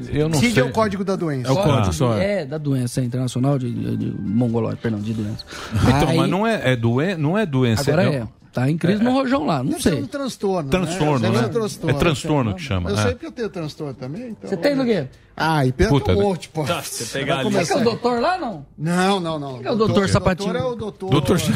Eu 0.09 0.29
não 0.29 0.39
CID 0.39 0.53
sei. 0.53 0.63
é 0.63 0.65
o 0.65 0.71
código 0.71 1.03
da 1.03 1.15
doença. 1.15 1.49
É 1.49 1.51
o 1.51 1.55
código, 1.55 1.93
só 1.93 2.17
é. 2.17 2.41
É, 2.41 2.45
da 2.45 2.57
doença 2.57 3.01
internacional 3.01 3.57
de, 3.59 3.71
de, 3.71 3.97
de 3.97 4.21
mongolóide, 4.21 4.77
perdão, 4.81 4.99
de 4.99 5.13
doença. 5.13 5.45
Então, 5.73 6.09
Aí- 6.09 6.17
mas 6.17 6.29
não 6.29 6.45
é, 6.47 6.73
é, 6.73 6.75
doen 6.75 7.15
não 7.17 7.37
é 7.37 7.45
doença. 7.45 7.81
Agora 7.91 8.03
é, 8.03 8.15
é. 8.17 8.27
Tá 8.53 8.67
em 8.67 8.75
crise 8.77 9.03
no 9.03 9.11
rojão 9.11 9.45
lá, 9.45 9.61
não 9.61 9.69
Deve 9.69 9.83
ser 9.83 9.89
sei. 9.91 10.01
um 10.01 10.07
transtorno. 10.07 10.69
Transtorno, 10.71 11.19
né? 11.19 11.41
Né? 11.41 11.45
um 11.45 11.49
transtorno. 11.49 11.95
É 11.95 11.99
transtorno 11.99 12.55
que 12.55 12.61
chama. 12.63 12.89
Eu 12.89 12.97
é. 12.97 13.01
sei 13.03 13.11
porque 13.11 13.25
eu 13.27 13.31
tenho 13.31 13.49
transtorno 13.49 13.93
também. 13.93 14.29
Então... 14.29 14.49
Você 14.49 14.57
tem, 14.57 14.73
Nogueira? 14.73 15.11
Ah, 15.39 15.63
e 15.67 15.71
pena 15.71 15.89
Puta, 15.91 16.13
que 16.13 16.17
né? 16.17 16.23
monte, 16.25 16.49
pô. 16.49 16.65
Você 16.65 17.19
pegar 17.19 17.41
ali. 17.41 17.51
Que 17.51 17.71
é 17.71 17.75
o 17.77 17.83
doutor 17.83 18.19
lá, 18.19 18.39
não? 18.39 18.65
Não, 18.75 19.19
não, 19.19 19.37
não. 19.37 19.61
é 19.63 19.71
o 19.71 19.75
doutor 19.75 20.09
Sapatinho? 20.09 20.51
doutor 20.51 20.67
é 20.67 20.73
o 20.73 20.75
doutor. 20.75 21.09
Doutor 21.11 21.37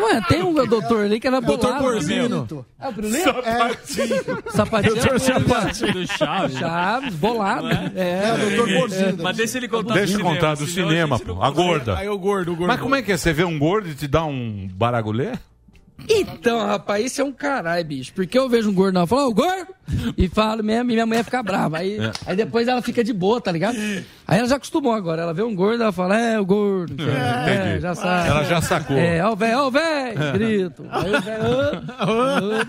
Ué, 0.00 0.20
tem 0.26 0.42
um 0.42 0.54
doutor 0.54 1.04
ali 1.04 1.20
que 1.20 1.26
era 1.26 1.38
Doutor. 1.42 1.76
Porcino. 1.78 2.64
É 2.80 2.88
o 2.88 2.92
Brunito? 2.92 3.28
É, 3.28 3.76
Sapatinho. 4.52 4.94
Doutor 4.94 5.20
Sapatinho. 5.20 5.92
do 5.92 6.06
Chaves. 6.06 6.58
Chaves, 6.58 7.14
bolado. 7.16 7.68
é 7.94 8.28
É. 8.28 8.32
o 8.32 8.38
doutor 8.38 8.78
Porcino. 8.78 9.22
Mas 9.22 9.36
deixa 9.36 9.58
ele 9.58 9.68
contar 9.68 9.94
Deixa 9.94 10.14
eu 10.16 10.20
contar 10.20 10.54
do 10.54 10.66
cinema, 10.66 11.18
pô. 11.18 11.42
A 11.42 11.50
gorda. 11.50 11.98
Aí 11.98 12.08
o 12.08 12.18
gordo, 12.18 12.52
o 12.52 12.56
gordo. 12.56 12.68
Mas 12.68 12.80
como 12.80 12.94
é 12.94 13.02
que 13.02 13.12
é? 13.12 13.18
Você 13.18 13.34
vê 13.34 13.44
um 13.44 13.58
gordo 13.58 13.90
e 13.90 13.94
te 13.94 14.08
dá 14.08 14.24
um 14.24 14.66
baragulé? 14.72 15.34
Então, 16.06 16.64
rapaz, 16.66 17.04
isso 17.06 17.20
é 17.20 17.24
um 17.24 17.32
caralho, 17.32 17.84
bicho. 17.84 18.12
Porque 18.14 18.38
eu 18.38 18.48
vejo 18.48 18.70
um 18.70 18.74
gordo 18.74 18.98
eu 18.98 19.06
falo, 19.06 19.28
ô, 19.28 19.34
gordo! 19.34 19.74
E 20.16 20.28
falo 20.28 20.62
mesmo, 20.62 20.90
e 20.90 20.94
minha 20.94 21.06
mulher 21.06 21.24
fica 21.24 21.42
brava. 21.42 21.78
Aí, 21.78 21.98
É. 21.98 22.12
aí 22.26 22.36
depois 22.36 22.68
ela 22.68 22.82
fica 22.82 23.02
de 23.02 23.12
boa, 23.12 23.40
tá 23.40 23.50
ligado? 23.50 23.76
Aí 24.30 24.38
ela 24.40 24.46
já 24.48 24.56
acostumou 24.56 24.92
agora. 24.92 25.22
Ela 25.22 25.32
vê 25.32 25.42
um 25.42 25.54
gordo, 25.54 25.82
ela 25.82 25.90
fala, 25.92 26.18
é, 26.20 26.38
o 26.38 26.44
gordo. 26.44 26.94
é, 27.02 27.64
entendi. 27.64 27.80
já 27.80 27.94
sabe. 27.94 28.28
Ela 28.28 28.44
já 28.44 28.60
sacou. 28.60 28.96
É, 28.98 29.24
ó 29.24 29.32
o 29.32 29.36
velho, 29.36 29.58
ó 29.58 29.68
o 29.68 29.70
velho, 29.70 30.18
grito. 30.34 30.86
Aí 30.90 31.14
o 31.14 31.20
velho. 31.22 31.44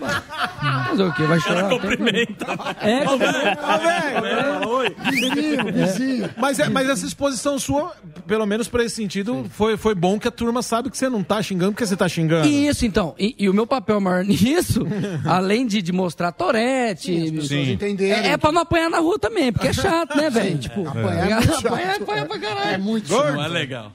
Fazer 0.88 1.02
o 1.04 1.12
quê? 1.12 1.22
Vai 1.24 1.40
chorar? 1.40 1.60
Ela 1.60 1.68
cumprimenta. 1.68 2.46
É, 2.80 3.04
cumprimenta. 3.04 4.68
Oi. 4.68 4.96
Vizinho, 5.10 5.64
vizinho. 5.72 6.30
Mas, 6.36 6.58
é- 6.58 6.68
mas 6.68 6.88
essa 6.88 7.06
exposição 7.06 7.58
sua, 7.58 7.92
pelo 8.26 8.46
menos 8.46 8.66
pra 8.68 8.82
esse 8.84 8.96
sentido, 8.96 9.44
foi, 9.50 9.76
foi 9.76 9.94
bom 9.94 10.18
que 10.18 10.28
a 10.28 10.30
turma 10.30 10.62
sabe 10.62 10.90
que 10.90 10.96
você 10.96 11.08
não 11.08 11.22
tá 11.22 11.42
xingando 11.42 11.72
porque 11.72 11.86
você 11.86 11.96
tá 11.96 12.08
xingando. 12.08 12.48
Isso, 12.48 12.86
então. 12.86 13.14
E, 13.18 13.34
e 13.38 13.48
o 13.48 13.54
meu 13.54 13.66
papel 13.66 14.00
maior 14.00 14.24
nisso, 14.24 14.86
além 15.26 15.66
de, 15.66 15.82
de 15.82 15.92
mostrar 15.92 16.32
Torete. 16.32 17.24
As 17.24 17.30
pessoas 17.30 17.68
entenderem. 17.68 18.30
É, 18.30 18.32
é 18.32 18.36
pra 18.36 18.50
não 18.50 18.62
apanhar 18.62 18.88
na 18.90 18.98
rua 18.98 19.18
também, 19.18 19.52
porque 19.52 19.68
é 19.68 19.72
chato, 19.72 20.16
né, 20.16 20.30
velho? 20.30 20.58
Tipo, 20.58 20.88
Apanhar 20.88 21.42
é 21.50 21.60
muito 21.60 21.62
chato. 21.62 21.74
apanhar, 21.74 21.96
apanhar 21.96 22.26
pra 22.26 22.38
caralho. 22.38 22.70
É 22.74 22.78
muito 22.78 23.10
Não 23.10 23.44
é 23.44 23.48
legal. 23.48 23.92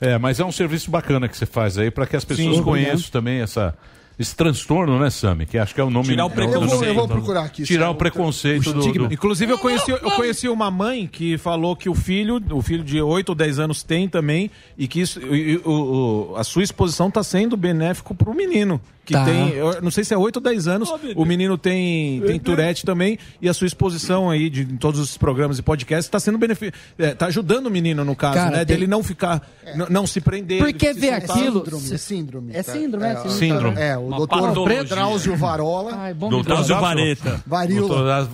É, 0.00 0.16
mas 0.16 0.38
é 0.38 0.44
um 0.44 0.52
serviço 0.52 0.90
bacana 0.90 1.28
que 1.28 1.36
você 1.36 1.46
faz 1.46 1.76
aí 1.76 1.90
para 1.90 2.06
que 2.06 2.16
as 2.16 2.24
pessoas 2.24 2.56
Sim, 2.56 2.62
conheçam 2.62 3.10
também 3.10 3.40
essa, 3.40 3.76
esse 4.18 4.34
transtorno, 4.34 4.98
né, 4.98 5.10
Sami? 5.10 5.46
Que 5.46 5.58
acho 5.58 5.74
que 5.74 5.80
é 5.80 5.84
o 5.84 5.90
nome... 5.90 6.08
Tirar 6.08 6.24
o 6.26 6.28
é 6.28 6.32
preconceito. 6.32 6.64
Eu 6.72 6.78
vou- 6.78 6.84
eu 6.86 6.94
vou 6.94 7.08
procurar 7.08 7.42
aqui, 7.44 7.62
Tirar 7.62 7.86
é 7.86 7.88
o 7.88 7.94
preconceito 7.94 8.72
do... 8.72 8.92
do- 8.92 9.12
Inclusive, 9.14 9.52
eu 9.52 9.58
conheci, 9.58 9.90
eu 9.90 10.10
conheci 10.12 10.48
uma 10.48 10.70
mãe 10.70 11.06
que 11.06 11.38
falou 11.38 11.76
que 11.76 11.88
o 11.88 11.94
filho, 11.94 12.42
o 12.50 12.60
filho 12.62 12.82
de 12.82 13.00
8 13.00 13.28
ou 13.30 13.34
10 13.34 13.58
anos 13.58 13.82
tem 13.82 14.08
também, 14.08 14.50
e 14.76 14.88
que 14.88 15.00
isso, 15.00 15.20
o- 15.64 16.32
o- 16.32 16.36
a 16.36 16.44
sua 16.44 16.62
exposição 16.62 17.08
está 17.08 17.22
sendo 17.22 17.56
benéfico 17.56 18.14
para 18.14 18.30
o 18.30 18.34
menino. 18.34 18.80
Que 19.04 19.14
Tá. 19.14 19.24
tem, 19.24 19.48
eu 19.54 19.80
não 19.80 19.90
sei 19.90 20.04
se 20.04 20.12
é 20.12 20.18
8 20.18 20.36
ou 20.36 20.42
10 20.42 20.68
anos, 20.68 20.92
o 21.16 21.24
menino 21.24 21.56
tem, 21.56 22.20
tem 22.20 22.38
Tourette 22.38 22.84
também, 22.84 23.18
e 23.40 23.48
a 23.48 23.54
sua 23.54 23.66
exposição 23.66 24.28
aí 24.28 24.50
de, 24.50 24.60
em 24.64 24.76
todos 24.76 25.00
os 25.00 25.16
programas 25.16 25.58
e 25.58 25.62
podcasts 25.62 26.04
está 26.04 26.20
sendo 26.20 26.36
benefi 26.36 26.70
é, 26.98 27.14
tá 27.14 27.24
ajudando 27.24 27.68
o 27.68 27.70
menino, 27.70 28.04
no 28.04 28.14
caso, 28.14 28.34
Cara, 28.34 28.50
né? 28.50 28.64
tem- 28.66 28.76
Dele 28.76 28.86
não 28.86 29.02
ficar, 29.02 29.40
n- 29.74 29.86
não 29.88 30.06
se 30.06 30.20
prender. 30.20 30.58
Porque 30.58 30.92
se 30.92 31.00
vê 31.00 31.08
soltar. 31.20 31.36
aquilo. 31.38 31.58
Síndrome, 31.64 31.98
síndrome. 31.98 32.52
É 32.52 32.62
tá? 32.62 32.72
síndrome, 32.74 33.06
é, 33.06 33.12
É, 33.12 33.28
Síndrome. 33.30 33.80
É, 33.80 33.96
o 34.16 34.26
doutor. 34.54 34.84
Drauzio 34.84 35.36
Varola. 35.36 35.92
Ai, 35.96 36.14
Doutor 36.14 36.42
Drauzio 36.44 36.80
Vareta. 36.80 37.40
Varíola. 37.46 38.28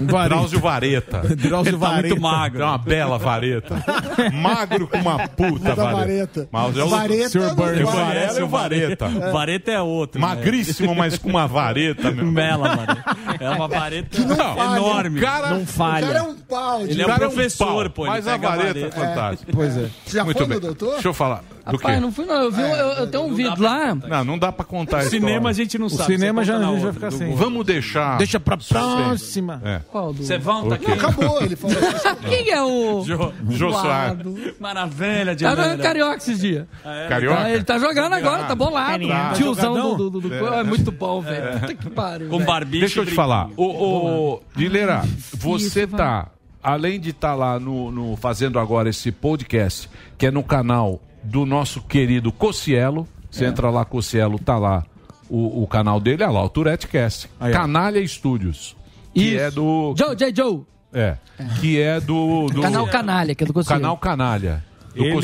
Doutor 0.00 0.28
Drauzio 0.28 0.60
Vareta. 0.60 1.18
Drauzio 1.36 1.72
tá 1.72 1.78
Vareta. 1.78 2.08
muito 2.08 2.20
magro. 2.22 2.62
É 2.62 2.66
uma 2.66 2.78
bela 2.78 3.18
vareta. 3.18 3.84
magro 4.32 4.86
com 4.88 4.98
uma 4.98 5.28
puta 5.28 5.74
vareta. 5.74 5.96
vareta. 5.96 6.48
Mas 6.50 6.76
é 6.76 6.84
o 6.84 6.88
Vareta 6.88 7.28
Sr. 7.28 7.38
não 7.40 7.54
Burns. 7.54 7.80
Varela 7.94 8.38
é 8.38 8.42
o 8.44 8.48
vareta. 8.48 9.08
Vareta 9.32 9.70
é 9.70 9.80
outro. 9.82 10.20
Magríssimo, 10.20 10.94
mas 10.94 11.18
com 11.18 11.28
uma 11.28 11.46
vareta, 11.46 12.10
meu. 12.10 12.30
Bela 12.32 12.74
vareta. 12.76 13.16
É 13.40 13.50
uma 13.50 13.68
vareta 13.68 14.20
não 14.24 14.36
falha. 14.36 14.76
enorme. 14.76 15.18
O 15.18 15.22
cara- 15.22 15.50
Não 15.50 15.62
O 15.62 15.66
cara 15.66 16.06
é 16.06 16.12
falha. 16.12 16.22
um 16.24 16.34
pau. 16.36 16.80
Ele 16.82 17.02
é 17.02 17.06
O 17.06 17.10
um 17.10 17.16
professor, 17.18 17.66
pau, 17.84 17.90
pô. 17.90 18.02
ele 18.04 18.10
Mas 18.10 18.26
a 18.28 18.36
vareta 18.36 18.62
é 18.78 18.82
vareta. 18.88 18.90
fantástica. 19.00 19.52
Pois 19.54 19.76
é. 19.76 19.86
Já 20.06 20.24
Muito 20.24 20.36
foi 20.38 20.46
bem. 20.46 20.60
doutor? 20.60 20.92
Deixa 20.94 21.08
eu 21.08 21.14
falar. 21.14 21.42
Do 21.66 21.76
Rapaz, 21.76 21.94
quê? 21.94 22.00
não 22.00 22.10
fui 22.10 22.24
não. 22.24 22.34
Eu, 22.42 22.50
vi, 22.50 22.62
eu, 22.62 22.68
eu 22.68 23.06
tenho 23.06 23.24
um 23.24 23.34
vídeo 23.34 23.62
lá. 23.62 23.94
Não, 23.94 24.24
não 24.24 24.38
dá 24.38 24.50
pra 24.50 24.64
contar 24.64 25.02
isso. 25.02 25.09
Cinema 25.10 25.50
a 25.50 25.52
gente 25.52 25.78
não 25.78 25.86
O 25.86 25.90
sabe. 25.90 26.14
cinema 26.14 26.42
você 26.44 26.52
já, 26.52 26.58
já 26.60 26.70
outra, 26.70 26.92
fica 26.92 27.08
do 27.10 27.14
assim. 27.16 27.34
Vamos 27.34 27.66
deixar. 27.66 28.18
Deixa 28.18 28.38
pra 28.40 28.56
próxima. 28.56 29.60
É. 29.64 29.80
Qual 29.90 30.12
do... 30.12 30.22
Você 30.22 30.38
volta 30.38 30.74
aqui. 30.76 30.90
Acabou, 30.90 31.42
ele 31.42 31.56
falou. 31.56 31.76
Quem 32.28 32.50
é 32.50 32.62
o. 32.62 33.04
Jô, 33.04 33.32
Jô 33.50 33.72
Soares. 33.72 34.26
Maravilha 34.60 35.34
de 35.34 35.44
Tá 35.44 35.52
Leira. 35.54 35.78
carioca 35.82 36.16
esses 36.16 36.38
dias. 36.38 36.66
Carioca? 37.08 37.36
Tá, 37.42 37.50
ele 37.50 37.64
tá 37.64 37.78
jogando 37.78 38.12
agora, 38.14 38.44
tá 38.44 38.54
bolado. 38.54 39.06
Tá. 39.08 39.32
Tiozão 39.34 39.74
do, 39.74 40.10
do, 40.10 40.20
do, 40.20 40.28
do- 40.28 40.34
é. 40.54 40.62
muito 40.62 40.90
bom, 40.92 41.20
velho. 41.20 41.60
Puta 41.60 41.74
que 41.74 41.90
pariu. 41.90 42.28
Com 42.28 42.44
barbicha. 42.44 42.80
Deixa 42.80 43.00
eu 43.00 43.06
te 43.06 43.12
falar. 43.14 43.48
Ô, 43.56 43.64
ô, 43.64 44.42
Dileira, 44.54 45.02
você 45.34 45.86
vai. 45.86 45.98
tá, 45.98 46.28
além 46.62 46.98
de 47.00 47.10
estar 47.10 47.34
lá 47.34 47.58
no, 47.58 47.90
no- 47.90 48.16
fazendo 48.16 48.58
agora 48.58 48.88
esse 48.88 49.10
podcast, 49.12 49.88
que 50.18 50.26
é 50.26 50.30
no 50.30 50.42
canal 50.42 51.00
do 51.22 51.44
nosso 51.46 51.80
querido 51.82 52.32
Cocielo. 52.32 53.06
Você 53.30 53.44
entra 53.44 53.70
lá, 53.70 53.84
Cocielo, 53.84 54.38
tá 54.40 54.58
lá 54.58 54.84
o, 55.30 55.62
o 55.62 55.66
canal 55.66 56.00
dele, 56.00 56.22
olha 56.24 56.32
lá, 56.32 56.44
o 56.44 56.48
Tourette 56.48 56.86
Cast. 56.88 57.30
Aí. 57.38 57.52
Canalha 57.52 58.06
Studios. 58.06 58.76
Que 59.14 59.22
Isso. 59.34 59.38
é 59.40 59.50
do. 59.50 59.94
Joe, 59.96 60.14
J. 60.16 60.34
Joe. 60.34 60.62
É. 60.92 61.16
Que 61.60 61.80
é 61.80 62.00
do. 62.00 62.46
do 62.48 62.60
Canal 62.60 62.86
Canalha, 62.88 63.34
que 63.34 63.44
é 63.44 63.46
do 63.46 63.52
Conselho. 63.52 63.80
Canal 63.80 63.96
Canalha. 63.96 64.64
Do 64.94 65.04
Ele- 65.04 65.14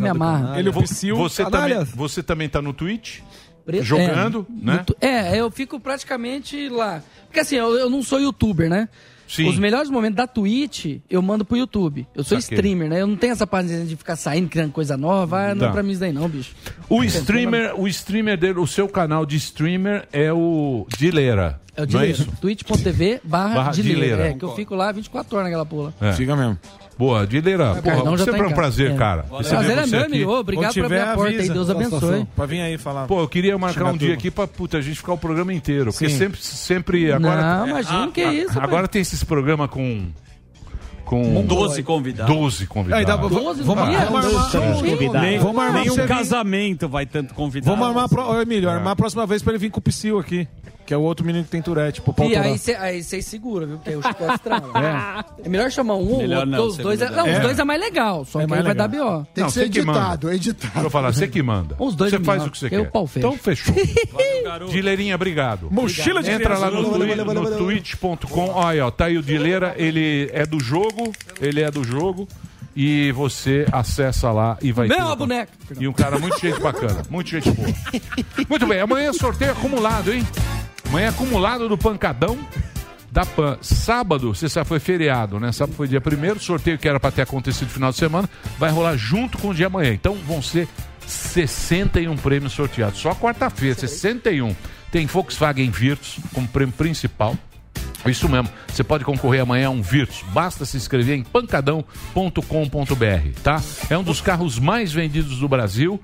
me 0.00 0.08
amarra. 0.08 0.58
Ele, 0.58 0.68
o 0.68 0.72
Vo- 0.72 0.82
Psyu, 0.82 1.16
Você 1.16 1.44
também, 1.44 1.60
canalha. 1.70 1.84
você 1.94 2.22
também 2.22 2.48
tá 2.48 2.60
no 2.60 2.72
Twitch? 2.72 3.20
Preto- 3.64 3.84
Jogando, 3.84 4.44
é, 4.50 4.64
né? 4.66 4.84
É, 5.00 5.36
eu 5.40 5.48
fico 5.48 5.78
praticamente 5.78 6.68
lá. 6.68 7.00
Porque 7.26 7.38
assim, 7.38 7.54
eu, 7.54 7.74
eu 7.76 7.88
não 7.88 8.02
sou 8.02 8.20
youtuber, 8.20 8.68
né? 8.68 8.88
Sim. 9.28 9.48
Os 9.48 9.58
melhores 9.58 9.88
momentos 9.88 10.16
da 10.16 10.26
Twitch 10.26 10.98
eu 11.08 11.22
mando 11.22 11.44
pro 11.44 11.56
YouTube. 11.56 12.06
Eu 12.14 12.22
sou 12.22 12.40
Saquei. 12.40 12.56
streamer, 12.58 12.88
né? 12.88 13.00
Eu 13.00 13.06
não 13.06 13.16
tenho 13.16 13.32
essa 13.32 13.46
paciência 13.46 13.86
de 13.86 13.96
ficar 13.96 14.16
saindo, 14.16 14.48
criando 14.48 14.72
coisa 14.72 14.96
nova. 14.96 15.38
Ah, 15.50 15.54
Não 15.54 15.60
Tá. 15.62 15.68
é 15.68 15.72
pra 15.72 15.82
mim 15.82 15.92
isso 15.92 16.00
daí 16.00 16.12
não, 16.12 16.28
bicho. 16.28 16.54
O 16.88 17.02
streamer, 17.04 17.78
o 17.80 17.88
streamer 17.88 18.36
dele, 18.38 18.58
o 18.58 18.66
seu 18.66 18.88
canal 18.88 19.24
de 19.24 19.36
streamer 19.36 20.06
é 20.12 20.32
o 20.32 20.86
Dileira. 20.98 21.60
É 21.74 21.82
o 21.82 21.84
não 21.84 21.84
é 21.84 21.86
Dileira. 21.86 22.12
isso? 22.12 22.32
twitch.tv 22.40 23.20
barra 23.24 23.54
Barra 23.54 23.70
Dileira. 23.72 24.26
É, 24.28 24.32
que 24.34 24.44
eu 24.44 24.54
fico 24.54 24.74
lá 24.74 24.92
24 24.92 25.34
horas 25.36 25.46
naquela 25.48 25.64
porra. 25.64 25.94
É. 26.00 26.12
Fica 26.12 26.36
mesmo. 26.36 26.58
Boa, 26.98 27.26
Dileira. 27.26 27.68
Porra, 27.70 27.82
Cardão 27.82 28.16
já 28.16 28.24
sempre 28.24 28.40
tá 28.40 28.46
é 28.46 28.48
um 28.48 28.52
prazer, 28.52 28.90
É. 28.90 28.94
cara. 28.94 29.22
Prazer 29.24 29.78
é 29.78 29.86
meu, 29.86 30.04
amigo. 30.04 30.32
Obrigado 30.32 30.72
Quando 30.72 30.74
por 30.74 30.84
abrir 30.84 30.98
tiver, 30.98 31.10
a 31.10 31.14
porta 31.14 31.30
aí. 31.30 31.36
avisa. 31.38 31.52
Deus 31.54 31.70
abençoe. 31.70 32.26
Pra 32.36 32.46
vir 32.46 32.60
aí 32.60 32.78
falar. 32.78 33.06
Pô, 33.06 33.20
eu 33.20 33.28
queria 33.28 33.56
marcar 33.58 33.86
um 33.86 33.96
dia 33.96 34.14
aqui 34.14 34.30
pra 34.30 34.46
puta, 34.46 34.78
a 34.78 34.80
gente 34.80 34.96
ficar 34.96 35.14
o 35.14 35.18
programa 35.18 35.52
inteiro. 35.52 35.90
Porque 35.92 36.08
Sim. 36.08 36.18
sempre, 36.18 36.40
sempre. 36.42 37.12
Agora, 37.12 37.42
Não, 37.58 37.68
imagina 37.68 38.08
que 38.12 38.20
é 38.20 38.34
isso. 38.34 38.60
agora 38.60 38.86
tem 38.86 39.02
esses 39.02 39.24
programas 39.24 39.70
com. 39.70 40.06
Com 41.04 41.44
12 41.44 41.82
convidados. 41.82 42.34
12 42.34 42.66
convidados. 42.66 43.00
Aí, 43.00 43.04
dá, 43.06 43.18
pra- 43.18 43.28
Doze 43.28 43.62
vamos, 43.62 43.84
no 43.84 43.90
dia? 43.90 44.00
vamos 44.06 44.26
armar. 44.26 45.20
Nem, 45.20 45.38
Vamos 45.38 45.62
armar 45.62 45.72
nenhum 45.82 45.96
casamento 46.06 46.88
vai 46.88 47.04
tanto 47.04 47.34
convidado. 47.34 47.70
Vamos 47.76 47.86
armar, 47.88 48.08
pro... 48.08 48.40
Emílio, 48.40 48.70
armar 48.70 48.92
a 48.94 48.96
próxima 48.96 49.26
vez 49.26 49.42
pra 49.42 49.52
ele 49.52 49.58
vir 49.58 49.70
com 49.70 49.78
o 49.78 49.82
Psyu 49.82 50.18
aqui. 50.18 50.48
Que 50.92 50.94
é 50.94 50.98
o 50.98 51.00
outro 51.00 51.24
menino 51.24 51.42
que 51.42 51.50
tem 51.50 51.62
Tourette. 51.62 52.02
Pro 52.02 52.12
pau 52.12 52.26
E 52.26 52.32
torar. 52.34 52.44
aí 52.44 52.58
você 52.58 52.74
aí 52.74 53.02
cê 53.02 53.22
segura, 53.22 53.64
viu? 53.64 53.76
Porque 53.78 53.88
aí 53.88 53.96
o 53.96 54.02
chicote 54.02 54.34
estrala. 54.34 55.24
É. 55.42 55.48
melhor 55.48 55.70
chamar 55.70 55.94
um 55.94 56.10
ou 56.12 56.18
Melhor 56.18 56.40
outro, 56.40 56.50
não, 56.50 56.58
porque 56.58 56.70
os 56.72 56.76
dois 56.76 57.00
é, 57.00 57.08
não, 57.10 57.24
os 57.24 57.30
É. 57.30 57.40
dois 57.40 57.58
é 57.58 57.64
mais 57.64 57.80
legal, 57.80 58.24
só 58.26 58.40
É 58.40 58.44
que 58.44 58.50
mais 58.50 58.60
aí 58.60 58.66
vai 58.66 58.74
dar. 58.74 58.88
B.O. 58.88 59.24
Tem 59.32 59.42
Não, 59.42 59.48
que 59.48 59.54
ser 59.54 59.60
você 59.64 59.68
que 59.70 59.82
manda. 59.82 59.98
editado, 60.00 60.32
editado. 60.32 60.80
Vou 60.82 60.90
falar, 60.90 61.12
você 61.14 61.26
que 61.28 61.42
manda. 61.42 61.76
Os 61.78 61.94
dois 61.94 62.10
Você 62.10 62.16
é 62.16 62.20
faz 62.20 62.46
o 62.46 62.50
que 62.50 62.58
você 62.58 62.66
Eu 62.66 62.84
quer. 62.84 62.90
pau 62.90 63.06
fecho. 63.06 63.26
Então 63.26 63.38
fechou. 63.38 63.74
Dileirinha, 64.70 65.14
obrigado. 65.14 65.68
Mochila 65.70 66.22
de 66.22 66.30
Entra 66.30 66.58
lá 66.58 66.70
no, 66.70 66.84
twi 66.92 67.14
no 67.16 67.56
twitch.com. 67.56 68.50
Olha 68.50 68.86
ó, 68.86 68.90
tá 68.90 69.06
aí 69.06 69.16
o 69.16 69.22
Dileira, 69.22 69.74
ele 69.78 70.28
é 70.34 70.44
do 70.44 70.60
jogo, 70.60 71.10
ele 71.40 71.62
é 71.62 71.70
do 71.70 71.82
jogo. 71.82 72.28
E 72.74 73.12
você 73.12 73.66
acessa 73.70 74.30
lá 74.32 74.56
e 74.62 74.72
vai 74.72 74.88
ter. 74.88 74.94
Mesma 74.96 75.12
um- 75.12 75.16
boneca. 75.16 75.52
E 75.78 75.86
um 75.86 75.92
cara 75.92 76.18
muito 76.18 76.38
gente 76.40 76.58
bacana, 76.58 77.02
muito 77.10 77.28
gente 77.30 77.50
boa. 77.50 77.68
Muito 78.48 78.66
bem, 78.66 78.80
amanhã 78.80 79.10
é 79.10 79.12
sorteio 79.12 79.52
acumulado, 79.52 80.12
hein? 80.12 80.26
Amanhã 80.92 81.06
é 81.06 81.08
acumulado 81.08 81.70
do 81.70 81.78
Pancadão 81.78 82.38
da 83.10 83.24
PAN. 83.24 83.56
Sábado, 83.62 84.34
você 84.34 84.46
sabe, 84.46 84.68
foi 84.68 84.78
feriado, 84.78 85.40
né? 85.40 85.50
Sábado 85.50 85.74
foi 85.74 85.88
dia 85.88 86.02
primeiro, 86.02 86.38
sorteio 86.38 86.76
que 86.76 86.86
era 86.86 87.00
para 87.00 87.10
ter 87.10 87.22
acontecido 87.22 87.68
no 87.68 87.72
final 87.72 87.90
de 87.92 87.96
semana, 87.96 88.28
vai 88.58 88.70
rolar 88.70 88.94
junto 88.98 89.38
com 89.38 89.48
o 89.48 89.54
dia 89.54 89.68
amanhã. 89.68 89.94
Então 89.94 90.14
vão 90.26 90.42
ser 90.42 90.68
61 91.06 92.14
prêmios 92.18 92.52
sorteados. 92.52 93.00
Só 93.00 93.14
quarta-feira, 93.14 93.74
61. 93.74 94.54
Tem 94.90 95.06
Volkswagen 95.06 95.70
Virtus 95.70 96.18
como 96.34 96.46
prêmio 96.46 96.74
principal. 96.74 97.38
Isso 98.04 98.28
mesmo, 98.28 98.50
você 98.68 98.84
pode 98.84 99.02
concorrer 99.02 99.40
amanhã 99.40 99.68
a 99.68 99.70
um 99.70 99.80
Virtus. 99.80 100.22
Basta 100.34 100.66
se 100.66 100.76
inscrever 100.76 101.16
em 101.16 101.22
pancadão.com.br, 101.22 103.40
tá? 103.42 103.62
É 103.88 103.96
um 103.96 104.02
dos 104.02 104.20
carros 104.20 104.58
mais 104.58 104.92
vendidos 104.92 105.38
do 105.38 105.48
Brasil 105.48 105.98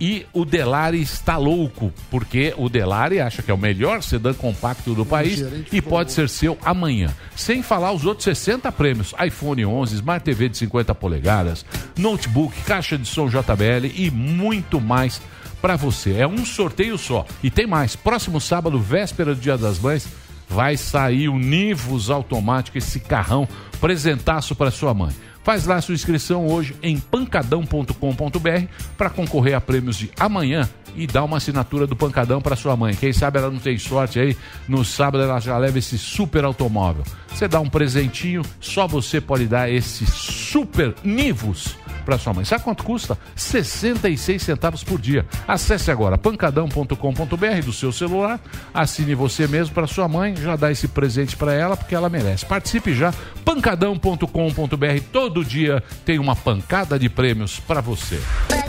e 0.00 0.26
o 0.32 0.44
Delari 0.44 1.00
está 1.00 1.36
louco, 1.36 1.92
porque 2.10 2.52
o 2.56 2.68
Delari 2.68 3.20
acha 3.20 3.42
que 3.42 3.50
é 3.50 3.54
o 3.54 3.58
melhor 3.58 4.02
sedã 4.02 4.34
compacto 4.34 4.94
do 4.94 5.06
país 5.06 5.42
e 5.72 5.80
pode 5.80 6.12
ser 6.12 6.28
seu 6.28 6.58
amanhã. 6.64 7.14
Sem 7.36 7.62
falar 7.62 7.92
os 7.92 8.04
outros 8.04 8.24
60 8.24 8.70
prêmios: 8.72 9.14
iPhone 9.24 9.64
11, 9.64 9.94
Smart 9.96 10.24
TV 10.24 10.48
de 10.48 10.56
50 10.58 10.94
polegadas, 10.94 11.64
notebook, 11.96 12.54
caixa 12.62 12.98
de 12.98 13.06
som 13.06 13.28
JBL 13.28 13.86
e 13.94 14.10
muito 14.10 14.80
mais 14.80 15.20
para 15.62 15.76
você. 15.76 16.18
É 16.18 16.26
um 16.26 16.44
sorteio 16.44 16.98
só. 16.98 17.24
E 17.42 17.50
tem 17.50 17.66
mais. 17.66 17.96
Próximo 17.96 18.40
sábado, 18.40 18.78
véspera 18.78 19.34
do 19.34 19.40
Dia 19.40 19.56
das 19.56 19.78
Mães, 19.78 20.06
vai 20.48 20.76
sair 20.76 21.28
o 21.28 21.38
Nivus 21.38 22.10
automático, 22.10 22.76
esse 22.76 23.00
carrão, 23.00 23.48
presentaço 23.80 24.54
para 24.54 24.70
sua 24.70 24.92
mãe. 24.92 25.12
Faz 25.44 25.66
lá 25.66 25.78
sua 25.82 25.94
inscrição 25.94 26.46
hoje 26.48 26.74
em 26.82 26.98
pancadão.com.br 26.98 28.66
para 28.96 29.10
concorrer 29.10 29.54
a 29.54 29.60
prêmios 29.60 29.98
de 29.98 30.10
amanhã 30.18 30.66
e 30.96 31.06
dar 31.06 31.22
uma 31.22 31.36
assinatura 31.36 31.86
do 31.86 31.94
Pancadão 31.94 32.40
para 32.40 32.56
sua 32.56 32.74
mãe. 32.74 32.94
Quem 32.94 33.12
sabe 33.12 33.38
ela 33.38 33.50
não 33.50 33.58
tem 33.58 33.76
sorte 33.76 34.18
aí, 34.18 34.34
no 34.66 34.82
sábado 34.84 35.22
ela 35.22 35.38
já 35.40 35.58
leva 35.58 35.78
esse 35.78 35.98
super 35.98 36.44
automóvel. 36.44 37.04
Você 37.28 37.46
dá 37.46 37.60
um 37.60 37.68
presentinho, 37.68 38.42
só 38.58 38.86
você 38.86 39.20
pode 39.20 39.46
dar 39.46 39.70
esse 39.70 40.06
super 40.06 40.94
Nivus 41.04 41.76
para 42.04 42.18
sua 42.18 42.32
mãe. 42.32 42.44
Sabe 42.44 42.62
quanto 42.62 42.84
custa? 42.84 43.18
66 43.34 44.42
centavos 44.42 44.84
por 44.84 45.00
dia. 45.00 45.26
Acesse 45.46 45.90
agora 45.90 46.18
pancadão.com.br 46.18 47.64
do 47.64 47.72
seu 47.72 47.92
celular, 47.92 48.40
assine 48.72 49.14
você 49.14 49.46
mesmo 49.46 49.74
para 49.74 49.86
sua 49.86 50.06
mãe, 50.08 50.36
já 50.36 50.56
dá 50.56 50.70
esse 50.70 50.88
presente 50.88 51.36
para 51.36 51.52
ela 51.52 51.76
porque 51.76 51.94
ela 51.94 52.08
merece. 52.08 52.46
Participe 52.46 52.94
já, 52.94 53.12
pancadão.com.br. 53.44 55.00
Todo 55.12 55.44
dia 55.44 55.82
tem 56.04 56.18
uma 56.18 56.36
pancada 56.36 56.98
de 56.98 57.08
prêmios 57.08 57.58
para 57.60 57.80
você. 57.80 58.20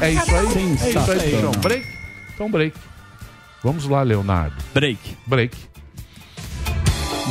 É 0.01 0.11
isso 0.11 0.35
aí? 0.35 0.47
É 0.81 0.89
isso 0.89 1.11
aí, 1.11 1.35
então. 1.35 1.51
Break? 1.61 1.87
Então 2.33 2.51
break. 2.51 2.77
Vamos 3.63 3.87
lá, 3.87 4.03
Leonardo. 4.03 4.55
Break. 4.73 4.99
Break. 5.25 5.57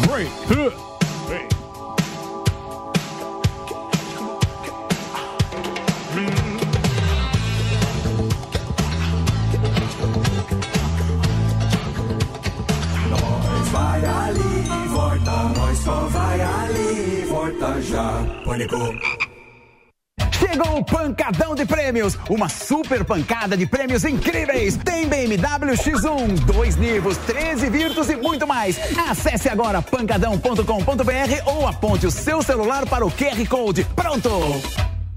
Break. 0.06 0.93
Só 15.84 16.06
vai 16.08 16.40
ali 16.40 17.26
volta 17.28 17.80
já. 17.82 18.24
Pânico. 18.44 18.78
Chegou 20.32 20.78
o 20.78 20.84
Pancadão 20.84 21.54
de 21.54 21.64
Prêmios, 21.64 22.18
uma 22.28 22.48
super 22.48 23.04
pancada 23.04 23.56
de 23.56 23.66
prêmios 23.66 24.04
incríveis. 24.04 24.76
Tem 24.76 25.06
BMW 25.08 25.74
X1, 25.74 26.40
dois 26.46 26.76
Nivos, 26.76 27.16
13 27.18 27.68
Virtus 27.70 28.08
e 28.08 28.16
muito 28.16 28.46
mais. 28.46 28.78
Acesse 29.08 29.48
agora 29.48 29.82
pancadão.com.br 29.82 30.62
ou 31.46 31.66
aponte 31.66 32.06
o 32.06 32.10
seu 32.10 32.42
celular 32.42 32.86
para 32.86 33.04
o 33.04 33.10
QR 33.10 33.46
Code. 33.48 33.84
Pronto! 33.94 34.30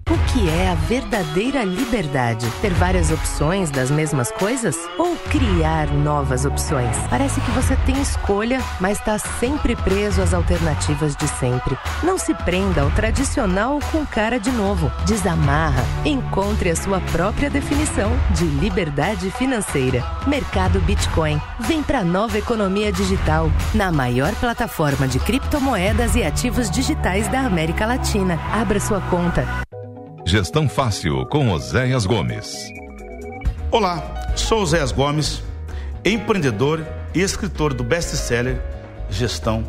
O 0.09 0.17
que 0.31 0.49
é 0.49 0.69
a 0.69 0.73
verdadeira 0.73 1.65
liberdade? 1.65 2.49
Ter 2.61 2.73
várias 2.73 3.11
opções 3.11 3.69
das 3.69 3.91
mesmas 3.91 4.31
coisas? 4.31 4.77
Ou 4.97 5.17
criar 5.29 5.87
novas 5.87 6.45
opções? 6.45 6.95
Parece 7.09 7.41
que 7.41 7.51
você 7.51 7.75
tem 7.85 8.01
escolha, 8.01 8.61
mas 8.79 8.99
está 8.99 9.19
sempre 9.19 9.75
preso 9.75 10.21
às 10.21 10.33
alternativas 10.33 11.13
de 11.13 11.27
sempre. 11.27 11.77
Não 12.01 12.17
se 12.17 12.33
prenda 12.33 12.83
ao 12.83 12.91
tradicional 12.91 13.79
com 13.91 14.05
cara 14.05 14.39
de 14.39 14.49
novo. 14.49 14.89
Desamarra. 15.05 15.83
Encontre 16.05 16.69
a 16.69 16.75
sua 16.77 17.01
própria 17.11 17.49
definição 17.49 18.09
de 18.31 18.45
liberdade 18.45 19.29
financeira. 19.31 20.05
Mercado 20.25 20.79
Bitcoin. 20.79 21.37
Vem 21.59 21.83
para 21.83 21.99
a 21.99 22.05
nova 22.05 22.37
economia 22.37 22.93
digital, 22.93 23.51
na 23.73 23.91
maior 23.91 24.33
plataforma 24.35 25.05
de 25.05 25.19
criptomoedas 25.19 26.15
e 26.15 26.23
ativos 26.23 26.71
digitais 26.71 27.27
da 27.27 27.41
América 27.41 27.85
Latina. 27.85 28.39
Abra 28.53 28.79
sua 28.79 29.01
conta. 29.01 29.45
Gestão 30.27 30.67
Fácil 30.67 31.25
com 31.27 31.49
Oséias 31.51 32.05
Gomes. 32.05 32.69
Olá, 33.71 34.33
sou 34.35 34.61
Oséias 34.61 34.91
Gomes, 34.91 35.41
empreendedor 36.03 36.85
e 37.15 37.21
escritor 37.21 37.73
do 37.73 37.81
best-seller 37.81 38.61
Gestão 39.09 39.63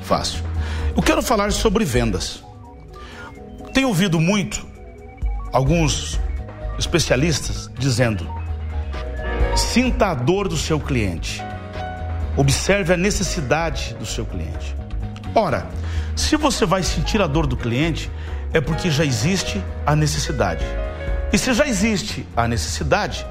Fácil. 0.00 0.42
Eu 0.96 1.02
quero 1.02 1.20
falar 1.20 1.52
sobre 1.52 1.84
vendas. 1.84 2.42
Tenho 3.74 3.88
ouvido 3.88 4.18
muito 4.18 4.66
alguns 5.52 6.18
especialistas 6.78 7.70
dizendo: 7.78 8.26
sinta 9.54 10.06
a 10.06 10.14
dor 10.14 10.48
do 10.48 10.56
seu 10.56 10.80
cliente, 10.80 11.42
observe 12.38 12.94
a 12.94 12.96
necessidade 12.96 13.94
do 13.96 14.06
seu 14.06 14.24
cliente. 14.24 14.74
Ora, 15.34 15.68
se 16.16 16.36
você 16.36 16.64
vai 16.64 16.82
sentir 16.82 17.20
a 17.20 17.26
dor 17.26 17.46
do 17.46 17.56
cliente, 17.56 18.10
é 18.52 18.60
porque 18.60 18.90
já 18.90 19.04
existe 19.04 19.62
a 19.86 19.94
necessidade. 19.94 20.64
E 21.32 21.38
se 21.38 21.52
já 21.54 21.66
existe 21.66 22.26
a 22.36 22.48
necessidade, 22.48 23.24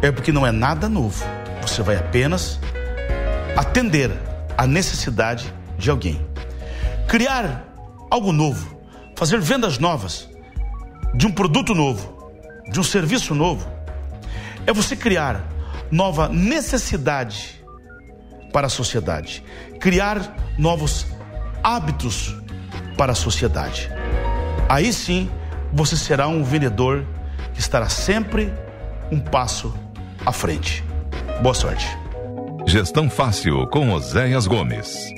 é 0.00 0.10
porque 0.10 0.30
não 0.30 0.46
é 0.46 0.52
nada 0.52 0.88
novo. 0.88 1.24
Você 1.62 1.82
vai 1.82 1.96
apenas 1.96 2.60
atender 3.56 4.10
a 4.56 4.66
necessidade 4.66 5.52
de 5.76 5.90
alguém. 5.90 6.24
Criar 7.08 7.64
algo 8.10 8.32
novo, 8.32 8.78
fazer 9.16 9.40
vendas 9.40 9.78
novas, 9.78 10.28
de 11.14 11.26
um 11.26 11.32
produto 11.32 11.74
novo, 11.74 12.32
de 12.70 12.78
um 12.78 12.84
serviço 12.84 13.34
novo, 13.34 13.66
é 14.66 14.72
você 14.72 14.94
criar 14.94 15.42
nova 15.90 16.28
necessidade 16.28 17.58
para 18.52 18.66
a 18.66 18.70
sociedade, 18.70 19.42
criar 19.80 20.36
novos 20.58 21.06
hábitos 21.62 22.36
para 22.96 23.12
a 23.12 23.14
sociedade. 23.14 23.97
Aí 24.68 24.92
sim 24.92 25.30
você 25.72 25.96
será 25.96 26.28
um 26.28 26.42
vendedor 26.42 27.04
que 27.54 27.60
estará 27.60 27.88
sempre 27.88 28.52
um 29.10 29.18
passo 29.18 29.74
à 30.24 30.32
frente. 30.32 30.84
Boa 31.42 31.54
sorte. 31.54 31.86
Gestão 32.66 33.08
Fácil 33.08 33.66
com 33.68 33.92
Oséias 33.92 34.46
Gomes. 34.46 35.17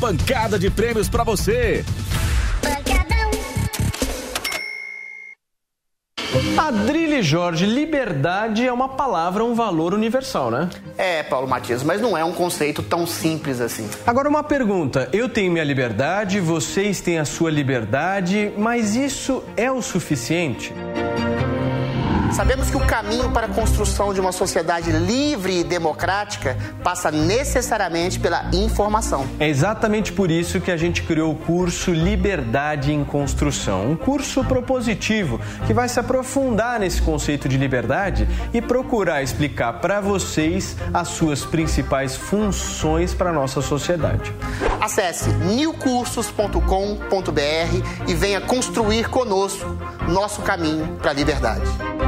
pancada 0.00 0.58
de 0.58 0.70
prêmios 0.70 1.10
pra 1.10 1.22
você. 1.22 1.84
Adrilho 6.56 7.22
Jorge, 7.22 7.66
liberdade 7.66 8.66
é 8.66 8.72
uma 8.72 8.88
palavra, 8.88 9.44
um 9.44 9.54
valor 9.54 9.92
universal, 9.92 10.50
né? 10.50 10.70
É, 10.96 11.22
Paulo 11.22 11.46
Matias, 11.46 11.82
mas 11.82 12.00
não 12.00 12.16
é 12.16 12.24
um 12.24 12.32
conceito 12.32 12.82
tão 12.82 13.06
simples 13.06 13.60
assim. 13.60 13.88
Agora 14.06 14.28
uma 14.28 14.42
pergunta, 14.42 15.08
eu 15.12 15.28
tenho 15.28 15.52
minha 15.52 15.64
liberdade, 15.64 16.40
vocês 16.40 17.00
têm 17.00 17.18
a 17.18 17.24
sua 17.24 17.50
liberdade, 17.50 18.52
mas 18.56 18.96
isso 18.96 19.42
é 19.56 19.70
o 19.70 19.82
suficiente? 19.82 20.72
Sabemos 22.32 22.70
que 22.70 22.76
o 22.76 22.86
caminho 22.86 23.30
para 23.32 23.46
a 23.46 23.50
construção 23.50 24.14
de 24.14 24.20
uma 24.20 24.30
sociedade 24.30 24.92
livre 24.92 25.60
e 25.60 25.64
democrática 25.64 26.56
passa 26.82 27.10
necessariamente 27.10 28.20
pela 28.20 28.48
informação. 28.52 29.26
É 29.38 29.48
exatamente 29.48 30.12
por 30.12 30.30
isso 30.30 30.60
que 30.60 30.70
a 30.70 30.76
gente 30.76 31.02
criou 31.02 31.32
o 31.32 31.36
curso 31.36 31.92
Liberdade 31.92 32.92
em 32.92 33.04
Construção, 33.04 33.90
um 33.90 33.96
curso 33.96 34.44
propositivo 34.44 35.40
que 35.66 35.74
vai 35.74 35.88
se 35.88 35.98
aprofundar 35.98 36.78
nesse 36.78 37.02
conceito 37.02 37.48
de 37.48 37.56
liberdade 37.56 38.28
e 38.54 38.62
procurar 38.62 39.22
explicar 39.22 39.74
para 39.74 40.00
vocês 40.00 40.76
as 40.94 41.08
suas 41.08 41.44
principais 41.44 42.16
funções 42.16 43.12
para 43.12 43.30
a 43.30 43.32
nossa 43.32 43.60
sociedade. 43.60 44.32
Acesse 44.80 45.30
newcursos.com.br 45.30 48.08
e 48.08 48.14
venha 48.14 48.40
construir 48.40 49.08
conosco 49.08 49.76
nosso 50.08 50.42
caminho 50.42 50.96
para 51.00 51.10
a 51.10 51.14
liberdade. 51.14 51.99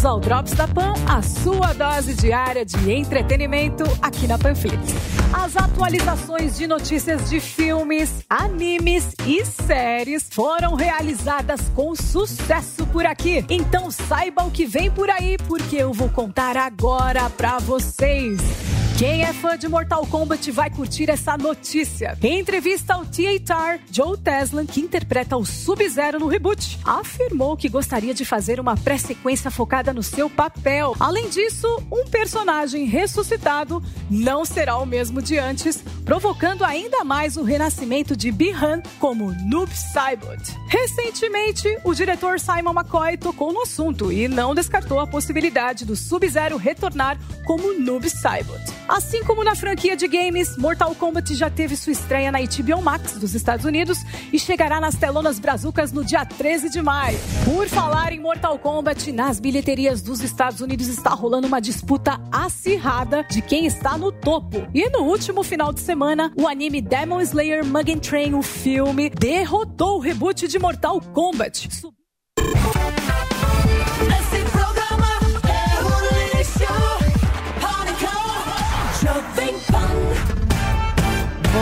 Bem-vindos 0.00 0.04
ao 0.04 0.20
Drops 0.20 0.52
da 0.52 0.66
Pan, 0.66 0.94
a 1.06 1.22
sua 1.22 1.72
dose 1.72 2.14
diária 2.14 2.64
de 2.64 2.90
entretenimento 2.90 3.84
aqui 4.00 4.26
na 4.26 4.38
Panflix. 4.38 4.78
As 5.32 5.56
atualizações 5.56 6.56
de 6.56 6.66
notícias 6.66 7.28
de 7.28 7.40
filmes, 7.40 8.24
animes 8.28 9.14
e 9.26 9.44
séries 9.44 10.28
foram 10.30 10.74
realizadas 10.74 11.60
com 11.74 11.94
sucesso 11.94 12.86
por 12.86 13.04
aqui. 13.06 13.44
Então 13.48 13.90
saiba 13.90 14.44
o 14.44 14.50
que 14.50 14.66
vem 14.66 14.90
por 14.90 15.10
aí, 15.10 15.36
porque 15.46 15.76
eu 15.76 15.92
vou 15.92 16.08
contar 16.08 16.56
agora 16.56 17.28
pra 17.30 17.58
vocês. 17.58 18.79
Quem 19.00 19.22
é 19.22 19.32
fã 19.32 19.56
de 19.56 19.66
Mortal 19.66 20.06
Kombat 20.06 20.50
vai 20.50 20.68
curtir 20.68 21.08
essa 21.08 21.34
notícia. 21.34 22.18
Em 22.22 22.38
entrevista 22.38 22.92
ao 22.92 23.06
T.A.Tar, 23.06 23.80
Joe 23.90 24.14
Teslan, 24.18 24.66
que 24.66 24.78
interpreta 24.78 25.38
o 25.38 25.46
Sub-Zero 25.46 26.20
no 26.20 26.26
reboot, 26.26 26.78
afirmou 26.84 27.56
que 27.56 27.70
gostaria 27.70 28.12
de 28.12 28.26
fazer 28.26 28.60
uma 28.60 28.76
pré-sequência 28.76 29.50
focada 29.50 29.94
no 29.94 30.02
seu 30.02 30.28
papel. 30.28 30.94
Além 31.00 31.30
disso, 31.30 31.66
um 31.90 32.04
personagem 32.08 32.84
ressuscitado 32.84 33.82
não 34.10 34.44
será 34.44 34.76
o 34.76 34.84
mesmo 34.84 35.22
de 35.22 35.38
antes, 35.38 35.82
provocando 36.04 36.62
ainda 36.62 37.02
mais 37.02 37.38
o 37.38 37.42
renascimento 37.42 38.14
de 38.14 38.30
Bihan 38.30 38.82
como 38.98 39.32
Noob 39.46 39.74
Saibot. 39.74 40.42
Recentemente, 40.68 41.74
o 41.84 41.94
diretor 41.94 42.38
Simon 42.38 42.74
McCoy 42.74 43.16
tocou 43.16 43.50
no 43.50 43.62
assunto 43.62 44.12
e 44.12 44.28
não 44.28 44.54
descartou 44.54 45.00
a 45.00 45.06
possibilidade 45.06 45.86
do 45.86 45.96
Sub-Zero 45.96 46.58
retornar 46.58 47.18
como 47.46 47.72
Noob 47.72 48.10
Saibot. 48.10 48.60
Assim 48.90 49.22
como 49.22 49.44
na 49.44 49.54
franquia 49.54 49.96
de 49.96 50.08
games, 50.08 50.56
Mortal 50.56 50.92
Kombat 50.96 51.32
já 51.36 51.48
teve 51.48 51.76
sua 51.76 51.92
estreia 51.92 52.32
na 52.32 52.40
HBO 52.40 52.82
Max 52.82 53.12
dos 53.12 53.36
Estados 53.36 53.64
Unidos 53.64 53.98
e 54.32 54.38
chegará 54.38 54.80
nas 54.80 54.96
telonas 54.96 55.38
brazucas 55.38 55.92
no 55.92 56.04
dia 56.04 56.26
13 56.26 56.68
de 56.68 56.82
maio. 56.82 57.16
Por 57.44 57.68
falar 57.68 58.12
em 58.12 58.18
Mortal 58.18 58.58
Kombat, 58.58 59.12
nas 59.12 59.38
bilheterias 59.38 60.02
dos 60.02 60.20
Estados 60.22 60.60
Unidos 60.60 60.88
está 60.88 61.10
rolando 61.10 61.46
uma 61.46 61.60
disputa 61.60 62.20
acirrada 62.32 63.22
de 63.30 63.40
quem 63.40 63.64
está 63.64 63.96
no 63.96 64.10
topo. 64.10 64.66
E 64.74 64.90
no 64.90 65.04
último 65.04 65.44
final 65.44 65.72
de 65.72 65.78
semana, 65.78 66.32
o 66.36 66.48
anime 66.48 66.80
Demon 66.80 67.20
Slayer 67.20 67.64
Mugen 67.64 68.00
Train, 68.00 68.34
o 68.34 68.42
filme, 68.42 69.08
derrotou 69.08 69.98
o 69.98 70.00
reboot 70.00 70.48
de 70.48 70.58
Mortal 70.58 71.00
Kombat. 71.00 71.68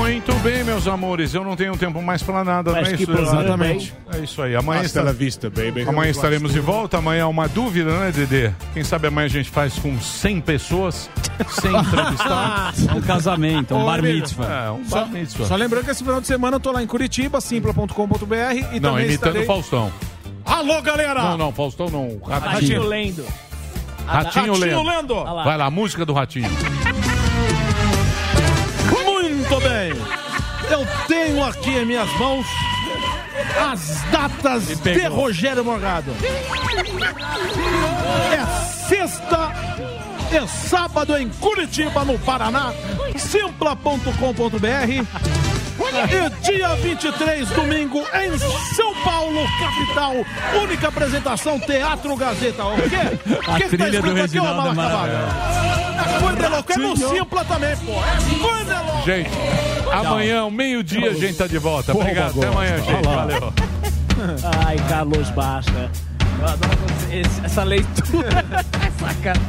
Muito 0.08 0.32
bem, 0.36 0.64
meus 0.64 0.88
amores. 0.88 1.34
Eu 1.34 1.44
não 1.44 1.54
tenho 1.54 1.76
tempo 1.76 2.00
mais 2.00 2.22
pra 2.22 2.42
nada, 2.42 2.72
Mas 2.72 2.82
não 2.82 2.90
é 2.90 2.94
isso? 2.94 3.06
pesado, 3.06 3.40
Exatamente. 3.40 3.94
É 4.10 4.18
isso 4.20 4.40
aí. 4.40 4.56
Amanhã, 4.56 4.82
la 5.04 5.12
vista, 5.12 5.50
baby. 5.50 5.82
amanhã 5.86 6.10
estaremos 6.10 6.50
de 6.50 6.60
volta. 6.60 6.96
Amanhã 6.96 7.22
é 7.22 7.26
uma 7.26 7.46
dúvida, 7.46 7.92
né, 7.98 8.10
Dedê? 8.10 8.50
Quem 8.72 8.82
sabe 8.82 9.08
amanhã 9.08 9.26
a 9.26 9.28
gente 9.28 9.50
faz 9.50 9.78
com 9.78 10.00
100 10.00 10.40
pessoas, 10.40 11.10
sem 11.50 11.70
entrevistar. 11.76 12.72
Um 12.96 13.02
casamento, 13.02 13.74
um 13.74 13.84
bar 13.84 14.00
mitzvah. 14.02 14.46
É, 14.46 14.70
um 14.70 14.82
Só, 14.86 15.00
bar 15.00 15.10
mitzvah. 15.10 15.44
só 15.44 15.56
lembrando 15.56 15.84
que 15.84 15.90
esse 15.90 16.02
final 16.02 16.22
de 16.22 16.26
semana 16.26 16.56
eu 16.56 16.60
tô 16.60 16.72
lá 16.72 16.82
em 16.82 16.86
Curitiba, 16.86 17.38
simpla.com.br 17.38 17.94
e 18.72 18.80
Não, 18.80 18.92
também 18.92 19.04
imitando 19.04 19.10
estarei... 19.10 19.42
o 19.42 19.46
Faustão. 19.46 19.92
Alô, 20.42 20.80
galera! 20.80 21.22
Não, 21.22 21.36
não, 21.36 21.52
Faustão 21.52 21.90
não. 21.90 22.18
Ratinho. 22.26 22.50
Ratinho 22.50 22.82
lendo. 22.82 23.26
Ratinho, 24.06 24.52
Ratinho 24.54 24.82
lendo. 24.82 24.82
lendo. 24.82 25.24
Vai 25.44 25.58
lá, 25.58 25.66
a 25.66 25.70
música 25.70 26.06
do 26.06 26.14
Ratinho. 26.14 26.48
Muito 28.90 29.60
bem. 29.60 29.87
Eu 30.70 30.86
tenho 31.06 31.42
aqui 31.44 31.70
em 31.70 31.84
minhas 31.84 32.10
mãos 32.18 32.46
as 33.70 34.02
datas 34.10 34.66
de 34.66 35.06
Rogério 35.06 35.64
Morgado. 35.64 36.12
É 38.32 38.88
sexta 38.88 39.52
e 40.30 40.46
sábado 40.46 41.16
em 41.16 41.28
Curitiba, 41.28 42.04
no 42.04 42.18
Paraná. 42.18 42.72
Simpla.com.br. 43.16 44.08
E 45.80 46.30
dia 46.44 46.74
23, 46.76 47.48
domingo, 47.50 48.00
em 48.00 48.38
São 48.74 48.94
Paulo, 49.04 49.40
capital. 49.58 50.14
Única 50.62 50.88
apresentação, 50.88 51.58
Teatro 51.60 52.16
Gazeta. 52.16 52.64
O 52.64 52.76
quê? 52.76 53.30
O 53.48 53.50
A 53.50 53.56
que 53.58 53.68
que 53.68 53.76
tá 53.76 53.84
trilha 53.84 54.02
do 54.02 54.08
escrito 54.08 54.24
aqui, 54.24 54.38
ô 54.38 54.42
Reginaldo 54.42 54.68
é 54.68 54.72
Malacabada? 54.74 55.12
É 56.44 56.48
louco. 56.48 56.72
É 56.72 56.76
no 56.76 56.96
Simpla 56.96 57.44
também, 57.44 57.76
pô. 57.76 57.92
É. 57.92 59.04
Gente, 59.04 59.30
amanhã, 59.92 60.50
meio-dia, 60.50 61.10
a 61.10 61.14
gente 61.14 61.38
tá 61.38 61.46
de 61.46 61.58
volta. 61.58 61.92
Obrigado. 61.92 62.38
Até 62.38 62.48
amanhã, 62.48 62.76
gente. 62.78 63.02
Valeu. 63.04 63.52
Ai, 64.66 64.76
Carlos 64.88 65.30
Basta. 65.30 65.90
Eu 66.38 66.46
adoro 66.46 66.78
essa 67.44 67.62
leitura. 67.64 68.28
essa 68.86 69.14
cara. 69.22 69.40